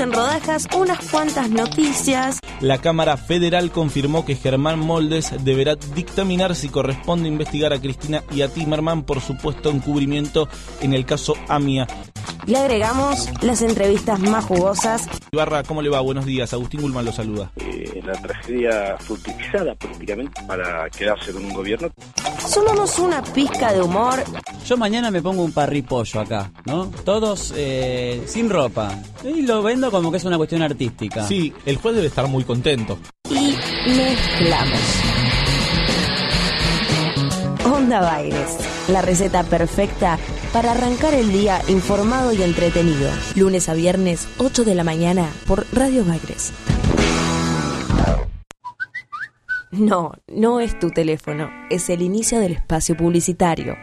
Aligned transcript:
en 0.00 0.12
rodajas 0.12 0.66
unas 0.76 0.98
cuantas 1.10 1.50
noticias. 1.50 2.40
La 2.60 2.78
Cámara 2.78 3.16
Federal 3.16 3.70
confirmó 3.70 4.24
que 4.24 4.36
Germán 4.36 4.78
Moldes 4.78 5.32
deberá 5.44 5.76
dictaminar 5.76 6.54
si 6.54 6.68
corresponde 6.68 7.28
investigar 7.28 7.72
a 7.72 7.80
Cristina 7.80 8.22
y 8.30 8.42
a 8.42 8.48
Timerman 8.48 9.04
por 9.04 9.20
supuesto 9.20 9.70
encubrimiento 9.70 10.48
en 10.80 10.92
el 10.92 11.06
caso 11.06 11.34
AMIA. 11.48 11.86
Le 12.46 12.58
agregamos 12.58 13.28
las 13.42 13.60
entrevistas 13.60 14.20
más 14.20 14.44
jugosas. 14.44 15.08
Ibarra, 15.32 15.64
¿cómo 15.64 15.82
le 15.82 15.88
va? 15.88 16.00
Buenos 16.00 16.24
días. 16.26 16.52
Agustín 16.52 16.80
Gulman 16.80 17.04
lo 17.04 17.10
saluda. 17.12 17.50
Eh, 17.56 18.00
la 18.04 18.12
tragedia 18.12 18.96
fue 19.00 19.16
utilizada 19.16 19.74
políticamente 19.74 20.40
para 20.46 20.88
quedarse 20.90 21.32
con 21.32 21.44
un 21.44 21.52
gobierno. 21.52 21.90
Sumamos 22.46 22.98
una 23.00 23.20
pizca 23.22 23.72
de 23.72 23.82
humor. 23.82 24.22
Yo 24.64 24.76
mañana 24.76 25.10
me 25.10 25.20
pongo 25.20 25.42
un 25.42 25.52
parripollo 25.52 26.20
acá, 26.20 26.52
¿no? 26.66 26.86
Todos 27.04 27.52
eh, 27.56 28.22
sin 28.28 28.48
ropa. 28.48 28.96
Y 29.24 29.42
lo 29.42 29.64
vendo 29.64 29.90
como 29.90 30.12
que 30.12 30.18
es 30.18 30.24
una 30.24 30.36
cuestión 30.36 30.62
artística. 30.62 31.26
Sí, 31.26 31.52
el 31.64 31.78
juez 31.78 31.96
debe 31.96 32.06
estar 32.06 32.28
muy 32.28 32.44
contento. 32.44 32.96
Y 33.28 33.56
mezclamos. 33.88 34.80
Onda 37.64 38.00
Baires, 38.00 38.56
la 38.88 39.02
receta 39.02 39.42
perfecta 39.42 40.18
para 40.52 40.72
arrancar 40.72 41.14
el 41.14 41.32
día 41.32 41.60
informado 41.68 42.32
y 42.32 42.42
entretenido. 42.42 43.10
Lunes 43.34 43.68
a 43.68 43.74
viernes, 43.74 44.28
8 44.38 44.64
de 44.64 44.74
la 44.74 44.84
mañana, 44.84 45.28
por 45.46 45.66
Radio 45.72 46.04
Baires. 46.04 46.52
No, 49.72 50.12
no 50.28 50.60
es 50.60 50.78
tu 50.78 50.90
teléfono, 50.90 51.50
es 51.70 51.90
el 51.90 52.00
inicio 52.00 52.40
del 52.40 52.52
espacio 52.52 52.96
publicitario. 52.96 53.76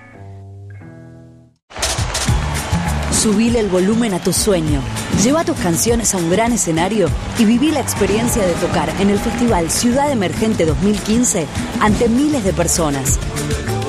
Subile 3.12 3.60
el 3.60 3.70
volumen 3.70 4.14
a 4.14 4.20
tu 4.20 4.34
sueño. 4.34 4.82
Lleva 5.24 5.46
tus 5.46 5.58
canciones 5.58 6.14
a 6.14 6.18
un 6.18 6.30
gran 6.30 6.52
escenario 6.52 7.08
y 7.38 7.46
viví 7.46 7.72
la 7.72 7.80
experiencia 7.80 8.46
de 8.46 8.54
tocar 8.56 8.90
en 9.00 9.10
el 9.10 9.20
Festival 9.20 9.70
Ciudad 9.70 10.12
Emergente 10.12 10.66
2015 10.66 11.46
ante 11.80 12.10
miles 12.10 12.44
de 12.44 12.54
personas. 12.54 13.20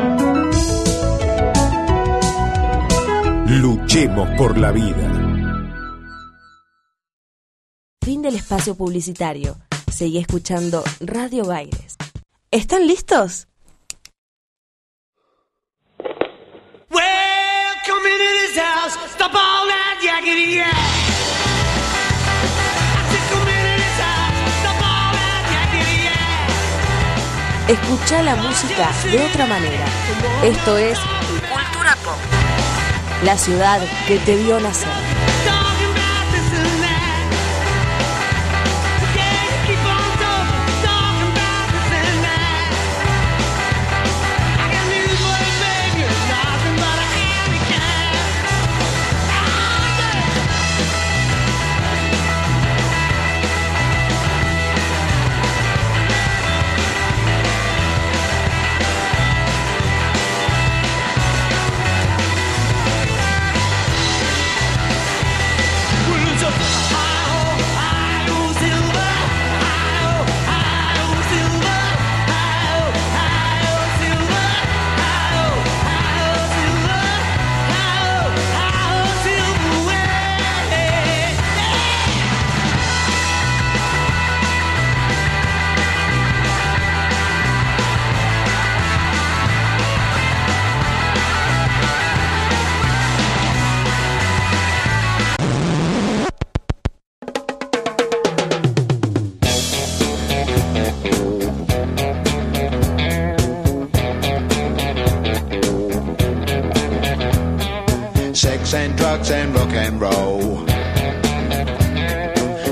Luchemos 3.51 4.29
por 4.37 4.57
la 4.57 4.71
vida. 4.71 5.11
Fin 8.01 8.21
del 8.21 8.35
espacio 8.35 8.75
publicitario. 8.75 9.57
Seguí 9.91 10.19
escuchando 10.19 10.81
Radio 11.01 11.43
Baires. 11.43 11.97
¿Están 12.49 12.87
listos? 12.87 13.49
Escucha 27.67 28.23
la 28.23 28.35
música 28.37 28.91
de 29.11 29.25
otra 29.25 29.45
manera. 29.45 29.85
Esto 30.41 30.77
es 30.77 30.97
Cultura 31.49 31.97
Pop. 32.05 32.40
La 33.23 33.37
ciudad 33.37 33.81
que 34.07 34.17
te 34.17 34.35
vio 34.35 34.59
nacer. 34.59 35.20
Drugs 109.21 109.31
and 109.31 109.55
rock 109.55 109.73
and 109.73 110.01
roll 110.01 110.65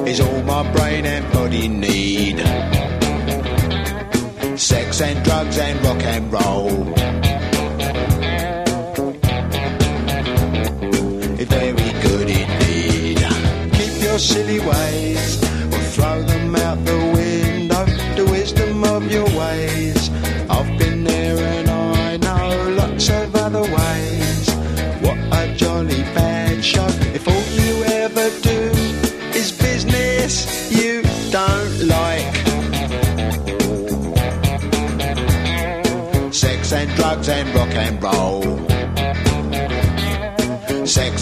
is 0.07 0.19
all 0.19 0.41
my 0.43 0.71
brain 0.71 1.05
and 1.05 1.31
body 1.31 1.67
need. 1.67 2.39
Sex 4.57 5.01
and 5.01 5.23
drugs 5.23 5.57
and 5.59 5.83
rock 5.83 6.03
and 6.03 6.33
roll. 6.33 6.93
It's 11.39 11.51
very 11.51 11.91
good 12.01 12.29
indeed. 12.29 13.19
Keep 13.73 14.03
your 14.03 14.17
silly 14.17 14.59
ways 14.59 14.88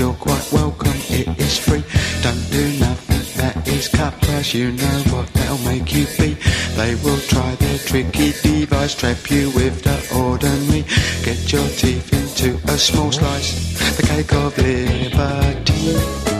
you're 0.00 0.14
quite 0.14 0.50
welcome, 0.50 0.96
it 1.10 1.28
is 1.38 1.58
free. 1.58 1.84
Don't 2.22 2.50
do 2.50 2.64
nothing 2.80 3.24
that 3.36 3.68
is 3.68 3.86
cut 3.88 4.18
price, 4.22 4.54
you 4.54 4.72
know 4.72 5.02
what 5.12 5.28
they'll 5.34 5.58
make 5.58 5.92
you 5.92 6.06
be. 6.18 6.34
They 6.74 6.94
will 7.04 7.20
try 7.28 7.54
their 7.56 7.78
tricky 7.78 8.32
device, 8.32 8.94
trap 8.94 9.30
you 9.30 9.50
with 9.50 9.82
the 9.82 9.98
ordinary. 10.16 10.84
Get 11.22 11.52
your 11.52 11.68
teeth 11.68 12.12
into 12.14 12.58
a 12.72 12.78
small 12.78 13.12
slice, 13.12 13.96
the 13.98 14.02
cake 14.02 14.32
of 14.32 14.56
liberty. 14.56 16.39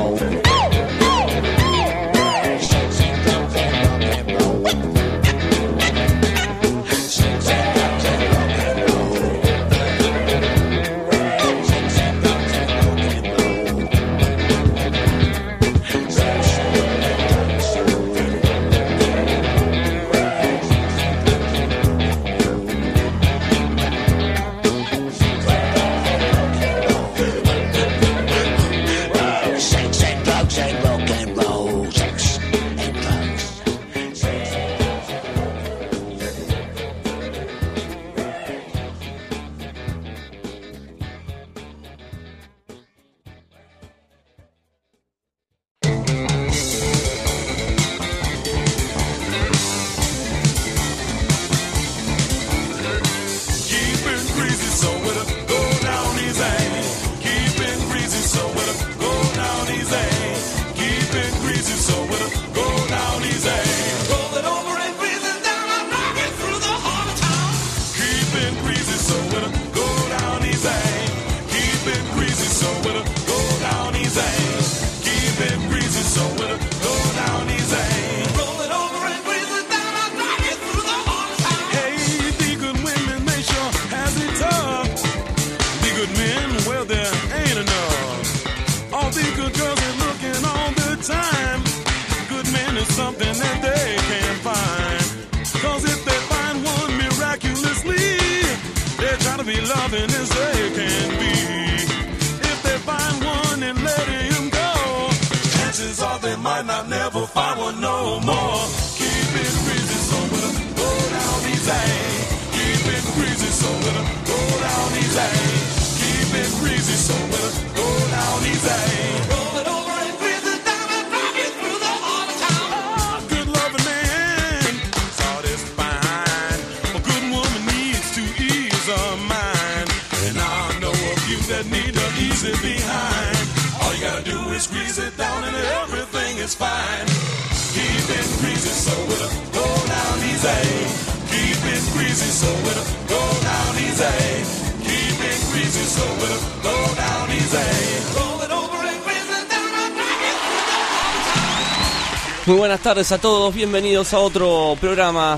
Buenas 152.83 152.95
tardes 152.95 153.11
a 153.11 153.21
todos, 153.21 153.53
bienvenidos 153.53 154.11
a 154.11 154.17
otro 154.17 154.75
programa 154.81 155.37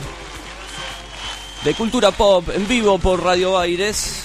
de 1.65 1.73
cultura 1.73 2.11
pop 2.11 2.47
en 2.55 2.65
vivo 2.69 2.97
por 2.99 3.21
Radio 3.21 3.59
Aires. 3.59 4.23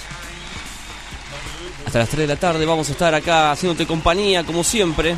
Hasta 1.85 1.99
las 1.99 2.09
3 2.11 2.21
de 2.29 2.35
la 2.35 2.39
tarde 2.39 2.65
vamos 2.65 2.89
a 2.89 2.93
estar 2.93 3.13
acá 3.17 3.51
haciéndote 3.51 3.89
compañía 3.89 4.45
como 4.45 4.63
siempre. 4.63 5.17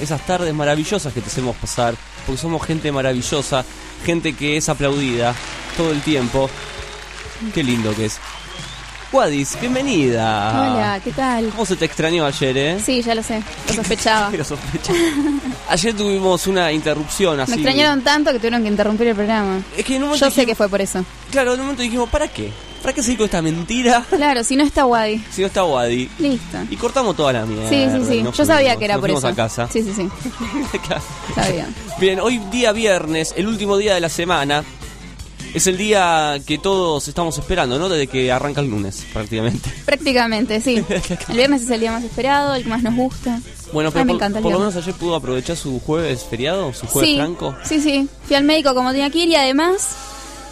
Esas 0.00 0.26
tardes 0.26 0.52
maravillosas 0.54 1.12
que 1.12 1.20
te 1.20 1.28
hacemos 1.28 1.54
pasar, 1.54 1.94
porque 2.26 2.40
somos 2.40 2.66
gente 2.66 2.90
maravillosa, 2.90 3.64
gente 4.04 4.32
que 4.32 4.56
es 4.56 4.68
aplaudida 4.68 5.36
todo 5.76 5.92
el 5.92 6.00
tiempo. 6.00 6.50
Qué 7.54 7.62
lindo 7.62 7.94
que 7.94 8.06
es. 8.06 8.18
Wadis, 9.12 9.56
bienvenida. 9.60 10.72
Hola, 10.72 11.00
¿qué 11.04 11.12
tal? 11.12 11.50
¿Cómo 11.50 11.64
se 11.64 11.76
te 11.76 11.84
extrañó 11.84 12.26
ayer, 12.26 12.56
eh? 12.58 12.80
Sí, 12.84 13.02
ya 13.02 13.14
lo 13.14 13.22
sé, 13.22 13.40
sospechaba. 13.74 14.30
Lo 14.36 14.44
sospechaba. 14.44 14.98
Ayer 15.68 15.94
tuvimos 15.94 16.46
una 16.46 16.70
interrupción 16.72 17.40
así. 17.40 17.50
Me 17.52 17.56
extrañaron 17.56 18.02
tanto 18.02 18.30
que 18.32 18.38
tuvieron 18.38 18.62
que 18.62 18.68
interrumpir 18.68 19.08
el 19.08 19.14
programa. 19.14 19.60
Es 19.76 19.84
que 19.84 19.96
en 19.96 20.02
un 20.02 20.08
momento 20.10 20.26
Yo 20.26 20.30
sé 20.30 20.40
dijimos- 20.42 20.46
que 20.46 20.54
fue 20.54 20.68
por 20.68 20.80
eso. 20.80 21.04
Claro, 21.30 21.54
en 21.54 21.60
un 21.60 21.66
momento 21.66 21.82
dijimos, 21.82 22.08
¿para 22.08 22.28
qué? 22.28 22.50
¿Para 22.82 22.92
qué 22.94 23.02
seguir 23.02 23.16
con 23.16 23.24
esta 23.24 23.40
mentira 23.40 24.04
Claro, 24.10 24.44
si 24.44 24.56
no 24.56 24.62
está 24.64 24.84
Wadi. 24.84 25.24
si 25.30 25.40
no 25.40 25.46
está 25.46 25.64
Wadi? 25.64 26.06
Listo. 26.18 26.58
Y 26.70 26.76
cortamos 26.76 27.16
toda 27.16 27.32
la 27.32 27.46
mierda. 27.46 27.68
Sí, 27.70 27.86
sí, 27.90 28.12
sí. 28.16 28.22
nos 28.22 28.36
Yo 28.36 28.44
sabía 28.44 28.74
fuimos, 28.74 28.78
que 28.78 28.84
era 28.84 28.94
nos 28.94 29.00
por 29.00 29.08
fuimos 29.10 29.24
eso. 29.24 29.32
a 29.32 29.34
casa. 29.34 29.68
Sí, 29.72 29.82
sí, 29.82 29.92
sí. 29.96 30.08
Claro. 30.86 31.02
Sabía. 31.34 31.66
Bien, 31.98 32.20
hoy 32.20 32.38
día 32.50 32.72
viernes, 32.72 33.32
el 33.38 33.46
último 33.48 33.78
día 33.78 33.94
de 33.94 34.00
la 34.00 34.10
semana. 34.10 34.62
Es 35.54 35.68
el 35.68 35.76
día 35.78 36.40
que 36.44 36.58
todos 36.58 37.06
estamos 37.06 37.38
esperando, 37.38 37.78
¿no? 37.78 37.88
Desde 37.88 38.08
que 38.08 38.32
arranca 38.32 38.60
el 38.60 38.68
lunes, 38.68 39.06
prácticamente. 39.12 39.70
Prácticamente, 39.84 40.60
sí. 40.60 40.84
El 41.28 41.36
viernes 41.36 41.62
es 41.62 41.70
el 41.70 41.78
día 41.78 41.92
más 41.92 42.02
esperado, 42.02 42.56
el 42.56 42.64
que 42.64 42.68
más 42.68 42.82
nos 42.82 42.96
gusta. 42.96 43.40
Bueno, 43.74 43.90
Ay, 43.94 44.04
pero 44.06 44.18
por, 44.40 44.52
lo 44.52 44.58
menos 44.60 44.76
ayer 44.76 44.94
pudo 44.94 45.16
aprovechar 45.16 45.56
su 45.56 45.80
jueves 45.80 46.24
feriado, 46.24 46.72
su 46.72 46.86
jueves 46.86 47.10
sí, 47.10 47.16
franco. 47.16 47.54
Sí, 47.64 47.80
sí. 47.80 48.08
Fui 48.24 48.36
al 48.36 48.44
médico 48.44 48.74
como 48.74 48.92
tenía 48.92 49.10
que 49.10 49.18
ir 49.18 49.28
y 49.28 49.34
además 49.36 49.96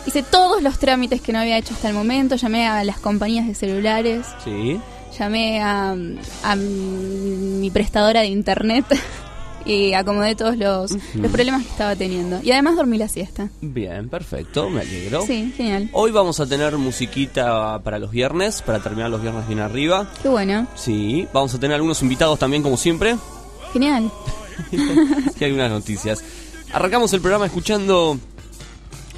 hice 0.07 0.23
todos 0.23 0.63
los 0.63 0.79
trámites 0.79 1.21
que 1.23 1.33
no 1.33 1.39
había 1.39 1.57
hecho 1.57 1.73
hasta 1.73 1.89
el 1.89 1.95
momento. 1.95 2.35
Llamé 2.35 2.67
a 2.67 2.83
las 2.85 2.99
compañías 2.99 3.47
de 3.47 3.55
celulares, 3.55 4.27
Sí. 4.45 4.79
llamé 5.19 5.63
a, 5.63 5.95
a 6.43 6.57
mi 6.57 7.71
prestadora 7.71 8.21
de 8.21 8.27
internet 8.27 8.85
y 9.65 9.93
acomodé 9.95 10.35
todos 10.35 10.57
los, 10.57 10.93
los 11.15 11.31
problemas 11.33 11.63
que 11.63 11.69
estaba 11.71 11.97
teniendo. 11.97 12.41
Y 12.43 12.51
además 12.53 12.77
dormí 12.77 12.99
la 12.99 13.09
siesta. 13.09 13.49
Bien, 13.61 14.09
perfecto, 14.09 14.69
me 14.71 14.81
alegro. 14.83 15.23
Sí, 15.27 15.53
genial. 15.57 15.89
Hoy 15.93 16.11
vamos 16.11 16.41
a 16.41 16.47
tener 16.47 16.77
musiquita 16.79 17.81
para 17.83 17.99
los 17.99 18.11
viernes, 18.11 18.63
para 18.63 18.81
terminar 18.83 19.11
los 19.11 19.23
viernes 19.23 19.47
bien 19.47 19.61
arriba. 19.61 20.11
Qué 20.23 20.29
bueno. 20.29 20.67
Sí, 20.75 21.27
vamos 21.33 21.55
a 21.55 21.61
tener 21.61 21.75
algunos 21.77 22.01
invitados 22.03 22.39
también, 22.39 22.63
como 22.63 22.77
siempre. 22.77 23.17
Genial. 23.73 24.11
y 25.41 25.45
algunas 25.45 25.71
noticias. 25.71 26.23
Arrancamos 26.73 27.13
el 27.13 27.21
programa 27.21 27.47
escuchando 27.47 28.19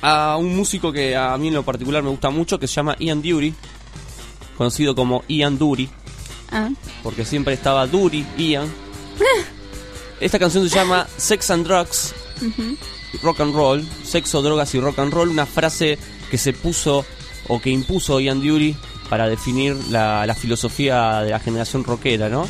a 0.02 0.36
un 0.36 0.54
músico 0.56 0.92
que 0.92 1.16
a 1.16 1.36
mí 1.38 1.48
en 1.48 1.54
lo 1.54 1.62
particular 1.62 2.02
me 2.02 2.10
gusta 2.10 2.30
mucho, 2.30 2.58
que 2.58 2.66
se 2.66 2.74
llama 2.74 2.96
Ian 2.98 3.22
Dury, 3.22 3.54
conocido 4.56 4.94
como 4.94 5.24
Ian 5.28 5.56
Dury, 5.58 5.88
Ah. 6.52 6.68
porque 7.02 7.24
siempre 7.24 7.54
estaba 7.54 7.86
Dury, 7.86 8.24
Ian. 8.38 8.68
Esta 10.24 10.38
canción 10.38 10.68
se 10.68 10.74
llama 10.74 11.06
Sex 11.18 11.50
and 11.50 11.66
Drugs. 11.66 12.14
Rock 13.22 13.40
and 13.40 13.54
Roll, 13.54 13.86
Sexo, 14.04 14.42
Drogas 14.42 14.74
y 14.74 14.80
Rock 14.80 14.98
and 14.98 15.12
Roll, 15.12 15.28
una 15.28 15.46
frase 15.46 15.98
que 16.30 16.38
se 16.38 16.52
puso 16.52 17.04
o 17.48 17.60
que 17.60 17.70
impuso 17.70 18.18
Ian 18.20 18.40
Dury 18.40 18.74
para 19.08 19.28
definir 19.28 19.76
la, 19.90 20.26
la 20.26 20.34
filosofía 20.34 21.20
de 21.20 21.30
la 21.30 21.38
generación 21.40 21.84
rockera, 21.84 22.28
¿no? 22.28 22.48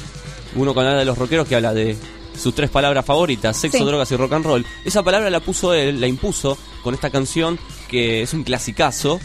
Uno 0.54 0.72
cuando 0.72 0.90
habla 0.90 1.00
de 1.00 1.04
los 1.04 1.18
rockeros 1.18 1.48
que 1.48 1.56
habla 1.56 1.74
de 1.74 1.96
sus 2.40 2.54
tres 2.54 2.70
palabras 2.70 3.04
favoritas, 3.04 3.56
sexo, 3.56 3.78
Sí. 3.78 3.84
drogas 3.84 4.10
y 4.12 4.16
rock 4.16 4.32
and 4.34 4.44
roll. 4.46 4.66
Esa 4.84 5.02
palabra 5.02 5.28
la 5.30 5.40
puso 5.40 5.74
él, 5.74 6.00
la 6.00 6.06
impuso 6.06 6.56
con 6.84 6.94
esta 6.94 7.10
canción 7.10 7.58
que 7.88 8.22
es 8.22 8.32
un 8.32 8.44
clasicazo 8.44 9.18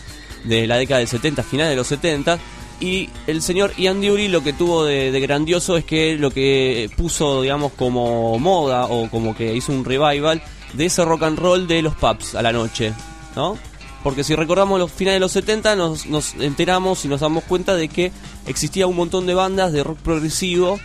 de 0.43 0.65
la 0.67 0.77
década 0.77 0.99
del 0.99 1.07
70, 1.07 1.43
final 1.43 1.69
de 1.69 1.75
los 1.75 1.87
70. 1.87 2.39
Y 2.79 3.09
el 3.27 3.41
señor 3.41 3.73
Ian 3.77 4.01
Dury 4.01 4.29
lo 4.29 4.41
que 4.41 4.53
tuvo 4.53 4.85
de, 4.85 5.17
grandioso 5.19 5.75
es 5.75 5.83
que 5.83 6.15
lo 6.15 6.31
que 6.31 6.89
puso, 6.95 7.41
digamos, 7.41 7.73
como 7.73 8.39
moda 8.39 8.85
o 8.85 9.09
como 9.09 9.35
que 9.35 9.55
hizo 9.55 9.73
un 9.73 9.83
revival 9.83 10.41
de 10.73 10.85
ese 10.85 11.03
rock 11.03 11.23
and 11.23 11.39
roll 11.39 11.67
de 11.67 11.81
los 11.81 11.95
pubs 11.95 12.35
a 12.35 12.41
la 12.41 12.53
noche, 12.53 12.93
¿no? 13.35 13.57
Porque 14.03 14.23
si 14.23 14.33
recordamos 14.33 14.79
los 14.79 14.91
finales 14.91 15.17
de 15.17 15.19
los 15.19 15.31
70 15.33 15.75
nos, 15.75 16.05
nos 16.05 16.35
enteramos 16.35 17.03
y 17.03 17.09
nos 17.09 17.19
damos 17.19 17.43
cuenta 17.43 17.75
de 17.75 17.89
que 17.89 18.13
existía 18.47 18.87
un 18.87 18.95
montón 18.95 19.25
de 19.25 19.33
bandas 19.33 19.73
de 19.73 19.83
rock 19.83 19.97
progresivo 19.99 20.79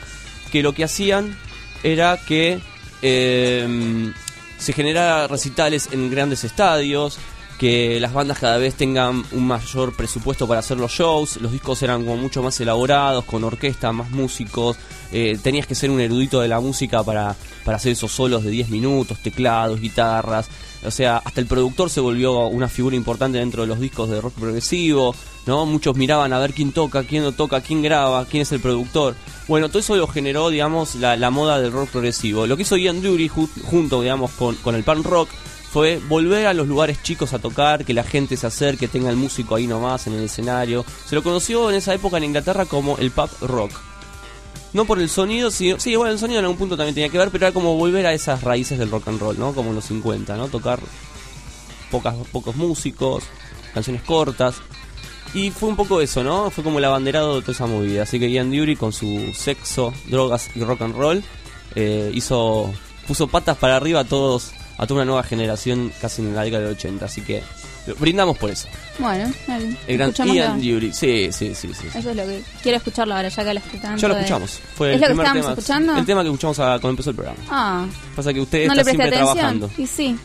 que 0.50 0.62
lo 0.62 0.72
que 0.72 0.82
hacían 0.82 1.38
era 1.84 2.18
que 2.26 2.60
eh, 3.02 4.12
se 4.58 4.72
generara 4.72 5.28
recitales 5.28 5.90
en 5.92 6.10
grandes 6.10 6.42
estadios, 6.42 7.18
que 7.58 7.99
las 8.00 8.12
bandas 8.12 8.38
cada 8.38 8.56
vez 8.58 8.75
tengan 8.75 9.25
un 9.32 9.46
mayor 9.46 9.94
presupuesto 9.94 10.46
para 10.49 10.61
hacer 10.61 10.78
los 10.78 10.90
shows, 10.92 11.37
los 11.40 11.52
discos 11.52 11.82
eran 11.82 12.04
como 12.04 12.16
mucho 12.16 12.42
más 12.42 12.58
elaborados, 12.61 13.25
con 13.25 13.44
orquesta, 13.44 13.92
más 13.92 14.11
músicos, 14.11 14.76
eh, 15.12 15.38
tenías 15.42 15.66
que 15.66 15.75
ser 15.75 15.90
un 15.90 16.00
erudito 16.00 16.40
de 16.40 16.49
la 16.49 16.61
música 16.61 17.02
para, 17.04 17.37
para 17.64 17.76
hacer 17.76 17.92
esos 17.92 18.11
solos 18.12 18.42
de 18.44 18.50
10 18.50 18.70
minutos, 18.70 19.18
teclados, 19.23 19.80
guitarras, 19.80 20.49
o 20.84 20.90
sea, 20.90 21.18
hasta 21.25 21.40
el 21.40 21.46
productor 21.46 21.88
se 21.90 22.00
volvió 22.00 22.46
una 22.49 22.68
figura 22.68 22.96
importante 22.96 23.38
dentro 23.38 23.62
de 23.62 23.68
los 23.68 23.80
discos 23.80 24.11
de 24.11 24.20
rock 24.20 24.34
progresivo, 24.34 25.14
¿no? 25.46 25.64
Muchos 25.64 25.96
miraban 25.96 26.32
a 26.32 26.38
ver 26.38 26.52
quién 26.52 26.73
toca, 26.73 27.04
quién 27.04 27.23
no 27.23 27.32
toca, 27.32 27.61
quién 27.62 27.82
graba, 27.82 28.25
quién 28.26 28.42
es 28.42 28.52
el 28.52 28.61
productor. 28.61 29.14
Bueno, 29.49 29.68
todo 29.68 29.78
eso 29.78 29.96
lo 29.96 30.06
generó, 30.06 30.50
digamos, 30.50 30.94
la, 30.96 31.30
moda 31.30 31.58
del 31.61 31.73
rock 31.73 31.88
progresivo. 31.90 32.46
Lo 32.46 32.56
que 32.56 32.62
hizo 32.62 32.76
Ian 32.76 33.00
Dury 33.00 33.28
ju- 33.30 33.49
junto, 33.64 34.02
digamos, 34.02 34.30
con, 34.32 34.56
con 34.56 34.75
el 34.75 34.84
punk 34.84 35.06
rock 35.06 35.28
fue 35.75 35.99
volver 36.09 36.47
a 36.47 36.54
los 36.54 36.69
lugares 36.69 37.02
chicos 37.02 37.33
a 37.33 37.40
tocar, 37.40 37.85
que 37.85 37.95
la 37.95 38.04
gente 38.04 38.37
se 38.37 38.47
acerque, 38.47 38.87
tenga 38.87 39.11
el 39.11 39.16
músico 39.16 39.57
ahí 39.57 39.66
nomás 39.66 40.07
en 40.07 40.12
el 40.12 40.23
escenario. 40.23 40.85
Se 41.04 41.16
lo 41.16 41.25
conoció 41.25 41.69
en 41.69 41.75
esa 41.75 41.93
época 41.93 42.16
en 42.16 42.23
Inglaterra 42.23 42.64
como 42.64 42.97
el 42.99 43.11
pub 43.11 43.28
rock. 43.40 43.73
No 44.73 44.85
por 44.85 45.00
el 45.00 45.09
sonido, 45.09 45.50
sino, 45.50 45.81
sí, 45.81 45.97
bueno, 45.97 46.12
el 46.12 46.21
sonido 46.21 46.38
en 46.38 46.45
algún 46.45 46.59
punto 46.59 46.76
también 46.76 46.95
tenía 46.95 47.09
que 47.09 47.19
ver, 47.19 47.31
pero 47.33 47.47
era 47.47 47.52
como 47.52 47.76
volver 47.76 48.07
a 48.07 48.12
esas 48.12 48.45
raíces 48.45 48.78
del 48.78 48.88
rock 48.88 49.09
and 49.09 49.19
roll, 49.19 49.37
¿no? 49.37 49.52
Como 49.52 49.71
en 49.71 49.75
los 49.75 49.87
50, 49.87 50.37
¿no? 50.37 50.47
Tocar 50.47 50.78
pocos 51.90 52.54
músicos, 52.54 53.25
canciones 53.73 54.02
cortas. 54.02 54.54
Y 55.35 55.50
fue 55.50 55.69
un 55.69 55.75
poco 55.75 56.00
eso, 56.00 56.23
¿no? 56.23 56.50
Fue 56.50 56.62
como 56.62 56.78
el 56.78 56.85
abanderado 56.85 57.35
de 57.35 57.40
toda 57.40 57.52
esa 57.52 57.66
movida. 57.66 58.04
Así 58.04 58.21
que 58.21 58.31
Ian 58.31 58.52
Dury 58.52 58.76
con 58.76 58.93
su 58.93 59.33
sexo, 59.35 59.93
drogas 60.07 60.50
y 60.54 60.62
rock 60.62 60.83
and 60.83 60.95
roll 60.95 61.25
eh, 61.75 62.12
hizo 62.14 62.73
puso 63.09 63.26
patas 63.26 63.57
para 63.57 63.76
arriba 63.76 64.00
a 64.00 64.04
todos 64.04 64.52
a 64.76 64.87
toda 64.87 65.00
una 65.00 65.04
nueva 65.07 65.23
generación 65.23 65.93
casi 66.00 66.23
en 66.23 66.35
la 66.35 66.43
década 66.43 66.64
del 66.64 66.73
80. 66.75 67.04
Así 67.04 67.21
que 67.23 67.43
brindamos 67.99 68.37
por 68.38 68.50
eso. 68.50 68.66
Bueno. 68.99 69.31
El 69.87 69.99
gran. 69.99 70.12
Ian 70.12 70.61
Dury. 70.61 70.93
Sí, 70.93 71.28
sí, 71.33 71.54
sí, 71.54 71.71
sí. 71.75 71.87
Eso 71.95 72.11
es 72.11 72.16
lo 72.16 72.25
que 72.25 72.43
quiero 72.62 72.78
escucharlo 72.78 73.14
ahora, 73.14 73.28
ya 73.28 73.45
que 73.45 73.54
la 73.54 73.61
tanto 73.61 73.97
Ya 74.00 74.09
lo 74.09 74.14
escuchamos. 74.16 74.61
Fue 74.75 74.90
¿Es 74.90 74.95
el 74.95 75.00
lo 75.02 75.07
que 75.07 75.12
estábamos 75.12 75.43
tema, 75.43 75.52
escuchando? 75.52 75.97
El 75.99 76.07
tema 76.07 76.23
que 76.23 76.28
escuchamos 76.28 76.59
a- 76.61 76.64
cuando 76.81 76.88
empezó 76.90 77.11
el 77.11 77.16
programa. 77.16 77.38
Ah, 77.50 77.87
Pasa 78.16 78.33
que 78.33 78.40
usted 78.40 78.66
no 78.66 78.73
está 78.73 78.85
presté 78.85 78.90
siempre 78.90 79.07
atención. 79.19 79.37
trabajando. 79.37 79.71
Y 79.78 79.87
sí, 79.87 80.16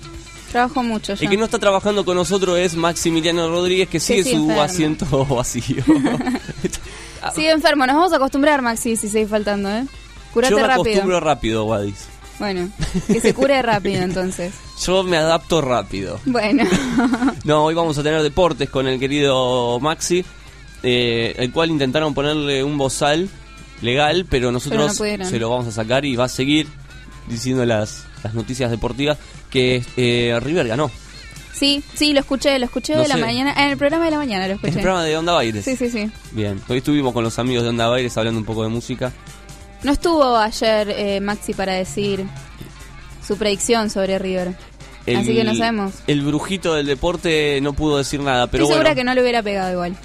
trabajo 0.51 0.84
mucho 0.84 1.13
ya. 1.15 1.24
El 1.24 1.29
que 1.29 1.38
no 1.38 1.46
está 1.46 1.60
trabajando 1.60 2.06
con 2.06 2.15
nosotros 2.15 2.58
es 2.58 2.75
Maximiliano 2.75 3.50
Rodríguez, 3.50 3.89
que 3.89 4.00
sigue 4.00 4.24
su 4.24 4.29
enfermo. 4.38 4.62
asiento 4.62 5.25
vacío. 5.29 5.84
Sigue 7.36 7.51
enfermo, 7.51 7.86
nos 7.86 7.96
vamos 7.98 8.13
a 8.13 8.15
acostumbrar, 8.15 8.62
Maxi, 8.62 8.96
si 8.96 9.10
sigue 9.10 9.27
faltando, 9.27 9.70
¿eh? 9.70 9.86
Curate 10.34 10.51
Yo 10.51 10.58
me 10.62 10.68
rápido. 10.68 10.82
acostumbro 10.84 11.20
rápido, 11.20 11.65
Wadis. 11.65 12.06
Bueno, 12.39 12.69
que 13.08 13.19
se 13.22 13.34
cure 13.34 13.62
rápido 13.62 14.01
entonces. 14.01 14.53
Yo 14.86 15.03
me 15.03 15.17
adapto 15.17 15.60
rápido. 15.62 16.19
Bueno, 16.25 16.63
No, 17.43 17.65
hoy 17.65 17.74
vamos 17.75 17.98
a 17.98 18.03
tener 18.03 18.22
deportes 18.24 18.69
con 18.69 18.88
el 18.88 18.98
querido 19.00 19.79
Maxi, 19.81 20.24
eh, 20.84 21.36
el 21.38 21.51
cual 21.51 21.69
intentaron 21.69 22.13
ponerle 22.13 22.63
un 22.63 22.77
bozal 22.77 23.29
legal, 23.81 24.25
pero 24.29 24.48
Pero 24.48 24.51
nosotros 24.51 25.00
no 25.00 25.25
se 25.25 25.39
lo 25.39 25.50
vamos 25.50 25.67
a 25.67 25.72
sacar 25.72 26.05
y 26.05 26.15
va 26.15 26.25
a 26.25 26.29
seguir 26.29 26.67
diciendo 27.27 27.65
las, 27.65 28.05
las 28.24 28.34
noticias 28.34 28.72
deportivas 28.72 29.17
que 29.50 29.84
eh, 29.98 30.39
River 30.41 30.67
ganó. 30.69 30.89
sí, 31.53 31.84
sí, 31.93 32.13
lo 32.13 32.22
escuché, 32.22 32.58
lo 32.60 32.65
escuché 32.65 32.96
No 32.96 33.01
de 33.01 33.08
la 33.10 33.17
mañana, 33.17 33.53
en 33.65 33.72
el 33.72 33.77
programa 33.77 34.05
de 34.05 34.12
la 34.12 34.17
mañana 34.17 34.48
lo 34.48 34.53
Es 34.53 34.60
escuché. 34.60 34.75
el 34.75 34.81
programa 34.81 35.03
de 35.03 35.17
Onda 35.17 35.34
Baires. 35.34 35.65
Sí, 35.65 35.75
sí, 35.75 35.89
sí. 35.89 36.10
Bien, 36.31 36.60
hoy 36.69 36.77
estuvimos 36.77 37.13
con 37.13 37.24
los 37.24 37.38
amigos 37.38 37.63
de 37.63 37.69
Onda 37.69 37.88
Baires 37.88 38.17
hablando 38.17 38.39
un 38.39 38.46
poco 38.46 38.63
de 38.63 38.69
música. 38.69 39.12
No 39.83 39.91
estuvo 39.93 40.36
ayer 40.38 40.89
eh, 40.89 41.19
Maxi 41.21 41.53
para 41.53 41.74
decir 41.74 42.25
su 43.25 43.38
predicción 43.38 43.89
sobre 43.89 44.19
River. 44.19 44.55
El- 45.05 45.17
Así 45.17 45.33
que 45.33 45.43
no 45.43 45.55
sabemos. 45.55 45.93
El 46.07 46.21
brujito 46.21 46.75
del 46.75 46.86
deporte 46.86 47.59
no 47.62 47.74
pudo 47.74 47.98
decir 47.98 48.19
nada, 48.19 48.48
pero 48.48 48.63
Estoy 48.63 48.74
segura 48.75 48.89
bueno. 48.89 48.95
que 49.00 49.03
no 49.05 49.13
le 49.15 49.21
hubiera 49.21 49.41
pegado 49.41 49.71
igual. 49.71 49.95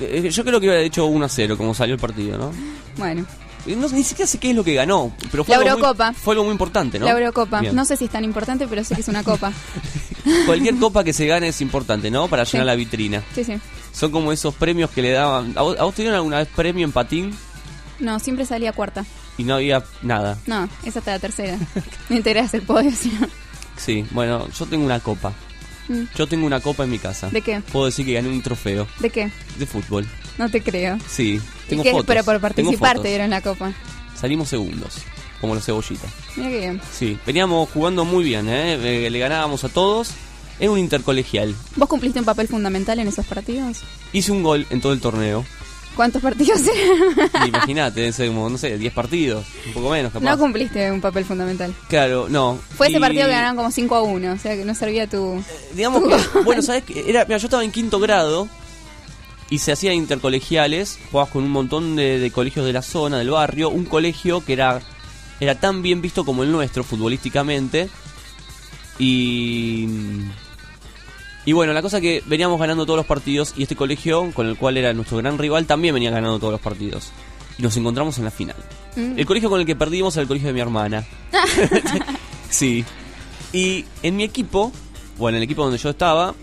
eh, 0.00 0.28
Yo 0.30 0.44
creo 0.44 0.60
que 0.60 0.66
hubiera 0.68 0.82
hecho 0.82 1.06
1 1.06 1.24
a 1.24 1.28
0 1.28 1.56
como 1.56 1.74
salió 1.74 1.94
el 1.94 2.00
partido, 2.00 2.36
¿no? 2.38 2.52
Bueno, 2.96 3.24
Eh, 3.66 3.74
no 3.76 3.88
ni 3.88 4.04
siquiera 4.04 4.26
sé 4.28 4.38
qué 4.38 4.50
es 4.50 4.56
lo 4.56 4.62
que 4.64 4.74
ganó, 4.74 5.12
pero 5.30 5.42
fue, 5.44 5.54
La 5.56 5.62
algo 5.62 5.70
muy- 5.70 5.80
Eurocopa. 5.80 6.12
fue 6.12 6.34
algo 6.34 6.44
muy 6.44 6.52
importante, 6.52 6.98
¿no? 6.98 7.06
la 7.06 7.12
Eurocopa. 7.12 7.60
Bien. 7.60 7.74
No 7.74 7.84
sé 7.84 7.96
si 7.96 8.04
es 8.04 8.10
tan 8.10 8.24
importante, 8.24 8.66
pero 8.68 8.84
sé 8.84 8.94
que 8.94 9.00
es 9.00 9.08
una 9.08 9.24
copa. 9.24 9.52
Cualquier 10.46 10.76
copa 10.76 11.02
que 11.04 11.12
se 11.12 11.26
gane 11.26 11.48
es 11.48 11.60
importante, 11.60 12.10
¿no? 12.10 12.28
Para 12.28 12.44
Sí. 12.44 12.52
llenar 12.52 12.66
la 12.66 12.74
vitrina. 12.76 13.22
Sí, 13.34 13.44
sí. 13.44 13.54
Son 13.92 14.10
como 14.12 14.30
esos 14.32 14.54
premios 14.54 14.90
que 14.90 15.02
le 15.02 15.10
daban. 15.10 15.52
¿A 15.56 15.62
vos, 15.62 15.76
a 15.78 15.84
vos 15.84 15.94
te 15.94 16.02
dieron 16.02 16.16
alguna 16.16 16.36
vez 16.38 16.48
premio 16.54 16.84
en 16.84 16.92
patín 16.92 17.34
No, 18.00 18.18
siempre 18.20 18.46
salía 18.46 18.72
cuarta. 18.72 19.04
y 19.36 19.44
no 19.44 19.54
había 19.54 19.82
nada? 20.02 20.38
No, 20.46 20.68
esa 20.84 21.00
hasta 21.00 21.12
la 21.12 21.18
tercera. 21.18 21.58
Me 22.08 22.16
integras 22.16 22.54
el 22.54 22.62
podio, 22.62 22.90
si 22.96 23.08
no. 23.10 23.26
Sí, 23.76 24.04
bueno, 24.10 24.48
yo 24.50 24.66
tengo 24.66 24.84
una 24.84 25.00
copa. 25.00 25.32
Mm. 25.88 26.02
Yo 26.16 26.26
tengo 26.26 26.46
una 26.46 26.60
copa 26.60 26.84
en 26.84 26.90
mi 26.90 26.98
casa. 26.98 27.30
¿De 27.30 27.40
qué? 27.42 27.60
Puedo 27.72 27.86
decir 27.86 28.04
que 28.04 28.12
gané 28.12 28.28
un 28.28 28.42
trofeo 28.42 28.86
¿De 29.00 29.08
qué? 29.10 29.30
de 29.58 29.66
fútbol. 29.66 30.06
No 30.36 30.48
te 30.50 30.62
creo. 30.62 30.98
Sí, 31.08 31.40
tengo 31.68 31.82
¿Y 31.82 31.84
qué? 31.84 31.90
fotos. 31.92 32.06
Pero 32.06 32.24
por 32.24 32.40
participar 32.40 33.00
te 33.00 33.08
dieron 33.08 33.30
la 33.30 33.40
copa. 33.40 33.72
Salimos 34.20 34.48
segundos, 34.48 34.96
como 35.40 35.54
los 35.54 35.64
cebollitas. 35.64 36.10
Mira 36.36 36.50
qué 36.50 36.58
bien. 36.58 36.80
Sí, 36.92 37.18
veníamos 37.26 37.68
jugando 37.70 38.04
muy 38.04 38.24
bien, 38.24 38.48
¿eh? 38.48 39.06
Eh, 39.06 39.10
Le 39.10 39.18
ganábamos 39.18 39.64
a 39.64 39.68
todos. 39.68 40.10
Era 40.60 40.70
un 40.72 40.78
intercolegial. 40.78 41.54
¿Vos 41.76 41.88
cumpliste 41.88 42.18
un 42.18 42.24
papel 42.24 42.48
fundamental 42.48 42.98
en 42.98 43.06
esos 43.08 43.24
partidos? 43.26 43.78
Hice 44.12 44.32
un 44.32 44.42
gol 44.42 44.66
en 44.70 44.80
todo 44.80 44.92
el 44.92 45.00
torneo. 45.00 45.44
¿Cuántos 45.98 46.22
partidos 46.22 46.60
eran? 47.34 47.48
Imagínate, 47.48 47.98
debe 47.98 48.12
ser 48.12 48.28
como, 48.28 48.48
no 48.48 48.56
sé, 48.56 48.78
10 48.78 48.92
partidos, 48.92 49.44
un 49.66 49.72
poco 49.72 49.90
menos 49.90 50.12
capaz. 50.12 50.24
No 50.24 50.38
cumpliste 50.38 50.92
un 50.92 51.00
papel 51.00 51.24
fundamental. 51.24 51.74
Claro, 51.88 52.28
no. 52.28 52.56
Fue 52.76 52.86
ese 52.86 52.98
Y- 52.98 53.00
partido 53.00 53.26
que 53.26 53.32
ganaron 53.32 53.56
como 53.56 53.72
5 53.72 53.94
a 53.96 54.02
1, 54.02 54.32
o 54.32 54.38
sea 54.38 54.54
que 54.54 54.64
no 54.64 54.76
servía 54.76 55.08
tu... 55.08 55.42
Digamos 55.74 56.04
que, 56.04 56.38
bueno, 56.44 56.62
¿sabes 56.62 56.84
qué? 56.84 57.04
Era, 57.10 57.24
mira, 57.24 57.38
yo 57.38 57.48
estaba 57.48 57.64
en 57.64 57.72
quinto 57.72 57.98
grado 57.98 58.48
y 59.50 59.58
se 59.58 59.72
hacían 59.72 59.94
intercolegiales, 59.94 61.00
jugabas 61.10 61.32
con 61.32 61.42
un 61.42 61.50
montón 61.50 61.96
de, 61.96 62.20
de 62.20 62.30
colegios 62.30 62.64
de 62.64 62.72
la 62.74 62.82
zona, 62.82 63.18
del 63.18 63.30
barrio, 63.30 63.68
un 63.68 63.84
colegio 63.84 64.44
que 64.44 64.52
era, 64.52 64.80
era 65.40 65.56
tan 65.56 65.82
bien 65.82 66.00
visto 66.00 66.24
como 66.24 66.44
el 66.44 66.52
nuestro 66.52 66.84
futbolísticamente 66.84 67.88
y... 69.00 69.88
Y 71.48 71.52
bueno, 71.52 71.72
la 71.72 71.80
cosa 71.80 71.98
que 71.98 72.22
veníamos 72.26 72.60
ganando 72.60 72.84
todos 72.84 72.98
los 72.98 73.06
partidos 73.06 73.54
y 73.56 73.62
este 73.62 73.74
colegio, 73.74 74.32
con 74.34 74.46
el 74.46 74.58
cual 74.58 74.76
era 74.76 74.92
nuestro 74.92 75.16
gran 75.16 75.38
rival, 75.38 75.64
también 75.64 75.94
venía 75.94 76.10
ganando 76.10 76.38
todos 76.38 76.52
los 76.52 76.60
partidos. 76.60 77.10
Y 77.56 77.62
nos 77.62 77.74
encontramos 77.78 78.18
en 78.18 78.24
la 78.24 78.30
final. 78.30 78.56
Mm. 78.96 79.18
El 79.18 79.24
colegio 79.24 79.48
con 79.48 79.58
el 79.58 79.64
que 79.64 79.74
perdimos 79.74 80.14
era 80.16 80.20
el 80.20 80.28
colegio 80.28 80.48
de 80.48 80.52
mi 80.52 80.60
hermana. 80.60 81.06
sí. 82.50 82.84
Y 83.54 83.86
en 84.02 84.16
mi 84.16 84.24
equipo, 84.24 84.72
o 85.18 85.28
en 85.30 85.36
el 85.36 85.42
equipo 85.42 85.62
donde 85.62 85.78
yo 85.78 85.88
estaba, 85.88 86.34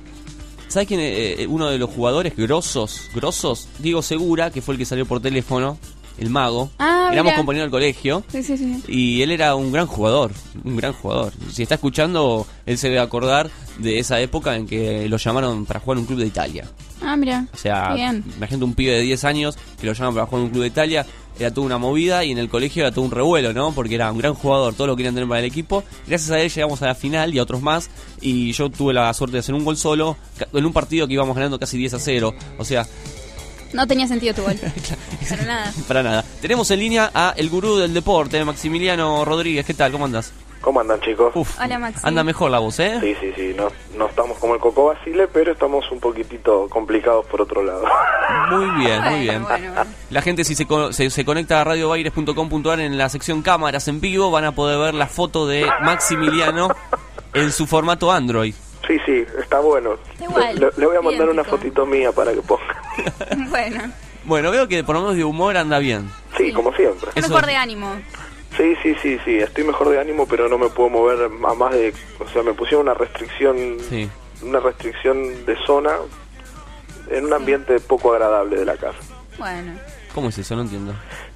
¿sabes 0.70 0.88
quién? 0.88 1.00
es 1.00 1.42
eh, 1.42 1.48
uno 1.48 1.70
de 1.70 1.78
los 1.78 1.92
jugadores 1.92 2.36
grosos, 2.36 3.12
grosos, 3.14 3.68
Diego 3.78 4.02
Segura, 4.02 4.50
que 4.50 4.64
fue 4.64 4.74
el 4.74 4.80
que 4.80 4.86
salió 4.86 5.06
por 5.06 5.22
teléfono, 5.22 5.78
el 6.18 6.30
mago. 6.30 6.70
Ah, 6.80 7.10
Éramos 7.12 7.32
mira. 7.32 7.38
compañeros 7.38 7.66
del 7.66 7.72
colegio. 7.72 8.24
Sí, 8.30 8.44
sí, 8.44 8.58
sí. 8.58 8.84
Y 8.88 9.22
él 9.22 9.32
era 9.32 9.56
un 9.56 9.72
gran 9.72 9.88
jugador, 9.88 10.32
un 10.64 10.76
gran 10.78 10.94
jugador. 10.94 11.34
Si 11.52 11.64
está 11.64 11.76
escuchando, 11.76 12.48
él 12.66 12.78
se 12.78 12.88
debe 12.90 13.00
acordar 13.02 13.50
de 13.80 14.00
esa 14.00 14.20
época 14.22 14.56
en 14.56 14.66
que 14.68 15.08
lo 15.10 15.18
llamaron 15.18 15.66
para 15.66 15.80
jugar 15.80 15.98
en 15.98 16.02
un 16.02 16.08
club 16.08 16.20
de 16.20 16.28
Italia. 16.28 16.66
Ah, 17.02 17.16
mira. 17.18 17.46
O 17.54 17.58
sea, 17.58 17.94
Bien. 17.94 18.24
imagínate 18.38 18.64
un 18.66 18.74
pibe 18.74 18.94
de 18.94 19.02
10 19.02 19.24
años 19.26 19.58
que 19.80 19.86
lo 19.86 19.94
llaman 19.94 20.14
para 20.14 20.26
jugar 20.26 20.40
en 20.40 20.46
un 20.46 20.52
club 20.52 20.62
de 20.64 20.70
Italia, 20.70 21.06
era 21.38 21.54
toda 21.54 21.68
una 21.68 21.78
movida 21.78 22.24
y 22.24 22.32
en 22.32 22.38
el 22.38 22.48
colegio 22.48 22.84
era 22.84 22.92
todo 22.94 23.04
un 23.04 23.12
revuelo, 23.12 23.52
¿no? 23.52 23.74
Porque 23.74 23.96
era 23.96 24.10
un 24.10 24.18
gran 24.18 24.34
jugador, 24.34 24.74
todo 24.74 24.88
lo 24.88 24.96
querían 24.96 25.14
tener 25.14 25.28
para 25.28 25.42
el 25.42 25.46
equipo. 25.46 25.84
Gracias 26.08 26.32
a 26.32 26.40
él 26.40 26.50
llegamos 26.50 26.82
a 26.82 26.88
la 26.88 26.96
final 26.96 27.34
y 27.36 27.40
a 27.40 27.44
otros 27.44 27.62
más 27.62 27.90
y 28.22 28.54
yo 28.54 28.70
tuve 28.70 28.94
la 28.94 29.14
suerte 29.14 29.34
de 29.34 29.40
hacer 29.40 29.54
un 29.54 29.66
gol 29.66 29.76
solo 29.76 30.16
en 30.54 30.66
un 30.66 30.72
partido 30.72 31.06
que 31.08 31.14
íbamos 31.14 31.36
ganando 31.36 31.60
casi 31.60 31.78
10 31.78 31.96
a 31.96 32.00
0. 32.00 32.34
O 32.58 32.64
sea, 32.64 32.88
No 33.76 33.86
tenía 33.88 34.08
sentido 34.08 34.34
tu 34.34 34.42
gol. 34.44 34.56
Para 35.30 35.44
nada. 35.44 35.74
para 35.88 36.04
nada. 36.04 36.24
Tenemos 36.42 36.70
en 36.72 36.80
línea 36.80 37.12
a 37.14 37.34
el 37.36 37.50
gurú 37.50 37.78
del 37.78 37.94
deporte, 37.94 38.44
Maximiliano 38.46 39.26
Rodríguez. 39.26 39.66
¿Qué 39.66 39.74
tal? 39.74 39.92
¿Cómo 39.92 40.06
andas? 40.06 40.32
¿Cómo 40.62 40.80
andan, 40.80 41.00
chicos? 41.02 41.32
Hola, 41.64 41.78
Maxi. 41.78 42.00
Anda 42.04 42.24
mejor 42.24 42.50
la 42.50 42.58
voz, 42.60 42.80
¿eh? 42.80 42.98
Sí, 43.00 43.16
sí, 43.22 43.32
sí. 43.36 43.54
No, 43.56 43.68
no 43.98 44.08
estamos 44.08 44.38
como 44.40 44.56
el 44.56 44.60
Coco 44.60 44.86
Basile, 44.88 45.28
pero 45.28 45.52
estamos 45.52 45.86
un 45.92 46.00
poquitito 46.00 46.68
complicados 46.70 47.26
por 47.28 47.42
otro 47.42 47.62
lado. 47.64 47.84
Muy 48.52 48.84
bien, 48.84 49.02
muy 49.04 49.20
bien. 49.22 49.46
La 50.10 50.22
gente 50.22 50.44
si 50.44 50.56
se, 50.56 50.66
co- 50.66 50.92
se, 50.94 51.10
se 51.10 51.24
conecta 51.26 51.62
a 51.62 51.64
radiobaires.com.ar 51.64 52.80
en 52.80 52.98
la 52.98 53.10
sección 53.10 53.42
cámaras 53.44 53.88
en 53.88 54.00
vivo 54.02 54.30
van 54.32 54.46
a 54.46 54.52
poder 54.54 54.80
ver 54.80 54.94
la 54.94 55.08
foto 55.08 55.46
de 55.48 55.66
Maximiliano 55.84 56.70
en 57.34 57.52
su 57.52 57.66
formato 57.68 58.12
Android. 58.12 58.54
Sí, 58.88 58.98
sí, 59.06 59.26
está 59.40 59.60
bueno. 59.60 59.98
igual, 60.22 60.56
Le, 60.60 60.70
le 60.78 60.86
voy 60.86 60.96
a 60.98 61.02
mandar 61.02 61.30
una 61.30 61.44
fotito 61.44 61.86
mía 61.86 62.12
para 62.12 62.34
que 62.34 62.42
ponga. 62.42 62.82
bueno. 63.50 63.92
Bueno, 64.26 64.52
veo 64.52 64.68
que 64.68 64.84
por 64.84 64.96
lo 64.96 65.02
menos 65.02 65.16
de 65.16 65.24
humor 65.24 65.56
anda 65.58 65.80
bien. 65.80 66.10
Sí, 66.38 66.52
como 66.52 66.74
siempre. 66.74 67.10
Eso- 67.16 67.30
Mejor 67.30 67.46
de 67.46 67.56
ánimo. 67.56 67.96
Sí, 68.58 68.74
sí, 68.82 68.96
sí, 69.02 69.20
sí. 69.26 69.38
Estoy 69.40 69.64
mejor 69.66 69.90
de 69.90 70.00
ánimo, 70.00 70.28
pero 70.28 70.48
no 70.48 70.58
me 70.58 70.70
puedo 70.70 70.90
mover 70.90 71.26
a 71.26 71.30
más 71.54 71.74
de... 71.74 71.94
O 72.20 72.28
sea, 72.30 72.42
me 72.44 72.54
pusieron 72.54 72.84
una 72.88 72.94
restricción... 72.94 73.78
Sí. 73.90 74.10
Una 74.42 74.60
restricción 74.60 75.46
de 75.46 75.56
zona 75.66 75.92
en 77.10 77.26
un 77.26 77.34
ambiente 77.34 77.80
poco 77.80 78.14
agradable 78.14 78.58
de 78.58 78.66
la 78.66 78.78
casa. 78.78 78.98
Bueno. 79.38 79.74
¿Cómo 80.14 80.30
es 80.30 80.38
eso? 80.38 80.56
No 80.56 80.62
entiendo. 80.62 80.94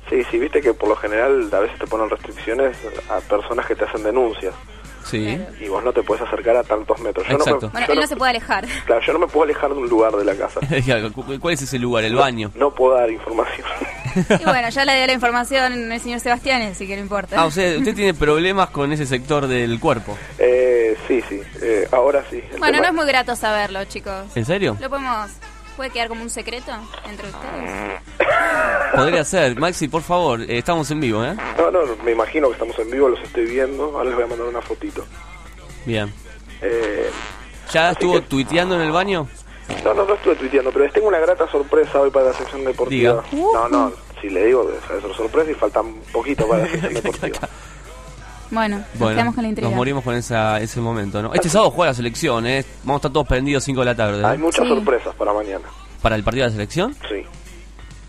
Sí, 0.10 0.24
sí, 0.32 0.38
viste 0.39 0.62
que 0.62 0.74
por 0.74 0.89
lo 0.89 0.96
general 0.96 1.50
a 1.51 1.60
veces 1.60 1.77
te 1.79 1.88
ponen 1.88 2.10
restricciones 2.10 2.77
a 3.10 3.20
personas 3.22 3.65
que 3.65 3.75
te 3.75 3.84
hacen 3.86 4.03
denuncias 4.03 4.53
Sí. 5.06 5.39
y 5.60 5.68
vos 5.68 5.84
no 5.84 5.91
te 5.94 6.03
puedes 6.03 6.24
acercar 6.25 6.56
a 6.58 6.63
tantos 6.63 7.00
metros. 7.00 7.27
Yo 7.27 7.36
Exacto. 7.36 7.62
No 7.62 7.68
me, 7.68 7.72
Bueno, 7.72 7.88
yo 7.88 7.94
él 7.94 7.98
no- 8.00 8.01
no 8.03 8.08
se 8.08 8.15
puede 8.15 8.29
alejar. 8.32 8.65
Claro, 8.86 9.01
yo 9.06 9.13
no 9.13 9.20
me 9.20 9.27
puedo 9.27 9.44
alejar 9.44 9.70
de 9.74 9.75
un 9.79 9.89
lugar 9.89 10.13
de 10.13 10.25
la 10.25 10.36
casa. 10.36 10.60
Cu- 11.13 11.39
¿Cuál 11.39 11.53
es 11.53 11.62
ese 11.62 11.79
lugar? 11.79 12.03
El 12.03 12.15
baño. 12.15 12.51
No 12.56 12.74
puedo 12.74 12.96
dar 12.96 13.10
información. 13.10 13.68
Y 14.39 14.44
bueno, 14.44 14.70
ya 14.70 14.86
le 14.86 14.96
dio 14.98 15.08
la 15.08 15.13
información 15.13 15.91
el 15.91 16.00
señor 16.00 16.20
Sebastián, 16.20 16.62
así 16.63 16.88
que 16.88 16.96
no 16.96 17.01
importa. 17.01 17.39
Ah, 17.39 17.46
o 17.46 17.51
sea, 17.51 17.77
usted 17.77 17.94
tiene 17.96 18.13
problemas 18.13 18.70
con 18.72 18.91
ese 18.91 19.06
sector 19.06 19.48
del 19.48 19.79
cuerpo. 19.79 20.18
Eh, 20.39 20.98
sí, 21.08 21.22
sí, 21.29 21.39
eh, 21.62 21.88
ahora 21.91 22.23
sí. 22.30 22.41
Bueno, 22.58 22.78
tema- 22.78 22.80
no 22.80 22.86
es 22.88 22.93
muy 22.93 23.06
grato 23.06 23.36
saberlo, 23.36 23.84
chicos. 23.86 24.26
¿En 24.36 24.45
serio? 24.45 24.76
Lo 24.80 24.89
podemos... 24.89 25.30
¿Puede 25.80 25.92
quedar 25.92 26.10
como 26.10 26.24
un 26.24 26.30
secreto 26.30 26.74
entre 27.10 27.30
ustedes? 27.30 28.02
Podría 28.94 29.24
ser. 29.24 29.58
Maxi, 29.58 29.88
por 29.88 30.02
favor, 30.02 30.42
eh, 30.42 30.58
estamos 30.58 30.92
en 30.92 31.00
vivo, 31.00 31.24
¿eh? 31.24 31.38
No, 31.58 31.72
no, 31.72 31.96
me 32.04 32.12
imagino 32.12 32.48
que 32.48 32.54
estamos 32.56 32.78
en 32.80 32.92
vivo, 32.92 33.08
los 33.08 33.22
estoy 33.22 33.46
viendo. 33.46 33.86
Ahora 33.86 34.04
les 34.04 34.15
voy 34.15 34.24
a 34.26 34.28
mandar 34.28 34.48
una 34.48 34.62
fotito. 34.62 35.06
Bien. 35.86 36.13
Eh, 36.62 37.10
¿Ya 37.72 37.92
estuvo 37.92 38.20
tuiteando 38.20 38.76
en 38.76 38.82
el 38.82 38.92
baño? 38.92 39.30
no, 39.86 39.94
no, 39.94 40.04
no 40.04 40.15
estuve 40.15 40.36
tuiteando, 40.36 40.70
pero 40.74 40.84
les 40.84 40.94
tengo 40.94 41.08
una 41.08 41.20
grata 41.20 41.50
sorpresa 41.50 42.02
hoy 42.02 42.10
para 42.10 42.26
la 42.26 42.34
sección 42.34 42.65
deportiva. 42.65 43.24
Diga. 43.32 43.48
No, 43.54 43.70
no, 43.70 43.94
si 44.20 44.30
le 44.30 44.48
digo, 44.48 44.70
es 44.70 45.06
una 45.06 45.15
sorpresa 45.15 45.50
y 45.50 45.54
falta 45.54 45.80
un 45.80 46.02
poquito 46.12 46.46
para 46.46 46.63
la 46.63 46.72
sección 46.72 46.94
deportiva. 47.04 47.50
Bueno, 48.51 48.77
nos 48.77 48.99
Bueno, 48.99 49.15
quedamos 49.15 49.35
con 49.35 49.43
la 49.43 49.49
intriga. 49.49 49.69
nos 49.69 49.77
morimos 49.77 50.03
con 50.03 50.15
esa, 50.15 50.59
ese 50.59 50.81
momento, 50.81 51.21
¿no? 51.21 51.33
Este 51.33 51.49
sábado 51.49 51.71
juega 51.71 51.91
la 51.91 51.95
selección, 51.95 52.47
¿eh? 52.47 52.65
Vamos 52.83 52.95
a 52.95 52.97
estar 52.99 53.12
todos 53.13 53.27
prendidos 53.27 53.63
5 53.63 53.79
de 53.81 53.85
la 53.85 53.95
tarde. 53.95 54.21
¿eh? 54.21 54.25
Hay 54.25 54.38
muchas 54.38 54.65
Sí. 54.65 54.69
sorpresas 54.73 55.13
para 55.15 55.33
mañana. 55.33 55.65
¿Para 56.01 56.15
el 56.15 56.23
partido 56.23 56.45
de 56.45 56.49
la 56.49 56.53
selección? 56.53 56.95
Sí. 57.07 57.23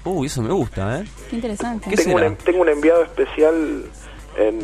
Uy, 0.04 0.28
eso 0.28 0.40
me 0.42 0.50
gusta, 0.52 1.00
¿eh? 1.00 1.04
Qué 1.28 1.36
interesante. 1.36 1.90
¿Qué 1.90 1.96
Tengo 1.96 2.16
un, 2.16 2.36
tengo 2.36 2.60
un 2.62 2.68
enviado 2.70 3.02
especial 3.02 3.84
en, 4.38 4.58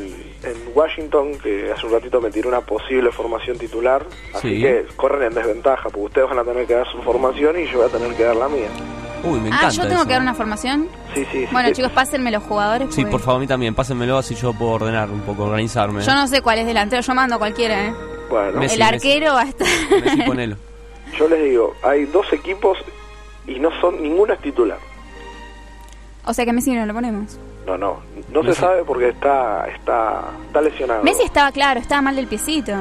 en 0.44 0.56
Washington 0.74 1.32
que 1.42 1.70
hace 1.72 1.84
un 1.86 1.92
ratito 1.92 2.20
me 2.22 2.30
tiró 2.30 2.48
una 2.48 2.62
posible 2.62 3.12
formación 3.12 3.58
titular. 3.58 4.06
Así 4.34 4.48
Sí. 4.56 4.62
que 4.62 4.86
corren 4.96 5.24
en 5.24 5.34
desventaja 5.34 5.84
porque 5.90 6.00
ustedes 6.06 6.28
van 6.30 6.38
a 6.38 6.44
tener 6.44 6.66
que 6.66 6.72
dar 6.74 6.90
su 6.90 7.02
formación 7.02 7.58
y 7.60 7.66
yo 7.66 7.78
voy 7.80 7.88
a 7.88 7.92
tener 7.92 8.14
que 8.16 8.22
dar 8.24 8.36
la 8.36 8.48
mía. 8.48 8.68
Uy, 9.24 9.40
me 9.40 9.48
encanta 9.48 9.66
Ah, 9.66 9.70
yo 9.70 9.82
tengo 9.82 9.94
eso. 9.96 10.06
que 10.06 10.12
dar 10.12 10.22
una 10.22 10.34
formación. 10.34 10.88
Sí, 11.14 11.24
sí. 11.24 11.26
sí. 11.44 11.48
Bueno, 11.52 11.70
chicos, 11.72 11.90
pásenme 11.92 12.30
los 12.30 12.42
jugadores. 12.44 12.88
Sí, 12.94 13.02
porque 13.02 13.10
por 13.12 13.20
favor, 13.20 13.36
a 13.38 13.40
mí 13.40 13.46
también. 13.46 13.74
Pásenmelo 13.74 14.18
así 14.18 14.34
yo 14.34 14.52
puedo 14.52 14.72
ordenar 14.72 15.10
un 15.10 15.20
poco, 15.20 15.44
organizarme. 15.44 16.02
Yo 16.02 16.14
no 16.14 16.26
sé 16.28 16.42
cuál 16.42 16.58
es 16.58 16.66
delantero, 16.66 17.02
yo 17.02 17.14
mando 17.14 17.36
a 17.36 17.38
cualquiera, 17.38 17.86
¿eh? 17.86 17.94
Bueno, 18.30 18.58
Messi, 18.60 18.74
El 18.76 18.82
arquero 18.82 19.34
va 19.34 19.42
a 19.42 19.48
estar. 19.48 19.66
Messi, 20.02 20.22
ponelo. 20.22 20.56
yo 21.18 21.28
les 21.28 21.42
digo, 21.44 21.74
hay 21.82 22.04
dos 22.06 22.30
equipos 22.32 22.76
y 23.46 23.58
no 23.58 23.70
son 23.80 24.02
ninguna 24.02 24.34
es 24.34 24.40
titular. 24.40 24.78
o 26.24 26.34
sea 26.34 26.44
que 26.44 26.52
Messi 26.52 26.72
no 26.72 26.84
lo 26.86 26.92
ponemos. 26.94 27.38
No, 27.66 27.76
no, 27.76 28.00
no 28.32 28.42
se 28.42 28.48
Messi. 28.48 28.60
sabe 28.60 28.84
porque 28.84 29.08
está 29.08 29.66
está 29.68 30.22
está 30.46 30.60
lesionado. 30.60 31.02
Messi 31.04 31.22
estaba 31.24 31.50
claro, 31.52 31.80
estaba 31.80 32.02
mal 32.02 32.16
del 32.16 32.26
piecito. 32.26 32.72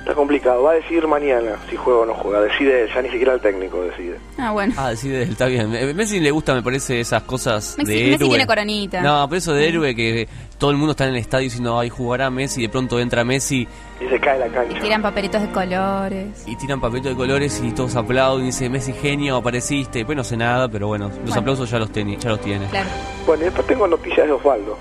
Está 0.00 0.14
complicado, 0.14 0.62
va 0.62 0.72
a 0.72 0.74
decidir 0.74 1.06
mañana 1.06 1.56
si 1.68 1.76
juega 1.76 2.00
o 2.00 2.06
no 2.06 2.14
juega, 2.14 2.40
decide 2.40 2.82
él, 2.84 2.88
ya 2.92 3.02
ni 3.02 3.10
siquiera 3.10 3.34
el 3.34 3.40
técnico 3.40 3.82
decide. 3.82 4.16
Ah, 4.38 4.50
bueno. 4.50 4.72
Ah, 4.76 4.96
sí, 4.96 5.08
de 5.10 5.22
él, 5.24 5.30
está 5.30 5.46
bien. 5.46 5.74
Eh, 5.74 5.92
Messi 5.94 6.18
le 6.20 6.30
gusta, 6.30 6.54
me 6.54 6.62
parece, 6.62 7.00
esas 7.00 7.22
cosas 7.24 7.74
Messi, 7.76 7.92
de 7.92 7.98
Messi 8.04 8.14
héroe. 8.14 8.28
tiene 8.30 8.46
coronita. 8.46 9.00
No, 9.02 9.28
pero 9.28 9.38
eso 9.38 9.52
de 9.52 9.68
héroe 9.68 9.94
que 9.94 10.26
todo 10.58 10.70
el 10.70 10.78
mundo 10.78 10.92
está 10.92 11.04
en 11.04 11.10
el 11.10 11.16
estadio 11.18 11.44
diciendo, 11.44 11.78
ay, 11.78 11.90
jugará 11.90 12.30
Messi, 12.30 12.60
y 12.60 12.62
de 12.64 12.68
pronto 12.70 12.98
entra 12.98 13.24
Messi 13.24 13.68
Y 14.00 14.08
se 14.08 14.18
cae 14.18 14.38
la 14.38 14.48
cancha. 14.48 14.80
Tiran 14.80 15.02
papelitos 15.02 15.42
de 15.42 15.50
colores. 15.50 16.44
y 16.46 16.56
tiran 16.56 16.80
papelitos 16.80 17.12
de 17.12 17.16
colores 17.16 17.60
y 17.62 17.70
todos 17.72 17.94
aplauden 17.94 18.44
y 18.44 18.46
dice, 18.46 18.70
Messi, 18.70 18.94
genio, 18.94 19.36
apareciste. 19.36 19.98
Después 19.98 20.16
no 20.16 20.24
sé 20.24 20.36
nada, 20.38 20.66
pero 20.68 20.86
bueno, 20.88 21.08
los 21.08 21.18
Bueno. 21.18 21.34
aplausos 21.40 21.70
ya 21.70 21.78
los, 21.78 21.92
tiene, 21.92 22.16
ya 22.16 22.30
los 22.30 22.40
tiene. 22.40 22.66
Claro. 22.68 22.88
Bueno, 23.26 23.42
y 23.42 23.44
después 23.44 23.66
tengo 23.66 23.86
noticias 23.86 24.26
de 24.26 24.32
Osvaldo. 24.32 24.78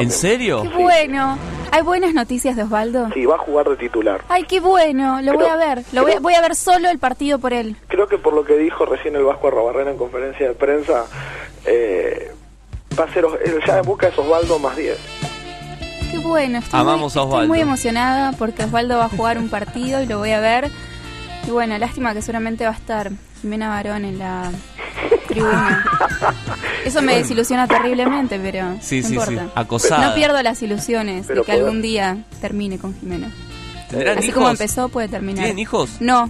¿En 0.00 0.10
serio? 0.10 0.62
Qué 0.62 0.68
bueno. 0.68 1.38
¿Hay 1.70 1.82
buenas 1.82 2.14
noticias 2.14 2.56
de 2.56 2.62
Osvaldo? 2.62 3.08
Sí, 3.12 3.26
va 3.26 3.34
a 3.34 3.38
jugar 3.38 3.68
de 3.68 3.76
titular. 3.76 4.22
Ay, 4.28 4.44
qué 4.44 4.60
bueno. 4.60 5.20
Lo 5.22 5.32
Creo- 5.34 5.44
voy 5.44 5.48
a 5.50 5.56
ver. 5.56 5.84
Lo 5.92 6.02
voy 6.02 6.12
a, 6.12 6.14
creo- 6.14 6.22
voy 6.22 6.34
a 6.34 6.40
ver 6.40 6.54
solo 6.54 6.88
el 6.88 6.98
partido 6.98 7.38
por 7.38 7.52
él. 7.52 7.76
Creo 7.88 8.06
que 8.08 8.16
por 8.18 8.32
lo 8.34 8.44
que 8.44 8.56
dijo 8.56 8.86
recién 8.86 9.16
el 9.16 9.24
Vasco 9.24 9.48
Arrobarrena 9.48 9.90
en 9.90 9.98
conferencia 9.98 10.48
de 10.48 10.54
prensa, 10.54 11.04
eh, 11.66 12.32
va 12.98 13.04
a 13.04 13.12
ser, 13.12 13.26
ya 13.66 13.82
busca 13.82 14.08
es 14.08 14.18
Osvaldo 14.18 14.58
más 14.58 14.76
10. 14.76 14.96
Qué 16.10 16.18
bueno. 16.18 16.58
Estoy 16.60 16.80
Amamos 16.80 17.14
muy, 17.14 17.20
a 17.20 17.24
Osvaldo. 17.24 17.42
Estoy 17.44 17.48
muy 17.48 17.60
emocionada 17.60 18.32
porque 18.38 18.64
Osvaldo 18.64 18.96
va 18.96 19.04
a 19.04 19.08
jugar 19.10 19.36
un 19.38 19.50
partido 19.50 20.02
y 20.02 20.06
lo 20.06 20.18
voy 20.18 20.30
a 20.30 20.40
ver. 20.40 20.70
Y 21.48 21.50
bueno, 21.50 21.78
lástima 21.78 22.12
que 22.12 22.20
seguramente 22.20 22.64
va 22.64 22.70
a 22.72 22.74
estar 22.74 23.10
Jimena 23.40 23.70
Barón 23.70 24.04
en 24.04 24.18
la 24.18 24.52
tribuna. 25.28 25.82
Eso 26.84 27.00
me 27.00 27.16
desilusiona 27.16 27.66
terriblemente, 27.66 28.38
pero 28.38 28.76
Sí, 28.82 29.00
no 29.00 29.08
sí, 29.08 29.14
importa. 29.14 29.44
sí. 29.44 29.50
Acosada. 29.54 30.08
No 30.08 30.14
pierdo 30.14 30.42
las 30.42 30.60
ilusiones 30.62 31.26
Pero 31.26 31.40
de 31.40 31.46
que 31.46 31.52
poder- 31.52 31.64
algún 31.64 31.80
día 31.80 32.18
termine 32.42 32.78
con 32.78 32.94
Jimena. 33.00 33.32
¿Tendrán 33.88 34.18
Así 34.18 34.26
hijos? 34.28 34.34
como 34.38 34.50
empezó, 34.50 34.90
puede 34.90 35.08
terminar. 35.08 35.44
¿Tienen 35.44 35.58
hijos? 35.58 35.96
No, 36.00 36.26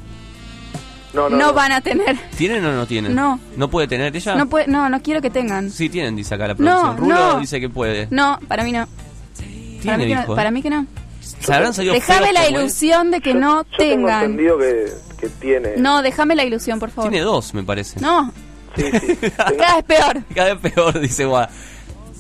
No, 1.13 1.29
no, 1.29 1.31
no, 1.31 1.37
no. 1.49 1.53
van 1.53 1.73
a 1.73 1.81
tener. 1.81 2.17
¿Tienen 2.37 2.65
o 2.65 2.73
no 2.73 2.87
tienen? 2.87 3.13
No. 3.17 3.41
¿No 3.57 3.69
puede 3.69 3.89
tener 3.89 4.15
ella? 4.15 4.37
No, 4.37 4.49
puede, 4.49 4.69
no, 4.69 4.89
no 4.89 5.03
quiero 5.03 5.21
que 5.21 5.31
tengan. 5.31 5.69
Sí, 5.69 5.89
tienen, 5.89 6.15
dice 6.15 6.37
acá 6.37 6.47
la 6.47 6.55
No, 6.55 6.57
producción. 6.59 6.97
Rulo 6.97 7.15
no. 7.35 7.41
dice 7.41 7.59
que 7.61 7.69
puede. 7.69 8.07
No, 8.13 8.39
para 8.47 8.63
mí 8.63 8.71
no. 8.71 8.87
Para 8.87 9.81
Tiene 9.83 9.97
mí, 9.99 10.07
que 10.07 10.15
no, 10.15 10.23
hijos. 10.23 10.37
para 10.37 10.51
mí 10.53 10.63
que 10.63 10.71
no. 10.71 10.87
¿Se 11.41 11.53
habrán 11.55 11.73
salido 11.75 11.95
Déjame 11.95 12.21
feos 12.27 12.33
la 12.35 12.49
ilusión 12.49 13.11
de 13.11 13.21
que 13.21 13.35
no 13.35 13.63
Yo 13.63 13.77
tengo 13.77 14.07
tengan. 14.07 14.25
entendido 14.25 14.59
que, 14.59 14.87
que 15.21 15.29
tiene. 15.29 15.77
No, 15.77 16.03
déjame 16.03 16.35
la 16.35 16.45
ilusión, 16.45 16.79
por 16.79 16.91
favor. 16.91 17.11
Tiene 17.11 17.25
dos, 17.25 17.55
me 17.55 17.63
parece. 17.63 18.01
No, 18.01 18.33
Sí, 18.77 18.85
sí. 19.01 19.17
Tengo- 19.17 19.37
cada 19.59 19.77
vez 19.77 19.85
peor. 19.85 20.23
Cada 20.35 20.55
vez 20.55 20.73
peor, 20.73 21.01
dice 21.01 21.25
Guada. 21.25 21.51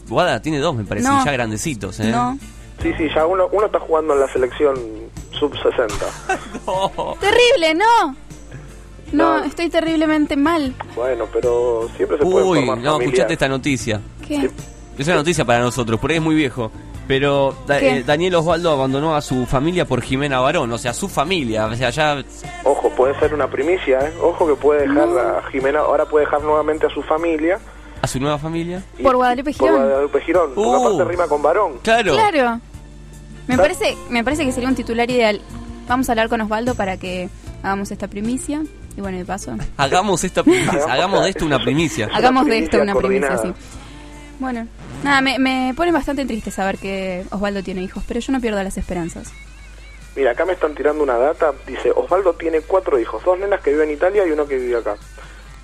Guada 0.08 0.40
tiene 0.40 0.58
dos, 0.58 0.74
me 0.74 0.84
parece, 0.84 1.06
No. 1.08 1.24
ya 1.24 1.32
grandecitos, 1.32 2.00
¿eh? 2.00 2.10
No. 2.10 2.38
Sí, 2.82 2.92
sí, 2.96 3.08
ya 3.14 3.26
uno, 3.26 3.48
uno 3.52 3.66
está 3.66 3.80
jugando 3.80 4.14
en 4.14 4.20
la 4.20 4.28
selección 4.32 4.76
sub-60. 5.38 5.88
No. 6.66 7.16
Terrible, 7.20 7.74
no. 7.74 8.16
No, 9.12 9.38
No. 9.40 9.44
estoy 9.44 9.68
terriblemente 9.70 10.36
mal. 10.36 10.74
Bueno, 10.94 11.26
pero 11.32 11.88
siempre 11.96 12.18
se 12.18 12.24
puede 12.24 12.44
Uy, 12.46 12.58
formar 12.58 12.78
no, 12.78 12.92
familia. 12.92 13.06
escuchate 13.08 13.32
esta 13.34 13.48
noticia. 13.48 14.00
¿Qué? 14.26 14.50
Es 14.98 15.06
una 15.06 15.16
noticia 15.16 15.44
para 15.44 15.60
nosotros, 15.60 15.98
porque 16.00 16.16
es 16.16 16.22
muy 16.22 16.34
viejo. 16.34 16.70
Pero 17.08 17.56
Da- 17.66 17.80
eh, 17.80 18.04
Daniel 18.06 18.34
Osvaldo 18.36 18.70
abandonó 18.70 19.16
a 19.16 19.20
su 19.22 19.46
familia 19.46 19.86
por 19.86 20.02
Jimena 20.02 20.38
Barón, 20.40 20.70
o 20.70 20.78
sea, 20.78 20.92
su 20.92 21.08
familia, 21.08 21.66
o 21.66 21.74
sea, 21.74 21.88
ya 21.90 22.22
Ojo, 22.64 22.90
puede 22.90 23.18
ser 23.18 23.32
una 23.34 23.48
primicia, 23.50 23.98
¿eh? 24.00 24.12
Ojo 24.22 24.46
que 24.46 24.54
puede 24.54 24.82
dejar 24.86 25.08
a 25.18 25.42
Jimena, 25.50 25.80
ahora 25.80 26.04
puede 26.04 26.26
dejar 26.26 26.42
nuevamente 26.42 26.86
a 26.86 26.90
su 26.90 27.02
familia. 27.02 27.58
a 28.00 28.06
su 28.06 28.20
nueva 28.20 28.38
familia. 28.38 28.80
y- 28.98 29.02
Por 29.02 29.16
Guadalupe 29.16 29.52
Por 29.54 29.68
Girón. 29.68 29.82
Guadalupe 29.88 30.20
Girón, 30.20 30.50
porque 30.54 30.68
Uh. 30.70 30.76
aparte 30.86 31.04
rima 31.10 31.26
con 31.26 31.42
varón. 31.42 31.72
Claro. 31.82 32.12
Claro. 32.14 32.60
Me 33.48 33.56
parece, 33.56 33.96
me 34.10 34.22
parece 34.22 34.44
que 34.44 34.52
sería 34.52 34.68
un 34.68 34.74
titular 34.76 35.10
ideal. 35.10 35.40
Vamos 35.88 36.08
a 36.08 36.12
hablar 36.12 36.28
con 36.28 36.40
Osvaldo 36.42 36.74
para 36.74 36.96
que 36.98 37.28
hagamos 37.62 37.90
esta 37.90 38.06
primicia. 38.06 38.62
Y 38.96 39.00
bueno, 39.00 39.16
de 39.18 39.24
paso, 39.24 39.56
Hagamos 39.78 40.22
esta 40.24 40.42
primicia, 40.42 40.84
hagamos 40.88 41.22
de 41.24 41.30
esto 41.30 41.46
una 41.46 41.58
primicia. 41.64 42.08
hagamos 42.12 42.46
de 42.46 42.58
esto 42.58 42.80
una 42.82 42.94
primicia, 42.94 43.38
sí. 43.38 43.52
Bueno, 44.38 44.66
nada, 45.02 45.20
me, 45.20 45.38
me 45.38 45.72
pone 45.76 45.92
bastante 45.92 46.24
triste 46.24 46.50
saber 46.50 46.78
que 46.78 47.24
Osvaldo 47.30 47.62
tiene 47.62 47.82
hijos, 47.82 48.04
pero 48.06 48.20
yo 48.20 48.32
no 48.32 48.40
pierdo 48.40 48.62
las 48.62 48.76
esperanzas. 48.76 49.32
Mira, 50.16 50.32
acá 50.32 50.44
me 50.44 50.52
están 50.52 50.74
tirando 50.74 51.02
una 51.02 51.16
data. 51.16 51.52
Dice, 51.66 51.92
Osvaldo 51.94 52.32
tiene 52.32 52.60
cuatro 52.60 52.98
hijos, 52.98 53.22
dos 53.24 53.38
nenas 53.38 53.60
que 53.60 53.70
viven 53.70 53.88
en 53.88 53.94
Italia 53.94 54.26
y 54.26 54.32
uno 54.32 54.46
que 54.46 54.56
vive 54.56 54.76
acá. 54.76 54.96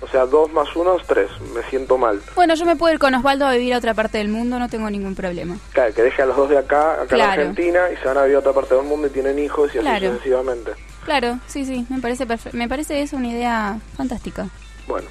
O 0.01 0.07
sea, 0.07 0.25
dos 0.25 0.51
más 0.51 0.73
uno 0.75 0.97
es 0.97 1.07
tres. 1.07 1.29
Me 1.53 1.63
siento 1.63 1.97
mal. 1.97 2.21
Bueno, 2.35 2.53
yo 2.55 2.65
me 2.65 2.75
puedo 2.75 2.93
ir 2.93 2.99
con 2.99 3.13
Osvaldo 3.15 3.45
a 3.45 3.51
vivir 3.53 3.73
a 3.73 3.77
otra 3.77 3.93
parte 3.93 4.17
del 4.17 4.29
mundo, 4.29 4.59
no 4.59 4.69
tengo 4.69 4.89
ningún 4.89 5.15
problema. 5.15 5.57
Claro, 5.73 5.93
que 5.93 6.03
deje 6.03 6.21
a 6.21 6.25
los 6.25 6.37
dos 6.37 6.49
de 6.49 6.57
acá, 6.57 7.01
acá 7.01 7.15
en. 7.15 7.21
Argentina, 7.21 7.79
y 7.91 7.97
se 7.97 8.05
van 8.05 8.17
a 8.17 8.23
vivir 8.23 8.37
a 8.37 8.39
otra 8.39 8.53
parte 8.53 8.75
del 8.75 8.85
mundo 8.85 9.07
y 9.07 9.09
tienen 9.09 9.39
hijos 9.39 9.73
y 9.73 9.79
así 9.79 10.05
sucesivamente. 10.05 10.71
Claro, 11.05 11.39
sí, 11.47 11.65
sí, 11.65 11.85
me 11.89 11.99
parece 11.99 12.25
me 12.53 12.67
parece 12.67 13.01
eso 13.01 13.17
una 13.17 13.27
idea 13.27 13.79
fantástica. 13.95 14.47
Bueno, 14.87 15.07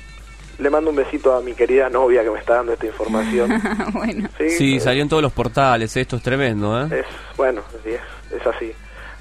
le 0.59 0.71
mando 0.71 0.91
un 0.91 0.97
besito 0.97 1.35
a 1.35 1.41
mi 1.41 1.53
querida 1.55 1.89
novia 1.91 2.23
que 2.23 2.31
me 2.31 2.39
está 2.39 2.55
dando 2.57 2.73
esta 2.73 2.87
información. 2.87 3.63
bueno. 3.93 4.29
Sí, 4.39 4.51
Sí, 4.51 4.77
eh, 4.77 4.81
salió 4.81 5.03
en 5.03 5.09
todos 5.09 5.23
los 5.23 5.33
portales, 5.33 5.97
esto 5.97 6.17
es 6.17 6.23
tremendo, 6.23 6.81
¿eh? 6.83 7.01
Es, 7.01 7.07
bueno, 7.37 7.63
sí, 7.83 7.91
es, 7.91 8.01
es 8.41 8.47
así. 8.47 8.67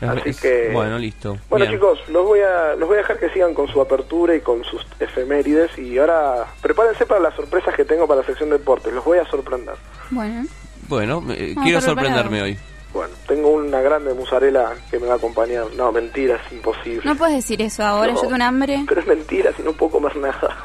Es- 0.01 0.09
Así 0.09 0.29
es- 0.31 0.41
que... 0.41 0.69
Bueno, 0.73 0.97
listo. 0.97 1.37
Bueno 1.49 1.65
Bien. 1.65 1.77
chicos, 1.77 1.99
los 2.09 2.25
voy 2.25 2.41
a 2.41 2.75
los 2.75 2.87
voy 2.89 2.95
a 2.97 3.01
dejar 3.01 3.17
que 3.19 3.29
sigan 3.29 3.53
con 3.53 3.67
su 3.69 3.79
apertura 3.79 4.35
y 4.35 4.41
con 4.41 4.61
sus 4.65 4.85
efemérides 4.99 5.77
y 5.77 5.97
ahora 5.97 6.45
prepárense 6.61 7.05
para 7.05 7.21
las 7.21 7.33
sorpresas 7.35 7.73
que 7.73 7.85
tengo 7.85 8.05
para 8.05 8.19
la 8.19 8.25
sección 8.27 8.49
de 8.49 8.57
deportes, 8.57 8.91
los 8.93 9.05
voy 9.05 9.19
a 9.19 9.25
sorprender. 9.25 9.75
Bueno, 10.11 10.45
Bueno, 10.89 11.23
eh, 11.29 11.53
No, 11.55 11.63
quiero 11.63 11.79
sorprenderme 11.79 12.41
hoy. 12.41 12.57
Bueno, 12.91 13.13
tengo 13.27 13.49
una 13.49 13.79
grande 13.81 14.13
musarela 14.13 14.73
que 14.91 14.99
me 14.99 15.07
va 15.07 15.13
a 15.13 15.17
acompañar. 15.17 15.65
No, 15.77 15.91
mentira, 15.91 16.35
es 16.45 16.51
imposible. 16.53 17.01
no 17.05 17.15
puedes 17.15 17.35
decir 17.37 17.59
eso 17.61 17.83
ahora, 17.83 18.09
No. 18.11 18.15
yo 18.15 18.21
tengo 18.23 18.35
un 18.35 18.41
hambre. 18.43 18.83
Pero 18.87 18.99
es 19.01 19.07
mentira, 19.07 19.51
si 19.55 19.63
no 19.63 19.71
puedo 19.73 19.93
comer 19.93 20.15
nada. 20.17 20.57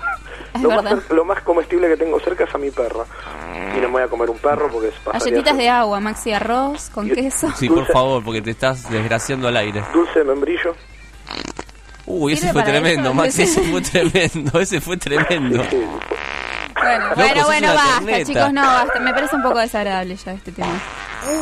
Lo, 0.62 0.70
más, 0.70 0.84
verdad. 0.84 1.02
lo 1.11 1.24
más 1.24 1.42
comestible 1.42 1.88
que 1.88 1.96
tengo 1.96 2.18
cerca 2.20 2.44
es 2.44 2.54
a 2.54 2.58
mi 2.58 2.70
perra. 2.70 3.04
Y 3.76 3.80
no 3.80 3.88
me 3.88 3.92
voy 3.94 4.02
a 4.02 4.08
comer 4.08 4.30
un 4.30 4.38
perro 4.38 4.68
porque 4.72 4.88
es 4.88 4.94
Galletitas 5.04 5.56
de 5.56 5.68
agua, 5.68 6.00
maxi 6.00 6.32
arroz 6.32 6.90
con 6.90 7.06
Y- 7.06 7.11
queso. 7.12 7.50
Sí, 7.56 7.68
por 7.68 7.87
favor, 7.87 8.24
porque 8.24 8.40
te 8.42 8.50
estás 8.50 8.88
desgraciando 8.90 9.48
al 9.48 9.56
aire. 9.56 9.82
Dulce 9.92 10.20
de 10.20 10.24
membrillo. 10.24 10.74
Uy, 12.06 12.32
ese 12.32 12.46
¿Sirve 12.46 12.52
fue 12.54 12.62
tremendo, 12.62 13.08
eso? 13.11 13.14
Maxi, 13.14 13.42
ese 13.42 13.61
fue 13.62 13.80
tremendo, 13.82 14.58
ese 14.61 14.80
fue 14.80 14.96
tremendo. 14.98 15.62
Bueno, 16.81 17.05
Loco, 17.05 17.14
bueno, 17.17 17.45
bueno, 17.47 17.75
basta, 17.75 17.95
corneta. 18.01 18.25
chicos, 18.27 18.53
no, 18.53 18.62
basta. 18.62 19.01
Me 19.01 19.12
parece 19.12 19.37
un 19.37 19.43
poco 19.43 19.59
desagradable 19.59 20.17
ya 20.17 20.33
este 20.33 20.53
tema. 20.53 20.81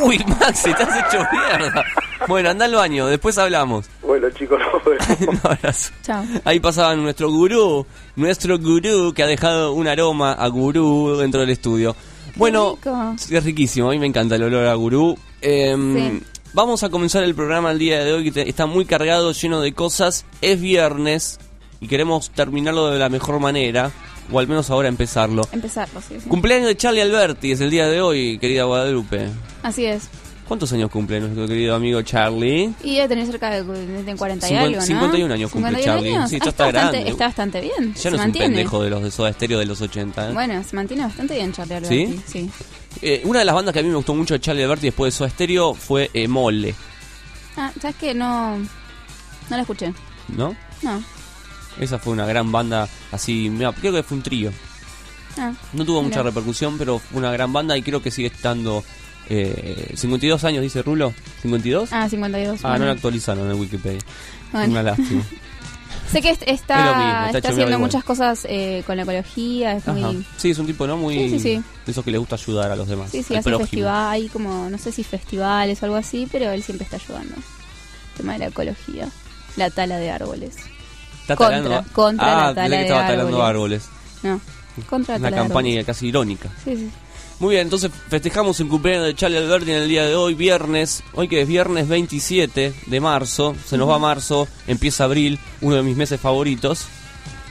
Uy, 0.01 0.17
Maxi, 0.39 0.73
te 0.73 0.83
has 0.83 1.05
hecho 1.07 1.23
mierda. 1.31 1.83
Bueno, 2.27 2.49
anda 2.49 2.65
al 2.65 2.73
baño, 2.75 3.05
después 3.07 3.37
hablamos. 3.37 3.85
Bueno 4.01 4.29
chicos. 4.31 4.59
Un 5.27 5.39
abrazo. 5.43 5.91
Chao. 6.03 6.23
Ahí 6.45 6.59
pasaba 6.59 6.95
nuestro 6.95 7.29
gurú, 7.31 7.85
nuestro 8.15 8.57
gurú 8.57 9.13
que 9.13 9.23
ha 9.23 9.27
dejado 9.27 9.73
un 9.73 9.87
aroma 9.87 10.33
a 10.33 10.47
gurú 10.47 11.15
dentro 11.17 11.41
del 11.41 11.51
estudio. 11.51 11.95
Bueno, 12.35 12.75
rico. 12.75 13.15
es 13.31 13.43
riquísimo, 13.43 13.89
a 13.89 13.91
mí 13.91 13.99
me 13.99 14.07
encanta 14.07 14.35
el 14.35 14.43
olor 14.43 14.65
a 14.67 14.73
gurú. 14.73 15.17
Em, 15.41 15.95
Sí. 16.19 16.23
Vamos 16.53 16.81
a 16.81 16.89
comenzar 16.89 17.23
el 17.23 17.35
programa 17.35 17.69
el 17.71 17.77
día 17.77 18.03
de 18.03 18.13
hoy 18.13 18.23
que 18.23 18.31
te- 18.31 18.49
está 18.49 18.65
muy 18.65 18.85
cargado, 18.85 19.31
lleno 19.31 19.61
de 19.61 19.73
cosas. 19.73 20.25
Es 20.41 20.59
viernes 20.59 21.39
y 21.81 21.87
queremos 21.87 22.31
terminarlo 22.31 22.87
de 22.89 22.97
la 22.97 23.09
mejor 23.09 23.39
manera, 23.39 23.91
o 24.31 24.39
al 24.39 24.47
menos 24.47 24.69
ahora 24.69 24.87
empezarlo. 24.87 25.47
Empezarlo, 25.51 26.01
sí, 26.01 26.15
sí. 26.21 26.29
Cumpleaños 26.29 26.67
de 26.67 26.77
Charlie 26.77 27.01
Alberti 27.01 27.51
es 27.51 27.61
el 27.61 27.69
día 27.69 27.87
de 27.87 28.01
hoy, 28.01 28.37
querida 28.39 28.63
Guadalupe. 28.63 29.27
Así 29.63 29.85
es. 29.85 30.09
¿Cuántos 30.47 30.71
años 30.71 30.89
cumple 30.89 31.19
nuestro 31.19 31.45
querido 31.45 31.75
amigo 31.75 32.01
Charlie? 32.03 32.73
Y 32.81 32.95
debe 32.95 33.09
tener 33.09 33.25
cerca 33.25 33.49
de, 33.49 33.63
de 34.03 34.15
40 34.15 34.45
y 34.45 34.49
Cincuenta- 34.49 34.63
algo, 34.65 34.75
¿no? 34.79 34.81
51 34.85 35.33
años 35.33 35.51
cumple 35.51 35.71
51 35.71 35.97
Charlie. 35.97 36.15
años. 36.15 36.29
Sí, 36.29 36.35
Ah, 36.41 36.47
está 36.47 36.63
bastante, 36.63 36.71
grande. 36.93 37.11
Está 37.11 37.25
bastante 37.25 37.61
bien. 37.61 37.93
Ya 37.93 37.99
se 38.01 38.11
no 38.11 38.15
es 38.17 38.25
un 38.25 38.31
pendejo 38.31 38.81
de 38.83 38.89
los 38.89 39.03
de 39.03 39.11
Soda 39.11 39.33
Stereo 39.33 39.59
de 39.59 39.65
los 39.65 39.81
80. 39.81 40.29
¿eh? 40.29 40.33
Bueno, 40.33 40.63
se 40.63 40.75
mantiene 40.77 41.03
bastante 41.03 41.35
bien 41.35 41.51
Charlie 41.51 41.73
Alberti. 41.75 42.07
¿Sí? 42.07 42.21
Sí. 42.25 42.49
Eh, 43.01 43.21
una 43.25 43.39
de 43.39 43.45
las 43.45 43.55
bandas 43.55 43.73
que 43.73 43.79
a 43.79 43.83
mí 43.83 43.89
me 43.89 43.95
gustó 43.95 44.15
mucho 44.15 44.35
de 44.35 44.39
Charlie 44.39 44.63
Alberti 44.63 44.85
después 44.87 45.13
de 45.13 45.17
Soda 45.17 45.29
Stereo 45.31 45.73
fue 45.73 46.09
eh, 46.13 46.29
Mole, 46.29 46.73
Ah, 47.57 47.71
¿sabes 47.81 47.97
qué? 47.99 48.13
No, 48.13 48.57
no 48.57 48.67
la 49.49 49.59
escuché. 49.61 49.91
¿no? 50.29 50.55
No. 50.81 51.03
Esa 51.79 51.99
fue 51.99 52.13
una 52.13 52.25
gran 52.25 52.51
banda 52.51 52.87
así, 53.11 53.49
mira, 53.49 53.71
creo 53.73 53.93
que 53.93 54.03
fue 54.03 54.17
un 54.17 54.23
trío. 54.23 54.51
Ah, 55.37 55.53
No 55.73 55.85
tuvo 55.85 56.01
mucha 56.01 56.23
repercusión, 56.23 56.77
pero 56.77 56.99
fue 56.99 57.19
una 57.19 57.31
gran 57.31 57.53
banda 57.53 57.77
y 57.77 57.81
creo 57.81 58.01
que 58.01 58.11
sigue 58.11 58.27
estando... 58.27 58.83
Eh, 59.29 59.91
52 59.95 60.43
años, 60.45 60.61
dice 60.61 60.81
Rulo. 60.81 61.13
¿52? 61.43 61.89
Ah, 61.91 62.07
52. 62.07 62.61
Ah, 62.63 62.77
no 62.79 62.85
lo 62.85 62.91
actualizaron 62.91 63.51
en 63.51 63.59
Wikipedia. 63.59 63.99
Bueno. 64.53 64.71
Una 64.71 64.83
lástima. 64.83 65.21
Sé 66.11 66.21
que 66.21 66.29
está, 66.29 67.29
está 67.29 67.49
haciendo 67.49 67.77
muchas 67.79 68.03
cosas 68.03 68.47
eh, 68.49 68.83
con 68.87 68.95
la 68.95 69.03
ecología. 69.03 69.73
Es 69.73 69.85
muy. 69.87 70.25
Sí, 70.37 70.51
es 70.51 70.57
un 70.57 70.65
tipo, 70.65 70.87
¿no? 70.87 70.95
Muy... 70.95 71.15
Sí, 71.15 71.29
sí, 71.31 71.39
sí. 71.39 71.63
De 71.85 71.91
esos 71.91 72.05
que 72.05 72.11
le 72.11 72.17
gusta 72.17 72.35
ayudar 72.35 72.71
a 72.71 72.77
los 72.77 72.87
demás. 72.87 73.11
Sí, 73.11 73.23
sí, 73.23 73.35
hace 73.35 73.57
festival, 73.57 74.11
hay 74.13 74.29
como, 74.29 74.69
no 74.69 74.77
sé 74.77 74.93
si 74.93 75.03
festivales 75.03 75.81
o 75.81 75.85
algo 75.85 75.97
así, 75.97 76.27
pero 76.31 76.49
él 76.51 76.63
siempre 76.63 76.85
está 76.85 76.95
ayudando. 76.95 77.35
El 77.35 78.17
tema 78.17 78.33
de 78.33 78.39
la 78.39 78.45
ecología. 78.47 79.09
La 79.57 79.69
tala 79.69 79.97
de 79.97 80.09
árboles. 80.09 80.55
Está 81.27 81.35
Contra, 81.35 81.61
talando- 81.61 81.93
contra 81.93 82.25
ah, 82.25 82.47
la 82.47 82.55
tala 82.55 82.69
que 82.69 82.75
de 82.77 82.81
estaba 82.83 83.07
talando 83.07 83.43
árboles. 83.43 83.89
No, 84.23 84.39
contra 84.89 85.15
la 85.15 85.19
Una 85.19 85.29
tala 85.29 85.41
campaña 85.43 85.69
árboles. 85.69 85.85
casi 85.85 86.07
irónica. 86.07 86.49
Sí, 86.63 86.75
sí. 86.77 86.89
Muy 87.39 87.51
bien, 87.55 87.63
entonces 87.67 87.91
festejamos 88.09 88.59
el 88.61 88.67
cumpleaños 88.67 89.05
de 89.05 89.13
Charlie 89.15 89.37
Alberti 89.37 89.71
en 89.71 89.77
el 89.83 89.87
día 89.89 90.05
de 90.05 90.15
hoy, 90.15 90.33
viernes. 90.33 91.03
Hoy 91.13 91.27
que 91.27 91.41
es 91.41 91.47
viernes 91.47 91.87
27 91.87 92.73
de 92.87 92.99
marzo. 92.99 93.55
Se 93.65 93.77
nos 93.77 93.87
va 93.89 93.99
marzo, 93.99 94.47
empieza 94.65 95.03
abril, 95.03 95.37
uno 95.61 95.75
de 95.75 95.83
mis 95.83 95.95
meses 95.97 96.19
favoritos. 96.19 96.85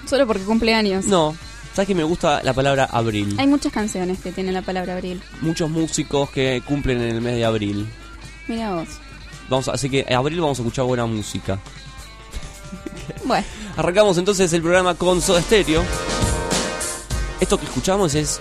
Solo 0.08 0.26
porque 0.26 0.42
cumple 0.42 0.74
años. 0.74 1.04
No, 1.04 1.36
¿sabes 1.74 1.86
que 1.86 1.94
me 1.94 2.02
gusta 2.02 2.42
la 2.42 2.52
palabra 2.54 2.84
abril? 2.90 3.36
Hay 3.38 3.46
muchas 3.46 3.72
canciones 3.72 4.18
que 4.18 4.32
tienen 4.32 4.54
la 4.54 4.62
palabra 4.62 4.94
abril. 4.94 5.20
Muchos 5.40 5.70
músicos 5.70 6.30
que 6.30 6.62
cumplen 6.66 7.00
en 7.02 7.14
el 7.14 7.20
mes 7.20 7.34
de 7.36 7.44
abril. 7.44 7.86
Mira 8.48 8.74
vos. 8.74 8.88
Vamos, 9.48 9.68
a- 9.68 9.72
así 9.72 9.88
que 9.88 10.04
en 10.08 10.14
abril 10.16 10.40
vamos 10.40 10.58
a 10.58 10.62
escuchar 10.62 10.84
buena 10.86 11.06
música. 11.06 11.60
Bueno, 13.24 13.44
Arrancamos 13.76 14.16
entonces 14.18 14.52
el 14.52 14.62
programa 14.62 14.94
con 14.94 15.20
Soda 15.20 15.40
Stereo. 15.42 15.82
Esto 17.40 17.58
que 17.58 17.66
escuchamos 17.66 18.14
es 18.14 18.40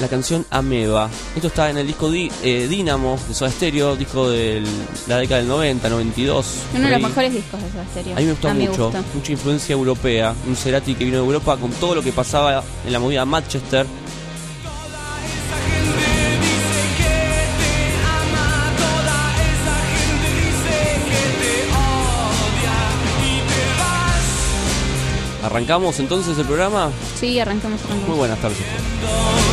la 0.00 0.08
canción 0.08 0.44
Ameba. 0.50 1.08
Esto 1.34 1.46
está 1.48 1.70
en 1.70 1.78
el 1.78 1.86
disco 1.86 2.10
Di- 2.10 2.30
eh, 2.42 2.66
Dínamo 2.68 3.18
de 3.28 3.34
Soda 3.34 3.50
Stereo, 3.50 3.96
disco 3.96 4.28
de 4.28 4.62
la 5.06 5.18
década 5.18 5.38
del 5.40 5.48
90, 5.48 5.88
92. 5.88 6.46
uno 6.74 6.84
de 6.86 6.90
los 6.90 7.00
mejores 7.08 7.32
discos 7.32 7.62
de 7.62 7.70
Soda 7.70 7.84
Stereo. 7.92 8.16
A 8.16 8.18
mí 8.20 8.24
me 8.26 8.32
gustó 8.32 8.48
mucho, 8.54 8.92
mucha 9.14 9.32
influencia 9.32 9.72
europea. 9.72 10.34
Un 10.46 10.56
Cerati 10.56 10.94
que 10.94 11.04
vino 11.04 11.18
de 11.18 11.24
Europa 11.24 11.56
con 11.56 11.70
todo 11.72 11.94
lo 11.94 12.02
que 12.02 12.12
pasaba 12.12 12.62
en 12.86 12.92
la 12.92 12.98
movida 12.98 13.24
Manchester. 13.24 13.86
¿Arrancamos 25.44 26.00
entonces 26.00 26.38
el 26.38 26.46
programa? 26.46 26.90
Sí, 27.20 27.38
arrancamos, 27.38 27.78
arrancamos. 27.82 28.08
Muy 28.08 28.16
buenas 28.16 28.38
tardes. 28.38 29.43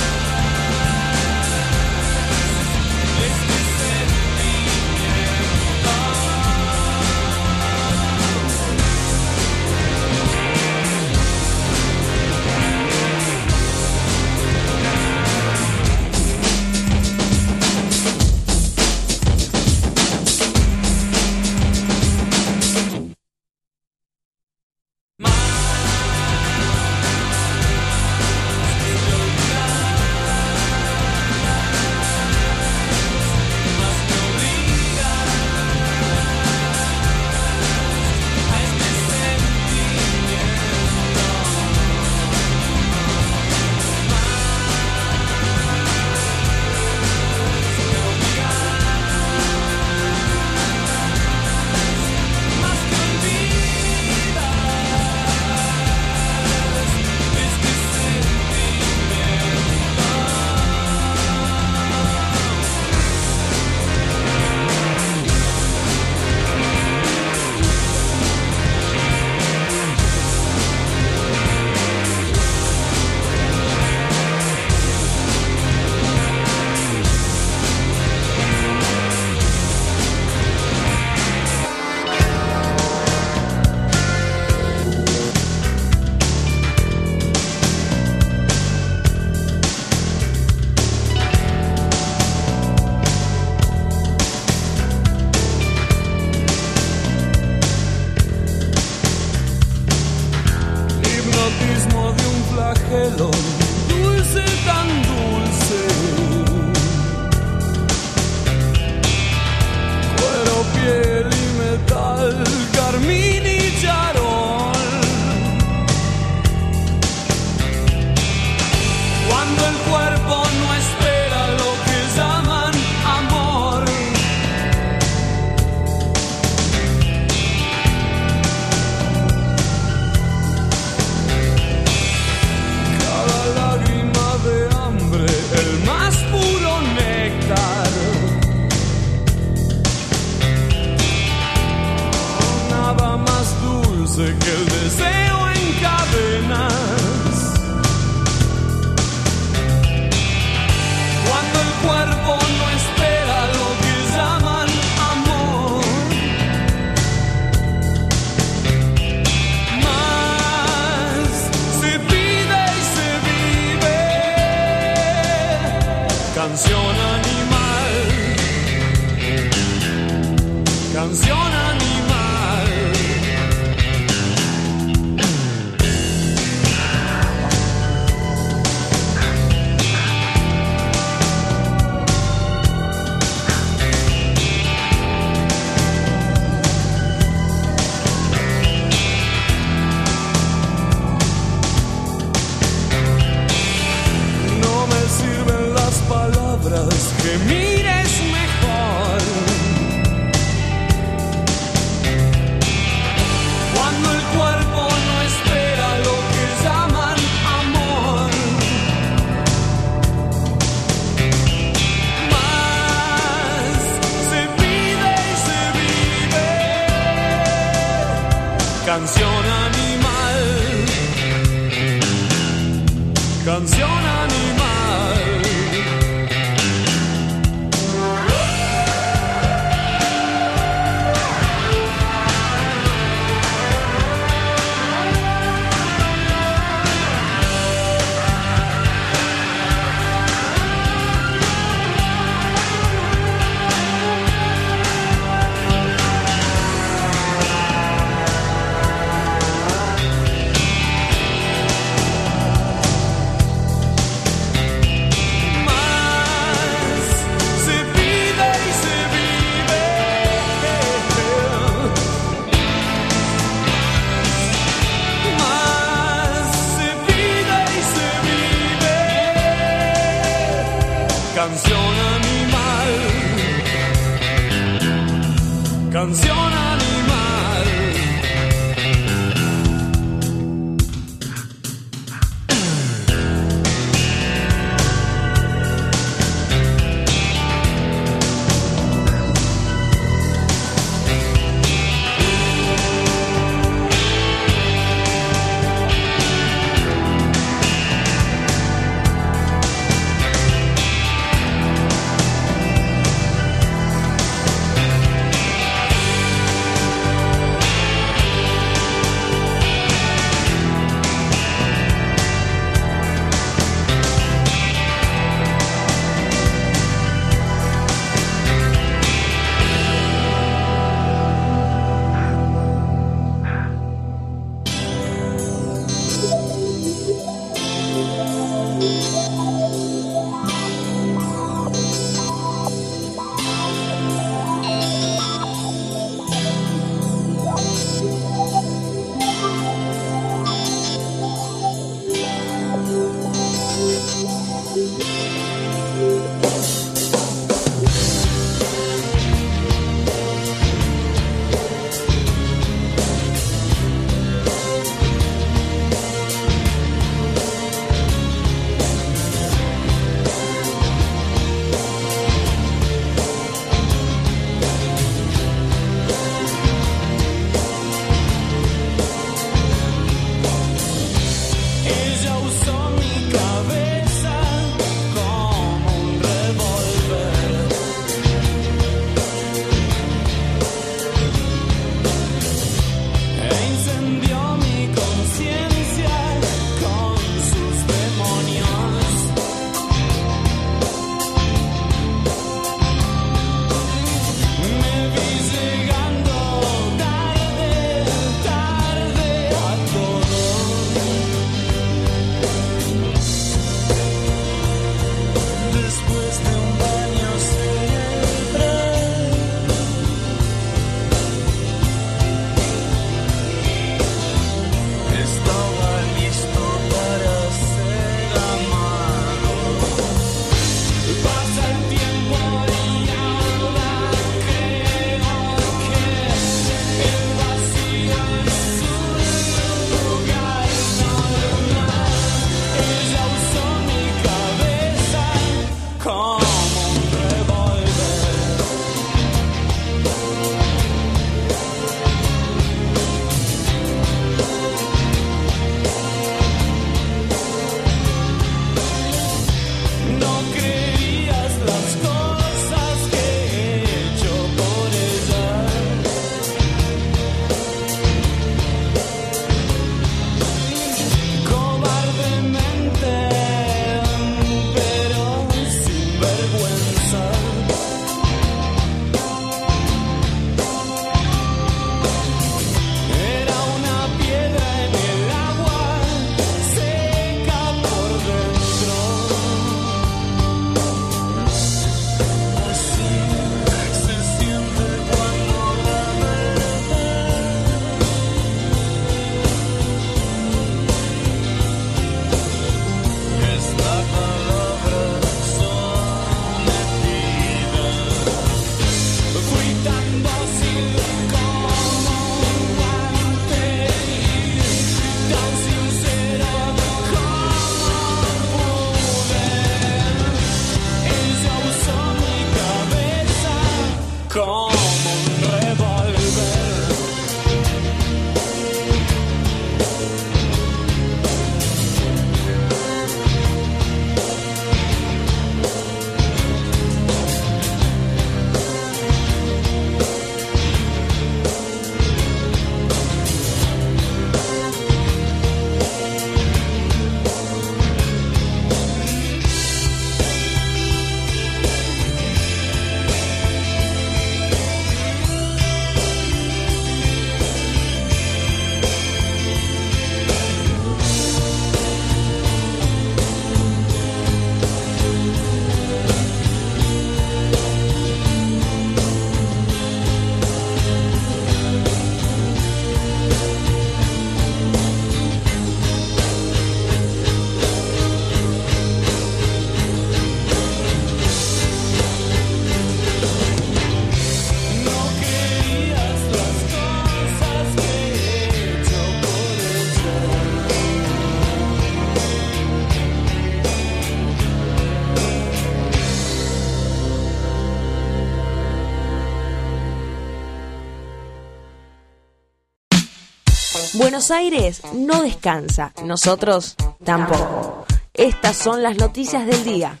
Buenos 594.10 594.32
Aires 594.32 594.82
no 594.92 595.22
descansa, 595.22 595.92
nosotros 596.04 596.74
tampoco. 597.04 597.86
Estas 598.12 598.56
son 598.56 598.82
las 598.82 598.96
noticias 598.96 599.46
del 599.46 599.62
día. 599.62 600.00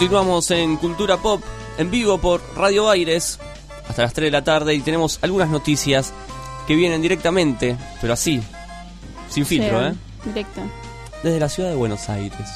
Continuamos 0.00 0.50
en 0.50 0.78
Cultura 0.78 1.18
Pop 1.18 1.42
en 1.76 1.90
vivo 1.90 2.16
por 2.16 2.40
Radio 2.56 2.88
Aires 2.88 3.38
hasta 3.86 4.00
las 4.02 4.14
3 4.14 4.28
de 4.28 4.30
la 4.30 4.42
tarde 4.42 4.74
y 4.74 4.80
tenemos 4.80 5.18
algunas 5.20 5.50
noticias 5.50 6.14
que 6.66 6.74
vienen 6.74 7.02
directamente, 7.02 7.76
pero 8.00 8.14
así, 8.14 8.40
sin 9.28 9.44
filtro, 9.44 9.86
¿eh? 9.88 9.94
Directo. 10.24 10.62
Desde 11.22 11.38
la 11.38 11.50
ciudad 11.50 11.68
de 11.68 11.74
Buenos 11.76 12.08
Aires. 12.08 12.48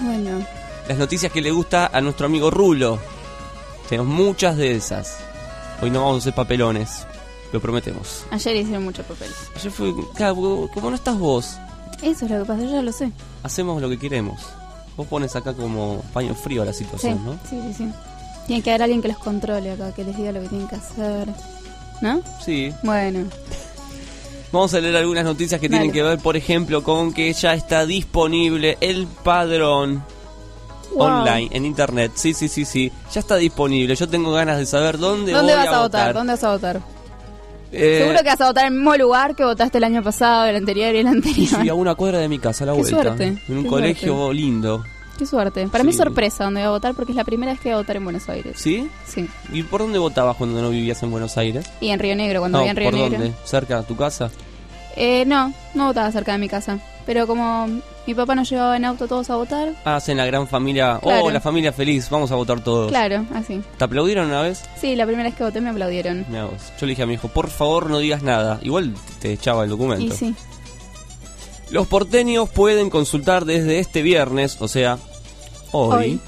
Bueno, 0.00 0.42
Las 0.88 0.96
noticias 0.96 1.30
que 1.30 1.42
le 1.42 1.50
gusta 1.50 1.90
a 1.92 2.00
nuestro 2.00 2.24
amigo 2.24 2.50
Rulo. 2.50 2.98
Tenemos 3.90 4.10
muchas 4.10 4.56
de 4.56 4.74
esas. 4.74 5.18
Hoy 5.82 5.90
no 5.90 6.00
vamos 6.00 6.14
a 6.16 6.18
hacer 6.20 6.34
papelones, 6.34 7.06
lo 7.52 7.60
prometemos. 7.60 8.24
ayer 8.30 8.56
hicieron 8.56 8.84
mucho 8.84 9.02
papel. 9.02 9.30
Ayer 9.56 9.70
fue, 9.70 9.92
claro, 10.14 10.34
como- 10.36 10.70
como 10.70 10.88
no 10.90 10.96
estás 10.96 11.18
vos, 11.18 11.58
Eso 12.00 12.24
es 12.24 12.30
lo 12.30 12.38
que 12.40 12.44
pasa, 12.46 12.62
yo 12.62 12.70
ya 12.70 12.82
lo 12.82 12.92
sé. 12.92 13.12
hacemos 13.42 13.82
lo 13.82 13.90
que 13.90 13.98
queremos. 13.98 14.40
Vos 14.96 15.06
pones 15.06 15.34
acá 15.36 15.54
como 15.54 16.02
paño 16.12 16.34
frío 16.34 16.62
a 16.62 16.64
la 16.66 16.72
Sí, 16.72 16.84
situación, 16.84 17.24
¿no? 17.24 17.32
sí, 17.48 17.58
sí, 17.68 17.74
sí. 17.74 17.88
Tiene 18.46 18.62
que 18.62 18.70
haber 18.70 18.82
alguien 18.82 19.00
que 19.02 19.08
los 19.08 19.18
controle 19.18 19.70
acá, 19.70 19.92
que 19.92 20.04
les 20.04 20.16
diga 20.16 20.32
lo 20.32 20.40
que 20.42 20.48
tienen 20.48 20.68
que 20.68 20.76
hacer. 20.76 21.28
¿No? 22.00 22.20
Sí. 22.44 22.72
Bueno, 22.82 23.26
Vamos 24.50 24.74
a 24.74 24.80
leer 24.80 24.96
algunas 24.96 25.24
noticias 25.24 25.58
que 25.58 25.68
tienen 25.70 25.90
que 25.92 26.02
ver, 26.02 26.18
por 26.18 26.36
ejemplo, 26.36 26.82
con 26.84 27.14
que 27.14 27.32
ya 27.32 27.54
está 27.54 27.86
disponible 27.86 28.76
el 28.82 29.06
padrón 29.06 30.04
Wow. 30.94 31.06
online 31.06 31.48
en 31.52 31.64
internet. 31.64 32.12
Sí, 32.16 32.34
sí, 32.34 32.48
sí, 32.48 32.66
sí. 32.66 32.92
Ya 33.14 33.20
está 33.20 33.36
disponible. 33.36 33.96
Yo 33.96 34.06
tengo 34.10 34.30
ganas 34.32 34.58
de 34.58 34.66
saber 34.66 34.98
dónde, 34.98 35.32
¿dónde 35.32 35.54
voy 35.54 35.64
vas 35.64 35.74
a 35.74 35.80
votar? 35.80 36.12
¿Dónde 36.12 36.34
vas 36.34 36.44
a 36.44 36.50
votar? 36.50 36.82
Eh, 37.72 37.98
Seguro 38.00 38.18
que 38.18 38.28
vas 38.28 38.40
a 38.40 38.46
votar 38.48 38.66
en 38.66 38.72
el 38.74 38.78
mismo 38.78 38.94
lugar 38.96 39.34
que 39.34 39.44
votaste 39.44 39.78
el 39.78 39.84
año 39.84 40.02
pasado, 40.02 40.44
el 40.46 40.56
anterior 40.56 40.94
y 40.94 40.98
el 40.98 41.06
anterior. 41.06 41.48
Sí, 41.62 41.68
a 41.68 41.74
una 41.74 41.94
cuadra 41.94 42.18
de 42.18 42.28
mi 42.28 42.38
casa, 42.38 42.64
a 42.64 42.66
la 42.68 42.72
Qué 42.74 42.80
vuelta. 42.80 43.02
suerte, 43.02 43.24
En 43.48 43.56
un 43.56 43.62
qué 43.64 43.68
colegio 43.68 44.14
suerte. 44.16 44.34
lindo. 44.34 44.84
Qué 45.18 45.26
suerte. 45.26 45.68
Para 45.68 45.82
mí 45.84 45.90
es 45.90 45.96
Sí. 45.96 46.02
sorpresa 46.02 46.44
dónde 46.44 46.60
voy 46.60 46.66
a 46.66 46.70
votar 46.70 46.94
porque 46.94 47.12
es 47.12 47.16
la 47.16 47.24
primera 47.24 47.52
vez 47.52 47.60
que 47.60 47.68
voy 47.70 47.74
a 47.74 47.76
votar 47.78 47.96
en 47.96 48.04
Buenos 48.04 48.28
Aires. 48.28 48.54
¿Sí? 48.58 48.88
Sí. 49.06 49.28
¿Y 49.52 49.62
por 49.62 49.80
dónde 49.80 49.98
votabas 49.98 50.36
cuando 50.36 50.60
no 50.60 50.70
vivías 50.70 51.02
en 51.02 51.10
Buenos 51.10 51.36
Aires? 51.38 51.64
Y 51.80 51.88
en 51.88 51.98
Río 51.98 52.14
Negro, 52.16 52.40
cuando 52.40 52.58
No, 52.58 52.62
vivía 52.64 52.70
en 52.72 52.76
Río 52.76 52.90
¿Por 52.90 52.98
Negro. 52.98 53.18
dónde? 53.18 53.34
¿Cerca 53.44 53.78
de 53.80 53.84
tu 53.84 53.96
casa? 53.96 54.30
Eh, 54.96 55.24
no, 55.26 55.52
no 55.74 55.86
votaba 55.86 56.10
cerca 56.12 56.32
de 56.32 56.38
mi 56.38 56.48
casa. 56.48 56.78
Pero 57.06 57.26
como 57.26 57.68
mi 58.06 58.14
papá 58.14 58.34
nos 58.34 58.48
llevaba 58.50 58.76
en 58.76 58.84
auto 58.84 59.06
todos 59.06 59.30
a 59.30 59.36
votar, 59.36 59.72
Ah, 59.84 59.96
hacen 59.96 60.16
la 60.16 60.26
gran 60.26 60.48
familia. 60.48 60.98
Claro. 61.02 61.24
Oh, 61.26 61.30
la 61.30 61.40
familia 61.40 61.72
feliz. 61.72 62.08
Vamos 62.10 62.30
a 62.32 62.34
votar 62.34 62.62
todos. 62.62 62.88
claro, 62.90 63.24
así. 63.34 63.60
¿Te 63.78 63.84
aplaudieron 63.84 64.26
una 64.26 64.42
vez? 64.42 64.62
Sí, 64.80 64.96
la 64.96 65.06
primera 65.06 65.28
vez 65.28 65.36
que 65.36 65.44
voté 65.44 65.60
me 65.60 65.70
aplaudieron. 65.70 66.24
Mirá 66.28 66.44
vos. 66.46 66.72
Yo 66.80 66.86
le 66.86 66.90
dije 66.92 67.02
a 67.02 67.06
mi 67.06 67.14
hijo, 67.14 67.28
por 67.28 67.48
favor 67.50 67.88
no 67.90 67.98
digas 67.98 68.22
nada. 68.22 68.58
Igual 68.62 68.94
te 69.20 69.32
echaba 69.32 69.64
el 69.64 69.70
documento. 69.70 70.12
Y 70.14 70.16
sí. 70.16 70.34
Los 71.70 71.86
porteños 71.86 72.48
pueden 72.50 72.90
consultar 72.90 73.44
desde 73.44 73.78
este 73.78 74.02
viernes, 74.02 74.58
o 74.60 74.68
sea, 74.68 74.98
hoy, 75.70 75.94
Hoy. 75.96 76.20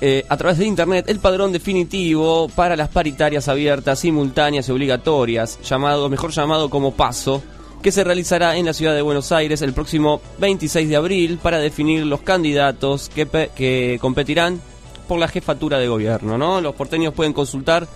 eh, 0.00 0.24
a 0.30 0.36
través 0.38 0.56
de 0.58 0.64
internet, 0.66 1.04
el 1.08 1.18
padrón 1.18 1.52
definitivo 1.52 2.48
para 2.54 2.74
las 2.74 2.88
paritarias 2.88 3.48
abiertas, 3.48 3.98
simultáneas 3.98 4.66
y 4.68 4.72
obligatorias, 4.72 5.58
llamado, 5.62 6.08
mejor 6.08 6.30
llamado 6.30 6.70
como 6.70 6.92
PASO, 6.94 7.42
que 7.82 7.92
se 7.92 8.04
realizará 8.04 8.56
en 8.56 8.66
la 8.66 8.72
ciudad 8.72 8.94
de 8.94 9.02
Buenos 9.02 9.32
Aires 9.32 9.60
el 9.60 9.72
próximo 9.72 10.22
26 10.38 10.88
de 10.88 10.94
abril 10.96 11.40
para 11.42 11.58
definir 11.58 12.06
los 12.06 12.20
candidatos 12.20 13.08
que, 13.08 13.26
que 13.54 13.98
competirán 14.00 14.60
por 15.08 15.18
la 15.18 15.26
jefatura 15.28 15.78
de 15.78 15.88
gobierno. 15.88 16.38
¿no? 16.38 16.60
Los 16.60 16.76
porteños 16.76 17.12
pueden 17.12 17.32
consultar 17.32 17.88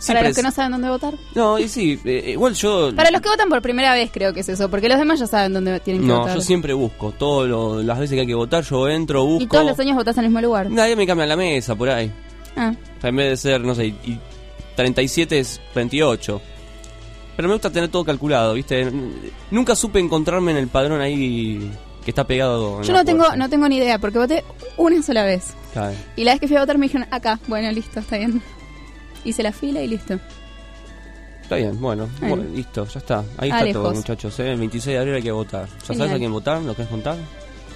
Para 0.08 0.28
los 0.28 0.36
que 0.36 0.44
no 0.44 0.52
saben 0.52 0.72
dónde 0.72 0.90
votar. 0.90 1.14
No, 1.34 1.58
y 1.60 1.68
sí, 1.68 2.00
eh, 2.06 2.32
igual 2.32 2.54
yo... 2.54 2.96
Para 2.96 3.12
los 3.12 3.22
que 3.22 3.30
votan 3.30 3.50
por 3.50 3.62
primera 3.62 3.94
vez 3.94 4.10
creo 4.12 4.34
que 4.34 4.40
es 4.42 4.50
eso, 4.50 4.70
porque 4.70 4.88
los 4.90 4.98
demás 4.98 5.20
ya 5.20 5.28
saben 5.28 5.54
dónde 5.54 5.80
tienen 5.80 6.02
que 6.04 6.08
No, 6.08 6.20
votar. 6.20 6.36
yo 6.36 6.42
siempre 6.42 6.74
busco. 6.74 7.12
Todas 7.12 7.84
las 7.86 8.00
veces 8.00 8.16
que 8.16 8.22
hay 8.22 8.28
que 8.28 8.36
votar, 8.36 8.64
yo 8.64 8.88
entro, 8.90 9.26
busco. 9.26 9.44
Y 9.44 9.48
todos 9.48 9.66
los 9.66 9.80
años 9.80 9.96
votás 9.96 10.18
en 10.18 10.26
el 10.26 10.30
mismo 10.30 10.42
lugar. 10.42 10.70
Nadie 10.70 10.96
me 10.96 11.06
cambia 11.08 11.26
la 11.26 11.36
mesa 11.36 11.76
por 11.76 11.90
ahí. 11.90 12.12
Ah, 12.56 12.74
O 12.98 13.02
sea, 13.02 13.10
en 13.10 13.16
vez 13.16 13.30
de 13.30 13.38
ser, 13.38 13.62
no 13.62 13.76
sé, 13.76 13.88
y 13.88 14.20
37 14.76 15.40
es 15.40 15.62
28. 15.74 16.42
Pero 17.36 17.48
me 17.50 17.54
gusta 17.56 17.70
tener 17.70 17.90
todo 17.90 18.06
calculado, 18.06 18.54
¿viste? 18.54 18.90
Nunca 19.52 19.76
supe 19.76 20.00
encontrarme 20.00 20.52
en 20.52 20.58
el 20.58 20.68
padrón 20.70 21.02
ahí 21.02 21.70
que 22.04 22.12
está 22.12 22.26
pegado. 22.26 22.82
yo 22.82 22.94
no 22.94 23.04
tengo, 23.04 23.36
no 23.36 23.50
tengo 23.50 23.68
ni 23.68 23.78
idea, 23.78 24.00
porque 24.00 24.20
voté 24.20 24.44
una 24.78 25.02
sola 25.02 25.26
vez. 25.26 25.54
Claro. 25.74 25.94
Y 26.16 26.24
la 26.24 26.32
vez 26.32 26.40
que 26.40 26.48
fui 26.48 26.56
a 26.56 26.62
votar 26.62 26.78
me 26.78 26.86
dijeron, 26.86 27.08
acá, 27.12 27.40
bueno, 27.48 27.70
listo, 27.72 28.00
está 28.00 28.18
bien. 28.18 28.42
Hice 29.26 29.44
la 29.44 29.52
fila 29.52 29.82
y 29.82 29.88
listo. 29.88 30.18
Está 31.42 31.58
bien, 31.58 31.80
bueno, 31.80 32.08
Bueno. 32.20 32.36
bueno, 32.38 32.56
listo, 32.56 32.86
ya 32.88 33.00
está. 33.00 33.24
Ahí 33.38 33.50
Ah, 33.52 33.60
está 33.60 33.74
todo, 33.74 33.94
muchachos. 33.94 34.40
¿eh? 34.40 34.52
El 34.52 34.58
26 34.60 34.94
de 34.96 35.00
abril 35.00 35.16
hay 35.16 35.22
que 35.24 35.32
votar. 35.32 35.68
¿Ya 35.68 35.74
Genial. 35.88 35.98
sabes 35.98 36.14
a 36.14 36.18
quién 36.20 36.32
votar? 36.32 36.62
¿Lo 36.62 36.76
querés 36.76 36.90
contar? 36.90 37.18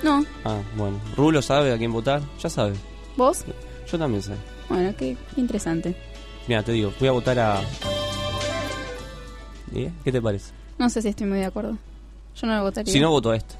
No, 0.01 0.25
Ah, 0.45 0.57
bueno. 0.77 0.99
¿Rulo 1.17 1.41
sabe 1.41 1.73
a 1.73 1.77
quién 1.77 1.91
votar? 1.91 2.21
Ya 2.41 2.49
sabe. 2.49 2.73
¿vos? 3.17 3.43
Yo 3.91 3.99
también 3.99 4.23
sé. 4.23 4.31
Bueno, 4.69 4.93
qué, 4.97 5.17
interesante. 5.35 5.95
Mira, 6.47 6.63
te 6.63 6.71
digo, 6.71 6.93
voy 6.99 7.09
a 7.09 7.11
votar 7.11 7.37
a. 7.39 7.61
¿Eh? 9.75 9.91
¿Qué 10.03 10.11
te 10.11 10.21
parece? 10.21 10.51
No 10.77 10.89
sé 10.89 11.01
si 11.01 11.09
estoy 11.09 11.27
muy 11.27 11.39
de 11.39 11.45
acuerdo. 11.45 11.77
Yo 12.35 12.47
no 12.47 12.55
lo 12.55 12.63
votaría. 12.63 12.91
Si 12.93 12.99
no, 12.99 13.11
voto 13.11 13.31
a 13.31 13.35
este. 13.37 13.55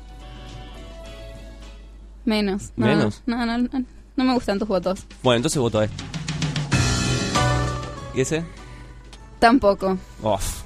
Menos. 2.25 2.71
No, 2.75 2.85
¿Menos? 2.87 3.21
No, 3.25 3.45
no, 3.45 3.57
no, 3.57 3.69
no 4.15 4.23
me 4.23 4.33
gustan 4.33 4.57
tus 4.59 4.67
votos. 4.67 5.03
Bueno, 5.23 5.37
entonces 5.37 5.59
voto 5.59 5.79
a 5.79 5.85
este. 5.85 6.03
¿Y 8.13 8.21
ese? 8.21 8.43
Tampoco. 9.39 9.97
Uf. 10.21 10.61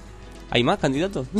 ¿Hay 0.50 0.64
más 0.64 0.80
candidatos? 0.80 1.28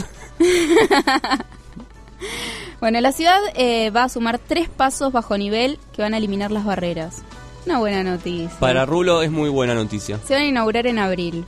Bueno, 2.84 3.00
la 3.00 3.14
ciudad 3.14 3.40
eh, 3.56 3.92
va 3.92 4.04
a 4.04 4.10
sumar 4.10 4.40
tres 4.40 4.68
pasos 4.68 5.14
bajo 5.14 5.38
nivel 5.38 5.80
que 5.94 6.02
van 6.02 6.14
a 6.14 6.18
eliminar 6.18 6.52
las 6.52 6.66
barreras. 6.66 7.22
Una 7.66 7.80
buena 7.80 8.04
noticia. 8.04 8.60
Para 8.60 8.86
Rulo 8.86 9.22
es 9.22 9.32
muy 9.32 9.50
buena 9.50 9.74
noticia. 9.74 10.20
Se 10.28 10.34
van 10.34 10.44
a 10.44 10.48
inaugurar 10.48 10.86
en 10.88 11.00
abril. 11.00 11.46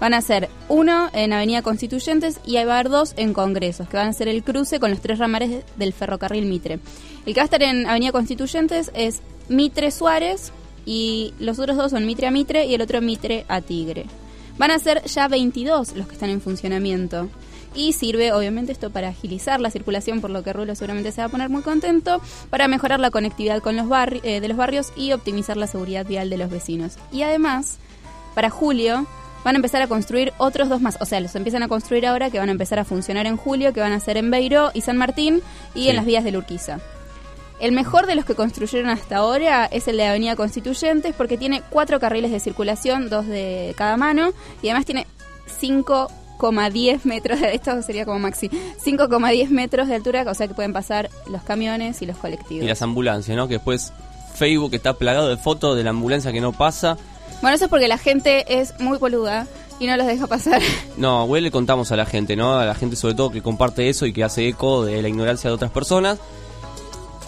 Van 0.00 0.14
a 0.14 0.22
ser 0.22 0.48
uno 0.70 1.10
en 1.12 1.34
Avenida 1.34 1.60
Constituyentes 1.60 2.40
y 2.46 2.54
va 2.54 2.60
a 2.60 2.78
haber 2.78 2.88
dos 2.88 3.12
en 3.18 3.34
Congresos, 3.34 3.90
que 3.90 3.98
van 3.98 4.08
a 4.08 4.12
ser 4.14 4.26
el 4.28 4.42
cruce 4.42 4.80
con 4.80 4.90
los 4.90 5.02
tres 5.02 5.18
ramales 5.18 5.64
del 5.76 5.92
ferrocarril 5.92 6.46
Mitre. 6.46 6.80
El 7.26 7.34
que 7.34 7.40
va 7.40 7.42
a 7.42 7.44
estar 7.44 7.62
en 7.62 7.86
Avenida 7.86 8.12
Constituyentes 8.12 8.90
es 8.94 9.20
Mitre 9.50 9.90
Suárez 9.90 10.52
y 10.90 11.34
los 11.38 11.58
otros 11.58 11.76
dos 11.76 11.90
son 11.90 12.06
Mitre 12.06 12.26
a 12.26 12.30
Mitre 12.30 12.64
y 12.64 12.72
el 12.74 12.80
otro 12.80 13.02
Mitre 13.02 13.44
a 13.48 13.60
Tigre. 13.60 14.06
Van 14.56 14.70
a 14.70 14.78
ser 14.78 15.04
ya 15.04 15.28
22 15.28 15.94
los 15.96 16.06
que 16.06 16.14
están 16.14 16.30
en 16.30 16.40
funcionamiento. 16.40 17.28
Y 17.74 17.92
sirve, 17.92 18.32
obviamente, 18.32 18.72
esto 18.72 18.88
para 18.88 19.08
agilizar 19.10 19.60
la 19.60 19.70
circulación, 19.70 20.22
por 20.22 20.30
lo 20.30 20.42
que 20.42 20.54
Rulo 20.54 20.74
seguramente 20.74 21.12
se 21.12 21.20
va 21.20 21.26
a 21.26 21.28
poner 21.28 21.50
muy 21.50 21.60
contento, 21.60 22.20
para 22.48 22.66
mejorar 22.66 22.98
la 23.00 23.10
conectividad 23.10 23.60
con 23.60 23.76
los 23.76 23.86
barri- 23.86 24.20
eh, 24.24 24.40
de 24.40 24.48
los 24.48 24.56
barrios 24.56 24.88
y 24.96 25.12
optimizar 25.12 25.58
la 25.58 25.66
seguridad 25.66 26.06
vial 26.06 26.30
de 26.30 26.38
los 26.38 26.48
vecinos. 26.50 26.94
Y 27.12 27.20
además, 27.22 27.76
para 28.34 28.48
julio 28.48 29.06
van 29.44 29.54
a 29.54 29.58
empezar 29.58 29.82
a 29.82 29.86
construir 29.86 30.32
otros 30.38 30.70
dos 30.70 30.80
más. 30.80 30.96
O 31.00 31.04
sea, 31.04 31.20
los 31.20 31.34
empiezan 31.36 31.62
a 31.62 31.68
construir 31.68 32.06
ahora 32.06 32.30
que 32.30 32.38
van 32.38 32.48
a 32.48 32.52
empezar 32.52 32.78
a 32.78 32.84
funcionar 32.84 33.26
en 33.26 33.36
julio, 33.36 33.72
que 33.74 33.80
van 33.80 33.92
a 33.92 34.00
ser 34.00 34.16
en 34.16 34.30
Beiró 34.30 34.70
y 34.74 34.80
San 34.80 34.96
Martín 34.96 35.42
y 35.74 35.82
Sí. 35.82 35.88
en 35.90 35.96
las 35.96 36.06
vías 36.06 36.24
de 36.24 36.36
Urquiza. 36.36 36.80
El 37.60 37.72
mejor 37.72 38.06
de 38.06 38.14
los 38.14 38.24
que 38.24 38.34
construyeron 38.34 38.88
hasta 38.88 39.16
ahora 39.16 39.66
es 39.66 39.88
el 39.88 39.96
de 39.96 40.06
Avenida 40.06 40.36
Constituyentes 40.36 41.14
porque 41.16 41.36
tiene 41.36 41.62
cuatro 41.70 41.98
carriles 41.98 42.30
de 42.30 42.38
circulación, 42.38 43.08
dos 43.08 43.26
de 43.26 43.74
cada 43.76 43.96
mano, 43.96 44.32
y 44.62 44.68
además 44.68 44.86
tiene 44.86 45.06
5,10 45.60 47.00
metros, 47.04 47.40
de, 47.40 47.54
esto 47.54 47.82
sería 47.82 48.04
como 48.04 48.20
maxi, 48.20 48.48
5,10 48.48 49.48
metros 49.48 49.88
de 49.88 49.96
altura, 49.96 50.24
o 50.28 50.34
sea 50.34 50.46
que 50.46 50.54
pueden 50.54 50.72
pasar 50.72 51.10
los 51.28 51.42
camiones 51.42 52.00
y 52.00 52.06
los 52.06 52.16
colectivos. 52.16 52.64
Y 52.64 52.68
las 52.68 52.82
ambulancias, 52.82 53.36
¿no? 53.36 53.48
Que 53.48 53.54
después 53.54 53.92
Facebook 54.34 54.72
está 54.74 54.94
plagado 54.94 55.28
de 55.28 55.36
fotos 55.36 55.76
de 55.76 55.82
la 55.82 55.90
ambulancia 55.90 56.32
que 56.32 56.40
no 56.40 56.52
pasa. 56.52 56.96
Bueno, 57.42 57.56
eso 57.56 57.64
es 57.64 57.70
porque 57.70 57.88
la 57.88 57.98
gente 57.98 58.60
es 58.60 58.78
muy 58.78 58.98
boluda 58.98 59.48
y 59.80 59.86
no 59.86 59.96
los 59.96 60.06
deja 60.06 60.26
pasar. 60.26 60.62
No, 60.96 61.26
güey, 61.26 61.42
le 61.42 61.52
contamos 61.52 61.92
a 61.92 61.96
la 61.96 62.06
gente, 62.06 62.34
¿no? 62.34 62.58
A 62.58 62.64
la 62.64 62.74
gente 62.74 62.96
sobre 62.96 63.14
todo 63.14 63.30
que 63.30 63.42
comparte 63.42 63.88
eso 63.88 64.06
y 64.06 64.12
que 64.12 64.24
hace 64.24 64.48
eco 64.48 64.84
de 64.84 65.00
la 65.00 65.08
ignorancia 65.08 65.48
de 65.48 65.54
otras 65.54 65.70
personas. 65.70 66.18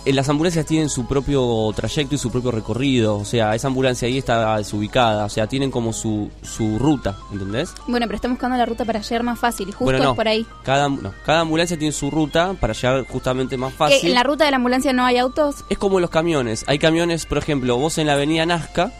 Eh, 0.07 0.13
Las 0.15 0.29
ambulancias 0.31 0.65
tienen 0.65 0.89
su 0.89 1.07
propio 1.07 1.71
trayecto 1.77 2.15
y 2.15 2.19
su 2.19 2.31
propio 2.31 2.51
recorrido, 2.51 3.17
o 3.19 3.25
sea, 3.25 3.55
esa 3.55 3.67
ambulancia 3.69 4.09
ahí 4.09 4.17
está 4.19 4.57
desubicada, 4.57 5.27
o 5.27 5.29
sea, 5.29 5.47
tienen 5.47 5.71
como 5.71 5.93
su, 5.93 6.31
su 6.43 6.79
ruta, 6.79 7.17
¿entendés? 7.33 7.75
Bueno, 7.87 8.07
pero 8.07 8.17
están 8.17 8.31
buscando 8.33 8.57
la 8.57 8.65
ruta 8.65 8.85
para 8.87 9.01
llegar 9.01 9.23
más 9.23 9.39
fácil 9.39 9.69
y 9.69 9.73
justo 9.73 9.85
bueno, 9.85 9.99
no, 10.03 10.11
es 10.13 10.17
por 10.17 10.27
ahí. 10.29 10.47
Cada, 10.63 10.89
no, 10.89 11.13
cada 11.27 11.41
ambulancia 11.41 11.79
tiene 11.79 11.93
su 11.93 12.11
ruta 12.11 12.55
para 12.59 12.73
llegar 12.73 13.07
justamente 13.09 13.57
más 13.59 13.73
Que 13.73 13.77
fácil. 13.79 14.09
en 14.09 14.15
la 14.15 14.23
ruta 14.23 14.45
de 14.47 14.51
la 14.53 14.57
ambulancia 14.57 14.93
no 14.95 15.05
hay 15.05 15.19
autos. 15.19 15.57
Es 15.69 15.77
como 15.77 16.01
los 16.01 16.09
camiones. 16.11 16.65
Hay 16.67 16.79
camiones, 16.79 17.27
por 17.27 17.37
ejemplo, 17.39 17.77
vos 17.77 17.99
en 17.99 18.07
la 18.07 18.15
avenida 18.15 18.47
Nazca 18.47 18.93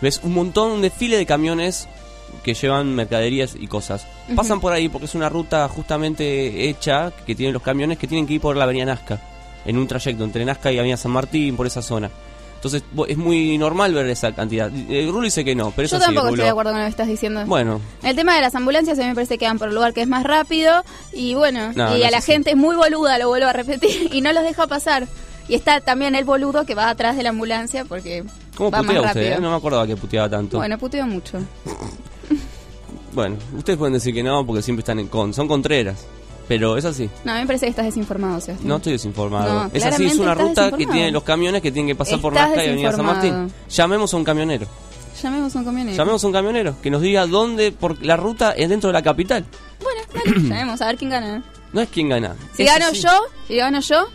ves 0.00 0.20
un 0.24 0.32
montón, 0.32 0.70
un 0.70 0.80
desfile 0.80 1.18
de 1.18 1.26
camiones 1.26 1.86
que 2.42 2.54
llevan 2.54 2.94
mercaderías 2.94 3.56
y 3.60 3.66
cosas. 3.66 4.06
Pasan 4.34 4.60
por 4.60 4.72
ahí 4.72 4.88
porque 4.88 5.04
es 5.04 5.14
una 5.14 5.28
ruta 5.28 5.68
justamente 5.68 6.68
hecha 6.70 7.12
que 7.26 7.34
tienen 7.34 7.52
los 7.52 7.62
camiones 7.62 7.98
que 7.98 8.06
tienen 8.06 8.26
que 8.26 8.34
ir 8.34 8.40
por 8.40 8.56
la 8.56 8.64
avenida 8.64 8.86
Nazca. 8.86 9.20
En 9.64 9.76
un 9.78 9.86
trayecto 9.86 10.24
entre 10.24 10.44
Nazca 10.44 10.72
y 10.72 10.78
avenida 10.78 10.96
San 10.96 11.12
Martín, 11.12 11.56
por 11.56 11.66
esa 11.66 11.82
zona. 11.82 12.10
Entonces 12.56 12.82
es 13.08 13.16
muy 13.16 13.56
normal 13.56 13.94
ver 13.94 14.06
esa 14.08 14.32
cantidad. 14.32 14.70
Eh, 14.90 15.06
Rulo 15.10 15.22
dice 15.22 15.44
que 15.44 15.54
no, 15.54 15.70
pero 15.74 15.88
Yo 15.88 15.96
eso 15.96 16.04
tampoco 16.04 16.28
estoy 16.28 16.44
de 16.44 16.50
acuerdo 16.50 16.72
con 16.72 16.80
lo 16.80 16.84
que 16.86 16.90
estás 16.90 17.08
diciendo. 17.08 17.44
Bueno, 17.46 17.80
El 18.02 18.14
tema 18.16 18.34
de 18.34 18.42
las 18.42 18.54
ambulancias 18.54 18.98
a 18.98 19.02
mí 19.02 19.08
me 19.08 19.14
parece 19.14 19.38
que 19.38 19.46
van 19.46 19.58
por 19.58 19.68
el 19.68 19.74
lugar 19.74 19.94
que 19.94 20.02
es 20.02 20.08
más 20.08 20.24
rápido 20.24 20.84
y 21.14 21.32
bueno, 21.34 21.72
No, 21.74 21.96
y 21.96 22.00
no 22.00 22.06
a 22.06 22.10
la 22.10 22.20
gente 22.20 22.50
es 22.50 22.56
muy 22.56 22.76
boluda, 22.76 23.16
lo 23.18 23.28
vuelvo 23.28 23.46
a 23.48 23.54
repetir, 23.54 24.08
y 24.14 24.20
no 24.20 24.32
los 24.34 24.42
deja 24.42 24.66
pasar. 24.66 25.06
Y 25.48 25.54
está 25.54 25.80
también 25.80 26.14
el 26.14 26.24
boludo 26.24 26.66
que 26.66 26.74
va 26.74 26.90
atrás 26.90 27.16
de 27.16 27.22
la 27.22 27.30
ambulancia 27.30 27.86
porque 27.86 28.24
¿cómo 28.54 28.70
va 28.70 28.82
más 28.82 28.86
putea 28.94 29.02
rápido. 29.08 29.24
usted? 29.24 29.38
eh? 29.38 29.40
No 29.40 29.50
me 29.50 29.56
acordaba 29.56 29.86
que 29.86 29.96
puteaba 29.96 30.28
tanto. 30.28 30.58
Bueno, 30.58 30.76
puteo 30.78 31.06
mucho. 31.06 31.38
Bueno, 33.12 33.36
ustedes 33.56 33.76
pueden 33.76 33.94
decir 33.94 34.14
que 34.14 34.22
no 34.22 34.46
porque 34.46 34.62
siempre 34.62 34.82
están 34.82 35.00
en 35.00 35.08
con. 35.08 35.34
Son 35.34 35.48
contreras. 35.48 36.06
Pero 36.50 36.76
es 36.76 36.84
así. 36.84 37.08
No, 37.24 37.30
a 37.30 37.36
mí 37.36 37.42
me 37.42 37.46
parece 37.46 37.66
que 37.66 37.70
estás 37.70 37.84
desinformado, 37.84 38.40
Sebastián. 38.40 38.68
No 38.68 38.78
estoy 38.78 38.94
desinformado. 38.94 39.54
No, 39.54 39.70
es 39.72 39.84
así, 39.84 40.06
es 40.06 40.18
una 40.18 40.34
ruta 40.34 40.72
que 40.72 40.84
tienen 40.84 41.14
los 41.14 41.22
camiones 41.22 41.62
que 41.62 41.70
tienen 41.70 41.86
que 41.86 41.94
pasar 41.94 42.20
por 42.20 42.32
Estás 42.32 42.48
Nazca 42.48 42.64
y 42.64 42.68
Avenida 42.70 42.90
San 42.90 43.06
Martín. 43.06 43.52
Llamemos 43.68 44.12
a 44.12 44.16
un 44.16 44.24
camionero. 44.24 44.66
Llamemos 45.22 45.54
a 45.54 45.58
un 45.60 45.64
camionero. 45.64 45.96
Llamemos 45.96 46.24
a 46.24 46.26
un 46.26 46.32
camionero 46.32 46.74
que 46.82 46.90
nos 46.90 47.02
diga 47.02 47.24
dónde, 47.28 47.70
por 47.70 48.04
la 48.04 48.16
ruta 48.16 48.50
es 48.50 48.68
dentro 48.68 48.88
de 48.88 48.94
la 48.94 49.02
capital. 49.02 49.44
Bueno, 49.80 50.00
dale, 50.24 50.48
llamemos 50.48 50.82
a 50.82 50.86
ver 50.86 50.96
quién 50.96 51.10
gana. 51.10 51.44
No 51.72 51.82
es 51.82 51.88
quien 51.88 52.08
gana. 52.08 52.34
Si 52.52 52.64
gano 52.64 52.92
yo, 52.94 53.12
si 53.46 53.54
gano 53.54 53.78
yo, 53.78 54.08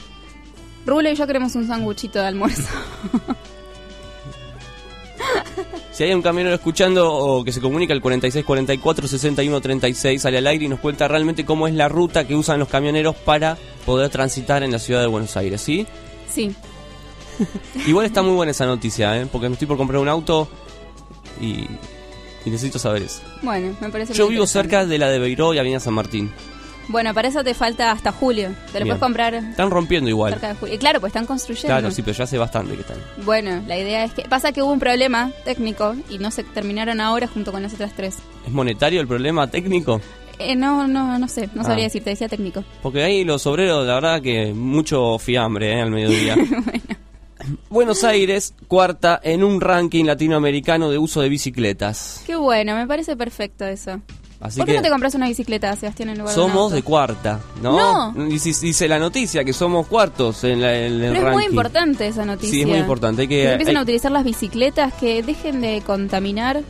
Rulo 0.86 1.10
y 1.10 1.16
yo 1.16 1.26
queremos 1.28 1.56
un 1.56 1.66
sanguchito 1.66 2.20
de 2.20 2.28
almuerzo. 2.28 2.68
Si 5.96 6.04
hay 6.04 6.14
un 6.14 6.22
camionero 6.22 6.54
escuchando 6.54 7.10
o 7.10 7.46
que 7.46 7.54
se 7.54 7.62
comunica 7.62 7.94
al 7.94 8.02
4644 8.02 9.08
6136 9.08 10.22
sale 10.22 10.40
al 10.40 10.48
aire 10.48 10.66
y 10.66 10.68
nos 10.68 10.82
cuenta 10.82 11.08
realmente 11.08 11.46
cómo 11.46 11.70
es 11.70 11.74
la 11.74 11.88
ruta 11.88 12.28
que 12.28 12.36
usan 12.36 12.60
los 12.60 12.68
camioneros 12.68 13.16
para 13.16 13.58
poder 13.86 14.10
transitar 14.10 14.62
en 14.64 14.74
la 14.74 14.80
ciudad 14.80 15.00
de 15.00 15.08
Buenos 15.08 15.38
Aires, 15.38 15.62
¿sí? 15.62 15.88
Sí. 16.30 16.54
Igual 17.88 18.08
está 18.08 18.22
muy 18.22 18.34
buena 18.34 18.52
esa 18.52 18.66
noticia, 18.66 19.22
¿eh? 19.22 19.26
Porque 19.32 19.48
me 19.48 19.54
estoy 19.54 19.70
por 19.70 19.78
comprar 19.78 20.02
un 20.02 20.10
auto 20.10 20.50
y, 21.40 21.66
y 22.44 22.50
necesito 22.50 22.78
saber 22.78 23.04
eso. 23.04 23.22
Bueno, 23.42 23.74
me 23.80 23.88
parece 23.88 24.14
Yo 24.14 24.28
vivo 24.28 24.46
cerca 24.48 24.86
de 24.86 24.98
la 24.98 25.10
de 25.10 25.18
Beiró 25.18 25.54
y 25.54 25.60
Avenida 25.60 25.80
San 25.80 25.94
Martín. 25.94 26.30
Bueno, 26.88 27.14
para 27.14 27.28
eso 27.30 27.44
te 27.44 27.54
falta 27.54 27.92
hasta 27.92 28.12
julio. 28.12 28.50
Te 28.72 28.80
lo 28.80 28.86
Bien. 28.86 28.88
puedes 28.88 29.00
comprar 29.00 29.34
Están 29.34 29.72
rompiendo 29.72 30.10
igual. 30.10 30.34
cerca 30.34 30.50
de 30.50 30.56
julio. 30.56 30.76
Y 30.76 30.78
claro, 30.78 31.00
pues 31.00 31.10
están 31.12 31.26
construyendo. 31.26 31.68
Claro, 31.68 31.90
sí, 31.92 32.02
pero 32.04 32.16
ya 32.18 32.24
hace 32.26 32.38
bastante 32.38 32.76
que 32.76 32.82
están. 32.82 32.98
Bueno, 33.26 33.64
la 33.68 33.78
idea 33.78 34.04
es 34.04 34.14
que 34.14 34.24
pasa 34.24 34.52
que 34.52 34.62
hubo 34.62 34.72
un 34.72 34.80
problema 34.80 35.32
técnico 35.46 35.96
y 36.10 36.20
no 36.20 36.30
se 36.32 36.44
terminaron 36.44 37.02
ahora 37.02 37.28
junto 37.28 37.52
con 37.52 37.64
las 37.64 37.74
otras 37.74 37.94
tres. 37.96 38.18
¿Es 38.46 38.52
monetario 38.52 39.02
el 39.02 39.08
problema 39.08 39.48
técnico? 39.50 40.00
Eh, 40.38 40.56
no, 40.56 40.86
no, 40.88 41.18
no 41.18 41.28
sé, 41.30 41.50
no 41.56 41.62
Ah. 41.62 41.66
sabría 41.66 41.86
decirte, 41.86 42.10
decía 42.12 42.28
técnico. 42.28 42.64
Porque 42.84 43.02
ahí 43.04 43.24
los 43.24 43.48
obreros, 43.48 43.88
la 43.88 43.96
verdad 43.96 44.22
que 44.22 44.54
mucho 44.54 45.18
fiambre 45.18 45.74
¿eh? 45.78 45.82
al 45.82 45.92
mediodía. 45.92 46.36
Buenos 47.70 48.04
Aires, 48.04 48.54
cuarta 48.68 49.20
en 49.24 49.44
un 49.44 49.62
ranking 49.62 50.06
latinoamericano 50.06 50.90
de 50.90 50.98
uso 50.98 51.22
de 51.22 51.30
bicicletas. 51.30 52.24
Qué 52.26 52.36
bueno, 52.36 52.76
me 52.76 52.88
parece 52.88 53.16
perfecto 53.16 53.66
eso. 53.66 54.02
Así 54.46 54.58
¿Por 54.60 54.66
qué 54.66 54.72
que 54.74 54.78
no 54.80 54.84
te 54.84 54.90
compras 54.90 55.14
una 55.16 55.28
bicicleta, 55.28 55.76
Sebastián, 55.76 56.10
en 56.10 56.18
lugar 56.20 56.34
somos 56.34 56.72
de 56.72 56.82
cuarta, 56.84 57.40
¿no? 57.62 58.12
No. 58.14 58.26
Dice, 58.26 58.54
dice 58.62 58.88
la 58.88 59.00
noticia 59.00 59.44
que 59.44 59.54
somos 59.54 59.88
cuartos 59.88 60.44
en, 60.44 60.62
la- 60.62 60.76
en 60.76 60.94
el 60.94 61.00
Pero 61.00 61.14
es 61.14 61.22
ranking. 61.24 61.34
muy 61.38 61.46
importante 61.46 62.08
esa 62.08 62.26
noticia. 62.26 62.52
Sí, 62.52 62.62
es 62.62 62.68
muy 62.68 62.78
importante. 62.80 63.24
Hay 63.24 63.28
que, 63.28 63.36
Que 63.42 63.52
empiecen 63.52 63.76
hay- 63.78 63.80
a 63.82 63.84
utilizar 63.84 64.12
las 64.12 64.24
bicicletas, 64.24 64.94
que 64.94 65.22
dejen 65.24 65.62
de 65.62 65.82
contaminar. 65.86 66.62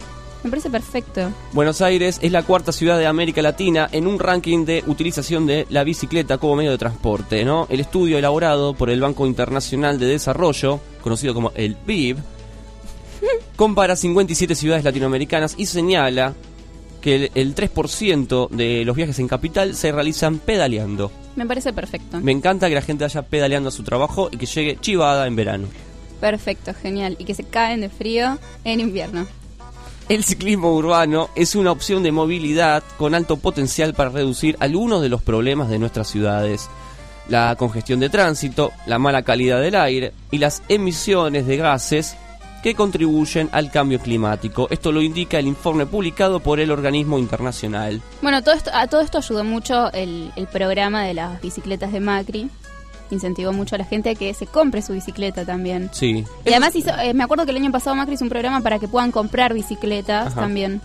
Me 0.43 0.49
parece 0.51 0.69
perfecto. 0.69 1.31
Buenos 1.53 1.81
Aires 1.81 2.19
es 2.21 2.31
la 2.31 2.43
cuarta 2.43 2.71
ciudad 2.71 2.99
de 2.99 3.07
América 3.07 3.41
Latina 3.41 3.89
en 3.91 4.05
un 4.05 4.19
ranking 4.19 4.63
de 4.63 4.83
utilización 4.85 5.47
de 5.47 5.65
la 5.71 5.83
bicicleta 5.83 6.37
como 6.37 6.55
medio 6.55 6.69
de 6.69 6.77
transporte, 6.77 7.43
¿no? 7.43 7.65
El 7.71 7.79
estudio 7.79 8.19
elaborado 8.19 8.75
por 8.75 8.91
el 8.91 9.01
Banco 9.01 9.25
Internacional 9.25 9.97
de 9.97 10.05
Desarrollo, 10.05 10.79
conocido 11.01 11.33
como 11.33 11.51
el 11.55 11.75
BID, 11.87 12.17
compara 13.55 13.95
57 13.95 14.53
ciudades 14.55 14.83
latinoamericanas 14.83 15.55
y 15.57 15.65
señala 15.65 16.33
que 17.05 17.15
el, 17.15 17.31
el 17.35 17.53
3% 17.53 18.49
de 18.49 18.83
los 18.83 18.95
viajes 18.95 19.19
en 19.19 19.27
capital 19.27 19.75
se 19.75 19.91
realizan 19.91 20.39
pedaleando. 20.39 21.11
Me 21.35 21.45
parece 21.45 21.71
perfecto. 21.71 22.19
Me 22.19 22.31
encanta 22.31 22.67
que 22.67 22.73
la 22.73 22.81
gente 22.81 23.03
vaya 23.03 23.21
pedaleando 23.21 23.69
a 23.69 23.71
su 23.71 23.83
trabajo 23.83 24.29
y 24.31 24.37
que 24.37 24.47
llegue 24.47 24.79
chivada 24.81 25.27
en 25.27 25.35
verano. 25.35 25.67
Perfecto, 26.19 26.73
genial. 26.73 27.15
Y 27.19 27.25
que 27.25 27.35
se 27.35 27.43
caen 27.43 27.81
de 27.81 27.89
frío 27.89 28.39
en 28.63 28.79
invierno. 28.79 29.27
El 30.09 30.23
ciclismo 30.23 30.73
urbano 30.73 31.29
es 31.35 31.53
una 31.53 31.71
opción 31.71 32.01
de 32.01 32.11
movilidad 32.11 32.81
con 32.97 33.13
alto 33.13 33.37
potencial 33.37 33.93
para 33.93 34.09
reducir 34.09 34.57
algunos 34.59 35.03
de 35.03 35.09
los 35.09 35.21
problemas 35.21 35.69
de 35.69 35.77
nuestras 35.77 36.07
ciudades. 36.07 36.71
La 37.29 37.55
congestión 37.55 37.99
de 37.99 38.09
tránsito, 38.09 38.71
la 38.87 38.97
mala 38.97 39.21
calidad 39.21 39.61
del 39.61 39.75
aire 39.75 40.11
y 40.31 40.39
las 40.39 40.63
emisiones 40.69 41.45
de 41.45 41.57
gases 41.57 42.17
que 42.65 42.73
contribuyen 42.73 43.47
al 43.51 43.69
cambio 43.69 43.99
climático. 43.99 44.67
Esto 44.71 44.91
lo 44.91 44.99
indica 44.99 45.37
el 45.37 45.45
informe 45.45 45.85
publicado 45.85 46.39
por 46.39 46.59
el 46.59 46.71
organismo 46.71 47.19
internacional. 47.19 48.01
Bueno, 48.23 48.41
todo 48.41 48.55
esto, 48.55 48.71
a 48.73 48.87
todo 48.87 49.01
esto 49.01 49.19
ayudó 49.19 49.43
mucho 49.43 49.91
el, 49.93 50.31
el 50.35 50.47
programa 50.47 51.03
de 51.03 51.13
las 51.13 51.39
bicicletas 51.43 51.91
de 51.91 51.99
Macri. 51.99 52.49
Incentivó 53.11 53.53
mucho 53.53 53.75
a 53.75 53.77
la 53.77 53.85
gente 53.85 54.09
a 54.09 54.15
que 54.15 54.33
se 54.33 54.47
compre 54.47 54.81
su 54.81 54.93
bicicleta 54.93 55.45
también. 55.45 55.91
Sí. 55.93 56.25
Y 56.43 56.49
además 56.49 56.75
hizo, 56.75 56.89
eh, 56.99 57.13
me 57.13 57.23
acuerdo 57.23 57.45
que 57.45 57.51
el 57.51 57.57
año 57.57 57.71
pasado 57.71 57.95
Macri 57.95 58.15
hizo 58.15 58.23
un 58.23 58.31
programa 58.31 58.61
para 58.61 58.79
que 58.79 58.87
puedan 58.87 59.11
comprar 59.11 59.53
bicicletas 59.53 60.29
Ajá. 60.31 60.41
también. 60.41 60.81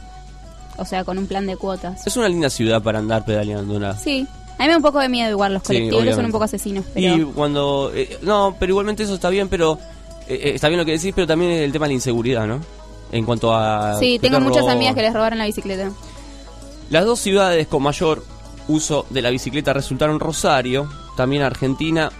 O 0.76 0.84
sea, 0.84 1.04
con 1.04 1.16
un 1.16 1.26
plan 1.26 1.46
de 1.46 1.56
cuotas. 1.56 2.06
Es 2.06 2.14
una 2.18 2.28
linda 2.28 2.50
ciudad 2.50 2.82
para 2.82 2.98
andar 2.98 3.24
pedaleando. 3.24 3.80
¿no? 3.80 3.96
Sí. 3.96 4.26
A 4.58 4.64
mí 4.64 4.66
me 4.66 4.72
da 4.72 4.76
un 4.76 4.82
poco 4.82 4.98
de 4.98 5.08
miedo 5.08 5.30
igual, 5.30 5.54
los 5.54 5.62
Sí, 5.62 5.68
colectivos 5.68 5.92
son 5.94 6.02
obviamente. 6.02 6.26
un 6.26 6.32
poco 6.32 6.44
asesinos, 6.44 6.84
pero... 6.92 7.16
Y 7.16 7.24
cuando... 7.24 7.90
eh, 7.94 8.18
no, 8.20 8.54
pero 8.60 8.68
igualmente 8.72 9.04
eso 9.04 9.14
está 9.14 9.30
bien, 9.30 9.48
pero... 9.48 9.78
eh, 10.30 10.40
eh, 10.44 10.52
está 10.54 10.68
bien 10.68 10.78
lo 10.78 10.84
que 10.84 10.92
decís, 10.92 11.12
pero 11.14 11.26
también 11.26 11.50
el 11.52 11.72
tema 11.72 11.86
de 11.86 11.90
la 11.90 11.94
inseguridad, 11.94 12.46
¿no? 12.46 12.60
En 13.12 13.24
cuanto 13.24 13.54
a... 13.54 13.98
Sí, 13.98 14.18
tengo 14.20 14.38
te 14.38 14.44
muchas 14.44 14.66
amigas 14.68 14.94
que 14.94 15.02
les 15.02 15.12
robaron 15.12 15.38
la 15.38 15.46
bicicleta. 15.46 15.90
Las 16.90 17.04
dos 17.04 17.18
ciudades 17.18 17.66
con 17.66 17.82
mayor 17.82 18.24
uso 18.68 19.06
de 19.10 19.22
la 19.22 19.30
bicicleta 19.30 19.72
resultaron 19.72 20.20
Rosario, 20.20 20.88
también 21.16 21.42
Argentina, 21.42 22.10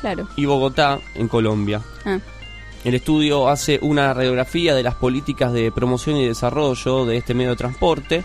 Claro. 0.00 0.28
y 0.36 0.46
Bogotá, 0.46 1.00
en 1.14 1.28
Colombia. 1.28 1.82
Ah. 2.04 2.18
El 2.84 2.94
estudio 2.94 3.48
hace 3.48 3.78
una 3.82 4.14
radiografía 4.14 4.74
de 4.74 4.82
las 4.82 4.94
políticas 4.94 5.52
de 5.52 5.70
promoción 5.72 6.16
y 6.16 6.26
desarrollo 6.26 7.04
de 7.04 7.16
este 7.16 7.34
medio 7.34 7.50
de 7.50 7.56
transporte. 7.56 8.24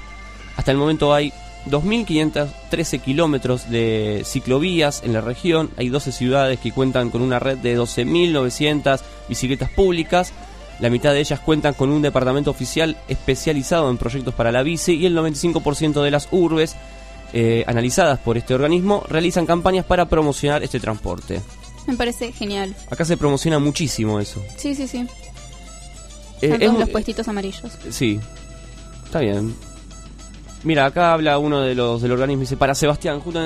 Hasta 0.56 0.72
el 0.72 0.78
momento 0.78 1.14
hay 1.14 1.34
2.513 1.70 3.02
kilómetros 3.02 3.70
de 3.70 4.24
ciclovías 4.26 5.02
en 5.04 5.14
la 5.14 5.22
región. 5.22 5.72
Hay 5.78 5.90
12 5.90 6.12
ciudades 6.12 6.60
que 6.60 6.72
cuentan 6.72 7.10
con 7.10 7.22
una 7.22 7.40
red 7.40 7.58
de 7.58 7.78
12.900 7.78 9.00
bicicletas 9.30 9.70
públicas. 9.70 10.34
La 10.80 10.90
mitad 10.90 11.14
de 11.14 11.20
ellas 11.20 11.40
cuentan 11.40 11.74
con 11.74 11.90
un 11.90 12.02
departamento 12.02 12.52
oficial 12.52 12.98
especializado 13.08 13.90
en 13.90 13.98
proyectos 13.98 14.34
para 14.34 14.52
la 14.52 14.64
bici 14.64 14.94
y 14.94 15.06
el 15.06 15.16
95% 15.16 16.02
de 16.02 16.12
las 16.12 16.28
urbes 16.32 16.76
eh, 17.32 17.64
analizadas 17.68 18.20
por 18.20 18.38
este 18.38 18.54
organismo 18.54 19.04
realizan 19.08 19.46
campañas 19.46 19.86
para 19.86 20.08
promocionar 20.08 20.64
este 20.64 20.80
transporte. 20.80 21.42
Me 21.88 21.96
parece 21.96 22.32
genial. 22.32 22.76
Acá 22.90 23.06
se 23.06 23.18
promociona 23.18 23.60
muchísimo 23.60 24.20
eso. 24.20 24.42
Sí, 24.58 24.76
sí, 24.76 24.88
sí. 24.88 25.06
Eh, 26.42 26.58
es 26.60 26.74
los 26.74 26.90
puestitos 26.90 27.28
amarillos. 27.28 27.72
Sí, 27.90 28.20
está 29.06 29.20
bien. 29.20 29.56
Mira, 30.64 30.86
acá 30.86 31.14
habla 31.14 31.38
uno 31.40 31.62
de 31.62 31.76
los 31.76 32.02
del 32.02 32.12
organismo 32.12 32.42
y 32.44 32.46
dice, 32.46 32.58
para 32.58 32.76
Sebastián, 32.76 33.20
justo- 33.20 33.40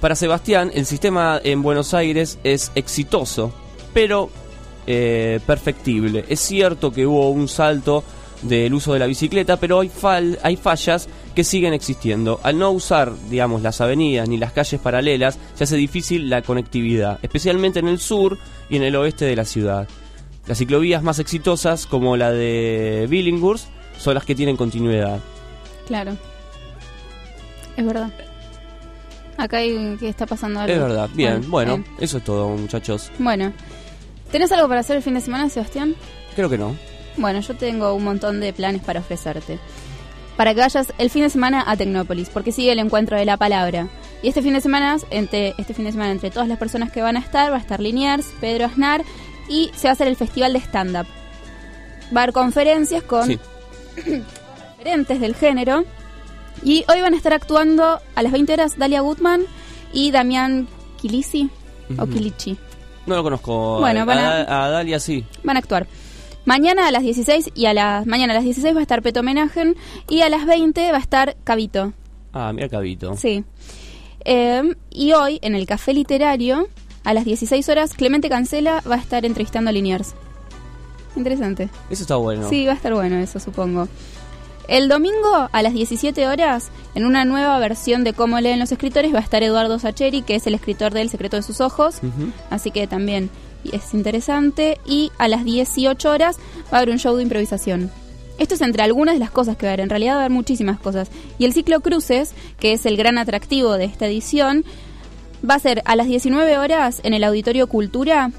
para 0.00 0.14
Sebastián, 0.14 0.70
el 0.74 0.86
sistema 0.86 1.40
en 1.42 1.62
Buenos 1.62 1.92
Aires 1.94 2.38
es 2.44 2.70
exitoso, 2.74 3.52
pero 3.92 4.30
eh, 4.86 5.40
perfectible. 5.46 6.24
Es 6.28 6.40
cierto 6.40 6.90
que 6.92 7.06
hubo 7.06 7.30
un 7.30 7.48
salto 7.48 8.02
del 8.42 8.72
uso 8.72 8.92
de 8.92 9.00
la 9.00 9.06
bicicleta, 9.06 9.56
pero 9.58 9.80
hay, 9.80 9.90
fal- 9.90 10.38
hay 10.42 10.56
fallas 10.56 11.08
que 11.34 11.42
siguen 11.44 11.74
existiendo. 11.74 12.40
Al 12.44 12.58
no 12.58 12.70
usar, 12.70 13.12
digamos, 13.28 13.60
las 13.62 13.80
avenidas 13.80 14.28
ni 14.28 14.38
las 14.38 14.52
calles 14.52 14.80
paralelas, 14.80 15.38
se 15.54 15.64
hace 15.64 15.76
difícil 15.76 16.30
la 16.30 16.42
conectividad, 16.42 17.18
especialmente 17.22 17.80
en 17.80 17.88
el 17.88 17.98
sur 17.98 18.38
y 18.70 18.76
en 18.76 18.84
el 18.84 18.96
oeste 18.96 19.24
de 19.24 19.36
la 19.36 19.44
ciudad. 19.44 19.88
Las 20.46 20.58
ciclovías 20.58 21.02
más 21.02 21.18
exitosas, 21.18 21.84
como 21.86 22.16
la 22.16 22.30
de 22.30 23.06
Billinghurst, 23.10 23.66
son 23.98 24.14
las 24.14 24.24
que 24.24 24.34
tienen 24.36 24.56
continuidad. 24.56 25.18
Claro. 25.86 26.16
Es 27.78 27.86
verdad. 27.86 28.10
Acá 29.36 29.58
hay 29.58 29.96
que 30.00 30.08
está 30.08 30.26
pasando 30.26 30.58
algo. 30.58 30.72
Es 30.74 30.80
verdad. 30.80 31.08
Bien, 31.14 31.48
bueno, 31.48 31.78
bien. 31.78 31.88
eso 32.00 32.18
es 32.18 32.24
todo, 32.24 32.48
muchachos. 32.48 33.10
Bueno. 33.20 33.52
¿Tenés 34.32 34.50
algo 34.50 34.66
para 34.68 34.80
hacer 34.80 34.96
el 34.96 35.02
fin 35.02 35.14
de 35.14 35.20
semana, 35.20 35.48
Sebastián? 35.48 35.94
Creo 36.34 36.50
que 36.50 36.58
no. 36.58 36.74
Bueno, 37.16 37.38
yo 37.40 37.54
tengo 37.54 37.94
un 37.94 38.02
montón 38.02 38.40
de 38.40 38.52
planes 38.52 38.82
para 38.82 38.98
ofrecerte. 39.00 39.60
Para 40.36 40.54
que 40.54 40.60
vayas 40.60 40.92
el 40.98 41.08
fin 41.10 41.22
de 41.22 41.30
semana 41.30 41.64
a 41.66 41.76
Tecnópolis, 41.76 42.30
porque 42.30 42.50
sigue 42.50 42.72
el 42.72 42.80
encuentro 42.80 43.16
de 43.16 43.24
la 43.24 43.36
palabra. 43.36 43.88
Y 44.22 44.28
este 44.28 44.42
fin 44.42 44.54
de 44.54 44.60
semana, 44.60 44.96
entre, 45.10 45.54
este 45.56 45.72
fin 45.72 45.84
de 45.84 45.92
semana, 45.92 46.10
entre 46.10 46.30
todas 46.32 46.48
las 46.48 46.58
personas 46.58 46.90
que 46.90 47.00
van 47.00 47.16
a 47.16 47.20
estar, 47.20 47.52
va 47.52 47.56
a 47.56 47.60
estar 47.60 47.78
Liniers, 47.80 48.26
Pedro 48.40 48.66
Aznar 48.66 49.04
y 49.48 49.70
se 49.76 49.84
va 49.86 49.90
a 49.90 49.92
hacer 49.92 50.08
el 50.08 50.16
festival 50.16 50.52
de 50.52 50.58
stand-up. 50.58 51.06
Va 52.14 52.20
a 52.20 52.22
haber 52.24 52.32
conferencias 52.32 53.04
con 53.04 53.26
Sí. 53.28 53.38
diferentes 54.78 55.20
del 55.20 55.34
género. 55.36 55.84
Y 56.64 56.84
hoy 56.88 57.00
van 57.00 57.14
a 57.14 57.16
estar 57.16 57.32
actuando 57.32 58.00
a 58.14 58.22
las 58.22 58.32
20 58.32 58.52
horas 58.52 58.78
Dalia 58.78 59.00
Gutman 59.00 59.42
y 59.92 60.10
Damián 60.10 60.68
Kilisi 61.00 61.50
o. 61.98 62.06
Kilichi. 62.06 62.56
No 63.06 63.16
lo 63.16 63.22
conozco. 63.22 63.78
Bueno, 63.80 64.00
a, 64.02 64.04
van 64.04 64.18
a- 64.18 64.42
a- 64.42 64.64
a 64.66 64.68
Dalia 64.70 65.00
sí. 65.00 65.24
Van 65.44 65.56
a 65.56 65.60
actuar. 65.60 65.86
Mañana 66.44 66.88
a 66.88 66.90
las 66.90 67.02
16 67.02 67.50
y 67.54 67.66
a 67.66 67.74
las 67.74 68.06
mañana 68.06 68.32
a 68.32 68.36
las 68.36 68.44
16 68.44 68.74
va 68.74 68.80
a 68.80 68.82
estar 68.82 69.02
Peto 69.02 69.20
Homenajen 69.20 69.76
y 70.08 70.22
a 70.22 70.28
las 70.28 70.46
20 70.46 70.90
va 70.92 70.96
a 70.98 71.00
estar 71.00 71.36
Cabito. 71.44 71.92
Ah, 72.32 72.52
mira 72.54 72.68
Cabito. 72.68 73.16
Sí. 73.16 73.44
Eh, 74.24 74.74
y 74.90 75.12
hoy 75.12 75.38
en 75.42 75.54
el 75.54 75.66
Café 75.66 75.92
Literario 75.94 76.68
a 77.04 77.14
las 77.14 77.24
16 77.24 77.66
horas 77.68 77.94
Clemente 77.94 78.28
Cancela 78.28 78.82
va 78.90 78.96
a 78.96 78.98
estar 78.98 79.24
entrevistando 79.24 79.70
a 79.70 79.72
Liniers. 79.72 80.14
Interesante. 81.16 81.68
Eso 81.90 82.02
está 82.02 82.16
bueno. 82.16 82.48
Sí, 82.48 82.66
va 82.66 82.72
a 82.72 82.76
estar 82.76 82.94
bueno 82.94 83.16
eso, 83.18 83.40
supongo. 83.40 83.88
El 84.68 84.88
domingo 84.88 85.48
a 85.50 85.62
las 85.62 85.72
17 85.72 86.26
horas, 86.28 86.68
en 86.94 87.06
una 87.06 87.24
nueva 87.24 87.58
versión 87.58 88.04
de 88.04 88.12
Cómo 88.12 88.38
leen 88.38 88.58
los 88.60 88.70
escritores, 88.70 89.14
va 89.14 89.18
a 89.18 89.22
estar 89.22 89.42
Eduardo 89.42 89.78
Sacheri, 89.78 90.20
que 90.22 90.34
es 90.34 90.46
el 90.46 90.54
escritor 90.54 90.92
de 90.92 91.00
El 91.00 91.08
secreto 91.10 91.36
de 91.36 91.42
sus 91.42 91.60
ojos. 91.62 91.96
Así 92.50 92.70
que 92.70 92.86
también 92.86 93.30
es 93.72 93.94
interesante. 93.94 94.78
Y 94.84 95.10
a 95.18 95.26
las 95.28 95.44
18 95.44 96.10
horas 96.10 96.36
va 96.72 96.76
a 96.78 96.80
haber 96.82 96.90
un 96.90 96.98
show 96.98 97.16
de 97.16 97.22
improvisación. 97.22 97.90
Esto 98.38 98.54
es 98.54 98.60
entre 98.60 98.82
algunas 98.82 99.14
de 99.14 99.20
las 99.20 99.30
cosas 99.30 99.56
que 99.56 99.64
va 99.64 99.70
a 99.70 99.72
haber. 99.72 99.80
En 99.80 99.88
realidad 99.90 100.12
va 100.12 100.16
a 100.18 100.20
haber 100.26 100.30
muchísimas 100.32 100.78
cosas. 100.78 101.08
Y 101.38 101.46
el 101.46 101.54
ciclo 101.54 101.80
Cruces, 101.80 102.34
que 102.60 102.72
es 102.74 102.84
el 102.84 102.96
gran 102.98 103.16
atractivo 103.16 103.72
de 103.78 103.86
esta 103.86 104.06
edición, 104.06 104.64
va 105.48 105.54
a 105.54 105.58
ser 105.60 105.82
a 105.86 105.96
las 105.96 106.08
19 106.08 106.58
horas 106.58 107.00
en 107.04 107.14
el 107.14 107.24
Auditorio 107.24 107.68
Cultura. 107.68 108.32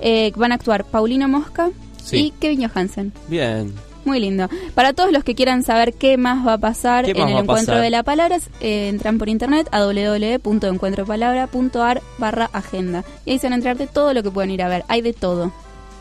Eh, 0.00 0.32
van 0.36 0.52
a 0.52 0.54
actuar 0.54 0.84
Paulino 0.86 1.28
Mosca 1.28 1.68
Sí. 2.02 2.16
y 2.16 2.30
Kevin 2.30 2.66
Johansen. 2.66 3.12
Bien. 3.28 3.74
Muy 4.04 4.20
lindo. 4.20 4.48
Para 4.74 4.92
todos 4.92 5.12
los 5.12 5.24
que 5.24 5.34
quieran 5.34 5.62
saber 5.62 5.94
qué 5.94 6.16
más 6.16 6.46
va 6.46 6.54
a 6.54 6.58
pasar 6.58 7.04
¿Qué 7.04 7.10
en 7.12 7.28
el 7.28 7.38
encuentro 7.38 7.78
de 7.78 7.90
la 7.90 8.02
palabra, 8.02 8.38
eh, 8.60 8.88
entran 8.88 9.18
por 9.18 9.28
internet 9.28 9.68
a 9.72 9.84
www.encuentropalabra.ar 9.84 12.02
barra 12.18 12.50
agenda. 12.52 13.04
Y 13.24 13.32
ahí 13.32 13.38
se 13.38 13.46
van 13.46 13.52
a 13.52 13.56
enterar 13.56 13.76
de 13.76 13.86
todo 13.86 14.14
lo 14.14 14.22
que 14.22 14.30
pueden 14.30 14.50
ir 14.50 14.62
a 14.62 14.68
ver. 14.68 14.84
Hay 14.88 15.02
de 15.02 15.12
todo 15.12 15.52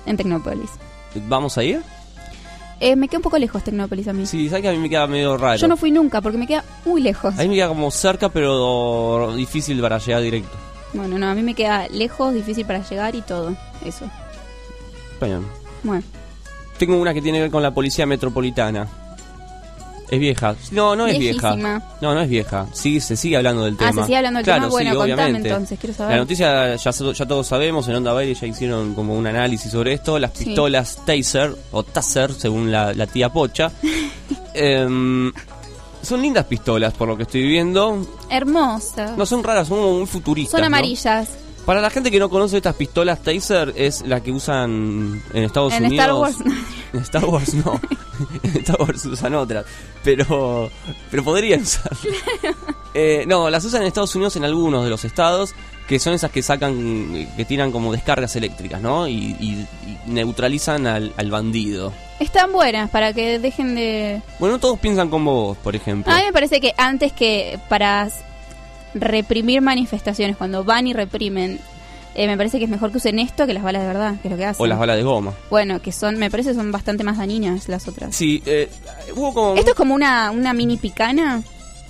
en 0.06 0.16
Tecnópolis. 0.18 0.70
¿Vamos 1.28 1.58
a 1.58 1.64
ir? 1.64 1.82
Eh, 2.80 2.96
me 2.96 3.10
queda 3.10 3.18
un 3.18 3.24
poco 3.24 3.38
lejos 3.38 3.64
Tecnópolis 3.64 4.08
a 4.08 4.14
mí. 4.14 4.26
Sí, 4.26 4.48
sabes 4.48 4.62
que 4.62 4.70
a 4.70 4.72
mí 4.72 4.78
me 4.78 4.90
queda 4.90 5.06
medio 5.08 5.38
raro. 5.38 5.58
Yo 5.58 5.68
no 5.68 5.76
fui 5.76 5.92
nunca 5.92 6.22
porque 6.22 6.38
me 6.38 6.48
queda 6.48 6.64
muy 6.86 7.02
lejos. 7.02 7.38
A 7.38 7.42
mí 7.42 7.50
me 7.50 7.56
queda 7.56 7.68
como 7.68 7.92
cerca, 7.92 8.30
pero 8.30 9.34
difícil 9.36 9.82
para 9.82 9.98
llegar 9.98 10.22
directo. 10.22 10.56
Bueno, 10.94 11.20
no, 11.20 11.28
a 11.28 11.36
mí 11.36 11.44
me 11.44 11.54
queda 11.54 11.90
lejos, 11.90 12.34
difícil 12.34 12.66
para 12.66 12.82
llegar 12.88 13.16
y 13.16 13.22
todo. 13.22 13.54
Eso. 13.86 14.10
Bien. 15.22 15.46
Bueno. 15.84 16.04
Tengo 16.80 16.98
una 16.98 17.14
que 17.14 17.22
tiene 17.22 17.38
que 17.38 17.44
ver 17.44 17.52
con 17.52 17.62
la 17.62 17.72
policía 17.72 18.08
metropolitana. 18.08 18.88
Es 20.10 20.20
vieja. 20.20 20.56
No, 20.72 20.96
no 20.96 21.06
es 21.06 21.20
vieja. 21.20 21.56
No, 21.56 21.80
no 22.02 22.20
es 22.22 22.28
vieja. 22.28 22.66
Sí, 22.74 23.00
se 23.00 23.16
sigue 23.16 23.38
hablando 23.38 23.66
del 23.66 23.76
Ah, 23.76 23.90
tema. 23.90 24.02
¿se 24.02 24.06
sigue 24.08 24.18
hablando 24.18 24.38
del 24.40 24.44
Claro, 24.46 24.62
tema? 24.62 24.72
Bueno, 24.72 24.90
sí, 24.92 24.98
contame 24.98 25.14
obviamente. 25.22 25.50
entonces, 25.50 25.80
quiero 25.80 25.94
saber. 25.96 26.16
La 26.16 26.22
noticia 26.22 26.76
ya, 26.78 26.92
ya 26.92 27.26
todos 27.28 27.46
sabemos, 27.46 27.88
en 27.90 27.96
Onda 27.98 28.14
Baile 28.14 28.34
ya 28.34 28.48
hicieron 28.48 28.96
como 28.96 29.16
un 29.16 29.28
análisis 29.28 29.72
sobre 29.72 29.94
esto. 29.94 30.18
Las 30.18 30.32
Sí. 30.34 30.46
pistolas 30.46 31.06
Taser, 31.06 31.56
o 31.72 31.84
Taser, 31.84 32.34
según 32.34 32.72
la, 32.72 32.92
la 32.96 33.06
tía 33.06 33.30
Pocha. 33.30 33.72
Em, 34.56 35.32
son 36.02 36.22
lindas 36.24 36.46
pistolas, 36.46 36.94
por 36.94 37.08
lo 37.08 37.16
que 37.16 37.24
estoy 37.24 37.44
viendo. 37.44 38.04
Hermosa. 38.32 39.14
No 39.16 39.26
son 39.28 39.44
raras, 39.44 39.68
son 39.68 39.80
muy 40.00 40.08
futuristas. 40.08 40.52
Son 40.60 40.62
¿no? 40.62 40.66
Para 41.66 41.82
la 41.82 41.90
gente 41.92 42.10
que 42.10 42.20
no 42.20 42.30
conoce 42.30 42.58
estas 42.58 42.76
pistolas 42.76 43.22
Taser, 43.22 43.74
es 43.76 44.02
la 44.06 44.22
que 44.22 44.32
usan 44.32 45.22
en 45.34 45.44
Estados 45.44 45.74
En 45.74 45.86
Unidos. 45.86 46.06
Star 46.06 46.14
Wars. 46.16 46.38
En 46.94 47.00
Star 47.02 47.26
Wars 47.26 47.54
no. 47.54 47.80
en 48.44 48.58
Star 48.58 48.82
Wars 48.82 49.06
usan 49.06 49.36
otras. 49.36 49.66
Pero, 50.04 50.72
pero 51.12 51.24
podrían 51.24 51.62
usar. 51.62 51.92
Eh, 52.96 53.26
no, 53.28 53.48
las 53.52 53.64
usan 53.64 53.82
en 53.82 53.88
Estados 53.88 54.16
Unidos 54.16 54.36
en 54.38 54.44
algunos 54.46 54.84
de 54.84 54.90
los 54.90 55.06
estados, 55.06 55.54
que 55.88 56.00
son 56.00 56.14
esas 56.14 56.32
que 56.32 56.42
sacan, 56.42 57.28
que 57.38 57.46
tiran 57.46 57.72
como 57.72 57.92
descargas 57.92 58.36
eléctricas, 58.36 58.82
¿no? 58.82 59.08
Y, 59.08 59.14
y- 59.40 59.68
y 59.86 59.98
neutralizan 60.08 60.88
al, 60.88 61.14
al 61.18 61.30
bandido. 61.30 61.94
Están 62.20 62.52
buenas 62.52 62.90
para 62.90 63.14
que 63.14 63.38
dejen 63.38 63.76
de... 63.76 64.24
Bueno, 64.40 64.56
no 64.56 64.60
todos 64.60 64.80
piensan 64.80 65.10
como 65.10 65.32
vos, 65.50 65.58
por 65.60 65.76
ejemplo. 65.76 66.12
A 66.12 66.18
mí 66.18 66.24
me 66.26 66.34
parece 66.34 66.60
que 66.60 66.74
antes 66.78 67.14
que 67.14 67.60
para 67.70 68.10
reprimir 68.94 69.62
manifestaciones, 69.62 70.38
cuando 70.38 70.64
van 70.64 70.88
y 70.88 70.94
reprimen, 70.94 71.60
eh, 72.16 72.28
me 72.28 72.36
parece 72.38 72.58
que 72.58 72.66
es 72.66 72.70
mejor 72.70 72.92
que 72.92 72.98
usen 72.98 73.20
esto 73.20 73.46
que 73.48 73.54
las 73.54 73.64
balas 73.64 73.82
de 73.84 73.88
verdad, 73.88 74.16
que 74.22 74.28
es 74.28 74.32
lo 74.32 74.38
que 74.38 74.46
hacen. 74.46 74.64
O 74.64 74.68
las 74.68 74.80
balas 74.80 74.98
de 74.98 75.04
goma. 75.04 75.34
Bueno, 75.50 75.80
que 75.82 75.92
son, 75.92 76.18
me 76.18 76.30
parece 76.32 76.50
que 76.50 76.56
son 76.56 76.72
bastante 76.72 77.04
más 77.04 77.18
dañinas 77.18 77.68
las 77.70 77.88
otras. 77.88 78.16
Sí, 78.16 78.42
eh, 78.46 78.70
hubo 79.16 79.34
como... 79.34 79.56
Esto 79.56 79.72
es 79.72 79.76
como 79.78 79.94
una, 79.96 80.32
una 80.32 80.54
mini 80.54 80.78
picana. 80.78 81.42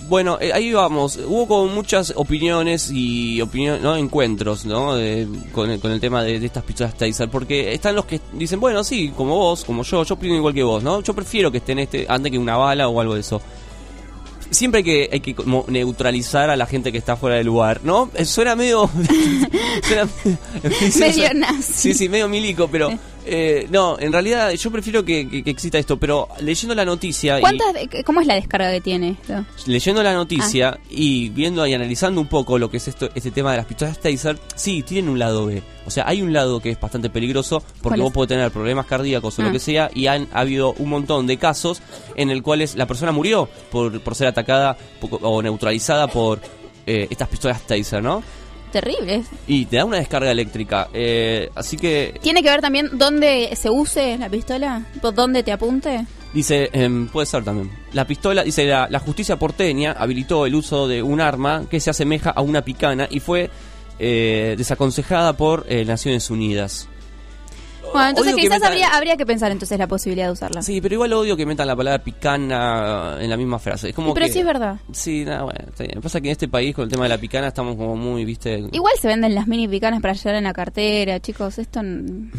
Bueno, 0.07 0.37
eh, 0.39 0.53
ahí 0.53 0.71
vamos. 0.71 1.17
Hubo 1.17 1.45
como 1.45 1.67
muchas 1.73 2.13
opiniones 2.15 2.89
y 2.89 3.41
opinión, 3.41 3.81
¿no? 3.81 3.97
encuentros 3.97 4.65
¿no? 4.65 4.95
De- 4.95 5.27
con, 5.51 5.69
el, 5.69 5.79
con 5.81 5.91
el 5.91 5.99
tema 5.99 6.23
de, 6.23 6.39
de 6.39 6.45
estas 6.45 6.63
pistolas 6.63 6.95
Taser. 6.95 7.29
Porque 7.29 7.73
están 7.73 7.95
los 7.95 8.05
que 8.05 8.21
dicen, 8.31 8.61
bueno, 8.61 8.83
sí, 8.85 9.11
como 9.15 9.35
vos, 9.35 9.65
como 9.65 9.83
yo, 9.83 10.03
yo 10.05 10.15
opino 10.15 10.35
igual 10.35 10.53
que 10.53 10.63
vos, 10.63 10.81
¿no? 10.83 11.01
Yo 11.01 11.13
prefiero 11.13 11.51
que 11.51 11.57
estén 11.57 11.79
este 11.79 12.05
antes 12.07 12.31
que 12.31 12.37
una 12.37 12.55
bala 12.55 12.87
o 12.87 12.99
algo 13.01 13.15
de 13.15 13.19
eso. 13.19 13.41
Siempre 14.51 14.79
hay 14.79 14.83
que, 14.83 15.09
hay 15.11 15.19
que 15.19 15.35
como 15.35 15.65
neutralizar 15.67 16.49
a 16.49 16.55
la 16.55 16.65
gente 16.65 16.91
que 16.91 16.97
está 16.97 17.15
fuera 17.15 17.35
del 17.37 17.47
lugar, 17.47 17.81
¿no? 17.83 18.09
Eh, 18.15 18.25
Suena 18.25 18.55
medio... 18.55 18.89
suena 19.83 20.07
Medio 20.99 21.33
nazi. 21.35 21.73
Sí, 21.73 21.93
sí, 21.93 22.09
medio 22.09 22.27
milico, 22.27 22.67
pero... 22.67 22.89
eh, 23.29 23.67
no, 23.71 23.97
en 23.99 24.11
realidad 24.11 24.51
yo 24.51 24.71
prefiero 24.71 25.05
que, 25.05 25.29
que- 25.29 25.43
que 25.43 25.49
exista 25.51 25.77
esto, 25.77 25.97
pero 25.97 26.27
leyendo 26.41 26.73
la 26.75 26.83
noticia... 26.85 27.39
¿Cuántas, 27.39 27.67
¿Cómo 28.05 28.21
es 28.21 28.27
la 28.27 28.35
descarga 28.35 28.71
que 28.71 28.81
tiene 28.81 29.11
esto? 29.21 29.45
leyendo 29.67 30.01
la 30.03 30.13
noticia 30.13 30.69
Ah. 30.75 30.79
y 30.89 31.29
viendo 31.29 31.65
y 31.65 31.73
analizando 31.73 32.19
un 32.21 32.27
poco 32.27 32.57
lo 32.57 32.69
que 32.69 32.77
es 32.77 32.87
esto, 32.87 33.09
este 33.15 33.31
tema 33.31 33.51
de 33.51 33.57
las 33.57 33.65
pistolas 33.65 33.99
Taser, 33.99 34.37
sí, 34.55 34.83
tienen 34.83 35.09
un 35.09 35.19
lado 35.19 35.45
B. 35.45 35.61
O 35.85 35.91
sea, 35.91 36.07
hay 36.07 36.21
un 36.21 36.33
lado 36.33 36.59
que 36.59 36.69
es 36.71 36.79
bastante 36.79 37.09
peligroso 37.09 37.63
porque 37.81 38.01
vos 38.01 38.11
podés 38.11 38.29
tener 38.29 38.51
problemas 38.51 38.85
cardíacos 38.85 39.37
o 39.39 39.41
Ah. 39.41 39.45
lo 39.45 39.51
que 39.51 39.59
sea 39.59 39.89
y 39.93 40.07
han 40.07 40.27
ha 40.33 40.41
habido 40.41 40.73
un 40.73 40.89
montón 40.89 41.25
de 41.27 41.37
casos 41.37 41.81
en 42.15 42.29
el 42.29 42.43
cuales 42.43 42.75
la 42.75 42.85
persona 42.87 43.11
murió 43.11 43.47
por, 43.71 43.99
por 44.01 44.15
ser 44.15 44.27
atacada 44.27 44.77
o 45.21 45.41
neutralizada 45.41 46.07
por 46.07 46.39
eh, 46.85 47.07
estas 47.09 47.27
pistolas 47.29 47.61
Taser, 47.67 48.01
¿no? 48.03 48.23
Terrible. 48.71 49.23
Y 49.47 49.65
te 49.65 49.77
da 49.77 49.85
una 49.85 49.97
descarga 49.97 50.31
eléctrica. 50.31 50.89
eh, 50.93 51.49
así 51.55 51.77
que 51.77 52.19
¿Tiene 52.21 52.43
que 52.43 52.49
ver 52.49 52.61
también 52.61 52.89
dónde 52.93 53.49
se 53.55 53.69
use 53.69 54.17
la 54.17 54.29
pistola? 54.29 54.83
¿Por 55.01 55.13
¿Dónde 55.13 55.43
te 55.43 55.51
apunte? 55.51 56.05
Dice, 56.33 56.69
em, 56.73 57.07
puede 57.07 57.25
ser 57.25 57.43
también. 57.43 57.71
La 57.93 58.05
pistola, 58.05 58.43
dice, 58.43 58.65
la, 58.65 58.87
la 58.89 58.99
justicia 58.99 59.37
porteña 59.37 59.93
habilitó 59.93 60.45
el 60.45 60.53
uso 60.53 60.87
de 60.87 61.01
un 61.01 61.21
arma 61.21 61.63
que 61.69 61.79
se 61.79 61.89
asemeja 61.89 62.29
a 62.29 62.41
una 62.41 62.61
picana 62.63 63.07
y 63.09 63.19
fue 63.19 63.49
eh, 63.97 64.53
desaconsejada 64.57 65.33
por 65.33 65.65
eh, 65.67 65.83
Naciones 65.85 66.29
Unidas. 66.29 66.87
Bueno, 67.93 68.09
entonces 68.09 68.35
que 68.35 68.41
quizás 68.41 68.59
metan- 68.59 68.67
habría, 68.71 68.89
habría 68.89 69.17
que 69.17 69.25
pensar 69.25 69.51
entonces 69.51 69.77
la 69.79 69.87
posibilidad 69.87 70.27
de 70.27 70.33
usarla. 70.33 70.61
Sí, 70.61 70.81
pero 70.81 70.95
igual 70.95 71.13
odio 71.13 71.35
que 71.37 71.45
metan 71.45 71.67
la 71.67 71.75
palabra 71.75 72.03
picana 72.03 73.17
en 73.19 73.29
la 73.29 73.37
misma 73.37 73.59
frase. 73.59 73.89
Es 73.89 73.95
como 73.95 74.13
pero 74.13 74.25
que- 74.27 74.31
sí 74.31 74.39
es 74.39 74.45
verdad. 74.45 74.77
Sí, 74.91 75.25
nada, 75.25 75.43
bueno. 75.43 76.01
Pasa 76.01 76.21
que 76.21 76.27
en 76.29 76.31
este 76.33 76.47
país 76.47 76.75
con 76.75 76.83
el 76.85 76.89
tema 76.91 77.03
de 77.03 77.09
la 77.09 77.17
picana 77.17 77.47
estamos 77.47 77.75
como 77.75 77.95
muy, 77.95 78.25
viste... 78.25 78.63
Igual 78.71 78.93
se 78.99 79.07
venden 79.07 79.35
las 79.35 79.47
mini 79.47 79.67
picanas 79.67 80.01
para 80.01 80.13
llevar 80.13 80.35
en 80.35 80.43
la 80.43 80.53
cartera, 80.53 81.19
chicos. 81.19 81.57
Esto 81.59 81.81
no 81.83 82.29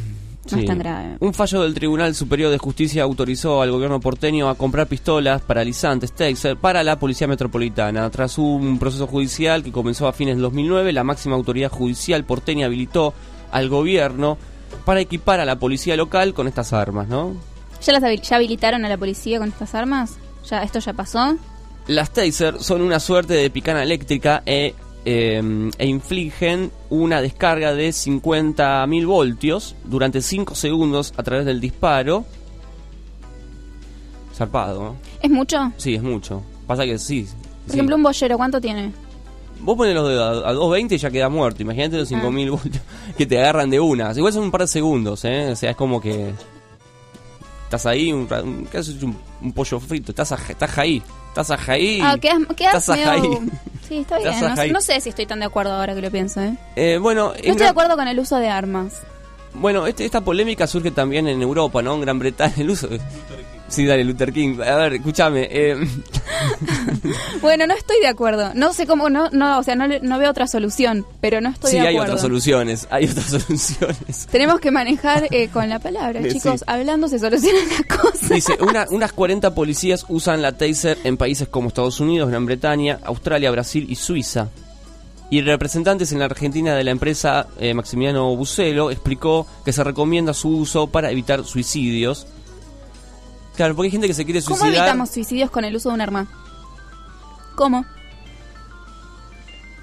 Sí. 0.46 0.60
es 0.60 0.64
tan 0.66 0.78
grave. 0.78 1.16
Un 1.20 1.32
fallo 1.34 1.62
del 1.62 1.74
Tribunal 1.74 2.14
Superior 2.14 2.50
de 2.50 2.58
Justicia 2.58 3.02
autorizó 3.04 3.62
al 3.62 3.70
gobierno 3.70 4.00
porteño 4.00 4.48
a 4.48 4.54
comprar 4.56 4.86
pistolas 4.88 5.42
paralizantes 5.42 6.12
Taser 6.12 6.56
para 6.56 6.82
la 6.82 6.98
Policía 6.98 7.28
Metropolitana. 7.28 8.08
Tras 8.10 8.36
un 8.38 8.78
proceso 8.78 9.06
judicial 9.06 9.62
que 9.62 9.70
comenzó 9.70 10.08
a 10.08 10.12
fines 10.12 10.34
del 10.36 10.42
2009, 10.42 10.92
la 10.92 11.04
máxima 11.04 11.36
autoridad 11.36 11.70
judicial 11.70 12.24
porteña 12.24 12.66
habilitó 12.66 13.12
al 13.52 13.68
gobierno 13.68 14.38
para 14.80 15.00
equipar 15.00 15.40
a 15.40 15.44
la 15.44 15.58
policía 15.58 15.96
local 15.96 16.34
con 16.34 16.46
estas 16.48 16.72
armas, 16.72 17.08
¿no? 17.08 17.34
¿Ya, 17.82 17.92
las 17.92 18.02
habil- 18.02 18.20
¿Ya 18.22 18.36
habilitaron 18.36 18.84
a 18.84 18.88
la 18.88 18.96
policía 18.98 19.38
con 19.38 19.48
estas 19.48 19.74
armas? 19.74 20.16
¿Ya, 20.48 20.62
¿Esto 20.62 20.78
ya 20.80 20.92
pasó? 20.92 21.36
Las 21.86 22.10
Taser 22.12 22.62
son 22.62 22.82
una 22.82 23.00
suerte 23.00 23.34
de 23.34 23.50
picana 23.50 23.82
eléctrica 23.82 24.42
e, 24.46 24.74
eh, 25.04 25.70
e 25.78 25.86
infligen 25.86 26.70
una 26.90 27.20
descarga 27.22 27.72
de 27.74 27.88
50.000 27.90 29.06
voltios 29.06 29.74
durante 29.84 30.20
5 30.22 30.54
segundos 30.54 31.14
a 31.16 31.22
través 31.22 31.46
del 31.46 31.60
disparo. 31.60 32.24
Zarpado, 34.34 34.82
¿no? 34.82 34.96
¿Es 35.22 35.30
mucho? 35.30 35.72
Sí, 35.76 35.94
es 35.94 36.02
mucho. 36.02 36.42
Pasa 36.66 36.84
que 36.84 36.98
sí. 36.98 37.22
Por 37.64 37.72
sí. 37.72 37.76
ejemplo, 37.76 37.96
un 37.96 38.02
bollero, 38.02 38.36
¿cuánto 38.36 38.60
tiene? 38.60 38.92
Vos 39.62 39.76
ponés 39.76 39.94
los 39.94 40.08
dedos 40.08 40.44
a, 40.44 40.48
a 40.48 40.52
2.20 40.54 40.92
y 40.92 40.98
ya 40.98 41.10
queda 41.10 41.28
muerto. 41.28 41.62
Imagínate 41.62 41.96
los 41.98 42.10
5.000 42.10 42.50
voltios 42.50 42.82
que 43.18 43.26
te 43.26 43.38
agarran 43.38 43.68
de 43.70 43.78
una. 43.80 44.12
Igual 44.12 44.32
son 44.32 44.44
un 44.44 44.50
par 44.50 44.62
de 44.62 44.66
segundos, 44.66 45.24
¿eh? 45.24 45.50
O 45.52 45.56
sea, 45.56 45.70
es 45.70 45.76
como 45.76 46.00
que... 46.00 46.32
Estás 47.64 47.86
ahí, 47.86 48.12
un, 48.12 48.22
un, 48.32 48.68
un, 49.02 49.16
un 49.42 49.52
pollo 49.52 49.78
frito. 49.78 50.10
Estás, 50.10 50.32
aj- 50.32 50.50
estás 50.50 50.76
ahí. 50.78 51.00
Estás 51.28 51.50
ahí. 51.68 52.00
Ah, 52.02 52.16
quedas, 52.20 52.38
quedas 52.56 52.74
Estás 52.88 52.96
medio... 52.96 53.10
ahí. 53.12 53.50
Sí, 53.88 53.98
está 53.98 54.18
bien. 54.18 54.72
No, 54.72 54.80
sé 54.80 55.00
si 55.00 55.10
estoy 55.10 55.26
tan 55.26 55.38
de 55.40 55.46
acuerdo 55.46 55.72
ahora 55.74 55.94
que 55.94 56.00
lo 56.00 56.10
pienso, 56.10 56.40
¿eh? 56.40 56.56
Eh, 56.74 56.98
bueno, 57.00 57.28
No 57.28 57.34
estoy 57.34 57.56
de 57.56 57.68
acuerdo 57.68 57.96
con 57.96 58.08
el 58.08 58.18
uso 58.18 58.36
de 58.36 58.48
armas. 58.48 59.02
Bueno, 59.54 59.86
este- 59.86 60.04
esta 60.04 60.20
polémica 60.20 60.66
surge 60.66 60.90
también 60.90 61.28
en 61.28 61.42
Europa, 61.42 61.80
¿no? 61.82 61.94
En 61.94 62.00
Gran 62.00 62.18
Bretaña, 62.18 62.54
el 62.58 62.70
uso... 62.70 62.88
Sí, 63.70 63.86
dale, 63.86 64.04
Luther 64.04 64.32
King. 64.32 64.60
A 64.60 64.76
ver, 64.76 64.94
escúchame. 64.94 65.48
Eh, 65.50 65.76
Bueno, 67.40 67.66
no 67.66 67.74
estoy 67.74 67.98
de 68.00 68.08
acuerdo. 68.08 68.50
No 68.54 68.72
sé 68.72 68.86
cómo, 68.86 69.08
no, 69.10 69.30
no, 69.30 69.58
o 69.58 69.62
sea, 69.62 69.74
no, 69.74 70.18
veo 70.18 70.30
otra 70.30 70.46
solución, 70.46 71.06
pero 71.20 71.40
no 71.40 71.50
estoy 71.50 71.70
sí, 71.72 71.76
de 71.78 71.82
hay 71.88 71.94
acuerdo. 71.94 72.12
otras 72.14 72.22
soluciones. 72.22 72.86
Hay 72.90 73.06
otras 73.06 73.26
soluciones. 73.42 74.26
Tenemos 74.30 74.60
que 74.60 74.70
manejar 74.70 75.26
eh, 75.30 75.48
con 75.48 75.68
la 75.68 75.78
palabra, 75.78 76.20
Sí. 76.24 76.32
chicos. 76.34 76.64
Hablando 76.66 77.08
se 77.08 77.18
solucionan 77.18 77.62
las 77.68 77.98
cosas. 77.98 78.28
Dice, 78.28 78.58
una- 78.60 78.86
unas 78.90 79.12
40 79.12 79.54
policías 79.54 80.04
usan 80.08 80.42
la 80.42 80.52
taser 80.52 80.98
en 81.04 81.16
países 81.16 81.48
como 81.48 81.68
Estados 81.68 82.00
Unidos, 82.00 82.28
Gran 82.28 82.46
Bretaña, 82.46 82.98
Australia, 83.04 83.50
Brasil 83.50 83.86
y 83.88 83.94
Suiza. 83.96 84.48
Y 85.30 85.42
representantes 85.42 86.10
en 86.12 86.18
la 86.18 86.24
Argentina 86.24 86.74
de 86.74 86.82
la 86.82 86.90
empresa 86.90 87.46
eh, 87.60 87.72
Maximiliano 87.72 88.34
Bucelo 88.34 88.90
explicó 88.90 89.46
que 89.64 89.72
se 89.72 89.84
recomienda 89.84 90.34
su 90.34 90.48
uso 90.50 90.88
para 90.88 91.10
evitar 91.12 91.44
suicidios. 91.44 92.26
Claro, 93.60 93.76
porque 93.76 93.88
hay 93.88 93.90
gente 93.92 94.06
que 94.06 94.14
se 94.14 94.24
quiere 94.24 94.42
¿Cómo 94.42 94.56
suicidar. 94.56 94.84
evitamos 94.84 95.10
suicidios 95.10 95.50
con 95.50 95.66
el 95.66 95.76
uso 95.76 95.90
de 95.90 95.96
un 95.96 96.00
arma? 96.00 96.26
¿Cómo? 97.56 97.84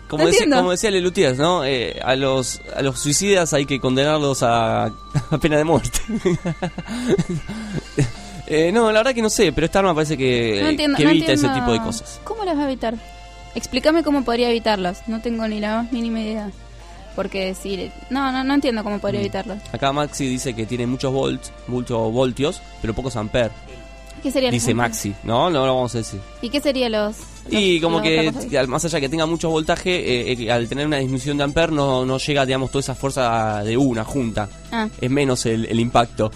Como, 0.09 0.23
No 0.23 0.25
decía, 0.25 0.39
entiendo. 0.45 0.55
como 0.57 0.71
decía 0.71 0.89
Lelutiers, 0.89 1.37
¿no? 1.37 1.63
Eh, 1.63 1.99
a, 2.03 2.15
los, 2.15 2.59
a 2.75 2.81
los 2.81 2.99
suicidas 2.99 3.53
hay 3.53 3.67
que 3.67 3.79
condenarlos 3.79 4.41
a, 4.41 4.85
a 5.29 5.37
pena 5.39 5.57
de 5.57 5.63
muerte. 5.63 5.99
Eh, 8.49 8.71
no, 8.71 8.91
la 8.93 8.99
verdad 9.01 9.13
que 9.13 9.21
no 9.21 9.29
sé, 9.29 9.51
pero 9.51 9.65
esta 9.65 9.79
arma 9.79 9.93
parece 9.93 10.15
que, 10.17 10.59
No 10.63 10.69
entiendo. 10.69 10.97
que 10.97 11.03
no 11.03 11.09
evita 11.09 11.33
ese 11.33 11.45
entiendo. 11.45 11.59
tipo 11.59 11.73
de 11.73 11.81
cosas. 11.85 12.19
¿Cómo 12.23 12.45
las 12.45 12.57
va 12.57 12.61
a 12.61 12.63
evitar? 12.63 12.95
Explícame 13.55 14.03
cómo 14.03 14.23
podría 14.23 14.49
evitarlas. 14.49 15.05
No 15.07 15.21
tengo 15.21 15.45
ni 15.49 15.59
la 15.59 15.83
más 15.83 15.91
mínima 15.91 16.21
idea. 16.21 16.49
Porque 17.17 17.47
decir... 17.47 17.91
No, 18.11 18.31
no, 18.31 18.43
no 18.43 18.53
entiendo 18.53 18.83
cómo 18.83 18.97
Mm. 18.97 18.99
podría 18.99 19.19
evitarlas. 19.21 19.57
Acá 19.73 19.91
Maxi 19.91 20.27
dice 20.27 20.53
que 20.53 20.65
tiene 20.67 20.85
muchos 20.87 21.11
volts, 21.11 21.51
muchos 21.67 22.13
voltios, 22.13 22.61
pero 22.79 22.93
pocos 22.93 23.15
amperes. 23.15 23.51
¿Qué 24.23 24.31
sería 24.31 24.51
Dice 24.51 24.73
Maxi, 24.73 25.13
¿no? 25.23 25.49
No 25.49 25.65
lo 25.65 25.75
vamos 25.75 25.93
a 25.95 25.97
decir. 25.97 26.19
¿Y 26.41 26.49
qué 26.49 26.61
serían 26.61 26.91
los...? 26.91 27.15
Y 27.49 27.79
como 27.81 28.01
que, 28.01 28.31
más 28.67 28.85
allá 28.85 28.99
que 28.99 29.09
tenga 29.09 29.25
mucho 29.25 29.49
voltaje, 29.49 30.31
eh, 30.31 30.37
eh, 30.39 30.51
al 30.51 30.67
tener 30.67 30.85
una 30.85 30.97
disminución 30.97 31.37
de 31.37 31.43
amper 31.45 31.71
no, 31.71 32.05
no 32.05 32.17
llega, 32.19 32.45
digamos, 32.45 32.69
toda 32.71 32.81
esa 32.81 32.93
fuerza 32.95 33.63
de 33.63 33.75
una 33.77 34.03
junta. 34.03 34.47
Ah. 34.71 34.87
Es 35.01 35.09
menos 35.09 35.45
el, 35.47 35.65
el 35.65 35.79
impacto. 35.79 36.31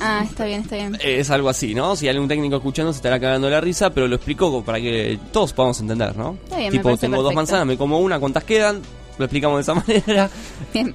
Ah, 0.00 0.24
está 0.28 0.44
bien, 0.44 0.62
está 0.62 0.74
bien. 0.76 0.98
Es 1.00 1.30
algo 1.30 1.48
así, 1.48 1.72
¿no? 1.74 1.94
Si 1.94 2.06
hay 2.08 2.14
algún 2.14 2.28
técnico 2.28 2.56
escuchando 2.56 2.92
se 2.92 2.96
estará 2.96 3.20
cagando 3.20 3.48
la 3.48 3.60
risa, 3.60 3.90
pero 3.90 4.08
lo 4.08 4.16
explico 4.16 4.62
para 4.64 4.80
que 4.80 5.18
todos 5.32 5.52
podamos 5.52 5.78
entender, 5.80 6.16
¿no? 6.16 6.36
Está 6.44 6.58
bien, 6.58 6.72
tipo, 6.72 6.96
tengo 6.96 7.22
dos 7.22 7.32
manzanas, 7.34 7.64
me 7.66 7.76
como 7.76 8.00
una, 8.00 8.18
¿cuántas 8.18 8.42
quedan? 8.44 8.80
Lo 9.18 9.24
explicamos 9.24 9.56
de 9.58 9.62
esa 9.62 9.74
manera. 10.06 10.30
Bien. 10.72 10.94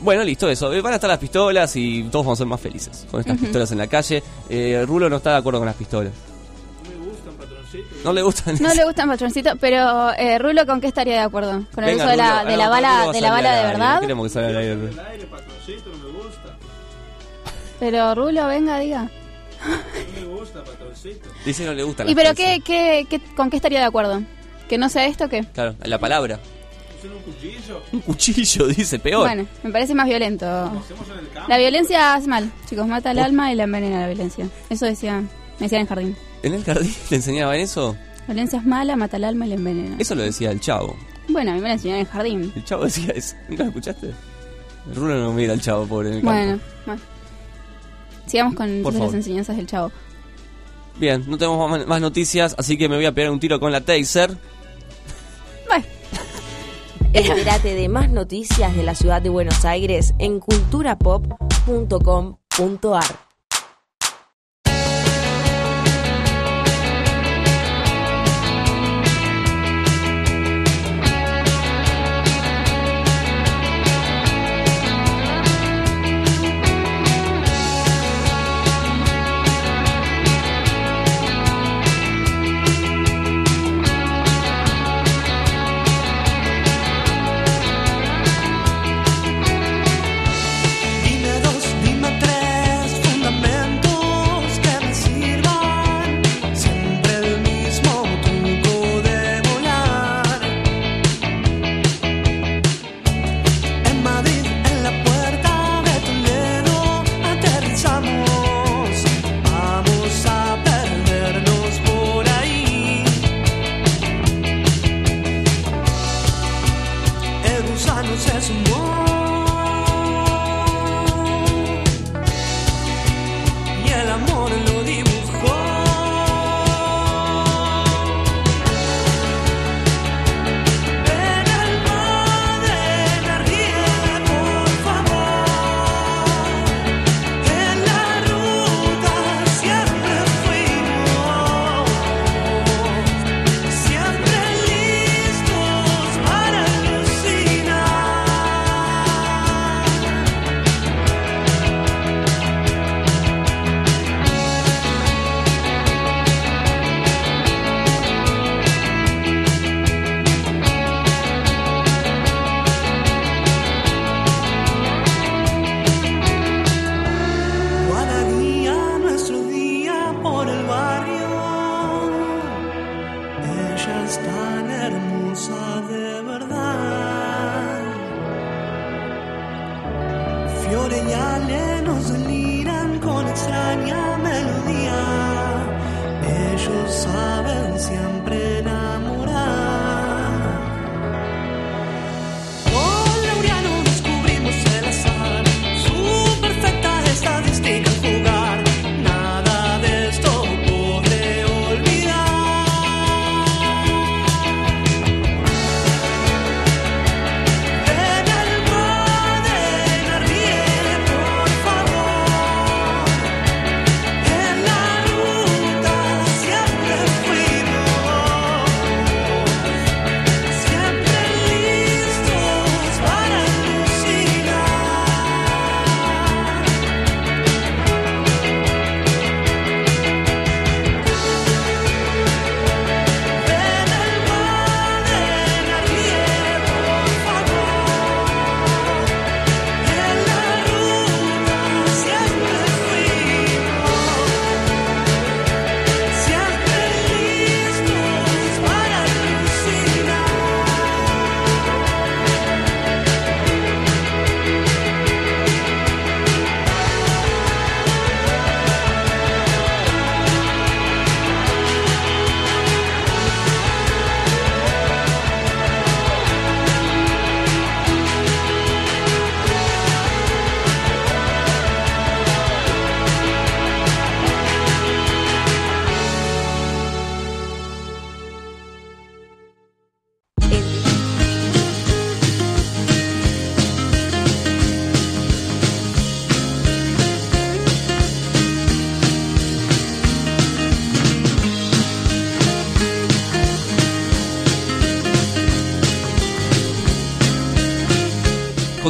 Bueno, 0.00 0.22
listo, 0.22 0.48
eso. 0.48 0.72
Eh, 0.72 0.80
Van 0.80 0.92
a 0.92 0.96
estar 0.96 1.08
las 1.10 1.18
pistolas 1.18 1.74
y 1.74 2.04
todos 2.04 2.24
vamos 2.24 2.38
a 2.38 2.40
ser 2.40 2.46
más 2.46 2.60
felices 2.60 3.06
con 3.10 3.20
estas 3.20 3.36
pistolas 3.38 3.72
en 3.72 3.78
la 3.78 3.86
calle. 3.88 4.22
Eh, 4.48 4.84
Rulo 4.86 5.10
no 5.10 5.16
está 5.16 5.32
de 5.32 5.36
acuerdo 5.38 5.58
con 5.60 5.66
las 5.66 5.74
pistolas. 5.76 6.12
No 8.04 8.12
le 8.12 8.22
gustan. 8.22 8.56
No 8.60 8.72
le 8.72 8.84
gustan 8.84 9.08
patroncitos, 9.08 9.54
pero 9.60 10.12
eh, 10.14 10.38
Rulo, 10.38 10.64
¿con 10.66 10.80
qué 10.80 10.86
estaría 10.86 11.14
de 11.14 11.20
acuerdo? 11.20 11.64
¿Con 11.74 11.84
el 11.84 11.90
Venga, 11.90 12.04
uso 12.04 12.10
de 12.12 12.16
la, 12.16 12.38
Rulo, 12.42 12.50
de 12.52 12.56
la 12.56 12.64
no, 12.64 12.70
bala, 12.70 13.12
de 13.12 13.20
la 13.20 13.30
bala 13.30 13.36
al 13.36 13.42
de 13.42 13.48
aire, 13.60 13.66
verdad? 13.72 13.94
no 13.96 14.00
Queremos 14.00 14.26
que 14.26 14.30
salga 14.32 14.48
al 14.48 14.56
aire. 14.56 14.78
Pero 17.80 18.14
Rulo, 18.14 18.46
venga, 18.46 18.78
diga. 18.78 19.10
Dice 21.44 21.62
que 21.64 21.68
no 21.68 21.74
le 21.74 21.82
gustan 21.82 22.08
¿Y 22.08 22.14
pero 22.14 22.30
pistolas. 22.30 22.58
qué, 22.64 23.06
qué, 23.08 23.18
qué, 23.18 23.34
con 23.34 23.50
qué 23.50 23.56
estaría 23.56 23.80
de 23.80 23.86
acuerdo? 23.86 24.22
¿Que 24.68 24.78
no 24.78 24.88
sea 24.88 25.06
esto 25.06 25.24
o 25.24 25.28
qué? 25.28 25.44
Claro, 25.52 25.74
la 25.82 25.98
palabra. 25.98 26.38
Un 27.92 28.00
cuchillo, 28.00 28.66
dice, 28.76 28.98
peor. 28.98 29.26
Bueno, 29.26 29.46
me 29.62 29.70
parece 29.70 29.94
más 29.94 30.08
violento. 30.08 30.46
La 31.48 31.58
violencia 31.58 32.14
hace 32.14 32.28
mal, 32.28 32.50
chicos, 32.68 32.86
mata 32.86 33.10
el 33.12 33.18
alma 33.18 33.52
y 33.52 33.54
la 33.54 33.64
envenena 33.64 34.00
la 34.00 34.06
violencia. 34.08 34.48
Eso 34.68 34.86
decía, 34.86 35.20
me 35.20 35.66
decían 35.66 35.80
en 35.80 35.82
el 35.82 35.88
jardín. 35.88 36.16
¿En 36.42 36.54
el 36.54 36.64
jardín 36.64 36.94
le 37.10 37.16
enseñaban 37.16 37.56
eso? 37.56 37.96
Violencia 38.26 38.58
es 38.58 38.66
mala, 38.66 38.96
mata 38.96 39.16
el 39.16 39.24
alma 39.24 39.46
y 39.46 39.50
la 39.50 39.54
envenena. 39.54 39.96
Eso 39.98 40.14
lo 40.14 40.22
decía 40.22 40.50
el 40.50 40.60
chavo. 40.60 40.96
Bueno, 41.28 41.52
a 41.52 41.54
mí 41.54 41.60
me 41.60 41.68
la 41.68 41.74
enseñaron 41.74 42.00
en 42.00 42.06
el 42.06 42.12
jardín. 42.12 42.52
El 42.54 42.64
chavo 42.64 42.84
decía 42.84 43.12
eso. 43.14 43.36
¿Nunca 43.48 43.62
lo 43.64 43.68
escuchaste? 43.70 44.12
El 44.88 44.94
Rulo 44.94 45.14
no 45.18 45.32
mira 45.32 45.52
al 45.52 45.60
chavo, 45.60 45.86
pobre. 45.86 46.10
En 46.10 46.14
el. 46.16 46.22
Bueno, 46.22 46.60
bueno. 46.86 47.00
Sigamos 48.26 48.54
con 48.54 48.82
las 48.82 49.14
enseñanzas 49.14 49.56
del 49.56 49.66
chavo. 49.66 49.90
Bien, 50.98 51.24
no 51.26 51.38
tenemos 51.38 51.70
más, 51.70 51.86
más 51.86 52.00
noticias, 52.00 52.54
así 52.58 52.76
que 52.76 52.88
me 52.88 52.96
voy 52.96 53.06
a 53.06 53.12
pegar 53.12 53.30
un 53.30 53.38
tiro 53.38 53.60
con 53.60 53.70
la 53.72 53.80
taser. 53.80 54.36
Entérate 57.12 57.74
de 57.74 57.88
más 57.88 58.10
noticias 58.10 58.76
de 58.76 58.82
la 58.82 58.94
ciudad 58.94 59.22
de 59.22 59.30
Buenos 59.30 59.64
Aires 59.64 60.12
en 60.18 60.40
culturapop.com.ar. 60.40 63.27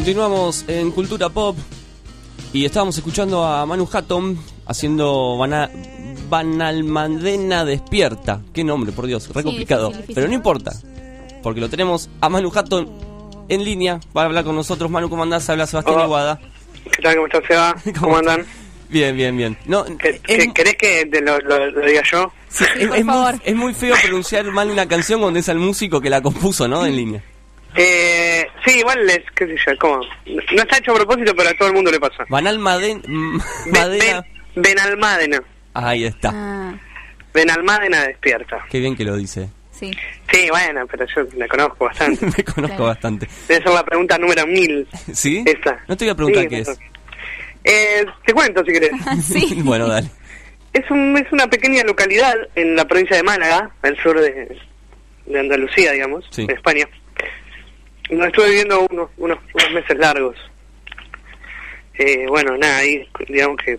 Continuamos 0.09 0.65
en 0.69 0.91
Cultura 0.91 1.29
Pop 1.29 1.55
y 2.55 2.65
estábamos 2.65 2.97
escuchando 2.97 3.45
a 3.45 3.67
Manu 3.67 3.87
Hatton 3.93 4.39
haciendo 4.65 5.37
Bana- 5.37 5.69
Banalmadena 6.31 7.63
Despierta. 7.67 8.41
Qué 8.55 8.65
nombre, 8.65 8.91
por 8.93 9.07
Dios, 9.07 9.29
re 9.35 9.43
Sí, 9.43 9.47
complicado. 9.49 9.89
difícil, 9.89 10.01
difícil. 10.01 10.15
Pero 10.15 10.29
no 10.29 10.33
importa, 10.33 10.73
porque 11.43 11.61
lo 11.61 11.69
tenemos 11.69 12.09
a 12.23 12.31
Manu 12.31 12.51
Hatton 12.55 12.89
en 13.51 13.63
línea 13.63 14.01
para 14.15 14.29
hablar 14.29 14.45
con 14.45 14.57
nosotros. 14.57 14.91
Manu, 14.91 15.11
¿cómo 15.11 15.25
andás? 15.25 15.47
Habla 15.51 15.67
Sebastián 15.67 15.97
Hola. 15.97 16.07
Iguada. 16.07 16.41
¿Qué 16.91 17.03
tal? 17.03 17.15
¿Cómo 17.17 17.27
estás, 17.27 17.43
Seba? 17.47 17.77
¿Cómo 18.01 18.17
andan? 18.17 18.47
Bien, 18.89 19.15
bien, 19.15 19.37
bien. 19.37 19.59
No, 19.67 19.85
¿Qué- 19.85 20.19
qué- 20.25 20.51
¿Querés 20.55 20.77
que 20.77 21.05
te 21.05 21.21
lo, 21.21 21.39
lo- 21.41 21.71
lo 21.71 21.85
diga 21.87 22.01
yo? 22.11 22.33
es, 22.51 22.63
es 22.95 23.05
muy, 23.05 23.41
es 23.45 23.55
muy 23.55 23.75
feo 23.75 23.95
pronunciar 24.03 24.47
mal 24.53 24.71
una 24.71 24.89
canción 24.89 25.21
cuando 25.21 25.39
es 25.39 25.51
al 25.51 25.59
músico 25.59 26.01
que 26.01 26.09
la 26.09 26.23
compuso, 26.23 26.67
¿no? 26.67 26.87
En 26.87 26.97
línea. 26.97 27.23
Eh, 27.77 28.47
sí, 28.65 28.79
igual 28.79 29.09
es, 29.11 29.21
qué 29.37 29.47
sé 29.47 29.55
yo, 29.67 29.73
¿cómo? 29.79 30.01
No 30.27 30.63
está 30.63 30.79
hecho 30.79 30.93
a 30.93 30.97
propósito, 30.97 31.33
pero 31.37 31.51
a 31.51 31.55
todo 31.55 31.69
el 31.69 31.75
mundo 31.75 31.91
le 31.91 32.01
pasa. 32.01 32.25
Banalmadena... 32.29 33.01
Madena... 33.73 34.25
Benalmádena. 34.57 35.41
Ahí 35.75 36.05
está. 36.05 36.31
Ah, 36.35 36.75
Benalmádena 37.33 38.07
despierta. 38.07 38.65
Qué 38.71 38.81
bien 38.81 38.97
que 38.97 39.05
lo 39.05 39.17
dice. 39.17 39.49
sí. 39.71 39.91
Sí, 40.33 40.47
bueno, 40.51 40.87
pero 40.91 41.07
yo 41.07 41.27
la 41.39 41.49
conozco 41.49 41.87
bastante. 41.87 42.27
Me 42.37 42.45
conozco 42.45 42.85
bastante. 42.85 43.27
Debe 43.49 43.63
ser 43.63 43.73
la 43.73 43.85
pregunta 43.85 44.19
número 44.19 44.47
mil. 44.47 44.87
¿Sí? 45.13 45.43
Esa. 45.47 45.79
No 45.89 45.97
te 45.97 46.05
voy 46.05 46.11
a 46.11 46.15
preguntar 46.15 46.43
Sí, 46.43 46.49
qué 46.51 46.59
es. 46.61 46.79
Eh, 47.65 48.05
te 48.27 48.33
cuento 48.35 48.63
si 48.65 48.73
querés. 48.73 48.91
bueno, 49.65 49.87
dale. 49.89 50.11
Es, 50.75 50.91
un, 50.91 51.17
es 51.17 51.31
una 51.33 51.47
pequeña 51.49 51.83
localidad 51.85 52.35
en 52.57 52.77
la 52.77 52.85
provincia 52.87 53.17
de 53.17 53.23
Málaga, 53.23 53.71
al 53.83 53.97
sur 54.03 54.21
de, 54.21 54.59
de 55.27 55.41
Andalucía, 55.41 55.93
digamos, 55.93 56.27
Sí. 56.31 56.43
en 56.43 56.51
España. 56.51 56.87
Donde 58.11 58.27
estuve 58.27 58.47
viviendo 58.49 58.87
unos, 58.91 59.11
unos, 59.19 59.39
unos 59.55 59.73
meses 59.73 59.99
largos. 59.99 60.37
Eh, 61.99 62.27
bueno, 62.29 62.57
nada, 62.57 62.79
ahí 62.79 63.07
digamos 63.29 63.57
que 63.65 63.79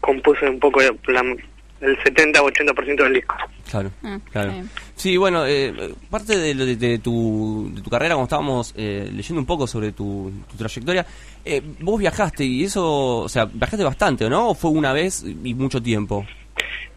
compuse 0.00 0.48
un 0.48 0.58
poco 0.58 0.80
la- 0.80 1.36
el 1.80 1.98
70 2.04 2.40
o 2.42 2.46
80% 2.48 3.02
del 3.02 3.14
disco. 3.14 3.34
Claro, 3.70 3.90
Ah, 4.04 4.18
claro. 4.30 4.52
Sí, 4.94 5.16
bueno, 5.16 5.44
eh, 5.46 5.94
parte 6.10 6.36
de, 6.38 6.54
lo 6.54 6.64
de, 6.64 6.76
de 6.76 6.98
tu, 7.00 7.70
de 7.74 7.82
tu 7.82 7.90
carrera, 7.90 8.14
como 8.14 8.24
estábamos 8.24 8.72
eh, 8.76 9.08
leyendo 9.12 9.40
un 9.40 9.46
poco 9.46 9.66
sobre 9.66 9.92
tu, 9.92 10.30
tu 10.50 10.56
trayectoria, 10.56 11.04
eh, 11.44 11.60
vos 11.80 11.98
viajaste 11.98 12.44
y 12.44 12.64
eso, 12.64 13.18
o 13.18 13.28
sea, 13.28 13.46
viajaste 13.46 13.84
bastante, 13.84 14.30
¿no? 14.30 14.50
¿O 14.50 14.54
fue 14.54 14.70
una 14.70 14.92
vez 14.92 15.24
y 15.24 15.54
mucho 15.54 15.82
tiempo? 15.82 16.24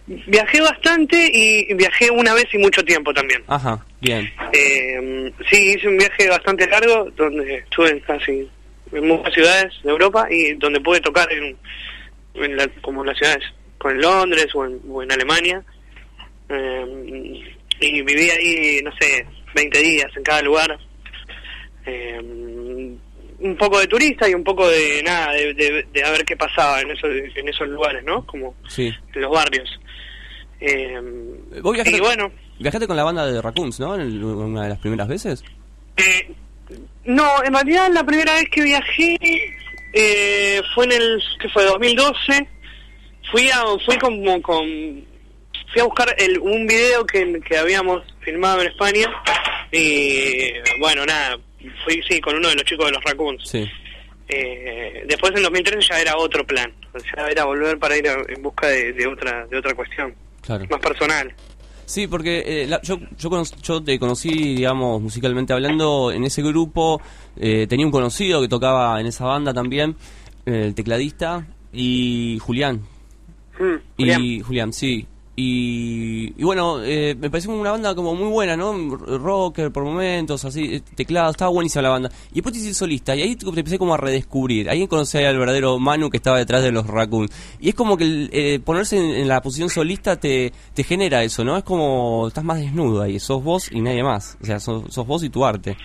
Viajé 0.08 0.62
bastante 0.62 1.30
y 1.34 1.74
viajé 1.74 2.12
una 2.12 2.34
vez 2.36 2.46
y 2.54 2.60
mucho 2.60 2.84
tiempo 2.84 3.12
también. 3.14 3.44
Ajá, 3.48 3.84
bien. 4.02 4.32
Eh, 4.54 5.32
sí, 5.50 5.74
hice 5.76 5.88
un 5.88 5.98
viaje 5.98 6.30
bastante 6.30 6.68
largo 6.68 7.10
donde 7.16 7.56
estuve 7.56 7.90
en 7.90 8.00
casi 8.02 8.48
en 8.92 9.08
muchas 9.08 9.34
ciudades 9.34 9.74
de 9.84 9.90
Europa 9.90 10.28
y 10.30 10.54
donde 10.54 10.80
pude 10.80 11.02
tocar 11.02 11.28
en, 11.34 11.58
en 12.36 12.56
la- 12.56 12.68
como 12.82 13.02
en 13.02 13.08
las 13.08 13.18
ciudades, 13.18 13.44
como 13.80 13.94
en 13.96 14.02
Londres 14.02 14.48
o 14.54 14.66
en, 14.66 14.80
o 14.88 15.02
en 15.02 15.12
Alemania. 15.12 15.64
Eh, 16.50 17.44
y 17.82 18.02
viví 18.04 18.30
ahí, 18.30 18.82
no 18.84 18.92
sé, 19.00 19.26
20 19.56 19.80
días 19.80 20.12
en 20.16 20.24
cada 20.24 20.42
lugar. 20.44 20.78
Eh, 21.88 22.20
un 23.38 23.58
poco 23.58 23.80
de 23.80 23.88
turista 23.88 24.30
y 24.30 24.34
un 24.34 24.44
poco 24.44 24.68
de 24.70 25.02
nada, 25.04 25.34
de, 25.34 25.54
de- 25.54 25.86
de 25.92 26.04
a 26.04 26.12
ver 26.12 26.24
qué 26.24 26.38
pasaba 26.38 26.80
en 26.82 26.92
esos, 26.92 27.10
en 27.36 27.50
esos 27.50 27.68
lugares, 27.68 28.04
¿no? 28.04 28.26
Como 28.26 28.56
Sí. 28.70 28.94
en 29.14 29.22
los 29.22 29.32
barrios. 29.32 29.70
Eh, 30.60 31.00
¿Vos 31.62 31.74
viajaste, 31.74 31.98
y 31.98 32.02
bueno, 32.02 32.32
viajaste 32.60 32.88
con 32.88 32.96
la 32.98 33.04
banda 33.04 33.26
de 33.28 33.42
Raccoons, 33.42 33.80
¿no? 33.80 33.96
En 33.96 34.02
el- 34.02 34.24
una 34.24 34.64
de 34.64 34.70
las 34.70 34.80
primeras 34.80 35.08
veces. 35.08 35.44
Eh, 35.98 36.32
No, 37.06 37.44
en 37.44 37.54
realidad 37.54 37.90
la 37.92 38.04
primera 38.04 38.34
vez 38.34 38.46
que 38.50 38.64
viajé 38.64 39.18
eh, 39.94 40.62
fue 40.74 40.86
en 40.86 40.92
el, 40.94 41.22
que 41.40 41.48
fue 41.50 41.64
2012. 41.66 42.48
Fui 43.32 43.50
a, 43.50 43.64
fui 43.86 43.98
como 44.00 44.42
con, 44.42 44.66
fui 45.72 45.82
a 45.82 45.84
buscar 45.84 46.16
el, 46.18 46.40
un 46.40 46.66
video 46.66 47.06
que, 47.06 47.40
que 47.48 47.58
habíamos 47.58 48.02
filmado 48.22 48.62
en 48.62 48.68
España 48.70 49.08
y 49.72 50.52
bueno, 50.80 51.06
nada, 51.06 51.38
fui 51.84 52.02
sí 52.10 52.20
con 52.22 52.36
uno 52.36 52.50
de 52.50 52.56
los 52.56 52.64
chicos 52.66 52.86
de 52.88 52.92
los 52.94 53.04
Raccoons. 53.04 53.48
Sí. 53.50 53.70
Eh, 54.28 55.04
después 55.08 55.32
en 55.36 55.44
2013 55.44 55.88
ya 55.90 56.00
era 56.02 56.18
otro 56.18 56.46
plan, 56.46 56.72
sea, 57.14 57.28
era 57.28 57.46
volver 57.46 57.78
para 57.78 57.96
ir 57.98 58.08
a- 58.10 58.24
en 58.28 58.42
busca 58.42 58.68
de, 58.68 58.92
de 58.94 59.06
otra 59.06 59.46
de 59.46 59.58
otra 59.60 59.76
cuestión, 59.76 60.16
Claro. 60.46 60.66
más 60.70 60.80
personal. 60.80 61.34
Sí, 61.86 62.08
porque 62.08 62.44
eh, 62.64 62.68
la- 62.68 62.82
yo, 62.82 62.98
yo, 63.18 63.44
yo 63.62 63.84
te 63.84 64.00
conocí, 64.00 64.30
digamos, 64.56 65.02
musicalmente 65.02 65.54
hablando, 65.54 66.12
en 66.12 66.24
ese 66.24 66.42
grupo. 66.42 67.02
eh, 67.38 67.68
tenía 67.68 67.86
un 67.86 67.92
conocido 67.92 68.42
que 68.42 68.48
tocaba 68.48 69.00
en 69.00 69.08
esa 69.08 69.26
banda 69.26 69.54
también, 69.54 69.96
el 70.46 70.74
tecladista, 70.74 71.46
y 71.74 72.40
Julián. 72.42 72.82
Mm, 73.60 73.76
Y 73.98 74.40
Julián, 74.42 74.72
sí. 74.74 75.06
Y, 75.38 76.34
y 76.38 76.44
bueno, 76.44 76.82
eh, 76.82 77.14
me 77.20 77.30
pareció 77.30 77.52
una 77.52 77.72
banda 77.72 77.94
como 77.94 78.16
muy 78.16 78.30
buena, 78.30 78.56
¿no? 78.56 78.74
Rocker 78.96 79.70
por 79.70 79.84
momentos, 79.84 80.46
así, 80.46 80.76
eh, 80.76 80.82
teclado, 80.96 81.32
estaba 81.32 81.52
buenísima 81.52 81.82
la 81.82 81.90
banda. 81.90 82.10
Y 82.32 82.36
después 82.36 82.54
te 82.54 82.60
hice 82.60 82.74
solista, 82.74 83.16
y 83.16 83.22
ahí 83.22 83.36
te 83.36 83.46
empecé 83.46 83.78
como 83.78 83.94
a 83.94 83.98
redescubrir. 83.98 84.70
Ahí 84.70 84.88
conocí 84.88 85.18
al 85.18 85.38
verdadero 85.38 85.78
Manu 85.78 86.10
que 86.10 86.18
estaba 86.18 86.38
detrás 86.38 86.64
de 86.64 86.72
los 86.72 86.88
Raccoon. 86.88 87.28
Y 87.60 87.70
es 87.70 87.76
como 87.76 87.98
que 87.98 88.30
eh, 88.32 88.60
ponerse 88.64 88.98
en, 88.98 89.12
en 89.12 89.28
la 89.28 89.42
posición 89.42 89.70
solista 89.70 90.18
te, 90.18 90.54
te 90.74 90.84
genera 90.84 91.22
eso, 91.24 91.44
¿no? 91.44 91.58
Es 91.58 91.64
como, 91.64 92.30
estás 92.30 92.44
más 92.44 92.60
desnudo 92.60 93.02
ahí, 93.02 93.20
sos 93.20 93.44
vos 93.44 93.70
y 93.72 93.82
nadie 93.82 94.04
más. 94.04 94.38
O 94.42 94.46
sea, 94.46 94.60
sos, 94.60 94.94
sos 94.94 95.06
vos 95.06 95.22
y 95.24 95.30
tu 95.30 95.46
arte. 95.46 95.76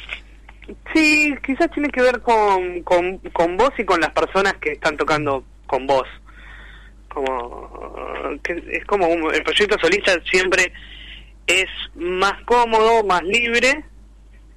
Sí, 0.94 1.34
quizás 1.44 1.68
tiene 1.72 1.88
que 1.88 2.03
ver 2.03 2.20
con, 2.20 2.82
con, 2.82 3.18
con 3.32 3.57
vos 3.57 3.70
y 3.78 3.84
con 3.84 4.01
las 4.01 4.11
personas 4.11 4.55
que 4.61 4.72
están 4.72 4.96
tocando 4.96 5.42
con 5.66 5.86
vos. 5.86 6.07
Como 7.13 8.39
que 8.43 8.63
es 8.71 8.85
como 8.85 9.09
un- 9.09 9.35
el 9.35 9.43
proyecto 9.43 9.77
solista 9.81 10.19
siempre 10.31 10.73
es 11.47 11.67
más 11.97 12.43
cómodo, 12.45 13.03
más 13.05 13.23
libre 13.23 13.85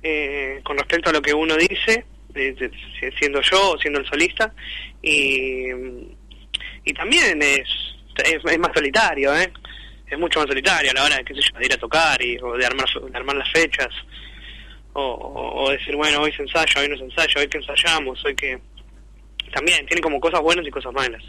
eh, 0.03 0.59
con 0.63 0.77
respecto 0.77 1.09
a 1.09 1.13
lo 1.13 1.21
que 1.21 1.33
uno 1.33 1.55
dice, 1.57 2.05
de- 2.29 2.71
siendo 3.19 3.41
yo 3.41 3.71
o 3.71 3.77
siendo 3.79 3.99
el 3.99 4.05
solista 4.05 4.53
y, 5.01 5.67
y 6.83 6.93
también 6.93 7.41
es, 7.41 7.67
es 8.25 8.59
más 8.59 8.71
solitario, 8.73 9.33
¿eh? 9.35 9.51
Es 10.07 10.19
mucho 10.19 10.39
más 10.39 10.47
solitario 10.47 10.91
a 10.91 10.93
la 10.93 11.03
hora 11.05 11.23
qué 11.23 11.33
sé 11.33 11.41
yo, 11.41 11.57
de 11.57 11.65
ir 11.65 11.73
a 11.73 11.77
tocar 11.77 12.21
y, 12.21 12.37
o 12.39 12.53
de 12.55 12.65
armar 12.65 12.85
de 13.09 13.17
armar 13.17 13.35
las 13.35 13.51
fechas 13.51 13.89
o, 14.93 15.01
o- 15.01 15.63
o 15.63 15.71
decir, 15.71 15.95
bueno, 15.95 16.21
hoy 16.21 16.31
se 16.33 16.43
ensaya, 16.43 16.81
hoy 16.81 16.87
no 16.89 16.97
se 16.97 17.03
ensaya, 17.05 17.33
hoy 17.39 17.47
que 17.47 17.57
ensayamos, 17.57 18.23
hoy 18.25 18.35
que... 18.35 18.59
También, 19.51 19.85
tiene 19.87 20.01
como 20.01 20.19
cosas 20.19 20.41
buenas 20.41 20.65
y 20.67 20.71
cosas 20.71 20.93
malas. 20.93 21.23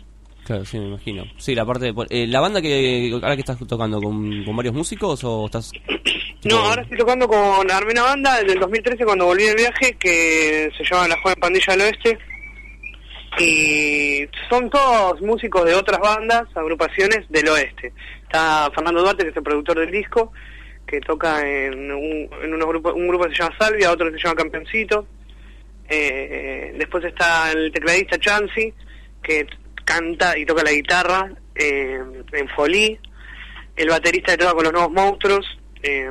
Claro, 0.44 0.64
sí, 0.64 0.78
me 0.78 0.88
imagino. 0.88 1.24
Sí, 1.38 1.54
la 1.54 1.64
parte 1.64 1.92
de... 1.92 2.06
eh, 2.10 2.26
¿La 2.26 2.40
banda 2.40 2.60
que 2.60 3.10
ahora 3.14 3.34
que 3.34 3.40
estás 3.40 3.58
tocando 3.66 4.00
con, 4.00 4.44
con 4.44 4.56
varios 4.56 4.74
músicos 4.74 5.22
o 5.24 5.46
estás...? 5.46 5.72
No, 6.44 6.58
ahora 6.58 6.82
estoy 6.82 6.98
tocando 6.98 7.26
con 7.26 7.70
armé 7.70 7.92
una 7.92 8.02
banda 8.02 8.38
desde 8.38 8.52
el 8.52 8.60
2013 8.60 9.06
cuando 9.06 9.24
volví 9.24 9.44
del 9.44 9.56
viaje 9.56 9.96
que 9.98 10.70
se 10.76 10.84
llama 10.84 11.08
La 11.08 11.18
Joven 11.22 11.36
Pandilla 11.40 11.72
del 11.72 11.80
Oeste 11.80 12.18
y 13.38 14.28
son 14.48 14.70
todos 14.70 15.20
músicos 15.22 15.64
de 15.64 15.74
otras 15.74 15.98
bandas, 16.00 16.44
agrupaciones 16.54 17.20
del 17.30 17.48
oeste. 17.48 17.92
Está 18.22 18.70
Fernando 18.74 19.00
Duarte, 19.00 19.24
que 19.24 19.30
es 19.30 19.36
el 19.36 19.42
productor 19.42 19.78
del 19.80 19.90
disco, 19.90 20.32
que 20.86 21.00
toca 21.00 21.40
en 21.48 21.90
un, 21.90 22.28
en 22.42 22.54
unos 22.54 22.68
grupos, 22.68 22.92
un 22.94 23.08
grupo 23.08 23.24
que 23.24 23.34
se 23.34 23.42
llama 23.42 23.56
Salvia, 23.58 23.90
otro 23.90 24.12
que 24.12 24.18
se 24.18 24.24
llama 24.24 24.36
Campeoncito. 24.36 25.06
Eh, 25.88 26.74
después 26.78 27.04
está 27.04 27.50
el 27.52 27.72
tecladista 27.72 28.18
Chansey, 28.18 28.72
que 29.22 29.46
canta 29.84 30.36
y 30.38 30.44
toca 30.44 30.62
la 30.62 30.72
guitarra 30.72 31.32
eh, 31.54 32.00
en 32.32 32.48
Folí. 32.50 32.98
El 33.76 33.88
baterista 33.88 34.32
que 34.32 34.38
toca 34.38 34.54
con 34.54 34.64
los 34.64 34.72
nuevos 34.72 34.92
monstruos, 34.92 35.46
eh, 35.82 36.10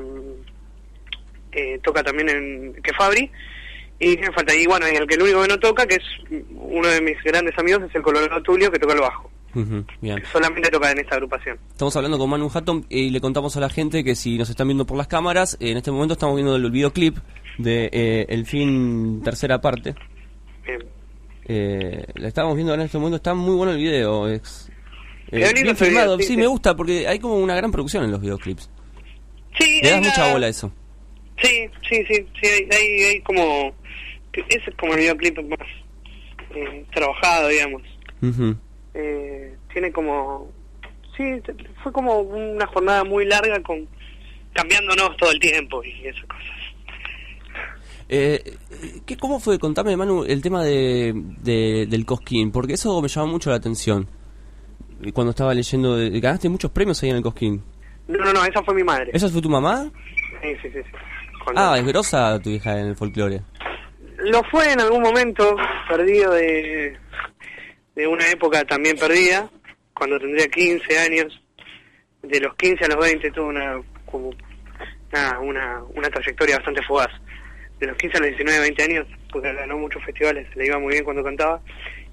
eh, 1.52 1.80
toca 1.84 2.04
también 2.04 2.30
en 2.30 2.74
Kefabri. 2.82 3.32
Y 4.00 4.18
me 4.18 4.32
falta, 4.34 4.54
y 4.54 4.66
bueno, 4.66 4.86
el 4.86 5.08
que 5.08 5.16
el 5.16 5.22
único 5.22 5.42
que 5.44 5.48
no 5.48 5.60
toca, 5.60 5.86
que 5.86 5.96
es 5.96 6.04
uno 6.52 6.88
de 6.88 7.00
mis 7.02 7.22
grandes 7.24 7.58
amigos, 7.58 7.84
es 7.84 7.96
el 7.96 8.02
Colorado 8.02 8.42
Tulio, 8.42 8.70
que 8.72 8.80
toca 8.80 8.94
el 8.94 9.00
bajo. 9.00 9.32
Ujú, 9.56 9.86
Bien. 10.02 10.22
Solamente 10.32 10.70
toca 10.70 10.92
en 10.92 11.00
esta 11.00 11.16
agrupación. 11.16 11.60
Estamos 11.70 11.96
hablando 11.96 12.18
con 12.18 12.30
Manu 12.30 12.50
Hatton 12.54 12.86
y 12.90 13.12
le 13.12 13.22
contamos 13.22 13.56
a 13.56 13.60
la 13.60 13.70
gente 13.70 14.04
que 14.04 14.16
si 14.16 14.38
nos 14.38 14.50
están 14.50 14.68
viendo 14.68 14.86
por 14.86 14.98
las 14.98 15.08
cámaras, 15.08 15.58
en 15.60 15.78
este 15.78 15.92
momento 15.92 16.14
estamos 16.14 16.36
viendo 16.36 16.56
el 16.56 16.72
videoclip 16.72 17.18
de 17.60 17.90
eh, 17.94 18.26
El 18.30 18.46
fin 18.46 19.22
tercera 19.24 19.62
parte. 19.62 19.94
Bien. 20.66 20.84
Eh, 21.46 22.06
la 22.16 22.28
estamos 22.28 22.56
viendo 22.56 22.74
en 22.74 22.82
este 22.82 22.98
momento, 22.98 23.18
está 23.18 23.34
muy 23.34 23.56
bueno 23.56 23.74
el 23.74 23.78
video. 23.78 24.28
Es, 24.28 24.72
eh, 25.32 25.52
bien 25.54 25.76
filmado, 25.76 26.20
sí, 26.20 26.38
me 26.38 26.48
gusta 26.48 26.76
porque 26.76 27.08
hay 27.08 27.20
como 27.20 27.36
una 27.36 27.56
gran 27.56 27.72
producción 27.72 28.04
en 28.04 28.12
los 28.12 28.22
videoclips. 28.22 28.70
Sí, 29.58 29.82
Le 29.82 29.92
das 29.92 30.02
mucha 30.02 30.32
bola 30.32 30.48
a 30.48 30.50
eso. 30.50 30.72
Sí, 31.42 31.70
sí, 31.90 32.06
sí, 32.08 32.26
sí, 32.42 32.48
hay, 32.48 32.68
hay, 32.72 33.04
hay 33.04 33.22
como... 33.22 33.74
Ese 34.34 34.70
es 34.70 34.76
como 34.78 34.94
el 34.94 35.00
videoclip 35.00 35.38
más 35.48 35.60
eh, 36.56 36.86
trabajado, 36.94 37.50
digamos. 37.50 37.82
Ujú. 38.22 38.56
Eh, 38.94 39.56
tiene 39.72 39.92
como... 39.92 40.52
Sí, 41.18 41.24
fue 41.84 41.92
como 41.92 42.22
una 42.22 42.66
jornada 42.68 43.04
muy 43.04 43.26
larga 43.26 43.62
con 43.62 43.88
cambiándonos 44.54 45.18
todo 45.18 45.32
el 45.32 45.40
tiempo 45.40 45.84
y 45.84 46.08
esas 46.08 46.26
cosas. 46.26 46.63
Eh, 48.16 48.58
¿qué, 49.08 49.18
¿Cómo 49.18 49.40
fue? 49.40 49.58
Contame, 49.58 49.98
Manu, 49.98 50.24
el 50.24 50.42
tema 50.44 50.64
de, 50.64 51.14
de- 51.16 51.88
del 51.90 52.06
Cosquín, 52.06 52.52
porque 52.52 52.74
eso 52.74 53.02
me 53.02 53.08
llama 53.08 53.32
mucho 53.32 53.50
la 53.50 53.56
atención. 53.56 54.08
Cuando 55.14 55.32
estaba 55.32 55.52
leyendo, 55.54 55.98
ganaste 56.22 56.48
muchos 56.48 56.70
premios 56.70 57.02
ahí 57.02 57.10
en 57.10 57.16
el 57.18 57.24
Cosquín. 57.24 57.64
No, 58.08 58.20
no, 58.20 58.34
no, 58.34 58.46
esa 58.46 58.62
fue 58.64 58.76
mi 58.76 58.84
madre. 58.84 59.10
¿Esa 59.14 59.30
fue 59.30 59.42
tu 59.42 59.50
mamá? 59.50 59.90
Sí, 60.42 60.50
sí, 60.62 60.70
sí. 60.72 60.80
sí. 60.84 60.92
Ah, 61.56 61.76
es 61.78 61.86
grosa 61.88 62.40
tu 62.40 62.52
hija 62.52 62.80
en 62.80 62.88
el 62.88 62.96
folclore. 62.96 63.42
Lo 64.20 64.44
fue 64.44 64.72
en 64.72 64.80
algún 64.80 65.02
momento, 65.02 65.56
perdido 65.90 66.32
de, 66.34 66.96
de 67.96 68.08
una 68.08 68.28
época 68.30 68.64
también 68.64 68.96
perdida, 68.98 69.50
cuando 69.96 70.20
tendría 70.20 70.48
15 70.48 71.00
años. 71.00 71.42
De 72.22 72.40
los 72.40 72.56
15 72.56 72.86
a 72.86 72.88
los 72.90 72.98
20 73.04 73.32
tuvo 73.32 73.48
una, 73.48 73.82
como, 74.06 74.30
nada, 75.12 75.40
una, 75.40 75.82
una 75.96 76.10
trayectoria 76.10 76.58
bastante 76.58 76.82
fugaz. 76.84 77.10
De 77.84 77.88
los 77.88 77.98
15 77.98 78.16
a 78.16 78.20
los 78.22 78.30
19, 78.30 78.60
20 78.62 78.84
años, 78.84 79.08
porque 79.30 79.52
ganó 79.54 79.78
muchos 79.78 80.02
festivales, 80.06 80.48
le 80.56 80.68
iba 80.68 80.80
muy 80.80 80.94
bien 80.94 81.04
cuando 81.04 81.22
cantaba. 81.22 81.60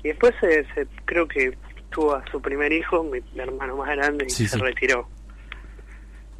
Y 0.02 0.08
después 0.08 0.34
se, 0.40 0.64
se- 0.74 0.88
creo 1.04 1.28
que 1.28 1.52
tuvo 1.92 2.16
a 2.16 2.24
su 2.28 2.42
primer 2.42 2.72
hijo, 2.72 3.04
mi, 3.04 3.20
hermano 3.40 3.76
más 3.76 3.88
grande, 3.96 4.24
y 4.26 4.30
Sí, 4.30 4.48
se 4.48 4.56
sí. 4.56 4.60
retiró. 4.60 5.08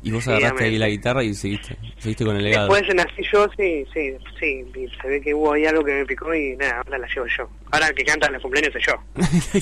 Y 0.03 0.11
vos 0.11 0.27
agarraste 0.27 0.65
ahí 0.65 0.79
la 0.79 0.89
guitarra 0.89 1.23
y 1.23 1.33
seguiste, 1.35 1.77
seguiste 1.99 2.25
con 2.25 2.35
el 2.35 2.43
legado. 2.43 2.75
Después 2.75 2.93
nací 2.93 3.23
yo, 3.33 3.47
sí, 3.57 3.87
sí, 3.95 4.17
sí, 4.41 4.65
y 4.75 4.89
se 5.01 5.07
ve 5.09 5.21
que 5.21 5.33
hubo 5.33 5.53
ahí 5.53 5.65
algo 5.65 5.85
que 5.85 5.93
me 5.93 6.05
picó 6.07 6.35
y 6.35 6.57
nada, 6.57 6.79
ahora 6.79 6.99
la 6.99 7.07
llevo 7.07 7.27
yo. 7.29 7.49
Ahora 7.73 7.89
el 7.89 7.95
que 7.95 8.05
canta 8.05 8.27
en 8.27 8.33
los 8.35 8.43
cumpleaños 8.43 8.73
soy 8.73 8.83
yo. 8.87 8.95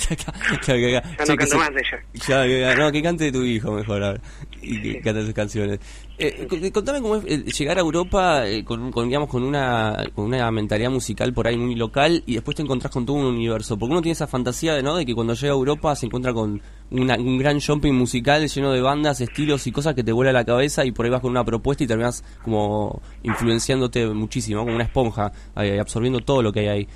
Claro, 0.64 0.80
que- 0.80 0.92
Ya 0.92 1.02
no 1.02 1.24
que 1.26 1.36
canto 1.36 1.46
se- 1.46 1.56
más 1.56 1.74
de 1.74 1.80
ella. 1.80 2.02
Ya, 2.28 2.42
que- 2.44 2.76
no, 2.80 2.92
que 2.92 3.02
cante 3.02 3.32
tu 3.32 3.42
hijo 3.42 3.72
mejor 3.72 4.02
ahora. 4.02 4.20
Y 4.62 4.80
que 4.82 5.00
cante 5.00 5.24
sus 5.24 5.34
canciones. 5.34 5.78
Eh, 6.18 6.46
co- 6.48 6.56
contame 6.72 7.00
cómo 7.00 7.16
es 7.16 7.24
eh, 7.26 7.44
llegar 7.44 7.78
a 7.78 7.80
Europa 7.80 8.46
eh, 8.48 8.64
con, 8.64 8.90
con, 8.90 9.06
digamos, 9.08 9.28
con 9.28 9.44
una, 9.44 9.96
con 10.14 10.24
una 10.24 10.50
mentalidad 10.50 10.90
musical 10.90 11.32
por 11.32 11.46
ahí 11.46 11.56
muy 11.56 11.76
local 11.76 12.24
y 12.26 12.34
después 12.34 12.56
te 12.56 12.62
encontrás 12.62 12.92
con 12.92 13.06
todo 13.06 13.16
un 13.16 13.26
universo. 13.26 13.78
Porque 13.78 13.92
uno 13.92 14.02
tiene 14.02 14.14
esa 14.14 14.26
fantasía 14.26 14.74
de, 14.74 14.82
¿no? 14.82 14.96
de 14.96 15.06
que 15.06 15.14
cuando 15.14 15.34
llega 15.34 15.52
a 15.52 15.56
Europa 15.56 15.94
se 15.94 16.06
encuentra 16.06 16.32
con 16.32 16.60
una- 16.90 17.16
un 17.16 17.38
gran 17.38 17.58
shopping 17.58 17.92
musical 17.92 18.48
lleno 18.48 18.72
de 18.72 18.80
bandas, 18.80 19.20
estilos 19.20 19.66
y 19.68 19.72
cosas 19.72 19.94
que 19.94 20.02
te 20.02 20.10
vuela 20.10 20.32
la 20.32 20.44
cabeza 20.44 20.84
y 20.84 20.90
por 20.90 21.04
ahí 21.04 21.10
vas 21.12 21.20
con 21.20 21.30
una 21.30 21.44
propuesta 21.44 21.84
y 21.84 21.86
terminas 21.86 22.24
como 22.42 23.00
influenciándote 23.22 24.06
muchísimo, 24.08 24.62
como 24.64 24.74
una 24.74 24.84
esponja, 24.84 25.30
eh, 25.56 25.78
absorbiendo 25.78 26.20
todo 26.20 26.42
lo 26.42 26.52
que 26.52 26.60
hay 26.60 26.68
ahí. 26.68 26.88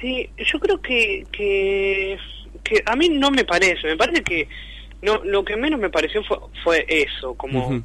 Sí, 0.00 0.28
yo 0.36 0.60
creo 0.60 0.80
que, 0.80 1.24
que, 1.32 2.18
que 2.62 2.82
a 2.84 2.96
mí 2.96 3.08
no 3.08 3.30
me 3.30 3.44
parece, 3.44 3.86
me 3.86 3.96
parece 3.96 4.22
que 4.22 4.48
no 5.02 5.22
lo 5.24 5.44
que 5.44 5.56
menos 5.56 5.80
me 5.80 5.90
pareció 5.90 6.22
fue, 6.24 6.38
fue 6.62 6.86
eso, 6.88 7.34
como 7.34 7.82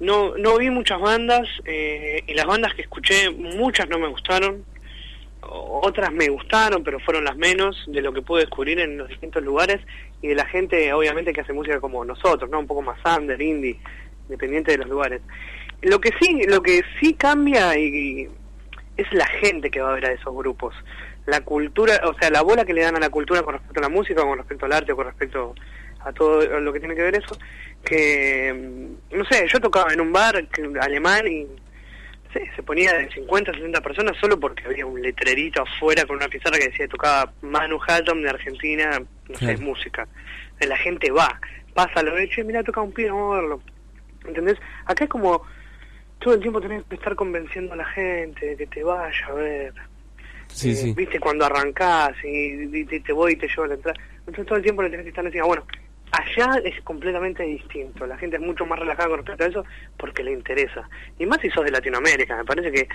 no 0.00 0.36
no 0.36 0.58
vi 0.58 0.70
muchas 0.70 1.00
bandas 1.00 1.48
eh, 1.64 2.22
y 2.26 2.34
las 2.34 2.46
bandas 2.46 2.74
que 2.74 2.82
escuché, 2.82 3.30
muchas 3.30 3.88
no 3.88 3.98
me 3.98 4.08
gustaron, 4.08 4.64
otras 5.48 6.12
me 6.12 6.28
gustaron, 6.28 6.82
pero 6.82 6.98
fueron 7.00 7.24
las 7.24 7.36
menos 7.36 7.84
de 7.86 8.00
lo 8.00 8.12
que 8.12 8.22
pude 8.22 8.40
descubrir 8.40 8.80
en 8.80 8.96
los 8.96 9.08
distintos 9.08 9.42
lugares 9.42 9.80
y 10.22 10.28
de 10.28 10.34
la 10.34 10.46
gente, 10.46 10.92
obviamente, 10.92 11.32
que 11.32 11.42
hace 11.42 11.52
música 11.52 11.80
como 11.80 12.04
nosotros, 12.04 12.48
¿no? 12.50 12.60
Un 12.60 12.66
poco 12.66 12.82
más 12.82 12.98
under, 13.18 13.40
indie, 13.40 13.78
dependiente 14.28 14.72
de 14.72 14.78
los 14.78 14.88
lugares. 14.88 15.20
Lo 15.82 16.00
que 16.00 16.12
sí, 16.20 16.42
lo 16.48 16.62
que 16.62 16.82
sí 17.00 17.14
cambia 17.14 17.78
y, 17.78 17.84
y 17.84 18.28
es 18.96 19.12
la 19.12 19.26
gente 19.26 19.70
que 19.70 19.80
va 19.80 19.90
a 19.90 19.94
ver 19.94 20.06
a 20.06 20.12
esos 20.12 20.34
grupos. 20.34 20.74
La 21.26 21.40
cultura, 21.40 22.00
o 22.04 22.14
sea, 22.18 22.30
la 22.30 22.42
bola 22.42 22.64
que 22.64 22.74
le 22.74 22.82
dan 22.82 22.96
a 22.96 23.00
la 23.00 23.10
cultura 23.10 23.42
con 23.42 23.54
respecto 23.54 23.80
a 23.80 23.82
la 23.82 23.88
música, 23.88 24.22
con 24.22 24.38
respecto 24.38 24.66
al 24.66 24.72
arte, 24.72 24.94
con 24.94 25.06
respecto 25.06 25.54
a 26.00 26.12
todo 26.12 26.60
lo 26.60 26.72
que 26.72 26.80
tiene 26.80 26.94
que 26.94 27.02
ver 27.02 27.16
eso, 27.16 27.36
que, 27.84 28.52
mm, 28.52 29.16
no 29.16 29.24
sé, 29.24 29.46
yo 29.52 29.58
tocaba 29.60 29.92
en 29.92 30.00
un 30.00 30.12
bar 30.12 30.46
que- 30.48 30.70
alemán 30.80 31.26
y 31.26 31.46
sí, 32.32 32.40
se 32.54 32.62
ponía 32.62 32.92
de 32.92 33.10
50 33.10 33.50
a 33.50 33.54
60 33.54 33.80
personas 33.80 34.16
solo 34.20 34.38
porque 34.38 34.64
había 34.66 34.84
un 34.86 35.00
letrerito 35.00 35.62
afuera 35.62 36.04
con 36.04 36.16
una 36.16 36.28
pizarra 36.28 36.58
que 36.58 36.68
decía 36.68 36.88
tocaba 36.88 37.32
Manu 37.42 37.78
Hatton 37.86 38.22
de 38.22 38.28
Argentina, 38.30 39.00
no 39.28 39.34
sé, 39.38 39.44
Claro. 39.46 39.60
música. 39.62 40.08
La 40.60 40.76
gente 40.76 41.10
va, 41.10 41.40
pasa 41.74 42.02
lo 42.02 42.20
y 42.20 42.30
mira, 42.44 42.62
toca 42.62 42.80
un 42.80 42.92
pibe, 42.92 43.10
vamos 43.10 43.36
a 43.36 43.40
verlo. 43.40 43.62
¿Entendés? 44.26 44.56
Acá 44.86 45.04
es 45.04 45.10
como 45.10 45.42
todo 46.24 46.34
el 46.34 46.40
tiempo 46.40 46.58
tenés 46.60 46.82
que 46.84 46.94
estar 46.94 47.14
convenciendo 47.14 47.74
a 47.74 47.76
la 47.76 47.84
gente 47.84 48.46
de 48.46 48.56
que 48.56 48.66
te 48.66 48.82
vaya 48.82 49.26
a 49.28 49.32
ver. 49.34 49.74
Sí, 50.48 50.70
Eh, 50.70 50.74
sí. 50.74 50.94
Viste, 50.94 51.20
cuando 51.20 51.44
arrancás 51.44 52.12
y, 52.24 52.78
y 52.78 52.84
te, 53.00 53.12
voy 53.12 53.32
y 53.32 53.36
te 53.36 53.46
llevo 53.46 53.64
a 53.64 53.68
la 53.68 53.74
entrada. 53.74 54.00
Entonces 54.20 54.46
todo 54.46 54.56
el 54.56 54.62
tiempo 54.64 54.82
le 54.82 54.88
tenés 54.88 55.04
que 55.04 55.10
estar 55.10 55.24
encima. 55.26 55.44
Bueno, 55.44 55.66
allá 56.12 56.60
es 56.64 56.80
completamente 56.82 57.42
distinto. 57.42 58.06
La 58.06 58.16
gente 58.16 58.36
es 58.36 58.42
mucho 58.42 58.64
más 58.64 58.78
relajada 58.78 59.10
con 59.10 59.18
respecto 59.18 59.44
a 59.44 59.48
eso 59.48 59.64
porque 59.98 60.24
le 60.24 60.32
interesa. 60.32 60.88
Y 61.18 61.26
más 61.26 61.40
si 61.42 61.50
sos 61.50 61.64
de 61.64 61.70
Latinoamérica. 61.72 62.36
Me 62.38 62.44
parece 62.44 62.72
que 62.72 62.88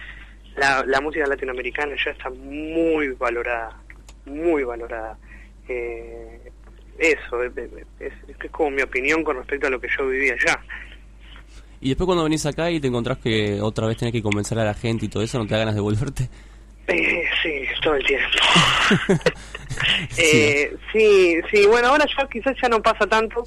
la, 0.55 0.83
la 0.87 0.99
música 0.99 1.27
latinoamericana 1.27 1.93
ya 2.03 2.11
está 2.11 2.31
muy 2.31 3.09
valorada. 3.09 3.77
Muy 4.25 4.63
valorada. 4.63 5.17
Eh, 5.67 6.51
eso, 6.97 7.43
es, 7.43 7.51
es- 7.99 8.13
es 8.27 8.51
como 8.51 8.71
mi 8.71 8.81
opinión 8.81 9.23
con 9.23 9.37
respecto 9.37 9.67
a 9.67 9.69
lo 9.69 9.79
que 9.79 9.87
yo 9.95 10.07
vivía 10.07 10.33
allá. 10.33 10.59
Y 11.81 11.89
después 11.89 12.05
cuando 12.05 12.23
venís 12.23 12.45
acá 12.45 12.69
y 12.71 12.79
te 12.79 12.87
encontrás 12.87 13.17
que 13.19 13.59
otra 13.61 13.87
vez 13.87 13.97
tenés 13.97 14.11
que 14.13 14.21
convencer 14.21 14.59
a 14.59 14.65
la 14.65 14.73
gente 14.73 15.05
y 15.05 15.09
todo 15.09 15.23
eso, 15.23 15.37
¿no 15.37 15.45
te 15.45 15.53
da 15.53 15.59
ganas 15.59 15.75
de 15.75 15.81
volverte? 15.81 16.29
Eh, 16.87 17.23
sí, 17.43 17.61
todo 17.83 17.95
el 17.95 18.05
tiempo. 18.05 18.27
Eh, 20.17 20.75
sí, 20.91 21.35
sí, 21.51 21.65
bueno, 21.67 21.89
ahora 21.89 22.05
ya 22.17 22.27
quizás 22.27 22.55
ya 22.61 22.67
no 22.67 22.81
pasa 22.81 23.05
tanto. 23.07 23.43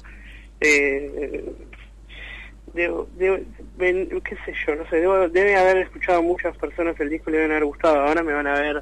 Eh, 0.61 1.43
debo- 2.73 3.07
debo- 3.17 3.43
qué 4.23 4.35
sé 4.45 4.53
yo, 4.65 4.75
no 4.75 4.87
sé, 4.89 4.97
debo- 5.01 5.27
debe 5.29 5.55
haber 5.55 5.77
escuchado 5.77 6.23
muchas 6.23 6.55
personas 6.57 6.99
el 6.99 7.09
disco 7.09 7.29
y 7.29 7.33
le 7.33 7.37
deben 7.39 7.51
haber 7.51 7.65
gustado. 7.65 7.99
Ahora 7.99 8.23
me 8.23 8.33
van 8.33 8.47
a 8.47 8.59
ver 8.59 8.81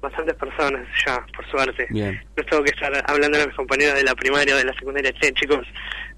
bastantes 0.00 0.34
personas 0.34 0.86
ya, 1.06 1.24
por 1.34 1.46
suerte. 1.50 1.86
Bien. 1.90 2.22
No 2.36 2.44
tengo 2.44 2.62
que 2.62 2.70
estar 2.70 2.92
hablando 3.10 3.40
a 3.40 3.46
mis 3.46 3.56
compañeros 3.56 3.94
de 3.94 4.04
la 4.04 4.14
primaria 4.14 4.54
o 4.54 4.58
de 4.58 4.64
la 4.64 4.74
secundaria, 4.74 5.12
che, 5.14 5.32
chicos, 5.32 5.66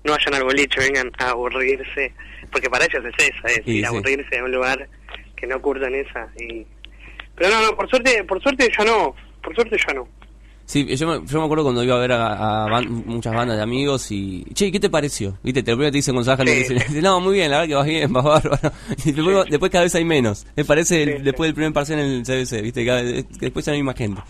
no 0.07 0.13
vayan 0.13 0.35
al 0.35 0.45
boliche, 0.45 0.81
vengan 0.81 1.11
a 1.19 1.31
aburrirse. 1.31 2.13
Porque 2.51 2.71
para 2.71 2.85
ellos 2.87 3.05
es 3.05 3.29
esa, 3.29 3.49
es 3.49 3.67
Y 3.67 3.79
ir 3.79 3.87
a 3.87 3.91
sí. 3.91 3.97
aburrirse 3.97 4.39
a 4.39 4.45
un 4.45 4.53
lugar 4.53 4.89
que 5.37 5.47
no 5.47 5.61
curtan 5.61 5.95
esa. 5.95 6.29
Y... 6.41 6.65
Pero 7.35 7.51
no, 7.51 7.67
no, 7.67 7.77
por 7.77 7.89
suerte, 7.91 8.25
por 8.25 8.43
suerte 8.43 8.71
ya 8.79 8.85
no, 8.85 9.15
por 9.43 9.55
suerte 9.55 9.77
ya 9.87 9.93
no. 9.95 10.09
Sí, 10.65 10.85
yo 10.97 11.07
me, 11.07 11.25
yo 11.27 11.39
me 11.39 11.45
acuerdo 11.45 11.63
cuando 11.63 11.85
iba 11.85 11.95
a 11.95 11.99
ver 12.01 12.11
a, 12.13 12.65
a 12.65 12.69
ban- 12.69 12.89
muchas 12.89 13.33
bandas 13.35 13.57
de 13.57 13.63
amigos 13.63 14.11
y... 14.11 14.45
Che, 14.53 14.73
¿qué 14.73 14.81
te 14.81 14.91
pareció? 14.91 15.39
¿Viste? 15.45 15.63
Te 15.63 15.71
lo 15.71 15.77
primero 15.77 15.93
te 15.93 15.99
dicen 15.99 16.15
con 16.15 16.25
Saja, 16.25 16.45
te 16.45 16.55
dicen, 16.57 16.79
no, 17.03 17.21
muy 17.21 17.35
bien, 17.35 17.51
la 17.53 17.59
verdad 17.59 17.69
que 17.69 17.75
vas 17.77 17.87
bien, 17.87 18.13
vas 18.13 18.25
bárbaro. 18.25 18.73
Y 19.05 19.13
después, 19.13 19.47
después 19.49 19.71
cada 19.71 19.85
vez 19.85 19.95
hay 19.95 20.05
menos. 20.05 20.45
Me 20.57 20.65
parece 20.65 21.03
el- 21.05 21.23
después 21.23 21.47
del 21.49 21.55
primer 21.55 21.73
parcial 21.73 22.01
en 22.01 22.07
el 22.11 22.23
CBC, 22.25 22.63
¿viste? 22.63 22.85
Cada 22.85 23.03
vez- 23.03 23.27
después 23.39 23.65
ya 23.65 23.73
no 23.73 23.77
hay 23.77 23.83
más 23.85 23.97
gente. 23.97 24.21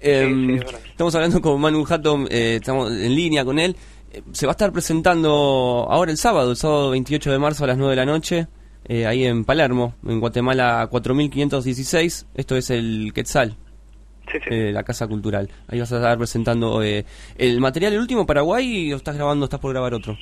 Em, 0.00 0.54
estamos 0.88 1.14
hablando 1.14 1.40
con 1.42 1.60
Manu 1.60 1.84
Hatton, 1.88 2.26
eh, 2.30 2.56
estamos 2.60 2.90
en 2.90 3.14
línea 3.14 3.44
con 3.44 3.58
él. 3.58 3.76
Eh, 4.12 4.22
se 4.32 4.46
va 4.46 4.52
a 4.52 4.54
estar 4.54 4.72
presentando 4.72 5.86
ahora 5.90 6.10
el 6.10 6.18
sábado, 6.18 6.50
el 6.50 6.56
sábado 6.56 6.90
28 6.90 7.32
de 7.32 7.38
marzo 7.38 7.64
a 7.64 7.66
las 7.66 7.78
9 7.78 7.90
de 7.92 7.96
la 7.96 8.06
noche, 8.06 8.46
eh, 8.86 9.06
ahí 9.06 9.24
en 9.24 9.44
Palermo, 9.44 9.94
en 10.06 10.20
Guatemala 10.20 10.86
4516. 10.90 12.26
Esto 12.34 12.56
es 12.56 12.70
el 12.70 13.12
Quetzal. 13.14 13.56
eh, 14.50 14.70
la 14.72 14.82
Casa 14.82 15.06
Cultural. 15.06 15.48
Ahí 15.68 15.80
vas 15.80 15.92
a 15.92 15.96
estar 15.96 16.16
presentando 16.16 16.82
eh, 16.82 17.04
el 17.36 17.60
material, 17.60 17.92
el 17.92 18.00
último 18.00 18.24
Paraguay, 18.26 18.92
o 18.92 18.96
estás 18.96 19.16
grabando, 19.16 19.44
estás 19.44 19.60
por 19.60 19.72
grabar 19.72 19.94
otro. 19.94 20.16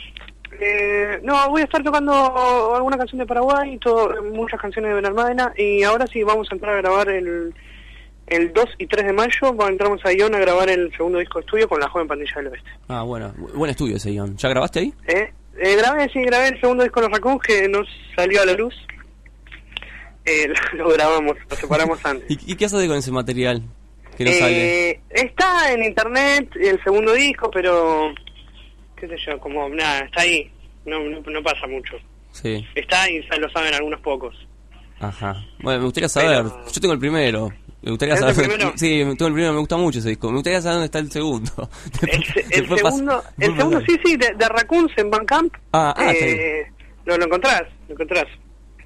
Eh, 0.60 1.20
no, 1.22 1.48
voy 1.48 1.62
a 1.62 1.64
estar 1.64 1.82
tocando 1.82 2.74
alguna 2.74 2.98
canción 2.98 3.18
de 3.18 3.26
Paraguay, 3.26 3.78
todo, 3.78 4.10
muchas 4.32 4.60
canciones 4.60 4.90
de 4.90 4.94
Benalmádena 4.96 5.52
y 5.56 5.82
ahora 5.84 6.06
sí 6.06 6.22
vamos 6.22 6.48
a 6.50 6.54
entrar 6.54 6.74
a 6.74 6.80
grabar 6.82 7.08
el, 7.08 7.54
el 8.30 8.52
2 8.52 8.64
y 8.78 8.86
3 8.86 9.06
de 9.06 9.12
mayo, 9.12 9.68
entramos 9.68 10.00
a 10.04 10.12
Ion 10.12 10.34
a 10.34 10.38
grabar 10.38 10.70
el 10.70 10.90
segundo 10.92 11.18
disco 11.18 11.38
de 11.40 11.44
estudio 11.44 11.68
con 11.68 11.80
la 11.80 11.88
joven 11.88 12.08
pandilla 12.08 12.32
del 12.36 12.46
oeste. 12.48 12.70
Ah, 12.88 13.02
bueno, 13.02 13.32
bu- 13.36 13.52
buen 13.52 13.70
estudio 13.70 13.96
ese 13.96 14.10
guion. 14.10 14.36
¿Ya 14.36 14.48
grabaste 14.48 14.78
ahí? 14.80 14.94
Eh, 15.06 15.32
eh, 15.58 15.76
grabé, 15.76 16.08
sí, 16.10 16.20
grabé 16.22 16.48
el 16.48 16.60
segundo 16.60 16.82
disco 16.84 17.00
de 17.00 17.08
los 17.08 17.16
Raccoons 17.16 17.42
que 17.42 17.68
nos 17.68 17.86
salió 18.16 18.40
a 18.42 18.46
la 18.46 18.52
luz. 18.54 18.74
Eh, 20.24 20.48
lo, 20.74 20.84
lo 20.84 20.90
grabamos, 20.94 21.36
lo 21.48 21.56
separamos 21.56 22.04
antes. 22.04 22.30
¿Y, 22.46 22.52
y 22.52 22.56
qué 22.56 22.64
haces 22.66 22.86
con 22.88 22.96
ese 22.96 23.10
material 23.10 23.62
que 24.16 24.24
no 24.24 24.32
sale? 24.32 24.90
Eh, 24.90 25.00
está 25.10 25.72
en 25.72 25.84
internet 25.84 26.50
el 26.56 26.82
segundo 26.84 27.12
disco, 27.12 27.50
pero 27.50 28.12
qué 28.96 29.08
sé 29.08 29.16
yo, 29.26 29.38
como 29.40 29.68
nada, 29.70 30.00
está 30.00 30.22
ahí, 30.22 30.50
no, 30.84 31.00
no, 31.00 31.20
no 31.20 31.42
pasa 31.42 31.66
mucho. 31.66 31.96
Sí, 32.32 32.64
Está 32.76 33.10
y 33.10 33.20
ya 33.28 33.36
lo 33.38 33.50
saben 33.50 33.74
algunos 33.74 33.98
pocos. 34.00 34.36
ajá. 35.00 35.34
Bueno, 35.60 35.80
me 35.80 35.84
gustaría 35.86 36.08
saber. 36.08 36.44
Yo 36.72 36.80
tengo 36.80 36.94
el 36.94 37.00
primero. 37.00 37.50
Me 37.82 37.90
gustaría 37.90 38.14
¿Tenés 38.16 38.34
saber. 38.34 38.50
primero? 38.50 38.72
Sí, 38.76 38.88
tengo 39.16 39.26
el 39.28 39.32
primero, 39.32 39.52
me 39.54 39.58
gusta 39.60 39.76
mucho 39.76 39.98
ese 40.00 40.10
disco. 40.10 40.28
Me 40.28 40.34
gustaría 40.34 40.60
saber 40.60 40.74
dónde 40.74 40.86
está 40.86 40.98
el 40.98 41.10
segundo. 41.10 41.70
El, 42.52 42.68
segundo, 42.78 43.22
el 43.38 43.56
segundo 43.56 43.80
sí, 43.86 43.96
sí, 44.04 44.16
de, 44.16 44.34
de 44.36 44.48
Raccoons 44.48 44.92
en 44.96 45.10
Bandcamp. 45.10 45.54
Ah, 45.72 45.94
ah, 45.96 46.12
eh, 46.12 46.66
lo, 47.06 47.16
lo 47.16 47.24
encontrás, 47.24 47.62
lo 47.88 47.94
encontrás. 47.94 48.26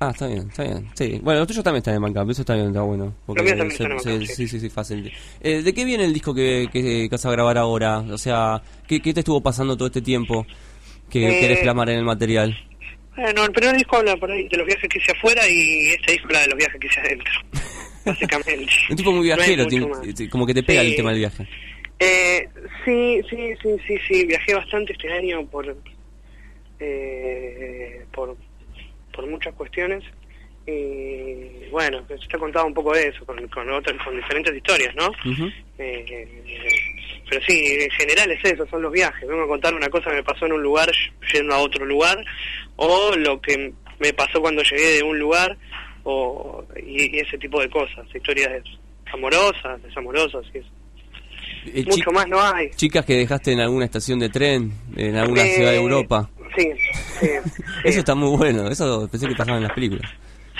Ah, 0.01 0.11
está 0.11 0.27
bien, 0.27 0.49
está 0.49 0.65
bien. 0.65 0.89
Sí, 0.95 1.21
bueno, 1.23 1.41
los 1.41 1.49
tuyos 1.49 1.65
también 1.65 1.79
están 1.79 1.95
en 1.95 2.03
Bandcamp, 2.03 2.31
eso 2.31 2.43
está 2.43 2.55
bien, 2.55 2.69
está 2.69 2.83
bueno. 2.83 3.15
Porque 3.27 3.43
también 3.43 3.71
se- 3.71 3.75
están 3.83 3.93
en 3.93 4.01
se- 4.01 4.09
Bandcamp, 4.11 4.31
sí, 4.31 4.49
sí, 4.49 4.61
sí, 4.61 4.69
fácil. 4.71 5.13
Eh, 5.41 5.63
¿De 5.63 5.73
qué 5.75 5.85
viene 5.85 6.05
el 6.05 6.13
disco 6.13 6.35
que, 6.35 6.69
que, 6.73 6.83
que 6.83 7.09
vas 7.11 7.25
a 7.27 7.31
grabar 7.31 7.59
ahora? 7.59 7.99
O 7.99 8.19
sea, 8.19 8.61
¿qué, 8.87 9.01
qué 9.01 9.13
te 9.15 9.21
estuvo 9.21 9.41
pasando 9.43 9.77
todo 9.77 9.87
este 9.87 10.03
tiempo 10.03 10.47
que 11.11 11.27
Eh, 11.37 11.41
querés 11.41 11.61
plasmar 11.61 11.89
en 11.91 11.99
el 11.99 12.05
material? 12.05 12.57
Bueno, 13.17 13.45
el 13.45 13.53
primer 13.53 13.77
disco 13.77 13.97
habla 13.97 14.17
por 14.17 14.31
ahí 14.31 14.49
de 14.49 14.57
los 14.57 14.67
viajes 14.67 14.89
que 14.89 14.99
hice 14.99 15.13
afuera 15.13 15.43
y 15.49 15.91
este 15.91 16.13
disco 16.13 16.27
habla 16.29 16.41
de 16.43 16.49
los 16.49 16.57
viajes 16.59 16.81
que 16.81 16.87
hice 16.87 17.01
adentro. 17.01 17.33
Básicamente. 18.05 18.73
Un 18.91 18.97
tipo 18.97 19.11
muy 19.11 19.29
No 19.29 19.37
viajero, 19.37 19.67
tiene- 19.67 19.87
más. 19.87 20.15
te- 20.15 20.29
como 20.29 20.47
que 20.47 20.55
te 20.55 20.63
pega 20.63 20.83
Sí. 20.83 20.89
el 20.91 20.97
tema 20.97 21.11
del 21.11 21.19
viaje. 21.21 21.49
Eh, 21.99 22.49
sí, 22.85 23.21
sí, 23.31 23.55
sí, 23.63 23.69
sí, 23.87 23.99
sí, 24.09 24.27
viajé 24.27 24.55
bastante 24.55 24.93
este 24.93 25.13
año 25.13 25.47
por 25.47 25.77
eh, 26.81 28.05
por, 28.13 28.37
por 29.13 29.27
muchas 29.27 29.55
cuestiones 29.55 30.03
y 30.67 31.69
bueno, 31.71 32.05
se 32.09 32.17
te 32.27 32.37
he 32.37 32.39
contado 32.39 32.67
un 32.67 32.75
poco 32.75 32.95
de 32.95 33.09
eso 33.09 33.25
con, 33.27 33.47
con 33.49 33.71
otras, 33.71 34.03
con 34.03 34.17
diferentes 34.17 34.55
historias, 34.57 34.95
¿no? 34.95 35.11
Eh, 35.79 36.43
pero 37.29 37.41
sí, 37.47 37.77
en 37.81 37.91
general 37.91 38.31
es 38.31 38.45
eso, 38.53 38.67
son 38.69 38.81
los 38.83 38.93
viajes. 38.93 39.29
Vengo 39.29 39.43
a 39.45 39.49
contar 39.49 39.75
una 39.75 39.89
cosa 39.89 40.11
que 40.11 40.17
me 40.17 40.23
pasó 40.25 40.47
en 40.47 40.53
un 40.53 40.63
lugar 40.63 40.91
yendo 41.33 41.55
a 41.55 41.59
otro 41.59 41.85
lugar, 41.85 42.19
o 42.77 43.15
lo 43.17 43.41
que 43.43 43.73
me 43.99 44.13
pasó 44.15 44.41
cuando 44.41 44.63
llegué 44.63 44.97
de 44.97 45.03
un 45.03 45.19
lugar, 45.19 45.57
o 46.05 46.65
y, 46.77 47.17
y 47.17 47.19
ese 47.21 47.37
tipo 47.39 47.61
de 47.61 47.69
cosas, 47.71 48.07
historias 48.15 48.63
amorosas, 49.13 49.83
desamorosas, 49.83 50.45
y 50.55 50.59
eso. 50.59 50.69
Eh, 51.67 51.85
Mucho 51.87 52.11
más 52.11 52.27
no 52.29 52.41
hay. 52.41 52.71
Chicas 52.77 53.05
que 53.05 53.15
dejaste 53.15 53.53
en 53.53 53.61
alguna 53.61 53.85
estación 53.87 54.19
de 54.19 54.29
tren, 54.29 54.73
en 54.97 55.17
alguna 55.17 55.43
Eh, 55.45 55.55
ciudad 55.55 55.71
de 55.71 55.77
Europa. 55.79 56.31
Sí, 56.57 56.69
sí, 57.21 57.27
Eso 57.85 57.99
está 58.01 58.15
muy 58.15 58.37
bueno, 58.37 58.69
eso 58.69 59.09
pensé 59.11 59.27
que 59.29 59.35
pasaba 59.35 59.57
en 59.57 59.65
las 59.65 59.73
películas. 59.73 60.11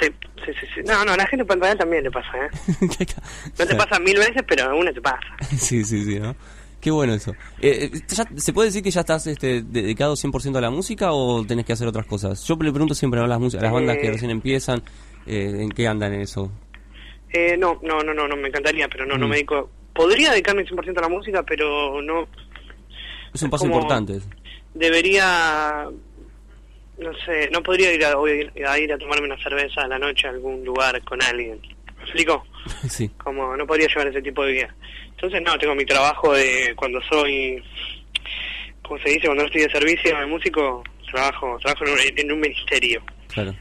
sí, 0.01 0.07
sí, 0.45 0.53
sí, 0.61 0.67
sí. 0.75 0.81
No, 0.87 1.05
no, 1.05 1.13
a 1.13 1.17
la 1.17 1.27
gente 1.27 1.43
en 1.49 1.61
realidad 1.61 1.79
también 1.79 2.03
le 2.05 2.11
pasa, 2.11 2.31
¿eh? 2.37 2.49
No 3.59 3.67
te 3.67 3.75
pasa 3.77 3.99
mil 4.01 4.17
veces, 4.17 4.43
pero 4.49 4.65
a 4.71 4.75
una 4.75 4.93
te 4.93 5.01
pasa. 5.01 5.21
Sí, 5.57 5.85
sí, 5.85 6.05
sí, 6.05 6.19
¿no? 6.19 6.35
Qué 6.81 6.91
bueno 6.91 7.15
eso. 7.15 7.33
Eh, 7.61 7.91
eh, 7.95 8.01
ya- 8.09 8.29
¿Se 8.37 8.53
puede 8.53 8.69
decir 8.69 8.83
que 8.83 8.91
ya 8.91 9.01
estás 9.01 9.27
este, 9.27 9.63
dedicado 9.63 10.17
100% 10.17 10.57
a 10.57 10.61
la 10.61 10.71
música 10.71 11.13
o 11.13 11.45
tenés 11.47 11.65
que 11.65 11.73
hacer 11.75 11.87
otras 11.89 12.07
cosas? 12.07 12.43
Yo 12.47 12.57
le 12.61 12.71
pregunto 12.73 12.95
siempre 12.95 13.21
a 13.21 13.27
las, 13.27 13.39
a 13.55 13.61
las 13.61 13.73
bandas 13.73 13.97
que 13.99 14.11
recién 14.11 14.31
empiezan, 14.31 14.83
eh, 15.27 15.51
¿en 15.61 15.71
qué 15.71 15.87
andan 15.89 16.13
en 16.15 16.21
eso? 16.23 16.51
Eh, 17.33 17.57
no, 17.59 17.81
no, 17.83 18.01
no, 18.03 18.15
no, 18.15 18.29
no, 18.29 18.37
me 18.37 18.49
encantaría, 18.49 18.89
pero 18.89 19.05
no, 19.07 19.17
no 19.19 19.27
Mm. 19.27 19.31
me 19.31 19.37
dedico... 19.37 19.71
Podría 19.95 20.33
dedicarme 20.33 20.65
100% 20.65 20.99
a 20.99 21.03
la 21.03 21.09
música, 21.09 21.43
pero 21.45 22.03
no 22.03 22.27
Es 23.33 23.43
un 23.43 23.51
paso 23.51 23.65
como- 23.65 23.77
importante. 23.77 24.21
debería... 24.75 25.87
No 26.97 27.11
sé, 27.27 27.51
no 27.51 27.61
podría 27.61 27.93
ir 27.93 28.05
a, 28.05 28.13
a 28.71 28.79
ir 28.79 28.93
a 28.93 28.99
tomarme 28.99 29.27
una 29.27 29.43
cerveza 29.43 29.83
a 29.83 29.89
la 29.89 29.99
noche 29.99 30.29
a 30.29 30.31
algún 30.31 30.65
lugar 30.65 31.03
con 31.03 31.21
alguien. 31.23 31.61
¿Me 31.97 32.03
explico? 32.05 32.45
Sí. 32.89 33.09
Como 33.19 33.57
no 33.57 33.67
podría 33.67 33.89
llevar 33.89 34.07
ese 34.09 34.23
tipo 34.23 34.45
de 34.45 34.53
vida. 34.53 34.75
Entonces, 35.11 35.43
no, 35.43 35.59
tengo 35.59 35.75
mi 35.75 35.85
trabajo 35.85 36.33
de 36.33 36.73
cuando 36.77 37.01
soy... 37.03 37.63
¿Cómo 38.83 38.99
se 39.01 39.09
dice? 39.11 39.27
Cuando 39.27 39.43
no 39.43 39.47
estoy 39.47 39.63
de 39.63 39.71
servicio 39.71 40.17
de 40.17 40.27
músico, 40.27 40.85
trabajo 41.11 41.59
trabajo 41.61 41.85
en 41.87 41.93
un, 41.93 41.99
en 42.19 42.33
un 42.33 42.41
ministerio. 42.41 43.03
Claro. 43.29 43.55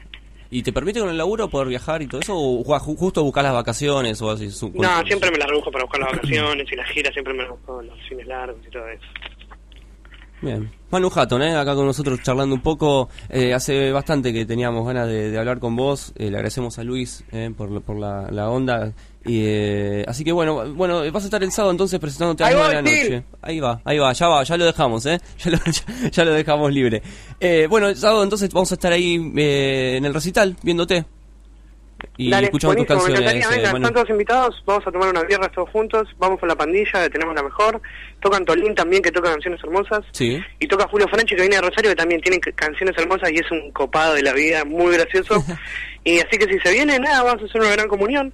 ¿Y 0.56 0.62
te 0.62 0.72
permite 0.72 1.00
con 1.00 1.08
el 1.08 1.18
laburo 1.18 1.48
poder 1.48 1.66
viajar 1.66 2.00
y 2.00 2.06
todo 2.06 2.20
eso? 2.20 2.32
¿O 2.36 2.62
ju- 2.62 2.78
ju- 2.78 2.96
justo 2.96 3.24
buscar 3.24 3.42
las 3.42 3.52
vacaciones 3.54 4.22
o 4.22 4.30
así? 4.30 4.52
Su- 4.52 4.70
No, 4.70 5.02
siempre 5.04 5.28
me 5.32 5.38
las 5.38 5.48
rebusco 5.48 5.72
para 5.72 5.82
buscar 5.84 6.02
las 6.02 6.12
vacaciones 6.12 6.70
y 6.70 6.76
las 6.76 6.88
giras, 6.90 7.12
siempre 7.12 7.34
me 7.34 7.42
las 7.42 7.50
busco 7.50 7.82
los 7.82 7.98
fines 8.08 8.26
largos 8.28 8.60
y 8.64 8.70
todo 8.70 8.88
eso. 8.88 9.02
Bien. 10.44 10.70
Manu 10.90 11.10
Hatton, 11.12 11.42
¿eh? 11.42 11.56
acá 11.56 11.74
con 11.74 11.86
nosotros 11.86 12.20
charlando 12.22 12.54
un 12.54 12.60
poco. 12.60 13.08
Eh, 13.28 13.52
hace 13.54 13.90
bastante 13.90 14.32
que 14.32 14.44
teníamos 14.46 14.86
ganas 14.86 15.08
de, 15.08 15.30
de 15.30 15.38
hablar 15.38 15.58
con 15.58 15.74
vos. 15.74 16.12
Eh, 16.16 16.30
le 16.30 16.36
agradecemos 16.36 16.78
a 16.78 16.84
Luis 16.84 17.24
eh, 17.32 17.50
por, 17.56 17.82
por 17.82 17.98
la, 17.98 18.30
la 18.30 18.50
onda. 18.50 18.92
Y, 19.24 19.40
eh, 19.42 20.04
así 20.06 20.22
que 20.22 20.32
bueno, 20.32 20.74
bueno, 20.74 21.00
vas 21.10 21.22
a 21.22 21.26
estar 21.26 21.42
el 21.42 21.50
sábado 21.50 21.72
entonces 21.72 21.98
presentándote 21.98 22.44
a 22.44 22.48
Ahí 22.48 22.54
las 22.54 22.62
9 22.72 22.76
de 22.76 22.82
la 22.82 23.02
noche. 23.02 23.26
Ahí 23.40 23.58
va, 23.58 23.80
ahí 23.84 23.98
va, 23.98 24.12
ya 24.12 24.28
va, 24.28 24.42
ya 24.44 24.56
lo 24.56 24.64
dejamos, 24.66 25.06
¿eh? 25.06 25.18
Ya 25.38 25.50
lo, 25.50 25.58
ya, 25.64 26.10
ya 26.10 26.24
lo 26.24 26.32
dejamos 26.32 26.72
libre. 26.72 27.02
Eh, 27.40 27.66
bueno, 27.68 27.88
el 27.88 27.96
sábado 27.96 28.22
entonces 28.22 28.50
vamos 28.52 28.70
a 28.70 28.74
estar 28.74 28.92
ahí 28.92 29.32
eh, 29.36 29.96
en 29.96 30.04
el 30.04 30.12
recital, 30.12 30.56
viéndote. 30.62 31.06
Y 32.16 32.30
Dale, 32.30 32.46
escuchamos 32.46 32.76
tus 32.76 32.86
canciones, 32.86 33.20
encantaría, 33.20 33.56
eh, 33.56 33.62
Manu. 33.72 33.76
están 33.78 33.94
todos 33.94 34.10
invitados, 34.10 34.62
vamos 34.66 34.86
a 34.86 34.92
tomar 34.92 35.08
una 35.08 35.22
birra 35.22 35.48
todos 35.48 35.68
juntos, 35.70 36.08
vamos 36.18 36.38
con 36.38 36.48
la 36.48 36.54
pandilla, 36.54 37.08
tenemos 37.10 37.34
la 37.34 37.42
mejor, 37.42 37.80
tocan 38.20 38.44
Tolín 38.44 38.74
también, 38.74 39.02
que 39.02 39.10
toca 39.10 39.30
canciones 39.30 39.60
hermosas, 39.64 40.04
Sí. 40.12 40.40
y 40.60 40.68
toca 40.68 40.86
Julio 40.88 41.08
Franchi, 41.08 41.34
que 41.34 41.40
viene 41.42 41.56
de 41.56 41.62
Rosario, 41.62 41.90
que 41.90 41.96
también 41.96 42.20
tiene 42.20 42.38
canciones 42.40 42.96
hermosas 42.98 43.30
y 43.32 43.36
es 43.36 43.50
un 43.50 43.70
copado 43.72 44.14
de 44.14 44.22
la 44.22 44.32
vida, 44.32 44.64
muy 44.64 44.92
gracioso, 44.92 45.42
y 46.04 46.20
así 46.20 46.38
que 46.38 46.46
si 46.46 46.58
se 46.60 46.72
viene, 46.72 46.98
nada, 46.98 47.22
vamos 47.22 47.42
a 47.42 47.46
hacer 47.46 47.60
una 47.60 47.70
gran 47.72 47.88
comunión. 47.88 48.32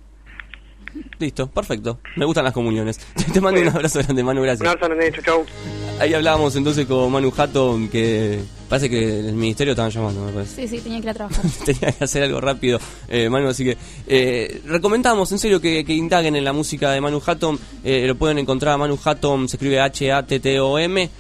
Listo, 1.19 1.49
perfecto. 1.49 2.01
Me 2.17 2.25
gustan 2.25 2.45
las 2.45 2.55
comuniones. 2.55 2.99
Te 3.33 3.41
mando 3.41 3.61
un 3.61 3.69
abrazo 3.69 3.99
grande, 3.99 4.25
Manu, 4.25 4.43
gracias. 4.43 4.63
Un 4.63 4.69
abrazo 4.69 4.87
grande, 4.87 5.13
chau, 5.13 5.23
chau. 5.23 5.47
Ahí 6.01 6.15
hablábamos 6.15 6.57
entonces 6.57 6.87
con 6.87 7.13
Manu 7.13 7.31
Hatton, 7.37 7.89
que 7.89 8.41
parece 8.71 8.89
que 8.89 9.21
el 9.21 9.35
ministerio 9.35 9.73
estaban 9.73 9.91
llamando, 9.91 10.25
me 10.25 10.33
parece. 10.33 10.67
Sí, 10.67 10.77
sí, 10.77 10.83
tenía 10.83 10.99
que 10.99 11.05
ir 11.05 11.11
a 11.11 11.15
trabajar. 11.15 11.45
Tenía 11.67 11.93
que 11.93 12.05
hacer 12.05 12.23
algo 12.23 12.41
rápido, 12.41 12.81
eh, 13.09 13.29
Manu, 13.29 13.49
así 13.49 13.65
que 13.65 13.77
eh, 14.07 14.63
recomendamos 14.65 15.31
en 15.33 15.39
serio 15.39 15.61
que, 15.61 15.85
que 15.85 15.93
indaguen 15.93 16.37
en 16.37 16.45
la 16.45 16.55
música 16.55 16.91
de 16.91 17.03
Manu 17.03 17.21
Hatton. 17.25 17.59
Eh, 17.85 18.07
lo 18.07 18.15
pueden 18.15 18.39
encontrar 18.39 18.75
a 18.75 18.79
Manu 18.79 18.99
Hatton, 19.05 19.47
se 19.47 19.57
escribe 19.57 19.79
H-A-T-T-O-M. 19.79 21.11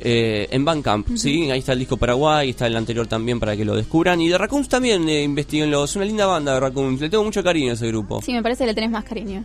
Eh, 0.00 0.48
en 0.50 0.64
Bandcamp, 0.64 1.08
¿sí? 1.16 1.50
Ahí 1.50 1.58
está 1.60 1.72
el 1.72 1.78
disco 1.80 1.96
Paraguay, 1.96 2.50
está 2.50 2.66
el 2.66 2.76
anterior 2.76 3.06
también 3.06 3.38
para 3.40 3.56
que 3.56 3.64
lo 3.64 3.74
descubran. 3.76 4.20
Y 4.20 4.28
de 4.28 4.38
Raccoons 4.38 4.68
también, 4.68 5.08
eh, 5.08 5.22
investiguenlo. 5.22 5.84
Es 5.84 5.96
una 5.96 6.04
linda 6.04 6.26
banda 6.26 6.54
de 6.54 6.60
Raccoons. 6.60 7.00
Le 7.00 7.08
tengo 7.10 7.24
mucho 7.24 7.42
cariño 7.42 7.70
a 7.70 7.74
ese 7.74 7.86
grupo. 7.88 8.20
Sí, 8.22 8.32
me 8.32 8.42
parece 8.42 8.64
que 8.64 8.68
le 8.68 8.74
tenés 8.74 8.90
más 8.90 9.04
cariño. 9.04 9.44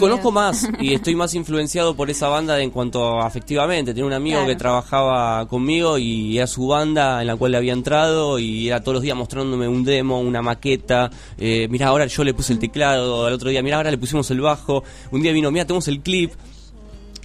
Conozco 0.00 0.32
miedo. 0.32 0.32
más 0.32 0.68
y 0.80 0.92
estoy 0.92 1.14
más 1.14 1.34
influenciado 1.34 1.94
por 1.94 2.10
esa 2.10 2.26
banda 2.28 2.60
en 2.60 2.70
cuanto 2.70 3.20
a 3.20 3.26
afectivamente. 3.28 3.92
Tenía 3.92 4.06
un 4.06 4.12
amigo 4.12 4.38
Claro. 4.38 4.48
que 4.48 4.56
trabajaba 4.56 5.46
conmigo 5.46 5.98
y 5.98 6.36
era 6.36 6.48
su 6.48 6.66
banda 6.66 7.20
en 7.20 7.28
la 7.28 7.36
cual 7.36 7.52
le 7.52 7.58
había 7.58 7.74
entrado 7.74 8.40
y 8.40 8.66
era 8.66 8.80
todos 8.80 8.94
los 8.94 9.02
días 9.04 9.16
mostrándome 9.16 9.68
un 9.68 9.84
demo, 9.84 10.18
una 10.20 10.42
maqueta. 10.42 11.10
Eh, 11.38 11.68
mira, 11.70 11.86
ahora 11.86 12.06
yo 12.06 12.24
le 12.24 12.34
puse 12.34 12.54
el 12.54 12.58
teclado, 12.58 13.24
al 13.24 13.32
otro 13.32 13.50
día, 13.50 13.62
mira, 13.62 13.76
ahora 13.76 13.92
le 13.92 13.98
pusimos 13.98 14.28
el 14.32 14.40
bajo. 14.40 14.82
Un 15.12 15.22
día 15.22 15.30
vino, 15.32 15.48
mira, 15.52 15.64
tenemos 15.64 15.86
el 15.86 16.00
clip. 16.00 16.32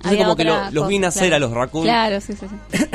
Entonces 0.03 0.19
Había 0.19 0.25
como 0.25 0.35
que 0.35 0.43
lo- 0.43 0.71
los 0.81 0.87
vi 0.89 0.99
nacer 0.99 1.29
claro. 1.29 1.35
a 1.37 1.39
los 1.47 1.51
Raccoon 1.51 1.83
Claro, 1.85 2.19
sí, 2.19 2.33
sí, 2.33 2.45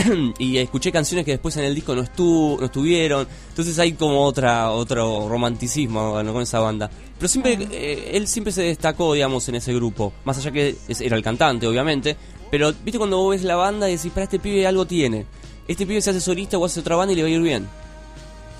sí. 0.05 0.35
y 0.39 0.59
escuché 0.59 0.93
canciones 0.93 1.24
que 1.24 1.30
después 1.32 1.56
en 1.56 1.64
el 1.64 1.74
disco 1.74 1.94
no, 1.94 2.02
estu 2.02 2.59
no 2.60 2.66
estuvieron. 2.66 3.26
Entonces 3.48 3.78
hay 3.78 3.93
como 3.93 4.22
otra 4.22 4.70
otro 4.72 5.26
romanticismo 5.26 6.10
bueno, 6.12 6.35
con 6.35 6.43
esa 6.43 6.60
banda. 6.60 6.90
Pero 7.16 7.28
siempre 7.28 7.59
eh, 7.72 8.10
él 8.12 8.28
siempre 8.28 8.52
se 8.52 8.62
destacó, 8.62 9.14
digamos, 9.14 9.48
en 9.48 9.55
ese 9.55 9.72
grupo. 9.72 10.12
Más 10.24 10.36
allá 10.36 10.51
que 10.51 10.76
era 11.01 11.16
el 11.16 11.22
cantante, 11.22 11.66
obviamente. 11.66 12.14
Pero 12.51 12.74
viste 12.85 12.98
cuando 12.98 13.16
vos 13.16 13.30
ves 13.30 13.43
la 13.43 13.56
banda 13.56 13.89
y 13.89 13.97
decís, 13.97 14.12
para 14.12 14.24
este 14.24 14.39
pibe 14.39 14.66
algo 14.66 14.86
tiene. 14.86 15.24
Este 15.66 15.86
pibe 15.86 16.02
se 16.02 16.10
hace 16.10 16.20
solista 16.20 16.59
o 16.59 16.64
hace 16.66 16.80
otra 16.80 16.94
banda 16.97 17.14
y 17.14 17.16
le 17.16 17.22
va 17.22 17.28
a 17.28 17.30
ir 17.30 17.40
bien. 17.40 17.66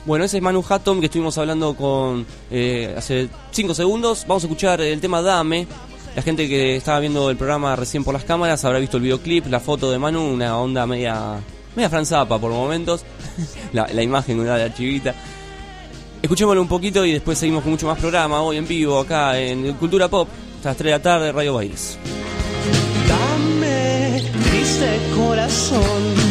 Bueno, 0.07 0.25
ese 0.25 0.39
es 0.39 0.43
Manu 0.43 0.65
Hatton 0.67 1.01
que 1.01 1.07
estuvimos 1.07 1.37
hablando 1.37 1.75
con 1.77 2.25
eh, 2.51 2.95
hace 2.97 3.29
5 3.51 3.75
segundos. 3.75 4.25
Vamos 4.27 4.43
a 4.43 4.47
escuchar 4.47 4.81
el 4.81 5.01
tema 5.03 5.21
Dame. 5.21 5.67
La 6.17 6.23
gente 6.23 6.49
que 6.49 6.77
estaba 6.77 7.01
viendo 7.01 7.31
el 7.31 7.37
programa 7.37 7.77
recién 7.77 8.05
por 8.05 8.15
las 8.15 8.25
cámaras 8.25 8.65
habrá 8.65 8.79
visto 8.79 8.97
el 8.97 9.05
videoclip, 9.05 9.47
la 9.47 9.61
foto 9.61 9.91
de 9.91 9.99
Manu, 9.99 10.23
una 10.23 10.59
onda 10.59 10.87
media 10.87 11.41
media 11.77 11.89
franzapa 11.89 12.39
por 12.39 12.51
momentos. 12.51 13.05
la, 13.73 14.03
imagen 14.03 14.43
de 14.43 14.49
la 14.49 14.75
chivita. 14.75 15.15
Escuchémoslo 16.21 16.61
un 16.61 16.69
poquito 16.69 17.05
y 17.05 17.13
después 17.13 17.39
seguimos 17.39 17.63
con 17.63 17.73
mucho 17.73 17.87
más 17.87 17.99
programa 17.99 18.43
hoy 18.43 18.57
en 18.57 18.67
vivo 18.67 18.99
acá 18.99 19.39
en 19.39 19.73
Cultura 19.75 20.09
Pop. 20.09 20.29
Hasta 20.57 20.71
las 20.71 20.77
3 20.77 20.85
de 20.87 20.91
la 20.91 21.03
tarde, 21.03 21.33
Radio 21.33 21.55
Bailes. 21.55 21.97
Dame, 23.07 24.23
corazón. 25.15 26.28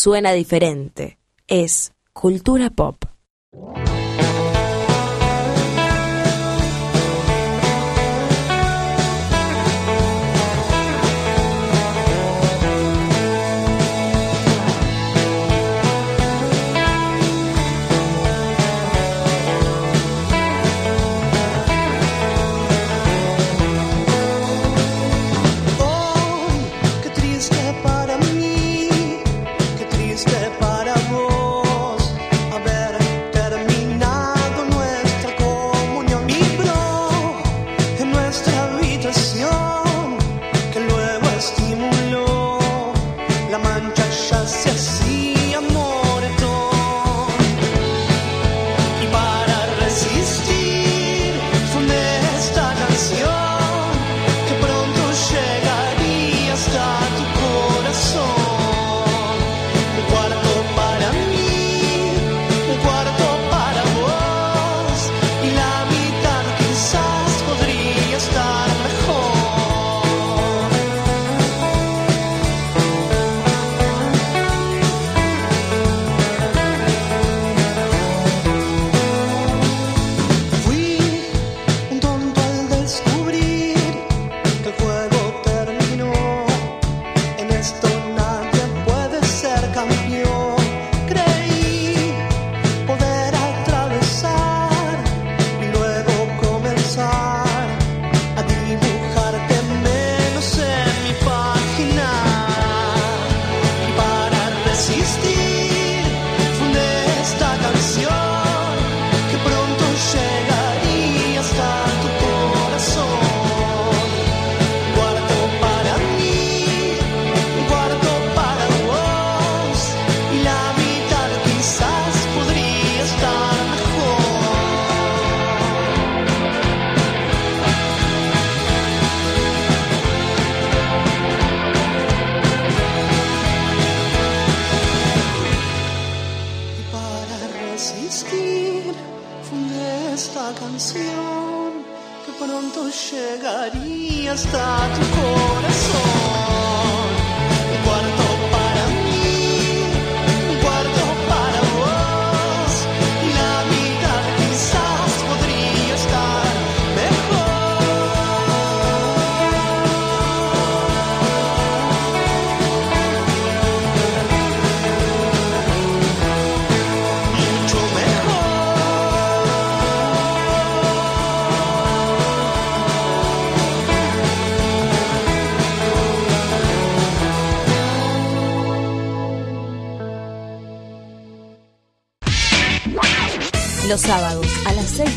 Suena 0.00 0.30
diferente. 0.30 1.18
Es 1.48 1.92
cultura 2.12 2.70
pop. 2.70 3.04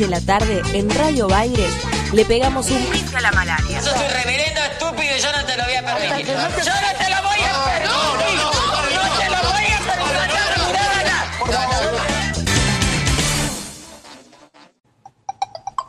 De 0.01 0.07
la 0.07 0.19
tarde 0.19 0.63
en 0.73 0.89
Radio 0.89 1.27
Baires 1.27 1.71
le 2.11 2.25
pegamos 2.25 2.71
un 2.71 2.91
bife 2.91 3.15
a 3.15 3.21
la 3.21 3.31
malaria. 3.33 3.79
Sos 3.81 3.93
un 3.93 4.09
reverendo 4.09 4.59
estúpido 4.71 5.15
y 5.15 5.21
yo 5.21 5.31
no 5.31 5.45
te 5.45 5.55
lo 5.55 5.63
voy 5.63 5.75
a 5.75 5.85
permitir. 5.85 6.25
Yo 6.25 6.33
no 6.33 6.49
te 6.49 7.09
lo 7.11 7.21
voy 7.21 7.39
a 7.45 7.53
permitir. 7.69 8.95
No 8.95 9.17
te 9.17 9.29
lo 9.29 9.37
voy 9.47 9.65
a 9.65 9.81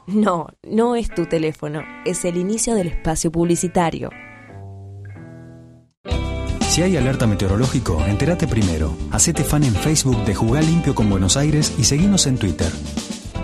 No, 0.09 0.49
no 0.63 0.95
es 0.95 1.09
tu 1.09 1.25
teléfono, 1.25 1.81
es 2.05 2.27
el 2.27 2.37
inicio 2.37 2.75
del 2.75 2.89
espacio 2.89 3.33
publicitario. 3.33 4.11
Si 6.69 6.83
hay 6.83 6.99
alerta 6.99 7.27
meteorológico, 7.27 8.05
entérate 8.07 8.47
primero. 8.47 8.95
Hacete 9.11 9.43
fan 9.43 9.65
en 9.65 9.75
Facebook 9.75 10.23
de 10.27 10.35
Jugar 10.35 10.65
Limpio 10.65 10.95
con 10.95 11.09
Buenos 11.09 11.39
Aires 11.39 11.73
y 11.79 11.85
seguinos 11.85 12.27
en 12.27 12.37
Twitter. 12.37 12.71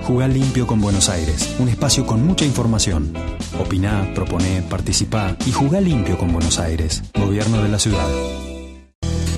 Jugar 0.09 0.31
Limpio 0.31 0.67
con 0.67 0.81
Buenos 0.81 1.09
Aires, 1.11 1.55
un 1.59 1.69
espacio 1.69 2.07
con 2.07 2.27
mucha 2.27 2.47
información. 2.47 3.13
Opiná, 3.61 4.11
proponé, 4.15 4.63
participá 4.63 5.37
y 5.45 5.53
jugá 5.53 5.83
limpio 5.83 6.17
con 6.17 6.33
Buenos 6.33 6.59
Aires, 6.59 7.03
Gobierno 7.13 7.63
de 7.63 7.69
la 7.69 7.79
Ciudad. 7.79 8.09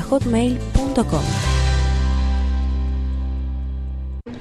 hotmail.com. 0.09 1.56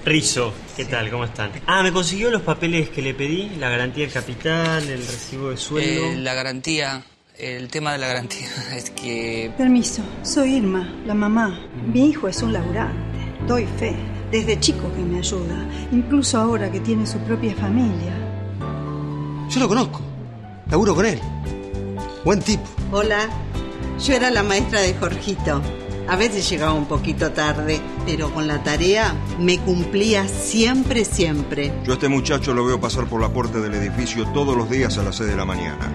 Rizo, 0.06 0.54
¿qué 0.76 0.84
tal? 0.84 1.10
¿Cómo 1.10 1.24
están? 1.24 1.50
Ah, 1.66 1.82
me 1.82 1.90
consiguió 1.90 2.30
los 2.30 2.42
papeles 2.42 2.90
que 2.90 3.02
le 3.02 3.12
pedí, 3.12 3.50
la 3.58 3.68
garantía 3.68 4.04
del 4.04 4.12
capital, 4.12 4.88
el 4.88 5.00
recibo 5.04 5.50
de 5.50 5.56
sueldo. 5.56 6.06
Eh, 6.06 6.16
la 6.18 6.32
garantía, 6.32 7.02
el 7.36 7.66
tema 7.66 7.90
de 7.90 7.98
la 7.98 8.06
garantía 8.06 8.46
es 8.76 8.90
que... 8.90 9.50
Permiso, 9.58 10.02
soy 10.22 10.58
Irma, 10.58 10.88
la 11.04 11.14
mamá. 11.14 11.58
Mi 11.92 12.10
hijo 12.10 12.28
es 12.28 12.40
un 12.40 12.52
laburante. 12.52 12.96
Doy 13.48 13.66
fe. 13.80 13.96
Desde 14.30 14.60
chico 14.60 14.92
que 14.94 15.00
me 15.00 15.18
ayuda. 15.18 15.68
Incluso 15.90 16.38
ahora 16.38 16.70
que 16.70 16.78
tiene 16.78 17.04
su 17.04 17.18
propia 17.18 17.56
familia. 17.56 18.14
Yo 19.50 19.58
lo 19.58 19.66
conozco. 19.66 20.00
Laburo 20.70 20.94
con 20.94 21.06
él. 21.06 21.20
Buen 22.24 22.40
tipo. 22.42 22.64
Hola, 22.92 23.28
yo 23.98 24.14
era 24.14 24.30
la 24.30 24.44
maestra 24.44 24.82
de 24.82 24.94
Jorgito. 24.94 25.60
A 26.08 26.14
veces 26.14 26.48
llegaba 26.48 26.72
un 26.72 26.86
poquito 26.86 27.32
tarde, 27.32 27.80
pero 28.06 28.32
con 28.32 28.46
la 28.46 28.62
tarea 28.62 29.14
me 29.40 29.58
cumplía 29.58 30.28
siempre, 30.28 31.04
siempre. 31.04 31.72
Yo 31.84 31.92
a 31.92 31.94
este 31.94 32.08
muchacho 32.08 32.54
lo 32.54 32.64
veo 32.64 32.80
pasar 32.80 33.06
por 33.06 33.20
la 33.20 33.28
puerta 33.28 33.58
del 33.58 33.74
edificio 33.74 34.24
todos 34.28 34.56
los 34.56 34.70
días 34.70 34.96
a 34.98 35.02
las 35.02 35.16
6 35.16 35.30
de 35.30 35.36
la 35.36 35.44
mañana. 35.44 35.90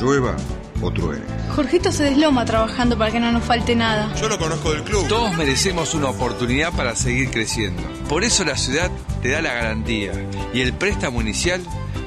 Llueva 0.00 0.34
o 0.80 0.90
truene. 0.90 1.24
Jorgito 1.54 1.92
se 1.92 2.04
desloma 2.04 2.46
trabajando 2.46 2.96
para 2.96 3.10
que 3.10 3.20
no 3.20 3.30
nos 3.32 3.44
falte 3.44 3.76
nada. 3.76 4.14
Yo 4.14 4.28
lo 4.28 4.38
conozco 4.38 4.72
del 4.72 4.82
club. 4.82 5.06
Todos 5.08 5.36
merecemos 5.36 5.94
una 5.94 6.08
oportunidad 6.08 6.72
para 6.72 6.96
seguir 6.96 7.30
creciendo. 7.30 7.82
Por 8.08 8.24
eso 8.24 8.44
la 8.44 8.56
ciudad 8.56 8.90
te 9.22 9.30
da 9.30 9.42
la 9.42 9.52
garantía 9.52 10.12
y 10.54 10.60
el 10.60 10.72
préstamo 10.72 11.20
inicial 11.20 11.60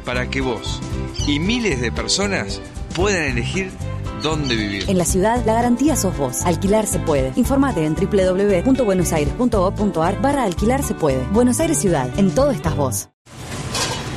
para 0.06 0.30
que 0.30 0.42
vos 0.42 0.82
y 1.28 1.40
miles 1.40 1.82
de 1.82 1.92
personas 1.92 2.62
puedan 2.96 3.24
elegir 3.24 3.72
dónde 4.22 4.56
vivir. 4.56 4.86
En 4.90 4.98
la 4.98 5.06
ciudad, 5.06 5.44
la 5.46 5.54
garantía 5.54 5.96
sos 5.96 6.18
vos. 6.18 6.42
Alquilar 6.44 6.88
se 6.88 7.00
puede. 7.00 7.32
Informate 7.36 7.86
en 7.86 7.96
www.buenosaires.gov.ar 7.96 10.22
barra 10.22 10.44
alquilar 10.44 10.84
se 10.84 10.94
puede. 10.94 11.24
Buenos 11.32 11.60
Aires 11.60 11.78
Ciudad. 11.78 12.10
En 12.18 12.32
todo 12.34 12.52
estás 12.52 12.76
vos. 12.76 13.10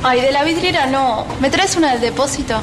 Ay, 0.03 0.21
de 0.21 0.31
la 0.31 0.43
vidriera 0.43 0.87
no. 0.87 1.25
¿Me 1.39 1.49
traes 1.49 1.75
una 1.75 1.91
del 1.91 2.01
depósito? 2.01 2.59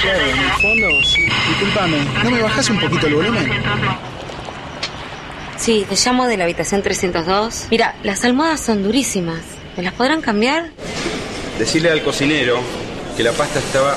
Claro, 0.00 0.20
en 0.20 0.38
el 0.38 0.50
fondo, 0.52 0.86
sí. 1.04 1.22
Disculpame, 1.48 1.98
¿no 2.24 2.30
me 2.30 2.42
bajás 2.42 2.70
un 2.70 2.80
poquito 2.80 3.06
el 3.06 3.14
volumen? 3.14 3.52
Sí, 5.56 5.86
te 5.88 5.94
llamo 5.94 6.26
de 6.26 6.36
la 6.36 6.44
habitación 6.44 6.82
302. 6.82 7.68
Mira, 7.70 7.94
las 8.02 8.24
almohadas 8.24 8.60
son 8.60 8.82
durísimas. 8.82 9.40
¿Me 9.76 9.82
las 9.82 9.94
podrán 9.94 10.20
cambiar? 10.20 10.70
Decirle 11.58 11.90
al 11.90 12.02
cocinero 12.02 12.58
que 13.16 13.22
la 13.22 13.32
pasta 13.32 13.60
estaba 13.60 13.96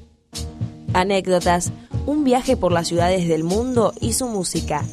anécdotas, 0.93 1.71
un 2.05 2.23
viaje 2.23 2.57
por 2.57 2.71
las 2.71 2.87
ciudades 2.87 3.27
del 3.27 3.43
mundo 3.43 3.93
y 3.99 4.13
su 4.13 4.27
música. 4.27 4.83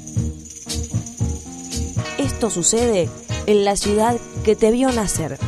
Esto 2.19 2.51
sucede 2.51 3.09
en 3.47 3.65
la 3.65 3.77
ciudad 3.77 4.17
que 4.45 4.57
te 4.57 4.71
vio 4.71 4.93
nacer. 4.93 5.39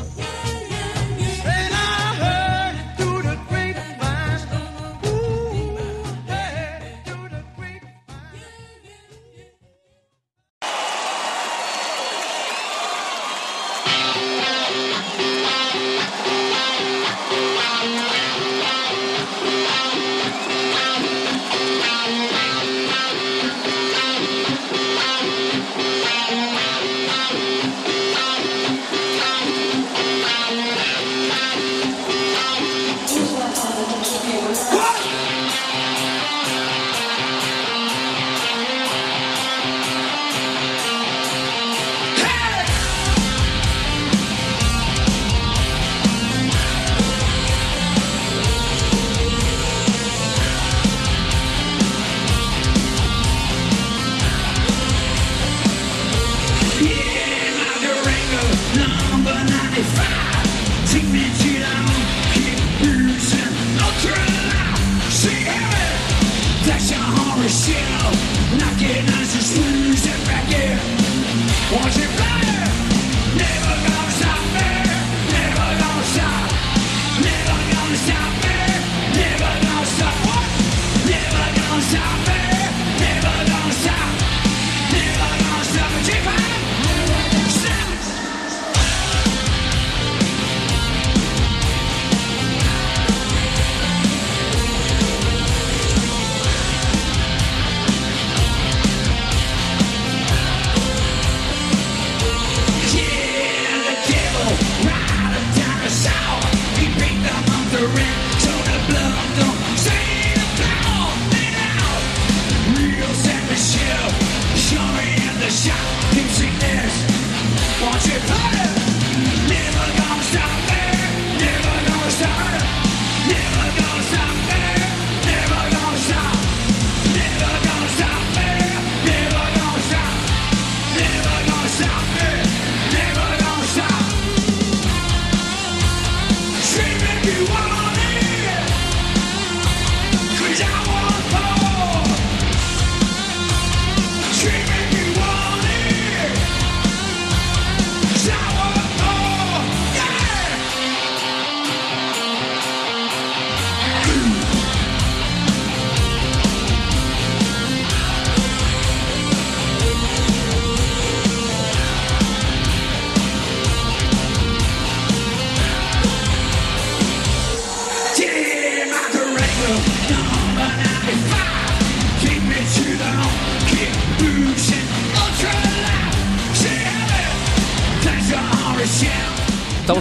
Stop 81.80 82.28
it. 82.28 82.39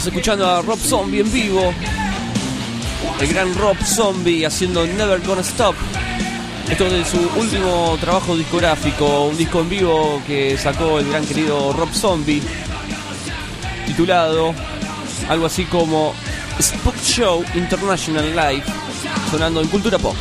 Escuchando 0.10 0.50
a 0.50 0.62
Rob 0.64 0.80
Zombie 0.80 1.20
en 1.20 1.32
vivo. 1.32 1.74
El 3.20 3.28
gran 3.28 3.54
Rob 3.56 3.78
Zombie 3.84 4.46
haciendo 4.46 4.86
Never 4.86 5.22
Gonna 5.22 5.42
Stop. 5.42 5.76
Esto 6.70 6.88
es 6.88 6.92
de 6.94 7.06
su 7.06 7.40
último 7.40 7.96
trabajo 8.02 8.36
discográfico, 8.36 9.26
un 9.26 9.38
disco 9.38 9.62
en 9.62 9.70
vivo 9.70 10.22
que 10.26 10.58
sacó 10.58 11.00
el 11.00 11.10
gran 11.10 11.26
querido 11.26 11.74
Rob 11.74 11.94
Zombie, 11.94 12.42
titulado 13.86 14.54
algo 15.28 15.46
así 15.46 15.66
como 15.66 16.14
Spook 16.60 16.98
Show 17.04 17.44
International 17.54 18.26
Live, 18.26 18.64
sonando 19.32 19.62
en 19.62 19.68
cultura 19.68 19.98
pop. 20.00 20.16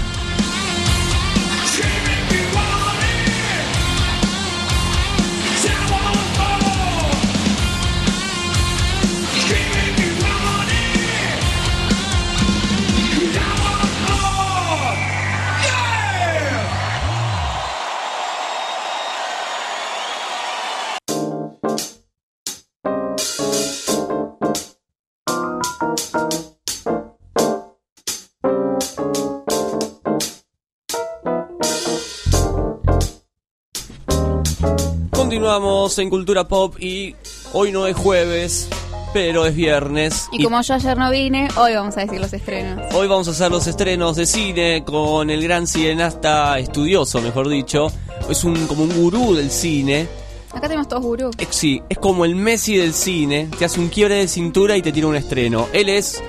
En 35.96 36.10
Cultura 36.10 36.46
Pop 36.46 36.76
y 36.78 37.14
hoy 37.54 37.72
no 37.72 37.86
es 37.86 37.96
jueves, 37.96 38.68
pero 39.14 39.46
es 39.46 39.54
viernes. 39.56 40.28
Y 40.32 40.44
como 40.44 40.60
yo 40.60 40.74
ayer 40.74 40.98
no 40.98 41.10
vine, 41.10 41.48
hoy 41.56 41.74
vamos 41.74 41.96
a 41.96 42.00
decir 42.00 42.20
los 42.20 42.32
estrenos. 42.32 42.92
Hoy 42.94 43.08
vamos 43.08 43.26
a 43.28 43.30
hacer 43.30 43.50
los 43.50 43.66
estrenos 43.66 44.16
de 44.16 44.26
cine 44.26 44.84
con 44.84 45.30
el 45.30 45.42
gran 45.42 45.66
cineasta 45.66 46.58
estudioso, 46.58 47.22
mejor 47.22 47.48
dicho. 47.48 47.90
Es 48.28 48.44
un 48.44 48.66
como 48.66 48.84
un 48.84 48.94
gurú 49.00 49.34
del 49.34 49.50
cine. 49.50 50.06
Acá 50.50 50.62
tenemos 50.68 50.88
todos 50.88 51.02
gurús. 51.02 51.34
Eh, 51.38 51.46
Sí, 51.48 51.82
es 51.88 51.96
como 51.98 52.26
el 52.26 52.34
Messi 52.36 52.76
del 52.76 52.92
cine. 52.92 53.48
Te 53.58 53.64
hace 53.64 53.80
un 53.80 53.88
quiebre 53.88 54.16
de 54.16 54.28
cintura 54.28 54.76
y 54.76 54.82
te 54.82 54.92
tira 54.92 55.06
un 55.06 55.16
estreno. 55.16 55.68
Él 55.72 55.88
es 55.88 56.22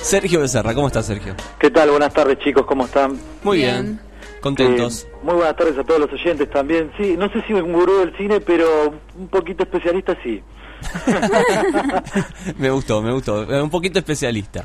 Sergio 0.00 0.40
Becerra. 0.40 0.74
¿Cómo 0.74 0.86
estás, 0.86 1.04
Sergio? 1.06 1.34
¿Qué 1.58 1.70
tal? 1.70 1.90
Buenas 1.90 2.14
tardes, 2.14 2.38
chicos, 2.38 2.64
¿cómo 2.66 2.86
están? 2.86 3.18
Muy 3.42 3.58
bien. 3.58 4.00
Contentos. 4.40 5.04
Eh, 5.04 5.16
muy 5.22 5.34
buenas 5.34 5.56
tardes 5.56 5.78
a 5.78 5.84
todos 5.84 6.00
los 6.00 6.12
oyentes 6.12 6.48
también. 6.50 6.90
Sí, 6.96 7.16
no 7.16 7.28
sé 7.30 7.42
si 7.46 7.52
un 7.52 7.72
gurú 7.72 7.98
del 7.98 8.16
cine, 8.16 8.40
pero 8.40 8.94
un 9.18 9.28
poquito 9.28 9.62
especialista 9.64 10.16
sí. 10.22 10.42
me 12.58 12.70
gustó, 12.70 13.02
me 13.02 13.12
gustó. 13.12 13.42
Eh, 13.42 13.62
Un 13.62 13.70
poquito 13.70 13.98
especialista. 13.98 14.64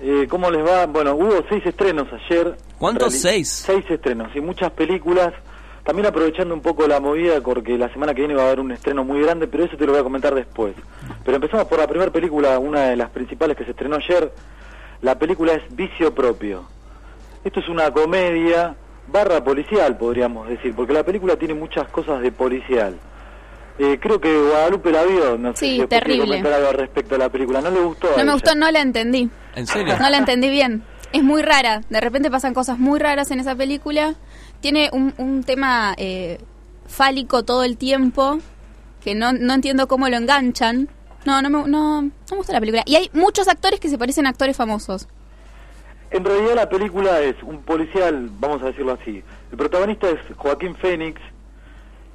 Eh, 0.00 0.26
¿Cómo 0.28 0.50
les 0.50 0.64
va? 0.64 0.86
Bueno, 0.86 1.14
hubo 1.14 1.42
seis 1.48 1.64
estrenos 1.66 2.06
ayer. 2.12 2.56
¿Cuántos? 2.78 3.14
¿Seis? 3.14 3.48
Seis 3.48 3.84
estrenos 3.90 4.34
y 4.36 4.40
muchas 4.40 4.70
películas. 4.72 5.32
También 5.82 6.06
aprovechando 6.06 6.54
un 6.54 6.60
poco 6.60 6.86
la 6.86 7.00
movida, 7.00 7.40
porque 7.40 7.78
la 7.78 7.90
semana 7.92 8.12
que 8.12 8.20
viene 8.20 8.34
va 8.34 8.42
a 8.42 8.46
haber 8.46 8.60
un 8.60 8.70
estreno 8.72 9.04
muy 9.04 9.22
grande, 9.22 9.48
pero 9.48 9.64
eso 9.64 9.76
te 9.76 9.86
lo 9.86 9.92
voy 9.92 10.00
a 10.02 10.04
comentar 10.04 10.34
después. 10.34 10.74
Pero 11.24 11.36
empezamos 11.36 11.66
por 11.66 11.78
la 11.78 11.86
primera 11.88 12.12
película, 12.12 12.58
una 12.58 12.88
de 12.90 12.96
las 12.96 13.10
principales 13.10 13.56
que 13.56 13.64
se 13.64 13.70
estrenó 13.70 13.96
ayer. 13.96 14.30
La 15.00 15.18
película 15.18 15.54
es 15.54 15.62
Vicio 15.74 16.14
Propio. 16.14 16.64
Esto 17.42 17.60
es 17.60 17.68
una 17.68 17.90
comedia 17.90 18.76
barra 19.10 19.42
policial, 19.42 19.96
podríamos 19.96 20.48
decir, 20.48 20.74
porque 20.74 20.92
la 20.92 21.04
película 21.04 21.36
tiene 21.36 21.54
muchas 21.54 21.88
cosas 21.88 22.20
de 22.22 22.30
policial. 22.32 22.96
Eh, 23.78 23.98
creo 24.00 24.20
que 24.20 24.36
Guadalupe 24.36 24.90
la 24.90 25.04
vio, 25.04 25.38
no 25.38 25.52
sé 25.52 25.58
Sí, 25.66 25.80
si 25.80 25.86
terrible. 25.86 26.20
comentar 26.24 26.52
algo 26.52 26.68
al 26.68 26.74
respecto 26.74 27.14
a 27.14 27.18
la 27.18 27.28
película. 27.28 27.60
¿No 27.60 27.70
le 27.70 27.80
gustó? 27.80 28.08
a 28.14 28.18
No 28.18 28.24
me 28.24 28.32
gustó, 28.32 28.54
no 28.54 28.70
la 28.70 28.80
entendí. 28.80 29.30
¿En 29.54 29.66
serio? 29.66 29.96
No 29.98 30.10
la 30.10 30.16
entendí 30.18 30.50
bien. 30.50 30.82
Es 31.12 31.22
muy 31.22 31.42
rara. 31.42 31.82
De 31.88 32.00
repente 32.00 32.30
pasan 32.30 32.54
cosas 32.54 32.78
muy 32.78 32.98
raras 32.98 33.30
en 33.30 33.38
esa 33.40 33.54
película. 33.54 34.14
Tiene 34.60 34.90
un, 34.92 35.14
un 35.16 35.44
tema 35.44 35.94
eh, 35.96 36.38
fálico 36.88 37.44
todo 37.44 37.62
el 37.62 37.76
tiempo 37.76 38.38
que 39.02 39.14
no, 39.14 39.32
no 39.32 39.54
entiendo 39.54 39.86
cómo 39.86 40.08
lo 40.08 40.16
enganchan. 40.16 40.88
No, 41.24 41.40
no 41.40 41.48
me, 41.48 41.58
no, 41.68 42.02
no 42.02 42.10
me 42.30 42.36
gusta 42.36 42.52
la 42.52 42.60
película. 42.60 42.82
Y 42.84 42.96
hay 42.96 43.10
muchos 43.12 43.46
actores 43.46 43.78
que 43.78 43.88
se 43.88 43.96
parecen 43.96 44.26
a 44.26 44.30
actores 44.30 44.56
famosos. 44.56 45.06
En 46.10 46.24
realidad 46.24 46.54
la 46.54 46.68
película 46.68 47.20
es 47.20 47.36
un 47.42 47.62
policial, 47.62 48.30
vamos 48.38 48.62
a 48.62 48.66
decirlo 48.66 48.92
así. 48.92 49.22
El 49.50 49.58
protagonista 49.58 50.08
es 50.08 50.18
Joaquín 50.36 50.74
Fénix, 50.74 51.20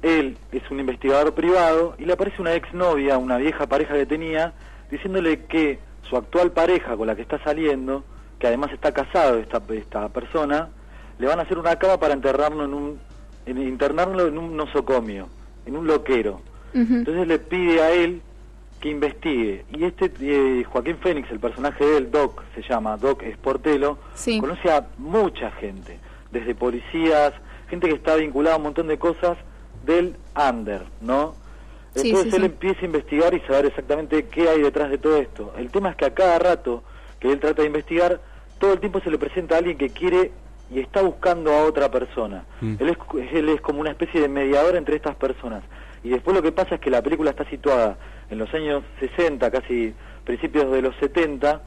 él 0.02 0.36
es 0.52 0.68
un 0.70 0.80
investigador 0.80 1.32
privado 1.34 1.94
y 1.98 2.04
le 2.04 2.12
aparece 2.12 2.42
una 2.42 2.54
exnovia, 2.54 3.18
una 3.18 3.38
vieja 3.38 3.66
pareja 3.66 3.94
que 3.94 4.04
tenía, 4.04 4.52
diciéndole 4.90 5.44
que 5.46 5.78
su 6.08 6.16
actual 6.16 6.52
pareja 6.52 6.96
con 6.96 7.06
la 7.06 7.16
que 7.16 7.22
está 7.22 7.42
saliendo, 7.42 8.04
que 8.38 8.48
además 8.48 8.72
está 8.72 8.92
casado 8.92 9.38
esta, 9.38 9.62
esta 9.70 10.08
persona, 10.08 10.68
le 11.18 11.26
van 11.26 11.38
a 11.38 11.42
hacer 11.42 11.56
una 11.58 11.76
cama 11.76 11.98
para 11.98 12.14
enterrarlo 12.14 12.64
en 12.64 12.74
un, 12.74 13.00
en 13.46 13.58
internarlo 13.58 14.26
en 14.26 14.36
un 14.36 14.56
nosocomio, 14.56 15.28
en 15.66 15.76
un 15.76 15.86
loquero. 15.86 16.40
Entonces 16.74 17.28
le 17.28 17.38
pide 17.38 17.80
a 17.80 17.92
él 17.92 18.20
que 18.84 18.90
investigue. 18.90 19.64
Y 19.70 19.84
este 19.84 20.12
eh, 20.20 20.62
Joaquín 20.64 20.98
Fénix, 20.98 21.30
el 21.30 21.40
personaje 21.40 21.82
de 21.82 21.96
él, 21.96 22.10
Doc, 22.10 22.42
se 22.54 22.60
llama 22.60 22.98
Doc 22.98 23.22
Esportelo, 23.22 23.96
Sí. 24.12 24.38
conoce 24.38 24.70
a 24.70 24.86
mucha 24.98 25.50
gente, 25.52 25.98
desde 26.30 26.54
policías, 26.54 27.32
gente 27.70 27.88
que 27.88 27.94
está 27.94 28.14
vinculada 28.16 28.56
a 28.56 28.58
un 28.58 28.64
montón 28.64 28.88
de 28.88 28.98
cosas 28.98 29.38
del 29.86 30.16
under, 30.36 30.82
¿no? 31.00 31.34
Sí, 31.94 32.08
Entonces 32.10 32.30
sí, 32.32 32.36
él 32.36 32.42
sí. 32.42 32.46
empieza 32.46 32.80
a 32.82 32.84
investigar 32.84 33.32
y 33.32 33.40
saber 33.40 33.64
exactamente 33.66 34.26
qué 34.26 34.50
hay 34.50 34.60
detrás 34.60 34.90
de 34.90 34.98
todo 34.98 35.16
esto. 35.16 35.54
El 35.56 35.70
tema 35.70 35.88
es 35.88 35.96
que 35.96 36.04
a 36.04 36.12
cada 36.12 36.38
rato 36.38 36.82
que 37.20 37.32
él 37.32 37.40
trata 37.40 37.62
de 37.62 37.68
investigar, 37.68 38.20
todo 38.58 38.74
el 38.74 38.80
tiempo 38.80 39.00
se 39.00 39.10
le 39.10 39.16
presenta 39.16 39.54
a 39.54 39.58
alguien 39.58 39.78
que 39.78 39.88
quiere 39.88 40.30
y 40.70 40.80
está 40.80 41.00
buscando 41.00 41.50
a 41.54 41.64
otra 41.64 41.90
persona. 41.90 42.44
Mm. 42.60 42.74
Él, 42.80 42.88
es, 42.90 43.32
él 43.32 43.48
es 43.48 43.62
como 43.62 43.80
una 43.80 43.92
especie 43.92 44.20
de 44.20 44.28
mediador 44.28 44.76
entre 44.76 44.94
estas 44.96 45.16
personas. 45.16 45.62
Y 46.02 46.10
después 46.10 46.36
lo 46.36 46.42
que 46.42 46.52
pasa 46.52 46.74
es 46.74 46.82
que 46.82 46.90
la 46.90 47.00
película 47.00 47.30
está 47.30 47.48
situada 47.48 47.96
en 48.30 48.38
los 48.38 48.52
años 48.54 48.82
60, 49.00 49.50
casi 49.50 49.94
principios 50.24 50.70
de 50.70 50.82
los 50.82 50.96
70, 50.96 51.62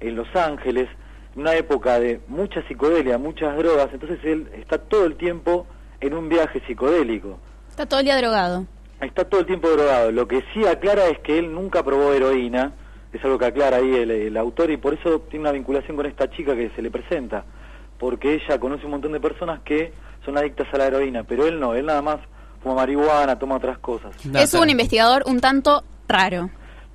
en 0.00 0.16
Los 0.16 0.28
Ángeles, 0.34 0.88
en 1.34 1.42
una 1.42 1.54
época 1.54 1.98
de 1.98 2.20
mucha 2.28 2.66
psicodelia, 2.66 3.18
muchas 3.18 3.56
drogas, 3.56 3.88
entonces 3.92 4.18
él 4.24 4.48
está 4.54 4.78
todo 4.78 5.04
el 5.04 5.16
tiempo 5.16 5.66
en 6.00 6.14
un 6.14 6.28
viaje 6.28 6.62
psicodélico. 6.66 7.38
Está 7.68 7.86
todo 7.86 8.00
el 8.00 8.06
día 8.06 8.16
drogado. 8.16 8.66
Está 9.00 9.28
todo 9.28 9.40
el 9.40 9.46
tiempo 9.46 9.68
drogado. 9.68 10.10
Lo 10.10 10.26
que 10.26 10.42
sí 10.54 10.66
aclara 10.66 11.08
es 11.08 11.18
que 11.18 11.38
él 11.38 11.52
nunca 11.52 11.82
probó 11.82 12.12
heroína, 12.12 12.72
es 13.12 13.24
algo 13.24 13.38
que 13.38 13.46
aclara 13.46 13.78
ahí 13.78 13.94
el, 13.94 14.10
el 14.10 14.36
autor, 14.36 14.70
y 14.70 14.76
por 14.76 14.94
eso 14.94 15.20
tiene 15.30 15.42
una 15.42 15.52
vinculación 15.52 15.96
con 15.96 16.06
esta 16.06 16.30
chica 16.30 16.54
que 16.54 16.70
se 16.70 16.82
le 16.82 16.90
presenta, 16.90 17.44
porque 17.98 18.34
ella 18.34 18.58
conoce 18.58 18.84
un 18.84 18.92
montón 18.92 19.12
de 19.12 19.20
personas 19.20 19.60
que 19.60 19.92
son 20.24 20.36
adictas 20.36 20.66
a 20.72 20.78
la 20.78 20.86
heroína, 20.86 21.24
pero 21.24 21.46
él 21.46 21.58
no, 21.58 21.74
él 21.74 21.86
nada 21.86 22.02
más 22.02 22.18
fuma 22.62 22.74
marihuana, 22.74 23.38
toma 23.38 23.56
otras 23.56 23.78
cosas. 23.78 24.14
es 24.34 24.54
un 24.54 24.68
investigador 24.68 25.22
un 25.26 25.40
tanto 25.40 25.84
raro. 26.08 26.50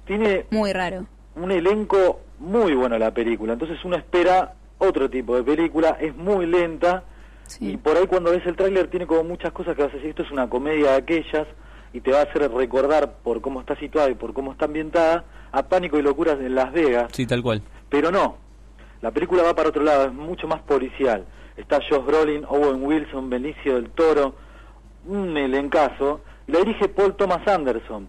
Tiene 0.06 0.46
Muy 0.52 0.74
raro. 0.74 1.06
un 1.36 1.52
elenco 1.52 2.22
muy 2.40 2.74
bueno 2.74 2.98
la 2.98 3.14
película, 3.14 3.54
entonces 3.54 3.78
uno 3.86 3.96
espera 3.96 4.54
otro 4.80 5.10
tipo 5.10 5.36
de 5.36 5.44
película, 5.44 5.98
es 6.00 6.16
muy 6.16 6.46
lenta 6.48 7.04
y 7.60 7.78
por 7.78 7.98
ahí 7.98 8.08
cuando 8.08 8.32
ves 8.32 8.46
el 8.46 8.56
tráiler 8.56 8.88
tiene 8.88 9.06
como 9.06 9.24
muchas 9.24 9.52
cosas 9.52 9.76
que 9.76 9.84
vas 9.84 9.92
a 9.92 9.96
decir, 9.96 10.10
esto 10.10 10.24
es 10.24 10.32
una 10.32 10.50
comedia 10.50 10.92
de 10.92 10.98
aquellas 10.98 11.48
y 11.94 12.02
te 12.02 12.12
va 12.12 12.20
a 12.20 12.24
hacer 12.24 12.50
recordar 12.52 13.14
por 13.24 13.42
cómo 13.42 13.60
está 13.60 13.76
situada 13.78 14.10
y 14.10 14.16
por 14.16 14.34
cómo 14.34 14.54
está 14.54 14.66
ambientada 14.66 15.24
a 15.52 15.64
Pánico 15.64 16.00
y 16.00 16.02
Locuras 16.02 16.40
en 16.40 16.56
Las 16.56 16.72
Vegas, 16.74 17.10
Sí, 17.14 17.26
tal 17.28 17.44
cual. 17.44 17.62
pero 17.90 18.10
no, 18.12 18.38
la 19.02 19.12
película 19.12 19.44
va 19.44 19.54
para 19.54 19.70
otro 19.70 19.84
lado, 19.84 20.06
es 20.06 20.14
mucho 20.14 20.48
más 20.48 20.62
policial. 20.62 21.26
Está 21.58 21.80
Josh 21.88 22.04
Brolin, 22.06 22.46
Owen 22.48 22.82
Wilson, 22.84 23.30
Benicio 23.30 23.76
del 23.76 23.90
Toro, 23.92 24.36
un 25.06 25.36
elencazo, 25.38 26.22
la 26.48 26.60
dirige 26.60 26.88
Paul 26.88 27.16
Thomas 27.16 27.46
Anderson. 27.48 28.08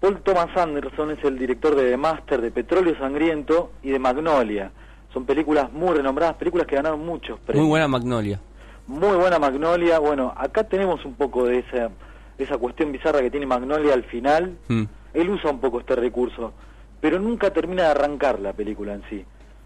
Paul 0.00 0.20
Thomas 0.22 0.56
Anderson 0.56 1.10
es 1.10 1.24
el 1.24 1.38
director 1.38 1.74
de 1.74 1.90
The 1.90 1.96
Master, 1.96 2.40
de 2.40 2.50
Petróleo 2.50 2.96
Sangriento 2.98 3.72
y 3.82 3.90
de 3.90 3.98
Magnolia. 3.98 4.70
Son 5.12 5.24
películas 5.24 5.72
muy 5.72 5.96
renombradas, 5.96 6.36
películas 6.36 6.66
que 6.66 6.76
ganaron 6.76 7.04
muchos 7.04 7.38
premios. 7.40 7.64
Muy 7.64 7.70
buena 7.70 7.88
Magnolia. 7.88 8.40
Muy 8.86 9.16
buena 9.16 9.38
Magnolia. 9.38 9.98
Bueno, 9.98 10.32
acá 10.36 10.64
tenemos 10.64 11.04
un 11.04 11.14
poco 11.14 11.44
de 11.46 11.58
esa, 11.60 11.88
de 12.36 12.44
esa 12.44 12.56
cuestión 12.58 12.92
bizarra 12.92 13.20
que 13.20 13.30
tiene 13.30 13.46
Magnolia 13.46 13.94
al 13.94 14.04
final. 14.04 14.56
Mm. 14.68 14.84
Él 15.14 15.30
usa 15.30 15.50
un 15.50 15.60
poco 15.60 15.80
este 15.80 15.96
recurso, 15.96 16.52
pero 17.00 17.18
nunca 17.18 17.50
termina 17.52 17.84
de 17.84 17.88
arrancar 17.90 18.38
la 18.38 18.52
película 18.52 18.94
en 18.94 19.02
sí. 19.10 19.24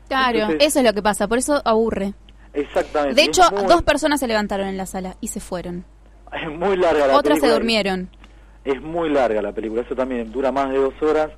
Claro, 0.09 0.39
Entonces- 0.39 0.67
eso 0.69 0.79
es 0.79 0.85
lo 0.85 0.93
que 0.95 1.03
pasa, 1.03 1.29
por 1.29 1.39
eso 1.39 1.61
aburre. 1.65 2.15
Exactamente. 2.55 3.15
De 3.15 3.25
hecho, 3.25 3.43
muy- 3.51 3.67
dos 3.67 3.83
personas 3.83 4.21
se 4.21 4.27
levantaron 4.29 4.67
en 4.69 4.77
la 4.77 4.87
sala 4.87 5.17
y 5.21 5.29
se 5.29 5.41
fueron. 5.41 5.85
Es 6.33 6.49
muy 6.51 6.77
larga 6.79 7.07
la 7.09 7.17
Otras 7.19 7.41
se 7.41 7.49
durmieron. 7.49 8.09
Es 8.65 8.81
muy 8.81 9.09
larga 9.09 9.43
la 9.43 9.53
película, 9.53 9.83
eso 9.83 9.95
también 9.95 10.31
dura 10.31 10.53
más 10.53 10.71
de 10.71 10.79
dos 10.79 10.95
horas, 11.03 11.31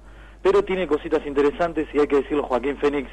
pero 0.43 0.63
tiene 0.63 0.87
cositas 0.87 1.27
interesantes 1.27 1.89
y 1.95 2.01
hay 2.01 2.07
que 2.07 2.17
decirlo, 2.17 2.43
Joaquín 2.43 2.77
Fénix 2.77 3.11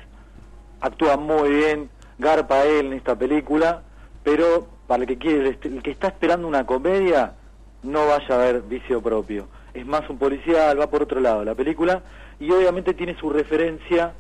actúa 0.82 1.16
muy 1.16 1.50
bien, 1.50 1.90
garpa 2.18 2.66
él 2.66 2.88
en 2.88 2.94
esta 2.94 3.16
película, 3.16 3.84
pero 4.24 4.68
para 4.88 5.04
el 5.04 5.08
que 5.08 5.18
quiere, 5.18 5.58
el 5.62 5.82
que 5.82 5.92
está 5.92 6.08
esperando 6.08 6.48
una 6.48 6.66
comedia, 6.66 7.36
no 7.84 8.08
vaya 8.08 8.36
a 8.36 8.38
ver 8.38 8.62
vicio 8.64 9.02
propio. 9.02 9.48
es 9.74 9.86
más 9.86 10.10
un 10.10 10.18
policial, 10.18 10.80
va 10.80 10.90
por 10.90 11.04
otro 11.04 11.20
lado 11.20 11.46
la 11.46 11.56
película, 11.56 12.02
y 12.40 12.52
obviamente 12.52 12.94
tiene 12.94 13.18
su 13.18 13.30
referencia 13.30 14.14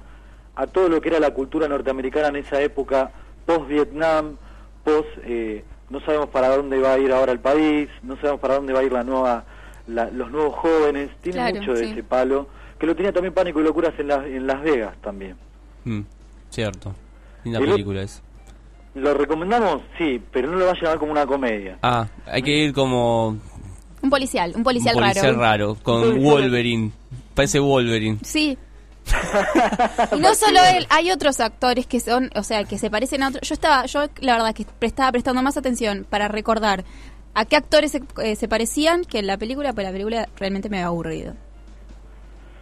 a 0.55 0.67
todo 0.67 0.89
lo 0.89 1.01
que 1.01 1.09
era 1.09 1.19
la 1.19 1.33
cultura 1.33 1.67
norteamericana 1.67 2.29
en 2.29 2.37
esa 2.37 2.61
época, 2.61 3.11
post-Vietnam, 3.45 4.37
post... 4.83 5.09
eh, 5.23 5.63
no 5.89 5.99
sabemos 5.99 6.29
para 6.29 6.55
dónde 6.55 6.79
va 6.79 6.93
a 6.93 6.99
ir 6.99 7.11
ahora 7.11 7.33
el 7.33 7.41
país, 7.41 7.89
no 8.01 8.15
sabemos 8.15 8.39
para 8.39 8.55
dónde 8.55 8.71
va 8.71 8.79
a 8.79 8.83
ir 8.83 8.93
la 8.93 9.03
nueva, 9.03 9.43
la- 9.93 10.09
los 10.09 10.31
nuevos 10.31 10.55
jóvenes, 10.55 11.09
tiene 11.21 11.37
Claro, 11.39 11.55
mucho 11.57 11.73
de 11.73 11.85
sí. 11.85 11.91
ese 11.91 12.03
palo, 12.03 12.47
que 12.79 12.85
lo 12.87 12.95
tenía 12.95 13.11
también 13.11 13.33
Pánico 13.33 13.59
y 13.59 13.63
Locuras 13.63 13.93
en, 13.99 14.07
la- 14.07 14.25
en 14.25 14.47
Las 14.47 14.61
Vegas 14.63 14.95
también. 15.01 15.35
Mm, 15.85 16.01
cierto. 16.49 16.93
Linda 17.43 17.59
El- 17.59 17.65
película 17.69 18.01
es. 18.03 18.21
¿Lo 18.95 19.13
recomendamos? 19.13 19.81
Sí, 19.97 20.21
pero 20.31 20.49
no 20.51 20.57
lo 20.57 20.65
vayan 20.65 20.85
a 20.87 20.89
ver 20.89 20.99
como 20.99 21.11
una 21.13 21.25
comedia. 21.25 21.77
Ah, 21.81 22.07
hay 22.25 22.41
que 22.41 22.51
ir 22.51 22.73
como 22.73 23.37
Un 24.01 24.09
policial, 24.09 24.51
un 24.55 24.63
policial, 24.63 24.95
un 24.95 25.01
policial 25.03 25.35
raro. 25.35 25.39
raro, 25.39 25.75
con 25.81 26.21
Wolverine. 26.21 26.91
Parece 27.33 27.59
Wolverine. 27.59 28.17
Sí. 28.23 28.57
Y 30.15 30.19
no 30.19 30.35
solo 30.35 30.59
él, 30.75 30.85
hay 30.89 31.11
otros 31.11 31.39
actores 31.39 31.87
que 31.87 31.99
son, 31.99 32.29
o 32.35 32.43
sea, 32.43 32.63
que 32.65 32.77
se 32.77 32.89
parecen 32.89 33.23
a 33.23 33.29
otros. 33.29 33.47
Yo 33.47 33.53
estaba, 33.53 33.85
yo 33.85 34.01
la 34.19 34.33
verdad 34.33 34.53
que 34.53 34.65
estaba 34.81 35.11
prestando 35.11 35.41
más 35.41 35.57
atención 35.57 36.05
para 36.09 36.27
recordar 36.27 36.83
a 37.33 37.45
qué 37.45 37.55
actores 37.55 37.91
se, 37.91 38.01
eh, 38.23 38.35
se 38.35 38.47
parecían 38.47 39.03
que 39.05 39.19
en 39.19 39.27
la 39.27 39.37
película, 39.37 39.73
pues 39.73 39.85
la 39.85 39.91
película 39.91 40.27
realmente 40.37 40.69
me 40.69 40.77
había 40.77 40.87
aburrido. 40.87 41.33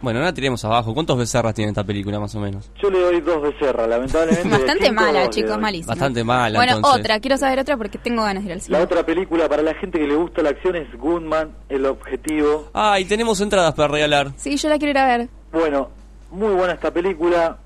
Bueno, 0.02 0.20
ahora 0.20 0.32
tiremos 0.32 0.64
abajo. 0.64 0.94
¿Cuántos 0.94 1.18
becerras 1.18 1.52
tiene 1.52 1.72
esta 1.72 1.84
película 1.84 2.18
más 2.18 2.34
o 2.34 2.40
menos? 2.40 2.70
Yo 2.82 2.90
le 2.90 3.00
doy 3.00 3.20
dos 3.20 3.42
becerras, 3.42 3.86
lamentablemente. 3.86 4.48
Bastante 4.48 4.86
cinco, 4.86 4.94
mala, 5.02 5.28
chicos, 5.28 5.58
malísima. 5.58 5.92
Bastante 5.92 6.24
mala, 6.24 6.58
bueno, 6.58 6.76
entonces. 6.76 7.00
otra, 7.00 7.20
quiero 7.20 7.36
saber 7.36 7.58
otra 7.58 7.76
porque 7.76 7.98
tengo 7.98 8.22
ganas 8.22 8.42
de 8.42 8.48
ir 8.48 8.52
al 8.54 8.60
cine. 8.62 8.78
La 8.78 8.84
otra 8.84 9.04
película 9.04 9.46
para 9.46 9.62
la 9.62 9.74
gente 9.74 9.98
que 9.98 10.06
le 10.06 10.14
gusta 10.14 10.40
la 10.42 10.50
acción 10.50 10.76
es 10.76 10.90
Goodman, 10.96 11.50
El 11.68 11.84
Objetivo. 11.84 12.70
Ah, 12.72 12.98
y 12.98 13.04
tenemos 13.04 13.42
entradas 13.42 13.74
para 13.74 13.88
regalar. 13.88 14.32
Sí, 14.38 14.56
yo 14.56 14.70
la 14.70 14.78
quiero 14.78 14.92
ir 14.92 14.98
a 14.98 15.04
ver. 15.18 15.28
Bueno, 15.52 15.90
muy 16.30 16.54
buena 16.54 16.72
esta 16.72 16.90
película, 16.90 17.58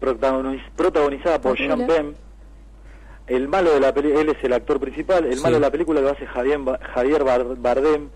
protagoniz- 0.00 0.70
protagonizada 0.76 1.40
por. 1.40 1.58
Sean 1.58 1.86
Penn. 1.88 2.14
El 3.30 3.48
malo 3.48 3.72
de 3.72 3.80
la 3.80 3.94
película, 3.94 4.20
él 4.20 4.28
es 4.30 4.42
el 4.44 4.52
actor 4.52 4.78
principal, 4.80 5.24
el 5.24 5.36
Sí. 5.36 5.42
malo 5.42 5.54
de 5.56 5.60
la 5.60 5.70
película 5.70 6.00
lo 6.00 6.10
hace 6.10 6.26
Javier, 6.26 6.58
Javier 6.94 7.24
Bar- 7.24 7.56
Bardem, 7.56 8.08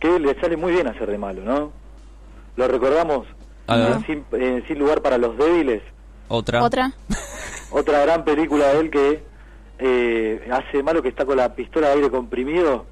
que 0.00 0.18
le 0.18 0.34
sale 0.40 0.56
muy 0.56 0.72
bien 0.72 0.86
hacer 0.88 1.10
de 1.10 1.18
malo, 1.18 1.42
¿no? 1.42 1.72
Lo 2.56 2.66
recordamos 2.68 3.26
sin, 4.06 4.24
Sin 4.66 4.78
lugar 4.78 5.00
para 5.02 5.18
los 5.18 5.36
débiles, 5.36 5.82
Otra. 6.28 6.62
Otra. 6.64 6.92
otra 7.70 8.00
gran 8.02 8.24
película 8.24 8.66
de 8.72 8.80
él 8.80 8.90
que 8.90 9.22
eh, 9.78 10.48
hace 10.50 10.78
de 10.78 10.82
malo 10.82 11.02
que 11.02 11.08
está 11.08 11.24
con 11.24 11.36
la 11.36 11.54
pistola 11.54 11.88
de 11.88 11.94
aire 11.94 12.10
comprimido. 12.10 12.86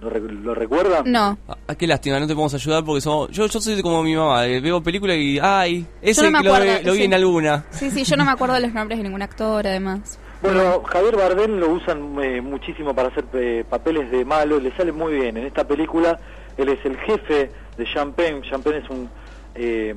¿Lo, 0.00 0.10
rec- 0.10 0.30
lo 0.42 0.54
recuerdan? 0.54 1.02
No. 1.12 1.36
Ah, 1.46 1.74
qué 1.76 1.86
lástima, 1.86 2.18
no 2.18 2.26
te 2.26 2.32
podemos 2.34 2.54
ayudar 2.54 2.82
porque 2.84 3.02
somos... 3.02 3.30
Yo, 3.30 3.46
yo 3.46 3.60
soy 3.60 3.82
como 3.82 4.02
mi 4.02 4.16
mamá, 4.16 4.46
eh, 4.46 4.58
veo 4.60 4.82
películas 4.82 5.16
y... 5.18 5.38
¡Ay! 5.40 5.86
Ese 6.00 6.30
no 6.30 6.42
lo, 6.42 6.52
ve- 6.54 6.82
lo 6.82 6.94
vi 6.94 7.02
en 7.02 7.12
alguna. 7.14 7.66
Sí, 7.70 7.90
sí, 7.90 8.02
yo 8.04 8.16
no 8.16 8.24
me 8.24 8.30
acuerdo 8.30 8.54
de 8.54 8.62
los 8.62 8.72
nombres 8.72 8.98
de 8.98 9.02
ningún 9.04 9.20
actor, 9.22 9.66
además. 9.66 10.18
Bueno, 10.42 10.82
Javier 10.84 11.16
Bardem 11.16 11.58
lo 11.58 11.68
usan 11.70 12.16
eh, 12.22 12.40
muchísimo 12.40 12.94
para 12.94 13.08
hacer 13.08 13.24
eh, 13.34 13.64
papeles 13.68 14.10
de 14.10 14.24
malo, 14.24 14.58
le 14.58 14.74
sale 14.76 14.90
muy 14.92 15.12
bien. 15.14 15.36
En 15.36 15.46
esta 15.46 15.66
película 15.66 16.18
él 16.56 16.68
es 16.70 16.84
el 16.84 16.96
jefe 16.98 17.50
de. 17.76 17.86
Sean 17.92 18.12
Penn 18.12 18.42
es 18.44 18.90
un, 18.90 19.08
eh, 19.54 19.94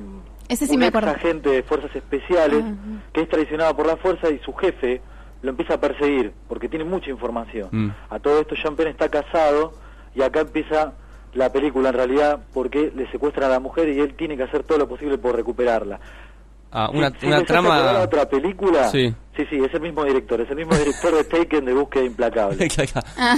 Ese 0.48 0.66
sí 0.66 0.74
un 0.74 0.80
me 0.80 0.86
ex 0.86 0.96
acuerdo. 0.96 1.16
agente 1.16 1.48
de 1.50 1.62
fuerzas 1.62 1.94
especiales 1.96 2.62
Ah, 2.64 3.02
que 3.12 3.22
es 3.22 3.28
traicionado 3.28 3.74
por 3.74 3.86
la 3.86 3.96
fuerza 3.96 4.30
y 4.30 4.38
su 4.40 4.52
jefe 4.54 5.00
lo 5.42 5.50
empieza 5.50 5.74
a 5.74 5.80
perseguir 5.80 6.32
porque 6.48 6.68
tiene 6.68 6.84
mucha 6.84 7.10
información. 7.10 7.68
Mm. 7.70 7.90
A 8.10 8.18
todo 8.18 8.40
esto 8.40 8.54
Penn 8.76 8.88
está 8.88 9.08
casado 9.08 9.72
y 10.14 10.22
acá 10.22 10.40
empieza 10.40 10.92
la 11.34 11.50
película 11.52 11.88
en 11.88 11.94
realidad 11.94 12.40
porque 12.52 12.92
le 12.94 13.10
secuestran 13.10 13.50
a 13.50 13.54
la 13.54 13.60
mujer 13.60 13.88
y 13.88 13.98
él 14.00 14.14
tiene 14.14 14.36
que 14.36 14.44
hacer 14.44 14.62
todo 14.62 14.78
lo 14.78 14.88
posible 14.88 15.18
por 15.18 15.34
recuperarla. 15.34 16.00
Ah, 16.76 16.90
una, 16.92 17.08
si 17.20 17.26
una 17.26 17.44
trama... 17.44 18.00
a 18.00 18.02
otra 18.02 18.28
película? 18.28 18.88
Sí. 18.88 19.14
sí, 19.36 19.46
sí, 19.48 19.60
es 19.64 19.72
el 19.74 19.80
mismo 19.80 20.04
director, 20.04 20.40
es 20.40 20.50
el 20.50 20.56
mismo 20.56 20.74
director 20.74 21.14
de 21.14 21.22
Taken 21.22 21.64
de 21.64 21.72
Búsqueda 21.72 22.04
Implacable. 22.04 22.68
Ah. 23.16 23.36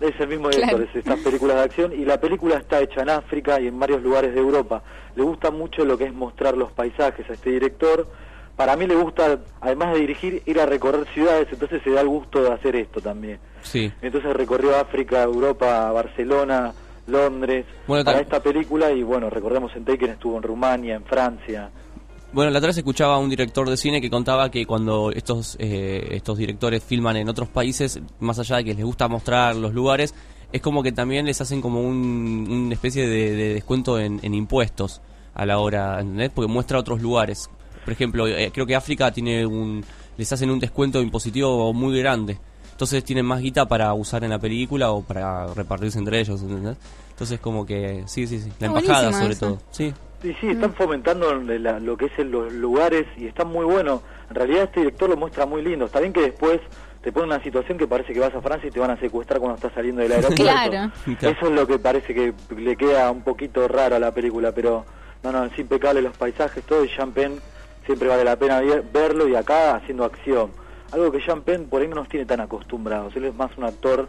Es 0.00 0.18
el 0.18 0.28
mismo 0.28 0.48
director, 0.48 0.80
es 0.80 0.96
estas 0.96 1.18
películas 1.20 1.56
de 1.56 1.62
acción 1.62 1.92
y 1.92 2.06
la 2.06 2.18
película 2.18 2.56
está 2.56 2.80
hecha 2.80 3.02
en 3.02 3.10
África 3.10 3.60
y 3.60 3.66
en 3.66 3.78
varios 3.78 4.02
lugares 4.02 4.32
de 4.32 4.40
Europa. 4.40 4.82
Le 5.14 5.22
gusta 5.24 5.50
mucho 5.50 5.84
lo 5.84 5.98
que 5.98 6.04
es 6.04 6.14
mostrar 6.14 6.56
los 6.56 6.72
paisajes 6.72 7.28
a 7.28 7.34
este 7.34 7.50
director. 7.50 8.08
Para 8.56 8.76
mí 8.76 8.86
le 8.86 8.94
gusta, 8.94 9.40
además 9.60 9.92
de 9.92 10.00
dirigir, 10.00 10.42
ir 10.46 10.58
a 10.58 10.64
recorrer 10.64 11.06
ciudades, 11.12 11.48
entonces 11.52 11.82
se 11.84 11.90
da 11.90 12.00
el 12.00 12.08
gusto 12.08 12.42
de 12.42 12.50
hacer 12.50 12.76
esto 12.76 13.02
también. 13.02 13.38
Sí. 13.60 13.92
Entonces 14.00 14.32
recorrió 14.34 14.74
África, 14.78 15.22
Europa, 15.22 15.92
Barcelona, 15.92 16.72
Londres, 17.08 17.66
Bueno, 17.86 18.04
para 18.04 18.20
esta 18.20 18.40
película 18.40 18.90
y 18.90 19.02
bueno, 19.02 19.28
recordemos 19.28 19.74
en 19.76 19.84
Taken 19.84 20.10
estuvo 20.10 20.36
en 20.36 20.42
Rumania, 20.42 20.94
en 20.94 21.04
Francia. 21.04 21.70
Bueno, 22.32 22.50
la 22.50 22.58
otra 22.58 22.68
vez 22.68 22.76
escuchaba 22.76 23.14
a 23.14 23.18
un 23.18 23.30
director 23.30 23.68
de 23.68 23.76
cine 23.76 24.00
que 24.00 24.10
contaba 24.10 24.50
que 24.50 24.66
cuando 24.66 25.10
estos 25.12 25.56
eh, 25.58 26.08
estos 26.10 26.36
directores 26.36 26.82
filman 26.84 27.16
en 27.16 27.28
otros 27.28 27.48
países, 27.48 28.00
más 28.20 28.38
allá 28.38 28.56
de 28.56 28.64
que 28.64 28.74
les 28.74 28.84
gusta 28.84 29.08
mostrar 29.08 29.56
los 29.56 29.72
lugares, 29.72 30.14
es 30.52 30.60
como 30.60 30.82
que 30.82 30.92
también 30.92 31.24
les 31.24 31.40
hacen 31.40 31.62
como 31.62 31.80
un, 31.80 32.46
una 32.50 32.74
especie 32.74 33.06
de, 33.08 33.34
de 33.34 33.54
descuento 33.54 33.98
en, 33.98 34.20
en 34.22 34.34
impuestos 34.34 35.00
a 35.34 35.46
la 35.46 35.58
hora, 35.58 36.00
¿entendés? 36.00 36.30
Porque 36.34 36.52
muestra 36.52 36.78
otros 36.78 37.00
lugares. 37.00 37.48
Por 37.84 37.92
ejemplo, 37.94 38.26
eh, 38.26 38.50
creo 38.52 38.66
que 38.66 38.76
África 38.76 39.10
tiene 39.10 39.46
un 39.46 39.82
les 40.18 40.30
hacen 40.32 40.50
un 40.50 40.58
descuento 40.58 41.00
impositivo 41.00 41.72
muy 41.72 41.98
grande. 41.98 42.38
Entonces 42.72 43.02
tienen 43.04 43.24
más 43.24 43.40
guita 43.40 43.66
para 43.66 43.92
usar 43.94 44.22
en 44.24 44.30
la 44.30 44.38
película 44.38 44.90
o 44.90 45.02
para 45.02 45.46
repartirse 45.54 45.98
entre 45.98 46.20
ellos, 46.20 46.42
¿entendés? 46.42 46.76
Entonces 47.10 47.40
como 47.40 47.64
que 47.64 48.04
sí, 48.06 48.26
sí, 48.26 48.38
sí, 48.38 48.48
la 48.48 48.52
Está 48.52 48.66
embajada 48.66 49.12
sobre 49.12 49.32
eso. 49.32 49.46
todo. 49.46 49.58
Sí. 49.70 49.94
Sí, 50.22 50.34
sí, 50.40 50.48
están 50.48 50.74
fomentando 50.74 51.32
la- 51.34 51.78
lo 51.78 51.96
que 51.96 52.06
es 52.06 52.18
en 52.18 52.30
los 52.32 52.52
lugares 52.52 53.06
y 53.16 53.26
está 53.26 53.44
muy 53.44 53.64
bueno. 53.64 54.02
En 54.28 54.34
realidad 54.34 54.64
este 54.64 54.80
director 54.80 55.08
lo 55.08 55.16
muestra 55.16 55.46
muy 55.46 55.62
lindo. 55.62 55.86
Está 55.86 56.00
bien 56.00 56.12
que 56.12 56.22
después 56.22 56.60
te 57.02 57.12
pone 57.12 57.26
una 57.26 57.42
situación 57.42 57.78
que 57.78 57.86
parece 57.86 58.12
que 58.12 58.18
vas 58.20 58.34
a 58.34 58.40
Francia 58.42 58.68
y 58.68 58.72
te 58.72 58.80
van 58.80 58.90
a 58.90 58.98
secuestrar 58.98 59.38
cuando 59.38 59.54
estás 59.56 59.72
saliendo 59.72 60.02
del 60.02 60.10
aeropuerto. 60.12 60.42
Claro. 60.42 60.90
Eso 61.06 61.46
es 61.46 61.50
lo 61.52 61.66
que 61.66 61.78
parece 61.78 62.12
que 62.12 62.34
le 62.56 62.76
queda 62.76 63.10
un 63.12 63.22
poquito 63.22 63.68
raro 63.68 63.94
a 63.94 63.98
la 64.00 64.12
película, 64.12 64.50
pero 64.52 64.84
no, 65.22 65.30
no, 65.30 65.44
es 65.44 65.56
impecable 65.58 66.02
los 66.02 66.16
paisajes, 66.16 66.64
todo 66.64 66.84
y 66.84 66.88
Jean 66.88 67.12
Penn 67.12 67.40
siempre 67.86 68.08
vale 68.08 68.24
la 68.24 68.36
pena 68.36 68.60
ver- 68.60 68.84
verlo 68.92 69.28
y 69.28 69.36
acá 69.36 69.76
haciendo 69.76 70.04
acción. 70.04 70.50
Algo 70.90 71.12
que 71.12 71.20
Jean 71.20 71.42
Penn 71.42 71.66
por 71.66 71.80
ahí 71.80 71.86
no 71.88 71.94
nos 71.94 72.08
tiene 72.08 72.26
tan 72.26 72.40
acostumbrados. 72.40 73.14
Él 73.14 73.26
es 73.26 73.34
más 73.36 73.56
un 73.56 73.64
actor 73.64 74.08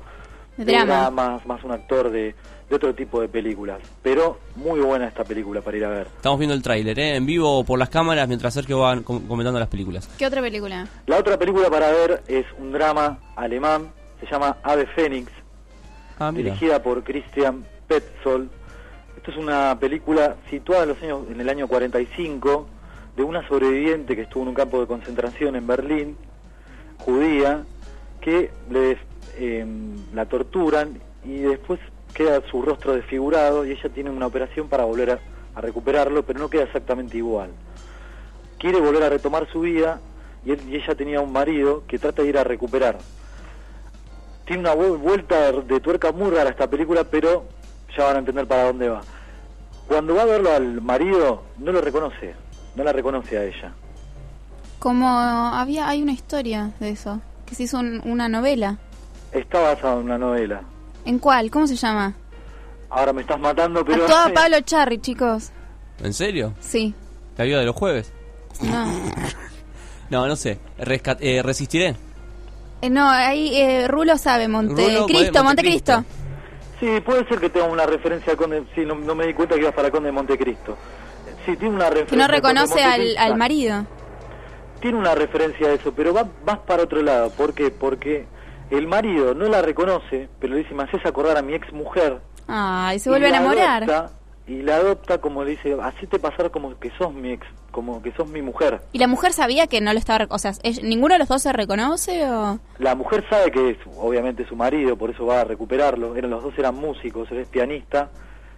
De 0.58 0.66
de 0.66 0.72
drama. 0.74 0.96
dramas, 1.02 1.46
más 1.46 1.64
un 1.64 1.72
actor 1.72 2.10
de, 2.10 2.34
de 2.70 2.76
otro 2.76 2.94
tipo 2.94 3.20
de 3.22 3.28
películas. 3.28 3.80
Pero 4.04 4.40
muy 4.56 4.80
buena 4.80 5.08
esta 5.08 5.24
película 5.24 5.62
para 5.62 5.78
ir 5.78 5.86
a 5.86 5.90
ver. 5.90 6.08
Estamos 6.16 6.38
viendo 6.40 6.54
el 6.54 6.62
tráiler, 6.62 7.00
¿eh? 7.00 7.16
En 7.16 7.26
vivo 7.26 7.64
por 7.64 7.80
las 7.80 7.90
cámaras 7.90 8.28
mientras 8.28 8.54
Sergio 8.54 8.80
va 8.80 9.02
com- 9.02 9.26
comentando 9.28 9.60
las 9.60 9.70
películas. 9.70 10.08
¿Qué 10.18 10.26
otra 10.26 10.42
película? 10.42 10.88
La 11.08 11.18
otra 11.18 11.38
película 11.38 11.70
para 11.70 11.92
ver 11.92 12.22
es 12.28 12.46
un 12.60 12.72
drama 12.72 13.18
alemán, 13.36 13.90
se 14.20 14.28
llama 14.28 14.58
Ave 14.64 14.86
Fénix, 14.88 15.32
Ah, 16.20 16.32
mira. 16.32 16.46
dirigida 16.52 16.84
por 16.84 17.04
Christian 17.04 17.66
Petzold. 17.88 18.50
Esto 19.18 19.32
es 19.32 19.38
una 19.38 19.78
película 19.80 20.36
situada 20.50 20.84
en, 20.84 20.90
los 20.90 21.02
años, 21.02 21.22
en 21.32 21.42
el 21.42 21.50
año 21.50 21.68
45 21.68 22.68
de 23.18 23.24
una 23.24 23.46
sobreviviente 23.48 24.16
que 24.16 24.22
estuvo 24.22 24.44
en 24.44 24.50
un 24.50 24.56
campo 24.56 24.80
de 24.80 24.88
concentración 24.88 25.56
en 25.56 25.66
Berlín, 25.68 26.16
judía, 27.00 27.64
que 28.22 28.52
les, 28.70 28.98
eh, 29.38 29.66
la 30.14 30.26
torturan 30.26 31.00
y 31.26 31.40
después 31.40 31.80
queda 32.14 32.42
su 32.50 32.62
rostro 32.62 32.94
desfigurado 32.94 33.66
y 33.66 33.72
ella 33.72 33.90
tiene 33.90 34.10
una 34.10 34.28
operación 34.28 34.68
para 34.68 34.84
volver 34.86 35.12
a, 35.12 35.20
a 35.56 35.62
recuperarlo, 35.62 36.24
pero 36.24 36.40
no 36.40 36.50
queda 36.50 36.64
exactamente 36.64 37.18
igual. 37.18 37.52
Quiere 38.58 38.80
volver 38.82 39.04
a 39.04 39.10
retomar 39.10 39.48
su 39.52 39.62
vida 39.62 40.00
y, 40.46 40.52
él, 40.52 40.60
y 40.70 40.76
ella 40.76 40.96
tenía 40.96 41.22
un 41.22 41.32
marido 41.32 41.84
que 41.88 41.98
trata 42.00 42.22
de 42.24 42.30
ir 42.30 42.38
a 42.38 42.44
recuperar. 42.44 42.98
Tiene 44.46 44.62
una 44.62 44.74
vu- 44.76 44.98
vuelta 44.98 45.52
de 45.52 45.80
tuerca 45.80 46.12
muy 46.12 46.32
rara 46.32 46.50
esta 46.50 46.70
película, 46.70 47.04
pero 47.04 47.46
ya 47.98 48.06
van 48.06 48.16
a 48.18 48.20
entender 48.20 48.48
para 48.48 48.66
dónde 48.66 48.90
va. 48.90 49.02
Cuando 49.88 50.16
va 50.16 50.24
a 50.24 50.26
verlo 50.26 50.52
al 50.54 50.82
marido, 50.82 51.44
no 51.58 51.72
lo 51.72 51.82
reconoce, 51.82 52.34
no 52.76 52.84
la 52.84 52.92
reconoce 52.92 53.38
a 53.38 53.44
ella. 53.44 53.72
Como 54.80 55.08
había, 55.10 55.88
hay 55.90 56.02
una 56.02 56.12
historia 56.14 56.72
de 56.80 56.90
eso, 56.92 57.20
que 57.46 57.56
se 57.56 57.64
hizo 57.64 57.80
un- 57.80 58.02
una 58.06 58.30
novela. 58.30 58.78
Está 59.32 59.60
basado 59.60 60.00
en 60.00 60.06
una 60.06 60.18
novela. 60.18 60.62
¿En 61.06 61.20
cuál? 61.20 61.50
¿Cómo 61.50 61.68
se 61.68 61.76
llama? 61.76 62.14
Ahora 62.90 63.14
me 63.14 63.22
estás 63.22 63.40
matando, 63.40 63.84
pero... 63.86 64.04
Actuaba 64.04 64.34
Pablo 64.34 64.62
Charri, 64.62 65.00
chicos. 65.00 65.52
¿En 66.04 66.14
serio? 66.14 66.54
Sí. 66.60 66.94
¿La 67.38 67.46
vida 67.46 67.60
de 67.60 67.66
los 67.66 67.76
jueves? 67.76 68.12
No, 68.62 68.86
No, 70.10 70.28
no 70.28 70.36
sé. 70.36 70.60
Resca- 70.80 71.18
eh, 71.20 71.42
¿Resistiré? 71.44 71.96
Eh, 72.82 72.90
no 72.90 73.08
ahí 73.10 73.56
eh, 73.62 73.88
Rulo 73.88 74.18
sabe, 74.18 74.48
Montecristo, 74.48 75.08
Rulo, 75.08 75.44
Montecristo. 75.44 76.04
Sí, 76.80 76.88
puede 77.06 77.28
ser 77.28 77.40
que 77.40 77.50
tenga 77.50 77.68
una 77.68 77.86
referencia 77.86 78.32
al 78.32 78.38
Conde... 78.38 78.64
Sí, 78.74 78.86
no, 78.86 78.96
no 78.96 79.14
me 79.14 79.28
di 79.28 79.34
cuenta 79.34 79.56
que 79.56 79.62
ibas 79.62 79.74
para 79.74 79.92
Conde 79.92 80.08
de 80.08 80.14
Montecristo. 80.14 80.78
Sí, 81.46 81.56
tiene 81.58 81.76
una 81.76 81.90
referencia... 81.90 82.10
Que 82.12 82.16
no 82.18 82.28
reconoce 82.28 82.82
al, 82.82 82.90
Montecristo. 82.92 83.22
al 83.22 83.38
marido. 83.38 83.86
Tiene 84.82 84.98
una 84.98 85.14
referencia 85.14 85.68
a 85.68 85.74
eso, 85.74 85.94
pero 85.94 86.14
va 86.14 86.26
más 86.46 86.60
para 86.60 86.84
otro 86.84 87.02
lado. 87.04 87.30
¿Por 87.32 87.54
qué? 87.54 87.70
Porque 87.70 88.26
el 88.72 88.88
marido 88.88 89.34
no 89.34 89.48
la 89.48 89.62
reconoce, 89.62 90.30
pero 90.40 90.54
le 90.54 90.60
dice, 90.60 90.74
me 90.74 90.84
haces 90.84 91.06
acordar 91.06 91.38
a 91.38 91.42
mi 91.42 91.54
ex 91.54 91.72
mujer. 91.74 92.20
Se 92.48 93.10
y 93.10 93.10
vuelve 93.10 93.28
a 93.28 93.32
la 93.32 93.38
enamorar. 93.38 93.84
adopta, 93.84 94.12
y 94.48 94.62
la 94.64 94.78
adopta 94.78 95.20
como 95.20 95.44
le 95.44 95.52
dice, 95.52 95.78
hacete 95.82 96.18
pasar 96.20 96.50
como 96.52 96.78
que 96.80 96.90
sos 96.98 97.14
mi 97.14 97.32
ex, 97.32 97.46
como 97.72 98.02
que 98.02 98.12
sos 98.14 98.28
mi 98.28 98.42
mujer. 98.42 98.82
¿Y 98.92 98.98
la 99.00 99.08
mujer 99.08 99.32
sabía 99.34 99.68
que 99.68 99.80
no 99.82 99.94
lo 99.94 100.00
estaba... 100.00 100.26
O 100.30 100.40
sea, 100.40 100.54
¿ella- 100.64 100.82
¿ninguno 100.84 101.14
de 101.14 101.20
los 101.20 101.28
dos 101.28 101.42
se 101.44 101.54
reconoce 101.54 102.28
o...? 102.28 102.60
La 102.80 102.96
mujer 102.96 103.24
sabe 103.30 103.52
que 103.52 103.70
es 103.72 103.78
obviamente 103.98 104.48
su 104.48 104.56
marido, 104.56 104.96
por 104.98 105.12
eso 105.12 105.26
va 105.28 105.42
a 105.42 105.44
recuperarlo. 105.44 106.16
Eran 106.16 106.32
los 106.32 106.42
dos 106.42 106.54
eran 106.58 106.74
músicos, 106.76 107.30
él 107.32 107.38
es 107.40 107.48
pianista, 107.48 108.10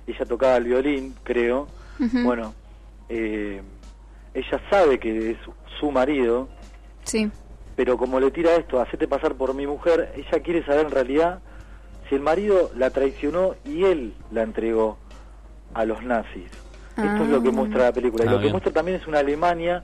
ella 0.07 0.25
tocaba 0.25 0.55
el 0.57 0.63
violín, 0.63 1.13
creo. 1.23 1.67
Bueno, 1.99 2.53
eh, 3.09 3.61
ella 4.33 4.61
sabe 4.69 4.97
que 4.99 5.31
es 5.31 5.37
su 5.79 5.91
marido, 5.91 6.47
Sí. 7.03 7.29
Pero 7.83 7.97
como 7.97 8.19
le 8.19 8.29
tira 8.29 8.53
esto, 8.57 8.79
hacete 8.79 9.07
pasar 9.07 9.33
por 9.33 9.55
mi 9.55 9.65
mujer, 9.65 10.13
ella 10.15 10.43
quiere 10.43 10.63
saber 10.63 10.85
en 10.85 10.91
realidad 10.91 11.39
si 12.07 12.13
el 12.13 12.21
marido 12.21 12.69
la 12.75 12.91
traicionó 12.91 13.55
y 13.65 13.85
él 13.85 14.13
la 14.31 14.43
entregó 14.43 14.99
a 15.73 15.83
los 15.83 16.03
nazis. 16.03 16.45
Esto 16.95 17.23
es 17.23 17.29
lo 17.29 17.41
que 17.41 17.49
Ah. 17.49 17.51
muestra 17.53 17.85
la 17.85 17.91
película. 17.91 18.23
Y 18.23 18.27
Ah, 18.27 18.31
lo 18.33 18.39
que 18.39 18.49
muestra 18.51 18.71
también 18.71 19.01
es 19.01 19.07
una 19.07 19.17
Alemania 19.17 19.81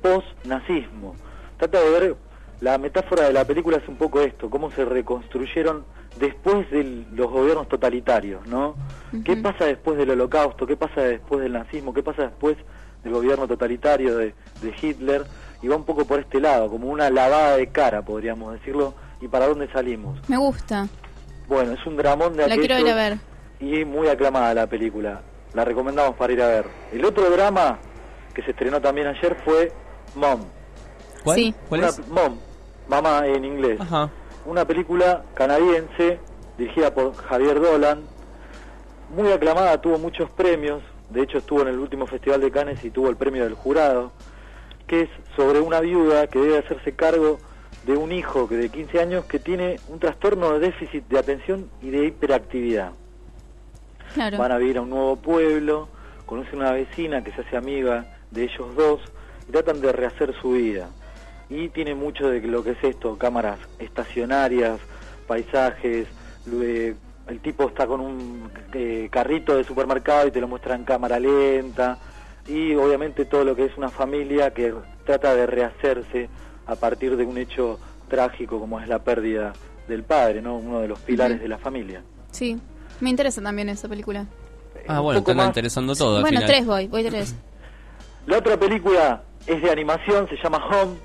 post-nazismo. 0.00 1.16
Trata 1.58 1.80
de 1.80 1.90
ver, 1.90 2.16
la 2.60 2.78
metáfora 2.78 3.24
de 3.24 3.32
la 3.32 3.44
película 3.44 3.78
es 3.78 3.88
un 3.88 3.96
poco 3.96 4.20
esto, 4.20 4.48
cómo 4.48 4.70
se 4.70 4.84
reconstruyeron 4.84 5.84
después 6.20 6.70
de 6.70 7.04
los 7.12 7.28
gobiernos 7.32 7.68
totalitarios, 7.68 8.46
¿no? 8.46 8.76
¿Qué 9.24 9.36
pasa 9.36 9.64
después 9.64 9.98
del 9.98 10.10
holocausto? 10.10 10.68
¿Qué 10.68 10.76
pasa 10.76 11.00
después 11.00 11.40
del 11.42 11.54
nazismo? 11.54 11.92
¿Qué 11.92 12.04
pasa 12.04 12.22
después 12.22 12.56
del 13.02 13.12
gobierno 13.12 13.48
totalitario 13.48 14.16
de, 14.16 14.34
de 14.62 14.74
Hitler? 14.80 15.24
Y 15.62 15.68
va 15.68 15.76
un 15.76 15.84
poco 15.84 16.04
por 16.04 16.20
este 16.20 16.40
lado, 16.40 16.68
como 16.70 16.88
una 16.88 17.10
lavada 17.10 17.56
de 17.56 17.68
cara, 17.68 18.02
podríamos 18.02 18.52
decirlo. 18.54 18.94
¿Y 19.20 19.28
para 19.28 19.46
dónde 19.46 19.70
salimos? 19.70 20.18
Me 20.28 20.36
gusta. 20.38 20.88
Bueno, 21.48 21.72
es 21.72 21.84
un 21.86 21.96
dramón 21.96 22.36
de 22.36 22.48
La 22.48 22.56
quiero 22.56 22.78
ir 22.78 22.88
a 22.88 22.94
ver. 22.94 23.18
y 23.60 23.84
muy 23.84 24.08
aclamada 24.08 24.54
la 24.54 24.66
película. 24.66 25.20
La 25.52 25.64
recomendamos 25.64 26.16
para 26.16 26.32
ir 26.32 26.40
a 26.42 26.48
ver. 26.48 26.64
El 26.92 27.04
otro 27.04 27.28
drama 27.28 27.78
que 28.32 28.42
se 28.42 28.52
estrenó 28.52 28.80
también 28.80 29.08
ayer 29.08 29.36
fue 29.44 29.72
Mom. 30.14 30.40
¿Cuál? 31.24 31.36
Sí. 31.36 31.54
¿Cuál 31.68 31.80
Una- 31.82 31.90
es? 31.90 32.08
Mom, 32.08 32.38
mamá 32.88 33.26
en 33.26 33.44
inglés. 33.44 33.78
Ajá. 33.80 34.08
Una 34.46 34.64
película 34.64 35.22
canadiense 35.34 36.18
dirigida 36.56 36.94
por 36.94 37.14
Javier 37.14 37.60
Dolan. 37.60 38.04
Muy 39.14 39.30
aclamada, 39.32 39.78
tuvo 39.80 39.98
muchos 39.98 40.30
premios. 40.30 40.82
De 41.10 41.22
hecho, 41.22 41.38
estuvo 41.38 41.60
en 41.62 41.68
el 41.68 41.78
último 41.78 42.06
Festival 42.06 42.40
de 42.40 42.50
Cannes 42.50 42.82
y 42.84 42.90
tuvo 42.90 43.10
el 43.10 43.16
premio 43.16 43.42
del 43.44 43.54
jurado. 43.54 44.12
Que 44.90 45.02
es 45.02 45.08
sobre 45.36 45.60
una 45.60 45.78
viuda 45.78 46.26
que 46.26 46.40
debe 46.40 46.58
hacerse 46.58 46.90
cargo 46.96 47.38
de 47.86 47.96
un 47.96 48.10
hijo 48.10 48.48
que 48.48 48.56
de 48.56 48.70
15 48.70 49.00
años 49.00 49.24
que 49.26 49.38
tiene 49.38 49.78
un 49.86 50.00
trastorno 50.00 50.50
de 50.54 50.58
déficit 50.58 51.06
de 51.06 51.16
atención 51.16 51.70
y 51.80 51.90
de 51.90 52.06
hiperactividad. 52.06 52.90
Claro. 54.14 54.38
Van 54.38 54.50
a 54.50 54.58
vivir 54.58 54.78
a 54.78 54.80
un 54.80 54.90
nuevo 54.90 55.14
pueblo, 55.14 55.88
conocen 56.26 56.58
una 56.58 56.72
vecina 56.72 57.22
que 57.22 57.30
se 57.30 57.42
hace 57.42 57.56
amiga 57.56 58.18
de 58.32 58.42
ellos 58.42 58.74
dos 58.74 59.00
y 59.48 59.52
tratan 59.52 59.80
de 59.80 59.92
rehacer 59.92 60.34
su 60.42 60.50
vida. 60.50 60.90
Y 61.48 61.68
tiene 61.68 61.94
mucho 61.94 62.28
de 62.28 62.40
lo 62.40 62.64
que 62.64 62.72
es 62.72 62.82
esto, 62.82 63.16
cámaras 63.16 63.60
estacionarias, 63.78 64.80
paisajes, 65.28 66.08
el 66.50 67.40
tipo 67.40 67.68
está 67.68 67.86
con 67.86 68.00
un 68.00 68.50
eh, 68.72 69.08
carrito 69.08 69.56
de 69.56 69.62
supermercado 69.62 70.26
y 70.26 70.32
te 70.32 70.40
lo 70.40 70.48
muestra 70.48 70.74
en 70.74 70.82
cámara 70.82 71.20
lenta 71.20 71.96
y 72.50 72.74
obviamente 72.74 73.24
todo 73.24 73.44
lo 73.44 73.54
que 73.54 73.66
es 73.66 73.76
una 73.76 73.88
familia 73.90 74.52
que 74.52 74.74
trata 75.06 75.34
de 75.34 75.46
rehacerse 75.46 76.28
a 76.66 76.74
partir 76.74 77.16
de 77.16 77.24
un 77.24 77.38
hecho 77.38 77.78
trágico 78.08 78.58
como 78.58 78.80
es 78.80 78.88
la 78.88 78.98
pérdida 78.98 79.52
del 79.86 80.02
padre, 80.02 80.42
¿no? 80.42 80.56
Uno 80.56 80.80
de 80.80 80.88
los 80.88 80.98
pilares 81.00 81.40
de 81.40 81.48
la 81.48 81.58
familia. 81.58 82.02
Sí. 82.32 82.58
Me 83.00 83.10
interesa 83.10 83.40
también 83.40 83.68
esa 83.68 83.88
película. 83.88 84.26
Ah, 84.88 85.00
bueno, 85.00 85.22
más. 85.34 85.46
interesando 85.46 85.94
todo 85.94 86.16
al 86.16 86.22
bueno, 86.22 86.38
final. 86.40 86.48
tres 86.54 86.66
voy, 86.66 86.86
voy 86.88 87.04
tres. 87.04 87.34
La 88.26 88.38
otra 88.38 88.56
película 88.58 89.22
es 89.46 89.62
de 89.62 89.70
animación, 89.70 90.28
se 90.28 90.36
llama 90.36 90.58
Home. 90.66 90.96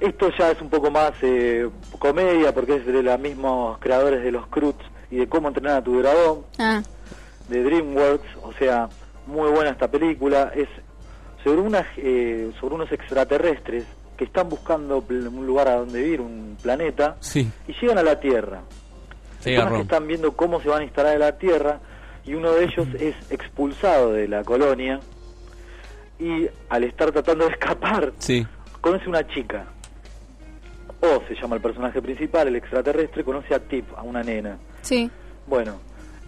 Esto 0.00 0.30
ya 0.38 0.50
es 0.50 0.60
un 0.60 0.68
poco 0.68 0.90
más 0.90 1.12
eh, 1.22 1.68
comedia 1.98 2.52
porque 2.52 2.76
es 2.76 2.86
de 2.86 3.02
los 3.02 3.18
mismos 3.18 3.78
creadores 3.78 4.22
de 4.22 4.30
los 4.30 4.46
Cruz 4.48 4.74
y 5.10 5.16
de 5.16 5.28
cómo 5.28 5.48
entrenar 5.48 5.78
a 5.78 5.82
tu 5.84 5.98
dragón, 5.98 6.42
Ah, 6.58 6.82
de 7.48 7.62
DreamWorks. 7.62 8.28
O 8.42 8.52
sea, 8.52 8.88
muy 9.26 9.50
buena 9.50 9.70
esta 9.70 9.88
película. 9.90 10.52
Es 10.54 10.68
sobre, 11.44 11.60
unas, 11.60 11.86
eh, 11.96 12.50
sobre 12.60 12.74
unos 12.76 12.90
extraterrestres 12.92 13.84
que 14.16 14.24
están 14.24 14.48
buscando 14.48 15.04
un 15.08 15.46
lugar 15.46 15.68
a 15.68 15.74
donde 15.76 16.02
vivir, 16.02 16.20
un 16.20 16.56
planeta, 16.62 17.16
Sí. 17.20 17.50
y 17.68 17.72
llegan 17.74 17.98
a 17.98 18.02
la 18.02 18.18
Tierra. 18.18 18.60
Sí, 19.40 19.54
que 19.54 19.80
están 19.80 20.06
viendo 20.08 20.32
cómo 20.32 20.60
se 20.60 20.68
van 20.68 20.80
a 20.80 20.84
instalar 20.84 21.12
en 21.14 21.20
la 21.20 21.36
Tierra 21.38 21.78
y 22.24 22.34
uno 22.34 22.50
de 22.52 22.64
ellos 22.64 22.88
es 22.98 23.14
expulsado 23.30 24.12
de 24.12 24.26
la 24.26 24.42
colonia 24.42 24.98
y 26.18 26.48
al 26.70 26.84
estar 26.84 27.12
tratando 27.12 27.44
de 27.46 27.52
escapar 27.52 28.12
Sí. 28.18 28.44
conoce 28.80 29.08
una 29.08 29.26
chica. 29.28 29.66
O 31.02 31.22
se 31.28 31.34
llama 31.40 31.56
el 31.56 31.62
personaje 31.62 32.00
principal, 32.00 32.48
el 32.48 32.56
extraterrestre, 32.56 33.22
conoce 33.22 33.54
a 33.54 33.60
Tip, 33.60 33.86
a 33.96 34.02
una 34.02 34.22
nena. 34.22 34.56
sí. 34.82 35.10
Bueno, 35.46 35.78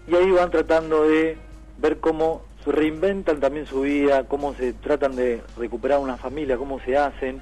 y 0.07 0.15
ahí 0.15 0.31
van 0.31 0.49
tratando 0.51 1.03
de 1.09 1.37
ver 1.79 1.99
cómo 1.99 2.43
reinventan 2.73 3.41
también 3.41 3.67
su 3.67 3.83
vida, 3.83 4.25
cómo 4.25 4.55
se 4.55 4.73
tratan 4.75 5.17
de 5.17 5.43
recuperar 5.57 5.99
una 5.99 6.17
familia, 6.17 6.57
cómo 6.57 6.81
se 6.81 6.97
hacen. 6.97 7.41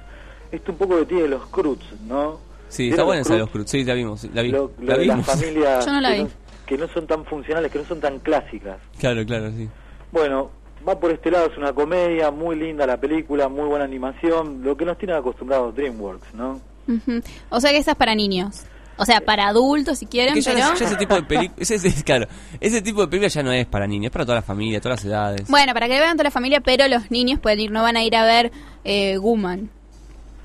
Esto 0.51 0.71
un 0.71 0.77
poco 0.77 0.97
que 0.99 1.05
tiene 1.05 1.27
los 1.27 1.45
Cruz, 1.47 1.79
¿no? 2.07 2.39
Sí, 2.69 2.83
¿Vieron 2.83 2.93
está 2.95 3.03
buena 3.03 3.21
esa 3.21 3.33
de 3.33 3.39
los 3.39 3.49
Cruz? 3.49 3.69
Sí, 3.69 3.83
la 3.83 3.93
vimos. 3.93 4.23
La, 4.33 4.41
vi. 4.41 4.49
Lo, 4.51 4.71
lo 4.79 4.85
la 4.85 4.97
de 4.97 5.05
las 5.05 5.17
vimos. 5.17 5.25
familias 5.25 5.85
Yo 5.85 5.91
no 5.93 6.01
la 6.01 6.13
que, 6.15 6.23
vi. 6.23 6.29
que 6.65 6.77
no 6.77 6.87
son 6.89 7.07
tan 7.07 7.25
funcionales, 7.25 7.71
que 7.71 7.79
no 7.79 7.85
son 7.85 7.99
tan 7.99 8.19
clásicas. 8.19 8.77
Claro, 8.99 9.25
claro, 9.25 9.51
sí. 9.51 9.69
Bueno, 10.11 10.51
va 10.87 10.99
por 10.99 11.11
este 11.11 11.31
lado, 11.31 11.47
es 11.51 11.57
una 11.57 11.73
comedia, 11.73 12.31
muy 12.31 12.55
linda 12.55 12.85
la 12.85 12.97
película, 12.99 13.49
muy 13.49 13.65
buena 13.67 13.85
animación, 13.85 14.63
lo 14.63 14.77
que 14.77 14.85
nos 14.85 14.97
tiene 14.97 15.13
acostumbrados 15.13 15.75
DreamWorks, 15.75 16.33
¿no? 16.33 16.61
Ujú. 16.87 17.21
O 17.49 17.59
sea 17.59 17.71
que 17.71 17.77
esta 17.77 17.91
es 17.91 17.97
para 17.97 18.15
niños. 18.15 18.63
O 18.97 19.05
sea, 19.05 19.21
para 19.21 19.47
adultos 19.47 19.99
si 19.99 20.05
quieren, 20.07 20.33
Que 20.33 20.41
ya, 20.41 20.53
pero... 20.53 20.73
ya 20.75 20.85
ese 20.85 20.95
tipo 20.95 21.13
de 21.15 21.23
películas, 21.23 21.69
ese, 21.71 21.87
ese- 21.87 22.03
claro, 22.03 22.27
ese 22.59 22.81
tipo 22.81 23.01
de 23.01 23.07
películas 23.07 23.33
ya 23.33 23.43
no 23.43 23.51
es 23.51 23.65
para 23.67 23.85
niños, 23.87 24.05
es 24.07 24.11
para 24.11 24.25
toda 24.25 24.35
la 24.37 24.41
familia, 24.41 24.81
todas 24.81 24.99
las 25.03 25.05
edades. 25.05 25.47
Bueno, 25.49 25.73
para 25.73 25.87
que 25.87 25.99
vean 25.99 26.13
toda 26.17 26.23
la 26.25 26.31
familia, 26.31 26.61
pero 26.61 26.87
los 26.87 27.11
niños 27.11 27.39
pueden 27.39 27.59
ir, 27.59 27.71
no 27.71 27.83
van 27.83 27.95
a 27.97 28.03
ir 28.03 28.15
a 28.15 28.23
ver 28.25 28.51
eh, 28.83 29.17
Guman. 29.17 29.69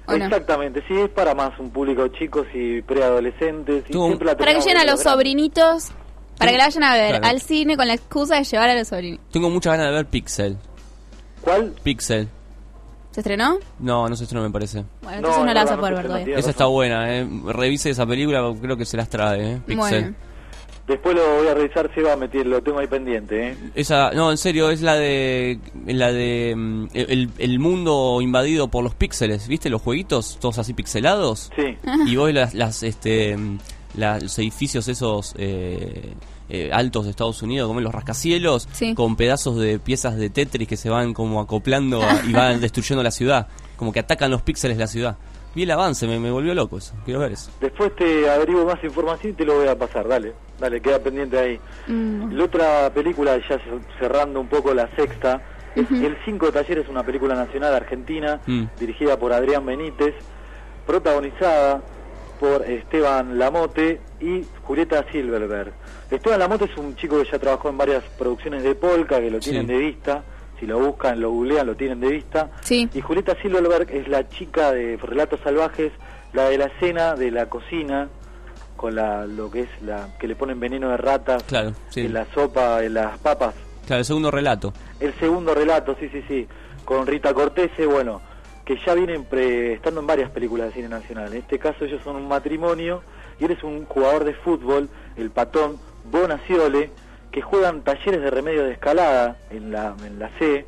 Exactamente, 0.09 0.83
sí, 0.89 0.95
es 0.99 1.09
para 1.11 1.35
más 1.35 1.59
un 1.59 1.70
público 1.70 2.07
chicos 2.09 2.47
y 2.53 2.83
preadolescentes. 2.83 3.85
y 3.89 3.93
siempre 3.93 4.27
la 4.27 4.37
Para 4.37 4.53
que 4.53 4.61
lleven 4.61 4.77
a 4.79 4.85
los 4.85 5.01
sobrinitos, 5.01 5.89
para 6.37 6.51
que 6.51 6.59
la 6.59 6.65
vayan 6.65 6.83
a 6.85 6.95
ver 6.95 7.09
Claro. 7.11 7.27
al 7.27 7.41
cine 7.41 7.77
con 7.77 7.87
la 7.87 7.95
excusa 7.95 8.37
de 8.37 8.45
llevar 8.45 8.69
a 8.69 8.74
los 8.74 8.89
sobrinitos. 8.89 9.24
Tengo 9.31 9.49
muchas 9.49 9.73
ganas 9.74 9.87
de 9.87 9.93
ver 9.95 10.07
Pixel. 10.07 10.59
¿Cuál? 11.41 11.74
Pixel. 11.83 12.29
¿Se 13.13 13.21
estrenó? 13.21 13.59
No, 13.79 14.09
no 14.09 14.17
si 14.17 14.35
no 14.35 14.43
me 14.43 14.51
parece. 14.51 14.85
Bueno, 15.03 15.19
entonces 15.19 15.45
no, 15.45 15.53
la 15.55 15.63
vas 15.65 15.73
a 15.73 15.77
poder 15.79 15.95
ver 15.95 16.07
todavía. 16.07 16.37
Esa 16.39 16.51
está 16.51 16.67
buena, 16.67 17.15
eh. 17.17 17.29
Revise 17.47 17.91
esa 17.91 18.07
película, 18.07 18.43
creo 18.61 18.77
que 18.77 18.85
se 18.85 18.97
las 18.97 19.09
trae, 19.09 19.53
eh. 19.53 19.61
Pixel. 19.67 19.77
Bueno. 19.77 20.15
Después 20.89 21.15
lo 21.15 21.23
voy 21.37 21.47
a 21.47 21.55
revisar, 21.55 21.89
se 21.95 22.03
va 22.03 22.15
a 22.15 22.17
meter, 22.17 22.45
lo 22.45 22.61
tengo 22.61 22.81
ahí 22.81 22.89
pendiente, 22.89 23.51
¿eh? 23.51 23.57
Esa, 23.77 24.11
no, 24.11 24.33
en 24.33 24.37
serio, 24.37 24.69
es 24.71 24.83
la 24.83 24.95
de 24.97 25.61
la 25.87 26.11
de 26.11 26.55
mm, 26.57 26.87
el, 26.95 27.31
el 27.39 27.59
mundo 27.61 28.19
invadido 28.21 28.67
por 28.69 28.83
los 28.83 28.95
píxeles, 28.95 29.47
¿viste? 29.47 29.71
Los 29.71 29.81
jueguitos, 29.81 30.39
todos 30.41 30.59
así 30.59 30.75
pixelados. 30.75 31.53
Sí. 31.55 31.77
Y 32.07 32.17
vos 32.17 32.33
las, 32.33 32.55
las 32.55 32.83
este, 32.83 33.37
mm, 33.37 33.59
la- 33.97 34.19
los 34.19 34.37
edificios 34.41 34.89
esos 34.89 35.35
eh, 35.39 36.15
eh, 36.55 36.70
altos 36.70 37.05
de 37.07 37.11
Estados 37.12 37.41
Unidos, 37.43 37.66
como 37.66 37.81
los 37.81 37.93
rascacielos, 37.95 38.69
Sí. 38.73 38.95
con 38.95 39.16
pedazos 39.16 39.57
de 39.59 39.79
piezas 39.79 40.16
de 40.19 40.29
Tetris 40.29 40.69
que 40.69 40.77
se 40.77 40.91
van 40.91 41.15
como 41.15 41.41
acoplando 41.41 42.03
a- 42.03 42.20
y 42.29 42.33
van 42.33 42.61
destruyendo 42.61 43.03
la 43.03 43.11
ciudad, 43.11 43.49
como 43.77 43.91
que 43.93 44.01
atacan 44.01 44.31
los 44.31 44.43
píxeles 44.43 44.77
la 44.77 44.87
ciudad. 44.87 45.16
Vi 45.55 45.62
el 45.65 45.70
avance, 45.70 46.07
me, 46.07 46.19
me 46.19 46.31
volvió 46.31 46.55
loco 46.55 46.79
eso. 46.79 46.95
Quiero 47.05 47.20
ver 47.20 47.33
eso. 47.33 47.51
Después 47.61 47.95
te 47.97 48.29
averiguo 48.31 48.65
más 48.66 48.83
información 48.85 49.33
y 49.33 49.37
te 49.37 49.45
lo 49.45 49.55
voy 49.59 49.69
a 49.69 49.77
pasar, 49.79 50.07
dale, 50.09 50.33
dale, 50.61 50.81
queda 50.81 50.99
pendiente 50.99 51.39
ahí. 51.39 51.61
Mm. 51.89 52.33
La 52.33 52.45
otra 52.45 52.91
película, 52.95 53.37
ya 53.49 53.57
ce- 53.59 53.81
cerrando 53.99 54.39
un 54.41 54.49
poco 54.49 54.73
la 54.74 54.89
sexta, 54.95 55.43
es 55.74 55.91
El 55.91 56.16
Cinco 56.27 56.47
de 56.47 56.53
Talleres, 56.53 56.87
una 56.91 57.03
película 57.03 57.35
nacional 57.35 57.74
argentina, 57.74 58.41
Mm. 58.47 58.65
dirigida 58.79 59.19
por 59.19 59.33
Adrián 59.33 59.65
Benítez, 59.65 60.15
protagonizada 60.87 61.81
por 62.41 62.69
Esteban 62.69 63.39
Lamote 63.39 64.01
y 64.20 64.43
Julieta 64.62 65.05
Silverberg. 65.12 65.73
Esteban 66.17 66.39
Lamote 66.39 66.65
es 66.67 66.77
un 66.77 66.95
chico 66.97 67.23
que 67.23 67.31
ya 67.31 67.39
trabajó 67.39 67.69
en 67.69 67.79
varias 67.79 68.03
producciones 68.19 68.63
de 68.63 68.75
Polka, 68.75 69.21
que 69.21 69.31
lo 69.31 69.41
Sí. 69.41 69.51
tienen 69.51 69.67
de 69.67 69.79
vista, 69.79 70.23
si 70.61 70.67
lo 70.67 70.79
buscan, 70.79 71.21
lo 71.21 71.31
googlean, 71.31 71.67
lo 71.67 71.75
tienen 71.77 72.01
de 72.01 72.09
vista. 72.09 72.51
Sí. 72.63 72.89
Y 72.95 73.01
Julieta 73.01 73.35
Silverberg 73.41 73.91
es 73.91 74.09
la 74.09 74.29
chica 74.29 74.73
de 74.73 74.97
Relatos 74.97 75.41
Salvajes, 75.41 75.93
la 76.33 76.49
de 76.49 76.59
la 76.59 76.67
escena 76.67 77.15
de 77.15 77.31
la 77.31 77.47
cocina, 77.49 78.09
con 78.77 78.95
la, 78.95 79.27
lo 79.27 79.51
que 79.51 79.61
es 79.63 79.69
la 79.83 80.09
que 80.19 80.27
le 80.27 80.35
ponen 80.35 80.59
veneno 80.59 80.89
de 80.91 80.97
ratas 80.97 81.43
Claro, 81.45 81.73
sí. 81.91 82.01
en 82.01 82.15
la 82.15 82.27
sopa, 82.35 82.83
en 82.85 82.95
las 82.95 83.19
papas. 83.19 83.55
Claro, 83.87 84.01
el 84.01 84.05
segundo 84.05 84.31
relato. 84.31 84.73
El 85.01 85.13
segundo 85.15 85.55
relato, 85.55 85.97
sí, 86.01 86.09
sí, 86.11 86.23
sí, 86.29 86.49
con 86.85 87.07
Rita 87.07 87.33
Cortese, 87.35 87.87
bueno, 87.87 88.21
que 88.65 88.79
ya 88.85 88.95
vienen 88.95 89.25
pre- 89.25 89.75
estando 89.75 90.01
en 90.01 90.07
varias 90.07 90.31
películas 90.31 90.69
de 90.69 90.73
cine 90.75 90.89
nacional. 90.89 91.33
En 91.33 91.39
este 91.41 91.59
caso 91.59 91.85
ellos 91.85 92.01
son 92.05 92.17
un 92.17 92.29
matrimonio 92.29 93.03
y 93.41 93.45
él 93.45 93.51
es 93.53 93.63
un 93.65 93.85
jugador 93.87 94.25
de 94.25 94.35
fútbol, 94.35 94.89
el 95.17 95.31
patón 95.31 95.79
Bonaciole, 96.05 96.91
que 97.31 97.41
juegan 97.43 97.83
talleres 97.83 98.20
de 98.23 98.31
remedio 98.31 98.65
de 98.65 98.73
escalada 98.73 99.37
en 99.51 99.70
la, 99.73 99.95
en 100.05 100.19
la 100.19 100.29
C. 100.39 100.66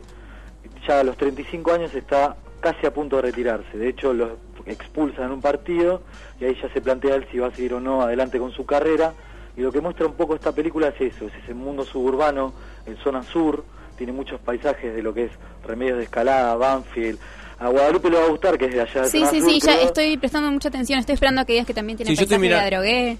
Ya 0.88 1.00
a 1.00 1.04
los 1.04 1.16
35 1.16 1.72
años 1.72 1.94
está 1.94 2.36
casi 2.60 2.86
a 2.86 2.92
punto 2.92 3.16
de 3.16 3.22
retirarse. 3.22 3.76
De 3.76 3.88
hecho, 3.88 4.12
los 4.12 4.30
expulsan 4.66 5.26
en 5.26 5.32
un 5.32 5.40
partido 5.42 6.02
y 6.40 6.44
ahí 6.46 6.56
ya 6.60 6.72
se 6.72 6.80
plantea 6.80 7.16
él 7.16 7.26
si 7.30 7.38
va 7.38 7.48
a 7.48 7.50
seguir 7.54 7.74
o 7.74 7.80
no 7.80 8.00
adelante 8.02 8.38
con 8.38 8.50
su 8.52 8.64
carrera. 8.64 9.12
Y 9.56 9.60
lo 9.60 9.70
que 9.70 9.80
muestra 9.80 10.06
un 10.06 10.14
poco 10.14 10.34
esta 10.34 10.52
película 10.52 10.88
es 10.88 11.00
eso, 11.14 11.26
es 11.26 11.34
ese 11.42 11.54
mundo 11.54 11.84
suburbano 11.84 12.52
en 12.86 12.96
zona 12.96 13.22
sur, 13.22 13.64
tiene 13.96 14.12
muchos 14.12 14.40
paisajes 14.40 14.94
de 14.94 15.02
lo 15.02 15.14
que 15.14 15.24
es 15.26 15.30
remedios 15.64 15.98
de 15.98 16.04
escalada, 16.04 16.56
Banfield. 16.56 17.18
A 17.60 17.68
Guadalupe 17.68 18.10
le 18.10 18.18
va 18.18 18.24
a 18.24 18.28
gustar 18.28 18.58
que 18.58 18.64
es 18.66 18.74
de 18.74 18.80
allá 18.80 19.02
de 19.02 19.08
Sí, 19.08 19.24
sí, 19.30 19.40
sur, 19.40 19.50
sí, 19.50 19.60
ya 19.60 19.80
estoy 19.82 20.16
prestando 20.16 20.50
mucha 20.50 20.70
atención. 20.70 20.98
Estoy 20.98 21.12
esperando 21.14 21.42
a 21.42 21.44
que 21.44 21.52
digas 21.52 21.66
que 21.68 21.74
también 21.74 21.96
tiene 21.96 22.10
Sí, 22.10 22.16
yo 22.16 22.22
estoy 22.24 22.38
paisaje 22.38 22.48
de 22.48 22.56
la 22.56 22.62
mira- 22.64 22.76
drogué. 22.78 23.18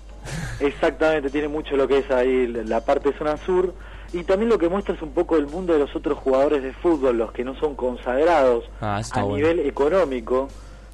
Exactamente, 0.61 1.31
tiene 1.31 1.49
mucho 1.49 1.77
lo 1.77 1.87
que 1.89 1.99
es 1.99 2.11
ahí 2.11 2.47
la 2.47 2.85
parte 2.85 3.13
zona 3.19 3.37
sur 3.39 3.75
y 4.13 4.23
también 4.23 4.49
lo 4.49 4.59
que 4.59 4.69
muestra 4.69 4.95
es 4.95 5.03
un 5.03 5.11
poco 5.13 5.37
el 5.37 5.47
mundo 5.47 5.73
de 5.73 5.81
los 5.81 5.95
otros 5.97 6.19
jugadores 6.19 6.63
de 6.63 6.73
fútbol, 6.73 7.19
los 7.19 7.33
que 7.33 7.45
no 7.45 7.55
son 7.57 7.75
consagrados 7.75 8.65
Ah, 8.81 9.01
a 9.13 9.23
bueno. 9.23 9.37
nivel 9.37 9.61
económico, 9.61 10.49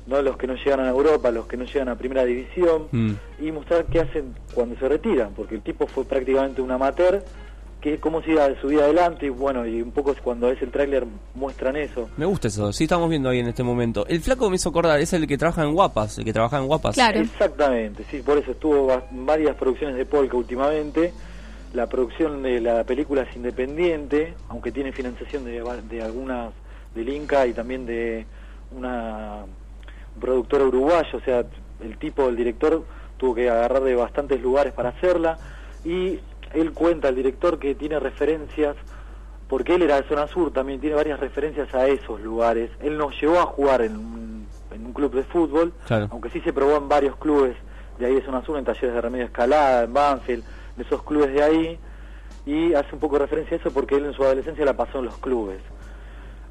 no 0.07 0.23
los 0.23 0.37
que 0.39 0.47
no 0.47 0.55
llegan 0.55 0.81
a 0.81 0.89
Europa, 0.89 1.31
los 1.31 1.47
que 1.47 1.57
no 1.59 1.65
llegan 1.65 1.89
a 1.91 1.97
Primera 1.97 2.25
División 2.25 2.89
Mm. 2.91 3.13
y 3.41 3.53
mostrar 3.53 3.85
qué 3.87 4.01
hacen 4.01 4.35
cuando 4.55 4.77
se 4.79 4.89
retiran, 4.89 5.33
porque 5.37 5.55
el 5.57 5.63
tipo 5.63 5.87
fue 5.87 6.05
prácticamente 6.05 6.63
un 6.63 6.71
amateur, 6.71 7.23
que 7.81 7.99
cómo 7.99 8.23
sigue 8.23 8.39
su 8.61 8.69
vida 8.69 8.85
adelante 8.85 9.27
y 9.27 9.29
bueno, 9.31 9.67
y 9.67 9.81
un 9.81 9.91
poco 9.91 10.13
es 10.13 10.21
cuando 10.21 10.49
ves 10.49 10.61
el 10.63 10.71
tráiler 10.71 11.07
muestran 11.35 11.77
eso. 11.77 12.11
Me 12.17 12.27
gusta 12.27 12.49
eso, 12.49 12.73
sí 12.73 12.85
estamos 12.85 13.09
viendo 13.09 13.29
ahí 13.29 13.39
en 13.39 13.49
este 13.49 13.63
momento. 13.63 14.07
El 14.07 14.21
flaco 14.21 14.51
me 14.51 14.57
hizo 14.57 14.69
acordar, 14.69 15.01
es 15.01 15.13
el 15.13 15.27
que 15.27 15.39
trabaja 15.39 15.63
en 15.63 15.73
Guapas, 15.73 16.19
el 16.19 16.25
que 16.25 16.33
trabaja 16.33 16.59
en 16.59 16.67
Guapas. 16.67 16.99
Exactamente, 16.99 18.05
sí, 18.11 18.21
por 18.23 18.39
eso 18.39 18.53
estuvo 18.53 18.93
en 18.93 19.25
varias 19.27 19.57
producciones 19.57 19.97
de 19.97 20.05
Polka 20.05 20.37
últimamente. 20.37 21.13
La 21.73 21.87
producción 21.87 22.43
de 22.43 22.61
la 22.61 22.85
película 22.85 23.23
es 23.23 23.35
independiente, 23.37 24.35
aunque 24.49 24.73
tiene 24.73 24.93
financiación 24.93 25.45
de, 25.45 25.63
de 25.89 26.03
algunas 26.03 26.53
del 26.95 27.09
Inca 27.09 27.47
y 27.47 27.53
también 27.53 27.87
de 27.87 28.27
una 28.77 29.45
productora 30.21 30.65
uruguaya, 30.65 31.09
o 31.15 31.21
sea, 31.21 31.45
el 31.83 31.97
tipo, 31.99 32.29
el 32.29 32.37
director, 32.37 32.85
tuvo 33.17 33.35
que 33.35 33.49
agarrar 33.49 33.83
de 33.83 33.95
bastantes 33.95 34.41
lugares 34.41 34.73
para 34.73 34.91
hacerla 34.91 35.39
y 35.85 36.19
él 36.55 36.73
cuenta, 36.73 37.09
el 37.09 37.15
director, 37.17 37.59
que 37.59 37.75
tiene 37.75 37.99
referencias, 38.01 38.77
porque 39.49 39.75
él 39.75 39.83
era 39.83 40.01
de 40.01 40.09
zona 40.09 40.27
sur, 40.29 40.53
también 40.53 40.81
tiene 40.81 40.95
varias 40.97 41.19
referencias 41.21 41.75
a 41.75 41.87
esos 41.89 42.21
lugares. 42.21 42.71
Él 42.81 42.97
nos 42.97 43.21
llevó 43.21 43.39
a 43.41 43.47
jugar 43.47 43.83
en 43.83 43.97
un, 43.97 44.47
en 44.73 44.87
un 44.87 44.93
club 44.93 45.13
de 45.15 45.25
fútbol, 45.25 45.73
Claro. 45.87 46.09
aunque 46.11 46.31
sí 46.31 46.41
se 46.41 46.53
probó 46.53 46.77
en 46.77 46.89
varios 46.89 47.17
clubes 47.17 47.57
de 47.99 48.07
ahí 48.07 48.15
de 48.15 48.23
zona 48.25 48.45
sur, 48.45 48.57
en 48.59 48.65
talleres 48.65 48.95
de 48.95 49.01
remedio 49.01 49.25
escalada, 49.27 49.85
en 49.85 49.93
Banfield, 49.93 50.45
de 50.77 50.83
esos 50.85 51.03
clubes 51.03 51.33
de 51.33 51.43
ahí, 51.43 51.79
y 52.47 52.73
hace 52.75 52.95
un 52.95 53.01
poco 53.01 53.19
referencia 53.19 53.57
a 53.57 53.61
eso 53.61 53.71
porque 53.71 53.97
él 53.97 54.07
en 54.07 54.13
su 54.15 54.23
adolescencia 54.25 54.65
la 54.65 54.75
pasó 54.77 55.01
en 55.01 55.07
los 55.07 55.19
clubes. 55.19 55.61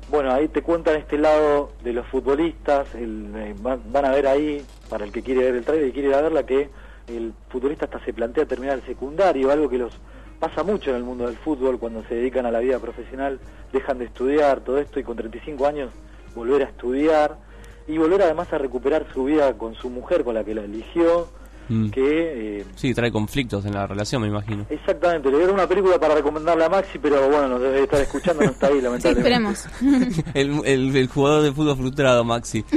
Bueno, 0.10 0.32
ahí 0.34 0.48
te 0.48 0.62
cuentan 0.62 0.96
este 0.98 1.18
lado 1.18 1.72
de 1.84 1.94
los 1.94 2.06
futbolistas, 2.08 2.94
el, 2.96 3.32
eh, 3.36 3.56
van, 3.60 3.80
van 3.92 4.06
a 4.06 4.12
ver 4.12 4.28
ahí, 4.28 4.66
para 4.90 5.06
el 5.06 5.12
que 5.12 5.22
quiere 5.22 5.44
ver 5.46 5.56
el 5.56 5.64
trailer 5.66 5.88
y 5.88 5.92
quiere 5.92 6.10
ir 6.10 6.16
a 6.16 6.22
verla, 6.22 6.46
que 6.46 6.70
el 7.10 7.34
futbolista 7.50 7.86
hasta 7.86 8.04
se 8.06 8.14
plantea 8.14 8.46
terminar 8.46 8.78
el 8.78 8.86
secundario, 8.86 9.52
algo 9.52 9.70
que 9.70 9.78
los 9.78 9.94
pasa 10.40 10.64
mucho 10.64 10.92
en 10.92 10.96
el 10.96 11.04
mundo 11.04 11.26
del 11.26 11.38
fútbol 11.38 11.80
cuando 11.80 12.04
se 12.04 12.16
dedican 12.16 12.46
a 12.46 12.52
la 12.52 12.60
vida 12.60 12.80
profesional, 12.80 13.40
dejan 13.74 14.00
de 14.00 14.06
estudiar 14.06 14.62
todo 14.62 14.78
esto 14.78 15.00
y 15.00 15.04
con 15.04 15.18
35 15.18 15.68
años 15.68 15.92
volver 16.36 16.62
a 16.64 16.66
estudiar 16.66 17.38
y 17.88 17.98
volver 17.98 18.22
además 18.22 18.52
a 18.54 18.58
recuperar 18.58 19.06
su 19.14 19.26
vida 19.26 19.58
con 19.58 19.76
su 19.76 19.90
mujer 19.90 20.24
con 20.24 20.36
la 20.36 20.44
que 20.44 20.56
la 20.56 20.62
eligió, 20.62 21.28
Mm. 21.70 21.90
que 21.92 22.60
eh, 22.60 22.66
Sí, 22.76 22.94
trae 22.94 23.12
conflictos 23.12 23.64
en 23.66 23.74
la 23.74 23.86
relación, 23.86 24.22
me 24.24 24.28
imagino. 24.28 24.66
exactamente, 24.70 25.30
le 25.30 25.38
dieron 25.38 25.54
una 25.56 25.68
película 25.68 26.00
para 26.00 26.16
recomendarle 26.16 26.66
a 26.66 26.70
Maxi, 26.70 26.98
pero 27.00 27.30
bueno, 27.30 27.48
nos 27.48 27.62
debe 27.62 27.84
estar 27.84 28.02
escuchando, 28.02 28.44
no 28.44 28.50
está 28.52 28.68
ahí 28.68 28.74
Sí, 28.78 28.82
lamentablemente. 28.82 29.20
esperemos. 29.20 29.66
el, 30.34 30.62
el, 30.66 30.96
el 30.96 31.08
jugador 31.08 31.44
de 31.44 31.52
fútbol 31.52 31.78
frustrado, 31.78 32.24
Maxi. 32.24 32.66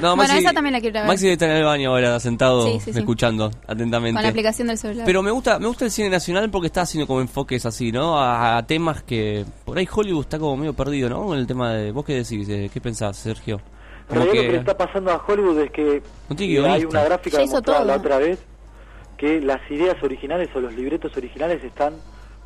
No, 0.00 0.16
Bueno, 0.16 0.34
esa 0.34 0.52
también 0.52 0.72
la 0.72 0.80
quiero 0.80 1.00
ver. 1.00 1.06
Maxi 1.08 1.28
está 1.28 1.46
en 1.46 1.52
el 1.58 1.64
baño 1.64 1.90
ahora, 1.90 2.18
sentado, 2.20 2.66
Sí, 2.66 2.80
sí, 2.80 2.92
sí. 2.92 2.98
escuchando 2.98 3.50
atentamente. 3.66 4.14
Con 4.16 4.22
la 4.22 4.28
aplicación 4.28 4.68
del 4.68 4.78
celular. 4.78 5.04
Pero 5.06 5.22
me 5.22 5.30
gusta, 5.30 5.58
me 5.58 5.66
gusta 5.66 5.84
el 5.84 5.90
cine 5.90 6.08
nacional 6.10 6.50
porque 6.50 6.66
está 6.68 6.82
haciendo 6.82 7.06
como 7.06 7.20
enfoques 7.20 7.64
así, 7.66 7.92
¿no? 7.92 8.18
A, 8.18 8.56
a 8.58 8.66
temas 8.66 9.02
que 9.02 9.44
por 9.64 9.78
ahí 9.78 9.88
Hollywood 9.92 10.22
está 10.22 10.38
como 10.38 10.56
medio 10.56 10.72
perdido, 10.74 11.08
¿no? 11.08 11.24
Con 11.26 11.38
el 11.38 11.46
tema 11.46 11.72
de 11.74 11.90
vos 11.92 12.04
qué 12.04 12.14
decís, 12.14 12.48
Eh, 12.48 12.70
qué 12.72 12.80
pensás, 12.80 13.16
Sergio. 13.16 13.60
En 14.10 14.14
Como 14.14 14.20
realidad 14.24 14.34
lo 14.36 14.40
que 14.40 14.46
que 14.46 14.52
le 14.52 14.58
está 14.58 14.76
pasando 14.76 15.10
a 15.12 15.22
Hollywood 15.26 15.58
es 15.60 15.70
que 15.70 16.02
No 16.30 16.36
tiene 16.36 16.66
hay 16.68 16.84
una 16.84 17.04
gráfica 17.04 17.38
que 17.38 17.46
mostraba 17.46 17.84
la 17.84 17.96
otra 17.96 18.18
vez 18.18 18.38
que 19.18 19.40
las 19.40 19.60
ideas 19.70 19.96
originales 20.02 20.48
o 20.54 20.60
los 20.60 20.72
libretos 20.74 21.16
originales 21.16 21.62
están 21.64 21.94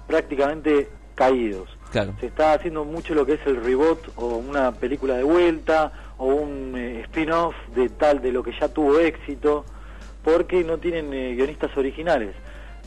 prácticamente 0.07 0.89
caídos. 1.15 1.69
Claro. 1.91 2.15
Se 2.21 2.27
está 2.27 2.55
haciendo 2.55 2.85
mucho 2.85 3.15
lo 3.15 3.27
que 3.27 3.35
es 3.35 3.41
el 3.47 3.63
reboot 3.63 3.99
o 4.17 4.37
una 4.39 4.73
película 4.73 5.15
de 5.17 5.23
vuelta 5.23 5.93
o 6.19 6.27
un 6.27 6.75
eh, 6.77 7.01
spin-off 7.03 7.55
de 7.75 7.89
tal 7.91 8.23
de 8.23 8.33
lo 8.33 8.43
que 8.43 8.53
ya 8.59 8.69
tuvo 8.69 8.99
éxito 8.99 9.65
porque 10.25 10.65
no 10.65 10.79
tienen 10.79 11.13
eh, 11.13 11.35
guionistas 11.35 11.77
originales. 11.77 12.35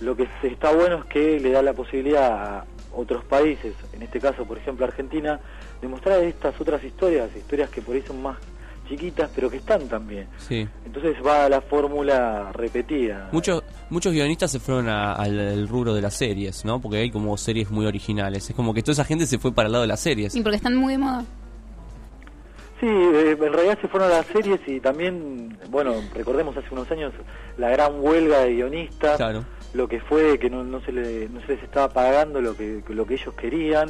Lo 0.01 0.15
que 0.15 0.27
se- 0.41 0.47
está 0.47 0.71
bueno 0.73 0.97
es 0.99 1.05
que 1.05 1.39
le 1.39 1.51
da 1.51 1.61
la 1.61 1.73
posibilidad 1.73 2.31
a 2.57 2.65
otros 2.93 3.23
países, 3.25 3.73
en 3.93 4.01
este 4.01 4.19
caso 4.19 4.45
por 4.45 4.57
ejemplo 4.57 4.85
Argentina, 4.85 5.39
de 5.81 5.87
mostrar 5.87 6.19
estas 6.23 6.59
otras 6.59 6.83
historias, 6.83 7.29
historias 7.35 7.69
que 7.69 7.81
por 7.81 7.95
ahí 7.95 8.01
son 8.07 8.21
más 8.23 8.37
chiquitas 8.87 9.29
pero 9.33 9.49
que 9.49 9.57
están 9.57 9.87
también. 9.87 10.27
Sí. 10.37 10.67
Entonces 10.85 11.15
va 11.25 11.45
a 11.45 11.49
la 11.49 11.61
fórmula 11.61 12.51
repetida. 12.53 13.29
Muchos, 13.31 13.63
muchos 13.89 14.13
guionistas 14.13 14.51
se 14.51 14.59
fueron 14.59 14.87
a- 14.89 15.13
al, 15.13 15.39
al 15.39 15.67
rubro 15.67 15.93
de 15.93 16.01
las 16.01 16.13
series, 16.15 16.63
¿no? 16.65 16.79
Porque 16.81 16.97
hay 16.97 17.11
como 17.11 17.35
series 17.37 17.69
muy 17.71 17.85
originales. 17.85 18.49
Es 18.49 18.55
como 18.55 18.73
que 18.73 18.81
toda 18.81 18.93
esa 18.93 19.05
gente 19.05 19.25
se 19.25 19.37
fue 19.39 19.51
para 19.53 19.67
el 19.67 19.71
lado 19.73 19.81
de 19.83 19.87
las 19.87 19.99
series. 19.99 20.35
Y 20.35 20.41
porque 20.41 20.57
están 20.57 20.75
muy 20.75 20.93
de 20.93 20.97
moda. 20.99 21.23
Sí, 22.79 22.87
eh, 22.87 23.37
en 23.39 23.53
realidad 23.53 23.77
se 23.81 23.87
fueron 23.87 24.11
a 24.11 24.15
las 24.17 24.25
series 24.27 24.59
y 24.67 24.79
también, 24.81 25.57
bueno, 25.69 25.93
recordemos 26.13 26.57
hace 26.57 26.67
unos 26.71 26.89
años 26.91 27.13
la 27.57 27.69
gran 27.69 27.93
huelga 28.01 28.39
de 28.39 28.53
guionistas, 28.55 29.15
Claro. 29.15 29.45
lo 29.73 29.87
que 29.87 30.01
fue 30.01 30.37
que 30.39 30.49
no, 30.49 30.63
no, 30.63 30.81
se 30.81 30.91
le- 30.91 31.29
no 31.29 31.39
se 31.41 31.53
les 31.55 31.63
estaba 31.63 31.87
pagando 31.89 32.41
lo 32.41 32.55
que, 32.55 32.83
lo 32.89 33.05
que 33.07 33.13
ellos 33.13 33.33
querían. 33.35 33.89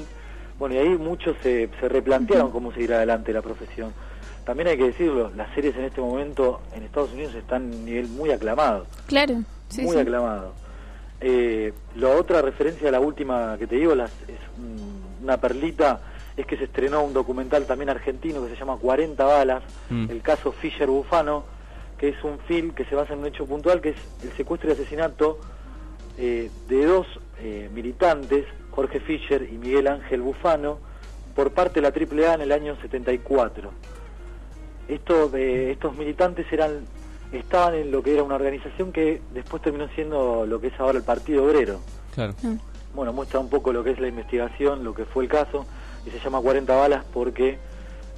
Bueno, 0.59 0.75
y 0.75 0.77
ahí 0.77 0.89
muchos 0.89 1.35
se, 1.41 1.67
se 1.79 1.89
replantearon 1.89 2.51
cómo 2.51 2.71
seguir 2.71 2.93
adelante 2.93 3.33
la 3.33 3.41
profesión. 3.41 3.91
También 4.45 4.67
hay 4.69 4.77
que 4.77 4.85
decirlo, 4.85 5.31
las 5.35 5.53
series 5.55 5.75
en 5.75 5.85
este 5.85 6.01
momento 6.01 6.61
en 6.75 6.83
Estados 6.83 7.11
Unidos 7.13 7.33
están 7.35 7.63
a 7.63 7.75
un 7.75 7.85
nivel 7.85 8.07
muy 8.09 8.31
aclamado. 8.31 8.85
Claro. 9.07 9.41
Sí, 9.69 9.81
muy 9.81 9.93
sí. 9.95 9.99
aclamado. 9.99 10.53
Eh, 11.19 11.73
la 11.95 12.09
otra 12.09 12.41
referencia 12.41 12.89
a 12.89 12.91
la 12.91 12.99
última 12.99 13.57
que 13.57 13.65
te 13.65 13.75
digo 13.75 13.95
las, 13.95 14.11
es 14.27 14.37
una 15.23 15.37
perlita, 15.37 15.99
es 16.37 16.45
que 16.45 16.57
se 16.57 16.65
estrenó 16.65 17.03
un 17.03 17.13
documental 17.13 17.65
también 17.65 17.89
argentino 17.89 18.43
que 18.43 18.49
se 18.51 18.55
llama 18.57 18.77
40 18.77 19.23
balas, 19.23 19.63
Mm. 19.89 20.11
el 20.11 20.21
caso 20.21 20.51
Fischer 20.51 20.87
Bufano, 20.89 21.43
que 21.97 22.09
es 22.09 22.23
un 22.23 22.37
film 22.39 22.71
que 22.71 22.85
se 22.85 22.93
basa 22.93 23.13
en 23.13 23.19
un 23.19 23.27
hecho 23.27 23.45
puntual, 23.45 23.81
que 23.81 23.89
es 23.89 23.95
el 24.23 24.31
secuestro 24.33 24.69
y 24.69 24.73
asesinato 24.73 25.39
eh, 26.17 26.51
de 26.67 26.85
dos 26.85 27.07
eh, 27.39 27.69
militantes, 27.73 28.45
Jorge 28.71 28.99
Fischer 28.99 29.47
y 29.51 29.57
Miguel 29.57 29.87
Ángel 29.87 30.21
Bufano, 30.21 30.77
por 31.35 31.51
parte 31.51 31.81
de 31.81 31.89
la 31.89 31.89
AAA 31.89 32.35
en 32.35 32.41
el 32.41 32.51
año 32.51 32.75
74. 32.81 33.71
Estos, 34.87 35.33
eh, 35.33 35.71
estos 35.71 35.95
militantes 35.95 36.45
eran 36.51 36.85
estaban 37.31 37.75
en 37.75 37.91
lo 37.91 38.03
que 38.03 38.13
era 38.13 38.23
una 38.23 38.35
organización 38.35 38.91
que 38.91 39.21
después 39.33 39.61
terminó 39.61 39.87
siendo 39.89 40.45
lo 40.45 40.59
que 40.59 40.67
es 40.67 40.79
ahora 40.79 40.97
el 40.97 41.03
Partido 41.03 41.45
Obrero. 41.45 41.79
Claro. 42.13 42.33
Bueno, 42.93 43.11
muestra 43.13 43.39
un 43.39 43.49
poco 43.49 43.73
lo 43.73 43.83
que 43.83 43.91
es 43.91 43.99
la 43.99 44.07
investigación, 44.07 44.83
lo 44.83 44.93
que 44.93 45.05
fue 45.05 45.23
el 45.23 45.29
caso, 45.29 45.65
y 46.05 46.11
se 46.11 46.19
llama 46.19 46.39
40 46.39 46.73
balas 46.73 47.03
porque 47.13 47.57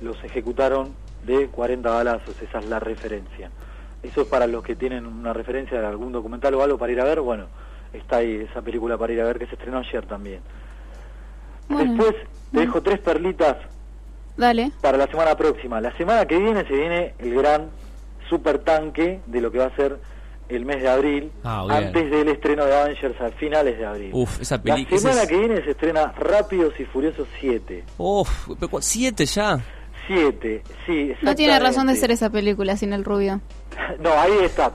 los 0.01 0.21
ejecutaron 0.23 0.93
de 1.25 1.47
40 1.47 1.89
balazos, 1.89 2.35
esa 2.41 2.59
es 2.59 2.65
la 2.67 2.79
referencia. 2.79 3.49
Eso 4.03 4.21
es 4.21 4.27
para 4.27 4.45
los 4.45 4.63
que 4.63 4.75
tienen 4.75 5.07
una 5.07 5.33
referencia 5.33 5.79
de 5.79 5.87
algún 5.87 6.11
documental 6.11 6.53
o 6.53 6.61
algo 6.61 6.77
para 6.77 6.91
ir 6.91 7.01
a 7.01 7.05
ver, 7.05 7.21
bueno, 7.21 7.45
está 7.91 8.17
ahí 8.17 8.47
esa 8.49 8.61
película 8.61 8.97
para 8.97 9.13
ir 9.13 9.21
a 9.21 9.25
ver 9.25 9.39
que 9.39 9.47
se 9.47 9.55
estrenó 9.55 9.79
ayer 9.79 10.05
también. 10.05 10.41
Bueno. 11.67 11.93
Después 11.93 12.15
te 12.51 12.59
dejo 12.59 12.81
tres 12.81 12.99
perlitas 12.99 13.57
Dale. 14.37 14.71
para 14.81 14.97
la 14.97 15.07
semana 15.07 15.35
próxima. 15.35 15.81
La 15.81 15.95
semana 15.97 16.25
que 16.25 16.37
viene 16.37 16.63
se 16.65 16.73
viene 16.73 17.13
el 17.19 17.33
gran 17.35 17.69
super 18.29 18.59
tanque 18.59 19.19
de 19.25 19.41
lo 19.41 19.51
que 19.51 19.57
va 19.59 19.65
a 19.65 19.75
ser 19.75 19.97
el 20.49 20.63
mes 20.65 20.81
de 20.81 20.89
abril, 20.89 21.31
Ah, 21.43 21.65
antes 21.69 22.09
del 22.09 22.29
estreno 22.29 22.63
de 22.65 22.73
Avengers 22.73 23.19
a 23.19 23.29
finales 23.31 23.77
de 23.77 23.85
abril. 23.85 24.11
Uf, 24.13 24.41
esa 24.41 24.55
La 24.57 24.63
película. 24.63 24.99
semana 24.99 25.27
que 25.27 25.37
viene 25.37 25.61
se 25.63 25.71
estrena 25.71 26.13
Rápidos 26.17 26.73
y 26.79 26.85
Furiosos 26.85 27.27
7. 27.41 27.83
Uf, 27.97 28.47
pero 28.59 28.69
cu- 28.69 28.81
siete 28.81 29.25
ya. 29.25 29.59
7, 30.07 30.63
sí, 30.85 31.11
No 31.21 31.35
tiene 31.35 31.59
razón 31.59 31.87
de 31.87 31.95
ser 31.97 32.11
esa 32.11 32.29
película 32.29 32.77
sin 32.77 32.93
el 32.93 33.03
rubio. 33.03 33.41
No, 33.99 34.09
ahí 34.11 34.31
está. 34.43 34.71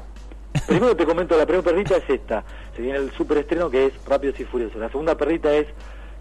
Primero 0.67 0.95
te 0.95 1.05
comento, 1.07 1.37
la 1.39 1.47
primera 1.47 1.65
perrita 1.65 1.97
es 1.97 2.05
esta. 2.09 2.45
Se 2.77 2.83
viene 2.83 2.99
el 2.99 3.11
super 3.13 3.39
estreno 3.39 3.71
que 3.71 3.87
es 3.87 3.93
Rápidos 4.07 4.39
y 4.41 4.45
Furiosos. 4.45 4.77
La 4.79 4.89
segunda 4.91 5.17
perrita 5.17 5.51
es 5.55 5.67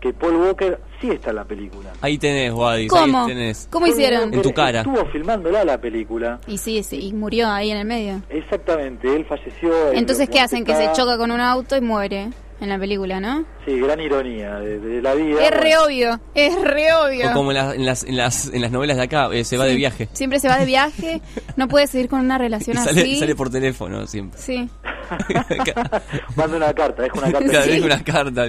que 0.02 0.12
Paul 0.14 0.36
Walker 0.36 0.80
sí 1.00 1.10
está 1.12 1.30
en 1.30 1.36
la 1.38 1.46
película. 1.46 1.92
Ahí 2.02 2.18
tenés, 2.18 2.52
Wadis. 2.52 2.90
¿Cómo? 2.90 3.22
Ahí 3.22 3.28
tenés. 3.28 3.68
¿Cómo 3.72 3.86
hicieron? 3.88 4.34
En 4.34 4.42
tu 4.42 4.52
cara. 4.52 4.80
Estuvo 4.82 5.06
filmándola 5.12 5.64
la 5.64 5.80
película. 5.80 6.40
Y 6.48 6.58
sí, 6.58 6.82
sí, 6.84 7.00
y 7.00 7.14
murió 7.14 7.48
ahí 7.50 7.72
en 7.72 7.78
el 7.78 7.86
medio. 7.86 8.22
Exactamente, 8.30 9.16
él 9.16 9.26
falleció. 9.26 9.92
en 9.92 9.98
Entonces, 10.00 10.28
¿qué 10.30 10.40
hacen? 10.40 10.66
Que 10.66 10.76
se 10.76 10.92
choca 10.94 11.18
con 11.18 11.30
un 11.32 11.40
auto 11.40 11.78
y 11.78 11.82
muere. 11.82 12.30
en 12.62 12.70
la 12.70 12.78
película, 12.78 13.20
¿no? 13.20 13.44
Sí, 13.66 13.80
gran 13.80 14.00
ironía 14.00 14.56
de, 14.60 14.80
de 14.80 15.02
la 15.02 15.16
vida. 15.16 15.44
Es 15.44 15.50
re 15.52 15.76
obvio, 15.80 16.20
es 16.36 16.54
re 16.62 16.94
obvio. 16.94 17.32
O 17.32 17.34
como 17.34 17.52
en, 17.52 17.58
la- 17.58 17.74
en 17.74 17.86
las, 17.88 18.04
en, 18.04 18.16
las, 18.16 18.54
en 18.54 18.62
las 18.62 18.72
novelas 18.72 18.98
de 18.98 19.04
acá, 19.04 19.30
eh, 19.34 19.44
se 19.44 19.58
va 19.58 19.66
de 19.66 19.72
Sí. 19.72 19.78
viaje. 19.78 20.10
Siempre 20.14 20.40
se 20.40 20.48
va 20.48 20.58
de 20.58 20.66
viaje, 20.66 21.22
no 21.56 21.68
puede 21.68 21.88
seguir 21.88 22.08
con 22.08 22.20
una 22.20 22.36
Y 22.40 22.40
relación 22.40 22.78
sale, 22.78 23.02
así. 23.02 23.16
sale 23.20 23.34
por 23.36 23.50
teléfono 23.50 24.06
siempre. 24.06 24.40
Sí. 24.40 24.70
Manda 26.36 26.58
una 26.58 26.74
carta, 26.74 27.02
deja 27.04 27.18
una 27.18 27.32
carta. 27.32 27.50
Claro, 27.50 27.66
deja 27.72 27.86
una 27.86 28.04
carta. 28.04 28.46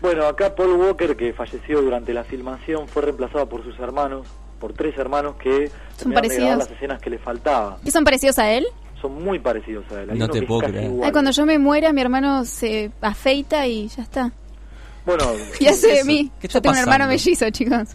Bueno, 0.00 0.24
acá 0.26 0.54
Paul 0.54 0.72
Walker, 0.72 1.16
que 1.16 1.32
falleció 1.32 1.82
durante 1.82 2.14
la 2.14 2.24
filmación, 2.24 2.88
fue 2.88 3.02
reemplazado 3.02 3.48
por 3.48 3.62
sus 3.62 3.78
hermanos, 3.78 4.26
por 4.58 4.72
tres 4.72 4.96
hermanos 4.98 5.36
que 5.36 5.70
Son 5.96 6.12
parecidos. 6.12 6.42
grabar 6.44 6.58
las 6.58 6.70
escenas 6.70 7.00
que 7.02 7.10
le 7.10 7.18
faltaban. 7.18 7.74
¿Qué 7.84 7.90
son 7.90 8.04
parecidos 8.04 8.38
a 8.38 8.50
él? 8.50 8.66
Son 9.00 9.22
muy 9.22 9.38
parecidos 9.38 9.84
a 9.92 10.02
él. 10.02 10.10
Hay 10.10 10.18
No 10.18 10.28
te 10.28 10.42
puedo 10.42 10.60
creer. 10.60 10.90
Ay, 11.02 11.12
cuando 11.12 11.30
yo 11.30 11.44
me 11.46 11.58
muera, 11.58 11.92
mi 11.92 12.00
hermano 12.00 12.44
se 12.44 12.90
afeita 13.00 13.66
y 13.66 13.88
ya 13.88 14.02
está. 14.02 14.32
Bueno, 15.06 15.24
Y 15.60 15.66
hace 15.66 15.88
de 15.96 16.04
mí. 16.04 16.30
¿Qué 16.40 16.48
Yo 16.48 16.60
tengo 16.62 16.74
un 16.74 16.80
hermano 16.80 17.06
mellizo, 17.06 17.48
chicos. 17.50 17.90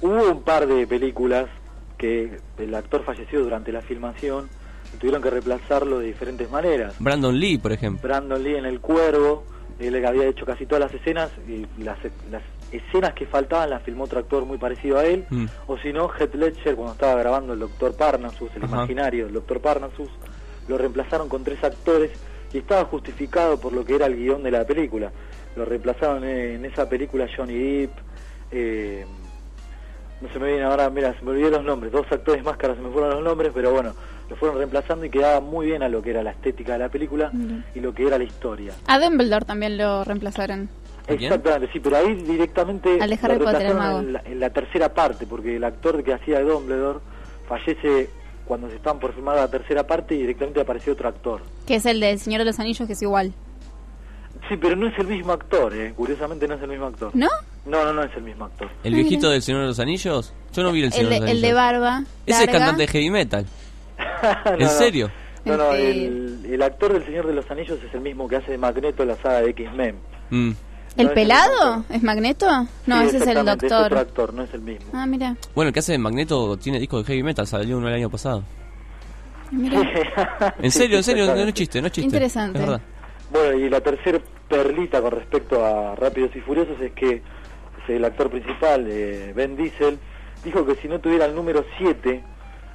Hubo 0.00 0.30
un 0.30 0.42
par 0.42 0.66
de 0.66 0.86
películas 0.86 1.46
que 1.98 2.38
el 2.58 2.74
actor 2.74 3.04
falleció 3.04 3.40
durante 3.42 3.72
la 3.72 3.80
filmación 3.80 4.48
y 4.92 4.96
tuvieron 4.98 5.22
que 5.22 5.30
reemplazarlo 5.30 5.98
de 6.00 6.06
diferentes 6.06 6.50
maneras. 6.50 6.94
Brandon 6.98 7.38
Lee, 7.38 7.58
por 7.58 7.72
ejemplo. 7.72 8.06
Brandon 8.06 8.42
Lee 8.42 8.56
en 8.56 8.66
El 8.66 8.80
Cuervo, 8.80 9.44
él 9.78 10.04
había 10.04 10.26
hecho 10.26 10.46
casi 10.46 10.66
todas 10.66 10.84
las 10.84 10.94
escenas 10.94 11.30
y 11.48 11.66
las, 11.82 11.98
las 12.30 12.42
escenas 12.70 13.14
que 13.14 13.26
faltaban 13.26 13.70
las 13.70 13.82
filmó 13.82 14.04
otro 14.04 14.20
actor 14.20 14.44
muy 14.44 14.58
parecido 14.58 14.98
a 14.98 15.04
él. 15.04 15.26
Mm. 15.30 15.46
O 15.66 15.78
si 15.78 15.92
no, 15.92 16.10
Heath 16.12 16.34
Ledger 16.34 16.74
cuando 16.76 16.92
estaba 16.92 17.14
grabando 17.20 17.52
el 17.52 17.60
Doctor 17.60 17.96
Parnassus, 17.96 18.50
el 18.56 18.64
Ajá. 18.64 18.76
imaginario 18.76 19.24
del 19.26 19.34
Doctor 19.34 19.60
Parnassus, 19.60 20.10
lo 20.68 20.78
reemplazaron 20.78 21.28
con 21.28 21.44
tres 21.44 21.62
actores 21.62 22.10
y 22.52 22.58
estaba 22.58 22.84
justificado 22.84 23.58
por 23.58 23.72
lo 23.72 23.84
que 23.84 23.96
era 23.96 24.06
el 24.06 24.16
guion 24.16 24.42
de 24.42 24.50
la 24.50 24.64
película. 24.64 25.10
Lo 25.56 25.64
reemplazaron 25.64 26.24
en 26.24 26.64
esa 26.64 26.88
película 26.88 27.28
Johnny 27.34 27.54
Depp, 27.54 27.92
eh, 28.50 29.04
no 30.20 30.28
se 30.32 30.38
me 30.38 30.48
viene 30.48 30.62
ahora, 30.62 30.88
mira, 30.90 31.12
se 31.18 31.24
me 31.24 31.32
olvidé 31.32 31.50
los 31.50 31.64
nombres, 31.64 31.92
dos 31.92 32.06
actores 32.10 32.42
más 32.42 32.56
que 32.56 32.66
ahora 32.66 32.78
se 32.78 32.82
me 32.82 32.90
fueron 32.90 33.10
los 33.10 33.22
nombres, 33.22 33.52
pero 33.54 33.72
bueno, 33.72 33.94
lo 34.28 34.36
fueron 34.36 34.58
reemplazando 34.58 35.04
y 35.04 35.10
quedaba 35.10 35.40
muy 35.40 35.66
bien 35.66 35.82
a 35.82 35.88
lo 35.88 36.02
que 36.02 36.10
era 36.10 36.22
la 36.22 36.30
estética 36.30 36.72
de 36.74 36.78
la 36.80 36.88
película 36.88 37.30
y 37.74 37.80
lo 37.80 37.94
que 37.94 38.06
era 38.06 38.18
la 38.18 38.24
historia. 38.24 38.72
A 38.86 38.98
Dumbledore 38.98 39.44
también 39.44 39.76
lo 39.76 40.04
reemplazaron. 40.04 40.68
Exactamente, 41.06 41.68
sí, 41.72 41.80
pero 41.80 41.96
ahí 41.98 42.14
directamente 42.14 42.98
Al 43.00 43.10
de 43.10 43.16
lo 43.16 43.22
el 43.22 43.28
reemplazaron 43.28 43.76
mago. 43.78 43.98
En, 44.00 44.12
la, 44.14 44.22
en 44.24 44.40
la 44.40 44.50
tercera 44.50 44.94
parte, 44.94 45.26
porque 45.26 45.56
el 45.56 45.64
actor 45.64 46.02
que 46.02 46.14
hacía 46.14 46.38
de 46.38 46.44
Dumbledore 46.44 47.00
fallece 47.46 48.08
cuando 48.46 48.68
se 48.68 48.76
estaban 48.76 48.98
por 48.98 49.14
filmar 49.14 49.36
la 49.36 49.48
tercera 49.48 49.86
parte 49.86 50.14
y 50.14 50.18
directamente 50.18 50.60
apareció 50.60 50.94
otro 50.94 51.08
actor. 51.08 51.42
Que 51.66 51.76
es 51.76 51.86
el 51.86 52.00
del 52.00 52.18
Señor 52.18 52.38
de 52.40 52.46
los 52.46 52.58
Anillos, 52.58 52.86
que 52.86 52.94
es 52.94 53.02
igual. 53.02 53.32
Sí, 54.48 54.56
pero 54.60 54.76
no 54.76 54.88
es 54.88 54.98
el 54.98 55.06
mismo 55.06 55.32
actor, 55.32 55.74
eh. 55.74 55.92
curiosamente 55.96 56.46
no 56.48 56.54
es 56.54 56.62
el 56.62 56.68
mismo 56.68 56.86
actor. 56.86 57.10
¿No? 57.14 57.28
No, 57.64 57.82
no, 57.84 57.92
no 57.94 58.02
es 58.02 58.10
el 58.14 58.22
mismo 58.22 58.44
actor. 58.44 58.68
¿El 58.82 58.94
viejito 58.94 59.30
del 59.30 59.40
Señor 59.40 59.62
de 59.62 59.68
los 59.68 59.80
Anillos? 59.80 60.34
Yo 60.52 60.62
no 60.62 60.72
vi 60.72 60.80
el 60.80 60.86
El 60.86 60.92
Señor 60.92 61.08
de, 61.08 61.14
de 61.14 61.20
los 61.20 61.30
el 61.30 61.36
Anillos. 61.36 61.48
de 61.48 61.54
barba. 61.54 62.02
Ese 62.26 62.44
es 62.44 62.50
cantante 62.50 62.82
de 62.82 62.88
heavy 62.88 63.10
metal. 63.10 63.46
¿En 64.58 64.68
serio? 64.68 65.10
No, 65.44 65.56
no, 65.56 65.72
el, 65.74 66.40
el 66.50 66.62
actor 66.62 66.92
del 66.92 67.04
Señor 67.04 67.26
de 67.26 67.34
los 67.34 67.50
Anillos 67.50 67.78
es 67.86 67.92
el 67.94 68.00
mismo 68.00 68.26
que 68.28 68.36
hace 68.36 68.52
de 68.52 68.58
Magneto 68.58 69.02
en 69.02 69.08
la 69.10 69.16
saga 69.16 69.42
de 69.42 69.50
X-Men. 69.50 69.96
Mm. 70.30 70.50
¿El 70.50 70.56
No 70.96 71.02
es 71.02 71.08
el 71.08 71.10
pelado? 71.10 71.84
¿Es 71.90 72.02
Magneto? 72.02 72.46
No, 72.86 73.00
Sí, 73.00 73.08
ese 73.08 73.16
es 73.18 73.26
el 73.26 73.44
doctor. 73.44 73.86
otro 73.86 73.98
actor, 73.98 74.32
no 74.32 74.42
es 74.44 74.54
el 74.54 74.62
mismo. 74.62 74.86
Ah, 74.92 75.06
mira. 75.06 75.36
Bueno, 75.54 75.68
el 75.68 75.74
que 75.74 75.80
hace 75.80 75.92
de 75.92 75.98
Magneto 75.98 76.56
tiene 76.56 76.78
disco 76.78 76.98
de 76.98 77.04
heavy 77.04 77.22
metal, 77.22 77.46
salió 77.46 77.76
uno 77.76 77.88
el 77.88 77.94
año 77.94 78.08
pasado. 78.08 78.44
Mira. 79.50 79.80
En 80.58 80.70
serio, 80.70 80.96
en 80.98 81.04
serio, 81.04 81.26
no, 81.26 81.34
es 81.34 81.54
chiste, 81.54 81.80
no 81.80 81.88
es 81.88 81.92
chiste. 81.92 82.06
Interesante. 82.06 82.62
Es. 82.62 82.80
Bueno, 83.30 83.58
y 83.58 83.68
la 83.68 83.80
tercer 83.80 84.22
perlita 84.48 85.00
con 85.02 85.10
respecto 85.10 85.64
a 85.64 85.94
Rápidos 85.96 86.34
y 86.36 86.40
Furiosos 86.40 86.80
es 86.80 86.92
que 86.92 87.22
el 87.88 88.04
actor 88.04 88.30
principal, 88.30 88.86
eh, 88.88 89.32
Ben 89.34 89.56
Diesel, 89.56 89.98
dijo 90.44 90.64
que 90.64 90.76
si 90.76 90.88
no 90.88 91.00
tuviera 91.00 91.26
el 91.26 91.34
número 91.34 91.64
7 91.78 92.22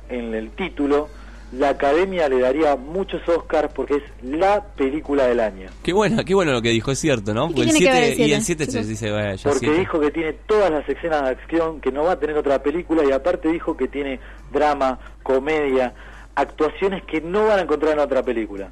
en 0.10 0.34
el 0.34 0.49
título, 0.52 1.07
la 1.52 1.69
academia 1.69 2.30
le 2.30 2.40
daría 2.40 2.76
muchos 2.76 3.27
Oscars 3.27 3.73
porque 3.73 3.95
es 3.95 4.03
la 4.23 4.64
película 4.76 5.26
del 5.26 5.40
año. 5.40 5.69
Qué 5.81 5.94
bueno, 5.94 6.23
qué 6.23 6.36
bueno 6.36 6.52
lo 6.52 6.61
que 6.61 6.69
dijo, 6.69 6.91
es 6.91 6.99
cierto, 6.99 7.34
¿no? 7.34 7.48
Porque 7.48 7.61
el 7.64 7.69
tiene 7.72 7.86
que 7.86 7.91
ver 7.91 8.03
7 8.15 8.23
el 8.23 8.30
y 8.30 8.34
el 8.34 8.41
siete, 8.44 8.65
7 8.65 8.84
se 8.84 8.90
dice, 8.90 9.11
bueno, 9.11 9.34
ya 9.36 9.44
Porque 9.49 9.65
siete. 9.65 9.80
dijo 9.80 9.99
que 9.99 10.11
tiene 10.11 10.34
todas 10.34 10.69
las 10.72 10.88
escenas 10.88 11.23
de 11.23 11.30
acción, 11.30 11.81
que 11.81 11.91
no 11.91 12.03
va 12.03 12.11
a 12.11 12.19
tener 12.19 12.38
otra 12.38 12.61
película 12.61 13.03
y 13.03 13.11
aparte 13.11 13.49
dijo 13.52 13.76
que 13.76 13.88
tiene 13.88 14.19
drama, 14.52 14.99
comedia, 15.23 15.94
actuaciones 16.36 17.03
que 17.06 17.19
no 17.22 17.48
van 17.48 17.60
a 17.60 17.61
encontrar 17.64 17.94
en 17.94 17.99
otra 17.99 18.22
película. 18.22 18.69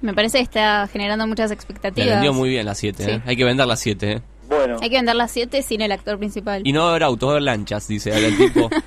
Me 0.00 0.14
parece 0.14 0.38
que 0.38 0.44
está 0.44 0.86
generando 0.86 1.26
muchas 1.26 1.50
Le 1.50 1.54
expectativas. 1.54 2.08
vendió 2.10 2.32
muy 2.32 2.48
bien 2.48 2.64
la 2.64 2.74
7, 2.74 3.04
Sí. 3.04 3.10
¿eh? 3.10 3.22
Hay 3.26 3.36
que 3.36 3.44
vender 3.44 3.66
la 3.66 3.76
7, 3.76 4.12
¿eh? 4.12 4.22
Bueno, 4.48 4.76
Hay 4.80 4.88
que 4.88 4.96
vender 4.96 5.16
las 5.16 5.30
7 5.32 5.60
sin 5.62 5.82
el 5.82 5.92
actor 5.92 6.16
principal. 6.18 6.62
Y 6.64 6.72
no 6.72 6.80
va 6.82 6.86
a 6.86 6.90
haber 6.90 7.02
autos, 7.02 7.26
va 7.26 7.32
a 7.32 7.34
haber 7.34 7.42
lanchas, 7.42 7.86
dice 7.88 8.10
el 8.16 8.34
tipo. 8.38 8.70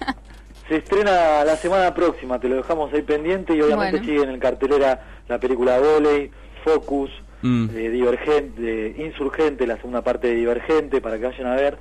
se 0.72 0.78
estrena 0.78 1.44
la 1.44 1.58
semana 1.58 1.94
próxima, 1.94 2.40
te 2.40 2.48
lo 2.48 2.56
dejamos 2.56 2.94
ahí 2.94 3.02
pendiente 3.02 3.54
y 3.54 3.62
obviamente 3.62 3.98
Bueno. 4.00 4.06
sigue 4.22 4.24
en 4.34 4.40
cartelera 4.40 5.02
la 5.28 5.38
película 5.38 5.78
Voley, 5.80 6.32
Focus, 6.64 7.10
Mm. 7.42 7.70
eh, 7.76 7.90
Divergente, 7.90 8.88
eh, 8.88 8.96
Insurgente, 9.06 9.68
la 9.68 9.76
segunda 9.76 10.02
parte 10.02 10.28
de 10.28 10.36
Divergente, 10.36 11.02
para 11.02 11.18
que 11.20 11.26
vayan 11.26 11.48
a 11.48 11.56
ver. 11.56 11.78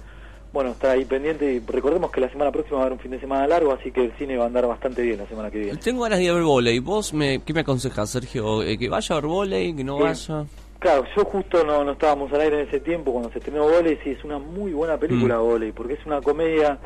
Bueno, 0.52 0.70
está 0.70 0.90
ahí 0.90 1.04
pendiente 1.04 1.52
y 1.52 1.60
recordemos 1.60 2.10
que 2.10 2.20
la 2.20 2.28
semana 2.30 2.50
próxima 2.50 2.78
va 2.78 2.82
a 2.82 2.86
haber 2.86 2.94
un 2.94 2.98
fin 2.98 3.12
de 3.12 3.20
semana 3.20 3.46
largo, 3.46 3.72
así 3.72 3.92
que 3.92 4.04
el 4.06 4.12
cine 4.18 4.36
va 4.36 4.44
a 4.44 4.46
andar 4.48 4.66
bastante 4.66 5.02
bien 5.02 5.18
la 5.18 5.26
semana 5.28 5.50
que 5.52 5.58
viene. 5.60 5.76
Tengo 5.78 6.02
ganas 6.02 6.18
de 6.18 6.24
ir 6.24 6.30
a 6.32 6.34
ver 6.34 6.42
volei. 6.42 6.80
¿Vos 6.80 7.14
me, 7.14 7.40
qué 7.44 7.52
me 7.54 7.60
aconsejas, 7.60 8.10
Sergio? 8.10 8.62
¿Eh, 8.64 8.76
¿Que 8.76 8.88
vaya 8.88 9.14
a 9.14 9.20
ver 9.20 9.26
volei? 9.28 9.72
¿Que 9.76 9.84
no 9.84 9.98
Sí. 9.98 10.02
vaya? 10.02 10.46
Claro, 10.80 11.04
yo 11.14 11.24
justo 11.26 11.62
no, 11.64 11.84
no 11.84 11.92
estábamos 11.92 12.32
al 12.32 12.40
aire 12.40 12.62
en 12.62 12.66
ese 12.68 12.80
tiempo 12.80 13.12
cuando 13.12 13.30
se 13.30 13.38
estrenó 13.38 13.68
Voley, 13.68 13.98
sí, 14.02 14.10
es 14.10 14.24
una 14.24 14.38
muy 14.38 14.72
buena 14.72 14.96
película 14.96 15.36
Mm. 15.38 15.42
Voley, 15.42 15.72
porque 15.72 15.92
es 15.92 16.06
una 16.06 16.20
comedia 16.22 16.78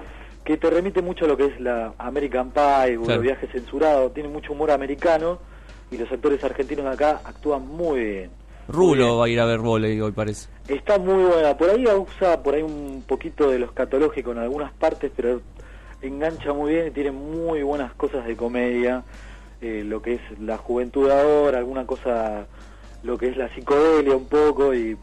que 0.45 0.57
te 0.57 0.69
remite 0.71 1.01
mucho 1.03 1.25
a 1.25 1.29
lo 1.29 1.37
que 1.37 1.47
es 1.47 1.61
la 1.61 1.95
American 1.99 2.51
Pie, 2.51 2.97
o 2.99 3.03
Claro. 3.03 3.15
los 3.17 3.23
viajes 3.23 3.51
censurados, 3.51 4.13
tiene 4.13 4.29
mucho 4.29 4.53
humor 4.53 4.71
americano 4.71 5.39
y 5.91 5.97
los 5.97 6.11
actores 6.13 6.43
argentinos 6.45 6.85
de 6.85 6.91
acá 6.91 7.21
actúan 7.25 7.67
muy 7.67 8.01
bien. 8.01 8.31
Rulo 8.69 9.19
va 9.19 9.27
a 9.27 9.29
ir 9.29 9.41
a 9.41 9.45
ver 9.45 9.59
volei 9.59 10.01
hoy, 10.01 10.13
parece. 10.13 10.49
Está 10.69 10.99
muy 10.99 11.25
buena, 11.25 11.57
por 11.57 11.71
ahí 11.71 11.85
usa 11.87 12.43
por 12.43 12.55
ahí 12.55 12.63
un 12.63 13.05
poquito 13.07 13.51
de 13.51 13.59
lo 13.59 13.67
escatológico 13.67 14.33
en 14.33 14.39
algunas 14.39 14.73
partes, 14.73 15.11
pero 15.15 15.41
engancha 16.01 16.53
muy 16.53 16.73
bien 16.75 16.87
y 16.89 16.91
tiene 16.91 17.11
muy 17.13 17.63
buenas 17.63 17.93
cosas 17.95 18.27
de 18.27 18.37
comedia, 18.37 19.03
eh, 19.61 19.83
lo 19.85 20.01
que 20.03 20.15
es 20.15 20.21
la 20.41 20.57
juventud 20.59 21.11
ahora, 21.11 21.59
alguna 21.59 21.87
cosa, 21.87 22.47
lo 23.03 23.17
que 23.19 23.29
es 23.29 23.37
la 23.37 23.49
psicodelia 23.55 24.15
un 24.17 24.27
poco 24.27 24.75
y 24.75 24.97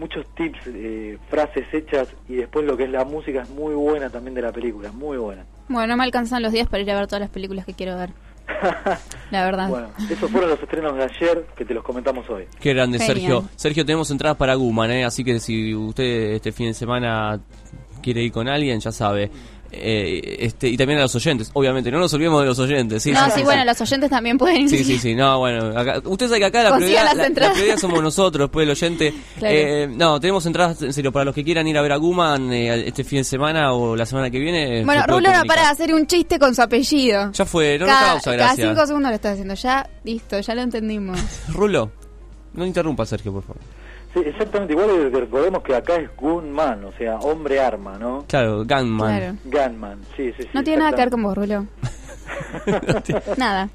muchos 0.00 0.26
tips, 0.34 0.58
eh, 0.66 1.18
frases 1.28 1.66
hechas 1.72 2.08
y 2.28 2.36
después 2.36 2.66
lo 2.66 2.76
que 2.76 2.84
es 2.84 2.90
la 2.90 3.04
música 3.04 3.42
es 3.42 3.50
muy 3.50 3.74
buena 3.74 4.10
también 4.10 4.34
de 4.34 4.42
la 4.42 4.50
película, 4.50 4.90
muy 4.90 5.18
buena. 5.18 5.44
Bueno, 5.68 5.86
no 5.88 5.96
me 5.96 6.04
alcanzan 6.04 6.42
los 6.42 6.52
días 6.52 6.68
para 6.68 6.82
ir 6.82 6.90
a 6.90 6.96
ver 6.96 7.06
todas 7.06 7.20
las 7.20 7.30
películas 7.30 7.64
que 7.64 7.74
quiero 7.74 7.96
ver. 7.96 8.10
La 9.30 9.44
verdad. 9.44 9.68
Bueno, 9.68 9.88
esos 10.10 10.30
fueron 10.30 10.50
los 10.50 10.60
estrenos 10.60 10.96
de 10.96 11.04
ayer 11.04 11.46
que 11.54 11.64
te 11.64 11.74
los 11.74 11.84
comentamos 11.84 12.28
hoy. 12.28 12.46
Qué 12.58 12.74
grande, 12.74 12.98
Genial. 12.98 13.16
Sergio. 13.16 13.48
Sergio, 13.54 13.86
tenemos 13.86 14.10
entradas 14.10 14.36
para 14.36 14.54
Guman, 14.54 14.90
¿eh? 14.90 15.04
Así 15.04 15.22
que 15.22 15.38
si 15.38 15.72
usted 15.74 16.32
este 16.32 16.50
fin 16.50 16.66
de 16.68 16.74
semana 16.74 17.38
quiere 18.02 18.22
ir 18.22 18.32
con 18.32 18.48
alguien, 18.48 18.80
ya 18.80 18.90
sabe. 18.90 19.30
Eh, 19.72 20.36
este 20.40 20.68
Y 20.68 20.76
también 20.76 20.98
a 20.98 21.02
los 21.02 21.14
oyentes, 21.14 21.50
obviamente. 21.52 21.90
No 21.90 21.98
nos 21.98 22.12
olvidemos 22.12 22.40
de 22.40 22.46
los 22.46 22.58
oyentes. 22.58 23.02
Sí, 23.02 23.12
no, 23.12 23.24
sí, 23.26 23.30
sí, 23.30 23.38
sí, 23.38 23.44
bueno, 23.44 23.64
los 23.64 23.80
oyentes 23.80 24.10
también 24.10 24.36
pueden 24.36 24.62
ir. 24.62 24.68
Sí, 24.70 24.84
sí, 24.84 24.98
sí, 25.02 25.14
no, 25.14 25.38
bueno, 25.38 25.78
acá, 25.78 26.00
usted 26.04 26.26
sabe 26.26 26.40
que 26.40 26.46
acá 26.46 26.62
la 26.62 26.76
prioridad, 26.76 27.04
las 27.04 27.16
la, 27.16 27.28
la 27.28 27.52
prioridad 27.52 27.76
somos 27.78 28.02
nosotros, 28.02 28.48
después 28.48 28.64
el 28.64 28.70
oyente. 28.70 29.14
Claro. 29.38 29.54
Eh, 29.56 29.88
no, 29.88 30.20
tenemos 30.20 30.44
entradas, 30.46 30.82
en 30.82 30.92
serio, 30.92 31.12
para 31.12 31.24
los 31.24 31.34
que 31.34 31.44
quieran 31.44 31.66
ir 31.68 31.78
a 31.78 31.82
ver 31.82 31.92
a 31.92 31.96
Guman 31.96 32.52
eh, 32.52 32.88
este 32.88 33.04
fin 33.04 33.18
de 33.18 33.24
semana 33.24 33.72
o 33.72 33.96
la 33.96 34.06
semana 34.06 34.30
que 34.30 34.38
viene. 34.38 34.84
Bueno, 34.84 35.04
Rulo 35.06 35.32
no 35.32 35.44
para 35.44 35.62
de 35.62 35.68
hacer 35.68 35.94
un 35.94 36.06
chiste 36.06 36.38
con 36.38 36.54
su 36.54 36.62
apellido. 36.62 37.30
Ya 37.32 37.44
fue, 37.44 37.78
no 37.78 37.86
cada, 37.86 38.12
causa 38.12 38.36
cada 38.36 38.56
cinco 38.56 38.86
segundos 38.86 39.10
lo 39.10 39.14
está 39.14 39.32
haciendo. 39.32 39.54
Ya, 39.54 39.88
listo, 40.04 40.40
ya 40.40 40.54
lo 40.54 40.62
entendimos. 40.62 41.18
Rulo, 41.48 41.90
no 42.54 42.66
interrumpa, 42.66 43.06
Sergio, 43.06 43.32
por 43.32 43.42
favor. 43.42 43.79
Sí, 44.12 44.20
exactamente 44.26 44.72
igual 44.72 44.90
eh, 44.90 45.08
recordemos 45.10 45.62
que 45.62 45.74
acá 45.74 45.96
es 45.96 46.10
Gunman, 46.16 46.84
o 46.84 46.92
sea, 46.92 47.16
hombre 47.20 47.60
arma, 47.60 47.96
¿no? 47.98 48.24
Claro, 48.26 48.64
Gunman. 48.64 49.38
Claro. 49.44 49.68
Gunman, 49.68 50.00
sí, 50.16 50.32
sí, 50.36 50.42
sí. 50.42 50.48
No 50.52 50.64
tiene 50.64 50.80
nada 50.80 50.90
que 50.92 50.96
ver 51.02 51.10
con 51.10 51.22
vos, 51.22 51.36
Rulo. 51.36 51.66
Nada. 53.36 53.68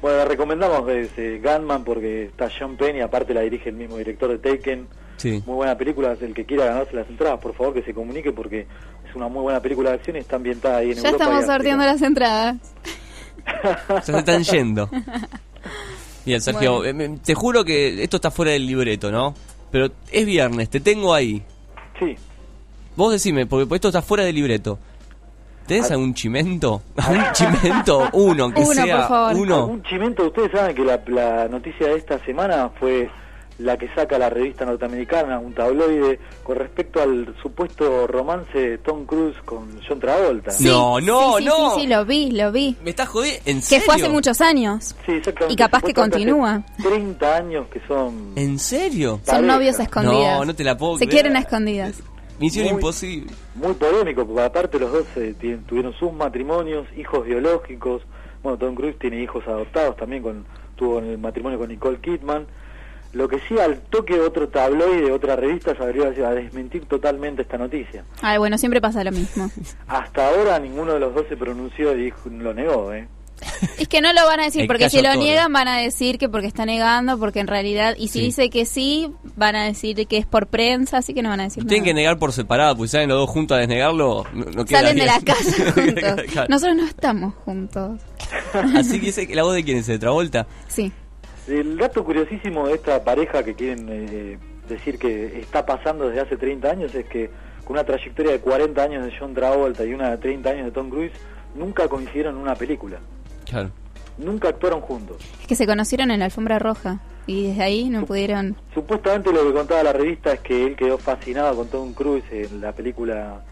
Bueno, 0.00 0.18
le 0.18 0.24
recomendamos 0.26 0.88
ese 0.90 1.38
Gunman 1.40 1.82
porque 1.84 2.24
está 2.26 2.48
Sean 2.50 2.76
Penn 2.76 2.96
y 2.96 3.00
aparte 3.00 3.34
la 3.34 3.40
dirige 3.40 3.68
el 3.70 3.76
mismo 3.76 3.96
director 3.96 4.30
de 4.30 4.38
Taken. 4.38 4.86
Sí. 5.16 5.42
Muy 5.46 5.56
buena 5.56 5.76
película, 5.76 6.16
el 6.20 6.34
que 6.34 6.44
quiera 6.44 6.66
ganarse 6.66 6.94
las 6.96 7.08
entradas, 7.08 7.38
por 7.40 7.54
favor 7.54 7.74
que 7.74 7.82
se 7.82 7.94
comunique 7.94 8.32
porque 8.32 8.66
es 9.08 9.14
una 9.14 9.28
muy 9.28 9.42
buena 9.42 9.60
película 9.60 9.90
de 9.90 9.96
acción 9.96 10.16
y 10.16 10.20
está 10.20 10.36
ambientada 10.36 10.78
ahí 10.78 10.90
en 10.90 10.94
Ya 10.98 11.08
Europa. 11.10 11.24
estamos 11.24 11.34
y 11.34 11.36
África. 11.38 11.52
sorteando 11.56 11.84
las 11.84 12.02
entradas. 12.02 12.56
Ya 13.88 14.02
se 14.02 14.18
están 14.18 14.42
yendo. 14.44 14.88
Bien, 16.24 16.40
Sergio, 16.40 16.78
Bueno. 16.78 17.02
eh, 17.02 17.18
te 17.24 17.34
juro 17.34 17.64
que 17.64 18.02
esto 18.02 18.16
está 18.16 18.30
fuera 18.30 18.52
del 18.52 18.66
libreto, 18.66 19.10
¿no? 19.10 19.34
Pero 19.70 19.88
es 20.10 20.26
viernes, 20.26 20.68
te 20.70 20.80
tengo 20.80 21.14
ahí. 21.14 21.42
Sí. 21.98 22.14
Vos 22.96 23.12
decime, 23.12 23.46
porque 23.46 23.74
esto 23.74 23.88
está 23.88 24.02
fuera 24.02 24.24
del 24.24 24.34
libreto. 24.34 24.78
¿Tenés 25.66 25.90
Ah. 25.90 25.94
algún 25.94 26.14
chimento? 26.14 26.82
¿Algún 26.96 27.24
chimento? 27.32 28.08
Uno, 28.12 28.52
que 28.52 28.60
Uno, 28.60 28.72
sea 28.72 28.96
por 28.98 29.08
favor. 29.08 29.36
uno. 29.36 29.56
Algún 29.56 29.82
chimento, 29.84 30.26
ustedes 30.26 30.50
saben 30.52 30.74
que 30.76 30.84
la, 30.84 31.00
la 31.06 31.48
noticia 31.48 31.86
de 31.88 31.96
esta 31.96 32.18
semana 32.24 32.70
fue 32.78 33.08
la 33.62 33.76
que 33.78 33.88
saca 33.94 34.18
la 34.18 34.28
revista 34.28 34.64
norteamericana, 34.64 35.38
un 35.38 35.54
tabloide, 35.54 36.18
con 36.42 36.56
respecto 36.56 37.00
al 37.02 37.34
supuesto 37.42 38.06
romance 38.06 38.58
de 38.58 38.78
Tom 38.78 39.06
Cruise 39.06 39.36
con 39.44 39.80
John 39.88 40.00
Travolta. 40.00 40.52
No, 40.60 41.00
no, 41.00 41.36
sí, 41.38 41.44
sí, 41.44 41.48
no. 41.48 41.74
Sí, 41.74 41.80
sí, 41.82 41.86
lo 41.86 42.04
vi, 42.04 42.30
lo 42.32 42.52
vi. 42.52 42.76
¿Me 42.82 42.90
estás 42.90 43.08
jodiendo? 43.08 43.40
¿En 43.46 43.56
Que 43.56 43.62
serio? 43.62 43.84
fue 43.86 43.94
hace 43.94 44.08
muchos 44.08 44.40
años. 44.40 44.94
Sí, 45.06 45.12
exactamente. 45.12 45.54
Y 45.54 45.56
capaz 45.56 45.82
que 45.82 45.94
continúa. 45.94 46.62
hace 46.78 46.88
30 46.88 47.36
años 47.36 47.66
que 47.68 47.80
son... 47.86 48.32
¿En 48.36 48.58
serio? 48.58 49.20
Son 49.24 49.36
Pareja. 49.36 49.52
novios 49.54 49.80
a 49.80 49.82
escondidas. 49.84 50.38
No, 50.38 50.44
no 50.44 50.54
te 50.54 50.64
la 50.64 50.76
puedo 50.76 50.94
Se 50.98 51.06
creer. 51.06 51.10
quieren 51.22 51.36
a 51.36 51.40
escondidas. 51.40 52.02
Misión 52.38 52.64
Muy- 52.64 52.74
imposible. 52.74 53.30
Muy 53.54 53.74
polémico, 53.74 54.26
porque 54.26 54.42
aparte 54.42 54.78
los 54.80 54.90
dos 54.92 55.04
eh, 55.16 55.34
tuvieron 55.68 55.92
sus 55.94 56.12
matrimonios, 56.12 56.86
hijos 56.96 57.24
biológicos. 57.24 58.02
Bueno, 58.42 58.58
Tom 58.58 58.74
Cruise 58.74 58.98
tiene 58.98 59.22
hijos 59.22 59.46
adoptados 59.46 59.96
también, 59.96 60.22
con 60.22 60.44
tuvo 60.74 60.98
el 60.98 61.18
matrimonio 61.18 61.58
con 61.58 61.68
Nicole 61.68 62.00
Kidman. 62.00 62.46
Lo 63.12 63.28
que 63.28 63.38
sí, 63.46 63.58
al 63.58 63.78
toque 63.82 64.18
otro 64.20 64.48
tabloide, 64.48 65.12
otra 65.12 65.36
revista, 65.36 65.76
salió 65.76 66.04
a 66.04 66.08
a 66.08 66.34
desmentir 66.34 66.86
totalmente 66.86 67.42
esta 67.42 67.58
noticia. 67.58 68.04
Ay, 68.22 68.38
bueno, 68.38 68.56
siempre 68.56 68.80
pasa 68.80 69.04
lo 69.04 69.12
mismo. 69.12 69.50
Hasta 69.86 70.28
ahora 70.28 70.58
ninguno 70.58 70.94
de 70.94 71.00
los 71.00 71.14
dos 71.14 71.26
se 71.28 71.36
pronunció 71.36 71.94
y 71.96 72.04
dijo, 72.04 72.28
lo 72.30 72.54
negó, 72.54 72.92
¿eh? 72.92 73.06
Es 73.76 73.88
que 73.88 74.00
no 74.00 74.12
lo 74.12 74.24
van 74.24 74.40
a 74.40 74.44
decir, 74.44 74.62
El 74.62 74.66
porque 74.68 74.88
si 74.88 75.02
lo 75.02 75.14
niegan 75.16 75.52
van 75.52 75.66
a 75.66 75.76
decir 75.78 76.16
que 76.16 76.28
porque 76.28 76.46
está 76.46 76.64
negando, 76.64 77.18
porque 77.18 77.40
en 77.40 77.48
realidad, 77.48 77.94
y 77.98 78.08
si 78.08 78.20
Sí. 78.20 78.24
dice 78.26 78.50
que 78.50 78.64
sí, 78.66 79.10
van 79.36 79.56
a 79.56 79.64
decir 79.64 80.06
que 80.06 80.16
es 80.16 80.26
por 80.26 80.46
prensa, 80.46 80.98
así 80.98 81.12
que 81.12 81.22
no 81.22 81.28
van 81.28 81.40
a 81.40 81.44
decir 81.44 81.66
Tienen 81.66 81.84
que 81.84 81.92
negar 81.92 82.18
por 82.18 82.32
separado, 82.32 82.76
pues 82.76 82.90
si 82.90 82.96
salen 82.96 83.08
los 83.08 83.18
dos 83.18 83.30
juntos 83.30 83.56
a 83.56 83.58
desnegarlo, 83.60 84.24
no, 84.32 84.44
no 84.44 84.64
queda 84.64 84.80
Salen 84.80 84.96
de 84.96 85.06
la 85.06 85.20
casa 85.20 85.72
juntos. 85.74 86.48
Nosotros 86.48 86.76
no 86.76 86.84
estamos 86.86 87.34
juntos. 87.44 88.00
Así 88.76 89.00
que 89.00 89.06
dice 89.06 89.26
que 89.26 89.34
la 89.34 89.42
voz 89.42 89.54
de 89.54 89.64
quién 89.64 89.78
es, 89.78 89.86
de 89.86 89.98
Travolta. 89.98 90.46
Sí. 90.68 90.92
El 91.48 91.76
dato 91.76 92.04
curiosísimo 92.04 92.68
de 92.68 92.74
esta 92.74 93.02
pareja 93.02 93.42
que 93.42 93.54
quieren 93.54 93.88
eh, 93.90 94.38
decir 94.68 94.98
que 94.98 95.40
está 95.40 95.66
pasando 95.66 96.08
desde 96.08 96.20
hace 96.20 96.36
30 96.36 96.70
años 96.70 96.94
es 96.94 97.06
que 97.06 97.30
con 97.64 97.74
una 97.74 97.84
trayectoria 97.84 98.32
de 98.32 98.40
40 98.40 98.82
años 98.82 99.04
de 99.04 99.12
John 99.18 99.34
Travolta 99.34 99.84
y 99.84 99.94
una 99.94 100.10
de 100.10 100.18
30 100.18 100.50
años 100.50 100.64
de 100.66 100.70
Tom 100.72 100.90
Cruise, 100.90 101.12
nunca 101.54 101.88
coincidieron 101.88 102.36
en 102.36 102.42
una 102.42 102.54
película. 102.54 102.98
Claro. 103.44 103.70
Nunca 104.18 104.48
actuaron 104.48 104.80
juntos. 104.80 105.18
Es 105.40 105.46
que 105.46 105.54
se 105.54 105.66
conocieron 105.66 106.10
en 106.10 106.20
la 106.20 106.26
alfombra 106.26 106.58
roja 106.58 107.00
y 107.26 107.48
desde 107.48 107.62
ahí 107.62 107.88
no 107.88 108.04
pudieron... 108.04 108.56
Supuestamente 108.74 109.32
lo 109.32 109.46
que 109.46 109.52
contaba 109.52 109.82
la 109.82 109.92
revista 109.92 110.32
es 110.32 110.40
que 110.40 110.66
él 110.66 110.76
quedó 110.76 110.98
fascinado 110.98 111.56
con 111.56 111.68
Tom 111.68 111.92
Cruise 111.92 112.24
en 112.30 112.60
la 112.60 112.72
película, 112.72 113.42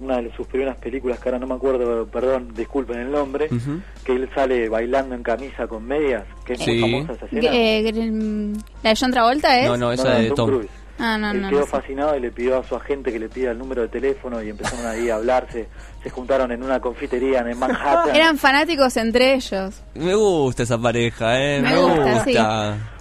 una 0.00 0.20
de 0.22 0.32
sus 0.34 0.46
primeras 0.46 0.76
películas 0.78 1.18
que 1.20 1.28
ahora 1.28 1.38
no 1.38 1.46
me 1.46 1.54
acuerdo, 1.54 2.06
perdón, 2.06 2.52
disculpen 2.54 2.98
el 3.00 3.10
nombre, 3.10 3.46
Ujú. 3.50 3.80
que 4.04 4.12
él 4.12 4.28
sale 4.34 4.68
bailando 4.68 5.14
en 5.14 5.22
camisa 5.22 5.66
con 5.66 5.84
medias, 5.84 6.24
que 6.44 6.54
es 6.54 6.60
Sí. 6.60 6.72
muy 6.80 6.90
famosa 7.02 7.12
esa 7.12 7.26
escena. 7.26 7.54
Eh, 7.54 7.88
eh, 7.88 8.52
¿La 8.82 8.90
de 8.90 8.96
John 8.98 9.10
Travolta 9.10 9.58
es? 9.60 9.66
No, 9.68 9.76
no, 9.76 9.92
esa 9.92 10.10
de 10.14 10.30
Tom. 10.30 10.48
Cruise. 10.48 10.68
Ah, 11.02 11.16
no, 11.16 11.30
Él 11.30 11.40
no, 11.40 11.48
quedó 11.48 11.60
no 11.60 11.66
fascinado 11.66 12.14
y 12.14 12.20
le 12.20 12.30
pidió 12.30 12.58
a 12.58 12.62
su 12.64 12.76
agente 12.76 13.10
que 13.10 13.18
le 13.18 13.30
pida 13.30 13.52
el 13.52 13.58
número 13.58 13.80
de 13.80 13.88
teléfono 13.88 14.42
y 14.42 14.50
empezaron 14.50 14.84
ahí 14.84 15.08
a 15.08 15.14
hablarse. 15.14 15.66
Se 16.02 16.10
juntaron 16.10 16.52
en 16.52 16.62
una 16.62 16.78
confitería 16.78 17.38
en 17.40 17.58
Manhattan. 17.58 18.14
Eran 18.14 18.36
fanáticos 18.36 18.94
entre 18.98 19.32
ellos. 19.32 19.82
Me 19.94 20.14
gusta 20.14 20.64
esa 20.64 20.76
pareja, 20.76 21.40
¿eh? 21.40 21.62
Me 21.62 21.74
gusta, 21.74 22.24
sí. 22.24 22.34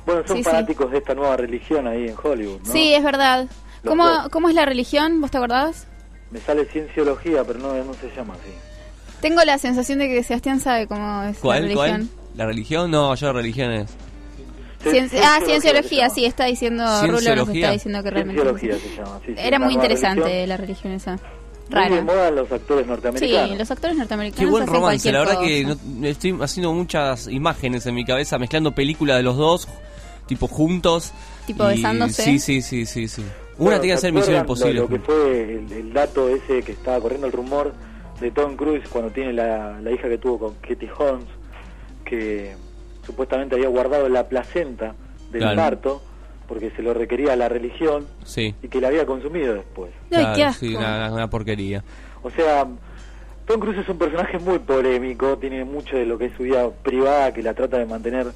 Bueno, 0.06 0.22
son 0.26 0.38
Sí, 0.38 0.44
sí. 0.44 0.50
fanáticos 0.50 0.90
de 0.92 0.98
esta 1.00 1.14
nueva 1.14 1.36
religión 1.36 1.88
ahí 1.88 2.08
en 2.08 2.16
Hollywood, 2.24 2.60
¿no? 2.66 2.72
Sí, 2.72 2.94
es 2.94 3.04
verdad. 3.04 3.48
Los 3.84 3.92
¿Cómo, 3.92 4.08
dos. 4.08 4.30
¿Cómo 4.30 4.48
es 4.48 4.56
la 4.56 4.64
religión? 4.66 5.20
¿Vos 5.20 5.32
te 5.32 5.38
acordás? 5.38 5.86
Me 6.32 6.40
sale 6.40 6.66
cienciología, 6.66 7.44
pero 7.44 7.60
no, 7.60 7.74
no 7.84 7.94
se 7.96 8.10
llama 8.16 8.34
así. 8.36 8.52
Tengo 9.22 9.44
la 9.44 9.58
sensación 9.58 10.00
de 10.00 10.08
que 10.08 10.24
Sebastián 10.24 10.60
sabe 10.60 10.88
cómo 10.88 11.24
es 11.24 11.36
la 11.36 11.42
¿Cuál? 11.42 11.62
religión. 11.64 11.88
¿Cuál? 12.08 12.08
¿La 12.38 12.46
religión? 12.46 12.92
No, 12.92 13.16
yo 13.16 13.34
religiones. 13.34 13.90
Cien- 14.84 15.10
ah, 15.24 15.40
cienciología, 15.46 16.10
sí, 16.10 16.24
está 16.24 16.46
diciendo, 16.46 16.84
Rulo 17.02 17.12
nos 17.14 17.22
Cienciología. 17.24 17.60
está 17.66 17.72
diciendo 17.74 18.04
que 18.04 18.10
realmente... 18.12 18.42
Cienciología 18.42 18.90
se 18.90 18.96
llama, 18.96 19.20
sí, 19.26 19.34
sí, 19.34 19.42
Era 19.42 19.60
muy 19.60 19.74
interesante 19.74 20.22
religión. 20.24 20.50
la 20.50 20.58
religión 20.58 20.94
esa. 20.94 21.12
Muy 21.12 21.20
de 21.84 21.90
Rara. 21.90 22.02
moda 22.02 22.28
en 22.30 22.36
los 22.36 22.52
actores 22.52 22.84
Sí, 22.86 22.90
norteamericanos. 22.90 23.58
los 23.58 23.72
actores 23.72 23.98
norteamericanos 23.98 24.40
Qué 24.46 24.50
buen 24.52 24.64
hacen 24.64 24.74
romance, 24.74 25.12
cualquier 25.12 25.14
la 25.14 25.20
verdad 25.20 25.36
cosa. 25.36 25.48
que 25.48 25.66
no- 26.00 26.08
estoy 26.08 26.38
haciendo 26.42 26.74
muchas 26.74 27.28
imágenes 27.28 27.86
en 27.86 27.96
mi 27.96 28.06
cabeza, 28.06 28.40
mezclando 28.40 28.72
películas 28.74 29.18
de 29.18 29.24
los 29.24 29.36
dos, 29.36 29.68
tipo 30.28 30.48
juntos. 30.48 31.12
Tipo 31.46 31.66
y- 31.70 31.76
besándose. 31.76 32.24
Sí, 32.24 32.40
sí, 32.40 32.62
sí, 32.62 32.86
sí, 32.86 33.08
sí. 33.10 33.24
Una 33.60 33.66
Bueno, 33.78 33.82
tiene 33.82 33.94
que 33.96 33.98
¿se 33.98 34.02
ser 34.08 34.14
Misión 34.14 34.38
Imposible. 34.38 34.74
Lo, 34.74 34.82
lo 34.84 34.88
que 34.90 35.00
fue 35.00 35.54
el, 35.54 35.72
el 35.72 35.94
dato 35.94 36.30
ese 36.30 36.62
que 36.64 36.72
estaba 36.72 37.00
corriendo 37.00 37.28
el 37.28 37.34
rumor 37.34 37.74
de 38.20 38.32
Tom 38.32 38.56
Cruise 38.56 38.88
cuando 38.90 39.12
tiene 39.12 39.34
la, 39.34 39.80
la 39.82 39.92
hija 39.92 40.10
que 40.10 40.18
tuvo 40.18 40.40
con 40.40 40.56
Katie 40.56 40.90
Holmes, 40.98 41.28
que 42.06 42.56
supuestamente 43.06 43.56
había 43.56 43.70
guardado 43.70 44.10
la 44.10 44.28
placenta 44.28 44.96
del 45.32 45.42
Claro. 45.42 45.56
parto 45.58 46.02
porque 46.48 46.72
se 46.72 46.82
lo 46.82 46.94
requería 46.96 47.36
la 47.36 47.48
religión 47.48 48.08
Sí. 48.24 48.56
y 48.64 48.68
que 48.70 48.82
la 48.82 48.88
había 48.88 49.06
consumido 49.06 49.54
después. 49.54 49.92
Claro, 50.10 50.54
sí, 50.54 50.76
una, 50.76 51.14
una 51.14 51.30
porquería. 51.30 51.84
O 52.24 52.32
sea, 52.32 52.66
Tom 53.46 53.60
Cruise 53.60 53.78
es 53.80 53.88
un 53.90 53.98
personaje 54.00 54.40
muy 54.40 54.58
polémico, 54.60 55.38
tiene 55.38 55.64
mucho 55.64 55.96
de 55.96 56.06
lo 56.06 56.18
que 56.18 56.26
es 56.26 56.34
su 56.36 56.44
vida 56.44 56.70
privada 56.84 57.34
que 57.34 57.44
la 57.44 57.54
trata 57.54 57.78
de 57.78 57.86
mantener 57.86 58.28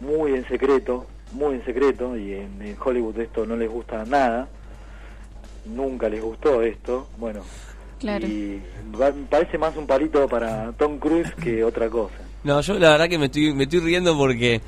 muy 0.00 0.34
en 0.34 0.46
secreto, 0.48 1.06
muy 1.32 1.54
en 1.56 1.64
secreto, 1.64 2.16
y 2.16 2.32
en, 2.34 2.60
en 2.60 2.76
Hollywood 2.84 3.18
esto 3.20 3.46
no 3.46 3.54
les 3.56 3.70
gusta 3.70 4.04
nada, 4.04 4.48
nunca 5.66 6.08
les 6.08 6.22
gustó 6.22 6.62
esto, 6.62 7.08
bueno, 7.18 7.40
Claro. 7.98 8.26
y 8.26 8.60
va- 9.00 9.12
parece 9.28 9.58
más 9.58 9.76
un 9.76 9.86
palito 9.86 10.26
para 10.28 10.72
Tom 10.72 10.98
Cruise 10.98 11.32
que 11.42 11.62
otra 11.64 11.88
cosa. 11.88 12.14
No, 12.44 12.60
yo 12.60 12.78
la 12.78 12.90
verdad 12.90 13.08
que 13.08 13.18
me 13.18 13.26
estoy, 13.26 13.52
me 13.52 13.64
estoy 13.64 13.80
riendo 13.80 14.16
porque 14.16 14.60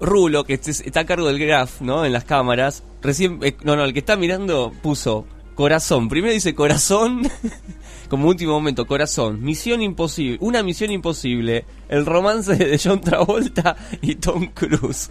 Rulo, 0.00 0.44
que 0.44 0.54
está 0.54 1.00
a 1.00 1.04
cargo 1.06 1.26
del 1.26 1.38
graph, 1.38 1.80
¿no? 1.80 2.04
En 2.04 2.12
las 2.12 2.24
cámaras, 2.24 2.84
recién, 3.02 3.40
eh, 3.42 3.56
no, 3.64 3.74
no, 3.76 3.84
el 3.84 3.92
que 3.92 3.98
está 3.98 4.16
mirando 4.16 4.72
puso 4.82 5.26
corazón. 5.54 6.08
Primero 6.08 6.32
dice 6.32 6.54
corazón, 6.54 7.22
como 8.08 8.28
último 8.28 8.52
momento, 8.52 8.86
corazón, 8.86 9.42
misión 9.42 9.82
imposible, 9.82 10.38
una 10.40 10.62
misión 10.62 10.90
imposible, 10.90 11.64
el 11.88 12.06
romance 12.06 12.54
de 12.56 12.78
John 12.82 13.00
Travolta 13.00 13.76
y 14.02 14.16
Tom 14.16 14.46
Cruise. 14.54 15.10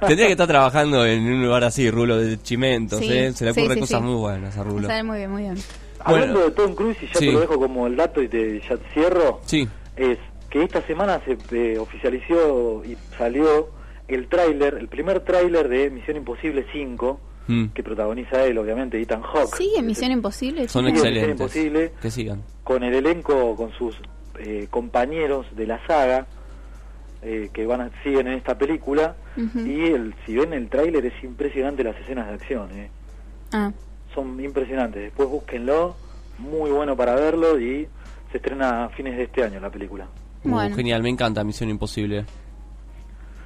Tendría 0.00 0.26
que 0.26 0.32
estar 0.32 0.48
trabajando 0.48 1.06
en 1.06 1.22
un 1.24 1.44
lugar 1.44 1.64
así, 1.64 1.90
Rulo, 1.90 2.16
de 2.18 2.40
chimentos, 2.42 2.98
Sí, 3.00 3.08
¿eh? 3.12 3.32
Se 3.32 3.44
le 3.44 3.52
ocurren 3.52 3.74
sí, 3.74 3.80
cosas 3.80 4.00
sí. 4.00 4.06
muy 4.06 4.14
buenas 4.16 4.56
a 4.56 4.62
Rulo. 4.64 4.88
Sale 4.88 5.02
muy 5.02 5.18
bien, 5.18 5.30
muy 5.30 5.42
bien. 5.42 5.54
Hablando 6.00 6.40
de 6.40 6.50
Tom 6.50 6.74
Cruise, 6.74 6.98
y 7.02 7.06
ya 7.06 7.14
Sí. 7.14 7.26
te 7.26 7.32
lo 7.32 7.40
dejo 7.40 7.58
como 7.58 7.86
el 7.86 7.96
dato 7.96 8.20
y 8.22 8.28
te, 8.28 8.60
ya 8.60 8.76
te 8.76 8.92
cierro, 8.92 9.40
Sí. 9.46 9.68
es 9.96 10.18
que 10.50 10.64
esta 10.64 10.82
semana 10.86 11.20
se 11.24 11.38
eh, 11.56 11.78
oficializó 11.78 12.82
y 12.84 12.96
salió 13.16 13.70
el 14.08 14.28
tráiler, 14.28 14.74
el 14.74 14.88
primer 14.88 15.20
tráiler 15.20 15.68
de 15.68 15.90
Misión 15.90 16.16
Imposible 16.16 16.66
5, 16.72 17.20
Mm. 17.48 17.66
que 17.74 17.82
protagoniza 17.82 18.44
él, 18.44 18.56
obviamente, 18.58 19.00
Ethan 19.00 19.22
Hawke. 19.22 19.56
¿Sigue 19.56 19.82
Misión 19.82 20.12
Imposible? 20.12 20.68
Son 20.68 20.86
excelentes. 20.86 21.30
Imposible. 21.30 21.92
Que 22.00 22.10
sigan. 22.10 22.42
con 22.62 22.84
el 22.84 22.94
elenco, 22.94 23.56
con 23.56 23.72
sus 23.72 23.96
eh, 24.38 24.68
compañeros 24.70 25.46
de 25.56 25.66
la 25.66 25.84
saga 25.86 26.26
eh, 27.22 27.50
que 27.52 27.66
van 27.66 27.80
a, 27.80 27.90
siguen 28.02 28.26
en 28.26 28.34
esta 28.34 28.56
película 28.56 29.14
y 29.36 29.86
el, 29.86 30.14
si 30.26 30.34
ven 30.34 30.52
el 30.52 30.68
tráiler 30.68 31.06
es 31.06 31.24
impresionante 31.24 31.84
las 31.84 31.96
escenas 31.96 32.26
de 32.28 32.34
acción, 32.34 32.70
eh. 32.72 32.90
Ah, 33.52 33.72
son 34.14 34.42
impresionantes. 34.42 35.02
Después 35.02 35.28
búsquenlo, 35.28 35.94
muy 36.38 36.70
bueno 36.70 36.96
para 36.96 37.14
verlo 37.14 37.60
y 37.60 37.86
se 38.30 38.38
estrena 38.38 38.84
a 38.84 38.88
fines 38.90 39.16
de 39.16 39.24
este 39.24 39.44
año 39.44 39.60
la 39.60 39.70
película. 39.70 40.08
Uh, 40.44 40.74
genial, 40.74 41.02
me 41.02 41.10
encanta 41.10 41.44
Misión 41.44 41.70
Imposible. 41.70 42.24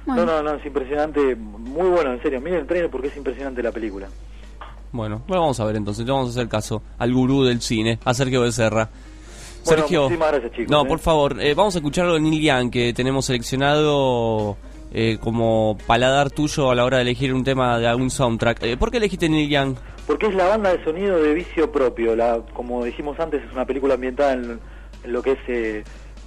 Bueno. 0.07 0.25
No, 0.25 0.41
no, 0.41 0.43
no, 0.43 0.55
es 0.55 0.65
impresionante, 0.65 1.35
muy 1.35 1.89
bueno, 1.89 2.13
en 2.13 2.21
serio. 2.21 2.41
Miren 2.41 2.61
el 2.61 2.67
trailer 2.67 2.89
porque 2.89 3.07
es 3.07 3.17
impresionante 3.17 3.61
la 3.61 3.71
película. 3.71 4.07
Bueno, 4.91 5.21
bueno, 5.27 5.41
vamos 5.41 5.59
a 5.59 5.65
ver 5.65 5.75
entonces, 5.75 6.05
le 6.05 6.11
vamos 6.11 6.29
a 6.29 6.31
hacer 6.31 6.47
caso 6.47 6.81
al 6.97 7.13
gurú 7.13 7.43
del 7.43 7.61
cine, 7.61 7.99
a 8.03 8.13
Sergio 8.13 8.41
Becerra. 8.41 8.89
Bueno, 9.65 9.81
Sergio, 9.81 10.03
muchísimas 10.03 10.31
gracias, 10.31 10.51
chicos, 10.53 10.71
no, 10.71 10.83
eh. 10.83 10.87
por 10.87 10.99
favor, 10.99 11.41
eh, 11.41 11.53
vamos 11.53 11.75
a 11.75 11.79
escucharlo 11.79 12.13
de 12.13 12.21
Neil 12.21 12.41
Young, 12.41 12.71
que 12.71 12.93
tenemos 12.93 13.25
seleccionado 13.25 14.57
eh, 14.93 15.17
como 15.19 15.77
paladar 15.85 16.31
tuyo 16.31 16.71
a 16.71 16.75
la 16.75 16.85
hora 16.85 16.97
de 16.97 17.03
elegir 17.03 17.33
un 17.33 17.43
tema 17.43 17.77
de 17.77 17.87
algún 17.87 18.09
soundtrack. 18.09 18.63
Eh, 18.63 18.77
¿Por 18.77 18.89
qué 18.89 18.97
elegiste 18.97 19.27
Neil 19.27 19.49
Young? 19.49 19.75
Porque 20.05 20.27
es 20.27 20.35
la 20.35 20.47
banda 20.47 20.73
de 20.73 20.81
sonido 20.83 21.21
de 21.21 21.33
Vicio 21.33 21.71
Propio. 21.71 22.15
La, 22.15 22.39
como 22.53 22.85
dijimos 22.85 23.19
antes, 23.19 23.43
es 23.43 23.51
una 23.51 23.65
película 23.65 23.95
ambientada 23.95 24.33
en, 24.33 24.59
en 25.03 25.13
lo 25.13 25.21
que 25.21 25.33
es 25.33 25.39
eh, 25.47 25.83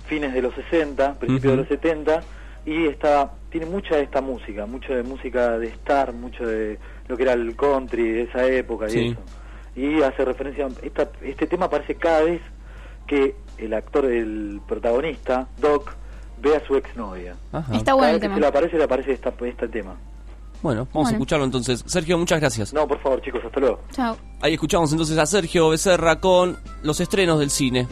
fines 0.07 0.35
de 0.35 0.43
los 0.43 0.55
60, 0.55 1.15
principios 1.15 1.53
de 1.53 1.57
los 1.57 1.69
70, 1.69 2.21
y 2.67 2.87
está, 2.87 3.33
tiene 3.51 3.67
mucha 3.67 3.97
de 3.97 4.03
esta 4.03 4.21
música, 4.21 4.67
mucho 4.67 4.95
de 4.95 5.03
música 5.03 5.59
de 5.59 5.69
Star, 5.69 6.13
mucho 6.13 6.47
de 6.47 6.79
lo 7.09 7.17
que 7.17 7.23
era 7.25 7.33
el 7.33 7.57
country 7.57 8.11
de 8.13 8.23
esa 8.23 8.47
época 8.47 8.87
y 8.87 8.91
Sí. 8.91 9.07
eso. 9.09 9.21
Y 9.77 10.03
hace 10.03 10.25
referencia, 10.25 10.69
esta, 10.83 11.11
este 11.23 11.47
tema 11.47 11.67
aparece 11.67 11.95
cada 11.95 12.23
vez 12.23 12.41
que 13.07 13.35
el 13.59 13.73
actor, 13.75 14.05
el 14.07 14.61
protagonista, 14.67 15.49
Doc, 15.59 15.93
ve 16.41 16.57
a 16.57 16.67
su 16.67 16.77
exnovia. 16.77 17.35
Ajá. 17.53 17.73
Está 17.75 17.85
Cada 17.87 17.95
bueno 17.97 18.07
vez 18.07 18.15
el 18.15 18.21
que 18.21 18.25
tema. 18.27 18.35
se 18.37 18.41
le 18.41 18.47
aparece, 18.47 18.79
le 18.79 18.85
aparece 18.85 19.13
esta, 19.13 19.33
este 19.45 19.69
tema. 19.69 19.95
Bueno, 20.63 20.87
vamos 20.93 21.09
a 21.09 21.13
escucharlo 21.13 21.45
entonces. 21.47 21.83
Sergio, 21.87 22.19
muchas 22.19 22.39
gracias. 22.41 22.73
No, 22.75 22.87
por 22.87 22.99
favor, 23.01 23.21
chicos, 23.23 23.41
hasta 23.45 23.61
luego. 23.61 23.81
Chao. 23.93 24.17
Ahí 24.43 24.55
escuchamos 24.55 24.93
entonces 24.93 25.17
a 25.19 25.25
Sergio 25.27 25.71
Becerra 25.71 26.21
con 26.21 26.59
los 26.83 27.01
estrenos 27.01 27.39
del 27.39 27.51
cine. 27.51 27.87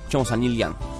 Escuchamos 0.00 0.32
a 0.32 0.36
Neil 0.36 0.56
Young. 0.56 0.97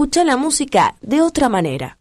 escucha 0.00 0.24
la 0.24 0.38
música 0.38 0.96
de 1.02 1.20
otra 1.20 1.50
manera. 1.50 1.99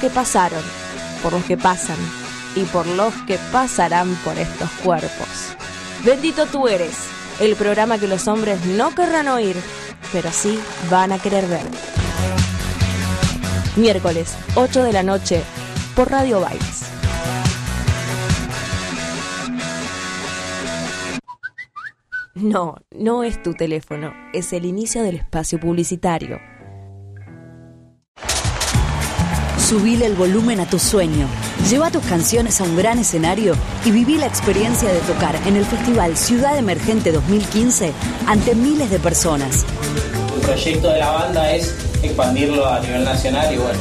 que 0.00 0.10
pasaron, 0.10 0.62
por 1.22 1.32
los 1.32 1.44
que 1.44 1.56
pasan 1.56 1.98
y 2.56 2.64
por 2.64 2.86
los 2.86 3.14
que 3.26 3.38
pasarán 3.52 4.14
por 4.24 4.38
estos 4.38 4.70
cuerpos. 4.82 5.28
Bendito 6.04 6.46
tú 6.46 6.66
eres, 6.66 6.96
el 7.38 7.54
programa 7.54 7.98
que 7.98 8.08
los 8.08 8.26
hombres 8.26 8.64
no 8.64 8.94
querrán 8.94 9.28
oír, 9.28 9.56
pero 10.12 10.30
sí 10.32 10.58
van 10.90 11.12
a 11.12 11.18
querer 11.18 11.46
ver. 11.46 11.64
Miércoles, 13.76 14.34
8 14.54 14.82
de 14.82 14.92
la 14.92 15.02
noche, 15.02 15.42
por 15.94 16.10
Radio 16.10 16.40
Bailes. 16.40 16.80
No, 22.34 22.76
no 22.90 23.22
es 23.22 23.42
tu 23.42 23.52
teléfono, 23.52 24.14
es 24.32 24.52
el 24.54 24.64
inicio 24.64 25.02
del 25.02 25.16
espacio 25.16 25.60
publicitario. 25.60 26.38
Subile 29.70 30.04
el 30.04 30.16
volumen 30.16 30.58
a 30.58 30.66
tu 30.66 30.80
sueño. 30.80 31.28
Lleva 31.70 31.92
tus 31.92 32.04
canciones 32.04 32.60
a 32.60 32.64
un 32.64 32.76
gran 32.76 32.98
escenario 32.98 33.54
y 33.84 33.92
viví 33.92 34.16
la 34.16 34.26
experiencia 34.26 34.92
de 34.92 34.98
tocar 34.98 35.36
en 35.46 35.54
el 35.54 35.64
Festival 35.64 36.16
Ciudad 36.16 36.58
Emergente 36.58 37.12
2015 37.12 37.92
ante 38.26 38.56
miles 38.56 38.90
de 38.90 38.98
personas. 38.98 39.64
El 40.34 40.40
proyecto 40.40 40.88
de 40.90 40.98
la 40.98 41.12
banda 41.12 41.52
es 41.52 41.72
expandirlo 42.02 42.66
a 42.66 42.80
nivel 42.80 43.04
nacional 43.04 43.54
y 43.54 43.58
bueno, 43.58 43.78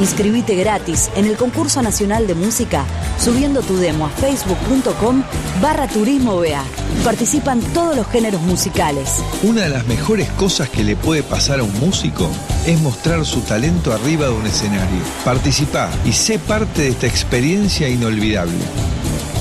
Inscribite 0.00 0.54
gratis 0.54 1.10
en 1.14 1.26
el 1.26 1.36
concurso 1.36 1.82
nacional 1.82 2.26
de 2.26 2.34
música 2.34 2.86
subiendo 3.18 3.60
tu 3.60 3.76
demo 3.76 4.06
a 4.06 4.08
facebook.com 4.08 5.22
barra 5.60 5.86
turismo 5.86 6.36
BA. 6.38 6.64
Participan 7.04 7.60
todos 7.74 7.94
los 7.94 8.06
géneros 8.06 8.40
musicales. 8.40 9.22
Una 9.42 9.64
de 9.64 9.68
las 9.68 9.86
mejores 9.86 10.30
cosas 10.30 10.70
que 10.70 10.84
le 10.84 10.96
puede 10.96 11.22
pasar 11.22 11.60
a 11.60 11.64
un 11.64 11.80
músico 11.80 12.30
es 12.66 12.80
mostrar 12.80 13.26
su 13.26 13.42
talento 13.42 13.92
arriba 13.92 14.26
de 14.26 14.32
un 14.32 14.46
escenario. 14.46 15.00
Participa 15.22 15.90
y 16.06 16.12
sé 16.12 16.38
parte 16.38 16.82
de 16.82 16.88
esta 16.88 17.06
experiencia 17.06 17.86
inolvidable. 17.86 18.56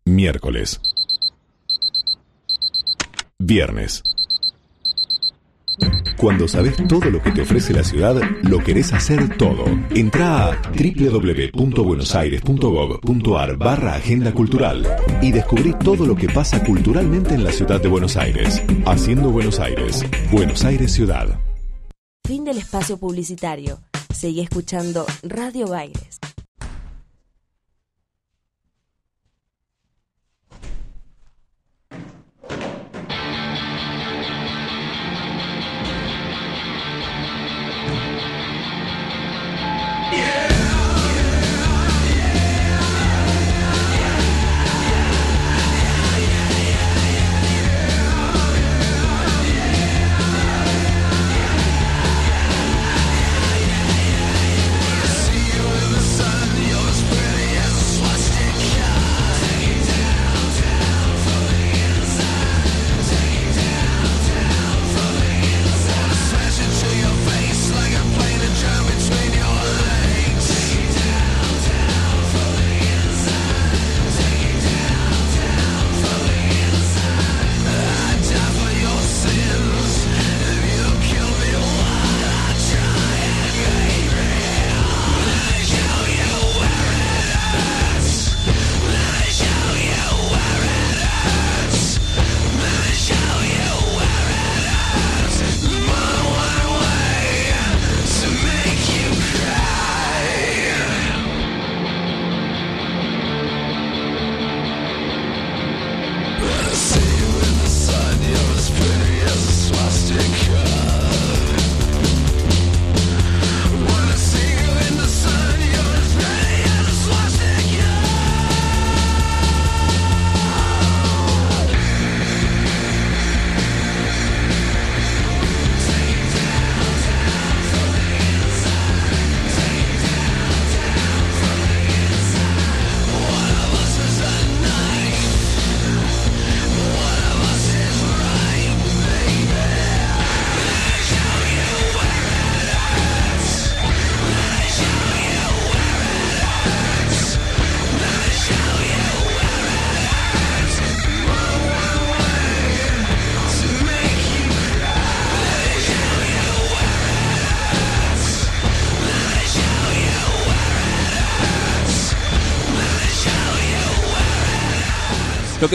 Miércoles. 0.04 0.80
Viernes. 3.38 4.02
Cuando 6.16 6.48
sabes 6.48 6.76
todo 6.88 7.10
lo 7.10 7.22
que 7.22 7.32
te 7.32 7.42
ofrece 7.42 7.72
la 7.72 7.84
ciudad, 7.84 8.20
lo 8.42 8.58
querés 8.58 8.92
hacer 8.92 9.36
todo. 9.36 9.64
Entra 9.94 10.50
a 10.50 10.60
www.buenosaires.gov.ar 10.72 13.56
barra 13.56 13.94
Agenda 13.94 14.32
Cultural 14.32 14.86
y 15.20 15.32
descubrí 15.32 15.74
todo 15.82 16.06
lo 16.06 16.14
que 16.14 16.28
pasa 16.28 16.62
culturalmente 16.64 17.34
en 17.34 17.42
la 17.44 17.52
ciudad 17.52 17.80
de 17.80 17.88
Buenos 17.88 18.16
Aires. 18.16 18.62
Haciendo 18.86 19.30
Buenos 19.30 19.58
Aires. 19.60 20.04
Buenos 20.30 20.64
Aires 20.64 20.92
Ciudad. 20.92 21.40
Fin 22.24 22.44
del 22.44 22.58
espacio 22.58 22.98
publicitario. 22.98 23.80
Seguí 24.14 24.40
escuchando 24.40 25.04
Radio 25.22 25.66
Baires. 25.66 26.20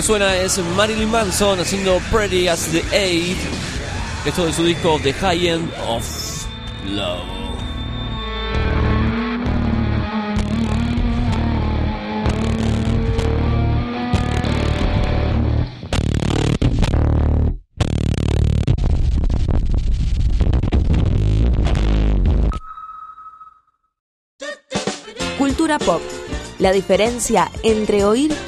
Suena 0.08 0.38
es 0.38 0.58
Marilyn 0.78 1.12
Manson 1.12 1.60
haciendo 1.60 2.00
Pretty 2.10 2.48
as 2.48 2.72
the 2.72 2.82
Eight. 2.94 3.38
Esto 4.26 4.46
de 4.46 4.54
su 4.54 4.64
disco 4.64 4.98
The 5.04 5.12
High 5.12 5.48
End 5.50 5.70
of 5.86 6.48
Love. 6.86 7.24
Cultura 25.38 25.78
pop. 25.80 26.02
La 26.60 26.72
diferencia 26.72 27.52
entre 27.62 28.06
oír 28.06 28.47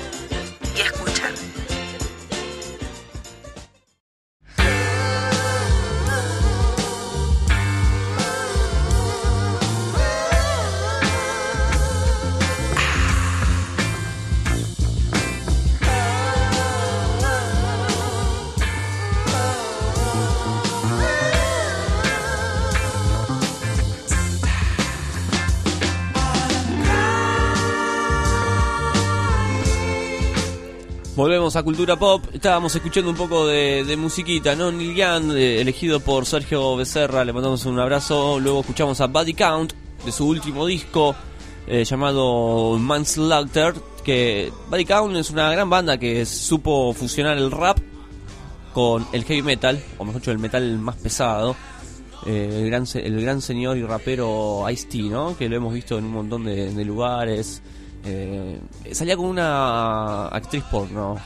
Cultura 31.64 31.95
Pop. 31.98 32.23
Estábamos 32.34 32.76
escuchando 32.76 33.10
un 33.11 33.18
poco 33.18 33.48
de, 33.48 33.95
musiquita, 33.98 34.56
¿no? 34.56 34.72
Neil 34.72 34.95
Young, 34.95 35.31
elegido 35.31 35.99
por 35.99 36.26
Sergio 36.26 36.76
Becerra. 36.76 37.26
Le 37.26 37.34
mandamos 37.34 37.65
un 37.65 37.80
abrazo. 37.80 38.40
Luego 38.40 38.61
escuchamos 38.61 39.02
a 39.02 39.07
Body 39.07 39.34
Count, 39.34 39.73
de 40.06 40.11
su 40.11 40.27
último 40.27 40.65
disco, 40.65 41.15
eh, 41.68 41.84
llamado 41.84 42.77
Manslaughter. 42.77 43.73
Que 44.03 44.52
Body 44.69 44.86
Count 44.86 45.15
es 45.18 45.30
una 45.30 45.52
gran 45.52 45.69
banda 45.69 45.98
que 45.98 46.26
supo 46.26 46.94
fusionar 46.94 47.38
el 47.38 47.52
rap 47.52 47.80
con 48.73 49.06
el 49.11 49.23
heavy 49.23 49.41
metal, 49.41 49.84
o 49.98 50.06
mejor 50.06 50.22
dicho, 50.22 50.31
el 50.31 50.40
metal 50.40 50.80
más 50.80 50.95
pesado. 50.95 51.56
Eh, 52.26 52.49
el, 52.64 52.65
gran, 52.68 52.86
el 52.94 53.22
gran 53.22 53.41
señor 53.41 53.77
y 53.77 53.84
rapero 53.84 54.69
Ice-T, 54.69 54.98
¿no? 55.03 55.38
Que 55.38 55.49
lo 55.49 55.56
hemos 55.56 55.73
visto 55.73 55.98
en 55.98 56.06
un 56.06 56.11
montón 56.11 56.45
de, 56.45 56.73
de 56.73 56.86
lugares. 56.86 57.61
Eh, 58.06 58.60
salía 58.91 59.18
con 59.18 59.26
una 59.26 60.27
actriz 60.27 60.64
porno, 60.72 61.18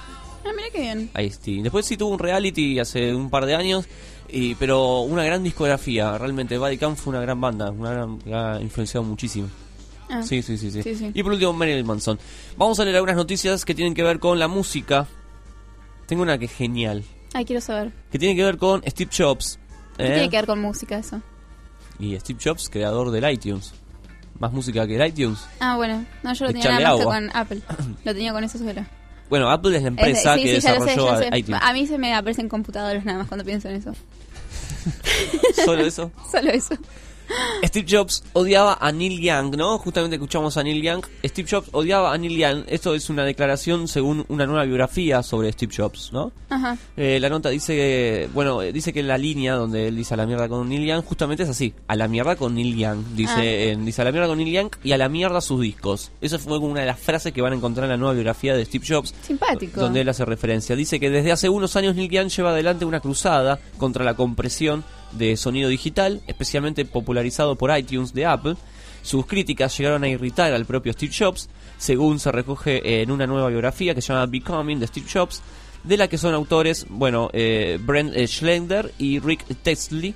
Ah, 0.46 0.50
mira 0.56 0.70
qué 0.72 0.82
bien. 0.82 1.10
Ice-T. 1.18 1.62
Después 1.64 1.86
sí 1.86 1.98
tuvo 1.98 2.12
un 2.12 2.20
reality 2.20 2.80
hace 2.80 3.14
un 3.14 3.30
par 3.30 3.46
de 3.46 3.56
años, 3.56 3.88
y, 4.30 4.56
pero 4.56 5.02
una 5.02 5.24
gran 5.24 5.44
discografía. 5.44 6.18
Realmente, 6.18 6.58
Body 6.58 6.78
Count 6.78 6.98
fue 6.98 7.12
una 7.12 7.22
gran 7.22 7.40
banda, 7.40 7.72
una 7.72 7.92
gran, 7.92 8.20
ha 8.34 8.62
influenciado 8.62 9.04
muchísimo. 9.04 9.48
Ah. 10.10 10.22
Sí, 10.22 10.42
sí, 10.42 10.58
sí, 10.58 10.70
sí, 10.70 10.84
Sí, 10.84 10.96
sí. 10.96 11.12
Y 11.14 11.24
por 11.24 11.32
último, 11.32 11.54
Marilyn 11.54 11.86
Manson. 11.86 12.20
Vamos 12.58 12.80
a 12.80 12.84
leer 12.84 12.98
algunas 12.98 13.16
noticias 13.16 13.64
que 13.66 13.74
tienen 13.74 13.94
que 13.94 14.04
ver 14.04 14.20
con 14.20 14.38
la 14.38 14.48
música. 14.48 15.08
Tengo 16.08 16.24
una 16.24 16.38
que 16.38 16.46
es 16.46 16.52
genial, 16.52 17.04
Ay, 17.34 17.46
quiero 17.46 17.62
saber. 17.62 17.92
que 18.12 18.20
tiene 18.20 18.36
que 18.36 18.44
ver 18.44 18.58
con 18.58 18.84
Steve 18.86 19.10
Jobs. 19.16 19.58
¿Qué 19.98 20.04
¿eh? 20.04 20.08
tiene 20.14 20.30
que 20.30 20.36
ver 20.38 20.46
con 20.46 20.62
música 20.62 20.98
eso? 20.98 21.22
Y 22.00 22.20
Steve 22.20 22.40
Jobs, 22.44 22.70
creador 22.70 23.12
del 23.12 23.32
iTunes. 23.32 23.74
Más 24.40 24.52
música 24.52 24.86
que 24.86 24.96
el 24.96 25.08
iTunes. 25.08 25.40
Ah, 25.60 25.78
bueno. 25.78 26.06
No, 26.24 26.34
yo 26.34 26.46
lo 26.46 26.52
tenía 26.52 26.72
nada 26.72 26.90
más 26.90 26.98
que 27.00 27.04
con 27.06 27.30
Apple. 27.36 27.62
Lo 28.04 28.14
tenía 28.14 28.34
con 28.34 28.44
eso 28.44 28.58
sola. 28.58 28.88
Bueno, 29.30 29.50
Apple 29.50 29.76
es 29.78 29.82
la 29.84 29.90
Es- 29.90 29.94
empresa 29.98 30.36
sí, 30.36 30.42
que 30.44 30.48
sí, 30.50 30.54
desarrolló 30.56 31.18
sé. 31.18 31.30
iTunes. 31.38 31.62
A 31.64 31.74
mí 31.74 31.88
se 31.88 31.98
me 31.98 32.14
aparecen 32.14 32.50
computadoras 32.50 33.04
nada 33.06 33.20
más 33.20 33.28
cuando 33.28 33.44
pienso 33.46 33.70
en 33.70 33.76
eso. 33.78 33.94
Solo 35.66 35.86
eso. 35.86 36.12
Solo 36.32 36.52
eso. 36.52 36.76
Steve 37.64 37.86
Jobs 37.90 38.24
odiaba 38.34 38.78
a 38.80 38.92
Neil 38.92 39.20
Young, 39.22 39.56
¿no? 39.56 39.78
Justamente 39.78 40.16
escuchamos 40.18 40.58
a 40.58 40.64
Neil 40.64 40.82
Young. 40.82 41.04
Steve 41.26 41.48
Jobs 41.50 41.70
odiaba 41.72 42.14
a 42.14 42.18
Neil 42.18 42.38
Young. 42.38 42.64
Esto 42.68 42.94
es 42.94 43.10
una 43.10 43.24
declaración 43.24 43.88
según 43.88 44.26
una 44.28 44.46
nueva 44.46 44.66
biografía 44.66 45.24
sobre 45.24 45.52
Steve 45.54 45.72
Jobs, 45.76 46.12
¿no? 46.12 46.32
Ajá. 46.50 46.78
Eh, 46.98 47.20
la 47.22 47.30
nota 47.30 47.50
dice 47.50 47.74
que, 47.76 48.30
bueno, 48.34 48.60
dice 48.60 48.92
que 48.92 49.02
la 49.02 49.18
línea 49.18 49.56
donde 49.56 49.88
él 49.88 49.96
dice 49.96 50.14
a 50.14 50.18
la 50.18 50.26
mierda 50.26 50.50
con 50.50 50.68
Neil 50.68 50.86
Young 50.86 51.04
justamente 51.06 51.44
es 51.44 51.50
así, 51.50 51.74
a 51.88 51.96
la 51.96 52.08
mierda 52.08 52.36
con 52.36 52.54
Neil 52.54 52.76
Young. 52.76 53.04
Dice, 53.16 53.34
Ah. 53.38 53.44
eh, 53.46 53.78
dice 53.80 54.02
a 54.02 54.06
la 54.06 54.12
mierda 54.12 54.28
con 54.28 54.38
Neil 54.38 54.52
Young 54.54 54.70
y 54.84 54.92
a 54.92 54.98
la 54.98 55.08
mierda 55.10 55.40
sus 55.42 55.62
discos. 55.62 56.12
Eso 56.22 56.38
fue 56.40 56.58
como 56.60 56.72
una 56.72 56.82
de 56.82 56.88
las 56.88 57.00
frases 57.00 57.32
que 57.34 57.42
van 57.42 57.54
a 57.54 57.56
encontrar 57.56 57.86
en 57.86 57.92
la 57.92 57.98
nueva 57.98 58.14
biografía 58.14 58.56
de 58.56 58.66
Steve 58.66 58.86
Jobs. 58.88 59.14
Simpático. 59.26 59.80
Donde 59.80 60.02
él 60.02 60.10
hace 60.10 60.26
referencia. 60.26 60.76
Dice 60.76 61.00
que 61.00 61.10
desde 61.10 61.32
hace 61.32 61.48
unos 61.50 61.76
años 61.78 61.96
Neil 61.96 62.10
Young 62.10 62.28
lleva 62.30 62.50
adelante 62.52 62.84
una 62.86 63.00
cruzada 63.00 63.60
contra 63.78 64.04
la 64.04 64.16
compresión 64.16 64.84
de 65.18 65.38
sonido 65.38 65.70
digital, 65.70 66.22
especialmente 66.28 66.86
popularizado 66.86 67.56
por 67.56 67.76
iTunes 67.78 68.14
de 68.14 68.26
Apple. 68.26 68.56
Sus 69.02 69.26
críticas 69.26 69.78
llegaron 69.78 70.04
a 70.04 70.08
irritar 70.10 70.54
al 70.54 70.66
propio 70.66 70.94
Steve 70.94 71.14
Jobs, 71.18 71.50
según 71.78 72.20
se 72.20 72.32
recoge 72.32 73.02
en 73.02 73.12
una 73.12 73.28
nueva 73.28 73.50
biografía 73.50 73.94
que 73.94 74.02
se 74.02 74.14
llama 74.14 74.26
Becoming 74.28 74.80
de 74.80 74.88
Steve 74.88 75.08
Jobs, 75.12 75.42
de 75.84 75.98
la 75.98 76.08
que 76.08 76.18
son 76.18 76.34
autores, 76.34 76.86
bueno, 76.90 77.30
eh, 77.34 77.78
Brent 77.82 78.16
eh, 78.16 78.28
Schlender 78.28 78.94
y 78.98 79.20
Rick 79.20 79.46
Tesley. 79.62 80.16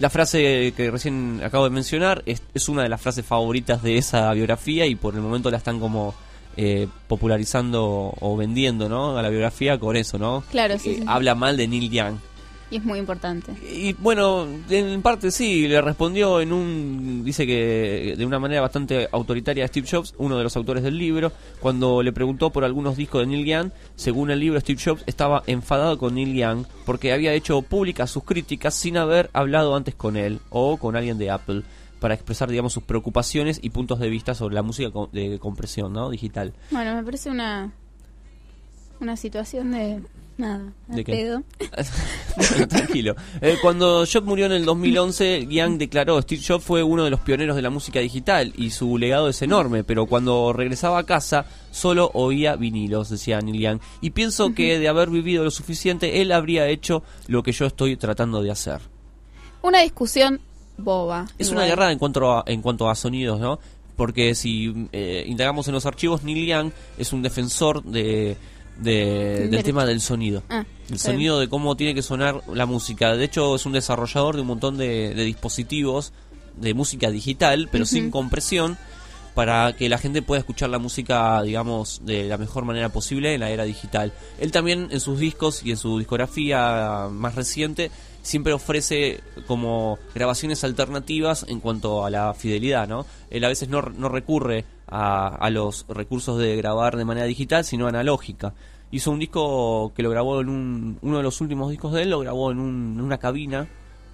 La 0.00 0.10
frase 0.10 0.72
que 0.76 0.90
recién 0.90 1.40
acabo 1.44 1.64
de 1.64 1.70
mencionar 1.70 2.22
es, 2.26 2.42
es 2.54 2.68
una 2.68 2.82
de 2.82 2.88
las 2.88 3.00
frases 3.00 3.24
favoritas 3.24 3.82
de 3.82 3.98
esa 3.98 4.32
biografía 4.32 4.86
y 4.86 4.94
por 4.94 5.14
el 5.14 5.20
momento 5.20 5.50
la 5.50 5.56
están 5.58 5.78
como 5.80 6.14
eh, 6.56 6.88
popularizando 7.06 8.14
o 8.18 8.36
vendiendo, 8.36 8.88
¿no? 8.88 9.16
A 9.16 9.22
la 9.22 9.28
biografía 9.28 9.78
con 9.78 9.96
eso, 9.96 10.18
¿no? 10.18 10.42
Claro, 10.50 10.78
sí, 10.78 10.90
Eh, 10.90 10.96
sí. 10.98 11.04
Habla 11.06 11.34
mal 11.36 11.56
de 11.56 11.68
Neil 11.68 11.90
Young. 11.90 12.16
Y 12.70 12.76
es 12.76 12.84
muy 12.84 12.98
importante. 12.98 13.52
Y 13.62 13.94
bueno, 13.94 14.46
en 14.68 15.00
parte 15.00 15.30
sí, 15.30 15.66
le 15.66 15.80
respondió 15.80 16.40
en 16.40 16.52
un, 16.52 17.22
dice 17.24 17.46
que 17.46 18.14
de 18.16 18.26
una 18.26 18.38
manera 18.38 18.60
bastante 18.60 19.08
autoritaria 19.10 19.64
a 19.64 19.68
Steve 19.68 19.86
Jobs, 19.90 20.14
uno 20.18 20.36
de 20.36 20.44
los 20.44 20.56
autores 20.56 20.82
del 20.82 20.98
libro, 20.98 21.32
cuando 21.60 22.02
le 22.02 22.12
preguntó 22.12 22.50
por 22.50 22.64
algunos 22.64 22.96
discos 22.96 23.22
de 23.22 23.26
Neil 23.26 23.46
Young, 23.46 23.70
según 23.96 24.30
el 24.30 24.40
libro 24.40 24.60
Steve 24.60 24.80
Jobs 24.84 25.02
estaba 25.06 25.42
enfadado 25.46 25.98
con 25.98 26.14
Neil 26.14 26.34
Young 26.34 26.66
porque 26.84 27.12
había 27.12 27.32
hecho 27.32 27.62
públicas 27.62 28.10
sus 28.10 28.24
críticas 28.24 28.74
sin 28.74 28.98
haber 28.98 29.30
hablado 29.32 29.74
antes 29.74 29.94
con 29.94 30.16
él 30.16 30.40
o 30.50 30.76
con 30.76 30.94
alguien 30.94 31.16
de 31.16 31.30
Apple 31.30 31.62
para 32.00 32.14
expresar, 32.14 32.48
digamos, 32.48 32.72
sus 32.72 32.84
preocupaciones 32.84 33.58
y 33.62 33.70
puntos 33.70 33.98
de 33.98 34.08
vista 34.08 34.34
sobre 34.34 34.54
la 34.54 34.62
música 34.62 34.90
de 35.12 35.38
compresión, 35.38 35.92
¿no? 35.92 36.10
Digital. 36.10 36.52
Bueno, 36.70 36.94
me 36.94 37.02
parece 37.02 37.30
una 37.30 37.72
una 39.00 39.16
situación 39.16 39.70
de 39.72 40.02
nada, 40.38 40.72
¿De 40.86 40.96
de 40.96 41.04
qué? 41.04 41.12
pedo. 41.12 41.42
Bueno, 42.36 42.66
Tranquilo. 42.68 43.14
Eh, 43.40 43.56
cuando 43.60 44.04
Jobs 44.10 44.24
murió 44.24 44.46
en 44.46 44.52
el 44.52 44.64
2011, 44.64 45.46
Young 45.48 45.76
declaró, 45.78 46.22
Steve 46.22 46.40
Jobs 46.46 46.64
fue 46.64 46.82
uno 46.82 47.04
de 47.04 47.10
los 47.10 47.20
pioneros 47.20 47.56
de 47.56 47.62
la 47.62 47.70
música 47.70 48.00
digital 48.00 48.52
y 48.56 48.70
su 48.70 48.96
legado 48.96 49.28
es 49.28 49.42
enorme, 49.42 49.84
pero 49.84 50.06
cuando 50.06 50.52
regresaba 50.52 50.98
a 51.00 51.02
casa 51.04 51.44
solo 51.70 52.10
oía 52.14 52.56
vinilos, 52.56 53.10
decía 53.10 53.40
Neil 53.40 53.60
Young. 53.60 53.80
Y 54.00 54.10
pienso 54.10 54.54
que 54.54 54.78
de 54.78 54.88
haber 54.88 55.10
vivido 55.10 55.44
lo 55.44 55.50
suficiente, 55.50 56.22
él 56.22 56.32
habría 56.32 56.66
hecho 56.68 57.02
lo 57.26 57.42
que 57.42 57.52
yo 57.52 57.66
estoy 57.66 57.96
tratando 57.96 58.42
de 58.42 58.50
hacer. 58.50 58.80
Una 59.60 59.80
discusión 59.80 60.40
boba. 60.76 61.26
Es 61.38 61.48
igual. 61.48 61.64
una 61.64 61.66
guerra 61.66 61.92
en 61.92 61.98
cuanto 61.98 62.32
a, 62.32 62.44
en 62.46 62.62
cuanto 62.62 62.88
a 62.88 62.94
sonidos, 62.94 63.40
¿no? 63.40 63.58
Porque 63.96 64.36
si 64.36 64.88
eh, 64.92 65.24
indagamos 65.26 65.66
en 65.66 65.74
los 65.74 65.84
archivos, 65.84 66.22
Neil 66.22 66.46
Young 66.46 66.70
es 66.96 67.12
un 67.12 67.20
defensor 67.20 67.82
de, 67.82 68.36
de- 68.78 69.48
del 69.48 69.62
tema 69.62 69.84
del 69.84 70.00
sonido. 70.00 70.42
Ah, 70.48 70.58
el 70.60 70.86
bien. 70.88 70.98
sonido 70.98 71.40
de 71.40 71.48
cómo 71.48 71.76
tiene 71.76 71.94
que 71.94 72.02
sonar 72.02 72.42
la 72.52 72.66
música. 72.66 73.14
De 73.16 73.24
hecho, 73.24 73.56
es 73.56 73.66
un 73.66 73.72
desarrollador 73.72 74.34
de 74.36 74.42
un 74.42 74.46
montón 74.48 74.76
de, 74.78 75.14
de 75.14 75.24
dispositivos 75.24 76.12
de 76.56 76.74
música 76.74 77.10
digital, 77.10 77.68
pero 77.70 77.84
sin 77.86 78.10
compresión, 78.10 78.76
para 79.34 79.76
que 79.76 79.88
la 79.88 79.98
gente 79.98 80.22
pueda 80.22 80.40
escuchar 80.40 80.70
la 80.70 80.80
música, 80.80 81.40
digamos, 81.42 82.00
de 82.04 82.24
la 82.24 82.36
mejor 82.38 82.64
manera 82.64 82.88
posible 82.88 83.34
en 83.34 83.40
la 83.40 83.50
era 83.50 83.62
digital. 83.64 84.12
Él 84.40 84.50
también 84.50 84.88
en 84.90 84.98
sus 85.00 85.20
discos 85.20 85.62
y 85.64 85.70
en 85.70 85.76
su 85.76 85.98
discografía 85.98 87.08
más 87.12 87.36
reciente 87.36 87.92
siempre 88.28 88.52
ofrece 88.52 89.20
como 89.46 89.98
grabaciones 90.14 90.62
alternativas 90.64 91.46
en 91.48 91.60
cuanto 91.60 92.04
a 92.04 92.10
la 92.10 92.34
fidelidad, 92.34 92.86
¿no? 92.86 93.06
Él 93.30 93.44
a 93.44 93.48
veces 93.48 93.68
no, 93.68 93.82
no 93.82 94.08
recurre 94.08 94.64
a, 94.86 95.28
a 95.28 95.50
los 95.50 95.86
recursos 95.88 96.38
de 96.38 96.54
grabar 96.56 96.96
de 96.96 97.04
manera 97.04 97.26
digital, 97.26 97.64
sino 97.64 97.86
analógica. 97.86 98.52
Hizo 98.90 99.10
un 99.10 99.18
disco 99.18 99.92
que 99.94 100.02
lo 100.02 100.10
grabó 100.10 100.40
en 100.40 100.48
un, 100.48 100.98
uno 101.02 101.16
de 101.18 101.22
los 101.22 101.40
últimos 101.40 101.70
discos 101.70 101.92
de 101.92 102.02
él, 102.02 102.10
lo 102.10 102.20
grabó 102.20 102.50
en, 102.52 102.58
un- 102.58 102.94
en 102.98 103.00
una 103.00 103.18
cabina 103.18 103.66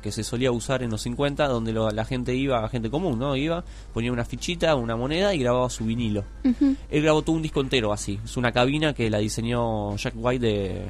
que 0.02 0.12
se 0.12 0.22
solía 0.22 0.52
usar 0.52 0.82
en 0.82 0.90
los 0.90 1.00
50, 1.02 1.46
donde 1.48 1.72
lo- 1.72 1.90
la 1.90 2.04
gente 2.04 2.34
iba, 2.34 2.68
gente 2.68 2.90
común, 2.90 3.18
¿no? 3.18 3.36
Iba, 3.36 3.64
ponía 3.92 4.12
una 4.12 4.24
fichita, 4.24 4.74
una 4.74 4.96
moneda 4.96 5.32
y 5.34 5.38
grababa 5.38 5.70
su 5.70 5.84
vinilo. 5.86 6.24
Él 6.90 7.02
grabó 7.02 7.22
todo 7.22 7.34
un 7.36 7.42
disco 7.42 7.60
entero 7.60 7.92
así. 7.92 8.18
Es 8.24 8.36
una 8.36 8.52
cabina 8.52 8.92
que 8.94 9.08
la 9.10 9.18
diseñó 9.18 9.96
Jack 9.96 10.14
White 10.16 10.44
de 10.46 10.82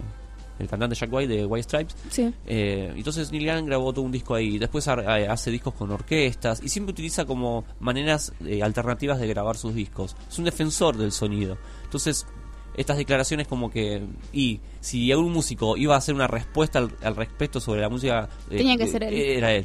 el 0.58 0.68
cantante 0.68 0.94
Jack 0.96 1.12
White 1.12 1.32
de 1.34 1.46
White 1.46 1.62
Stripes. 1.64 1.96
Sí. 2.10 2.32
Eh, 2.46 2.92
entonces 2.96 3.30
Neil 3.32 3.44
Young 3.44 3.66
grabó 3.66 3.92
todo 3.92 4.04
un 4.04 4.12
disco 4.12 4.34
ahí. 4.34 4.58
Después 4.58 4.86
ha- 4.88 4.94
hace 5.32 5.50
discos 5.50 5.74
con 5.74 5.90
orquestas 5.90 6.60
y 6.62 6.68
siempre 6.68 6.92
utiliza 6.92 7.24
como 7.24 7.64
maneras 7.80 8.32
eh, 8.46 8.62
alternativas 8.62 9.18
de 9.20 9.26
grabar 9.28 9.56
sus 9.56 9.74
discos. 9.74 10.16
Es 10.30 10.38
un 10.38 10.44
defensor 10.44 10.96
del 10.96 11.12
sonido. 11.12 11.58
Entonces 11.84 12.26
estas 12.76 12.96
declaraciones 12.96 13.46
como 13.46 13.70
que 13.70 14.02
y 14.32 14.60
si 14.80 15.12
algún 15.12 15.32
músico 15.32 15.76
iba 15.76 15.94
a 15.94 15.98
hacer 15.98 16.14
una 16.14 16.26
respuesta 16.26 16.80
al, 16.80 16.90
al 17.04 17.14
respecto 17.14 17.60
sobre 17.60 17.80
la 17.82 17.88
música 17.88 18.28
eh, 18.50 18.56
Tenía 18.56 18.76
que 18.76 18.88
ser 18.88 19.04
él. 19.04 19.14
eh, 19.14 19.38
era 19.38 19.52
él 19.52 19.64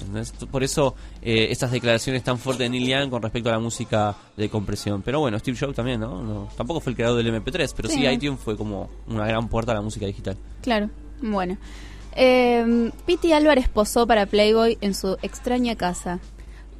¿Entendés? 0.00 0.32
por 0.50 0.62
eso 0.64 0.94
eh, 1.22 1.48
estas 1.50 1.70
declaraciones 1.70 2.22
tan 2.22 2.38
fuertes 2.38 2.64
de 2.64 2.70
Neil 2.70 2.88
Young 2.88 3.10
con 3.10 3.22
respecto 3.22 3.48
a 3.48 3.52
la 3.52 3.58
música 3.58 4.16
de 4.36 4.48
compresión 4.48 5.02
pero 5.02 5.20
bueno 5.20 5.38
Steve 5.38 5.56
Jobs 5.60 5.74
también 5.74 6.00
no, 6.00 6.22
No, 6.22 6.48
tampoco 6.56 6.80
fue 6.80 6.90
el 6.92 6.96
creador 6.96 7.22
del 7.22 7.34
MP3 7.34 7.72
pero 7.76 7.88
sí, 7.88 7.96
Sí. 7.96 8.06
iTunes 8.06 8.40
fue 8.40 8.56
como 8.56 8.88
una 9.06 9.26
gran 9.26 9.48
puerta 9.48 9.72
a 9.72 9.74
la 9.76 9.80
música 9.82 10.06
digital 10.06 10.36
Claro, 10.62 10.90
bueno. 11.22 11.56
Eh, 12.16 12.90
Piti 13.06 13.32
Álvarez 13.32 13.68
posó 13.68 14.06
para 14.06 14.26
Playboy 14.26 14.78
en 14.80 14.94
su 14.94 15.16
extraña 15.22 15.76
casa. 15.76 16.18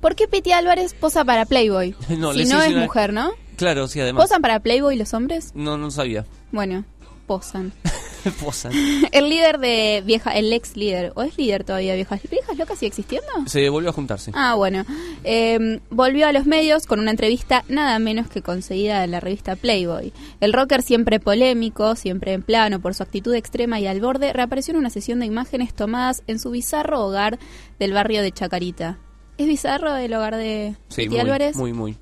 ¿Por 0.00 0.16
qué 0.16 0.26
Piti 0.26 0.50
Álvarez 0.52 0.92
posa 0.94 1.24
para 1.24 1.44
Playboy? 1.46 1.94
No, 2.18 2.32
si 2.32 2.44
no 2.46 2.60
es 2.60 2.70
una- 2.72 2.80
mujer, 2.82 3.12
¿no? 3.12 3.30
claro 3.56 3.86
sí 3.88 4.00
además 4.00 4.24
¿Posan 4.24 4.40
para 4.42 4.58
Playboy 4.60 4.96
los 4.96 5.12
hombres? 5.14 5.52
no 5.54 5.76
no 5.78 5.90
sabía 5.90 6.24
Bueno, 6.50 6.84
posan. 7.26 7.72
El 9.12 9.28
líder 9.28 9.58
de 9.58 10.02
vieja, 10.04 10.30
el 10.36 10.52
ex 10.52 10.76
líder, 10.76 11.12
o 11.16 11.22
es 11.22 11.36
líder 11.38 11.64
todavía 11.64 11.94
viejas, 11.94 12.20
viejas 12.30 12.56
locas 12.58 12.78
sigue 12.78 12.88
existiendo. 12.88 13.26
se 13.46 13.68
volvió 13.68 13.90
a 13.90 13.92
juntarse 13.92 14.30
Ah, 14.34 14.54
bueno. 14.54 14.84
Eh, 15.24 15.80
volvió 15.90 16.26
a 16.26 16.32
los 16.32 16.46
medios 16.46 16.86
con 16.86 17.00
una 17.00 17.10
entrevista 17.10 17.64
nada 17.68 17.98
menos 17.98 18.28
que 18.28 18.42
conseguida 18.42 19.04
en 19.04 19.10
la 19.10 19.20
revista 19.20 19.56
Playboy. 19.56 20.12
El 20.40 20.52
rocker 20.52 20.82
siempre 20.82 21.20
polémico, 21.20 21.96
siempre 21.96 22.32
en 22.32 22.42
plano 22.42 22.80
por 22.80 22.94
su 22.94 23.02
actitud 23.02 23.34
extrema 23.34 23.80
y 23.80 23.86
al 23.86 24.00
borde, 24.00 24.32
reapareció 24.32 24.72
en 24.72 24.78
una 24.78 24.90
sesión 24.90 25.20
de 25.20 25.26
imágenes 25.26 25.74
tomadas 25.74 26.22
en 26.26 26.38
su 26.38 26.50
bizarro 26.50 27.00
hogar 27.06 27.38
del 27.78 27.92
barrio 27.92 28.22
de 28.22 28.32
Chacarita. 28.32 28.98
¿Es 29.38 29.46
bizarro 29.46 29.96
el 29.96 30.12
hogar 30.12 30.36
de 30.36 30.74
sí 30.88 31.08
muy, 31.08 31.18
Álvarez? 31.18 31.56
muy 31.56 31.72
muy 31.72 31.96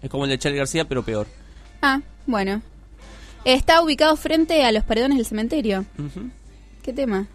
es 0.00 0.08
como 0.10 0.24
el 0.24 0.30
de 0.30 0.38
Charlie 0.38 0.58
García 0.58 0.86
pero 0.86 1.02
peor 1.02 1.26
Ah, 1.82 2.00
bueno. 2.26 2.62
Está 3.44 3.82
ubicado 3.82 4.16
frente 4.16 4.64
a 4.64 4.72
los 4.72 4.84
paredones 4.84 5.18
del 5.18 5.26
cementerio. 5.26 5.84
¿Qué 6.82 6.92
tema? 6.92 7.26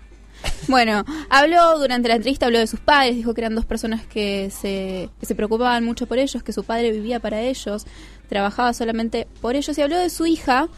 Bueno, 0.67 1.03
habló 1.29 1.77
durante 1.79 2.07
la 2.07 2.15
entrevista, 2.15 2.45
habló 2.45 2.59
de 2.59 2.67
sus 2.67 2.79
padres, 2.79 3.15
dijo 3.15 3.33
que 3.33 3.41
eran 3.41 3.55
dos 3.55 3.65
personas 3.65 4.05
que 4.05 4.49
se, 4.49 5.09
que 5.19 5.25
se 5.25 5.35
preocupaban 5.35 5.83
mucho 5.83 6.05
por 6.07 6.17
ellos, 6.17 6.41
que 6.43 6.53
su 6.53 6.63
padre 6.63 6.91
vivía 6.91 7.19
para 7.19 7.41
ellos, 7.41 7.85
trabajaba 8.29 8.73
solamente 8.73 9.27
por 9.41 9.55
ellos, 9.55 9.77
y 9.77 9.81
habló 9.81 9.97
de 9.97 10.09
su 10.09 10.25
hija, 10.25 10.69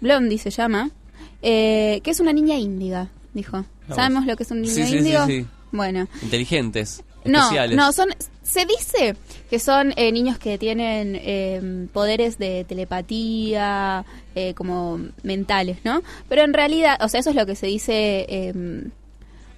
Blondie 0.00 0.38
se 0.38 0.50
llama, 0.50 0.90
eh, 1.42 2.00
que 2.02 2.10
es 2.10 2.18
una 2.20 2.32
niña 2.32 2.56
índiga, 2.56 3.08
dijo. 3.34 3.52
Vamos. 3.86 3.96
¿Sabemos 3.96 4.26
lo 4.26 4.36
que 4.36 4.42
es 4.42 4.50
un 4.50 4.62
niño 4.62 4.74
Sí, 4.74 4.82
sí, 4.84 4.90
sí, 4.90 4.96
índigo? 4.98 5.26
sí. 5.26 5.46
Bueno, 5.70 6.08
inteligentes 6.22 7.02
no, 7.24 7.40
especiales 7.40 7.76
no, 7.76 7.92
son, 7.92 8.08
se 8.42 8.66
dice 8.66 9.16
que 9.50 9.58
son 9.58 9.92
eh, 9.96 10.12
niños 10.12 10.38
que 10.38 10.58
tienen 10.58 11.16
eh, 11.20 11.86
poderes 11.92 12.38
de 12.38 12.64
telepatía, 12.64 14.04
eh, 14.34 14.54
como 14.54 15.00
mentales, 15.22 15.78
¿no? 15.84 16.02
Pero 16.28 16.42
en 16.42 16.52
realidad, 16.52 16.98
o 17.00 17.08
sea, 17.08 17.20
eso 17.20 17.30
es 17.30 17.36
lo 17.36 17.46
que 17.46 17.56
se 17.56 17.66
dice 17.66 18.26
eh, 18.28 18.52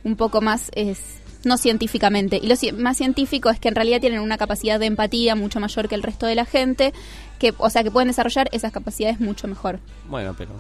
un 0.05 0.17
poco 0.17 0.41
más, 0.41 0.71
es 0.75 0.99
no 1.45 1.57
científicamente. 1.57 2.41
Y 2.43 2.47
lo 2.47 2.57
más 2.79 2.97
científico 2.97 3.51
es 3.51 3.61
que 3.61 3.69
en 3.69 3.75
realidad 3.75 4.01
tienen 4.01 4.21
una 4.21 4.37
capacidad 4.37 4.79
de 4.81 4.87
empatía 4.87 5.35
mucho 5.35 5.61
mayor 5.61 5.89
que 5.89 5.95
el 5.95 6.03
resto 6.03 6.27
de 6.27 6.35
la 6.35 6.45
gente, 6.45 6.93
que, 7.39 7.55
o 7.57 7.71
sea, 7.71 7.83
que 7.83 7.91
pueden 7.91 8.09
desarrollar 8.09 8.49
esas 8.53 8.73
capacidades 8.73 9.21
mucho 9.21 9.49
mejor. 9.49 9.81
Bueno, 10.09 10.35
pero 10.37 10.51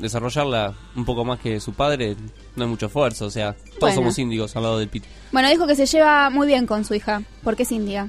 desarrollarla 0.00 0.74
un 0.96 1.04
poco 1.04 1.24
más 1.24 1.38
que 1.40 1.60
su 1.60 1.72
padre 1.72 2.16
no 2.56 2.64
es 2.64 2.70
mucho 2.70 2.86
esfuerzo, 2.86 3.26
o 3.26 3.30
sea, 3.30 3.52
todos 3.54 3.78
Bueno. 3.80 3.94
somos 3.96 4.18
índigos 4.18 4.56
al 4.56 4.62
lado 4.64 4.78
del 4.78 4.88
pit. 4.88 5.04
Bueno, 5.32 5.48
dijo 5.48 5.66
que 5.66 5.76
se 5.76 5.86
lleva 5.86 6.30
muy 6.30 6.46
bien 6.46 6.66
con 6.66 6.84
su 6.84 6.94
hija, 6.94 7.22
porque 7.44 7.62
es 7.64 7.72
índiga. 7.72 8.08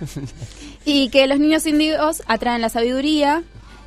y 0.84 1.08
que 1.10 1.26
los 1.26 1.38
niños 1.38 1.66
índigos 1.66 2.22
atraen 2.26 2.60
la 2.60 2.68
sabiduría 2.68 3.42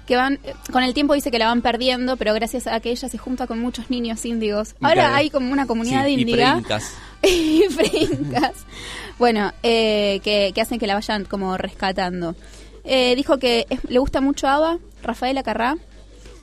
que 0.06 0.15
van, 0.15 0.40
con 0.72 0.84
el 0.84 0.94
tiempo 0.94 1.15
dice 1.15 1.32
que 1.32 1.40
la 1.40 1.48
van 1.48 1.64
perdiendo, 1.64 2.15
pero 2.15 2.34
gracias 2.36 2.68
a 2.68 2.80
que 2.80 2.91
ella 2.91 3.10
se 3.10 3.18
junta 3.18 3.48
con 3.48 3.60
muchos 3.60 3.90
niños 3.90 4.23
índigos. 4.26 4.76
Ahora 4.80 4.94
Claro. 5.02 5.15
hay 5.15 5.30
como 5.32 5.52
una 5.52 5.65
comunidad 5.65 6.06
Sí, 6.06 6.11
índiga. 6.14 6.61
y 7.23 7.64
princas. 7.76 8.52
Bueno, 9.18 9.52
eh, 9.64 10.19
que, 10.23 10.52
que 10.53 10.61
hacen 10.61 10.77
que 10.77 10.86
la 10.86 10.94
vayan 10.94 11.26
como 11.26 11.57
rescatando. 11.57 12.36
Eh, 12.84 13.15
dijo 13.15 13.40
que 13.40 13.65
es- 13.72 13.84
le 13.90 13.98
gusta 13.98 14.22
mucho 14.22 14.48
Ava, 14.48 14.77
Rafaela 15.02 15.41
Carrá 15.41 15.76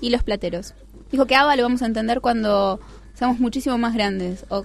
y 0.00 0.10
Los 0.10 0.24
Plateros. 0.24 0.74
Dijo 1.12 1.26
que 1.26 1.36
Ava 1.36 1.54
lo 1.56 1.62
vamos 1.62 1.82
a 1.82 1.86
entender 1.86 2.20
cuando 2.20 2.80
seamos 3.14 3.38
muchísimo 3.38 3.78
más 3.78 3.94
grandes 3.94 4.44
o 4.48 4.64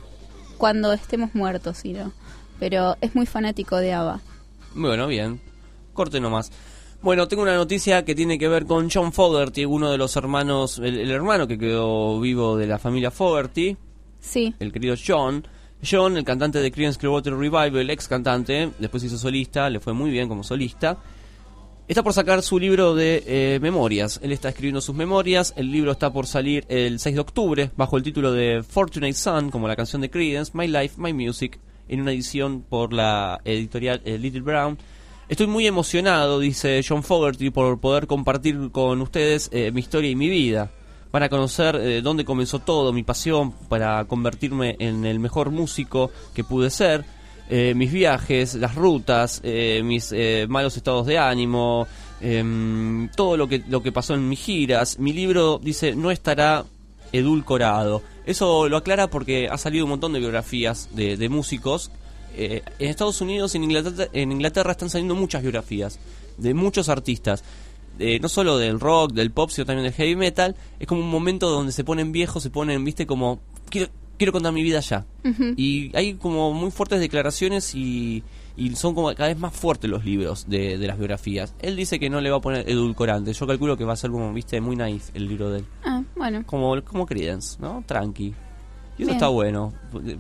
cuando 0.58 0.94
estemos 0.94 1.36
muertos, 1.36 1.78
¿sí, 1.78 1.94
no? 1.94 2.12
Pero 2.60 2.96
es 3.02 3.14
muy 3.14 3.26
fanático 3.28 3.78
de 3.78 3.94
Ava. 3.94 4.22
Bueno, 4.74 5.06
bien. 5.08 5.40
Corte 5.94 6.20
nomás. 6.20 6.52
Bueno, 7.02 7.28
tengo 7.28 7.44
una 7.44 7.56
noticia 7.56 8.04
que 8.06 8.16
tiene 8.16 8.40
que 8.40 8.48
ver 8.48 8.66
con 8.66 8.90
John 8.90 9.14
Fogerty, 9.14 9.66
uno 9.66 9.92
de 9.92 9.98
los 10.00 10.16
hermanos, 10.16 10.80
el, 10.80 10.98
el 11.00 11.12
hermano 11.12 11.48
que 11.48 11.60
quedó 11.60 12.20
vivo 12.20 12.58
de 12.58 12.66
la 12.66 12.80
familia 12.80 13.12
Fogerty, 13.12 13.78
Sí. 14.20 14.56
el 14.60 14.72
querido 14.74 14.96
John. 15.06 15.46
John, 15.88 16.18
el 16.18 16.24
cantante 16.24 16.60
de 16.60 16.72
Creedence 16.72 16.98
Clearwater 17.00 17.36
Revival, 17.36 17.78
el 17.78 17.90
ex 17.92 18.08
cantante, 18.08 18.72
después 18.80 19.04
hizo 19.04 19.18
solista, 19.20 19.70
le 19.70 19.80
fue 19.80 19.94
muy 19.94 20.10
bien 20.10 20.28
como 20.28 20.44
solista. 20.44 20.98
Está 21.88 22.04
por 22.04 22.12
sacar 22.12 22.44
su 22.44 22.60
libro 22.60 22.96
de 22.96 23.24
eh, 23.26 23.60
memorias. 23.62 24.20
Él 24.22 24.34
está 24.34 24.50
escribiendo 24.50 24.82
sus 24.82 24.94
memorias. 24.94 25.54
El 25.56 25.72
libro 25.72 25.94
está 25.94 26.12
por 26.12 26.28
salir 26.28 26.66
el 26.68 27.00
6 27.00 27.16
de 27.16 27.22
octubre 27.22 27.72
bajo 27.78 27.96
el 27.96 28.04
título 28.04 28.34
de 28.34 28.62
Fortunate 28.62 29.14
Son, 29.14 29.50
como 29.50 29.70
la 29.70 29.78
canción 29.78 30.02
de 30.02 30.10
Creedence, 30.10 30.52
My 30.54 30.68
Life, 30.68 30.96
My 30.98 31.14
Music, 31.14 31.58
en 31.88 32.02
una 32.02 32.12
edición 32.12 32.62
por 32.68 32.92
la 32.92 33.40
editorial 33.46 34.02
eh, 34.04 34.18
Little 34.18 34.42
Brown. 34.42 34.78
Estoy 35.30 35.48
muy 35.48 35.66
emocionado, 35.66 36.42
dice 36.42 36.82
John 36.86 37.04
Fogerty, 37.04 37.52
por 37.52 37.80
poder 37.80 38.06
compartir 38.06 38.70
con 38.74 39.02
ustedes 39.02 39.50
eh, 39.54 39.72
mi 39.72 39.80
historia 39.80 40.10
y 40.10 40.16
mi 40.16 40.28
vida. 40.28 40.70
Van 41.14 41.24
a 41.24 41.30
conocer 41.30 41.78
eh, 41.78 42.02
dónde 42.02 42.26
comenzó 42.26 42.60
todo, 42.60 42.92
mi 42.92 43.04
pasión 43.04 43.54
para 43.70 44.04
convertirme 44.04 44.76
en 44.80 45.06
el 45.06 45.20
mejor 45.20 45.52
músico 45.52 46.12
que 46.34 46.44
pude 46.44 46.70
ser 46.70 47.06
eh, 47.50 47.74
mis 47.76 47.92
viajes, 47.92 48.56
las 48.56 48.76
rutas, 48.76 49.42
eh, 49.44 49.82
mis 49.84 50.12
eh, 50.12 50.46
malos 50.50 50.78
estados 50.78 51.06
de 51.06 51.18
ánimo, 51.18 51.88
em, 52.22 53.10
todo 53.16 53.38
lo 53.38 53.48
que, 53.48 53.64
lo 53.68 53.82
que 53.82 53.92
pasó 53.92 54.14
en 54.14 54.28
mis 54.28 54.40
giras. 54.40 55.00
Mi 55.00 55.14
libro 55.14 55.60
dice 55.62 55.96
no 55.96 56.12
estará 56.12 56.66
edulcorado. 57.12 58.02
Eso 58.26 58.68
lo 58.68 58.78
aclara 58.78 59.08
porque 59.10 59.48
ha 59.50 59.58
salido 59.58 59.86
un 59.86 59.92
montón 59.92 60.14
de 60.14 60.20
biografías 60.20 60.90
de, 60.94 61.18
de 61.18 61.30
músicos. 61.30 61.92
Eh, 62.36 62.62
en 62.78 62.90
Estados 62.90 63.20
Unidos 63.22 63.56
y 63.56 63.58
en 63.58 63.64
Inglaterra, 63.64 64.10
en 64.14 64.32
Inglaterra 64.32 64.72
están 64.72 64.92
saliendo 64.92 65.16
muchas 65.16 65.42
biografías 65.42 66.00
de 66.38 66.54
muchos 66.54 66.90
artistas. 66.90 67.44
Eh, 68.00 68.20
no 68.20 68.30
solo 68.30 68.60
del 68.60 68.80
rock, 68.80 69.14
del 69.14 69.32
pop, 69.32 69.50
sino 69.50 69.66
también 69.66 69.86
del 69.86 69.94
heavy 69.94 70.16
metal. 70.16 70.56
Es 70.80 70.88
como 70.88 71.02
un 71.02 71.10
momento 71.10 71.50
donde 71.50 71.72
se 71.72 71.84
ponen 71.84 72.12
viejos, 72.12 72.44
se 72.44 72.52
ponen, 72.52 72.84
viste, 72.86 73.08
como 73.08 73.40
quiero, 73.70 73.90
quiero 74.18 74.32
contar 74.34 74.52
mi 74.54 74.64
vida 74.64 74.80
ya. 74.80 75.06
Ujú. 75.24 75.54
Y 75.58 75.92
hay 75.96 76.14
como 76.16 76.54
muy 76.54 76.72
fuertes 76.72 77.00
declaraciones 77.00 77.74
y, 77.76 78.24
y 78.56 78.76
son 78.76 78.96
como 78.96 79.14
cada 79.16 79.30
vez 79.30 79.38
más 79.38 79.54
fuertes 79.54 79.90
los 79.90 80.04
libros 80.06 80.48
de, 80.50 80.78
de 80.78 80.88
las 80.88 80.98
biografías. 80.98 81.54
Él 81.60 81.76
dice 81.76 82.00
que 82.00 82.10
no 82.10 82.20
le 82.22 82.30
va 82.30 82.38
a 82.38 82.42
poner 82.42 82.70
edulcorante. 82.70 83.34
Yo 83.34 83.46
calculo 83.48 83.78
que 83.78 83.84
va 83.86 83.94
a 83.94 83.98
ser 83.98 84.12
como, 84.12 84.34
viste, 84.34 84.60
muy 84.62 84.76
naif 84.76 85.10
el 85.14 85.28
libro 85.28 85.50
de 85.52 85.60
él. 85.60 85.66
Ah, 85.86 86.02
bueno. 86.16 86.44
Como, 86.46 86.82
como 86.84 87.06
Creedence, 87.06 87.58
¿no? 87.62 87.84
Tranqui. 87.86 88.34
Y 89.00 89.04
eso 89.04 89.10
Bien. 89.12 89.18
está 89.18 89.28
bueno 89.28 89.74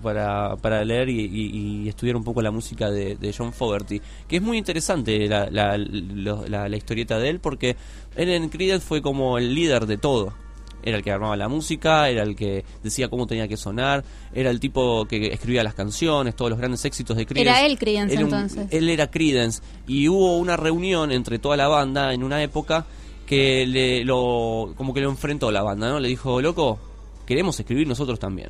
para, 0.03 0.56
para 0.57 0.86
leer 0.86 1.10
y, 1.10 1.19
y- 1.22 1.82
y 1.86 1.90
estudiar 1.90 2.15
un 2.15 2.24
poco 2.24 2.44
la 2.44 2.52
música 2.52 2.91
de, 2.91 3.15
de 3.15 3.34
John 3.36 3.52
Fogerty. 3.52 3.99
Que 4.28 4.36
es 4.36 4.41
muy 4.44 4.56
interesante 4.60 5.28
la, 5.28 5.49
la, 5.49 5.76
la- 5.80 6.69
la 6.69 6.78
historieta 6.78 7.18
de 7.18 7.30
él 7.30 7.40
porque 7.40 7.76
él 8.15 8.30
en 8.30 8.49
Creedence 8.49 8.86
fue 8.86 9.02
como 9.02 9.40
el 9.40 9.56
líder 9.56 9.88
de 9.88 9.98
todo. 9.98 10.34
Era 10.83 10.97
el 10.97 11.03
que 11.03 11.11
armaba 11.11 11.35
la 11.35 11.49
música, 11.49 12.09
era 12.09 12.23
el 12.23 12.35
que 12.35 12.63
decía 12.83 13.09
cómo 13.09 13.27
tenía 13.27 13.47
que 13.47 13.57
sonar, 13.57 14.03
era 14.33 14.49
el 14.49 14.59
tipo 14.59 15.05
que 15.05 15.27
escribía 15.33 15.63
las 15.63 15.73
canciones, 15.73 16.35
todos 16.35 16.49
los 16.49 16.59
grandes 16.59 16.85
éxitos 16.85 17.17
de 17.17 17.25
Creedence. 17.25 17.49
Era 17.59 17.65
él 17.67 17.77
Creedence, 17.77 18.15
entonces. 18.15 18.67
él 18.71 18.89
era 18.89 19.09
Creedence 19.09 19.61
y 19.87 20.07
hubo 20.07 20.37
una 20.37 20.55
reunión 20.55 21.11
entre 21.11 21.39
toda 21.39 21.57
la 21.57 21.67
banda 21.67 22.13
en 22.13 22.23
una 22.23 22.41
época 22.41 22.85
que 23.25 23.65
le 23.67 24.05
lo 24.05 24.73
como 24.77 24.93
que 24.93 25.01
lo 25.01 25.09
enfrentó 25.09 25.51
la 25.51 25.61
banda, 25.61 25.89
¿no? 25.89 25.99
Le 25.99 26.07
dijo, 26.07 26.41
"Loco, 26.41 26.79
queremos 27.25 27.59
escribir 27.59 27.85
nosotros 27.87 28.19
también." 28.19 28.49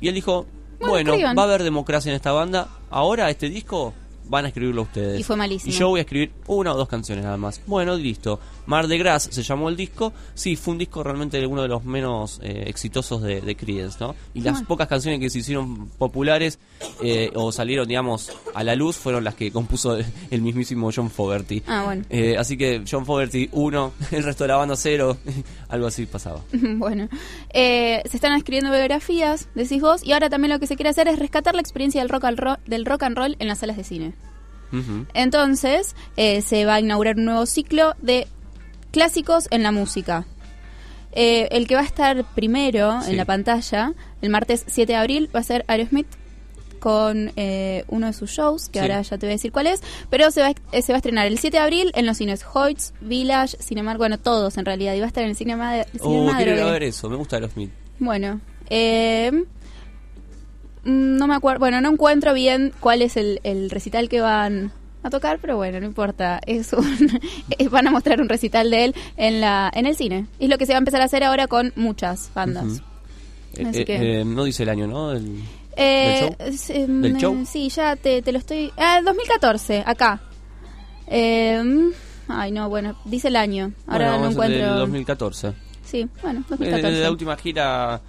Y 0.00 0.08
él 0.08 0.14
dijo, 0.14 0.46
Bueno, 0.78 0.92
"Bueno, 0.92 1.10
escriban." 1.14 1.36
va 1.36 1.42
a 1.42 1.46
haber 1.46 1.62
democracia 1.64 2.10
en 2.10 2.16
esta 2.16 2.30
banda. 2.32 2.68
Ahora 2.90 3.28
este 3.30 3.48
disco 3.48 3.92
van 4.26 4.44
a 4.44 4.48
escribirlo 4.48 4.82
ustedes." 4.82 5.18
Y 5.18 5.24
fue 5.24 5.34
malísimo. 5.34 5.74
Y 5.74 5.76
yo 5.76 5.88
voy 5.88 5.98
a 5.98 6.02
escribir 6.02 6.32
una 6.46 6.72
o 6.72 6.76
dos 6.76 6.88
canciones 6.88 7.24
nada 7.24 7.36
más. 7.36 7.60
Bueno, 7.66 7.98
y 7.98 8.02
listo. 8.02 8.38
Mar 8.66 8.86
de 8.86 8.96
Gras 8.98 9.28
se 9.30 9.42
llamó 9.42 9.68
el 9.68 9.76
disco. 9.76 10.12
Sí, 10.34 10.56
fue 10.56 10.72
un 10.72 10.78
disco 10.78 11.02
realmente 11.02 11.44
uno 11.46 11.62
de 11.62 11.68
los 11.68 11.84
menos 11.84 12.38
eh, 12.42 12.64
exitosos 12.66 13.20
de, 13.22 13.40
de 13.40 13.56
Creedence, 13.56 13.98
¿no? 14.00 14.14
Y 14.34 14.40
las 14.40 14.54
Bueno. 14.54 14.68
pocas 14.68 14.88
canciones 14.88 15.20
que 15.20 15.30
se 15.30 15.40
hicieron 15.40 15.88
populares 15.98 16.58
eh, 17.02 17.30
o 17.34 17.50
salieron, 17.52 17.88
digamos, 17.88 18.30
a 18.54 18.62
la 18.64 18.74
luz 18.76 18.96
fueron 18.96 19.24
las 19.24 19.34
que 19.34 19.50
compuso 19.50 19.96
el, 19.96 20.06
el 20.30 20.42
mismísimo 20.42 20.90
John 20.94 21.10
Fogerty. 21.10 21.62
Ah, 21.66 21.82
bueno. 21.84 22.04
Eh, 22.10 22.36
así 22.38 22.56
que 22.56 22.82
John 22.88 23.04
Fogerty 23.06 23.48
uno, 23.52 23.92
el 24.10 24.22
resto 24.22 24.44
de 24.44 24.48
la 24.48 24.56
banda 24.56 24.76
cero, 24.76 25.16
algo 25.68 25.86
así 25.86 26.06
pasaba. 26.06 26.40
bueno, 26.52 27.08
se 27.52 28.02
están 28.12 28.32
escribiendo 28.34 28.70
biografías, 28.70 29.48
decís 29.54 29.80
vos, 29.82 30.04
y 30.04 30.12
ahora 30.12 30.30
también 30.30 30.52
lo 30.52 30.58
que 30.60 30.66
se 30.66 30.76
quiere 30.76 30.90
hacer 30.90 31.08
es 31.08 31.18
rescatar 31.18 31.54
la 31.54 31.60
experiencia 31.60 32.00
del 32.00 32.08
rock, 32.08 32.24
al 32.24 32.36
ro- 32.36 32.58
del 32.66 32.84
rock 32.86 33.02
and 33.04 33.16
roll 33.16 33.36
en 33.38 33.48
las 33.48 33.58
salas 33.58 33.76
de 33.76 33.84
cine. 33.84 34.12
Entonces, 35.14 35.94
eh, 36.16 36.40
se 36.42 36.64
va 36.64 36.74
a 36.76 36.80
inaugurar 36.80 37.16
un 37.16 37.24
nuevo 37.26 37.46
ciclo 37.46 37.94
de 38.00 38.26
clásicos 38.92 39.48
en 39.50 39.62
la 39.64 39.72
música. 39.72 40.24
Eh, 41.14 41.48
el 41.50 41.66
que 41.66 41.74
va 41.74 41.80
a 41.82 41.84
estar 41.84 42.24
primero 42.34 43.02
Sí. 43.02 43.10
en 43.10 43.16
la 43.16 43.24
pantalla, 43.24 43.92
el 44.22 44.30
martes 44.30 44.64
7 44.68 44.92
de 44.92 44.96
abril, 44.98 45.28
va 45.34 45.40
a 45.40 45.42
ser 45.42 45.64
Aerosmith 45.68 46.06
con 46.78 47.30
eh, 47.36 47.84
uno 47.88 48.06
de 48.08 48.12
sus 48.12 48.30
shows, 48.30 48.68
que 48.68 48.78
Sí. 48.78 48.82
ahora 48.82 49.02
ya 49.02 49.16
te 49.18 49.26
voy 49.26 49.32
a 49.32 49.36
decir 49.36 49.52
cuál 49.52 49.66
es, 49.68 49.82
pero 50.10 50.30
se 50.30 50.40
va, 50.40 50.48
a- 50.48 50.54
eh, 50.76 50.82
se 50.82 50.92
va 50.92 50.96
a 50.96 50.98
estrenar 50.98 51.26
el 51.26 51.38
7 51.38 51.58
de 51.58 51.62
abril 51.62 51.92
en 51.94 52.06
los 52.06 52.16
cines 52.16 52.44
Hoyts, 52.52 52.92
Village, 53.00 53.56
Cinemark, 53.60 53.98
bueno, 53.98 54.18
todos 54.18 54.56
en 54.58 54.64
realidad, 54.64 54.94
y 54.94 54.98
va 55.00 55.04
a 55.04 55.08
estar 55.08 55.22
en 55.22 55.30
el 55.30 55.36
Cinema 55.36 55.74
de 55.74 55.86
Oh, 56.00 56.30
quiero 56.36 56.54
ir 56.56 56.60
a 56.62 56.70
ver 56.72 56.82
eso, 56.84 57.08
me 57.10 57.16
gusta 57.16 57.36
Aerosmith. 57.36 57.70
bueno, 58.00 58.40
eh, 58.70 59.30
no 60.84 61.26
me 61.28 61.34
acuerdo, 61.36 61.60
bueno, 61.60 61.80
no 61.80 61.90
encuentro 61.90 62.34
bien 62.34 62.72
cuál 62.80 63.02
es 63.02 63.16
el, 63.16 63.40
el 63.44 63.70
recital 63.70 64.08
que 64.08 64.20
van 64.20 64.72
a 65.02 65.10
tocar, 65.10 65.38
pero 65.40 65.56
bueno, 65.56 65.80
no 65.80 65.86
importa, 65.86 66.40
es 66.46 66.72
un, 66.72 67.20
eh, 67.58 67.68
van 67.68 67.86
a 67.86 67.90
mostrar 67.90 68.20
un 68.20 68.28
recital 68.28 68.70
de 68.70 68.84
él 68.86 68.94
en 69.16 69.40
la 69.40 69.70
en 69.74 69.86
el 69.86 69.96
cine. 69.96 70.26
Es 70.38 70.48
lo 70.48 70.58
que 70.58 70.66
se 70.66 70.72
va 70.72 70.76
a 70.76 70.80
empezar 70.80 71.00
a 71.00 71.04
hacer 71.04 71.24
ahora 71.24 71.46
con 71.46 71.72
muchas 71.76 72.30
bandas. 72.34 72.64
Ujú. 72.64 72.80
Eh, 73.54 73.66
Así 73.68 73.80
eh, 73.80 73.84
que- 73.84 74.20
eh, 74.20 74.24
no 74.24 74.44
dice 74.44 74.62
el 74.62 74.68
año, 74.68 74.86
¿no? 74.86 75.12
El- 75.12 75.42
Eh, 75.76 76.34
¿Del 76.38 76.58
show? 76.58 76.76
em, 76.76 77.00
¿Del 77.02 77.16
show? 77.16 77.44
Sí, 77.46 77.68
ya 77.70 77.96
te, 77.96 78.20
te 78.22 78.30
lo 78.30 78.38
estoy... 78.38 78.70
Ah, 78.76 79.00
2014, 79.02 79.82
acá. 79.86 80.20
Eh, 81.06 81.62
ay, 82.28 82.52
no, 82.52 82.68
bueno, 82.68 82.96
dice 83.06 83.28
el 83.28 83.36
año. 83.36 83.72
Ahora 83.86 84.16
Bueno, 84.18 84.24
no 84.24 84.30
es 84.30 84.36
el 84.36 84.40
del 84.42 84.52
encuentro... 84.60 84.78
2014. 84.80 85.52
Sí, 85.84 86.08
bueno, 86.22 86.40
Eh, 86.40 86.44
2014. 86.50 87.00
La 87.00 87.10
última 87.10 87.36
gira... 87.36 88.00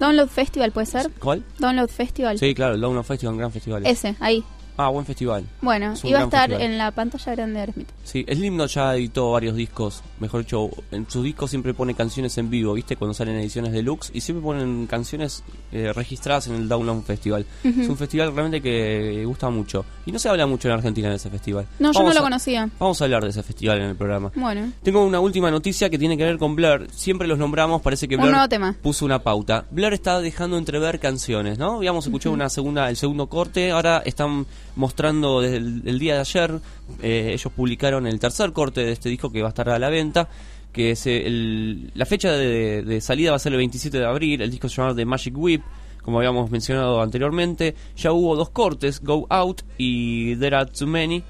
Download 0.00 0.28
Festival, 0.28 0.72
¿puede 0.72 0.86
ser? 0.86 1.08
¿Cuál? 1.20 1.44
Download 1.58 1.88
Festival. 1.88 2.38
Sí, 2.38 2.52
claro, 2.54 2.74
el 2.74 2.80
Download 2.80 3.04
Festival, 3.04 3.34
un 3.34 3.38
gran 3.38 3.52
festival. 3.52 3.86
Ese, 3.86 4.16
ahí. 4.20 4.42
Ah, 4.76 4.88
buen 4.88 5.06
festival. 5.06 5.44
Bueno, 5.62 5.92
Es 5.92 6.02
un 6.02 6.10
iba 6.10 6.20
a 6.20 6.24
estar 6.24 6.48
festival. 6.48 6.72
en 6.72 6.78
la 6.78 6.90
pantalla 6.90 7.32
grande 7.34 7.54
de 7.54 7.60
Aerosmith. 7.60 7.88
Sí, 8.02 8.24
Slimno 8.28 8.66
ya 8.66 8.94
editó 8.96 9.30
varios 9.30 9.54
discos, 9.54 10.02
mejor 10.18 10.40
dicho, 10.40 10.68
en 10.90 11.08
sus 11.08 11.22
discos 11.22 11.50
siempre 11.50 11.74
pone 11.74 11.94
canciones 11.94 12.36
en 12.38 12.50
vivo, 12.50 12.72
¿viste? 12.74 12.96
Cuando 12.96 13.14
salen 13.14 13.36
ediciones 13.36 13.72
deluxe 13.72 14.10
y 14.12 14.20
siempre 14.20 14.42
ponen 14.42 14.86
canciones 14.88 15.44
eh, 15.70 15.92
registradas 15.94 16.48
en 16.48 16.56
el 16.56 16.68
Download 16.68 17.02
Festival. 17.02 17.46
Es 17.62 17.88
un 17.88 17.96
festival 17.96 18.32
realmente 18.34 18.60
que 18.60 19.24
gusta 19.24 19.48
mucho 19.50 19.84
y 20.06 20.12
no 20.12 20.18
se 20.18 20.28
habla 20.28 20.46
mucho 20.46 20.68
en 20.68 20.74
Argentina 20.74 21.08
de 21.08 21.16
ese 21.16 21.30
festival. 21.30 21.66
No, 21.78 21.92
yo 21.92 22.02
no 22.02 22.12
lo 22.12 22.20
a- 22.20 22.22
conocía. 22.22 22.68
Vamos 22.78 23.00
a 23.00 23.04
hablar 23.04 23.22
de 23.22 23.30
ese 23.30 23.42
festival 23.44 23.78
en 23.78 23.90
el 23.90 23.96
programa. 23.96 24.32
Bueno, 24.34 24.72
Tengo 24.82 25.04
una 25.04 25.20
última 25.20 25.50
noticia 25.50 25.88
que 25.88 25.98
tiene 25.98 26.16
que 26.16 26.24
ver 26.24 26.36
con 26.38 26.56
Blur. 26.56 26.88
Siempre 26.90 27.28
los 27.28 27.38
nombramos, 27.38 27.80
parece 27.80 28.08
que 28.08 28.16
Un 28.16 28.22
Blur 28.22 28.32
nuevo 28.32 28.48
tema. 28.48 28.74
puso 28.82 29.04
una 29.04 29.20
pauta. 29.20 29.66
Blur 29.70 29.94
está 29.94 30.20
dejando 30.20 30.58
entrever 30.58 30.98
canciones, 30.98 31.58
¿no? 31.58 31.76
Habíamos 31.76 32.06
escuchado 32.06 32.34
una 32.34 32.48
segunda, 32.48 32.90
el 32.90 32.96
segundo 32.96 33.28
corte, 33.28 33.70
ahora 33.70 34.02
están 34.04 34.46
mostrando 34.76 35.40
desde 35.40 35.56
el, 35.56 35.98
día 35.98 36.14
de 36.14 36.20
ayer, 36.20 36.60
eh, 37.02 37.30
ellos 37.32 37.52
publicaron 37.54 38.06
el 38.06 38.18
tercer 38.18 38.52
corte 38.52 38.84
de 38.84 38.92
este 38.92 39.08
disco 39.08 39.30
que 39.30 39.42
va 39.42 39.48
a 39.48 39.50
estar 39.50 39.68
a 39.68 39.78
la 39.78 39.90
venta, 39.90 40.28
que 40.72 40.90
es 40.90 41.06
la 41.06 42.06
fecha 42.06 42.32
de, 42.32 42.82
de 42.82 43.00
salida 43.00 43.30
va 43.30 43.36
a 43.36 43.38
ser 43.40 43.52
el 43.52 43.58
27 43.58 43.98
de 43.98 44.06
abril, 44.06 44.42
el 44.42 44.50
disco 44.50 44.68
se 44.68 44.76
llama 44.76 44.94
The 44.94 45.04
Magic 45.04 45.34
Whip, 45.36 45.62
como 46.04 46.18
habíamos 46.18 46.50
mencionado 46.50 47.00
anteriormente, 47.00 47.74
ya 47.96 48.12
hubo 48.12 48.36
dos 48.36 48.50
cortes, 48.50 49.00
Go 49.02 49.26
Out 49.30 49.62
y 49.78 50.36
There 50.36 50.54
Are 50.54 50.70
Too 50.70 50.86
Many 50.86 51.24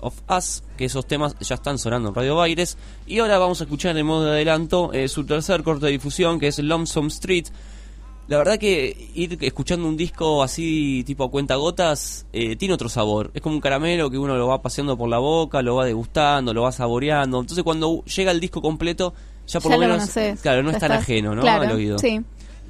of 0.00 0.20
Us, 0.28 0.62
que 0.76 0.84
esos 0.84 1.06
temas 1.06 1.34
ya 1.40 1.54
están 1.54 1.78
sonando 1.78 2.10
en 2.10 2.14
Radio 2.14 2.36
Baires. 2.36 2.76
Y 3.06 3.18
ahora 3.20 3.38
vamos 3.38 3.60
a 3.60 3.64
escuchar 3.64 3.96
en 3.96 4.06
modo 4.06 4.26
de 4.26 4.32
adelanto 4.32 4.92
eh, 4.92 5.08
su 5.08 5.24
tercer 5.24 5.62
corte 5.62 5.86
de 5.86 5.92
difusión, 5.92 6.38
que 6.38 6.48
es 6.48 6.58
Lonesome 6.58 7.08
Street. 7.08 7.46
La 8.28 8.36
verdad 8.36 8.58
que 8.58 9.10
ir 9.14 9.38
escuchando 9.40 9.88
un 9.88 9.96
disco 9.96 10.42
así, 10.42 11.02
tipo 11.06 11.24
a 11.24 11.30
cuenta 11.30 11.54
gotas, 11.56 12.26
eh, 12.32 12.56
tiene 12.56 12.74
otro 12.74 12.88
sabor. 12.90 13.30
Es 13.32 13.40
como 13.40 13.54
un 13.54 13.60
caramelo 13.62 14.10
que 14.10 14.18
uno 14.18 14.36
lo 14.36 14.46
va 14.46 14.60
paseando 14.60 14.98
por 14.98 15.08
la 15.08 15.18
boca, 15.18 15.62
lo 15.62 15.76
va 15.76 15.86
degustando, 15.86 16.52
lo 16.52 16.62
va 16.62 16.72
saboreando. 16.72 17.40
Entonces 17.40 17.64
cuando 17.64 18.04
llega 18.04 18.30
el 18.30 18.38
disco 18.40 18.60
completo, 18.60 19.14
ya 19.46 19.60
por 19.60 19.70
Ya 19.72 19.76
lo 19.78 19.80
menos, 19.80 20.10
claro, 20.42 20.62
no 20.62 20.70
es 20.70 20.78
tan 20.78 20.90
estás- 20.92 21.02
ajeno, 21.04 21.34
¿no? 21.34 21.40
claro, 21.40 21.62
Al 21.64 21.72
oído. 21.72 21.98
sí. 21.98 22.20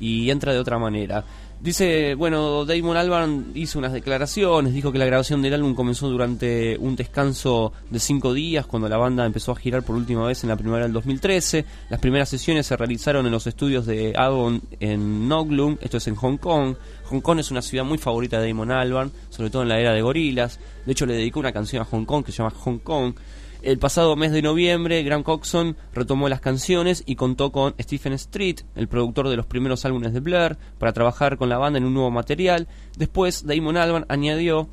Y 0.01 0.31
entra 0.31 0.53
de 0.53 0.61
otra 0.61 0.79
manera. 0.79 1.25
Dice, 1.61 2.15
bueno, 2.15 2.65
Damon 2.65 2.97
Albarn 2.97 3.51
hizo 3.55 3.81
unas 3.81 3.93
declaraciones, 3.93 4.73
dijo 4.73 4.93
que 4.93 4.99
la 4.99 5.07
grabación 5.07 5.43
del 5.43 5.55
álbum 5.55 5.75
comenzó 5.75 6.09
durante 6.09 6.79
un 6.79 6.95
descanso 6.95 7.73
de 7.91 7.99
cinco 7.99 8.33
días 8.33 8.65
cuando 8.65 8.89
la 8.89 8.97
banda 8.97 9.27
empezó 9.27 9.51
a 9.51 9.57
girar 9.57 9.83
por 9.83 9.97
última 9.97 10.25
vez 10.25 10.45
en 10.45 10.51
la 10.51 10.57
primavera 10.57 10.85
del 10.85 10.93
2013. 10.93 11.65
Las 11.91 11.99
primeras 11.99 12.29
sesiones 12.29 12.65
se 12.65 12.77
realizaron 12.77 13.27
en 13.27 13.33
los 13.33 13.49
estudios 13.49 13.87
de 13.87 14.15
Avon 14.17 14.63
en 14.79 15.29
Noglum, 15.29 15.79
esto 15.81 15.97
es 15.97 16.07
en 16.07 16.15
Hong 16.15 16.37
Kong. 16.37 16.77
Hong 17.07 17.21
Kong 17.21 17.41
es 17.41 17.51
una 17.51 17.61
ciudad 17.61 17.85
muy 17.85 17.99
favorita 17.99 18.41
de 18.41 18.47
Damon 18.47 18.71
Albarn, 18.71 19.11
sobre 19.29 19.51
todo 19.51 19.63
en 19.63 19.69
la 19.69 19.81
era 19.81 19.93
de 19.93 20.01
gorilas. 20.01 20.61
De 20.87 20.93
hecho, 20.93 21.07
le 21.07 21.15
dedicó 21.15 21.41
una 21.41 21.53
canción 21.53 21.83
a 21.83 21.87
Hong 21.87 22.05
Kong 22.05 22.25
que 22.25 22.31
se 22.31 22.39
llama 22.39 22.55
Hong 22.57 22.79
Kong. 22.79 23.15
El 23.61 23.79
pasado 23.79 24.15
mes 24.15 24.31
de 24.31 24.41
noviembre, 24.41 25.03
Graham 25.03 25.25
Coxon 25.25 25.77
retomó 25.93 26.29
las 26.29 26.41
canciones 26.41 27.03
y 27.07 27.17
contó 27.17 27.51
con 27.51 27.75
Stephen 27.81 28.13
Street, 28.13 28.61
el 28.77 28.87
productor 28.87 29.29
de 29.29 29.37
los 29.37 29.47
primeros 29.47 29.85
álbumes 29.85 30.13
de 30.13 30.21
Blur, 30.21 30.57
para 30.79 30.93
trabajar 30.93 31.39
con 31.39 31.49
la 31.49 31.59
banda 31.59 31.79
en 31.79 31.85
un 31.85 31.95
nuevo 31.95 32.11
material. 32.11 32.69
Después, 32.97 33.45
Damon 33.47 33.77
Albarn 33.77 34.07
añadió 34.09 34.69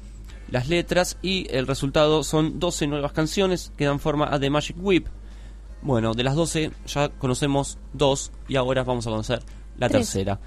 las 0.49 0.69
letras 0.69 1.17
y 1.23 1.47
el 1.49 1.65
resultado 1.65 2.23
son 2.23 2.59
12 2.59 2.85
nuevas 2.87 3.11
canciones 3.11 3.71
que 3.75 3.85
dan 3.85 3.99
forma 3.99 4.27
a 4.31 4.39
The 4.39 4.51
Magic 4.51 4.75
Whip. 4.79 5.07
Bueno, 5.81 6.13
de 6.13 6.23
las 6.23 6.35
12 6.35 6.71
ya 6.85 7.09
conocemos 7.09 7.79
dos 7.93 8.31
y 8.47 8.55
ahora 8.55 8.83
vamos 8.83 9.07
a 9.07 9.09
conocer 9.09 9.41
la 9.77 9.89
Tres. 9.89 10.11
tercera. 10.11 10.39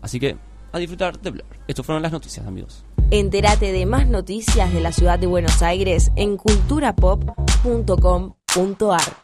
Así 0.00 0.18
que 0.18 0.36
a 0.72 0.78
disfrutar 0.78 1.20
de 1.20 1.30
Blur. 1.30 1.46
Estas 1.68 1.86
fueron 1.86 2.02
las 2.02 2.10
noticias, 2.12 2.46
amigos. 2.46 2.84
Entérate 3.10 3.72
de 3.72 3.86
más 3.86 4.06
noticias 4.08 4.72
de 4.72 4.80
la 4.80 4.92
ciudad 4.92 5.18
de 5.18 5.26
Buenos 5.26 5.62
Aires 5.62 6.10
en 6.16 6.38
culturapop.com.ar. 6.38 9.22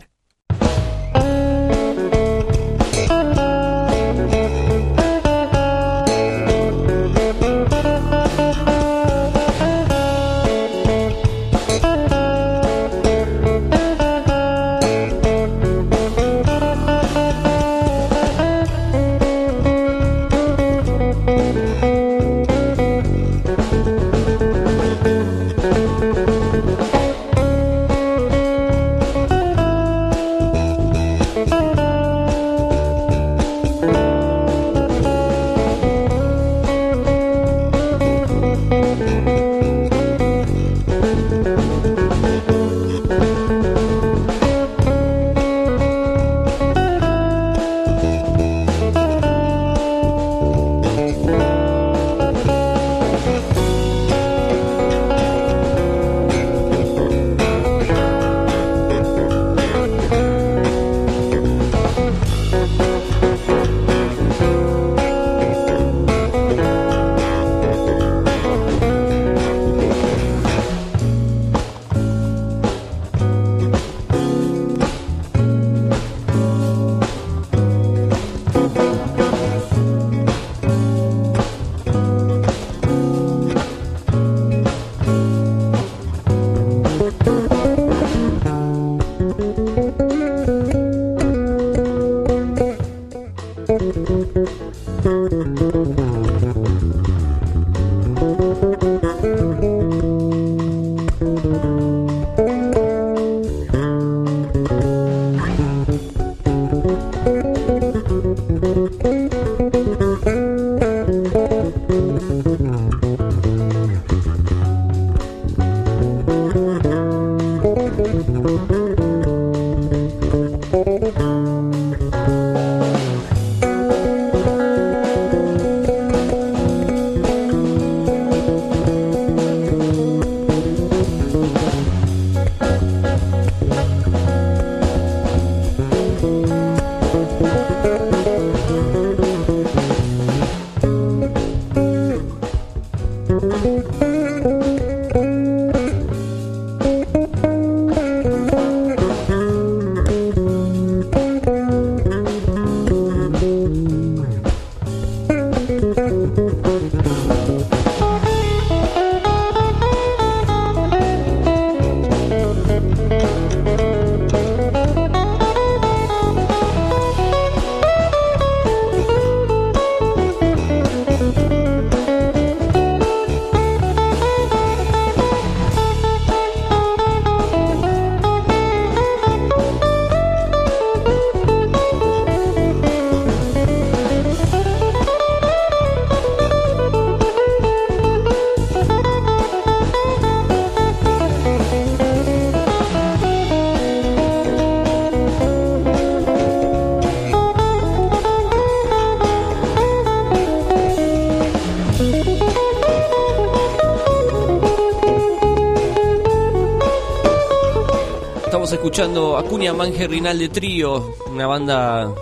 escuchando 208.99 209.39
Acuña 209.39 209.73
Manje 209.73 210.09
Rinalde 210.09 210.49
Trío, 210.49 211.15
una 211.31 211.47
banda 211.47 212.12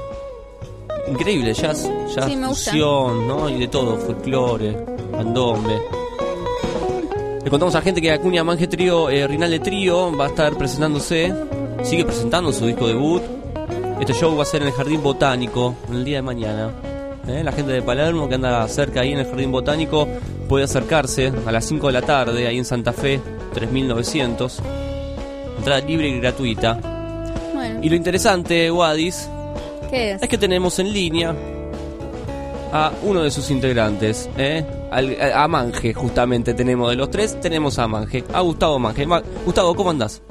increíble, 1.08 1.54
jazz, 1.54 1.90
jazz 2.14 2.26
Sí, 2.26 2.36
fusión, 2.36 3.26
¿no? 3.26 3.48
Y 3.48 3.60
de 3.60 3.68
todo, 3.68 3.96
folclore, 3.96 4.76
candombe. 5.10 5.80
Le 7.42 7.48
contamos 7.48 7.74
a 7.74 7.78
la 7.78 7.82
gente 7.82 8.02
que 8.02 8.12
Acuña 8.12 8.44
Manje 8.44 8.66
Trío, 8.66 9.08
eh, 9.08 9.26
Rinalde 9.26 9.58
Trío 9.60 10.14
va 10.14 10.26
a 10.26 10.28
estar 10.28 10.54
presentándose, 10.58 11.32
sigue 11.82 12.04
presentando 12.04 12.52
su 12.52 12.66
disco 12.66 12.86
debut. 12.86 13.22
Este 13.98 14.12
show 14.12 14.36
va 14.36 14.42
a 14.42 14.44
ser 14.44 14.60
en 14.60 14.68
el 14.68 14.74
Jardín 14.74 15.02
Botánico, 15.02 15.76
en 15.88 15.94
el 15.94 16.04
día 16.04 16.16
de 16.16 16.22
mañana. 16.22 16.74
¿eh? 17.26 17.42
La 17.42 17.52
gente 17.52 17.72
de 17.72 17.80
Palermo 17.80 18.28
que 18.28 18.34
anda 18.34 18.68
cerca 18.68 19.00
ahí 19.00 19.12
en 19.12 19.20
el 19.20 19.26
Jardín 19.26 19.50
Botánico 19.50 20.06
puede 20.46 20.64
acercarse 20.64 21.32
a 21.46 21.52
las 21.52 21.64
5 21.64 21.86
de 21.86 21.92
la 21.94 22.02
tarde, 22.02 22.46
ahí 22.46 22.58
en 22.58 22.66
Santa 22.66 22.92
Fe, 22.92 23.18
3900. 23.54 24.60
Entrada 25.66 25.84
libre 25.84 26.08
y 26.10 26.20
gratuita. 26.20 26.74
Bueno, 27.52 27.80
Y 27.82 27.88
lo 27.90 27.96
interesante, 27.96 28.70
Wadis, 28.70 29.28
¿qué 29.90 30.12
es? 30.12 30.22
es 30.22 30.28
que 30.28 30.38
tenemos 30.38 30.78
en 30.78 30.92
línea 30.92 31.34
a 32.72 32.92
uno 33.02 33.24
de 33.24 33.32
sus 33.32 33.50
integrantes, 33.50 34.30
¿eh? 34.38 34.64
Al- 34.92 35.20
a 35.20 35.42
a 35.42 35.48
Manje, 35.48 35.92
justamente 35.92 36.54
tenemos 36.54 36.88
de 36.90 36.94
los 36.94 37.10
tres, 37.10 37.40
tenemos 37.40 37.80
a 37.80 37.88
Manje, 37.88 38.22
a 38.32 38.42
Gustavo 38.42 38.78
Manje. 38.78 39.06
Ma- 39.06 39.20
Gustavo, 39.44 39.74
¿cómo 39.74 39.90
andás? 39.90 40.22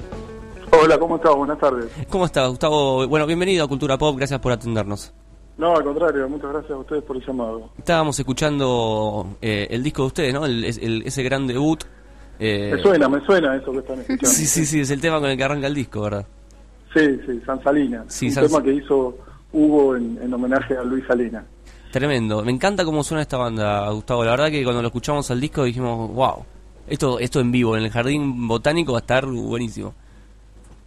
Hola, 0.71 0.97
¿cómo 0.97 1.17
estás? 1.17 1.35
Buenas 1.35 1.59
tardes. 1.59 1.87
¿Cómo 2.09 2.23
estás, 2.23 2.47
Gustavo? 2.47 3.05
Bueno, 3.05 3.25
bienvenido 3.27 3.65
a 3.65 3.67
Cultura 3.67 3.97
Pop, 3.97 4.15
gracias 4.15 4.39
por 4.39 4.53
atendernos. 4.53 5.11
No, 5.57 5.75
al 5.75 5.83
contrario, 5.83 6.29
muchas 6.29 6.49
gracias 6.51 6.71
a 6.71 6.77
ustedes 6.77 7.03
por 7.03 7.17
el 7.17 7.25
llamado. 7.25 7.71
Estábamos 7.77 8.17
escuchando 8.17 9.35
eh, 9.41 9.67
el 9.69 9.83
disco 9.83 10.03
de 10.03 10.07
ustedes, 10.07 10.33
¿no? 10.33 10.45
El- 10.45 10.63
el- 10.63 11.03
ese 11.05 11.23
gran 11.23 11.45
debut. 11.45 11.83
Eh, 12.39 12.71
Me 12.75 12.81
suena, 12.81 13.09
me 13.09 13.21
suena 13.25 13.55
eso 13.55 13.71
que 13.71 13.79
están 13.79 13.99
escuchando. 13.99 14.27
Sí, 14.29 14.45
sí, 14.45 14.65
sí, 14.65 14.79
es 14.81 14.89
el 14.91 15.01
tema 15.01 15.19
con 15.19 15.29
el 15.29 15.37
que 15.37 15.43
arranca 15.43 15.67
el 15.67 15.73
disco, 15.75 16.01
¿verdad? 16.01 16.25
Sí, 16.93 17.19
sí, 17.25 17.41
San 17.45 17.61
Salina. 17.63 18.03
Sí, 18.07 18.27
un 18.27 18.31
San- 18.33 18.47
tema 18.47 18.63
que 18.63 18.73
hizo 18.73 19.17
Hugo 19.51 19.95
en, 19.95 20.17
en 20.21 20.33
homenaje 20.33 20.77
a 20.77 20.83
Luis 20.83 21.03
Salina. 21.07 21.43
Tremendo. 21.91 22.43
Me 22.43 22.51
encanta 22.51 22.83
cómo 22.83 23.03
suena 23.03 23.21
esta 23.21 23.37
banda, 23.37 23.89
Gustavo. 23.91 24.23
La 24.25 24.31
verdad 24.31 24.49
que 24.49 24.63
cuando 24.63 24.81
lo 24.81 24.87
escuchamos 24.89 25.29
al 25.31 25.39
disco 25.39 25.63
dijimos, 25.63 26.13
wow, 26.13 26.43
esto, 26.87 27.19
esto 27.19 27.39
en 27.39 27.51
vivo, 27.51 27.77
en 27.77 27.83
el 27.83 27.89
jardín 27.91 28.47
botánico 28.47 28.91
va 28.93 28.99
a 28.99 29.01
estar 29.01 29.25
buenísimo. 29.25 29.93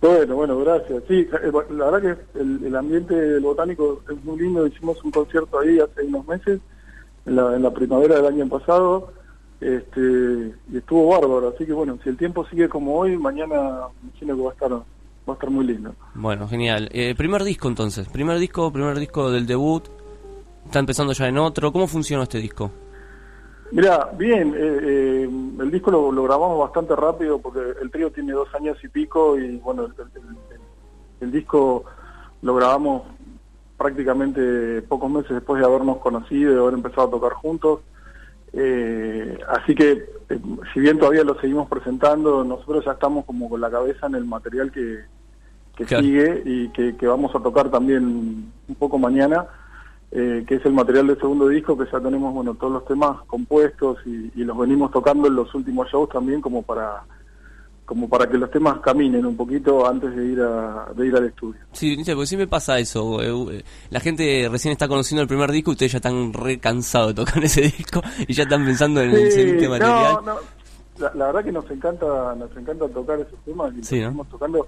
Bueno, 0.01 0.37
bueno, 0.37 0.59
gracias. 0.61 1.03
Sí, 1.09 1.27
eh, 1.43 1.53
la 1.71 1.91
verdad 1.91 2.17
que 2.35 2.41
el, 2.41 2.65
el 2.67 2.77
ambiente 2.77 3.15
del 3.15 3.43
botánico 3.43 4.03
es 4.09 4.23
muy 4.25 4.39
lindo. 4.39 4.67
Hicimos 4.67 5.03
un 5.03 5.11
concierto 5.11 5.59
ahí 5.59 5.79
hace 5.81 6.05
unos 6.07 6.27
meses, 6.29 6.61
en 7.27 7.37
la, 7.37 7.57
en 7.57 7.63
la 7.63 7.71
primavera 7.73 8.17
del 8.17 8.27
año 8.27 8.49
pasado, 8.49 9.13
este, 9.61 10.55
y 10.73 10.77
estuvo 10.77 11.09
bárbaro, 11.09 11.49
así 11.55 11.67
que 11.67 11.73
bueno, 11.73 11.99
si 12.03 12.09
el 12.09 12.17
tiempo 12.17 12.47
sigue 12.47 12.69
como 12.69 12.95
hoy, 12.97 13.17
mañana 13.17 13.81
imagino 14.03 14.37
que 14.37 14.43
va 14.43 14.51
a 14.51 14.53
estar, 14.53 14.71
va 14.73 14.83
a 15.29 15.33
estar 15.33 15.51
muy 15.51 15.67
lindo. 15.67 15.95
Bueno, 16.15 16.47
genial. 16.49 16.89
Eh, 16.93 17.15
primer 17.17 17.43
disco 17.45 17.69
entonces, 17.69 18.09
primer 18.09 18.39
disco, 18.39 18.73
primer 18.73 18.99
disco 18.99 19.31
del 19.31 19.47
debut, 19.47 19.85
está 20.65 20.79
empezando 20.79 21.13
ya 21.13 21.27
en 21.29 21.39
otro, 21.39 21.73
¿cómo 21.73 21.87
funcionó 21.87 22.23
este 22.23 22.39
disco? 22.39 22.71
Mira, 23.71 24.11
bien, 24.17 24.55
eh, 24.57 24.79
eh, 24.83 25.31
el 25.61 25.71
disco 25.71 25.91
lo, 25.91 26.11
lo 26.11 26.23
grabamos 26.23 26.59
bastante 26.59 26.97
rápido 26.97 27.39
porque 27.39 27.61
el 27.83 27.91
trío 27.91 28.11
tiene 28.11 28.33
dos 28.33 28.49
años 28.55 28.79
y 28.83 28.89
pico 28.89 29.39
y 29.39 29.59
bueno, 29.59 29.85
el, 29.85 29.93
el- 30.15 30.37
el 31.21 31.33
disco 31.33 31.85
lo 32.43 32.55
grabamos 32.55 33.03
prácticamente 33.77 34.83
pocos 34.83 35.11
meses 35.11 35.31
después 35.31 35.61
de 35.61 35.67
habernos 35.67 35.99
conocido 35.99 36.51
y 36.53 36.55
de 36.55 36.61
haber 36.61 36.75
empezado 36.75 37.09
a 37.09 37.11
tocar 37.11 37.33
juntos. 37.33 37.81
Eh, 38.53 39.39
así 39.49 39.75
que, 39.75 39.93
eh, 40.29 40.39
si 40.73 40.81
bien 40.81 40.99
todavía 40.99 41.25
lo 41.25 41.39
seguimos 41.41 41.69
presentando, 41.69 42.45
nosotros 42.45 42.85
ya 42.85 42.93
estamos 42.93 43.25
como 43.25 43.49
con 43.49 43.61
la 43.61 43.71
cabeza 43.71 44.07
en 44.07 44.15
el 44.15 44.25
material 44.25 44.73
que, 44.73 45.01
que 45.77 45.85
Claro. 45.85 46.03
sigue 46.05 46.43
y 46.45 46.69
que, 46.71 46.97
que 46.97 47.07
vamos 47.07 47.35
a 47.35 47.41
tocar 47.41 47.71
también 47.71 48.51
un 48.69 48.75
poco 48.79 48.99
mañana, 48.99 49.47
eh, 50.11 50.45
que 50.47 50.57
es 50.57 50.65
el 50.65 50.73
material 50.73 51.07
del 51.09 51.19
segundo 51.21 51.49
disco, 51.49 51.77
que 51.77 51.85
ya 51.91 52.01
tenemos 52.01 52.33
bueno 52.33 52.55
todos 52.55 52.73
los 52.73 52.85
temas 52.87 53.23
compuestos 53.27 53.99
y, 54.07 54.33
y 54.35 54.45
los 54.45 54.57
venimos 54.57 54.91
tocando 54.91 55.29
en 55.29 55.35
los 55.37 55.55
últimos 55.55 55.89
shows 55.91 56.09
también 56.09 56.41
como 56.41 56.63
para 56.63 57.03
como 57.89 58.07
para 58.07 58.29
que 58.29 58.37
los 58.37 58.51
temas 58.51 58.81
caminen 58.81 59.25
un 59.25 59.35
poquito 59.35 59.89
antes 59.89 60.15
de 60.15 60.27
ir 60.27 60.41
a, 60.43 60.89
de 60.95 61.07
ir 61.07 61.17
al 61.17 61.25
estudio. 61.25 61.59
Sí, 61.73 61.97
porque 62.05 62.27
siempre 62.27 62.47
pasa 62.47 62.79
eso. 62.79 63.23
eh, 63.23 63.57
eh, 63.57 63.65
La 63.89 63.99
gente 63.99 64.47
recién 64.53 64.73
está 64.73 64.87
conociendo 64.89 65.23
el 65.23 65.29
primer 65.29 65.51
disco 65.51 65.71
y 65.71 65.73
ustedes 65.73 65.93
ya 65.93 65.97
están 65.97 66.35
re 66.35 66.59
cansados 66.59 67.09
de 67.09 67.25
tocar 67.25 67.43
ese 67.45 67.63
disco 67.63 68.03
y 68.27 68.35
ya 68.35 68.43
están 68.43 68.63
pensando 68.67 69.01
en 69.01 69.13
el 69.13 69.33
Sí, 69.33 69.39
siguiente 69.41 69.69
material. 69.71 70.17
no, 70.23 70.35
no, 70.35 70.39
la, 70.99 71.15
la 71.15 71.27
verdad 71.29 71.45
que 71.45 71.53
nos 71.53 71.71
encanta 71.71 72.35
nos 72.35 72.55
encanta 72.59 72.87
tocar 72.89 73.21
esos 73.21 73.39
temas 73.47 73.73
y 73.73 73.83
Sí, 73.83 74.01
¿no? 74.01 74.07
seguimos 74.09 74.29
tocando. 74.29 74.67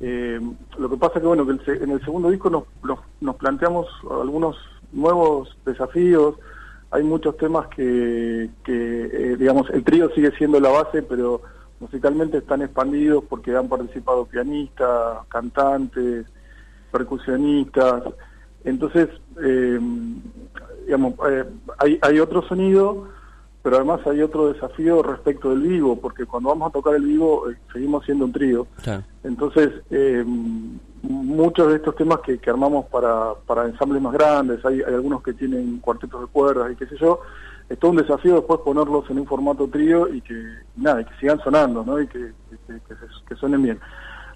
Eh, 0.00 0.40
lo 0.78 0.88
que 0.88 0.96
pasa 0.96 1.20
que 1.20 1.26
bueno 1.26 1.44
que 1.44 1.52
el 1.52 1.64
se- 1.66 1.84
en 1.84 1.90
el 1.90 2.00
segundo 2.02 2.30
disco 2.30 2.48
nos, 2.48 2.64
nos, 2.82 2.98
nos 3.20 3.36
planteamos 3.36 3.86
algunos 4.10 4.56
nuevos 4.92 5.54
desafíos. 5.66 6.36
Hay 6.90 7.02
muchos 7.02 7.36
temas 7.36 7.66
que, 7.68 8.48
que 8.64 8.72
eh, 9.12 9.36
digamos, 9.36 9.68
el 9.70 9.84
trío 9.84 10.08
sigue 10.14 10.30
siendo 10.38 10.58
la 10.60 10.70
base, 10.70 11.02
pero 11.02 11.42
musicalmente 11.84 12.38
están 12.38 12.62
expandidos 12.62 13.24
porque 13.28 13.54
han 13.54 13.68
participado 13.68 14.24
pianistas, 14.24 15.18
cantantes, 15.28 16.24
percusionistas. 16.90 18.04
Entonces, 18.64 19.10
eh, 19.42 19.78
digamos, 20.86 21.14
eh, 21.28 21.44
hay, 21.76 21.98
hay 22.00 22.20
otro 22.20 22.40
sonido, 22.48 23.08
pero 23.62 23.76
además 23.76 24.00
hay 24.06 24.22
otro 24.22 24.50
desafío 24.50 25.02
respecto 25.02 25.50
del 25.50 25.60
vivo, 25.60 26.00
porque 26.00 26.24
cuando 26.24 26.48
vamos 26.48 26.70
a 26.70 26.72
tocar 26.72 26.94
el 26.94 27.02
vivo 27.02 27.50
eh, 27.50 27.56
seguimos 27.70 28.02
siendo 28.06 28.24
un 28.24 28.32
trío. 28.32 28.66
Claro. 28.82 29.02
Entonces, 29.22 29.70
eh, 29.90 30.24
muchos 31.02 31.68
de 31.68 31.76
estos 31.76 31.94
temas 31.96 32.20
que, 32.20 32.38
que 32.38 32.48
armamos 32.48 32.86
para, 32.86 33.34
para 33.46 33.66
ensambles 33.66 34.00
más 34.00 34.14
grandes, 34.14 34.64
hay, 34.64 34.80
hay 34.80 34.94
algunos 34.94 35.22
que 35.22 35.34
tienen 35.34 35.80
cuartetos 35.80 36.22
de 36.22 36.26
cuerdas 36.28 36.72
y 36.72 36.76
qué 36.76 36.86
sé 36.86 36.96
yo, 36.96 37.20
es 37.74 37.78
todo 37.78 37.90
un 37.92 37.98
desafío 37.98 38.36
después 38.36 38.60
ponerlos 38.64 39.08
en 39.10 39.18
un 39.20 39.26
formato 39.26 39.68
trío 39.68 40.08
y 40.12 40.20
que, 40.20 40.34
nada, 40.76 41.02
y 41.02 41.04
que 41.04 41.14
sigan 41.20 41.38
sonando, 41.40 41.84
¿no? 41.84 42.00
Y 42.00 42.06
que, 42.08 42.32
que, 42.50 42.74
que 42.88 42.94
se- 42.94 43.24
que 43.28 43.34
suenen 43.36 43.62
bien. 43.62 43.78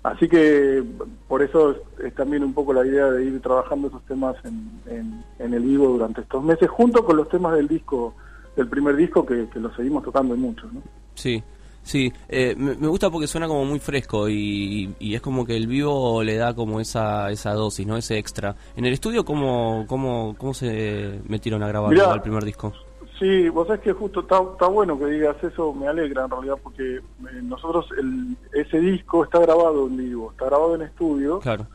Así 0.05 0.29
que 0.29 0.83
por 1.27 1.43
eso 1.43 1.73
es, 1.73 1.77
es 2.07 2.15
también 2.15 2.45
un 2.45 2.55
poco 2.55 2.73
la 2.73 2.87
idea 2.87 3.07
de 3.07 3.25
ir 3.25 3.41
trabajando 3.41 3.89
esos 3.89 4.03
temas 4.05 4.37
en, 4.45 4.71
en, 4.87 5.25
en 5.41 5.55
el 5.55 5.63
vivo 5.63 5.89
durante 5.89 6.21
estos 6.21 6.43
meses, 6.45 6.69
junto 6.71 7.05
con 7.05 7.17
los 7.17 7.29
temas 7.29 7.57
del 7.57 7.67
disco, 7.67 8.15
del 8.57 8.69
primer 8.69 8.95
disco, 8.97 9.27
que, 9.27 9.49
que 9.53 9.59
los 9.59 9.75
seguimos 9.75 10.05
tocando 10.05 10.37
mucho, 10.37 10.69
¿no? 10.73 10.81
Sí, 11.15 11.43
sí. 11.83 12.13
Eh, 12.29 12.55
me, 12.57 12.77
me 12.77 12.87
gusta 12.87 13.11
porque 13.11 13.27
suena 13.27 13.49
como 13.49 13.65
muy 13.65 13.81
fresco 13.81 14.29
y, 14.29 14.95
y 15.01 15.15
es 15.17 15.21
como 15.21 15.45
que 15.45 15.57
el 15.57 15.67
vivo 15.67 16.23
le 16.23 16.37
da 16.37 16.55
como 16.55 16.79
esa, 16.79 17.31
esa 17.33 17.53
dosis, 17.55 17.85
¿no? 17.87 17.97
Ese 17.97 18.19
extra. 18.19 18.55
En 18.77 18.85
el 18.87 18.93
estudio, 18.93 19.25
¿cómo, 19.25 19.85
cómo, 19.89 20.37
cómo 20.39 20.55
se 20.55 21.21
metieron 21.29 21.63
a 21.65 21.69
grabar 21.69 21.91
Mirá, 21.91 22.15
el 22.15 22.23
primer 22.23 22.45
disco? 22.45 22.73
Sí, 23.19 23.49
vos 23.49 23.67
sabés 23.67 23.83
que 23.83 23.93
justo 23.93 24.21
está, 24.21 24.41
está 24.53 24.67
bueno 24.69 24.99
que 24.99 25.07
digas 25.07 25.37
eso, 25.43 25.73
me 25.75 25.89
alegra 25.89 26.25
en 26.25 26.31
realidad, 26.31 26.57
porque 26.63 26.97
eh, 26.99 27.03
nosotros 27.43 27.87
el, 27.99 28.37
ese 28.53 28.79
disco 28.79 29.25
está 29.25 29.41
grabado 29.41 29.87
en 29.89 29.97
vivo, 29.97 30.31
está 30.31 30.47
grabado 30.47 30.77
en 30.77 30.83
estudio, 30.83 31.41
Claro. 31.41 31.67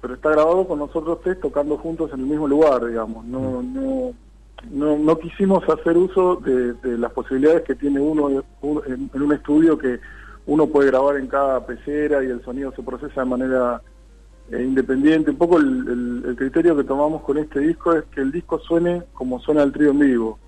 pero 0.00 0.14
está 0.14 0.30
grabado 0.30 0.66
con 0.66 0.80
nosotros 0.80 1.20
tres 1.22 1.38
tocando 1.40 1.76
juntos 1.78 2.10
en 2.12 2.20
el 2.20 2.26
mismo 2.26 2.48
lugar, 2.48 2.84
digamos. 2.84 3.24
No, 3.26 3.62
no, 3.62 4.12
no, 4.70 4.98
no 4.98 5.18
quisimos 5.18 5.62
hacer 5.68 5.96
uso 5.96 6.36
de, 6.36 6.72
de 6.74 6.98
las 6.98 7.12
posibilidades 7.12 7.62
que 7.62 7.76
tiene 7.76 8.00
uno 8.00 8.28
en, 8.30 9.10
en 9.14 9.22
un 9.22 9.32
estudio 9.32 9.78
que 9.78 10.00
uno 10.46 10.66
puede 10.66 10.88
grabar 10.90 11.16
en 11.16 11.28
cada 11.28 11.64
pecera 11.64 12.24
y 12.24 12.26
el 12.26 12.42
sonido 12.42 12.72
se 12.72 12.82
procesa 12.82 13.20
de 13.20 13.26
manera 13.30 13.80
eh, 14.50 14.64
independiente. 14.64 15.30
Un 15.30 15.36
poco 15.36 15.58
el, 15.58 15.66
el- 15.66 16.24
el 16.30 16.34
criterio 16.36 16.74
que 16.76 16.82
tomamos 16.84 17.22
con 17.22 17.38
este 17.38 17.60
disco 17.60 17.92
es 17.92 18.04
que 18.06 18.20
el 18.22 18.32
disco 18.32 18.58
suene 18.58 19.04
como 19.12 19.38
suena 19.38 19.62
el 19.62 19.70
trío 19.72 19.90
en 19.90 19.98
vivo. 20.00 20.38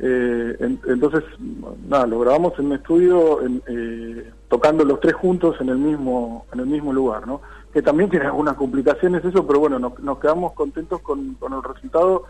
Eh, 0.00 0.56
en- 0.60 0.80
entonces, 0.86 1.24
nada, 1.88 2.06
lo 2.06 2.20
grabamos 2.20 2.52
en 2.58 2.66
un 2.66 2.72
estudio 2.74 3.42
en, 3.42 3.62
eh, 3.66 4.30
tocando 4.48 4.84
los 4.84 5.00
tres 5.00 5.14
juntos 5.14 5.56
en 5.60 5.70
el 5.70 5.78
mismo 5.78 6.46
en 6.52 6.60
el 6.60 6.66
mismo 6.66 6.92
lugar, 6.92 7.26
¿no? 7.26 7.40
Que 7.72 7.82
también 7.82 8.08
tiene 8.08 8.26
algunas 8.26 8.54
complicaciones 8.54 9.24
eso, 9.24 9.46
pero 9.46 9.58
bueno, 9.60 9.78
nos, 9.78 9.98
nos 9.98 10.18
quedamos 10.18 10.52
contentos 10.52 11.00
con, 11.02 11.36
el 11.40 11.62
resultado 11.74 12.24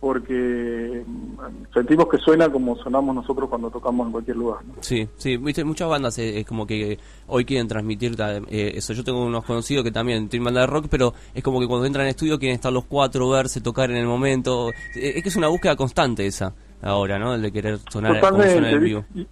porque 0.00 1.04
mm, 1.06 1.72
sentimos 1.72 2.08
que 2.08 2.18
suena 2.18 2.50
como 2.50 2.76
sonamos 2.76 3.14
nosotros 3.14 3.48
cuando 3.48 3.70
tocamos 3.70 4.06
en 4.06 4.12
cualquier 4.12 4.36
lugar, 4.36 4.64
¿no? 4.64 4.74
Sí, 4.80 5.08
sí, 5.16 5.36
viste, 5.36 5.64
muchas 5.64 5.88
bandas 5.88 6.18
eh, 6.18 6.40
es 6.40 6.46
como 6.46 6.66
que 6.66 6.98
hoy 7.28 7.44
quieren 7.44 7.68
transmitir 7.68 8.16
eh, 8.18 8.72
eso. 8.74 8.92
Yo 8.94 9.04
tengo 9.04 9.24
unos 9.24 9.44
conocidos 9.44 9.84
que 9.84 9.92
también 9.92 10.28
tienen 10.28 10.44
banda 10.44 10.62
de 10.62 10.66
rock, 10.66 10.86
pero 10.90 11.14
es 11.34 11.42
como 11.42 11.60
que 11.60 11.68
cuando 11.68 11.86
entran 11.86 12.06
en 12.06 12.10
estudio 12.10 12.38
quieren 12.38 12.56
estar 12.56 12.72
los 12.72 12.84
cuatro, 12.86 13.28
verse, 13.28 13.60
tocar 13.60 13.90
en 13.90 13.96
el 13.96 14.06
momento. 14.06 14.70
Es 14.94 15.22
que 15.22 15.28
es 15.28 15.36
una 15.36 15.48
búsqueda 15.48 15.76
constante 15.76 16.26
esa, 16.26 16.52
ahora, 16.82 17.18
¿no? 17.18 17.34
El 17.34 17.42
de 17.42 17.52
querer 17.52 17.78
sonar 17.90 18.20
como 18.20 18.42
suena 18.42 18.70
Totalmente. 18.70 18.70
en 18.76 18.82
vivo. 18.84 19.04
Y- 19.14 19.26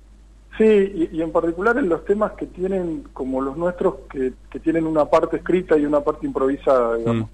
Sí, 0.59 0.65
y, 0.65 1.17
y 1.17 1.23
en 1.23 1.33
particular 1.33 1.79
en 1.79 1.89
los 1.89 2.05
temas 2.05 2.33
que 2.33 2.45
tienen, 2.45 3.05
como 3.15 3.41
los 3.41 3.57
nuestros, 3.57 3.95
que, 4.11 4.33
que 4.51 4.59
tienen 4.61 4.85
una 4.85 5.07
parte 5.07 5.37
escrita 5.39 5.79
y 5.79 5.87
una 5.87 6.01
parte 6.01 6.27
improvisada, 6.27 6.97
digamos, 6.97 7.31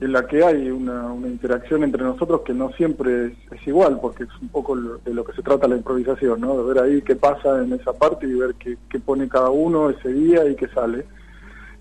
en 0.00 0.12
la 0.12 0.26
que 0.26 0.42
hay 0.42 0.70
una, 0.70 1.12
una 1.12 1.26
interacción 1.28 1.84
entre 1.84 2.02
nosotros 2.02 2.40
que 2.42 2.54
no 2.54 2.70
siempre 2.72 3.26
es, 3.26 3.32
es 3.50 3.66
igual, 3.66 3.98
porque 4.00 4.22
es 4.22 4.30
un 4.40 4.48
poco 4.48 4.74
lo- 4.74 4.98
de 4.98 5.12
lo 5.12 5.22
que 5.24 5.32
se 5.34 5.42
trata 5.42 5.68
la 5.68 5.76
improvisación, 5.76 6.40
¿no? 6.40 6.56
De 6.56 6.72
ver 6.72 6.82
ahí 6.82 7.02
qué 7.02 7.14
pasa 7.16 7.62
en 7.62 7.74
esa 7.74 7.92
parte 7.92 8.26
y 8.26 8.32
ver 8.32 8.54
qué, 8.54 8.78
qué 8.88 8.98
pone 9.00 9.28
cada 9.28 9.50
uno 9.50 9.90
ese 9.90 10.08
día 10.10 10.48
y 10.48 10.54
qué 10.54 10.68
sale. 10.68 11.04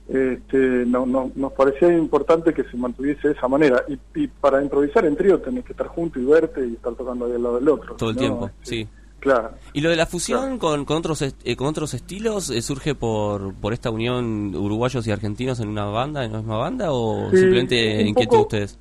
Este, 0.10 0.58
no, 0.88 1.06
no, 1.06 1.32
nos 1.36 1.54
parecía 1.54 1.96
importante 1.96 2.52
que 2.54 2.64
se 2.64 2.76
mantuviese 2.78 3.28
de 3.28 3.34
esa 3.36 3.48
manera. 3.48 3.84
Y, 3.88 4.00
y 4.20 4.28
para 4.28 4.62
improvisar 4.62 5.06
en 5.06 5.16
trío 5.16 5.40
tenés 5.40 5.64
que 5.66 5.74
estar 5.74 5.88
junto 5.88 6.20
y 6.20 6.26
verte 6.26 6.68
y 6.68 6.74
estar 6.74 6.94
tocando 6.96 7.26
ahí 7.26 7.34
al 7.34 7.44
lado 7.44 7.60
del 7.60 7.70
otro. 7.70 7.96
Todo 7.96 8.10
el 8.10 8.16
¿no? 8.16 8.20
tiempo, 8.20 8.52
sí. 8.64 8.88
Claro. 9.20 9.52
¿Y 9.74 9.82
lo 9.82 9.90
de 9.90 9.98
la 9.98 10.06
fusión 10.06 10.58
con, 10.58 10.86
con 10.86 10.98
otros 10.98 11.22
eh, 11.22 11.56
con 11.58 11.68
otros 11.68 11.94
estilos 11.94 12.50
eh, 12.50 12.62
surge 12.62 12.96
por, 12.96 13.54
por 13.54 13.74
esta 13.74 13.90
unión 13.92 14.56
uruguayos 14.56 15.06
y 15.08 15.12
argentinos 15.12 15.60
en 15.60 15.68
una 15.68 15.86
banda, 15.86 16.24
en 16.24 16.32
la 16.32 16.38
misma 16.40 16.58
banda, 16.58 16.92
o 16.94 17.30
Sí, 17.32 17.38
simplemente 17.38 18.02
inquietud 18.02 18.32
poco- 18.38 18.42
ustedes? 18.44 18.80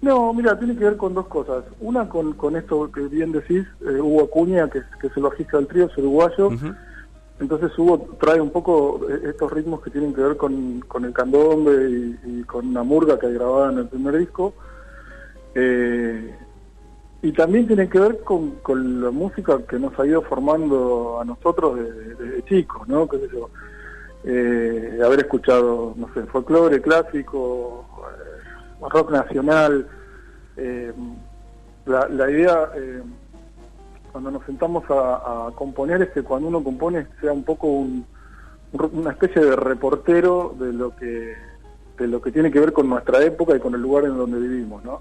No, 0.00 0.32
mira, 0.32 0.56
tiene 0.58 0.76
que 0.76 0.84
ver 0.84 0.96
con 0.96 1.12
dos 1.14 1.26
cosas. 1.26 1.64
Una 1.80 2.08
con, 2.08 2.34
con 2.34 2.54
esto 2.56 2.90
que 2.92 3.00
bien 3.08 3.32
decís, 3.32 3.64
eh, 3.80 4.00
Hugo 4.00 4.24
Acuña, 4.24 4.68
que 4.70 4.80
que 5.00 5.08
es 5.08 5.16
el 5.16 5.22
bajista 5.24 5.56
del 5.56 5.66
trío, 5.66 5.86
es 5.86 5.98
uruguayo. 5.98 6.50
Entonces 7.40 7.76
Hugo 7.76 8.16
trae 8.20 8.40
un 8.40 8.50
poco 8.50 9.00
eh, 9.10 9.22
estos 9.30 9.50
ritmos 9.52 9.82
que 9.82 9.90
tienen 9.90 10.14
que 10.14 10.20
ver 10.20 10.36
con, 10.36 10.82
el 11.02 11.12
candombe 11.12 12.16
y, 12.24 12.42
con 12.44 12.68
una 12.68 12.82
murga 12.82 13.18
que 13.18 13.32
grababa 13.32 13.72
en 13.72 13.78
el 13.78 13.88
primer 13.88 14.18
disco. 14.18 14.54
Eh, 15.54 16.34
y 17.22 17.32
también 17.32 17.66
tiene 17.66 17.88
que 17.88 17.98
ver 17.98 18.20
con, 18.20 18.60
la 19.00 19.10
música 19.10 19.58
que 19.68 19.78
nos 19.78 19.98
ha 19.98 20.06
ido 20.06 20.22
formando 20.22 21.18
a 21.20 21.24
nosotros 21.24 21.78
desde, 21.78 22.44
chicos, 22.44 22.86
¿no? 22.86 23.08
Qué 23.08 23.18
sé 23.18 23.28
yo. 23.32 23.50
Eh, 24.26 25.00
haber 25.04 25.20
escuchado, 25.20 25.94
no 25.96 26.08
sé, 26.14 26.22
folclore 26.26 26.80
clásico, 26.80 27.84
eh, 28.00 28.88
rock 28.88 29.10
nacional. 29.10 29.88
la, 31.86 32.08
la 32.08 32.30
idea, 32.30 32.70
cuando 34.14 34.30
nos 34.30 34.44
sentamos 34.46 34.84
a, 34.90 35.48
a 35.48 35.50
componer, 35.56 36.00
es 36.02 36.10
que 36.10 36.22
cuando 36.22 36.46
uno 36.46 36.62
compone 36.62 37.04
sea 37.20 37.32
un 37.32 37.42
poco 37.42 37.66
un- 37.66 38.06
un- 38.70 38.90
una 38.92 39.10
especie 39.10 39.42
de 39.44 39.56
reportero 39.56 40.54
de 40.56 40.72
lo 40.72 40.94
que 40.94 41.34
de 41.98 42.06
lo 42.06 42.22
que 42.22 42.30
tiene 42.30 42.52
que 42.52 42.60
ver 42.60 42.72
con 42.72 42.88
nuestra 42.88 43.20
época 43.24 43.56
y 43.56 43.60
con 43.60 43.74
el 43.74 43.80
lugar 43.82 44.04
en 44.04 44.16
donde 44.16 44.38
vivimos, 44.38 44.84
¿no? 44.84 45.00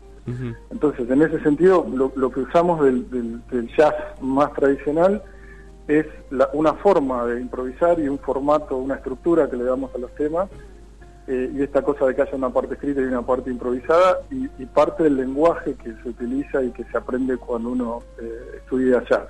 Entonces, 0.72 1.08
en 1.12 1.22
ese 1.22 1.40
sentido, 1.42 1.86
lo, 1.94 2.12
lo 2.16 2.32
que 2.32 2.40
usamos 2.40 2.84
del, 2.84 3.08
del- 3.12 3.48
del 3.50 3.68
jazz 3.76 3.94
más 4.20 4.52
tradicional 4.54 5.22
es 5.88 6.08
la- 6.32 6.50
una 6.54 6.74
forma 6.74 7.24
de 7.28 7.40
improvisar 7.40 8.00
y 8.00 8.08
un 8.10 8.18
formato, 8.18 8.78
una 8.78 8.96
estructura 8.96 9.48
que 9.48 9.58
le 9.58 9.64
damos 9.66 9.94
a 9.94 10.00
los 10.00 10.12
temas, 10.16 10.50
eh, 11.28 11.52
y 11.56 11.62
esta 11.62 11.82
cosa 11.82 12.06
de 12.06 12.16
que 12.16 12.22
haya 12.22 12.36
una 12.36 12.50
parte 12.50 12.74
escrita 12.74 13.02
y 13.02 13.06
una 13.06 13.22
parte 13.26 13.50
improvisada, 13.50 14.20
y, 14.32 14.46
y 14.62 14.66
parte 14.66 15.04
del 15.04 15.18
lenguaje 15.18 15.74
que 15.76 15.94
se 16.02 16.10
utiliza 16.10 16.62
y 16.64 16.72
que 16.72 16.84
se 16.86 16.98
aprende 16.98 17.38
cuando 17.38 17.70
uno 17.70 18.00
eh, 18.22 18.58
estudia 18.58 19.04
jazz. 19.10 19.28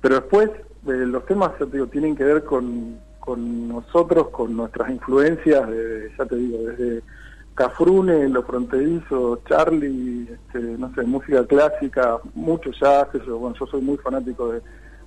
pero 0.00 0.16
después 0.16 0.50
eh, 0.50 1.06
los 1.06 1.24
temas, 1.26 1.52
ya 1.58 1.66
te 1.66 1.72
digo, 1.72 1.86
tienen 1.86 2.14
que 2.16 2.24
ver 2.24 2.44
con, 2.44 2.98
con 3.20 3.68
nosotros, 3.68 4.28
con 4.30 4.56
nuestras 4.56 4.90
influencias, 4.90 5.68
de, 5.68 6.12
ya 6.18 6.24
te 6.26 6.36
digo, 6.36 6.58
desde 6.58 7.02
Cafrune, 7.54 8.28
Lo 8.28 8.42
Fronterizo, 8.42 9.40
Charlie, 9.48 10.28
este, 10.30 10.58
no 10.78 10.92
sé, 10.94 11.02
música 11.02 11.44
clásica, 11.46 12.18
mucho 12.34 12.70
jazz, 12.72 13.08
qué 13.12 13.18
sé 13.18 13.26
yo. 13.26 13.38
bueno, 13.38 13.56
yo 13.58 13.66
soy 13.66 13.80
muy 13.80 13.96
fanático 13.96 14.52
de, 14.52 14.60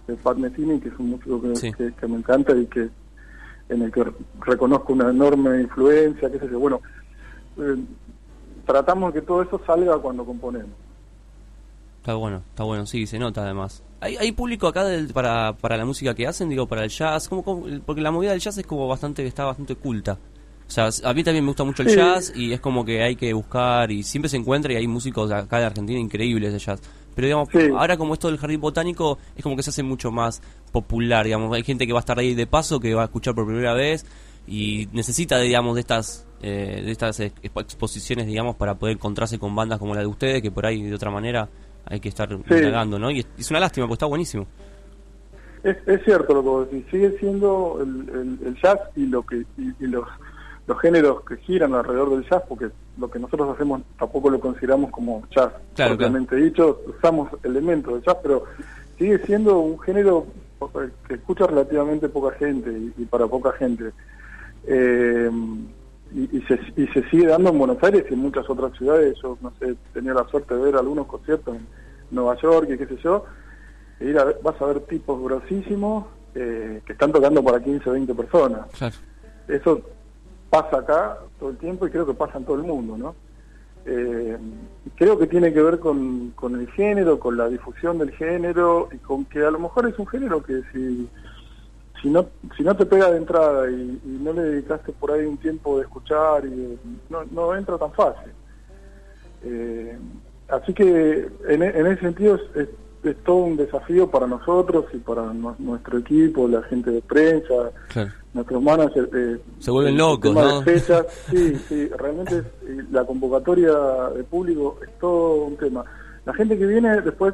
de 0.07 0.15
Pat 0.15 0.37
Metheny, 0.37 0.79
que 0.79 0.89
es 0.89 0.97
un 0.99 1.11
músico 1.11 1.41
que, 1.41 1.55
Sí. 1.55 1.71
que- 1.73 1.93
que 1.93 2.07
me 2.07 2.17
encanta 2.17 2.55
y 2.55 2.65
que 2.65 2.89
en 3.69 3.81
el 3.83 3.91
que 3.91 4.03
reconozco 4.41 4.93
una 4.93 5.09
enorme 5.09 5.61
influencia, 5.61 6.29
qué 6.31 6.39
sé 6.39 6.49
yo, 6.51 6.59
bueno, 6.59 6.81
eh, 7.57 7.75
tratamos 8.65 9.13
de 9.13 9.19
que 9.21 9.25
todo 9.25 9.41
eso 9.43 9.61
salga 9.65 9.97
cuando 9.99 10.25
componemos. 10.25 10.71
Está 11.99 12.13
bueno, 12.15 12.41
está 12.49 12.63
bueno, 12.63 12.85
sí, 12.85 13.05
se 13.05 13.19
nota 13.19 13.43
además. 13.43 13.83
¿Hay, 14.01 14.15
hay 14.17 14.31
público 14.31 14.67
acá 14.67 14.85
del- 14.85 15.09
para, 15.13 15.53
para 15.53 15.75
la 15.77 15.85
música 15.85 16.13
que 16.15 16.25
hacen, 16.25 16.49
digo, 16.49 16.65
para 16.65 16.83
el 16.83 16.89
jazz? 16.89 17.27
¿Cómo, 17.27 17.43
cómo- 17.43 17.65
porque 17.85 18.01
la 18.01 18.11
movida 18.11 18.31
del 18.31 18.39
jazz 18.39 18.57
es 18.57 18.65
como 18.65 18.87
bastante, 18.87 19.25
está 19.27 19.43
bastante 19.45 19.75
culta. 19.75 20.13
O 20.67 20.71
sea, 20.71 20.89
a 21.03 21.13
mí 21.13 21.23
también 21.23 21.43
me 21.43 21.49
gusta 21.49 21.63
mucho 21.63 21.81
el 21.83 21.89
Sí. 21.89 21.95
jazz 21.95 22.31
y 22.35 22.53
es 22.53 22.61
como 22.61 22.85
que 22.85 23.01
hay 23.03 23.15
que 23.15 23.33
buscar 23.33 23.91
y 23.91 24.03
siempre 24.03 24.29
se 24.29 24.37
encuentra 24.37 24.71
y 24.71 24.75
hay 24.77 24.87
músicos 24.87 25.31
acá 25.31 25.57
de 25.59 25.65
Argentina 25.65 25.99
increíbles 25.99 26.53
de 26.53 26.59
jazz. 26.59 26.79
Pero 27.15 27.25
digamos, 27.27 27.49
ahora 27.77 27.97
como 27.97 28.13
esto 28.13 28.27
del 28.29 28.37
jardín 28.37 28.61
botánico 28.61 29.17
es 29.35 29.43
como 29.43 29.55
que 29.55 29.63
se 29.63 29.69
hace 29.71 29.83
mucho 29.83 30.11
más 30.11 30.41
popular, 30.71 31.25
digamos. 31.25 31.53
Hay 31.55 31.63
gente 31.63 31.85
que 31.87 31.93
va 31.93 31.99
a 31.99 32.01
estar 32.01 32.17
ahí 32.19 32.33
de 32.35 32.47
paso, 32.47 32.79
que 32.79 32.93
va 32.93 33.01
a 33.01 33.05
escuchar 33.05 33.35
por 33.35 33.45
primera 33.45 33.73
vez 33.73 34.05
y 34.47 34.87
necesita, 34.93 35.37
digamos, 35.39 35.75
de 35.75 35.81
estas 35.81 36.25
eh, 36.41 36.81
de 36.85 36.91
estas 36.91 37.19
ex- 37.19 37.35
exposiciones, 37.43 38.25
digamos, 38.25 38.55
para 38.55 38.75
poder 38.75 38.95
encontrarse 38.95 39.37
con 39.37 39.53
bandas 39.55 39.77
como 39.79 39.93
la 39.93 40.01
de 40.01 40.07
ustedes, 40.07 40.41
que 40.41 40.51
por 40.51 40.65
ahí 40.65 40.81
de 40.81 40.95
otra 40.95 41.11
manera 41.11 41.49
hay 41.85 41.99
que 41.99 42.07
estar 42.09 42.29
indagando, 42.59 42.97
¿no? 42.97 43.11
Y 43.11 43.19
es, 43.19 43.27
es 43.37 43.49
una 43.51 43.59
lástima, 43.59 43.85
porque 43.87 43.95
está 43.95 44.05
buenísimo. 44.05 44.47
Es, 45.63 45.75
es 45.87 46.01
cierto 46.05 46.33
lo 46.33 46.41
que 46.41 46.47
vos 46.49 46.71
decís, 46.71 46.85
sigue 46.89 47.17
siendo 47.19 47.79
el, 47.81 48.09
el- 48.09 48.47
el 48.47 48.61
jazz 48.61 48.79
y 48.95 49.05
lo 49.07 49.25
que 49.25 49.43
y, 49.57 49.73
y 49.83 49.87
los, 49.87 50.07
los 50.69 50.79
géneros 50.79 51.23
que 51.23 51.35
giran 51.37 51.73
alrededor 51.73 52.11
del 52.11 52.29
jazz, 52.29 52.43
porque 52.47 52.69
lo 52.99 53.09
que 53.09 53.17
nosotros 53.17 53.49
hacemos 53.55 53.81
tampoco 53.97 54.29
lo 54.29 54.39
consideramos 54.39 54.91
como 54.91 55.23
jazz 55.31 55.51
Claro, 55.73 55.97
propiamente 55.97 56.35
dicho, 56.35 56.81
usamos 56.85 57.27
elementos 57.43 57.95
del 57.95 58.03
jazz, 58.03 58.17
pero 58.21 58.43
sigue 58.95 59.17
siendo 59.25 59.57
un 59.57 59.79
género 59.79 60.27
que 61.07 61.15
escucha 61.15 61.47
relativamente 61.47 62.07
poca 62.07 62.37
gente 62.37 62.69
y, 62.69 62.93
y 63.01 63.05
para 63.05 63.25
poca 63.25 63.51
gente. 63.53 63.91
Eh, 64.67 65.31
y, 66.13 66.37
y 66.37 66.41
se, 66.43 66.59
y 66.75 66.85
se 66.89 67.09
sigue 67.09 67.25
dando 67.25 67.49
en 67.49 67.57
Buenos 67.57 67.83
Aires 67.83 68.05
y 68.07 68.13
en 68.13 68.19
muchas 68.19 68.47
otras 68.47 68.77
ciudades. 68.77 69.17
Yo, 69.23 69.39
no 69.41 69.51
sé, 69.59 69.75
tenía 69.91 70.13
la 70.13 70.27
suerte 70.27 70.53
de 70.53 70.61
ver 70.61 70.75
algunos 70.75 71.07
conciertos 71.07 71.55
en 71.55 71.65
Nueva 72.11 72.39
York 72.39 72.69
y 72.71 72.77
qué 72.77 72.85
sé 72.85 72.97
yo. 72.97 73.25
e 73.99 74.05
ir 74.05 74.19
a 74.19 74.25
vas 74.43 74.61
a 74.61 74.65
ver 74.65 74.81
tipos 74.81 75.19
grosísimos 75.19 76.05
eh, 76.35 76.81
que 76.85 76.93
están 76.93 77.11
tocando 77.11 77.43
para 77.43 77.59
15 77.59 77.89
o 77.89 77.93
20 77.93 78.13
personas. 78.13 78.67
Claro. 78.77 78.95
Eso 79.47 79.81
pasa 80.49 80.79
acá 80.79 81.17
todo 81.39 81.49
el 81.51 81.57
tiempo 81.57 81.85
y 81.87 81.91
creo 81.91 82.05
que 82.05 82.13
pasa 82.13 82.37
en 82.37 82.45
todo 82.45 82.55
el 82.57 82.63
mundo, 82.63 82.97
¿no? 82.97 83.15
Eh, 83.85 84.37
creo 84.95 85.17
que 85.17 85.27
tiene 85.27 85.53
que 85.53 85.61
ver 85.61 85.79
con, 85.79 86.31
con 86.31 86.59
el 86.59 86.69
género, 86.71 87.19
con 87.19 87.37
la 87.37 87.47
difusión 87.47 87.97
del 87.97 88.11
género 88.11 88.89
y 88.91 88.97
con 88.97 89.25
que 89.25 89.43
a 89.45 89.51
lo 89.51 89.59
mejor 89.59 89.87
es 89.87 89.97
un 89.97 90.07
género 90.07 90.43
que 90.43 90.61
si 90.71 91.09
si 92.01 92.09
no 92.09 92.27
si 92.55 92.63
no 92.63 92.75
te 92.75 92.85
pega 92.85 93.09
de 93.11 93.17
entrada 93.17 93.69
y, 93.69 93.99
no 94.05 94.33
le 94.33 94.41
dedicaste 94.43 94.91
por 94.93 95.11
ahí 95.11 95.25
un 95.25 95.37
tiempo 95.37 95.77
de 95.77 95.83
escuchar 95.83 96.45
y 96.45 96.79
no, 97.09 97.25
no 97.31 97.55
entra 97.55 97.77
tan 97.77 97.91
fácil 97.93 98.31
Eh, 99.41 99.97
así 100.49 100.73
que 100.73 101.29
en, 101.47 101.63
en 101.63 101.87
ese 101.87 102.01
sentido 102.01 102.35
es- 102.55 102.69
es 103.03 103.15
todo 103.23 103.37
un 103.37 103.55
desafío 103.57 104.09
para 104.09 104.27
nosotros 104.27 104.85
y 104.93 104.97
para 104.97 105.31
nu- 105.33 105.55
nuestro 105.59 105.99
equipo 105.99 106.47
la 106.47 106.61
gente 106.63 106.91
de 106.91 107.01
prensa 107.01 107.71
Claro. 107.89 108.11
nuestros 108.33 108.61
managers 108.61 109.09
eh, 109.13 109.39
Se 109.59 109.71
vuelven 109.71 109.93
el 109.93 109.97
locos, 109.99 110.33
¿no? 110.33 110.61
de 110.61 110.65
fechas, 110.79 111.05
sí 111.31 111.55
sí 111.67 111.87
realmente 111.97 112.39
es- 112.39 112.45
eh, 112.67 112.83
la 112.91 113.05
convocatoria 113.05 113.71
de 114.15 114.23
público 114.25 114.77
es 114.83 114.89
todo 114.99 115.45
un 115.45 115.55
tema 115.57 115.83
la 116.25 116.33
gente 116.33 116.57
que 116.57 116.65
viene 116.65 117.01
después 117.01 117.33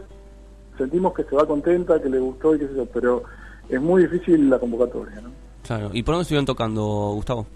sentimos 0.77 1.14
que 1.14 1.24
se 1.24 1.35
va 1.35 1.45
contenta 1.48 2.02
que 2.02 2.10
le 2.10 2.19
gustó 2.19 2.53
y 2.56 2.60
qué 2.60 2.68
sé 2.68 2.76
yo 2.76 2.85
pero 2.85 3.24
es 3.68 3.82
muy 3.82 4.03
difícil 4.08 4.50
la 4.50 4.60
convocatoria 4.60 5.19
¿no? 5.22 5.30
Claro. 5.66 5.90
¿Y 5.94 6.03
por 6.03 6.14
dónde 6.14 6.22
estuvieron 6.24 6.45
tocando, 6.45 6.84
Gustavo? 7.16 7.48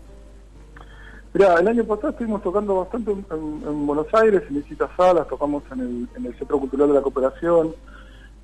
Mira, 1.32 1.60
el 1.60 1.68
año 1.68 1.84
pasado 1.84 2.10
estuvimos 2.10 2.42
tocando 2.42 2.76
bastante 2.78 3.12
en, 3.12 3.24
en- 3.32 3.62
en 3.68 3.86
Buenos 3.86 4.08
Aires, 4.14 4.42
en 4.50 4.56
distintas 4.56 4.90
salas, 4.98 5.28
tocamos 5.28 5.62
en 5.72 5.80
el, 5.82 6.08
en 6.18 6.26
el 6.26 6.36
Centro 6.40 6.60
Cultural 6.60 6.88
de 6.88 6.96
la 6.96 7.02
Cooperación, 7.02 7.76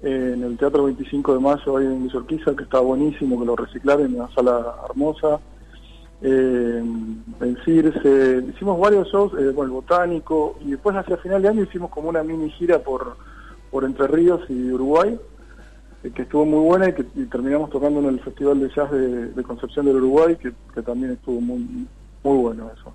eh, 0.06 0.34
en 0.35 0.43
el 0.43 0.56
Teatro 0.56 0.84
25 0.84 1.34
de 1.34 1.40
Mayo 1.40 1.77
ahí 1.77 1.85
en 1.88 2.03
Villorquiza, 2.03 2.56
que 2.56 2.64
estaba 2.64 2.84
buenísimo, 2.84 3.40
que 3.40 3.45
lo 3.45 3.56
reciclaron 3.56 4.06
en 4.06 4.16
una 4.22 4.30
sala 4.35 4.75
hermosa. 4.88 5.40
Eh, 6.22 6.77
en 7.42 7.58
Circe, 7.66 8.43
hicimos 8.50 8.80
varios 8.80 9.08
shows, 9.11 9.34
eh, 9.34 9.50
bueno, 9.50 9.64
el 9.64 9.69
Botánico, 9.72 10.58
y 10.61 10.72
después 10.72 10.95
hacia 10.95 11.17
final 11.17 11.42
de 11.42 11.50
año 11.50 11.64
hicimos 11.64 11.90
como 11.90 12.09
una 12.09 12.24
mini 12.24 12.51
gira 12.51 12.77
por, 12.80 13.17
por 13.72 13.84
Entre 13.84 14.08
Ríos 14.08 14.42
y 14.48 14.72
Uruguay, 14.72 15.19
eh, 16.03 16.11
que 16.11 16.22
estuvo 16.22 16.45
muy 16.45 16.59
buena 16.59 16.90
y 16.90 16.93
que 16.93 17.03
terminamos 17.03 17.72
tocando 17.72 18.00
en 18.00 18.06
el 18.06 18.19
Festival 18.19 18.59
de 18.59 18.69
Jazz 18.69 18.92
de, 18.92 19.43
Concepción 19.43 19.88
del 19.88 19.95
Uruguay, 19.95 20.35
que, 20.35 20.53
que 20.72 20.84
también 20.84 21.14
estuvo 21.14 21.42
muy, 21.42 21.88
muy 22.24 22.38
bueno 22.38 22.69
eso. 22.72 22.93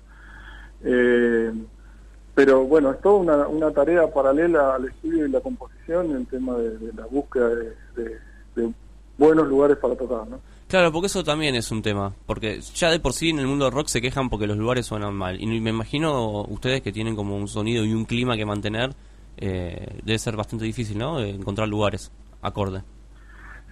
Pero 2.33 2.63
bueno, 2.65 2.91
es 2.91 3.01
toda 3.01 3.15
una, 3.15 3.47
una 3.47 3.71
tarea 3.71 4.07
paralela 4.11 4.75
al 4.75 4.85
estudio 4.85 5.25
y 5.27 5.31
la 5.31 5.41
composición, 5.41 6.11
el 6.15 6.25
tema 6.27 6.55
de, 6.57 6.77
de 6.77 6.93
la 6.93 7.05
búsqueda 7.05 7.49
de, 7.49 7.73
de- 7.95 8.17
de 8.55 8.73
buenos 9.17 9.47
lugares 9.47 9.77
para 9.77 9.95
tocar, 9.95 10.27
¿no? 10.27 10.39
Claro, 10.67 10.91
porque 10.93 11.07
eso 11.07 11.23
también 11.23 11.53
es 11.55 11.69
un 11.71 11.81
tema. 11.81 12.13
Porque 12.25 12.61
ya 12.75 12.89
de 12.89 12.99
por 13.01 13.11
sí 13.13 13.29
en 13.29 13.39
el 13.39 13.47
mundo 13.47 13.65
del 13.65 13.73
rock 13.73 13.87
se 13.87 14.01
quejan 14.01 14.29
porque 14.29 14.47
los 14.47 14.57
lugares 14.57 14.85
suenan 14.85 15.13
mal. 15.13 15.41
Y 15.41 15.45
me 15.59 15.69
imagino 15.71 16.43
ustedes 16.43 16.81
que 16.81 16.93
tienen 16.93 17.15
como 17.15 17.35
un 17.35 17.47
sonido 17.49 17.83
y 17.83 17.93
un 17.93 18.05
clima 18.05 18.37
que 18.37 18.45
mantener, 18.45 18.93
eh, 19.37 19.99
debe 20.03 20.17
ser 20.17 20.37
bastante 20.37 20.63
difícil, 20.65 20.97
¿no? 20.97 21.19
Eh, 21.19 21.29
encontrar 21.31 21.67
lugares 21.67 22.09
acorde. 22.41 22.81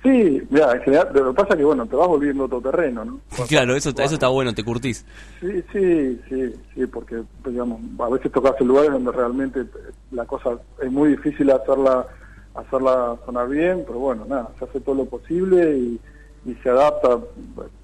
Sí, 0.01 0.41
mira, 0.49 0.71
en 0.71 0.81
general, 0.81 1.09
lo 1.13 1.33
que 1.33 1.41
pasa 1.41 1.53
es 1.53 1.57
que 1.57 1.65
bueno, 1.65 1.85
te 1.85 1.95
vas 1.95 2.07
volviendo 2.07 2.45
otro 2.45 2.61
terreno, 2.61 3.03
¿no? 3.03 3.19
Claro, 3.47 3.75
eso, 3.75 3.89
eso 3.89 4.13
está 4.13 4.29
bueno, 4.29 4.53
te 4.53 4.63
curtís. 4.63 5.05
Sí, 5.41 5.63
sí, 5.73 6.21
sí, 6.29 6.53
sí, 6.73 6.85
porque 6.87 7.21
pues, 7.41 7.53
digamos, 7.53 7.81
a 7.99 8.09
veces 8.09 8.31
tocas 8.31 8.55
en 8.59 8.67
lugares 8.67 8.91
donde 8.91 9.11
realmente 9.11 9.65
la 10.11 10.25
cosa 10.25 10.51
es 10.81 10.91
muy 10.91 11.09
difícil 11.09 11.51
hacerla 11.51 12.07
hacerla 12.55 13.17
sonar 13.25 13.47
bien, 13.47 13.83
pero 13.85 13.99
bueno, 13.99 14.25
nada, 14.27 14.49
se 14.57 14.65
hace 14.65 14.79
todo 14.81 14.95
lo 14.95 15.05
posible 15.05 15.77
y, 15.77 15.99
y 16.45 16.53
se 16.55 16.69
adapta. 16.69 17.19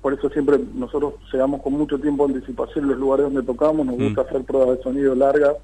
Por 0.01 0.13
eso 0.13 0.29
siempre 0.29 0.59
nosotros 0.73 1.15
llegamos 1.31 1.61
con 1.61 1.73
mucho 1.73 1.99
tiempo 1.99 2.27
de 2.27 2.35
anticipación 2.35 2.85
en 2.85 2.91
los 2.91 2.99
lugares 2.99 3.25
donde 3.25 3.43
tocamos, 3.43 3.85
nos 3.85 3.95
gusta 3.95 4.21
hacer 4.21 4.43
pruebas 4.43 4.77
de 4.77 4.83
sonido 4.83 5.15
largas, 5.15 5.55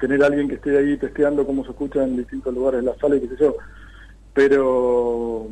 tener 0.00 0.22
a 0.22 0.26
alguien 0.26 0.48
que 0.48 0.56
esté 0.56 0.76
ahí 0.76 0.96
testeando 0.96 1.46
cómo 1.46 1.64
se 1.64 1.70
escucha 1.70 2.02
en 2.02 2.16
distintos 2.16 2.52
lugares 2.52 2.80
de 2.80 2.86
la 2.90 2.96
sala 2.98 3.16
y 3.16 3.20
qué 3.20 3.28
sé 3.28 3.36
yo. 3.38 3.56
Pero 4.34 5.46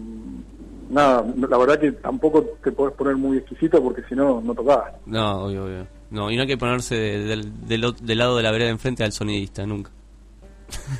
nada, 0.90 1.24
la 1.48 1.58
verdad 1.58 1.78
que 1.78 1.92
tampoco 1.92 2.42
te 2.64 2.72
podés 2.72 2.94
poner 2.94 3.16
muy 3.16 3.38
exquisito 3.38 3.82
porque 3.82 4.02
si 4.08 4.14
no, 4.14 4.40
no 4.40 4.54
tocás. 4.54 4.94
No, 5.06 5.44
obvio, 5.44 5.64
obvio. 5.64 5.86
No, 6.10 6.30
y 6.30 6.36
no 6.36 6.42
hay 6.42 6.48
que 6.48 6.56
ponerse 6.58 6.96
del, 6.96 7.66
del, 7.68 7.94
del 8.02 8.18
lado 8.18 8.36
de 8.36 8.42
la 8.42 8.50
vereda 8.50 8.70
enfrente 8.70 9.04
al 9.04 9.12
sonidista, 9.12 9.64
nunca. 9.66 9.90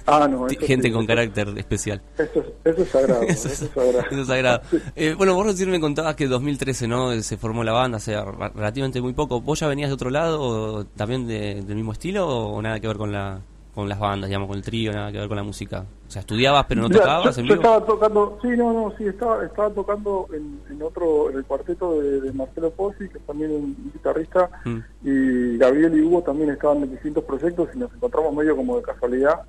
Ah, 0.06 0.28
no, 0.30 0.46
Gente 0.60 0.88
sí, 0.88 0.92
con 0.92 1.02
eso- 1.02 1.06
carácter 1.08 1.48
especial. 1.56 2.02
Eso 2.18 2.40
es, 2.40 2.46
eso 2.64 2.82
es 2.82 2.88
sagrado, 2.90 3.22
Eso 3.28 3.48
es- 3.48 3.62
es 3.62 3.70
sagrado. 3.70 4.04
Eso 4.10 4.20
es 4.20 4.26
sagrado. 4.26 4.60
Eh, 4.96 5.14
bueno, 5.16 5.34
vos 5.34 5.46
recién 5.46 5.70
me 5.70 5.80
contabas 5.80 6.14
que 6.16 6.24
en 6.24 6.30
2013, 6.30 6.86
¿no? 6.86 7.12
Se 7.22 7.36
formó 7.36 7.64
la 7.64 7.72
banda, 7.72 7.96
hace 7.96 8.14
relativamente 8.54 9.00
muy 9.00 9.14
poco. 9.14 9.40
¿Vos 9.40 9.58
ya 9.60 9.66
venías 9.68 9.88
de 9.90 9.94
otro 9.94 10.10
lado, 10.10 10.40
o 10.40 10.84
también 10.84 11.26
de- 11.26 11.62
del 11.62 11.76
mismo 11.76 11.92
estilo, 11.92 12.26
o 12.28 12.60
nada 12.62 12.78
que 12.78 12.86
ver 12.86 12.96
con 12.98 13.10
la 13.12 13.40
con 13.74 13.88
las 13.88 13.98
bandas, 13.98 14.28
digamos, 14.28 14.48
con 14.48 14.56
el 14.56 14.62
trío, 14.62 14.92
nada 14.92 15.12
que 15.12 15.18
ver 15.18 15.28
con 15.28 15.36
la 15.36 15.42
música? 15.42 15.84
O 16.06 16.10
sea, 16.10 16.20
¿estudiabas 16.20 16.66
pero 16.68 16.82
no 16.82 16.88
Mira, 16.88 17.00
tocabas 17.00 17.36
yo, 17.36 17.42
en 17.42 17.46
yo 17.48 17.54
vivo? 17.54 17.62
estaba 17.62 17.86
tocando, 17.86 18.38
sí, 18.42 18.48
no, 18.56 18.72
no, 18.72 18.92
sí, 18.98 19.04
estaba, 19.06 19.44
estaba 19.44 19.70
tocando 19.70 20.26
en, 20.32 20.60
en 20.70 20.82
otro, 20.82 21.30
en 21.30 21.36
el 21.36 21.44
cuarteto 21.44 22.00
de, 22.00 22.20
de 22.20 22.32
Marcelo 22.32 22.70
Pozzi, 22.72 23.08
que 23.08 23.18
es 23.18 23.26
también 23.26 23.50
un 23.52 23.76
guitarrista, 23.92 24.50
Mm. 24.64 24.78
y 25.04 25.58
Gabriel 25.58 25.96
y 25.98 26.02
Hugo 26.02 26.22
también 26.22 26.50
estaban 26.50 26.82
en 26.82 26.90
distintos 26.90 27.24
proyectos 27.24 27.68
y 27.74 27.78
nos 27.78 27.92
encontramos 27.94 28.34
medio 28.34 28.56
como 28.56 28.76
de 28.76 28.82
casualidad 28.82 29.42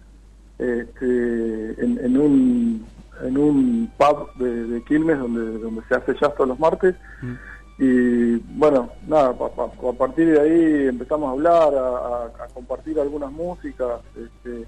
este, 0.60 1.84
en, 1.84 2.00
en 2.04 2.18
un 2.18 2.86
en 3.24 3.38
un 3.38 3.92
pub 3.98 4.34
de, 4.40 4.66
de 4.68 4.84
Quilmes 4.84 5.20
donde 5.20 5.60
donde 5.60 5.82
se 5.88 5.96
hace 5.96 6.14
jazz 6.20 6.34
todos 6.36 6.48
los 6.50 6.60
martes 6.60 6.96
y 7.84 8.36
bueno 8.60 8.92
nada 9.08 9.34
pa- 9.34 9.50
pa- 9.50 9.90
a 9.90 9.94
partir 9.94 10.32
de 10.32 10.40
ahí 10.40 10.88
empezamos 10.88 11.30
a 11.30 11.32
hablar 11.32 11.74
a, 11.76 12.48
compartir 12.54 13.00
algunas 13.00 13.32
músicas 13.32 14.02
este, 14.16 14.68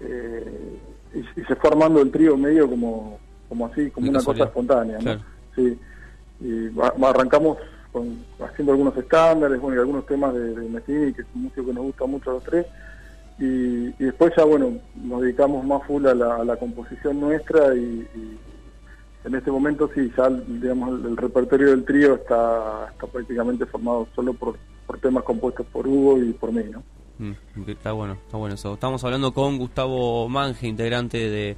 eh, 0.00 0.78
y, 1.14 1.18
y 1.40 1.44
se 1.44 1.54
fue 1.54 1.70
armando 1.70 2.00
el 2.02 2.10
trío 2.10 2.36
medio 2.36 2.68
como 2.68 3.18
como 3.48 3.66
así 3.66 3.88
como 3.90 4.08
una 4.10 4.18
cosa 4.22 4.44
espontánea 4.44 4.96
¿no? 4.98 5.02
Claro. 5.04 5.20
sí 5.54 5.78
y 6.40 6.70
arrancamos 7.04 7.58
con, 7.92 8.18
haciendo 8.40 8.72
algunos 8.72 8.96
estándares 8.96 9.60
bueno 9.60 9.76
y 9.76 9.80
algunos 9.80 10.06
temas 10.06 10.34
de, 10.34 10.54
de 10.54 10.68
Messini 10.68 11.12
que 11.12 11.22
es 11.22 11.28
un 11.36 11.42
músico 11.44 11.66
que 11.66 11.72
nos 11.74 11.84
gusta 11.84 12.06
mucho 12.06 12.30
a 12.30 12.34
los 12.34 12.42
tres 12.44 12.66
y, 13.38 13.44
y 13.90 14.04
después 14.06 14.32
ya 14.36 14.44
bueno 14.44 14.72
nos 14.96 15.20
dedicamos 15.22 15.64
más 15.64 15.84
full 15.86 16.04
a 16.06 16.14
la, 16.16 16.34
a 16.36 16.44
la 16.44 16.56
composición 16.56 17.20
nuestra 17.20 17.74
y, 17.76 17.78
y- 18.14 18.38
en 19.24 19.34
este 19.34 19.50
momento 19.50 19.90
sí, 19.94 20.10
ya 20.16 20.28
digamos 20.28 21.04
el, 21.04 21.16
repertorio 21.16 21.70
del 21.70 21.84
trío 21.84 22.14
está, 22.14 22.88
está 22.90 23.06
prácticamente 23.06 23.66
formado 23.66 24.08
solo 24.14 24.32
por, 24.32 24.56
por 24.86 24.98
temas 24.98 25.24
compuestos 25.24 25.66
por 25.66 25.86
Hugo 25.86 26.22
y 26.22 26.32
por 26.32 26.52
mí, 26.52 26.62
¿no? 26.70 26.82
Mm, 27.18 27.68
está 27.68 27.92
bueno, 27.92 28.14
está 28.14 28.38
bueno 28.38 28.54
eso. 28.54 28.74
Estamos 28.74 29.04
hablando 29.04 29.34
con 29.34 29.58
Gustavo 29.58 30.28
Mange, 30.28 30.66
integrante 30.66 31.18
de, 31.18 31.56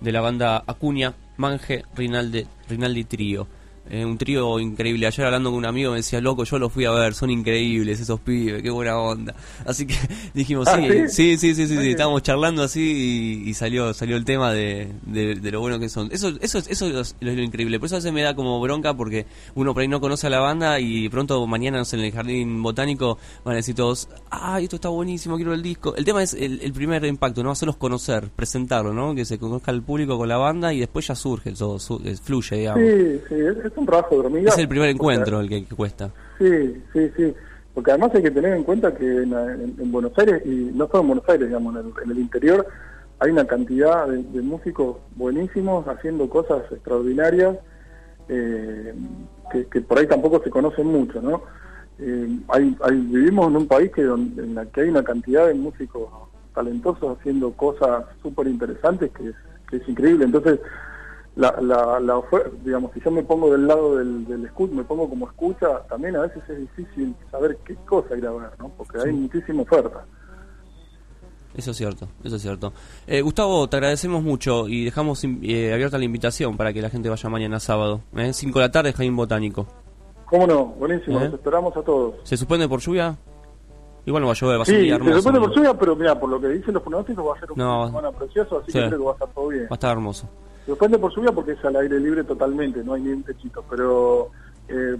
de 0.00 0.12
la 0.12 0.20
banda 0.20 0.62
Acuña, 0.66 1.14
Mange 1.36 1.84
Rinaldi, 1.96 2.46
Rinaldi 2.68 3.04
Trío. 3.04 3.48
Eh, 3.94 4.06
un 4.06 4.16
trío 4.16 4.58
increíble. 4.58 5.06
Ayer 5.06 5.26
hablando 5.26 5.50
con 5.50 5.58
un 5.58 5.66
amigo 5.66 5.90
me 5.90 5.98
decía, 5.98 6.18
loco, 6.22 6.44
yo 6.44 6.58
los 6.58 6.72
fui 6.72 6.86
a 6.86 6.90
ver, 6.92 7.12
son 7.12 7.28
increíbles 7.28 8.00
esos 8.00 8.18
pibes, 8.20 8.62
qué 8.62 8.70
buena 8.70 8.98
onda. 8.98 9.34
Así 9.66 9.86
que 9.86 9.94
dijimos, 10.34 10.66
Ah, 10.68 10.78
sí, 10.78 10.88
sí, 10.88 11.36
¿sí? 11.36 11.36
sí, 11.36 11.54
sí, 11.54 11.66
sí, 11.66 11.74
sí, 11.74 11.76
Ok. 11.76 11.84
estábamos 11.84 12.22
charlando 12.22 12.62
así 12.62 13.42
y, 13.44 13.50
y 13.50 13.54
salió 13.54 13.92
salió 13.92 14.16
el 14.16 14.24
tema 14.24 14.50
de, 14.50 14.88
de, 15.04 15.34
de 15.34 15.50
lo 15.50 15.60
bueno 15.60 15.78
que 15.78 15.90
son. 15.90 16.08
Eso 16.10 16.32
eso 16.40 16.58
eso 16.66 16.86
es 17.00 17.14
lo, 17.20 17.32
lo 17.34 17.42
increíble. 17.42 17.78
Por 17.78 17.84
eso 17.86 17.96
a 17.96 17.98
veces 17.98 18.14
me 18.14 18.22
da 18.22 18.34
como 18.34 18.58
bronca 18.62 18.94
porque 18.94 19.26
uno 19.56 19.74
por 19.74 19.82
ahí 19.82 19.88
no 19.88 20.00
conoce 20.00 20.26
a 20.26 20.30
la 20.30 20.40
banda 20.40 20.80
y 20.80 21.10
pronto 21.10 21.46
mañana, 21.46 21.76
no 21.76 21.84
sé, 21.84 21.96
en 21.98 22.04
el 22.04 22.12
jardín 22.12 22.62
botánico 22.62 23.18
van 23.44 23.52
a 23.52 23.56
decir 23.56 23.74
todos, 23.74 24.08
ah, 24.30 24.58
esto 24.58 24.76
está 24.76 24.88
buenísimo, 24.88 25.36
quiero 25.36 25.52
el 25.52 25.60
disco. 25.62 25.94
El 25.96 26.06
tema 26.06 26.22
es 26.22 26.32
el, 26.32 26.60
el 26.62 26.72
primer 26.72 27.04
impacto, 27.04 27.42
¿no? 27.42 27.50
Hacerlos 27.50 27.76
conocer, 27.76 28.30
presentarlo, 28.34 28.94
¿no? 28.94 29.14
Que 29.14 29.26
se 29.26 29.38
conozca 29.38 29.70
el 29.70 29.82
público 29.82 30.16
con 30.16 30.30
la 30.30 30.38
banda 30.38 30.72
y 30.72 30.80
después 30.80 31.06
ya 31.08 31.14
surge 31.14 31.52
todo, 31.52 31.78
su- 31.78 32.00
eh, 32.06 32.16
fluye, 32.16 32.56
digamos. 32.56 32.82
Sí, 32.88 33.20
sí, 33.28 33.34
es, 33.34 33.64
es 33.66 33.72
un 33.82 33.86
trabajo 33.86 34.14
de 34.14 34.20
hormiga. 34.26 34.48
Es 34.50 34.58
el 34.58 34.68
primer 34.68 34.88
porque- 34.88 34.96
encuentro 34.96 35.40
el 35.40 35.48
que, 35.48 35.64
cuesta. 35.74 36.10
Sí, 36.38 36.82
sí, 36.92 37.10
sí. 37.16 37.34
Porque 37.74 37.90
además 37.90 38.10
hay 38.14 38.22
que 38.22 38.30
tener 38.30 38.52
en 38.54 38.64
cuenta 38.64 38.94
que 38.94 39.04
en, 39.22 39.32
en- 39.32 39.76
en 39.78 39.92
Buenos 39.92 40.12
Aires, 40.18 40.42
y 40.44 40.70
no 40.74 40.86
solo 40.88 41.00
en 41.02 41.06
Buenos 41.08 41.28
Aires, 41.28 41.48
digamos, 41.48 41.74
en 41.76 41.86
el, 41.86 41.92
en 42.04 42.10
el 42.10 42.18
interior, 42.18 42.66
hay 43.18 43.30
una 43.30 43.46
cantidad 43.46 44.08
de, 44.08 44.22
de 44.22 44.42
músicos 44.42 44.96
buenísimos 45.16 45.86
haciendo 45.86 46.28
cosas 46.28 46.62
extraordinarias 46.72 47.56
eh, 48.28 48.94
que, 49.50 49.66
que 49.66 49.80
por 49.80 49.98
ahí 49.98 50.06
tampoco 50.06 50.42
se 50.42 50.50
conocen 50.50 50.86
mucho, 50.86 51.20
¿no? 51.22 51.42
Eh, 51.98 52.28
hay, 52.48 52.76
hay- 52.82 52.96
vivimos 53.00 53.48
en 53.48 53.56
un 53.56 53.66
país 53.68 53.90
que 53.92 54.02
donde, 54.02 54.42
en 54.42 54.54
la 54.54 54.66
que 54.66 54.82
hay 54.82 54.88
una 54.88 55.04
cantidad 55.04 55.46
de 55.46 55.54
músicos 55.54 56.08
talentosos 56.54 57.18
haciendo 57.18 57.52
cosas 57.52 58.04
súper 58.22 58.46
interesantes 58.48 59.10
que 59.12 59.28
es, 59.30 59.34
que 59.70 59.76
es 59.76 59.88
increíble. 59.88 60.24
Entonces, 60.24 60.58
la, 61.36 61.54
la, 61.60 61.98
la 62.00 62.16
ofer- 62.16 62.50
digamos, 62.62 62.92
si 62.92 63.00
yo 63.00 63.10
me 63.10 63.22
pongo 63.22 63.50
del 63.52 63.66
lado 63.66 63.96
del, 63.96 64.24
del 64.26 64.44
escucha, 64.44 64.74
me 64.74 64.84
pongo 64.84 65.08
como 65.08 65.26
escucha, 65.26 65.80
también 65.88 66.16
a 66.16 66.20
veces 66.22 66.42
es 66.48 66.58
difícil 66.58 67.14
saber 67.30 67.56
qué 67.64 67.74
cosa 67.86 68.16
ir 68.16 68.26
a 68.26 68.32
ver, 68.32 68.50
¿no? 68.58 68.68
Porque 68.76 68.98
hay 68.98 69.12
muchísima 69.12 69.62
oferta. 69.62 70.04
Eso 71.54 71.72
es 71.72 71.76
cierto, 71.76 72.08
eso 72.24 72.36
es 72.36 72.42
cierto. 72.42 72.72
Eh, 73.06 73.20
Gustavo, 73.20 73.68
te 73.68 73.76
agradecemos 73.76 74.22
mucho 74.22 74.68
y 74.68 74.84
dejamos 74.86 75.22
eh, 75.24 75.70
abierta 75.72 75.98
la 75.98 76.04
invitación 76.06 76.56
para 76.56 76.72
que 76.72 76.80
la 76.80 76.88
gente 76.88 77.10
vaya 77.10 77.28
mañana 77.28 77.60
sábado. 77.60 78.00
¿eh? 78.16 78.32
5 78.32 78.58
de 78.58 78.64
la 78.64 78.72
tarde, 78.72 78.92
Jardín 78.94 79.16
Botánico. 79.16 79.66
¿Cómo 80.24 80.46
no? 80.46 80.64
Buenísimo, 80.64 81.18
¿Eh? 81.20 81.26
los 81.26 81.34
esperamos 81.34 81.76
a 81.76 81.82
todos. 81.82 82.14
¿Se 82.24 82.38
suspende 82.38 82.66
por 82.68 82.80
lluvia? 82.80 83.14
Igual 84.06 84.22
no 84.22 84.28
va 84.28 84.32
a 84.32 84.36
llover, 84.36 84.58
va 84.58 84.62
a 84.62 84.64
ser 84.64 84.80
Sí, 84.80 84.88
se 84.88 84.94
hermoso. 84.94 85.18
supone 85.18 85.38
¿no? 85.40 85.44
por 85.46 85.54
lluvia, 85.56 85.78
pero 85.78 85.94
mira, 85.96 86.18
por 86.18 86.30
lo 86.30 86.40
que 86.40 86.48
dicen 86.48 86.72
los 86.72 86.82
pronósticos 86.82 87.26
va 87.26 87.36
a 87.36 87.40
ser 87.40 87.52
un 87.52 87.58
No. 87.58 87.86
semana 87.86 88.10
precioso, 88.12 88.58
así 88.60 88.72
Sí. 88.72 88.78
que 88.78 88.86
creo 88.86 88.98
que 88.98 89.04
va 89.04 89.10
a 89.10 89.14
estar 89.14 89.28
todo 89.28 89.48
bien. 89.48 89.64
Va 89.64 89.68
a 89.70 89.74
estar 89.74 89.92
hermoso. 89.92 90.28
Se 90.64 90.70
suspende 90.70 90.98
por 90.98 91.14
lluvia 91.14 91.32
porque 91.32 91.52
es 91.52 91.64
al 91.64 91.76
aire 91.76 91.98
libre 91.98 92.24
totalmente, 92.24 92.82
no 92.84 92.94
hay 92.94 93.02
ni 93.02 93.10
un 93.10 93.22
techito, 93.22 93.64
pero 93.68 94.30
eh, 94.68 94.96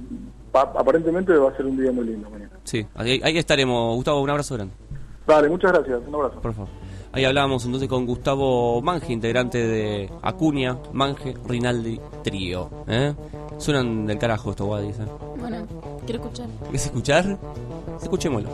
aparentemente 0.52 1.32
va 1.34 1.50
a 1.50 1.57
ser 1.57 1.66
un 1.66 1.81
día 1.81 1.92
muy 1.92 2.05
lindo 2.05 2.28
mañana. 2.31 2.50
Sí, 2.65 2.84
ahí, 2.94 3.20
ahí 3.23 3.39
estaremos. 3.39 3.94
Gustavo, 3.97 4.20
un 4.20 4.31
abrazo 4.31 4.55
grande. 4.55 4.74
Vale, 5.26 5.49
muchas 5.49 5.73
gracias, 5.73 6.00
un 6.07 6.15
abrazo. 6.15 6.41
Por 6.41 6.52
favor. 6.52 6.68
Ahí 7.15 7.26
hablábamos 7.26 7.65
entonces 7.66 7.91
con 7.91 8.07
Gustavo 8.07 8.81
Mange, 8.81 9.12
integrante 9.12 9.58
de 9.58 10.10
Acuña, 10.23 10.78
Mange, 10.92 11.34
Rinaldi 11.47 12.00
Trío. 12.24 12.70
¿eh? 12.89 13.15
Suenan 13.58 14.07
del 14.07 14.18
carajo 14.18 14.50
estos 14.50 14.66
guadis. 14.66 14.99
¿eh? 14.99 15.05
Bueno, 15.39 15.58
quiero 16.07 16.23
escuchar. 16.23 16.49
¿Quieres 16.62 16.86
escuchar? 16.86 17.39
Escuchémoslo. 18.00 18.49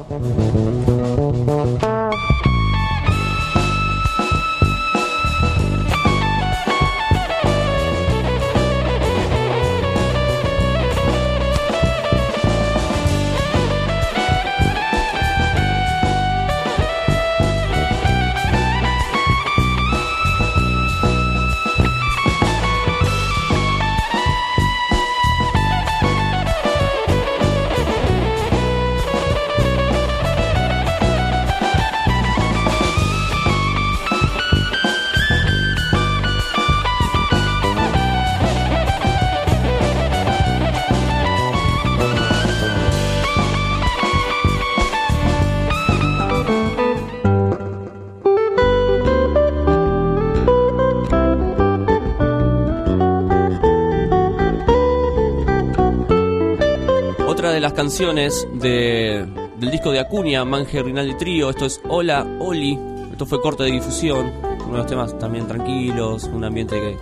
Canciones 57.99 58.47
de, 58.53 59.27
del 59.59 59.71
disco 59.73 59.91
de 59.91 59.99
Acuña, 59.99 60.45
Mange 60.45 60.81
Rinaldi 60.81 61.15
Trío, 61.15 61.51
esto 61.51 61.67
es 61.67 61.81
Hola 61.89 62.25
Oli, 62.39 62.79
esto 63.11 63.27
fue 63.27 63.41
corte 63.41 63.65
de 63.65 63.73
difusión, 63.73 64.35
uno 64.61 64.71
de 64.71 64.79
los 64.79 64.87
temas 64.87 65.19
también 65.19 65.49
tranquilos, 65.49 66.23
un 66.33 66.45
ambiente 66.45 66.97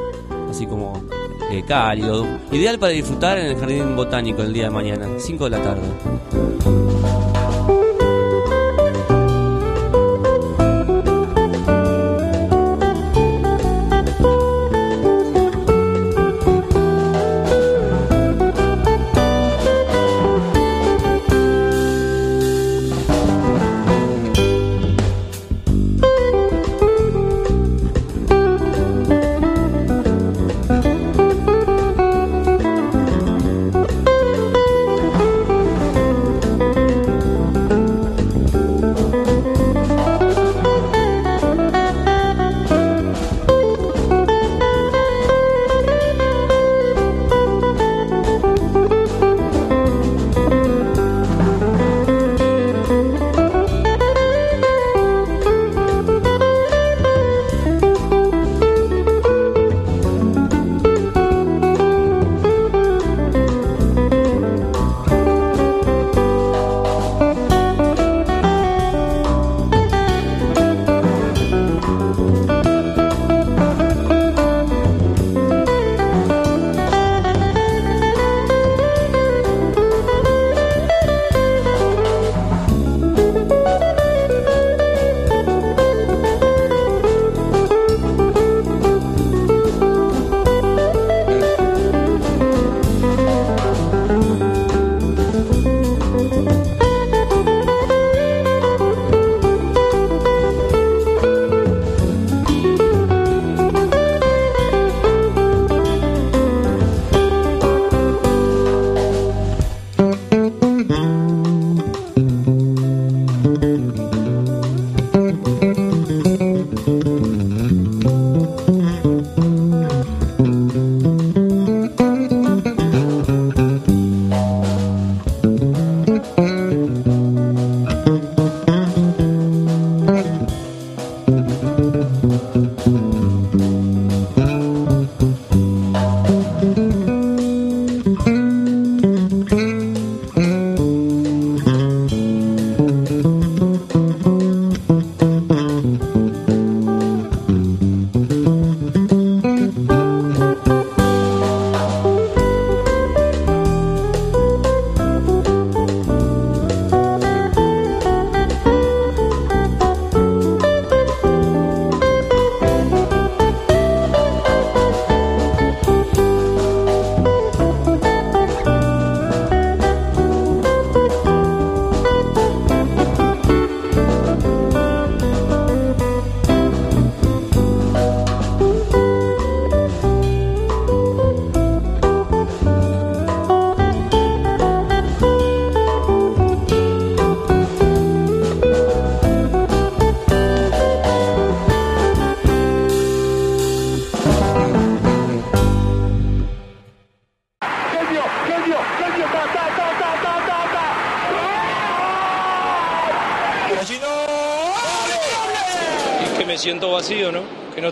así 0.49 0.67
como 0.67 1.03
eh, 1.51 1.63
cálido, 1.69 2.27
ideal 2.51 2.79
para 2.79 2.93
disfrutar 2.93 3.37
en 3.37 3.49
el 3.49 3.57
jardín 3.57 3.95
botánico 3.95 4.41
el 4.41 4.55
día 4.55 4.65
de 4.65 4.71
mañana, 4.71 5.07
5 5.19 5.45
de 5.45 5.51
la 5.51 5.63
tarde. 5.63 6.56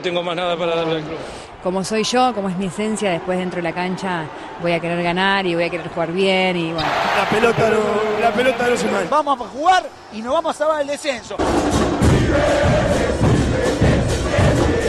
Tengo 0.05 0.23
más 0.23 0.37
nada 0.37 0.55
para 0.55 0.77
darle 0.77 0.97
al 0.97 1.03
club. 1.03 1.19
Como 1.63 1.83
soy 1.83 2.05
yo, 2.05 2.35
como 2.35 2.51
es 2.51 2.57
mi 2.59 2.67
esencia, 2.67 3.11
después 3.11 3.39
dentro 3.39 3.57
de 3.57 3.63
la 3.63 3.73
cancha 3.73 4.25
voy 4.61 4.73
a 4.73 4.79
querer 4.81 5.03
ganar 5.03 5.47
y 5.47 5.55
voy 5.55 5.65
a 5.65 5.71
querer 5.71 5.89
jugar 5.89 6.13
bien 6.13 6.57
y 6.59 6.73
bueno. 6.73 6.87
La 7.17 7.31
pelota 7.31 7.71
no, 7.71 8.21
la 8.21 8.31
pelota 8.31 8.69
no 8.69 8.77
se 8.77 8.87
mal. 8.89 9.07
Vamos 9.09 9.41
a 9.41 9.49
jugar 9.49 9.83
y 10.13 10.21
nos 10.21 10.35
vamos 10.35 10.55
a 10.55 10.59
salvar 10.59 10.83
el 10.83 10.89
descenso. 10.89 11.37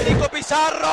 Nico 0.05 0.27
Pizarro. 0.27 0.87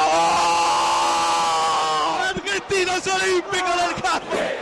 Argentinos 2.31 3.07
Olímpicos 3.09 3.76
del 3.76 4.02
Café. 4.02 4.59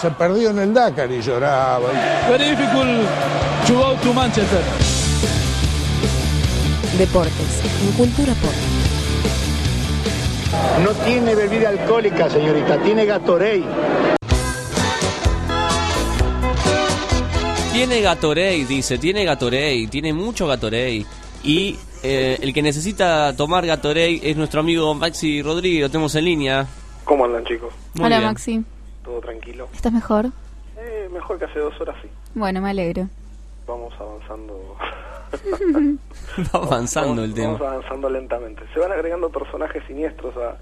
Se 0.00 0.10
perdió 0.12 0.48
en 0.48 0.58
el 0.60 0.72
Dakar 0.72 1.12
y 1.12 1.20
lloraba. 1.20 1.90
Very 2.30 2.56
difficult 2.56 3.06
to 3.66 3.74
go 3.74 3.94
to 4.02 4.14
Manchester. 4.14 4.85
Deportes, 6.98 7.62
en 7.82 7.92
Cultura 7.92 8.32
Pop. 8.34 8.54
No 10.82 10.90
tiene 11.04 11.34
bebida 11.34 11.68
alcohólica, 11.68 12.30
señorita, 12.30 12.82
tiene 12.82 13.04
Gatorade. 13.04 13.64
Tiene 17.74 18.00
Gatorade, 18.00 18.64
dice, 18.64 18.96
tiene 18.96 19.24
Gatorade, 19.26 19.86
tiene 19.90 20.14
mucho 20.14 20.46
Gatorade. 20.46 21.04
Y 21.44 21.76
eh, 22.02 22.38
el 22.40 22.54
que 22.54 22.62
necesita 22.62 23.36
tomar 23.36 23.66
Gatorade 23.66 24.20
es 24.22 24.36
nuestro 24.38 24.60
amigo 24.60 24.94
Maxi 24.94 25.42
Rodríguez, 25.42 25.82
lo 25.82 25.90
tenemos 25.90 26.14
en 26.14 26.24
línea. 26.24 26.66
¿Cómo 27.04 27.26
andan, 27.26 27.44
chicos? 27.44 27.74
Muy 27.94 28.06
Hola 28.06 28.18
bien. 28.18 28.28
Maxi. 28.30 28.64
¿Todo 29.04 29.20
tranquilo? 29.20 29.68
¿Estás 29.74 29.92
mejor? 29.92 30.30
Eh, 30.78 31.10
mejor 31.12 31.38
que 31.38 31.44
hace 31.44 31.58
dos 31.58 31.78
horas, 31.78 31.96
sí. 32.00 32.08
Bueno, 32.34 32.62
me 32.62 32.70
alegro. 32.70 33.06
Vamos 33.66 33.92
avanzando. 34.00 34.76
Va 36.54 36.62
avanzando 36.64 37.24
el 37.24 37.32
tema. 37.34 37.52
Vamos 37.54 37.66
avanzando 37.68 38.10
lentamente. 38.10 38.62
Se 38.74 38.80
van 38.80 38.92
agregando 38.92 39.30
personajes 39.30 39.82
siniestros 39.86 40.34
a, 40.36 40.56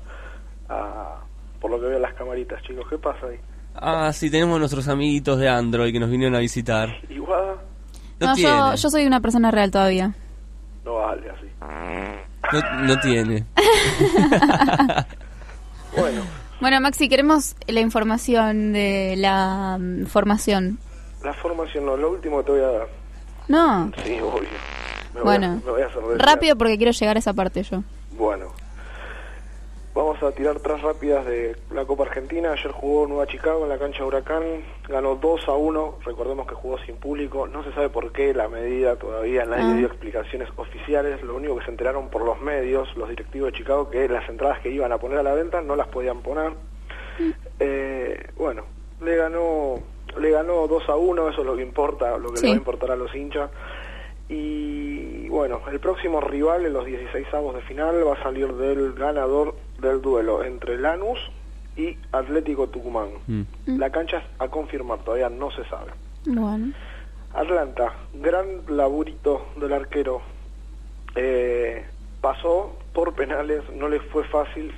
a- 0.74 1.20
por 1.60 1.70
lo 1.70 1.80
que 1.80 1.86
veo 1.86 1.96
en 1.96 2.02
las 2.02 2.14
camaritas, 2.14 2.62
chicos. 2.62 2.84
¿Qué 2.90 2.98
pasa 2.98 3.26
ahí? 3.26 3.38
Ah, 3.74 4.12
sí, 4.12 4.30
tenemos 4.30 4.58
nuestros 4.58 4.86
amiguitos 4.88 5.38
de 5.38 5.48
Android 5.48 5.92
que 5.92 5.98
nos 6.00 6.10
vinieron 6.10 6.36
a 6.36 6.38
visitar. 6.40 6.90
¿Y 7.08 7.18
Guada? 7.18 7.56
No, 8.20 8.26
No, 8.28 8.34
tiene. 8.34 8.50
yo, 8.50 8.74
yo 8.76 8.90
soy 8.90 9.06
una 9.06 9.20
persona 9.20 9.50
real 9.50 9.70
todavía. 9.70 10.14
No 10.84 10.94
vale 10.94 11.30
así. 11.30 11.46
No, 11.60 12.82
no 12.82 13.00
tiene. 13.00 13.44
Bueno, 15.96 16.22
Bueno, 16.60 16.80
Maxi, 16.80 17.08
queremos 17.08 17.54
la 17.68 17.80
información 17.80 18.72
de 18.72 19.14
la 19.16 19.76
mm, 19.80 20.06
formación. 20.06 20.78
la 21.22 21.32
formación 21.34 21.86
no, 21.86 21.96
lo 21.96 22.10
último 22.10 22.38
que 22.38 22.44
te 22.44 22.50
voy 22.52 22.60
a 22.62 22.68
dar. 22.78 22.88
No, 23.48 23.90
Sí, 24.04 24.18
obvio. 24.20 24.48
Me 25.14 25.20
voy 25.20 25.34
a- 25.34 25.38
bueno, 25.38 25.62
me 25.64 25.70
voy 25.70 25.82
a 25.82 25.86
hacer 25.86 26.02
desear. 26.02 26.18
rápido 26.28 26.56
porque 26.56 26.76
quiero 26.76 26.92
llegar 26.92 27.16
a 27.16 27.18
esa 27.20 27.32
parte 27.32 27.62
yo. 27.62 27.82
Bueno, 28.12 28.46
vamos 29.94 30.20
a 30.22 30.32
tirar 30.32 30.58
tres 30.60 30.82
rápidas 30.82 31.24
de 31.24 31.56
la 31.72 31.84
Copa 31.84 32.02
Argentina. 32.04 32.52
Ayer 32.52 32.72
jugó 32.72 33.06
Nueva 33.06 33.26
Chicago 33.26 33.62
en 33.62 33.68
la 33.68 33.78
cancha 33.78 33.98
de 33.98 34.04
Huracán, 34.04 34.42
ganó 34.88 35.14
2 35.14 35.48
a 35.48 35.52
1. 35.52 35.98
Recordemos 36.04 36.46
que 36.48 36.54
jugó 36.54 36.78
sin 36.78 36.96
público. 36.96 37.46
No 37.46 37.62
se 37.64 37.72
sabe 37.72 37.88
por 37.90 38.10
qué 38.12 38.34
la 38.34 38.48
medida 38.48 38.96
todavía, 38.96 39.44
nadie 39.44 39.62
Ah. 39.72 39.76
dio 39.76 39.86
explicaciones 39.86 40.48
oficiales. 40.56 41.22
Lo 41.22 41.36
único 41.36 41.56
que 41.58 41.64
se 41.64 41.70
enteraron 41.70 42.08
por 42.08 42.24
los 42.24 42.40
medios, 42.40 42.88
los 42.96 43.08
directivos 43.08 43.52
de 43.52 43.58
Chicago, 43.58 43.88
que 43.90 44.08
las 44.08 44.28
entradas 44.28 44.60
que 44.60 44.70
iban 44.70 44.92
a 44.92 44.98
poner 44.98 45.18
a 45.18 45.22
la 45.22 45.34
venta 45.34 45.60
no 45.62 45.76
las 45.76 45.86
podían 45.88 46.20
poner. 46.22 46.52
Eh, 47.60 48.30
bueno, 48.36 48.62
le 49.00 49.16
ganó 49.16 49.74
le 50.18 50.30
ganó 50.30 50.68
2 50.68 50.88
a 50.88 50.94
1, 50.94 51.28
eso 51.28 51.40
es 51.40 51.46
lo 51.46 51.56
que 51.56 51.62
importa, 51.62 52.16
lo 52.18 52.30
que 52.30 52.36
Sí. 52.36 52.42
le 52.46 52.50
va 52.50 52.54
a 52.54 52.58
importar 52.58 52.90
a 52.92 52.96
los 52.96 53.12
hinchas. 53.16 53.50
Y 54.28 55.28
bueno, 55.28 55.60
el 55.70 55.80
próximo 55.80 56.20
rival 56.20 56.64
en 56.64 56.72
los 56.72 56.86
16 56.86 57.26
avos 57.34 57.54
de 57.54 57.62
final 57.62 58.06
va 58.06 58.14
a 58.14 58.22
salir 58.22 58.52
del 58.54 58.94
ganador 58.94 59.54
del 59.80 60.00
duelo 60.00 60.44
entre 60.44 60.78
Lanús 60.78 61.18
y 61.76 61.96
Atlético 62.12 62.68
Tucumán. 62.68 63.08
Mm. 63.26 63.42
La 63.78 63.90
cancha 63.90 64.18
es 64.18 64.24
a 64.38 64.48
confirmar, 64.48 65.00
todavía 65.00 65.28
no 65.28 65.50
se 65.50 65.64
sabe. 65.64 65.90
Bueno. 66.26 66.72
Atlanta, 67.34 67.92
gran 68.14 68.62
laburito 68.68 69.46
del 69.56 69.72
arquero. 69.72 70.22
Eh, 71.16 71.84
pasó 72.20 72.76
por 72.92 73.12
penales, 73.14 73.62
no 73.74 73.88
le 73.88 74.00
fue 74.00 74.24
fácil. 74.24 74.72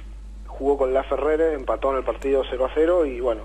Jugó 0.47 0.79
con 0.79 0.95
La 0.95 1.05
Ferrere, 1.05 1.53
empató 1.53 1.93
en 1.93 1.99
el 1.99 2.05
partido 2.05 2.43
0 2.49 2.65
a 2.65 2.71
0 2.75 3.05
y 3.05 3.21
bueno, 3.21 3.43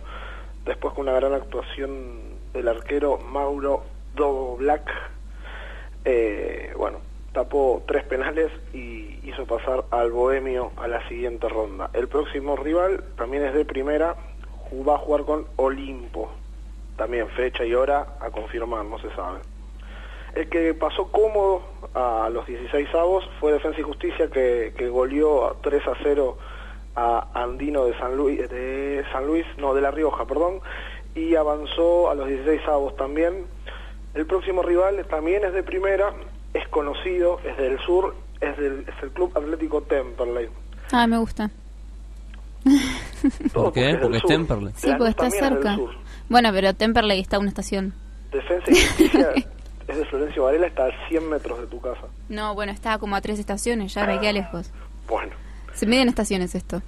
después 0.66 0.94
con 0.94 1.08
una 1.08 1.20
gran 1.20 1.34
actuación 1.34 2.32
del 2.54 2.70
arquero 2.70 3.18
Mauro 3.18 3.84
Do 4.16 4.56
Black, 4.58 4.90
eh, 6.06 6.74
bueno, 6.78 7.00
tapó 7.34 7.84
tres 7.88 8.04
penales 8.04 8.52
y 8.74 9.20
hizo 9.24 9.46
pasar 9.46 9.86
al 9.92 10.12
Bohemio 10.12 10.72
a 10.78 10.88
la 10.88 11.08
siguiente 11.08 11.48
ronda. 11.48 11.90
El 11.94 12.08
próximo 12.08 12.56
rival 12.56 13.04
también 13.18 13.44
es 13.46 13.54
de 13.54 13.66
primera, 13.66 14.16
va 14.88 14.96
a 14.96 15.00
jugar 15.00 15.24
con 15.24 15.46
Olimpo. 15.58 16.32
También 16.98 17.28
fecha 17.30 17.66
y 17.66 17.74
hora 17.74 18.16
a 18.20 18.30
confirmar, 18.30 18.86
no 18.86 19.00
se 19.00 19.10
sabe. 19.16 19.40
El 20.36 20.50
que 20.50 20.74
pasó 20.74 21.12
cómodo 21.12 21.62
a 21.94 22.30
los 22.32 22.46
16 22.46 22.88
avos 22.96 23.30
fue 23.40 23.52
Defensa 23.52 23.80
y 23.80 23.84
Justicia 23.84 24.30
que, 24.30 24.74
que 24.78 24.88
goleó 24.88 25.46
a 25.46 25.56
3 25.62 25.88
a 25.88 25.94
0 26.04 26.38
a 26.96 27.28
Andino 27.34 27.86
de 27.86 27.98
San 27.98 28.16
Luis, 28.16 28.50
de 28.50 29.04
San 29.12 29.26
Luis, 29.28 29.46
no, 29.58 29.74
de 29.74 29.82
La 29.82 29.92
Rioja, 29.92 30.26
perdón, 30.26 30.62
y 31.16 31.36
avanzó 31.36 32.10
a 32.10 32.16
los 32.16 32.28
16 32.28 32.62
avos 32.68 32.96
también. 32.96 33.46
El 34.14 34.26
próximo 34.26 34.62
rival 34.62 35.06
también 35.10 35.44
es 35.46 35.54
de 35.54 35.64
primera, 35.64 36.14
es 36.54 36.68
conocido, 36.70 37.40
es 37.46 37.58
del 37.58 37.80
sur, 37.80 38.16
es, 38.42 38.58
del, 38.58 38.82
es 38.88 39.04
el 39.04 39.10
Club 39.12 39.32
Atlético 39.38 39.82
Temperley. 39.82 40.50
Ah, 40.92 41.08
me 41.08 41.18
gusta. 41.18 41.50
¿Por 43.54 43.74
qué? 43.74 43.82
del 43.86 44.00
Porque 44.00 44.18
es. 44.18 44.24
Temperley. 44.24 44.74
Sí, 44.76 44.90
porque 44.98 45.12
está 45.12 45.28
es 45.28 45.36
cerca. 45.36 45.78
Bueno, 46.30 46.50
pero 46.54 46.74
Temperley 46.74 47.20
está 47.20 47.38
a 47.38 47.40
una 47.40 47.50
estación. 47.50 47.94
Defensa 48.32 48.72
y 48.72 48.76
Justicia 48.76 49.30
es 49.88 49.98
de 49.98 50.06
Florencio 50.06 50.44
Varela, 50.44 50.68
está 50.68 50.86
a 50.86 51.08
100 51.10 51.30
metros 51.30 51.60
de 51.60 51.68
tu 51.68 51.80
casa. 51.82 52.04
No, 52.30 52.54
bueno, 52.54 52.72
está 52.72 52.98
como 52.98 53.16
a 53.16 53.22
tres 53.22 53.40
estaciones, 53.40 53.94
ya 53.94 54.06
me 54.06 54.20
queda 54.20 54.34
lejos. 54.34 54.72
Bueno, 55.08 55.34
Se 55.74 55.86
miden 55.86 56.08
estaciones 56.10 56.56
esto. 56.56 56.82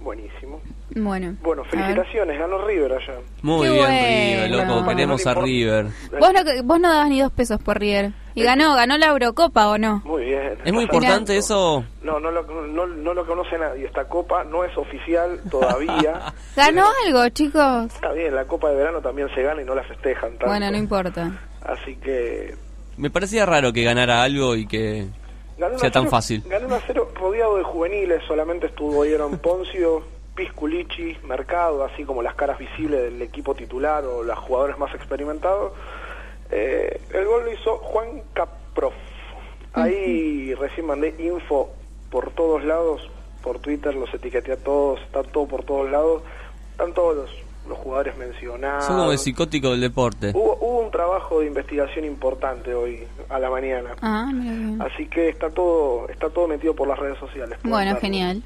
buenísimo. 0.00 0.60
Bueno. 0.94 1.36
Bueno, 1.42 1.64
felicitaciones, 1.64 2.38
ganó 2.38 2.64
River 2.66 2.92
allá. 2.92 3.14
Muy 3.42 3.66
Qué 3.66 3.72
bien, 3.72 3.84
bueno. 3.84 4.46
River, 4.46 4.50
loco, 4.68 4.86
queremos 4.88 5.26
a 5.26 5.34
River. 5.34 5.86
Vos 6.20 6.32
no, 6.32 6.62
vos 6.64 6.80
no 6.80 6.88
dabas 6.92 7.08
ni 7.08 7.20
dos 7.20 7.32
pesos 7.32 7.60
por 7.60 7.78
River. 7.80 8.12
Y 8.36 8.42
ganó, 8.42 8.74
ganó 8.74 8.96
la 8.98 9.06
Eurocopa 9.06 9.68
o 9.68 9.78
no. 9.78 10.02
Muy 10.04 10.24
bien. 10.24 10.58
Es 10.64 10.72
muy 10.72 10.84
importante 10.84 11.36
eso. 11.36 11.84
No, 12.02 12.18
no 12.20 12.30
lo, 12.30 12.42
no, 12.42 12.86
no 12.86 13.14
lo 13.14 13.26
conoce 13.26 13.56
nadie. 13.58 13.86
Esta 13.86 14.04
copa 14.08 14.42
no 14.44 14.64
es 14.64 14.76
oficial 14.76 15.40
todavía. 15.50 16.32
Ganó 16.56 16.84
algo, 17.06 17.28
chicos. 17.28 17.86
Está 17.94 18.12
bien, 18.12 18.34
la 18.34 18.44
copa 18.44 18.70
de 18.70 18.76
verano 18.76 19.00
también 19.00 19.28
se 19.34 19.42
gana 19.42 19.62
y 19.62 19.64
no 19.64 19.74
la 19.74 19.84
festejan 19.84 20.30
tanto. 20.30 20.46
Bueno, 20.46 20.68
no 20.70 20.76
importa. 20.76 21.30
Así 21.64 21.94
que 21.96 22.54
Me 22.96 23.08
parecía 23.10 23.46
raro 23.46 23.72
que 23.72 23.82
ganara 23.84 24.22
algo 24.24 24.56
y 24.56 24.66
que 24.66 25.06
ganó 25.56 25.78
sea 25.78 25.90
tan 25.92 26.02
cero- 26.02 26.10
fácil. 26.10 26.42
Ganó 26.46 26.66
1 26.66 26.74
a 26.76 26.80
0 26.88 27.08
rodeado 27.14 27.56
de 27.56 27.62
juveniles. 27.62 28.20
Solamente 28.26 28.66
estuvieron 28.66 29.38
Poncio, 29.38 30.02
Pisculici, 30.34 31.16
Mercado, 31.24 31.84
así 31.84 32.04
como 32.04 32.22
las 32.22 32.34
caras 32.34 32.58
visibles 32.58 33.02
del 33.02 33.22
equipo 33.22 33.54
titular 33.54 34.04
o 34.04 34.22
los 34.22 34.38
jugadores 34.38 34.78
más 34.78 34.94
experimentados. 34.94 35.72
Eh, 36.50 37.00
el 37.12 37.24
gol 37.26 37.44
lo 37.44 37.52
hizo 37.52 37.76
Juan 37.78 38.22
Caprof. 38.32 38.94
Ahí 39.72 40.54
recién 40.54 40.86
mandé 40.86 41.14
info 41.18 41.70
por 42.10 42.30
todos 42.30 42.62
lados, 42.64 43.08
por 43.42 43.58
Twitter 43.58 43.94
los 43.94 44.12
etiqueté 44.14 44.52
a 44.52 44.56
todos, 44.56 45.00
está 45.00 45.22
todo 45.24 45.46
por 45.46 45.64
todos 45.64 45.90
lados, 45.90 46.22
están 46.70 46.94
todos 46.94 47.16
los, 47.16 47.30
los 47.68 47.78
jugadores 47.78 48.16
mencionados. 48.16 48.84
Son 48.84 48.96
como 48.98 49.10
el 49.10 49.18
psicótico 49.18 49.70
del 49.72 49.80
deporte. 49.80 50.30
Hubo, 50.32 50.56
hubo 50.60 50.78
un 50.80 50.90
trabajo 50.92 51.40
de 51.40 51.46
investigación 51.46 52.04
importante 52.04 52.72
hoy 52.72 53.04
a 53.28 53.38
la 53.40 53.50
mañana, 53.50 53.96
Ah, 54.00 54.30
así 54.80 55.06
que 55.06 55.28
está 55.28 55.50
todo 55.50 56.08
está 56.08 56.30
todo 56.30 56.46
metido 56.46 56.74
por 56.74 56.86
las 56.86 56.98
redes 56.98 57.18
sociales. 57.18 57.58
Bueno, 57.64 57.96
genial. 57.96 58.42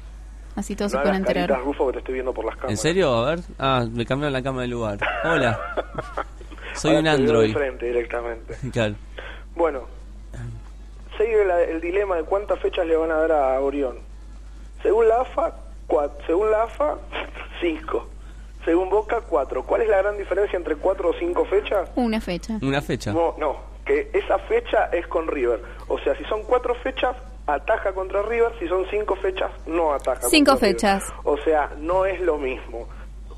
Así 0.59 0.75
todos 0.75 0.91
No 0.93 0.99
se 0.99 1.01
pueden 1.03 1.15
hagas 1.23 1.27
caritas, 1.27 1.43
enterar. 1.49 1.65
Rufo, 1.65 1.87
que 1.87 1.93
te 1.93 1.99
estoy 1.99 2.13
viendo 2.15 2.33
por 2.33 2.45
las 2.45 2.55
cámaras. 2.55 2.71
¿En 2.71 2.77
serio? 2.77 3.13
A 3.13 3.29
ver. 3.31 3.39
Ah, 3.57 3.85
me 3.91 4.05
cambiaron 4.05 4.33
la 4.33 4.41
cama 4.43 4.61
de 4.61 4.67
lugar. 4.67 4.97
Hola. 5.23 5.59
Soy 6.75 6.91
Ahora 6.95 6.99
un 7.01 7.07
Android. 7.07 7.53
frente 7.53 7.85
directamente. 7.87 8.55
Claro. 8.71 8.95
Bueno, 9.55 9.81
sigue 11.17 11.43
la- 11.45 11.61
el 11.63 11.81
dilema 11.81 12.15
de 12.17 12.23
cuántas 12.23 12.59
fechas 12.59 12.85
le 12.85 12.95
van 12.95 13.11
a 13.11 13.15
dar 13.15 13.31
a 13.31 13.59
Orión. 13.61 13.97
Según 14.81 15.07
la 15.07 15.21
AFA, 15.21 15.53
cua- 15.87 16.11
según 16.25 16.51
la 16.51 16.63
AFA, 16.63 16.95
cinco. 17.61 18.07
Según 18.65 18.89
Boca, 18.89 19.21
cuatro. 19.21 19.63
¿Cuál 19.65 19.81
es 19.83 19.89
la 19.89 19.97
gran 19.99 20.17
diferencia 20.17 20.57
entre 20.57 20.75
cuatro 20.75 21.09
o 21.09 21.13
cinco 21.13 21.45
fechas? 21.45 21.89
Una 21.95 22.19
fecha. 22.21 22.59
Una 22.61 22.81
fecha. 22.81 23.11
No, 23.13 23.35
no, 23.37 23.57
que 23.85 24.09
esa 24.13 24.37
fecha 24.39 24.85
es 24.91 25.07
con 25.07 25.27
River. 25.27 25.61
O 25.87 25.97
sea, 25.99 26.15
si 26.17 26.23
son 26.25 26.43
cuatro 26.43 26.75
fechas, 26.75 27.15
ataja 27.53 27.93
contra 27.93 28.21
River. 28.23 28.51
Si 28.59 28.67
son 28.67 28.85
cinco 28.89 29.15
fechas, 29.15 29.51
no 29.67 29.93
ataja. 29.93 30.21
Cinco 30.29 30.51
contra 30.51 30.67
River. 30.67 30.79
fechas. 30.81 31.03
O 31.23 31.37
sea, 31.37 31.71
no 31.77 32.05
es 32.05 32.19
lo 32.21 32.37
mismo. 32.37 32.87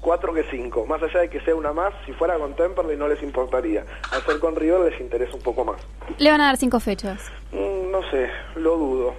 cuatro 0.02 0.34
que 0.34 0.44
cinco. 0.50 0.86
Más 0.88 1.02
allá 1.04 1.20
de 1.22 1.30
que 1.30 1.40
sea 1.42 1.54
una 1.56 1.74
más, 1.74 1.94
si 2.06 2.12
fuera 2.14 2.36
con 2.40 2.56
Temperley 2.56 2.98
no 2.98 3.08
les 3.08 3.22
importaría. 3.22 3.86
Al 4.12 4.22
ser 4.24 4.40
con 4.40 4.56
River 4.56 4.80
les 4.92 5.00
interesa 5.00 5.36
un 5.36 5.44
poco 5.44 5.64
más. 5.64 5.80
Le 6.18 6.32
van 6.32 6.42
a 6.42 6.46
dar 6.46 6.58
cinco 6.58 6.80
fechas. 6.80 7.32
Mm, 7.52 7.92
no 7.92 8.02
sé, 8.10 8.28
lo 8.56 8.78
dudo. 8.78 9.14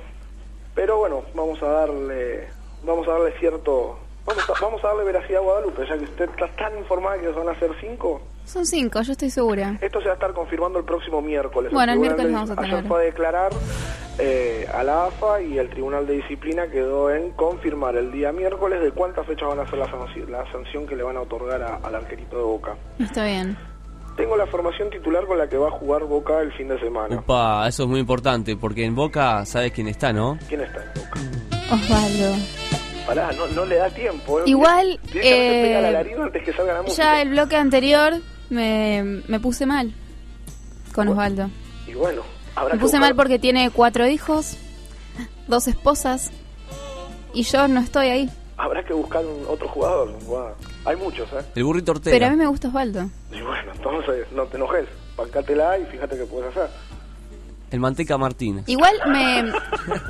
Pero 0.75 0.97
bueno, 0.99 1.23
vamos 1.35 1.62
a 1.62 1.67
darle, 1.67 2.49
vamos 2.83 3.07
a 3.07 3.12
darle 3.12 3.33
cierto, 3.39 3.99
vamos 4.25 4.49
a, 4.49 4.61
vamos 4.61 4.83
a 4.83 4.89
darle 4.89 5.05
veracidad 5.05 5.41
a 5.41 5.45
Guadalupe, 5.45 5.87
ya 5.87 5.99
que 5.99 6.05
usted 6.05 6.31
está 6.31 6.49
tan 6.57 6.77
informada 6.79 7.19
que 7.21 7.29
van 7.29 7.49
a 7.51 7.59
ser 7.61 7.71
cinco. 7.81 8.23
Son 8.45 8.65
cinco, 8.67 9.03
yo 9.03 9.12
estoy 9.12 9.31
segura. 9.31 9.79
Esto 9.83 10.01
se 10.01 10.07
va 10.07 10.12
a 10.12 10.15
estar 10.15 10.33
confirmando 10.33 10.79
el 10.79 10.85
próximo 10.85 11.21
miércoles. 11.23 11.71
Bueno, 11.73 11.93
el 11.93 11.99
miércoles 12.01 12.33
vamos 12.33 12.51
a 12.51 12.55
ayer 12.55 12.71
tener. 12.71 12.85
fue 12.89 13.03
a 13.03 13.05
declarar 13.05 13.53
eh, 14.25 14.67
a 14.73 14.84
la 14.84 15.07
AFA 15.07 15.42
y 15.42 15.59
el 15.59 15.68
Tribunal 15.68 16.07
de 16.07 16.15
Disciplina 16.15 16.68
quedó 16.68 17.10
en 17.10 17.31
confirmar 17.33 17.97
el 17.97 18.12
día 18.12 18.31
miércoles 18.31 18.81
de 18.81 18.92
cuántas 18.92 19.26
fechas 19.26 19.49
van 19.49 19.59
a 19.59 19.68
ser 19.68 19.78
la 19.81 19.91
sanción, 19.91 20.31
la 20.31 20.44
sanción 20.52 20.86
que 20.86 20.94
le 20.94 21.02
van 21.02 21.17
a 21.17 21.23
otorgar 21.23 21.60
a- 21.62 21.76
al 21.83 21.94
arquerito 21.97 22.36
de 22.36 22.42
Boca. 22.44 22.76
Está 23.01 23.25
bien. 23.25 23.57
Tengo 24.17 24.36
la 24.36 24.47
formación 24.47 24.91
titular 24.91 25.25
con 25.26 25.39
la 25.39 25.49
que 25.49 25.57
va 25.57 25.68
a 25.68 25.70
jugar 25.73 26.05
Boca 26.05 26.41
el 26.41 26.52
fin 26.52 26.68
de 26.68 26.78
semana. 26.78 27.17
Upa, 27.17 27.67
eso 27.67 27.83
es 27.83 27.89
muy 27.89 27.99
importante, 27.99 28.57
porque 28.57 28.84
en 28.84 28.94
Boca 28.94 29.44
sabes 29.44 29.73
quién 29.73 29.89
está, 29.89 30.12
¿no? 30.12 30.39
¿Quién 30.49 30.60
está 30.60 30.83
en 30.84 30.89
Boca? 31.02 31.20
Osvaldo. 31.75 32.36
Pará, 33.07 33.33
no, 33.33 33.47
no 33.49 33.65
le 33.65 33.76
da 33.76 33.91
tiempo. 33.91 34.39
¿eh? 34.41 34.44
Igual, 34.47 35.01
Directamente 35.02 35.60
eh, 35.60 35.62
pega 35.65 35.78
el 35.81 35.84
alarido 35.86 36.23
antes 36.23 36.44
que 36.44 36.52
salga 36.52 36.75
la 36.75 36.83
música. 36.83 37.02
Ya 37.02 37.23
el 37.23 37.31
bloque 37.31 37.57
anterior 37.57 38.12
me, 38.51 39.23
me 39.26 39.41
puse 39.41 39.67
mal 39.67 39.92
con 40.94 41.09
Osvaldo. 41.09 41.49
Y 41.89 41.94
bueno, 41.94 42.23
habrá 42.57 42.75
Me 42.75 42.81
puse 42.81 42.99
mal 42.99 43.15
porque 43.15 43.39
tiene 43.39 43.71
cuatro 43.71 44.07
hijos, 44.09 44.57
dos 45.49 45.69
esposas, 45.69 46.31
y 47.35 47.43
yo 47.45 47.69
no 47.69 47.81
estoy 47.81 48.09
ahí. 48.09 48.31
Habrá 48.57 48.85
que 48.85 48.93
buscar 48.93 49.25
un 49.25 49.45
otro 49.49 49.67
jugador. 49.69 50.13
Guau. 50.25 50.55
Hay 50.85 50.97
muchos, 50.97 51.29
¿eh? 51.33 51.45
El 51.55 51.65
burrito 51.65 51.93
Ortega. 51.93 52.15
Pero 52.15 52.27
a 52.27 52.31
mí 52.31 52.37
me 52.37 52.47
gusta 52.47 52.69
Osvaldo. 52.69 53.09
Y 53.33 53.41
bueno, 53.41 53.73
entonces 53.75 54.27
no 54.33 54.45
te 54.47 54.57
enojes. 54.57 54.87
Bancátela 55.17 55.79
y 55.79 55.87
fíjate 55.87 56.17
qué 56.17 56.25
puedes 56.25 56.51
hacer. 56.51 56.69
El 57.71 57.81
Manteca 57.81 58.19
Martínez. 58.19 58.69
Igual 58.69 58.93
me 59.09 59.51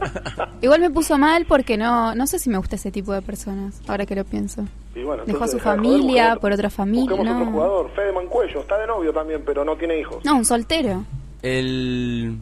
igual 0.62 0.80
me 0.80 0.90
puso 0.90 1.16
mal 1.16 1.46
porque 1.46 1.76
no 1.76 2.12
no 2.14 2.26
sé 2.26 2.40
si 2.40 2.50
me 2.50 2.58
gusta 2.58 2.74
ese 2.74 2.90
tipo 2.90 3.12
de 3.12 3.22
personas, 3.22 3.80
ahora 3.86 4.04
que 4.04 4.16
lo 4.16 4.24
pienso. 4.24 4.64
Y 4.96 5.04
bueno, 5.04 5.24
Dejó 5.24 5.44
a 5.44 5.46
su 5.48 5.60
joder, 5.60 5.76
familia 5.76 6.36
por 6.40 6.50
otra 6.52 6.70
familia, 6.70 7.10
Busquemos 7.10 7.34
otro 7.34 7.44
no. 7.46 7.52
jugador. 7.52 7.90
Fede 7.94 8.12
Mancuello, 8.12 8.60
está 8.60 8.76
de 8.78 8.86
novio 8.88 9.12
también, 9.12 9.42
pero 9.46 9.64
no 9.64 9.76
tiene 9.76 10.00
hijos. 10.00 10.24
No, 10.24 10.34
un 10.36 10.44
soltero. 10.44 11.04
El. 11.42 12.36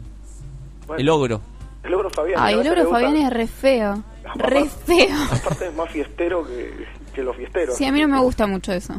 Bueno. 0.87 1.01
El 1.01 1.09
ogro. 1.09 1.41
El 1.83 1.93
ogro 1.93 2.09
Fabián. 2.11 2.39
Ay, 2.41 2.59
el 2.59 2.67
ogro 2.67 2.89
Fabián 2.89 3.17
es 3.17 3.33
re 3.33 3.47
feo. 3.47 4.03
Re 4.35 4.65
feo. 4.65 5.15
Aparte 5.31 5.67
es 5.67 5.73
más 5.73 5.89
fiestero 5.89 6.45
que, 6.45 6.85
que 7.13 7.23
los 7.23 7.35
fiesteros. 7.35 7.75
Sí, 7.75 7.85
a 7.85 7.91
mí 7.91 7.99
no 8.01 8.07
me 8.07 8.19
gusta 8.19 8.45
mucho 8.47 8.71
eso. 8.71 8.93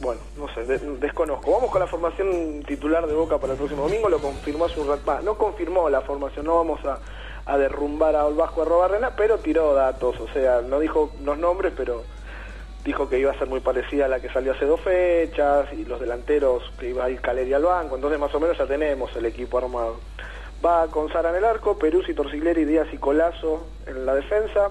Bueno, 0.00 0.20
no 0.36 0.52
sé, 0.52 0.64
de- 0.64 0.78
desconozco. 0.98 1.52
Vamos 1.52 1.70
con 1.70 1.80
la 1.80 1.86
formación 1.86 2.62
titular 2.66 3.06
de 3.06 3.14
Boca 3.14 3.38
para 3.38 3.52
el 3.52 3.58
próximo 3.58 3.82
domingo. 3.84 4.08
Lo 4.08 4.18
confirmó 4.18 4.64
hace 4.64 4.80
un 4.80 4.88
rato. 4.88 5.20
No 5.22 5.38
confirmó 5.38 5.88
la 5.88 6.00
formación, 6.00 6.46
no 6.46 6.56
vamos 6.56 6.80
a, 6.84 6.98
a 7.46 7.56
derrumbar 7.56 8.16
a 8.16 8.24
Vasco 8.24 8.62
Arrobarrena, 8.62 9.14
pero 9.16 9.38
tiró 9.38 9.72
datos. 9.72 10.16
O 10.20 10.26
sea, 10.32 10.60
no 10.62 10.80
dijo 10.80 11.12
los 11.24 11.38
nombres, 11.38 11.72
pero 11.76 12.02
dijo 12.84 13.08
que 13.08 13.18
iba 13.18 13.32
a 13.32 13.38
ser 13.38 13.48
muy 13.48 13.60
parecida 13.60 14.04
a 14.04 14.08
la 14.08 14.20
que 14.20 14.28
salió 14.28 14.52
hace 14.52 14.66
dos 14.66 14.80
fechas 14.80 15.72
y 15.72 15.84
los 15.84 16.00
delanteros 16.00 16.70
que 16.78 16.90
iba 16.90 17.04
a 17.04 17.10
ir 17.10 17.20
Caleri 17.20 17.52
al 17.54 17.62
banco. 17.62 17.96
Entonces, 17.96 18.20
más 18.20 18.34
o 18.34 18.40
menos 18.40 18.58
ya 18.58 18.66
tenemos 18.66 19.14
el 19.16 19.26
equipo 19.26 19.58
armado. 19.58 19.98
Va 20.64 20.86
con 20.88 21.10
Sara 21.10 21.30
en 21.30 21.36
el 21.36 21.44
arco, 21.44 21.78
Peruzzi, 21.78 22.14
Torsiglieri, 22.14 22.64
Díaz 22.64 22.88
y 22.92 22.98
Colazo 22.98 23.66
en 23.86 24.04
la 24.06 24.14
defensa. 24.14 24.70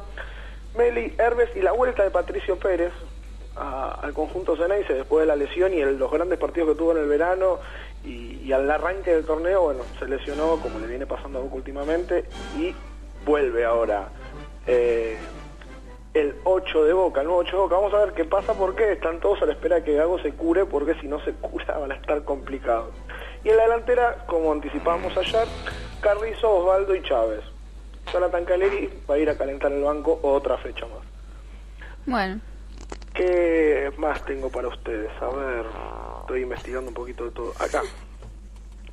Meli, 0.78 1.14
Herbes 1.18 1.50
y 1.56 1.62
la 1.62 1.72
vuelta 1.72 2.04
de 2.04 2.12
Patricio 2.12 2.58
Pérez 2.58 2.94
al 3.56 4.14
conjunto 4.14 4.56
Ceneice 4.58 4.94
después 4.94 5.22
de 5.22 5.28
la 5.28 5.36
lesión 5.36 5.74
y 5.74 5.82
los 5.84 6.12
grandes 6.12 6.40
partidos 6.40 6.70
que 6.70 6.76
tuvo 6.76 6.94
en 6.94 6.98
el 6.98 7.06
verano 7.06 7.60
y, 8.04 8.42
y 8.44 8.52
al 8.52 8.70
arranque 8.70 9.12
del 9.12 9.26
torneo, 9.26 9.62
bueno, 9.62 9.82
se 10.00 10.08
lesionó 10.08 10.58
como 10.58 10.80
le 10.80 10.88
viene 10.88 11.06
pasando 11.06 11.38
a 11.38 11.42
Boca 11.44 11.56
últimamente 11.56 12.26
y 12.58 12.74
vuelve 13.26 13.64
ahora 13.64 14.10
eh, 14.66 15.18
el 16.14 16.36
8 16.44 16.84
de 16.86 16.94
Boca, 16.94 17.22
el 17.22 17.28
nuevo 17.28 17.42
8 17.42 17.52
de 17.52 17.62
Boca. 17.64 17.76
Vamos 17.76 17.94
a 17.94 18.06
ver 18.06 18.14
qué 18.14 18.26
pasa 18.26 18.54
porque 18.54 18.92
están 18.94 19.20
todos 19.20 19.42
a 19.42 19.46
la 19.46 19.54
espera 19.54 19.78
de 19.78 19.84
que 19.84 19.94
Gago 19.96 20.20
se 20.20 20.32
cure 20.34 20.66
porque 20.66 20.94
si 21.02 21.08
no 21.08 21.20
se 21.22 21.34
cura 21.42 21.78
van 21.78 21.92
a 21.92 21.96
estar 21.96 22.24
complicados. 22.24 22.94
Y 23.44 23.50
en 23.50 23.58
la 23.58 23.64
delantera, 23.64 24.24
como 24.28 24.52
anticipábamos 24.52 25.16
ayer, 25.18 25.48
Carrizo, 26.02 26.50
Osvaldo 26.58 26.96
y 26.96 27.02
Chávez. 27.04 27.42
Jonathan 28.12 28.46
Caleri 28.46 28.90
va 29.10 29.16
a 29.16 29.18
ir 29.18 29.30
a 29.30 29.38
calentar 29.38 29.72
el 29.72 29.82
banco 29.84 30.20
otra 30.24 30.58
fecha 30.58 30.86
más. 30.86 31.00
Bueno, 32.06 32.40
¿Qué 33.14 33.92
más 33.98 34.26
tengo 34.26 34.50
para 34.50 34.68
ustedes? 34.70 35.10
A 35.22 35.28
ver, 35.30 35.66
estoy 36.22 36.42
investigando 36.42 36.90
un 36.90 36.96
poquito 36.96 37.26
de 37.26 37.32
todo. 37.32 37.54
Acá, 37.60 37.84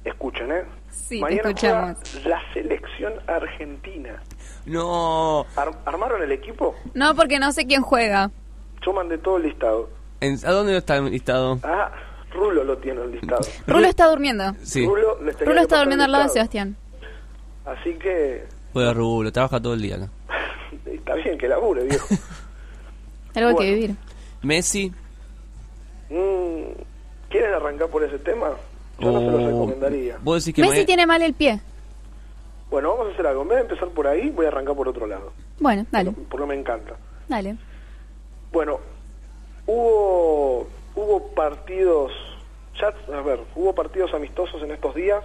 escuchen, 0.04 0.52
¿eh? 0.52 0.64
Sí, 0.90 1.16
te 1.16 1.20
Mañana 1.22 1.40
escuchamos. 1.48 2.24
la 2.26 2.40
selección 2.52 3.14
argentina. 3.26 4.22
No. 4.66 5.46
Ar- 5.56 5.78
¿Armaron 5.84 6.22
el 6.22 6.32
equipo? 6.32 6.74
no 6.94 7.14
porque 7.14 7.38
no 7.38 7.52
sé 7.52 7.66
quién 7.66 7.82
juega. 7.82 8.30
Yo 8.84 8.92
mandé 8.92 9.18
todo 9.18 9.36
el 9.36 9.44
listado. 9.44 9.88
¿En- 10.20 10.38
¿A 10.46 10.50
dónde 10.52 10.76
está 10.76 10.96
el 10.96 11.10
listado? 11.10 11.58
Ah, 11.62 11.90
Rulo 12.32 12.62
lo 12.64 12.78
tiene 12.78 13.02
el 13.02 13.12
listado. 13.12 13.40
Rulo 13.66 13.86
está 13.86 14.06
durmiendo. 14.08 14.54
Sí. 14.62 14.86
Rulo, 14.86 15.18
que 15.18 15.30
está 15.60 15.78
durmiendo 15.78 16.04
al 16.04 16.12
lado 16.12 16.24
de. 16.24 16.30
Sebastián. 16.30 16.76
Así 17.64 17.94
que 17.94 18.44
Juega 18.72 18.92
Rulo, 18.92 19.32
trabaja 19.32 19.60
todo 19.60 19.74
el 19.74 19.82
día 19.82 19.96
acá. 19.96 20.08
está 20.86 21.14
bien 21.14 21.36
que 21.38 21.48
labure, 21.48 21.84
viejo. 21.84 22.06
Algo 23.34 23.48
que 23.50 23.54
Bueno. 23.54 23.60
vivir. 23.74 23.96
Messi. 24.42 24.92
Mm, 26.10 26.72
¿Quieren 27.28 27.54
arrancar 27.54 27.88
por 27.88 28.02
ese 28.04 28.18
tema? 28.18 28.50
Yo 28.98 29.10
no 29.12 29.20
se 29.20 29.26
los 29.26 29.34
o- 29.42 29.46
recomendaría. 29.46 30.18
Vos 30.22 30.44
decís 30.44 30.54
que 30.54 30.68
Messi 30.68 30.84
tiene 30.84 31.06
mal 31.06 31.22
el 31.22 31.34
pie. 31.34 31.60
Bueno, 32.70 32.90
vamos 32.90 33.08
a 33.08 33.12
hacer 33.12 33.26
algo. 33.26 33.42
En 33.42 33.48
vez 33.48 33.56
de 33.58 33.62
empezar 33.62 33.88
por 33.88 34.06
ahí, 34.06 34.30
voy 34.30 34.46
a 34.46 34.48
arrancar 34.48 34.76
por 34.76 34.88
otro 34.88 35.06
lado. 35.06 35.32
Bueno, 35.58 35.86
dale, 35.90 36.12
Porque 36.28 36.46
me 36.46 36.54
encanta. 36.54 36.96
dale. 37.28 37.56
Bueno, 38.52 38.80
hubo 39.66 40.66
hubo 40.94 41.28
partidos, 41.34 42.12
ya, 42.80 42.92
a 43.16 43.22
ver, 43.22 43.40
hubo 43.54 43.74
partidos 43.74 44.12
amistosos 44.14 44.62
en 44.62 44.72
estos 44.72 44.94
días. 44.94 45.22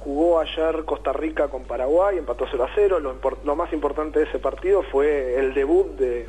Jugó 0.00 0.38
ayer 0.40 0.84
Costa 0.84 1.12
Rica 1.12 1.48
con 1.48 1.64
Paraguay, 1.64 2.18
empató 2.18 2.46
0 2.50 2.64
a 2.64 2.68
0. 2.74 3.00
Lo, 3.44 3.56
más 3.56 3.72
importante 3.72 4.18
de 4.18 4.26
ese 4.26 4.38
partido 4.38 4.82
fue 4.82 5.38
el 5.38 5.54
debut 5.54 5.96
de, 5.96 6.28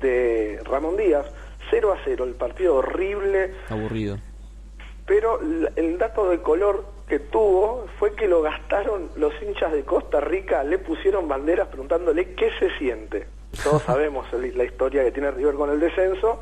de 0.00 0.60
Ramón 0.64 0.96
Díaz. 0.96 1.26
0 1.70 1.92
a 1.92 1.98
0, 2.04 2.24
el 2.24 2.34
partido 2.34 2.76
horrible, 2.76 3.54
Aburrido. 3.68 4.18
pero 5.06 5.40
el 5.76 5.98
dato 5.98 6.28
de 6.30 6.40
color 6.40 6.84
que 7.08 7.18
tuvo 7.18 7.86
fue 7.98 8.14
que 8.14 8.28
lo 8.28 8.42
gastaron 8.42 9.10
los 9.16 9.32
hinchas 9.42 9.72
de 9.72 9.84
Costa 9.84 10.20
Rica, 10.20 10.62
le 10.62 10.78
pusieron 10.78 11.26
banderas 11.26 11.68
preguntándole 11.68 12.34
qué 12.34 12.50
se 12.58 12.70
siente. 12.78 13.26
Todos 13.64 13.82
sabemos 13.86 14.26
la 14.32 14.64
historia 14.64 15.02
que 15.04 15.12
tiene 15.12 15.30
River 15.30 15.54
con 15.54 15.70
el 15.70 15.80
descenso. 15.80 16.40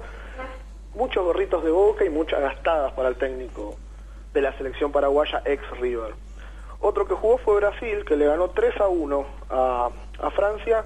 Muchos 0.94 1.24
gorritos 1.24 1.62
de 1.62 1.70
boca 1.70 2.04
y 2.04 2.10
muchas 2.10 2.40
gastadas 2.40 2.92
para 2.92 3.08
el 3.08 3.16
técnico 3.16 3.76
de 4.32 4.42
la 4.42 4.56
selección 4.56 4.92
paraguaya 4.92 5.42
ex 5.44 5.62
River. 5.78 6.14
Otro 6.80 7.06
que 7.06 7.14
jugó 7.14 7.38
fue 7.38 7.56
Brasil, 7.56 8.04
que 8.04 8.16
le 8.16 8.26
ganó 8.26 8.50
3 8.50 8.80
a 8.80 8.88
1 8.88 9.26
a, 9.50 9.90
a 10.20 10.30
Francia. 10.30 10.84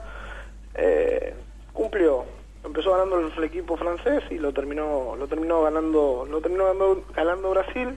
Eh, 0.74 1.34
cumplió, 1.72 2.24
empezó 2.64 2.92
ganando 2.92 3.18
el 3.18 3.44
equipo 3.44 3.76
francés 3.76 4.22
y 4.30 4.38
lo 4.38 4.52
terminó, 4.52 5.16
lo 5.16 5.26
terminó 5.26 5.62
ganando, 5.62 6.26
lo 6.28 6.40
terminó 6.40 6.64
ganando, 6.66 7.04
ganando 7.14 7.50
Brasil. 7.50 7.96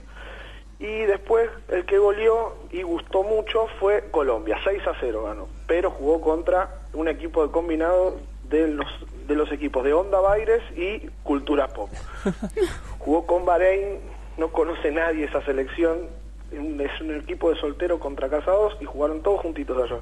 Y 0.78 1.02
después 1.04 1.48
el 1.68 1.84
que 1.86 1.98
goleó 1.98 2.56
y 2.70 2.82
gustó 2.82 3.22
mucho 3.22 3.68
fue 3.78 4.04
Colombia, 4.10 4.56
6 4.64 4.86
a 4.86 4.92
0 5.00 5.24
ganó, 5.24 5.48
pero 5.66 5.90
jugó 5.90 6.20
contra 6.20 6.80
un 6.92 7.08
equipo 7.08 7.46
de 7.46 7.52
combinado 7.52 8.16
de 8.48 8.68
los 8.68 8.86
de 9.26 9.34
los 9.34 9.50
equipos 9.52 9.82
de 9.84 9.92
Onda 9.94 10.20
Baires 10.20 10.62
y 10.76 10.98
Cultura 11.22 11.68
Pop. 11.68 11.88
Jugó 12.98 13.26
con 13.26 13.46
Bahrein, 13.46 13.98
no 14.36 14.48
conoce 14.48 14.90
nadie 14.90 15.24
esa 15.24 15.42
selección, 15.46 16.08
es 16.52 17.00
un 17.00 17.14
equipo 17.14 17.50
de 17.50 17.58
solteros 17.58 18.00
contra 18.00 18.28
casados 18.28 18.76
y 18.80 18.84
jugaron 18.84 19.22
todos 19.22 19.40
juntitos 19.40 19.82
allá. 19.82 20.00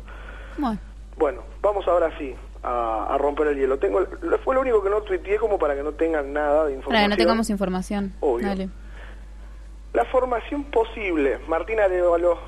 Bueno, 0.59 0.79
Bueno, 1.17 1.43
vamos 1.61 1.87
ahora 1.87 2.11
sí 2.19 2.35
a, 2.65 3.15
a 3.15 3.19
romper 3.19 3.49
el 3.49 3.59
hielo. 3.59 3.79
Tengo, 3.79 4.05
fue 4.45 4.55
lo 4.57 4.61
único 4.61 4.83
que 4.83 4.91
no 4.91 5.03
tuiteé 5.03 5.39
como 5.39 5.57
para 5.59 5.77
que 5.77 5.83
no 5.85 5.93
tengan 5.93 6.33
nada 6.33 6.65
de 6.67 6.73
para 6.73 6.75
información. 6.75 7.05
que 7.05 7.09
no 7.09 7.17
tengamos 7.17 7.51
información. 7.51 8.13
Obvio. 8.21 8.49
Dale. 8.49 8.69
La 9.93 10.05
formación 10.07 10.65
posible. 10.65 11.39
Martín 11.49 11.79
Arevalo, 11.81 12.39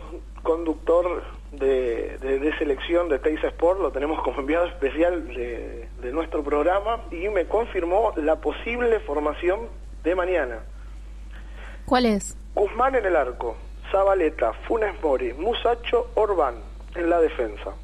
conductor 0.43 1.23
de, 1.53 2.17
de- 2.19 2.39
de 2.39 2.59
selección 2.59 3.09
de 3.09 3.19
Teis 3.19 3.43
Sport, 3.45 3.81
lo 3.81 3.91
tenemos 3.93 4.23
como 4.23 4.41
enviado 4.41 4.67
especial 4.67 5.27
de, 5.29 5.89
de 6.01 6.13
nuestro 6.13 6.43
programa 6.43 7.03
y 7.11 7.29
me 7.29 7.45
confirmó 7.47 8.13
la 8.17 8.37
posible 8.37 8.99
formación 9.01 9.61
de 10.03 10.15
mañana. 10.15 10.61
¿Cuál 11.87 12.07
es? 12.07 12.37
Guzmán 12.55 12.95
en 12.95 13.05
el 13.05 13.15
arco, 13.17 13.57
Zabaleta, 13.91 14.53
Funes 14.67 14.95
Mori, 15.03 15.33
Musacho, 15.35 16.11
Orbán 16.15 16.57
en 16.95 17.11
la 17.11 17.21
defensa. 17.21 17.75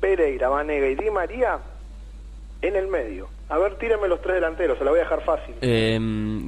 Pereira, 0.00 0.48
Vanega 0.48 0.86
y 0.86 0.94
Di 0.94 1.10
María 1.10 1.58
en 2.60 2.76
el 2.76 2.86
medio. 2.86 3.28
A 3.48 3.58
ver, 3.58 3.74
tírenme 3.76 4.06
los 4.06 4.22
tres 4.22 4.36
delanteros, 4.36 4.78
se 4.78 4.84
la 4.84 4.90
voy 4.92 5.00
a 5.00 5.02
dejar 5.02 5.24
fácil. 5.24 5.54
Eh, 5.62 5.98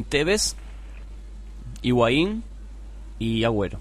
Tevez, 0.08 0.56
Higuaín 1.84 2.42
y 3.18 3.44
Agüero. 3.44 3.78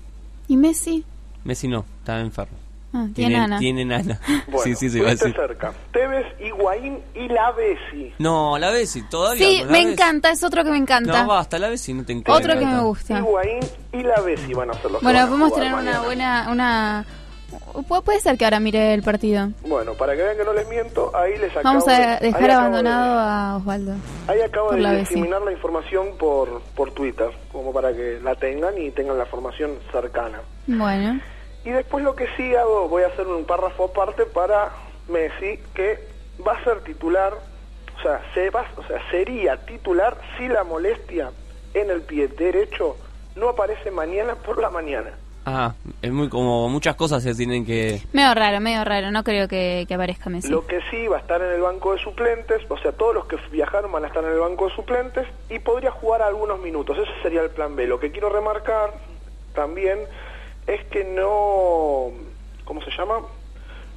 ¿Y 0.48 0.58
Messi? 0.58 1.04
Messi 1.44 1.68
no, 1.68 1.86
está 2.00 2.20
enfermo. 2.20 2.58
Ah, 2.96 3.08
tiene 3.16 3.38
nana. 3.38 3.58
Tiene 3.58 3.86
nana. 3.86 4.20
Bueno, 4.48 4.60
sí, 4.64 4.76
sí, 4.76 4.90
se 4.90 5.02
va 5.02 5.08
a 5.08 5.12
decir. 5.12 5.34
cerca. 5.34 5.74
Tevez, 5.92 6.28
Higuaín 6.40 7.00
y 7.16 7.28
la 7.28 7.52
Bessi. 7.54 8.14
No, 8.20 8.60
la 8.60 8.70
Bessi, 8.70 9.02
todavía. 9.10 9.48
Sí, 9.48 9.64
me 9.66 9.72
Bessi. 9.72 9.92
encanta, 9.94 10.30
es 10.32 10.44
otro 10.44 10.64
que 10.64 10.70
me 10.70 10.78
encanta. 10.78 11.24
No, 11.24 11.28
basta, 11.30 11.58
la 11.58 11.70
Bessi 11.70 11.94
no 11.94 12.04
te 12.06 12.14
encanta. 12.14 12.34
Otro 12.34 12.60
que 12.60 12.66
me 12.66 12.80
gusta. 12.82 13.18
Higuaín 13.18 13.60
y 13.94 14.04
la 14.04 14.22
Bessi 14.22 14.54
van 14.54 14.70
a 14.70 14.74
ser 14.74 14.92
los 14.92 15.00
que 15.00 15.06
Bueno, 15.06 15.20
van 15.20 15.26
a 15.26 15.30
podemos 15.30 15.50
jugar 15.50 15.64
tener 15.64 15.80
una 15.80 16.02
buena, 16.02 16.48
una... 16.52 17.06
Pu- 17.74 18.04
Puede 18.04 18.20
ser 18.20 18.38
que 18.38 18.46
ahora 18.46 18.60
mire 18.60 18.94
el 18.94 19.04
partido. 19.04 19.50
Bueno, 19.68 19.94
para 19.94 20.16
que 20.16 20.24
vean 20.24 20.38
que 20.38 20.44
no 20.44 20.54
les 20.54 20.68
miento, 20.70 21.12
ahí 21.16 21.38
les 21.38 21.52
acabo 21.52 21.64
Vamos 21.64 21.88
a 21.88 22.18
dejar 22.20 22.52
abandonado 22.52 23.20
a 23.20 23.58
Osvaldo. 23.58 23.94
ahí 24.28 24.42
acabo 24.42 24.72
de 24.72 24.82
la 24.82 24.94
diseminar 24.94 25.42
la 25.42 25.52
información 25.52 26.18
por, 26.18 26.62
por 26.76 26.92
Twitter, 26.92 27.30
como 27.52 27.72
para 27.74 27.94
que 27.94 28.20
la 28.24 28.36
tengan 28.36 28.78
y 28.78 28.92
tengan 28.92 29.18
la 29.18 29.26
formación 29.26 29.78
cercana. 29.92 30.42
Bueno. 30.68 31.20
Y 31.66 31.70
después 31.70 32.04
lo 32.04 32.16
que 32.16 32.28
sí 32.36 32.54
hago, 32.56 32.90
voy 32.90 33.04
a 33.04 33.08
hacer 33.08 33.26
un 33.28 33.46
párrafo 33.46 33.86
aparte 33.86 34.26
para 34.26 34.70
Messi, 35.08 35.60
que 35.74 35.98
va 36.46 36.54
a 36.54 36.64
ser 36.64 36.82
titular, 36.82 37.34
o 37.98 38.02
sea, 38.02 38.22
se 38.34 38.50
va, 38.50 38.66
o 38.78 38.84
sea, 38.88 38.98
sería 39.12 39.58
titular 39.66 40.18
si 40.38 40.48
la 40.48 40.64
molestia 40.64 41.32
en 41.74 41.90
el 41.90 42.02
pie 42.02 42.28
derecho 42.28 42.98
no 43.36 43.50
aparece 43.50 43.92
mañana 43.92 44.36
por 44.36 44.60
la 44.62 44.70
mañana. 44.70 45.12
Ah, 45.46 45.74
es 46.02 46.12
muy 46.12 46.30
como 46.30 46.70
muchas 46.70 46.96
cosas 46.96 47.22
se 47.22 47.36
tienen 47.36 47.66
que. 47.66 48.02
Medio 48.14 48.34
raro, 48.34 48.62
medio 48.62 48.84
raro. 48.84 49.12
No 49.12 49.24
creo 49.24 49.48
que, 49.48 49.86
que 49.88 49.94
aparezca 49.94 50.30
Messi. 50.30 50.50
Lo 50.50 50.66
que 50.66 50.80
sí 50.90 51.08
va 51.08 51.18
a 51.18 51.20
estar 51.20 51.42
en 51.42 51.52
el 51.52 51.62
banco 51.62 51.94
de 51.94 52.00
suplentes, 52.00 52.62
o 52.70 52.78
sea, 52.78 52.94
todos 52.94 53.14
los 53.14 53.26
que 53.26 53.38
viajaron 53.52 53.92
van 53.92 54.06
a 54.06 54.08
estar 54.08 54.24
en 54.24 54.32
el 54.32 54.40
banco 54.40 54.70
de 54.70 54.76
suplentes 54.76 55.28
y 55.50 55.60
podría 55.60 55.92
jugar 55.92 56.22
algunos 56.22 56.60
minutos. 56.60 56.98
Ese 56.98 57.12
sería 57.22 57.42
el 57.42 57.50
plan 57.50 57.76
B. 57.76 57.88
Lo 57.88 58.00
que 58.00 58.12
quiero 58.12 58.30
remarcar 58.30 58.94
también 59.54 60.00
es 60.66 60.84
que 60.86 61.04
no, 61.04 62.12
¿cómo 62.64 62.82
se 62.82 62.92
llama? 62.92 63.20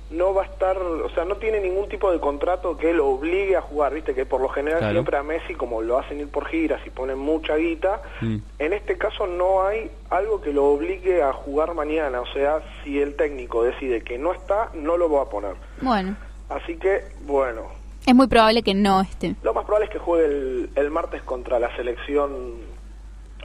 No 0.09 0.33
va 0.35 0.43
a 0.43 0.45
estar, 0.47 0.79
o 0.79 1.11
sea, 1.11 1.25
no 1.25 1.37
tiene 1.37 1.61
ningún 1.61 1.89
tipo 1.89 2.13
de 2.13 2.21
contrato 2.21 2.77
que 2.79 2.93
lo 2.93 3.09
obligue 3.09 3.57
a 3.57 3.61
jugar, 3.61 3.93
viste 3.93 4.15
que 4.15 4.25
por 4.25 4.41
lo 4.41 4.49
general 4.49 4.79
Claro. 4.79 4.93
siempre 4.95 5.17
a 5.17 5.23
Messi, 5.25 5.55
como 5.55 5.83
lo 5.83 5.99
hacen 5.99 6.21
ir 6.21 6.29
por 6.31 6.47
giras 6.47 6.81
y 6.87 6.91
ponen 6.91 7.19
mucha 7.19 7.57
guita, 7.57 8.03
Mm. 8.21 8.37
en 8.61 8.73
este 8.73 8.97
caso 8.99 9.27
no 9.27 9.67
hay 9.67 9.91
algo 10.11 10.41
que 10.41 10.53
lo 10.53 10.67
obligue 10.67 11.23
a 11.25 11.33
jugar 11.33 11.75
mañana, 11.75 12.21
o 12.21 12.27
sea, 12.27 12.61
si 12.85 13.01
el 13.01 13.17
técnico 13.17 13.65
decide 13.65 14.03
que 14.03 14.17
no 14.17 14.33
está, 14.33 14.71
no 14.75 14.97
lo 14.97 15.11
va 15.11 15.23
a 15.23 15.29
poner. 15.29 15.55
Bueno, 15.81 16.17
Así 16.49 16.77
que, 16.77 17.03
bueno, 17.23 17.63
es 18.07 18.15
muy 18.15 18.29
probable 18.29 18.63
que 18.63 18.73
no 18.75 19.01
esté. 19.01 19.35
lo 19.43 19.53
más 19.53 19.65
probable 19.65 19.87
es 19.87 19.91
que 19.93 19.99
juegue 19.99 20.27
el, 20.27 20.71
el 20.77 20.91
martes 20.93 21.21
contra 21.25 21.59
la 21.59 21.75
selección, 21.75 22.31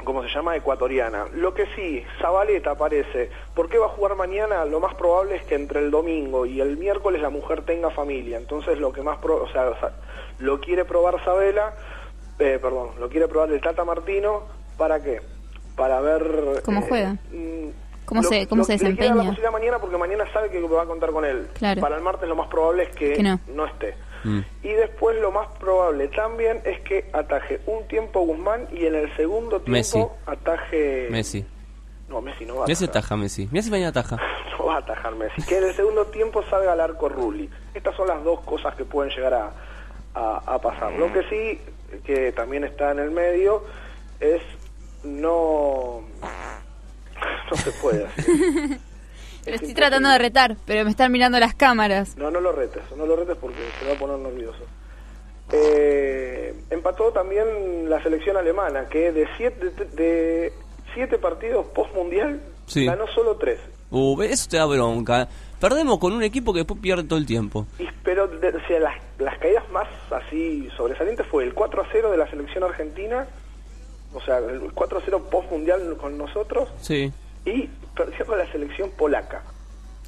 ¿cómo 0.03 0.23
se 0.23 0.29
llama? 0.29 0.55
Ecuatoriana. 0.55 1.25
Lo 1.33 1.53
que 1.53 1.65
sí, 1.75 2.03
Zabaleta 2.19 2.71
aparece. 2.71 3.29
¿Por 3.55 3.69
qué 3.69 3.77
va 3.77 3.85
a 3.87 3.89
jugar 3.89 4.15
mañana? 4.15 4.65
Lo 4.65 4.79
más 4.79 4.93
probable 4.95 5.35
es 5.37 5.43
que 5.43 5.55
entre 5.55 5.79
el 5.79 5.91
domingo 5.91 6.45
y 6.45 6.61
el 6.61 6.77
miércoles 6.77 7.21
la 7.21 7.29
mujer 7.29 7.63
tenga 7.63 7.89
familia. 7.91 8.37
Entonces 8.37 8.77
lo 8.79 8.91
que 8.91 9.01
más, 9.01 9.17
pro- 9.19 9.43
o 9.43 9.47
sea, 9.49 9.69
o 9.69 9.79
sea, 9.79 9.91
lo 10.39 10.59
quiere 10.59 10.85
probar 10.85 11.23
Sabela, 11.23 11.73
eh, 12.39 12.59
perdón, 12.61 12.89
lo 12.99 13.09
quiere 13.09 13.27
probar 13.27 13.51
el 13.51 13.61
Tata 13.61 13.83
Martino, 13.85 14.43
¿para 14.77 15.01
qué? 15.01 15.21
Para 15.75 16.01
ver... 16.01 16.61
¿Cómo 16.65 16.81
eh, 16.81 16.85
juega? 16.87 17.13
mm, 17.31 17.69
¿Cómo 18.05 18.21
lo- 18.23 18.27
se, 18.29 18.47
cómo 18.47 18.59
lo- 18.61 18.65
se 18.65 18.73
le 18.73 18.77
quiere 18.79 18.93
dar 18.93 18.97
la 18.97 19.03
desempeña? 19.23 19.29
posibilidad 19.29 19.51
mañana 19.51 19.79
porque 19.79 19.97
mañana 19.97 20.25
sabe 20.33 20.49
que 20.49 20.59
va 20.61 20.81
a 20.83 20.85
contar 20.85 21.11
con 21.11 21.23
él. 21.25 21.47
Claro. 21.53 21.79
Para 21.81 21.95
el 21.95 22.01
martes 22.01 22.27
lo 22.27 22.35
más 22.35 22.47
probable 22.47 22.83
es 22.83 22.89
que, 22.95 23.13
Que 23.13 23.23
no. 23.23 23.39
no 23.47 23.65
esté. 23.65 23.95
Mm. 24.23 24.39
Y 24.63 24.73
después 24.73 25.19
lo 25.19 25.31
más 25.31 25.47
probable 25.59 26.07
también 26.09 26.61
es 26.65 26.79
que 26.81 27.09
ataje 27.13 27.59
un 27.65 27.87
tiempo 27.87 28.21
Guzmán 28.21 28.67
y 28.71 28.85
en 28.85 28.95
el 28.95 29.15
segundo 29.15 29.57
tiempo 29.61 29.71
Messi. 29.71 30.05
ataje... 30.25 31.07
Messi. 31.09 31.45
No, 32.09 32.21
Messi 32.21 32.45
no 32.45 32.57
va 32.57 32.65
a 32.65 32.67
Messi 32.67 32.83
atajar. 32.85 32.99
ataja 33.03 33.17
Messi. 33.17 33.47
Mira 33.51 33.63
si 33.63 33.71
mañana 33.71 33.89
ataja. 33.89 34.17
No 34.59 34.67
va 34.67 34.75
a 34.75 34.79
atajar 34.79 35.15
Messi. 35.15 35.41
Que 35.43 35.57
en 35.57 35.63
el 35.63 35.73
segundo 35.75 36.05
tiempo 36.07 36.43
salga 36.49 36.73
al 36.73 36.81
arco 36.81 37.09
Rulli. 37.09 37.49
Estas 37.73 37.95
son 37.95 38.07
las 38.07 38.23
dos 38.23 38.41
cosas 38.41 38.75
que 38.75 38.85
pueden 38.85 39.11
llegar 39.15 39.33
a, 39.33 39.51
a- 40.13 40.41
a 40.45 40.59
pasar. 40.59 40.91
Lo 40.93 41.11
que 41.11 41.23
sí, 41.29 41.59
que 42.03 42.31
también 42.33 42.63
está 42.65 42.91
en 42.91 42.99
el 42.99 43.09
medio, 43.11 43.63
es 44.19 44.41
no... 45.03 46.01
No 47.49 47.57
se 47.57 47.71
puede 47.73 48.05
así. 48.05 48.77
Lo 49.45 49.53
estoy 49.55 49.73
tratando 49.73 50.09
de 50.09 50.17
retar, 50.17 50.55
pero 50.65 50.83
me 50.83 50.91
están 50.91 51.11
mirando 51.11 51.39
las 51.39 51.55
cámaras. 51.55 52.15
No, 52.17 52.29
no 52.31 52.39
lo 52.39 52.51
retes, 52.51 52.83
no 52.95 53.05
lo 53.05 53.15
retes 53.15 53.35
porque 53.41 53.57
se 53.79 53.87
va 53.87 53.93
a 53.93 53.97
poner 53.99 54.17
nervioso. 54.19 54.63
Eh, 55.51 56.53
empató 56.69 57.11
también 57.11 57.89
la 57.89 58.01
selección 58.03 58.37
alemana, 58.37 58.87
que 58.87 59.11
de 59.11 59.27
siete, 59.37 59.71
de 59.95 60.53
siete 60.93 61.17
partidos 61.17 61.65
post-mundial 61.73 62.41
Sí. 62.67 62.85
ganó 62.85 63.07
solo 63.07 63.35
tres. 63.37 63.59
Uh, 63.89 64.21
eso 64.21 64.47
te 64.49 64.57
da 64.57 64.65
bronca. 64.65 65.27
Perdemos 65.59 65.99
con 65.99 66.13
un 66.13 66.23
equipo 66.23 66.53
que 66.53 66.59
después 66.59 66.79
pierde 66.79 67.03
todo 67.03 67.19
el 67.19 67.25
tiempo. 67.25 67.65
Y- 67.79 67.87
pero 68.03 68.27
de- 68.27 68.49
o 68.49 68.67
sea, 68.67 68.79
las, 68.79 68.95
las 69.19 69.37
caídas 69.39 69.69
más 69.71 69.87
así 70.11 70.69
sobresalientes 70.77 71.25
fue 71.27 71.43
el 71.43 71.53
4 71.53 71.81
a 71.81 71.87
0 71.91 72.09
de 72.11 72.17
la 72.17 72.29
selección 72.29 72.63
argentina, 72.63 73.27
o 74.13 74.21
sea, 74.21 74.37
el 74.37 74.71
4 74.73 74.99
a 74.99 75.01
0 75.03 75.27
post-mundial 75.29 75.97
con 75.99 76.17
nosotros, 76.17 76.69
Sí. 76.79 77.11
y 77.45 77.67
perdió 77.95 78.25
con 78.25 78.37
la 78.37 78.51
selección 78.51 78.89
polaca. 78.91 79.43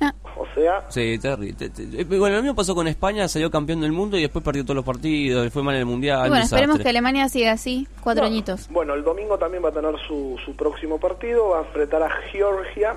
Ah. 0.01 0.11
O 0.35 0.45
sea, 0.55 0.83
Sí, 0.89 1.17
terrible. 1.19 1.53
Te- 1.53 1.69
te- 1.69 2.01
eh, 2.01 2.03
Bueno, 2.03 2.35
lo 2.37 2.41
mismo 2.41 2.55
pasó 2.55 2.73
con 2.75 2.87
España, 2.87 3.27
salió 3.27 3.51
campeón 3.51 3.81
del 3.81 3.91
mundo 3.91 4.17
y 4.17 4.21
después 4.21 4.43
perdió 4.43 4.63
todos 4.63 4.75
los 4.75 4.85
partidos, 4.85 5.51
fue 5.53 5.61
mal 5.63 5.75
en 5.75 5.81
el 5.81 5.85
mundial. 5.85 6.25
Y 6.25 6.29
bueno, 6.29 6.43
esperemos 6.43 6.79
que 6.79 6.89
Alemania 6.89 7.29
siga 7.29 7.51
así, 7.51 7.87
cuatro 8.01 8.23
No. 8.23 8.27
añitos. 8.27 8.67
Bueno, 8.69 8.95
el 8.95 9.03
domingo 9.03 9.37
también 9.37 9.63
va 9.63 9.69
a 9.69 9.71
tener 9.71 9.95
su, 10.07 10.37
su 10.43 10.55
próximo 10.55 10.99
partido, 10.99 11.49
va 11.49 11.59
a 11.59 11.61
enfrentar 11.61 12.01
a 12.03 12.09
Georgia 12.31 12.95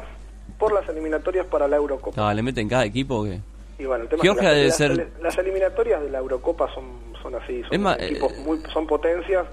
por 0.58 0.72
las 0.72 0.88
eliminatorias 0.88 1.46
para 1.46 1.68
la 1.68 1.76
Eurocopa. 1.76 2.28
Ah, 2.30 2.32
le 2.32 2.42
meten 2.42 2.66
cada 2.68 2.84
equipo 2.86 3.24
que. 3.24 3.40
Y 3.78 3.84
bueno, 3.84 4.04
el 4.04 4.08
tema 4.08 4.22
Georgia 4.22 4.42
es 4.42 4.48
que 4.48 4.54
debe 4.56 4.68
las, 4.68 4.76
ser- 4.76 4.96
las- 4.96 5.22
las 5.22 5.38
eliminatorias 5.38 6.00
de 6.00 6.10
la 6.10 6.18
Eurocopa 6.18 6.66
son, 6.74 6.84
son 7.22 7.34
así, 7.34 7.60
son 7.64 7.74
Es 7.74 7.78
más, 7.80 7.98
equipos 8.00 8.32
eh, 8.32 8.42
muy, 8.44 8.58
son 8.72 8.86
potencias 8.86 9.44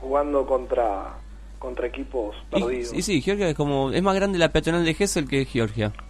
jugando 0.00 0.46
contra 0.46 1.14
contra 1.60 1.86
equipos 1.86 2.34
Y, 2.50 2.60
perdidos. 2.60 2.92
y 2.92 3.02
sí, 3.02 3.20
Georgia 3.22 3.48
es 3.48 3.54
como. 3.54 3.92
Es 3.92 4.02
más 4.02 4.16
grande 4.16 4.38
la 4.38 4.48
peatonal 4.48 4.84
de 4.84 4.94
Gessel 4.94 5.28
que 5.28 5.44
Georgia. 5.44 5.92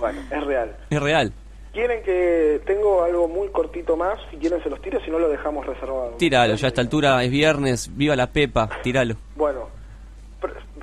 Bueno, 0.00 0.20
es 0.30 0.44
real. 0.44 0.76
Es 0.90 1.00
real. 1.02 1.32
Quieren 1.72 2.02
que 2.02 2.60
tengo 2.66 3.02
algo 3.02 3.28
muy 3.28 3.48
cortito 3.48 3.96
más, 3.96 4.18
si 4.30 4.36
quieren 4.36 4.62
se 4.62 4.70
los 4.70 4.80
tiro, 4.82 5.00
si 5.04 5.10
no 5.10 5.18
lo 5.18 5.28
dejamos 5.28 5.66
reservado. 5.66 6.10
Tíralo, 6.18 6.54
ya 6.54 6.66
a 6.66 6.68
esta 6.68 6.80
altura 6.80 7.22
es 7.24 7.30
viernes, 7.30 7.90
viva 7.96 8.14
la 8.14 8.28
Pepa, 8.28 8.68
tíralo. 8.82 9.16
Bueno, 9.36 9.68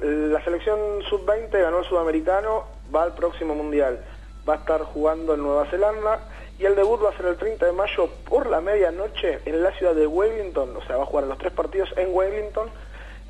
la 0.02 0.44
selección 0.44 0.80
sub-20 1.10 1.52
ganó 1.52 1.80
el 1.80 1.86
sudamericano, 1.86 2.64
va 2.94 3.04
al 3.04 3.14
próximo 3.14 3.54
mundial. 3.56 4.00
Va 4.48 4.56
a 4.56 4.58
estar 4.58 4.82
jugando 4.82 5.34
en 5.36 5.42
Nueva 5.42 5.66
Zelanda 5.70 6.28
y 6.58 6.66
el 6.66 6.76
debut 6.76 7.04
va 7.04 7.10
a 7.10 7.18
ser 7.18 7.28
el 7.28 7.38
30 7.38 7.68
de 7.68 7.72
mayo 7.72 8.10
por 8.28 8.48
la 8.50 8.60
medianoche 8.62 9.40
en 9.46 9.62
la 9.62 9.72
ciudad 9.78 9.94
de 9.94 10.08
Wellington. 10.08 10.76
O 10.76 10.84
sea, 10.86 10.98
va 10.98 11.04
a 11.04 11.06
jugar 11.06 11.26
los 11.26 11.38
tres 11.38 11.54
partidos 11.54 11.90
en 11.98 12.08
Wellington 12.12 12.68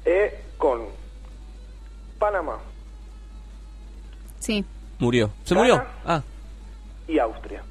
eh, 0.06 0.42
con 0.58 0.88
Panamá 2.18 2.58
Sí. 4.40 4.64
Murió. 5.00 5.30
¿Se 5.44 5.54
murió? 5.56 5.84
Ah, 6.06 6.22
y 7.08 7.20
Austria. 7.20 7.64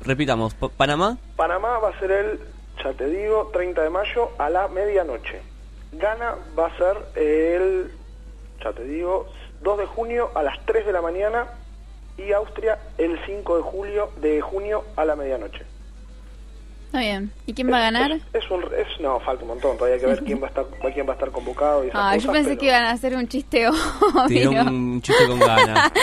repitamos. 0.00 0.54
Pa- 0.54 0.68
Panamá, 0.68 1.16
Panamá 1.36 1.78
va 1.78 1.90
a 1.90 1.98
ser 1.98 2.10
el, 2.10 2.40
ya 2.82 2.92
te 2.92 3.06
digo, 3.06 3.50
30 3.52 3.82
de 3.82 3.90
mayo 3.90 4.30
a 4.38 4.48
la 4.50 4.68
medianoche. 4.68 5.40
Ghana 5.92 6.34
va 6.58 6.66
a 6.66 6.76
ser 6.76 6.96
el, 7.16 7.90
ya 8.62 8.72
te 8.72 8.84
digo, 8.84 9.26
2 9.62 9.78
de 9.78 9.86
junio 9.86 10.30
a 10.34 10.42
las 10.42 10.64
3 10.66 10.86
de 10.86 10.92
la 10.92 11.00
mañana 11.02 11.46
y 12.16 12.32
Austria 12.32 12.78
el 12.98 13.18
5 13.26 13.56
de 13.56 13.62
julio 13.62 14.10
de 14.20 14.40
junio 14.40 14.84
a 14.96 15.04
la 15.04 15.16
medianoche. 15.16 15.64
Está 16.88 17.00
bien. 17.00 17.30
¿Y 17.46 17.52
quién 17.52 17.70
va 17.70 17.76
a 17.76 17.80
ganar? 17.82 18.12
Es, 18.12 18.22
es 18.32 18.50
un, 18.50 18.62
es, 18.64 19.00
no, 19.00 19.20
falta 19.20 19.42
un 19.42 19.48
montón, 19.48 19.76
todavía 19.76 19.96
hay 19.96 20.00
que 20.00 20.06
ver 20.06 20.24
quién 20.24 20.40
va 20.42 20.46
a 20.46 20.48
estar, 20.48 20.64
quién 20.94 21.06
va 21.06 21.10
a 21.10 21.14
estar 21.14 21.30
convocado 21.30 21.84
y 21.84 21.88
esas 21.88 22.00
Ah, 22.02 22.16
yo 22.16 22.32
pensé 22.32 22.48
pero- 22.50 22.60
que 22.60 22.66
iban 22.66 22.84
a 22.84 22.90
hacer 22.92 23.14
un 23.14 23.28
chiste 23.28 23.68
obvio. 23.68 24.50
un 24.62 25.02
chiste 25.02 25.26
con 25.26 25.38
ganas. 25.38 25.92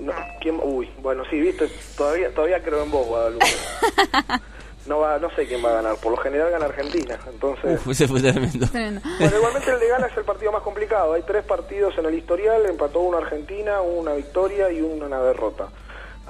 No, 0.00 0.12
¿quién- 0.40 0.58
uy, 0.62 0.88
bueno, 1.02 1.24
sí, 1.28 1.38
viste, 1.38 1.68
todavía 1.94 2.32
todavía 2.34 2.62
creo 2.62 2.82
en 2.84 2.90
vos, 2.90 3.06
Guadalupe. 3.06 3.44
No 4.86 4.98
va, 5.00 5.18
no 5.18 5.28
sé 5.36 5.46
quién 5.46 5.62
va 5.62 5.68
a 5.68 5.74
ganar, 5.74 5.96
por 5.96 6.10
lo 6.12 6.16
general 6.16 6.50
gana 6.50 6.64
Argentina, 6.64 7.16
entonces... 7.30 7.78
Uf, 7.80 7.88
ese 7.92 8.08
fue 8.08 8.20
tremendo. 8.22 8.66
Tremendo. 8.66 9.00
Bueno, 9.18 9.36
igualmente 9.36 9.70
el 9.70 9.78
de 9.78 9.88
Ghana 9.88 10.06
es 10.06 10.16
el 10.16 10.24
partido 10.24 10.50
más 10.52 10.62
complicado. 10.62 11.12
Hay 11.12 11.22
tres 11.22 11.44
partidos 11.44 11.96
en 11.98 12.06
el 12.06 12.14
historial, 12.14 12.64
empató 12.66 13.00
una 13.00 13.18
Argentina, 13.18 13.82
una 13.82 14.14
victoria 14.14 14.72
y 14.72 14.80
una 14.80 15.20
derrota. 15.20 15.68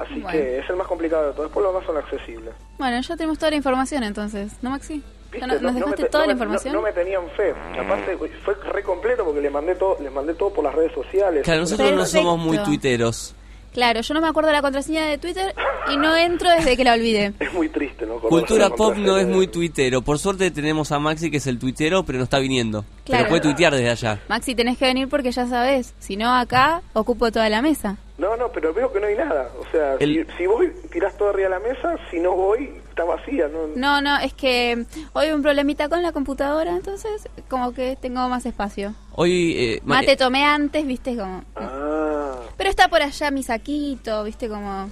Así 0.02 0.14
Bueno. 0.20 0.30
que 0.30 0.58
es 0.58 0.70
el 0.70 0.76
más 0.76 0.86
complicado 0.86 1.26
de 1.28 1.32
todo. 1.32 1.42
Después 1.44 1.62
los 1.64 1.72
demás 1.74 1.86
son 1.86 1.96
accesibles. 1.98 2.54
Bueno, 2.78 3.00
ya 3.00 3.16
tenemos 3.16 3.38
toda 3.38 3.50
la 3.50 3.56
información 3.56 4.02
entonces, 4.04 4.52
¿no, 4.62 4.70
Maxi? 4.70 5.02
¿Viste? 5.32 5.46
¿Nos, 5.46 5.60
No- 5.62 5.70
no 5.72 5.78
dejaste 5.78 6.02
te- 6.04 6.08
toda 6.08 6.24
no 6.24 6.28
la 6.28 6.34
me- 6.34 6.38
información? 6.38 6.72
No, 6.74 6.80
no 6.80 6.86
me 6.86 6.92
tenían 6.92 7.22
fe. 7.36 7.54
Aparte 7.78 8.16
fue 8.44 8.54
re 8.72 8.82
completo 8.82 9.24
porque 9.24 9.40
les 9.40 9.52
mandé 9.52 9.74
todo, 9.76 9.96
les 10.00 10.12
mandé 10.12 10.34
todo 10.34 10.50
por 10.52 10.64
las 10.64 10.74
redes 10.74 10.92
sociales. 10.92 11.44
Claro, 11.44 11.60
nosotros 11.60 11.92
no 11.92 12.04
somos 12.06 12.38
muy 12.38 12.58
tuiteros. 12.58 13.34
Claro, 13.72 14.00
yo 14.00 14.14
no 14.14 14.20
me 14.20 14.26
acuerdo 14.26 14.50
la 14.50 14.62
contraseña 14.62 15.06
de 15.06 15.16
Twitter 15.18 15.54
y 15.92 15.96
no 15.96 16.16
entro 16.16 16.50
desde 16.50 16.76
que 16.76 16.82
la 16.82 16.94
olvidé. 16.94 17.32
Es 17.38 17.52
muy 17.52 17.68
triste, 17.68 18.04
¿no? 18.04 18.18
Cultura 18.18 18.68
pop 18.70 18.96
no 18.96 19.16
es 19.16 19.28
muy 19.28 19.46
tuitero. 19.46 20.02
Por 20.02 20.18
suerte 20.18 20.50
tenemos 20.50 20.90
a 20.90 20.98
Maxi 20.98 21.30
que 21.30 21.36
es 21.36 21.46
el 21.46 21.60
tuitero, 21.60 22.02
pero 22.02 22.18
no 22.18 22.24
está 22.24 22.40
viniendo. 22.40 22.84
Claro. 23.04 23.22
Pero 23.24 23.28
puede 23.28 23.42
tuitear 23.42 23.72
desde 23.72 23.90
allá. 23.90 24.18
Maxi, 24.28 24.56
tenés 24.56 24.76
que 24.76 24.86
venir 24.86 25.08
porque 25.08 25.30
ya 25.30 25.46
sabes, 25.46 25.94
si 26.00 26.16
no 26.16 26.34
acá 26.34 26.82
ocupo 26.94 27.30
toda 27.30 27.48
la 27.48 27.62
mesa. 27.62 27.96
No, 28.20 28.36
no, 28.36 28.52
pero 28.52 28.74
veo 28.74 28.92
que 28.92 29.00
no 29.00 29.06
hay 29.06 29.16
nada. 29.16 29.48
O 29.58 29.64
sea, 29.72 29.94
El- 29.94 30.26
si, 30.26 30.36
si 30.36 30.46
voy, 30.46 30.70
tirás 30.92 31.16
todo 31.16 31.30
arriba 31.30 31.48
de 31.48 31.54
la 31.58 31.68
mesa, 31.68 31.96
si 32.10 32.20
no 32.20 32.32
voy, 32.32 32.70
está 32.90 33.04
vacía. 33.04 33.48
No, 33.48 33.66
No, 33.74 34.00
no, 34.02 34.18
es 34.18 34.34
que 34.34 34.84
hoy 35.14 35.30
un 35.30 35.42
problemita 35.42 35.88
con 35.88 36.02
la 36.02 36.12
computadora, 36.12 36.70
entonces 36.72 37.28
como 37.48 37.72
que 37.72 37.96
tengo 37.96 38.28
más 38.28 38.44
espacio. 38.44 38.94
Hoy... 39.14 39.54
eh, 39.58 39.80
ma- 39.84 39.96
Mate 39.96 40.16
tomé 40.16 40.44
antes, 40.44 40.86
viste, 40.86 41.16
como... 41.16 41.42
Ah, 41.56 42.36
Pero 42.58 42.68
está 42.68 42.88
por 42.88 43.00
allá 43.02 43.30
mi 43.30 43.42
saquito, 43.42 44.22
viste, 44.24 44.48
como... 44.48 44.90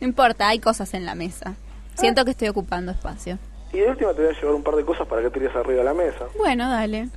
No 0.00 0.06
importa, 0.06 0.48
hay 0.48 0.58
cosas 0.58 0.92
en 0.92 1.06
la 1.06 1.14
mesa. 1.14 1.54
Siento 1.94 2.26
que 2.26 2.32
estoy 2.32 2.48
ocupando 2.48 2.92
espacio. 2.92 3.38
y 3.72 3.78
de 3.78 3.88
última 3.88 4.12
te 4.12 4.20
voy 4.22 4.34
a 4.34 4.38
llevar 4.38 4.54
un 4.54 4.62
par 4.62 4.76
de 4.76 4.84
cosas 4.84 5.06
para 5.08 5.22
que 5.22 5.30
tires 5.30 5.56
arriba 5.56 5.78
de 5.78 5.84
la 5.84 5.94
mesa. 5.94 6.26
Bueno, 6.36 6.68
dale. 6.70 7.08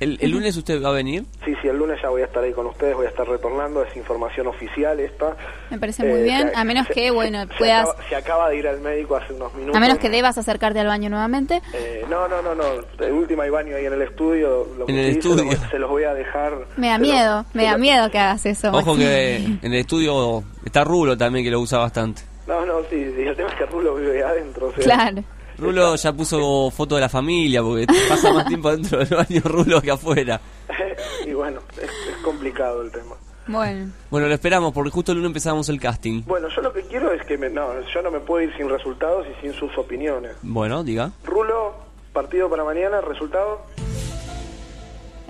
El, 0.00 0.18
el 0.20 0.30
lunes 0.30 0.56
usted 0.56 0.82
va 0.82 0.88
a 0.88 0.92
venir. 0.92 1.24
Sí, 1.44 1.54
sí, 1.62 1.68
el 1.68 1.76
lunes 1.76 2.00
ya 2.02 2.08
voy 2.08 2.22
a 2.22 2.24
estar 2.24 2.42
ahí 2.42 2.52
con 2.52 2.66
ustedes, 2.66 2.94
voy 2.96 3.06
a 3.06 3.10
estar 3.10 3.28
retornando, 3.28 3.82
es 3.84 3.96
información 3.96 4.46
oficial 4.48 4.98
esta. 4.98 5.36
Me 5.70 5.78
parece 5.78 6.02
muy 6.04 6.20
Eh, 6.20 6.22
bien, 6.24 6.50
a 6.54 6.64
menos 6.64 6.86
se- 6.88 6.94
que, 6.94 7.10
bueno, 7.10 7.42
se 7.42 7.54
puedas... 7.58 7.88
acaba- 7.88 8.08
Se 8.08 8.16
acaba 8.16 8.48
de 8.48 8.56
ir 8.56 8.66
al 8.68 8.80
médico 8.80 9.16
hace 9.16 9.32
unos 9.34 9.52
minutos. 9.54 9.76
A 9.76 9.80
menos 9.80 9.98
que 9.98 10.08
debas 10.08 10.36
acercarte 10.38 10.80
al 10.80 10.86
baño 10.86 11.08
nuevamente. 11.10 11.60
Eh, 11.74 12.04
no, 12.08 12.26
no, 12.28 12.40
no, 12.42 12.54
no. 12.54 12.64
De 12.98 13.12
última 13.12 13.44
hay 13.44 13.50
baño 13.50 13.76
ahí 13.76 13.86
en 13.86 13.92
el 13.92 14.02
estudio. 14.02 14.66
Lo 14.78 14.86
que 14.86 14.92
En 14.92 14.98
el 14.98 15.14
sí, 15.14 15.22
se 15.22 15.28
los 15.28 15.36
estudio. 15.38 15.44
voy- 15.60 15.70
Se 15.70 15.78
los 15.78 15.90
voy 15.90 16.04
a 16.04 16.14
dejar. 16.14 16.52
Me 16.76 16.88
da 16.88 16.98
los- 16.98 17.06
miedo, 17.08 17.44
me 17.52 17.64
da 17.64 17.72
los- 17.72 17.80
miedo 17.80 18.10
que 18.10 18.18
hagas 18.18 18.46
eso. 18.46 18.70
Ojo 18.72 18.96
que 18.96 19.36
en 19.36 19.58
el 19.62 19.74
estudio 19.74 20.42
está 20.64 20.82
Rulo 20.84 21.16
también 21.16 21.44
que 21.44 21.50
lo 21.50 21.60
usa 21.60 21.78
bastante. 21.78 22.22
No, 22.46 22.64
no, 22.66 22.80
sí, 22.90 23.12
sí, 23.14 23.22
el 23.22 23.36
tema 23.36 23.48
es 23.50 23.54
que 23.54 23.66
Rulo 23.66 23.94
vive 23.94 24.16
ahí 24.16 24.22
adentro. 24.22 24.68
o 24.68 24.72
sea, 24.72 24.82
Claro. 24.82 25.22
Rulo 25.60 25.96
ya 25.96 26.12
puso 26.12 26.70
foto 26.70 26.94
de 26.94 27.02
la 27.02 27.08
familia 27.08 27.62
porque 27.62 27.86
pasa 28.08 28.32
más 28.32 28.46
tiempo 28.46 28.70
dentro 28.70 28.98
del 28.98 29.08
baño 29.08 29.42
Rulo 29.44 29.80
que 29.80 29.90
afuera. 29.90 30.40
y 31.26 31.32
bueno, 31.32 31.60
es, 31.76 31.84
es 31.84 32.16
complicado 32.22 32.82
el 32.82 32.90
tema. 32.90 33.14
Bueno. 33.46 33.90
Bueno, 34.10 34.28
lo 34.28 34.34
esperamos 34.34 34.72
porque 34.72 34.90
justo 34.90 35.12
el 35.12 35.18
lunes 35.18 35.30
empezamos 35.30 35.68
el 35.68 35.80
casting. 35.80 36.22
Bueno, 36.24 36.48
yo 36.54 36.62
lo 36.62 36.72
que 36.72 36.82
quiero 36.82 37.12
es 37.12 37.24
que 37.26 37.36
me, 37.36 37.50
no, 37.50 37.68
yo 37.92 38.02
no 38.02 38.10
me 38.10 38.20
puedo 38.20 38.42
ir 38.42 38.56
sin 38.56 38.68
resultados 38.68 39.26
y 39.26 39.40
sin 39.40 39.52
sus 39.54 39.76
opiniones. 39.76 40.36
Bueno, 40.42 40.84
diga. 40.84 41.10
Rulo, 41.24 41.74
partido 42.12 42.48
para 42.48 42.64
mañana, 42.64 43.00
resultado. 43.00 43.62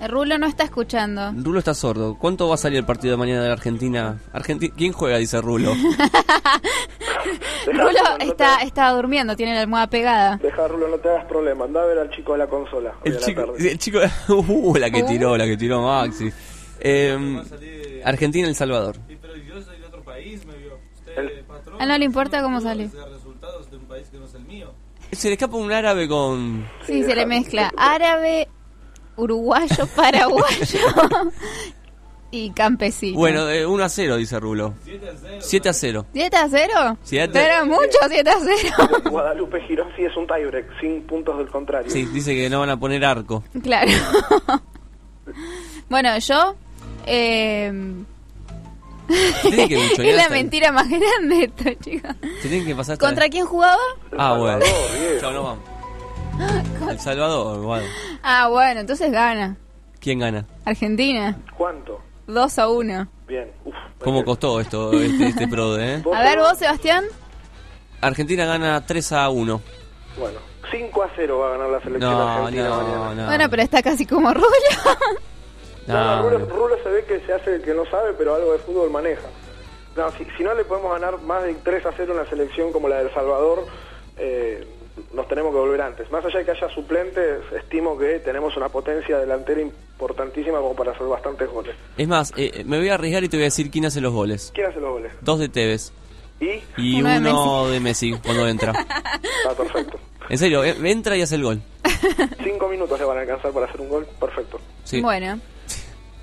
El 0.01 0.09
Rulo 0.09 0.37
no 0.39 0.47
está 0.47 0.63
escuchando. 0.63 1.31
Rulo 1.35 1.59
está 1.59 1.73
sordo. 1.75 2.17
¿Cuánto 2.17 2.47
va 2.49 2.55
a 2.55 2.57
salir 2.57 2.79
el 2.79 2.85
partido 2.85 3.11
de 3.11 3.17
mañana 3.17 3.41
de 3.43 3.47
la 3.49 3.53
Argentina? 3.53 4.19
Argenti- 4.33 4.73
¿Quién 4.75 4.93
juega? 4.93 5.17
Dice 5.17 5.39
Rulo. 5.41 5.73
Rulo 7.67 7.99
está, 8.19 8.61
está 8.63 8.89
durmiendo, 8.89 9.35
tiene 9.35 9.53
la 9.53 9.61
almohada 9.61 9.87
pegada. 9.87 10.37
Deja, 10.41 10.67
Rulo, 10.67 10.87
no 10.87 10.97
te 10.97 11.07
hagas 11.09 11.25
problema. 11.25 11.65
Anda 11.65 11.83
a 11.83 11.85
ver 11.85 11.99
al 11.99 12.09
chico 12.09 12.31
de 12.33 12.39
la 12.39 12.47
consola. 12.47 12.93
El 13.03 13.19
chico, 13.19 13.45
tarde. 13.45 13.71
el 13.71 13.77
chico, 13.77 13.99
uh, 14.29 14.75
la 14.75 14.89
que 14.89 15.03
tiró, 15.03 15.37
la 15.37 15.45
que 15.45 15.55
tiró 15.57 15.83
Maxi. 15.83 16.31
Eh, 16.79 18.01
Argentina, 18.03 18.47
El 18.47 18.55
Salvador. 18.55 18.95
A 21.79 21.83
él 21.83 21.89
no 21.89 21.97
le 21.97 22.05
importa 22.05 22.41
cómo 22.41 22.59
sale. 22.59 22.89
Se 25.11 25.27
le 25.27 25.33
escapa 25.33 25.57
un 25.57 25.71
árabe 25.71 26.07
con. 26.07 26.65
Sí, 26.87 27.03
se 27.03 27.15
le 27.15 27.25
mezcla 27.25 27.71
árabe, 27.77 28.47
uruguayo, 29.17 29.87
paraguayo 29.95 30.79
y 32.33 32.49
campesino. 32.51 33.17
Bueno, 33.17 33.49
eh, 33.49 33.65
1 33.65 33.83
a 33.83 33.89
0, 33.89 34.15
dice 34.17 34.39
Rulo. 34.39 34.73
7 35.39 35.69
a 35.69 35.73
0. 35.73 36.05
¿7 36.13 36.33
a 36.35 36.47
0? 36.49 36.97
Siete. 37.03 37.33
Pero 37.33 37.65
mucho, 37.65 37.97
7 38.07 38.29
a 38.29 38.35
0. 38.39 39.01
Guadalupe 39.11 39.61
Girón 39.67 39.89
sí 39.97 40.03
es 40.03 40.15
un 40.15 40.25
tiebreak, 40.27 40.79
sin 40.79 41.01
puntos 41.03 41.37
del 41.37 41.49
contrario. 41.49 41.89
Sí, 41.91 42.05
dice 42.05 42.33
que 42.33 42.49
no 42.49 42.61
van 42.61 42.69
a 42.69 42.79
poner 42.79 43.03
arco. 43.03 43.43
Claro. 43.61 43.91
bueno, 45.89 46.17
yo... 46.19 46.55
Eh, 47.05 47.73
que 49.43 49.93
es 50.09 50.15
la 50.15 50.29
mentira 50.29 50.71
más 50.71 50.87
grande 50.87 51.43
esto, 51.45 51.69
chicos. 51.83 52.15
Tienen 52.41 52.65
que 52.65 52.73
pasar 52.75 52.93
hasta- 52.93 53.05
¿Contra 53.05 53.27
quién 53.27 53.45
jugaba? 53.45 53.75
Ah, 54.17 54.37
bueno. 54.37 54.63
Chao, 55.19 55.31
nos 55.33 55.43
vamos. 55.43 55.63
El 56.89 56.99
Salvador, 56.99 57.57
igual. 57.61 57.83
Ah, 58.23 58.47
bueno, 58.49 58.81
entonces 58.81 59.11
gana. 59.11 59.55
¿Quién 59.99 60.19
gana? 60.19 60.45
Argentina. 60.65 61.37
¿Cuánto? 61.57 61.99
2 62.27 62.59
a 62.59 62.67
1. 62.69 63.07
Bien. 63.27 63.51
Uf, 63.65 63.75
¿Cómo 63.99 64.23
costó 64.23 64.59
esto, 64.59 64.91
este, 64.93 65.27
este 65.27 65.47
prode, 65.47 65.95
eh? 65.95 66.03
A 66.13 66.21
ver, 66.23 66.39
vos, 66.39 66.57
Sebastián. 66.57 67.05
Argentina 68.01 68.45
gana 68.45 68.85
3 68.85 69.11
a 69.11 69.29
1. 69.29 69.61
Bueno, 70.17 70.39
5 70.71 71.03
a 71.03 71.09
0 71.15 71.37
va 71.37 71.47
a 71.47 71.51
ganar 71.51 71.69
la 71.69 71.81
selección 71.81 72.11
No, 72.11 72.21
argentina 72.21 72.69
no, 72.69 72.77
mañana. 72.77 73.13
no. 73.21 73.25
Bueno, 73.27 73.49
pero 73.49 73.61
está 73.61 73.81
casi 73.83 74.05
como 74.05 74.33
Rulo. 74.33 74.47
No, 75.87 75.95
no, 75.95 76.15
No, 76.23 76.29
Rulo. 76.29 76.45
Rulo 76.45 76.75
se 76.83 76.89
ve 76.89 77.03
que 77.05 77.19
se 77.25 77.33
hace 77.33 77.55
el 77.55 77.63
que 77.63 77.73
no 77.73 77.85
sabe, 77.87 78.13
pero 78.13 78.35
algo 78.35 78.53
de 78.53 78.59
fútbol 78.59 78.91
maneja. 78.91 79.27
No, 79.97 80.11
si, 80.11 80.25
si 80.37 80.43
no 80.43 80.53
le 80.53 80.63
podemos 80.63 80.91
ganar 80.93 81.19
más 81.21 81.41
de 81.43 81.55
3 81.55 81.85
a 81.87 81.91
0 81.97 82.13
en 82.13 82.19
una 82.19 82.29
selección 82.29 82.71
como 82.71 82.87
la 82.87 82.97
del 82.99 83.11
Salvador, 83.13 83.65
eh, 84.17 84.65
nos 85.13 85.27
tenemos 85.27 85.51
que 85.53 85.59
volver 85.59 85.81
antes. 85.81 86.09
Más 86.11 86.23
allá 86.25 86.39
de 86.39 86.45
que 86.45 86.51
haya 86.51 86.69
suplentes, 86.69 87.39
estimo 87.57 87.97
que 87.97 88.19
tenemos 88.19 88.55
una 88.57 88.69
potencia 88.69 89.17
delantera 89.17 89.61
importantísima 89.61 90.59
como 90.59 90.75
para 90.75 90.91
hacer 90.91 91.07
bastantes 91.07 91.49
goles. 91.49 91.75
Es 91.97 92.07
más, 92.07 92.33
eh, 92.37 92.63
me 92.65 92.77
voy 92.77 92.89
a 92.89 92.95
arriesgar 92.95 93.23
y 93.23 93.29
te 93.29 93.37
voy 93.37 93.43
a 93.43 93.47
decir 93.47 93.69
quién 93.71 93.85
hace 93.85 94.01
los 94.01 94.13
goles. 94.13 94.51
¿Quién 94.53 94.67
hace 94.67 94.79
los 94.79 94.91
goles? 94.91 95.11
Dos 95.21 95.39
de 95.39 95.49
Tevez 95.49 95.91
Y 96.39 96.61
y 96.77 97.01
Uno 97.01 97.67
de 97.69 97.79
Messi 97.79 98.13
cuando 98.23 98.47
entra. 98.47 98.71
está 98.71 99.55
perfecto. 99.57 99.97
En 100.29 100.37
serio, 100.37 100.63
eh, 100.63 100.75
entra 100.83 101.15
y 101.17 101.21
hace 101.21 101.35
el 101.35 101.43
gol. 101.43 101.61
Cinco 102.43 102.67
minutos 102.69 102.97
le 102.99 103.05
van 103.05 103.17
a 103.17 103.21
alcanzar 103.21 103.51
para 103.51 103.65
hacer 103.67 103.81
un 103.81 103.89
gol, 103.89 104.07
perfecto. 104.19 104.59
Sí. 104.83 105.01
Bueno, 105.01 105.39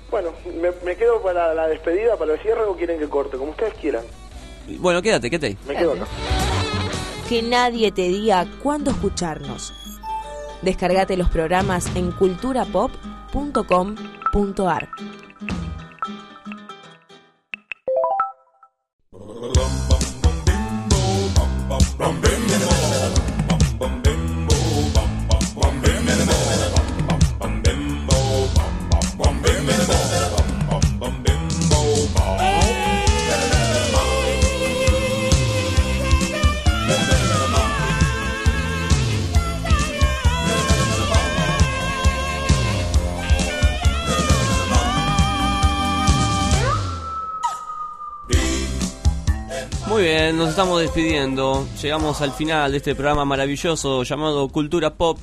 Bueno, 0.09 0.31
me, 0.61 0.71
me 0.83 0.95
quedo 0.95 1.21
para 1.21 1.53
la 1.53 1.67
despedida, 1.67 2.17
para 2.17 2.33
el 2.33 2.39
cierre 2.39 2.63
o 2.63 2.75
quieren 2.75 2.97
que 2.99 3.07
corte, 3.07 3.37
como 3.37 3.51
ustedes 3.51 3.73
quieran. 3.75 4.03
Bueno, 4.79 5.01
quédate, 5.01 5.29
quédate 5.29 5.47
ahí. 5.47 5.57
Me 5.67 5.75
quedo 5.75 5.93
acá. 5.93 6.05
Que 7.29 7.41
nadie 7.43 7.91
te 7.91 8.07
diga 8.07 8.47
cuándo 8.63 8.89
escucharnos. 8.89 9.71
Descargate 10.63 11.15
los 11.15 11.29
programas 11.29 11.95
en 11.95 12.11
culturapop.com.ar. 12.11 14.89
estamos 50.59 50.81
despidiendo. 50.81 51.65
Llegamos 51.81 52.21
al 52.21 52.33
final 52.33 52.71
de 52.71 52.79
este 52.79 52.93
programa 52.93 53.23
maravilloso 53.23 54.03
llamado 54.03 54.49
Cultura 54.49 54.93
Pop. 54.93 55.17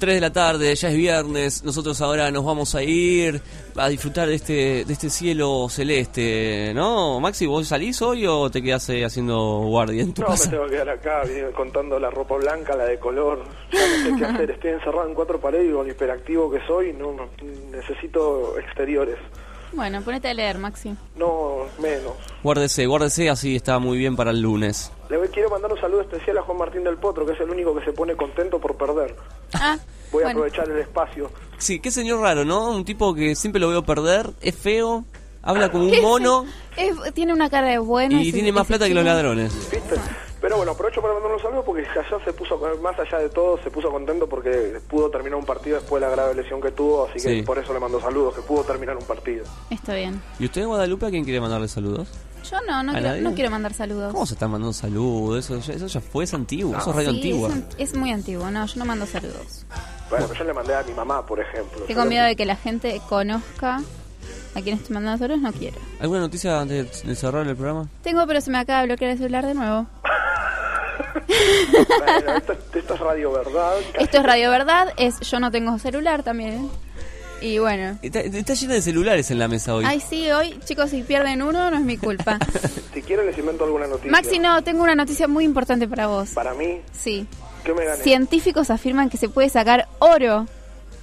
3 0.00 0.14
de 0.14 0.20
la 0.22 0.32
tarde, 0.32 0.74
ya 0.74 0.88
es 0.88 0.96
viernes. 0.96 1.62
Nosotros 1.64 2.00
ahora 2.00 2.30
nos 2.30 2.46
vamos 2.46 2.74
a 2.74 2.82
ir 2.82 3.42
a 3.76 3.90
disfrutar 3.90 4.26
de 4.26 4.36
este, 4.36 4.86
de 4.86 4.92
este 4.94 5.10
cielo 5.10 5.68
celeste, 5.68 6.72
¿no? 6.74 7.20
Maxi, 7.20 7.44
¿vos 7.44 7.68
salís 7.68 8.00
hoy 8.00 8.26
o 8.26 8.48
te 8.50 8.62
quedás 8.62 8.88
eh, 8.88 9.04
haciendo 9.04 9.36
guardia 9.66 10.02
en 10.02 10.14
tu 10.14 10.22
No, 10.22 10.28
me 10.28 10.34
casa? 10.34 10.50
tengo 10.50 10.64
que 10.64 10.70
quedar 10.70 10.88
acá 10.88 11.22
contando 11.54 11.98
la 11.98 12.08
ropa 12.08 12.36
blanca, 12.36 12.74
la 12.74 12.86
de 12.86 12.98
color. 12.98 13.44
Ya 13.70 13.80
no 13.86 14.02
sé 14.02 14.16
qué 14.18 14.24
hacer. 14.32 14.50
Estoy 14.52 14.70
encerrado 14.70 15.08
en 15.08 15.14
cuatro 15.14 15.38
paredes 15.38 15.68
y 15.68 15.72
con 15.74 15.86
lo 15.86 15.92
hiperactivo 15.92 16.50
que 16.50 16.66
soy, 16.66 16.94
no, 16.94 17.14
necesito 17.70 18.58
exteriores. 18.58 19.18
Bueno, 19.72 20.00
ponete 20.02 20.28
a 20.28 20.34
leer, 20.34 20.58
Maxi. 20.58 20.94
No, 21.16 21.64
menos. 21.80 22.12
Guárdese, 22.42 22.86
guárdese, 22.86 23.30
así 23.30 23.56
está 23.56 23.78
muy 23.78 23.98
bien 23.98 24.16
para 24.16 24.30
el 24.30 24.40
lunes. 24.40 24.90
Le 25.10 25.16
voy- 25.16 25.28
quiero 25.28 25.50
mandar 25.50 25.72
un 25.72 25.80
saludo 25.80 26.00
especial 26.02 26.38
a 26.38 26.42
Juan 26.42 26.58
Martín 26.58 26.84
del 26.84 26.96
Potro, 26.96 27.24
que 27.26 27.32
es 27.32 27.40
el 27.40 27.50
único 27.50 27.74
que 27.76 27.84
se 27.84 27.92
pone 27.92 28.14
contento 28.16 28.58
por 28.58 28.76
perder. 28.76 29.14
Ah, 29.54 29.78
Voy 30.12 30.22
a 30.22 30.26
bueno. 30.26 30.40
aprovechar 30.40 30.68
el 30.70 30.78
espacio. 30.78 31.30
Sí, 31.58 31.80
qué 31.80 31.90
señor 31.90 32.20
raro, 32.20 32.44
¿no? 32.44 32.70
Un 32.70 32.84
tipo 32.84 33.14
que 33.14 33.34
siempre 33.34 33.60
lo 33.60 33.68
veo 33.68 33.82
perder, 33.84 34.30
es 34.40 34.54
feo, 34.56 35.04
habla 35.42 35.70
como 35.70 35.84
un 35.84 36.00
mono 36.02 36.44
es- 36.76 37.14
tiene 37.14 37.32
una 37.32 37.48
cara 37.50 37.68
de 37.68 37.78
bueno. 37.78 38.20
y 38.20 38.32
tiene 38.32 38.52
más 38.52 38.66
plata 38.66 38.86
que 38.88 38.94
los 38.94 39.04
ladrones. 39.04 39.52
¿Viste? 39.70 39.96
Pero 40.40 40.56
bueno, 40.56 40.70
aprovecho 40.70 41.02
para 41.02 41.14
mandar 41.14 41.32
un 41.32 41.40
saludo 41.42 41.64
porque 41.64 41.82
allá 41.84 42.24
se 42.24 42.32
puso, 42.32 42.60
más 42.80 42.96
allá 42.96 43.18
de 43.18 43.28
todo, 43.28 43.60
se 43.60 43.70
puso 43.72 43.90
contento 43.90 44.28
porque 44.28 44.78
pudo 44.88 45.10
terminar 45.10 45.36
un 45.36 45.44
partido 45.44 45.78
después 45.80 46.00
de 46.00 46.06
la 46.08 46.14
grave 46.14 46.34
lesión 46.36 46.60
que 46.60 46.70
tuvo, 46.70 47.06
así 47.06 47.14
que 47.14 47.40
Sí. 47.40 47.42
por 47.42 47.58
eso 47.58 47.72
le 47.74 47.80
mando 47.80 48.00
saludos, 48.00 48.36
que 48.36 48.42
pudo 48.42 48.62
terminar 48.62 48.96
un 48.96 49.02
partido. 49.04 49.44
Está 49.68 49.94
bien. 49.94 50.22
¿Y 50.38 50.44
usted, 50.44 50.64
Guadalupe, 50.64 51.06
a 51.06 51.10
quién 51.10 51.24
quiere 51.24 51.40
mandarle 51.40 51.66
saludos? 51.66 52.06
Yo 52.48 52.56
no, 52.68 52.84
no, 52.84 52.92
¿A 52.92 53.00
quiero, 53.00 53.20
no 53.20 53.34
quiero 53.34 53.50
mandar 53.50 53.74
saludos. 53.74 54.12
¿Cómo 54.12 54.24
se 54.26 54.34
están 54.34 54.52
mandando 54.52 54.72
saludos? 54.72 55.44
Eso, 55.44 55.58
ya- 55.58 55.74
eso 55.74 55.86
ya 55.88 56.00
fue, 56.00 56.22
es 56.22 56.32
antiguo, 56.32 56.78
eso 56.78 56.90
es 56.90 56.96
radio 56.96 57.10
Sí, 57.10 57.16
antigua. 57.16 57.50
Es, 57.76 57.90
es 57.90 57.96
muy 57.96 58.12
antiguo, 58.12 58.48
no, 58.48 58.64
yo 58.64 58.74
no 58.76 58.84
mando 58.84 59.06
saludos. 59.06 59.66
Bueno, 60.08 60.26
pero 60.28 60.38
yo 60.38 60.44
le 60.44 60.52
mandé 60.54 60.72
a 60.76 60.84
mi 60.84 60.92
mamá, 60.92 61.26
por 61.26 61.40
ejemplo. 61.40 61.80
Tengo 61.88 62.04
miedo 62.04 62.24
de 62.24 62.36
que 62.36 62.46
la 62.46 62.54
gente 62.54 63.02
conozca 63.08 63.82
a 64.54 64.60
quien 64.60 64.76
estoy 64.78 64.94
mandando 64.94 65.18
saludos, 65.18 65.40
no 65.42 65.52
quiero. 65.52 65.76
¿Alguna 66.00 66.20
noticia 66.20 66.60
antes 66.60 67.04
de 67.04 67.14
cerrar 67.14 67.46
el 67.46 67.56
programa? 67.56 67.88
Tengo, 68.02 68.26
pero 68.26 68.40
se 68.40 68.50
me 68.50 68.58
acaba 68.58 68.80
de 68.80 68.86
bloquear 68.86 69.12
el 69.12 69.18
celular 69.18 69.46
de 69.46 69.54
nuevo. 69.54 69.86
Bueno, 71.26 72.36
esto, 72.36 72.52
esto 72.74 72.94
es 72.94 73.00
radio 73.00 73.32
verdad. 73.32 73.72
Esto 73.98 74.16
es 74.18 74.22
Radio 74.22 74.50
Verdad, 74.50 74.92
es 74.96 75.20
yo 75.20 75.40
no 75.40 75.50
tengo 75.50 75.78
celular 75.78 76.22
también. 76.22 76.68
Y 77.40 77.58
bueno. 77.58 77.98
Está, 78.02 78.20
está 78.20 78.54
llena 78.54 78.74
de 78.74 78.82
celulares 78.82 79.30
en 79.30 79.38
la 79.38 79.46
mesa 79.46 79.74
hoy. 79.74 79.84
Ay, 79.86 80.00
sí, 80.00 80.30
hoy, 80.32 80.58
chicos, 80.64 80.90
si 80.90 81.02
pierden 81.02 81.42
uno, 81.42 81.70
no 81.70 81.76
es 81.76 81.82
mi 81.84 81.96
culpa. 81.96 82.38
Si 82.98 83.02
quieren 83.02 83.26
les 83.26 83.38
invento 83.38 83.62
alguna 83.62 83.86
noticia. 83.86 84.10
Maxi, 84.10 84.40
no, 84.40 84.60
tengo 84.64 84.82
una 84.82 84.96
noticia 84.96 85.28
muy 85.28 85.44
importante 85.44 85.86
para 85.86 86.08
vos. 86.08 86.30
Para 86.30 86.52
mí, 86.54 86.80
Sí. 86.92 87.28
¿qué 87.62 87.72
me 87.72 87.84
gané? 87.84 88.02
Científicos 88.02 88.70
afirman 88.70 89.08
que 89.08 89.16
se 89.18 89.28
puede 89.28 89.48
sacar 89.50 89.86
oro 90.00 90.46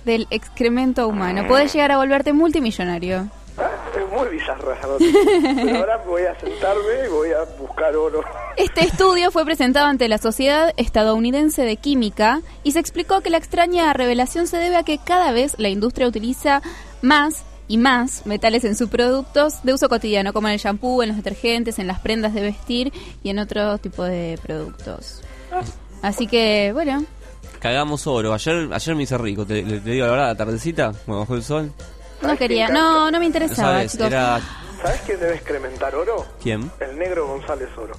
del 0.05 0.27
excremento 0.29 1.07
humano. 1.07 1.47
Podés 1.47 1.73
llegar 1.73 1.91
a 1.91 1.97
volverte 1.97 2.33
multimillonario. 2.33 3.29
Es 3.95 4.11
muy 4.11 4.27
bizarra 4.27 4.75
esa. 4.75 4.87
Pero 5.55 5.77
ahora 5.77 6.03
voy 6.05 6.23
a 6.23 6.37
sentarme 6.37 7.05
y 7.05 7.09
voy 7.09 7.29
a 7.31 7.45
buscar 7.57 7.95
oro. 7.95 8.21
Este 8.57 8.81
estudio 8.81 9.31
fue 9.31 9.45
presentado 9.45 9.87
ante 9.87 10.07
la 10.07 10.17
Sociedad 10.17 10.73
Estadounidense 10.77 11.63
de 11.63 11.77
Química 11.77 12.41
y 12.63 12.71
se 12.71 12.79
explicó 12.79 13.21
que 13.21 13.29
la 13.29 13.37
extraña 13.37 13.91
revelación 13.93 14.47
se 14.47 14.57
debe 14.57 14.77
a 14.77 14.83
que 14.83 14.97
cada 14.97 15.31
vez 15.31 15.55
la 15.57 15.69
industria 15.69 16.07
utiliza 16.07 16.61
más 17.01 17.43
y 17.67 17.77
más 17.77 18.25
metales 18.25 18.63
en 18.63 18.75
sus 18.75 18.89
productos 18.89 19.63
de 19.63 19.73
uso 19.73 19.89
cotidiano, 19.89 20.33
como 20.33 20.47
en 20.47 20.53
el 20.53 20.59
shampoo, 20.59 21.03
en 21.03 21.09
los 21.09 21.17
detergentes, 21.17 21.79
en 21.79 21.87
las 21.87 21.99
prendas 21.99 22.33
de 22.33 22.41
vestir 22.41 22.93
y 23.23 23.29
en 23.29 23.39
otro 23.39 23.77
tipo 23.77 24.03
de 24.03 24.39
productos. 24.41 25.21
Así 26.01 26.27
que, 26.27 26.71
bueno, 26.73 27.03
Cagamos 27.59 28.05
oro. 28.07 28.33
Ayer, 28.33 28.69
ayer 28.71 28.95
me 28.95 29.03
hice 29.03 29.17
rico, 29.17 29.45
te, 29.45 29.63
te 29.63 29.79
digo 29.79 30.05
la 30.05 30.11
verdad, 30.11 30.27
la 30.27 30.35
tardecita, 30.35 30.91
cuando 31.05 31.19
bajó 31.21 31.35
el 31.35 31.43
sol. 31.43 31.71
no 32.21 32.37
quería, 32.37 32.69
no, 32.69 33.09
no 33.11 33.19
me 33.19 33.25
interesaba, 33.25 33.73
sabes, 33.73 33.91
chicos. 33.91 34.07
era... 34.07 34.39
¿Sabes 34.81 35.01
quién 35.05 35.19
debe 35.19 35.35
excrementar 35.35 35.95
oro? 35.95 36.25
¿Quién? 36.41 36.69
El 36.79 36.97
negro 36.99 37.27
González 37.27 37.69
Oro. 37.77 37.93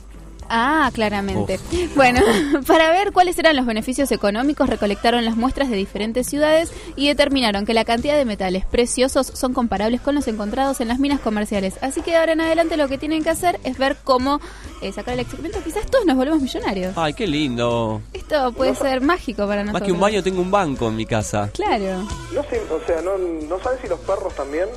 Ah, 0.49 0.91
claramente. 0.93 1.59
Bueno, 1.95 2.21
para 2.67 2.91
ver 2.91 3.13
cuáles 3.13 3.39
eran 3.39 3.57
los 3.57 3.67
beneficios 3.67 4.11
económicos, 4.13 4.69
recolectaron 4.69 5.25
las 5.25 5.37
muestras 5.37 5.69
de 5.71 5.77
diferentes 5.77 6.27
ciudades 6.27 6.73
y 6.97 7.09
determinaron 7.09 7.67
que 7.67 7.75
la 7.75 7.85
cantidad 7.85 8.17
de 8.17 8.25
metales 8.25 8.65
preciosos 8.65 9.27
son 9.35 9.53
comparables 9.53 10.01
con 10.01 10.15
los 10.15 10.29
encontrados 10.29 10.81
en 10.81 10.89
las 10.89 10.99
minas 10.99 11.21
comerciales. 11.21 11.75
Así 11.83 12.03
que 12.03 12.13
de 12.13 12.17
ahora 12.19 12.33
en 12.33 12.41
adelante 12.41 12.77
lo 12.77 12.89
que 12.89 12.99
tienen 12.99 13.23
que 13.23 13.31
hacer 13.31 13.61
es 13.65 13.79
ver 13.79 13.97
cómo 14.05 14.41
eh, 14.83 14.93
sacar 14.93 15.15
el 15.15 15.21
excremento. 15.21 15.59
Quizás 15.63 15.87
todos 15.87 16.05
nos 16.07 16.17
volvemos 16.17 16.41
millonarios. 16.41 16.95
Ay, 16.97 17.15
qué 17.15 17.27
lindo. 17.27 18.03
Esto 18.13 18.53
puede 18.53 18.75
ser 18.75 19.01
mágico 19.01 19.47
para 19.47 19.63
nosotros. 19.63 19.81
Más 19.81 19.87
que 19.87 19.93
un 19.93 20.01
baño, 20.01 20.23
tengo 20.23 20.43
un 20.43 20.51
banco 20.51 20.89
en 20.89 20.97
mi 20.97 21.07
casa. 21.07 21.51
Claro. 21.53 22.03
No 22.33 22.43
sé, 22.45 22.61
o 22.71 22.87
sea, 22.87 23.01
no, 23.03 23.19
no 23.19 23.59
sabes 23.63 23.81
si 23.81 23.89
los 23.89 24.01
perros 24.01 24.35
también. 24.35 24.69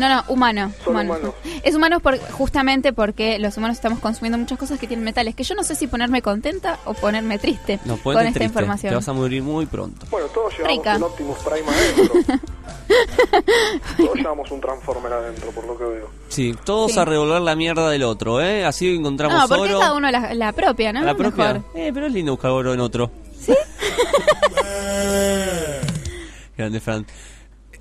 No, 0.00 0.08
no, 0.08 0.24
humano. 0.28 0.72
Son 0.84 0.94
humano. 0.94 1.12
humanos. 1.12 1.34
Es 1.62 1.74
humano 1.74 2.00
por, 2.00 2.18
justamente 2.18 2.92
porque 2.92 3.38
los 3.38 3.56
humanos 3.56 3.76
estamos 3.76 3.98
consumiendo 4.00 4.38
muchas 4.38 4.58
cosas 4.58 4.78
que 4.80 4.86
tienen 4.86 5.04
metales, 5.04 5.34
que 5.34 5.44
yo 5.44 5.54
no 5.54 5.62
sé 5.62 5.74
si 5.74 5.86
ponerme 5.86 6.22
contenta 6.22 6.78
o 6.86 6.94
ponerme 6.94 7.38
triste 7.38 7.78
No, 7.84 7.96
con 7.98 8.12
esta 8.14 8.24
triste, 8.24 8.44
información. 8.44 8.90
Te 8.90 8.94
vas 8.96 9.08
a 9.08 9.12
morir 9.12 9.42
muy 9.42 9.66
pronto. 9.66 10.06
Bueno, 10.10 10.26
todos 10.28 10.52
llevamos 10.56 10.78
Rica. 10.78 10.96
un 10.96 11.02
Optimus 11.04 11.38
Prime 11.38 11.68
adentro. 11.68 12.40
todos 13.98 14.14
llevamos 14.16 14.50
un 14.50 14.60
Transformer 14.60 15.12
adentro, 15.12 15.50
por 15.52 15.66
lo 15.66 15.78
que 15.78 15.84
veo. 15.84 16.10
Sí, 16.28 16.56
todos 16.64 16.92
Sí. 16.92 16.98
a 16.98 17.04
revolver 17.04 17.42
la 17.42 17.54
mierda 17.54 17.88
del 17.90 18.02
otro, 18.04 18.40
¿eh? 18.40 18.64
Así 18.64 18.96
encontramos 18.96 19.38
No, 19.38 19.48
porque 19.48 19.70
oro. 19.70 19.80
cada 19.80 19.94
uno 19.94 20.10
la, 20.10 20.34
la 20.34 20.52
propia, 20.52 20.92
¿no? 20.92 21.02
la 21.02 21.14
propia. 21.14 21.54
Mejor. 21.54 21.70
Eh, 21.74 21.90
pero 21.92 22.06
es 22.06 22.12
lindo 22.12 22.32
buscar 22.32 22.50
oro 22.52 22.72
en 22.74 22.80
otro. 22.80 23.10
¿Sí? 23.38 23.52
Grande, 26.56 26.80
Fran. 26.80 27.06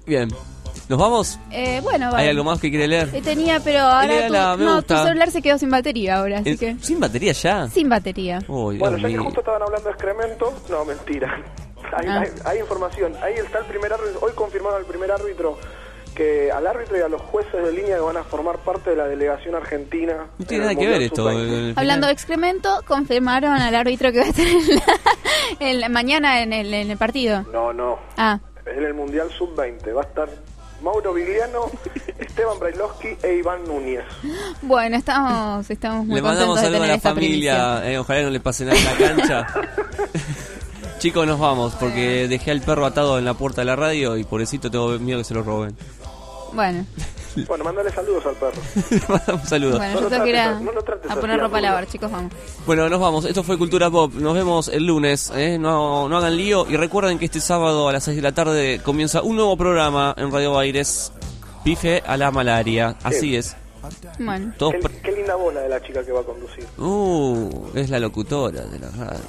Bien. 0.06 0.30
¿Nos 0.90 0.98
vamos? 0.98 1.40
Eh, 1.52 1.80
bueno, 1.84 2.08
¿Hay 2.08 2.12
vale. 2.14 2.30
algo 2.32 2.44
más 2.44 2.60
que 2.60 2.70
quiere 2.72 2.88
leer? 2.88 3.10
Eh, 3.14 3.22
tenía, 3.22 3.60
pero 3.60 3.80
ahora 3.82 4.26
tu, 4.28 4.58
me 4.60 4.66
no, 4.66 4.82
tu 4.82 4.96
celular 4.96 5.30
se 5.30 5.42
quedó 5.42 5.58
sin 5.60 5.70
batería 5.70 6.18
ahora, 6.18 6.40
así 6.40 6.50
Eh, 6.50 6.58
que... 6.58 6.76
¿Sin 6.82 7.00
batería 7.00 7.32
ya? 7.32 7.68
Sin 7.70 7.88
batería. 7.90 8.40
Oh, 8.48 8.74
Bueno, 8.74 8.98
ya 8.98 9.08
que 9.08 9.18
justo 9.18 9.40
estaban 9.42 9.62
hablando 9.62 9.86
de 9.88 9.92
excremento, 9.94 10.52
no, 10.70 10.84
mentira. 10.86 11.42
Hay, 11.96 12.08
Ah. 12.08 12.22
hay- 12.22 12.32
hay 12.44 12.60
información. 12.60 13.14
Ahí 13.22 13.36
está 13.36 13.60
el 13.60 13.66
primer 13.66 13.94
árbitro. 13.94 14.20
Hoy 14.22 14.32
confirmaron 14.34 14.80
al 14.80 14.86
primer 14.86 15.12
árbitro 15.12 15.58
que 16.16 16.52
al 16.52 16.66
árbitro 16.66 16.98
y 16.98 17.02
a 17.02 17.08
los 17.08 17.22
jueces 17.22 17.54
de 17.64 17.72
línea 17.72 17.96
que 17.96 18.02
van 18.02 18.18
a 18.18 18.24
formar 18.24 18.58
parte 18.58 18.90
de 18.90 18.96
la 18.96 19.06
delegación 19.08 19.54
argentina. 19.56 20.26
No 20.40 20.46
tiene 20.46 20.64
nada 20.66 20.76
que 20.76 20.88
ver 20.88 21.02
esto. 21.04 21.30
el- 21.30 21.38
el 21.70 21.74
Hablando 21.78 22.08
de 22.08 22.14
excremento, 22.14 22.82
confirmaron 22.88 23.52
al 23.54 23.76
árbitro 23.76 24.12
que 24.12 24.20
va 24.20 24.26
a 24.26 24.30
estar 24.30 24.46
en 24.48 24.76
la- 24.76 24.84
en 25.60 25.80
la- 25.82 25.90
mañana 25.90 26.42
en 26.42 26.52
el, 26.52 26.74
en 26.74 26.90
el 26.92 26.98
partido. 26.98 27.44
No, 27.54 27.72
no. 27.74 28.00
Ah, 28.18 28.40
En 28.66 28.84
el 28.84 28.94
Mundial 28.94 29.30
Sub-20 29.36 29.96
va 29.96 30.02
a 30.02 30.06
estar 30.06 30.30
Mauro 30.82 31.14
Vigliano, 31.14 31.70
Esteban 32.20 32.60
Brailovsky 32.60 33.18
e 33.24 33.36
Iván 33.36 33.64
Núñez. 33.66 34.04
bueno, 34.62 34.98
estamos, 34.98 35.70
estamos 35.70 36.06
muy 36.06 36.16
Le 36.16 36.22
mandamos 36.22 36.56
contentos 36.60 36.72
de 36.82 36.88
saludos 36.88 37.04
a 37.04 37.14
tener 37.14 37.60
la 37.60 37.70
familia. 37.80 37.92
eh, 37.92 37.98
ojalá 37.98 38.22
no 38.24 38.30
le 38.30 38.40
pase 38.40 38.66
nada 38.66 38.78
en 38.78 38.86
la 38.86 38.98
cancha. 38.98 39.48
Chicos, 41.00 41.26
nos 41.26 41.40
vamos 41.40 41.74
porque 41.80 42.28
dejé 42.28 42.52
al 42.52 42.62
perro 42.62 42.86
atado 42.86 43.18
en 43.18 43.26
la 43.26 43.34
puerta 43.34 43.62
de 43.62 43.66
la 43.66 43.76
radio 43.76 44.18
y 44.18 44.24
pobrecito 44.26 44.70
tengo 44.70 44.98
miedo 45.00 45.20
que 45.20 45.24
se 45.24 45.34
lo 45.34 45.44
roben. 45.44 45.76
Bueno, 46.54 46.86
Bueno, 47.48 47.64
mandale 47.64 47.92
saludos 47.92 48.26
al 48.26 48.36
perro. 48.36 49.34
Un 49.34 49.46
saludo. 49.46 49.78
bueno, 49.78 49.94
No 49.96 50.02
yo 50.02 50.10
tengo 50.10 50.24
que 50.24 50.30
ir 50.30 50.38
a, 50.38 50.60
no 50.60 50.72
a 51.10 51.16
poner 51.16 51.40
ropa 51.40 51.58
a 51.58 51.62
lavar, 51.62 51.88
chicos, 51.88 52.12
vamos. 52.12 52.34
Bueno, 52.66 52.90
nos 52.90 53.00
vamos. 53.00 53.26
Esto 53.26 53.44
fue 53.44 53.58
Cultura 53.58 53.90
Pop. 53.90 54.14
Nos 54.14 54.34
vemos 54.34 54.68
el 54.68 54.86
lunes. 54.86 55.32
¿eh? 55.36 55.58
No, 55.60 56.10
no 56.10 56.18
hagan 56.18 56.36
lío. 56.36 56.66
Y 56.70 56.78
recuerden 56.78 57.20
que 57.20 57.26
este 57.26 57.40
sábado 57.40 57.88
a 57.90 57.94
las 57.94 58.04
6 58.04 58.16
de 58.18 58.22
la 58.22 58.32
tarde 58.32 58.82
comienza 58.84 59.22
un 59.22 59.36
nuevo 59.36 59.56
programa 59.58 60.14
en 60.18 60.32
Radio 60.32 60.54
Baires. 60.54 61.12
Pife 61.64 62.02
a 62.06 62.18
la 62.18 62.32
malaria. 62.32 62.96
Así 63.04 63.36
es. 63.36 63.56
Bueno. 64.20 64.54
Qué, 65.04 65.12
linda 65.12 65.36
bola 65.36 65.62
de 65.62 65.70
la 65.70 65.82
chica 65.82 66.04
que 66.04 66.12
va 66.12 66.22
a 66.22 66.24
conducir. 66.24 66.66
Uh, 66.78 67.70
es 67.74 67.90
la 67.90 68.00
locutora 68.00 68.62
de 68.66 68.80
la 68.80 68.90
radio. 68.90 69.20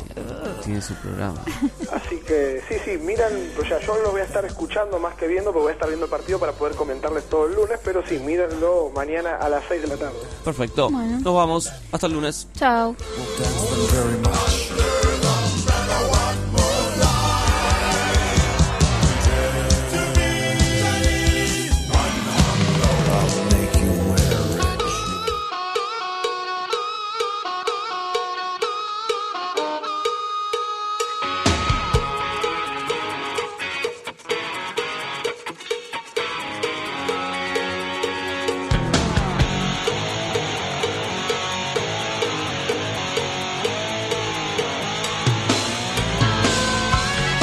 Tiene 0.64 0.80
su 0.82 0.94
programa. 0.94 1.42
Así 1.92 2.18
que 2.26 2.62
sí, 2.68 2.74
sí, 2.84 2.98
miran, 2.98 3.32
o 3.58 3.64
sea, 3.64 3.80
yo 3.80 3.96
lo 4.02 4.10
voy 4.10 4.20
a 4.20 4.24
estar 4.24 4.44
escuchando 4.44 4.98
más 4.98 5.14
que 5.14 5.26
viendo, 5.26 5.52
porque 5.52 5.62
voy 5.62 5.70
a 5.70 5.74
estar 5.74 5.88
viendo 5.88 6.06
el 6.06 6.10
partido 6.10 6.38
para 6.38 6.52
poder 6.52 6.74
comentarles 6.74 7.24
todo 7.28 7.46
el 7.46 7.54
lunes, 7.54 7.78
pero 7.84 8.04
sí, 8.06 8.18
mírenlo 8.18 8.90
mañana 8.94 9.36
a 9.36 9.48
las 9.48 9.64
6 9.68 9.82
de 9.82 9.88
la 9.88 9.96
tarde. 9.96 10.18
Perfecto. 10.44 10.90
Bueno. 10.90 11.20
Nos 11.20 11.34
vamos. 11.34 11.72
Hasta 11.92 12.06
el 12.06 12.12
lunes. 12.14 12.48
Chao. 12.54 12.96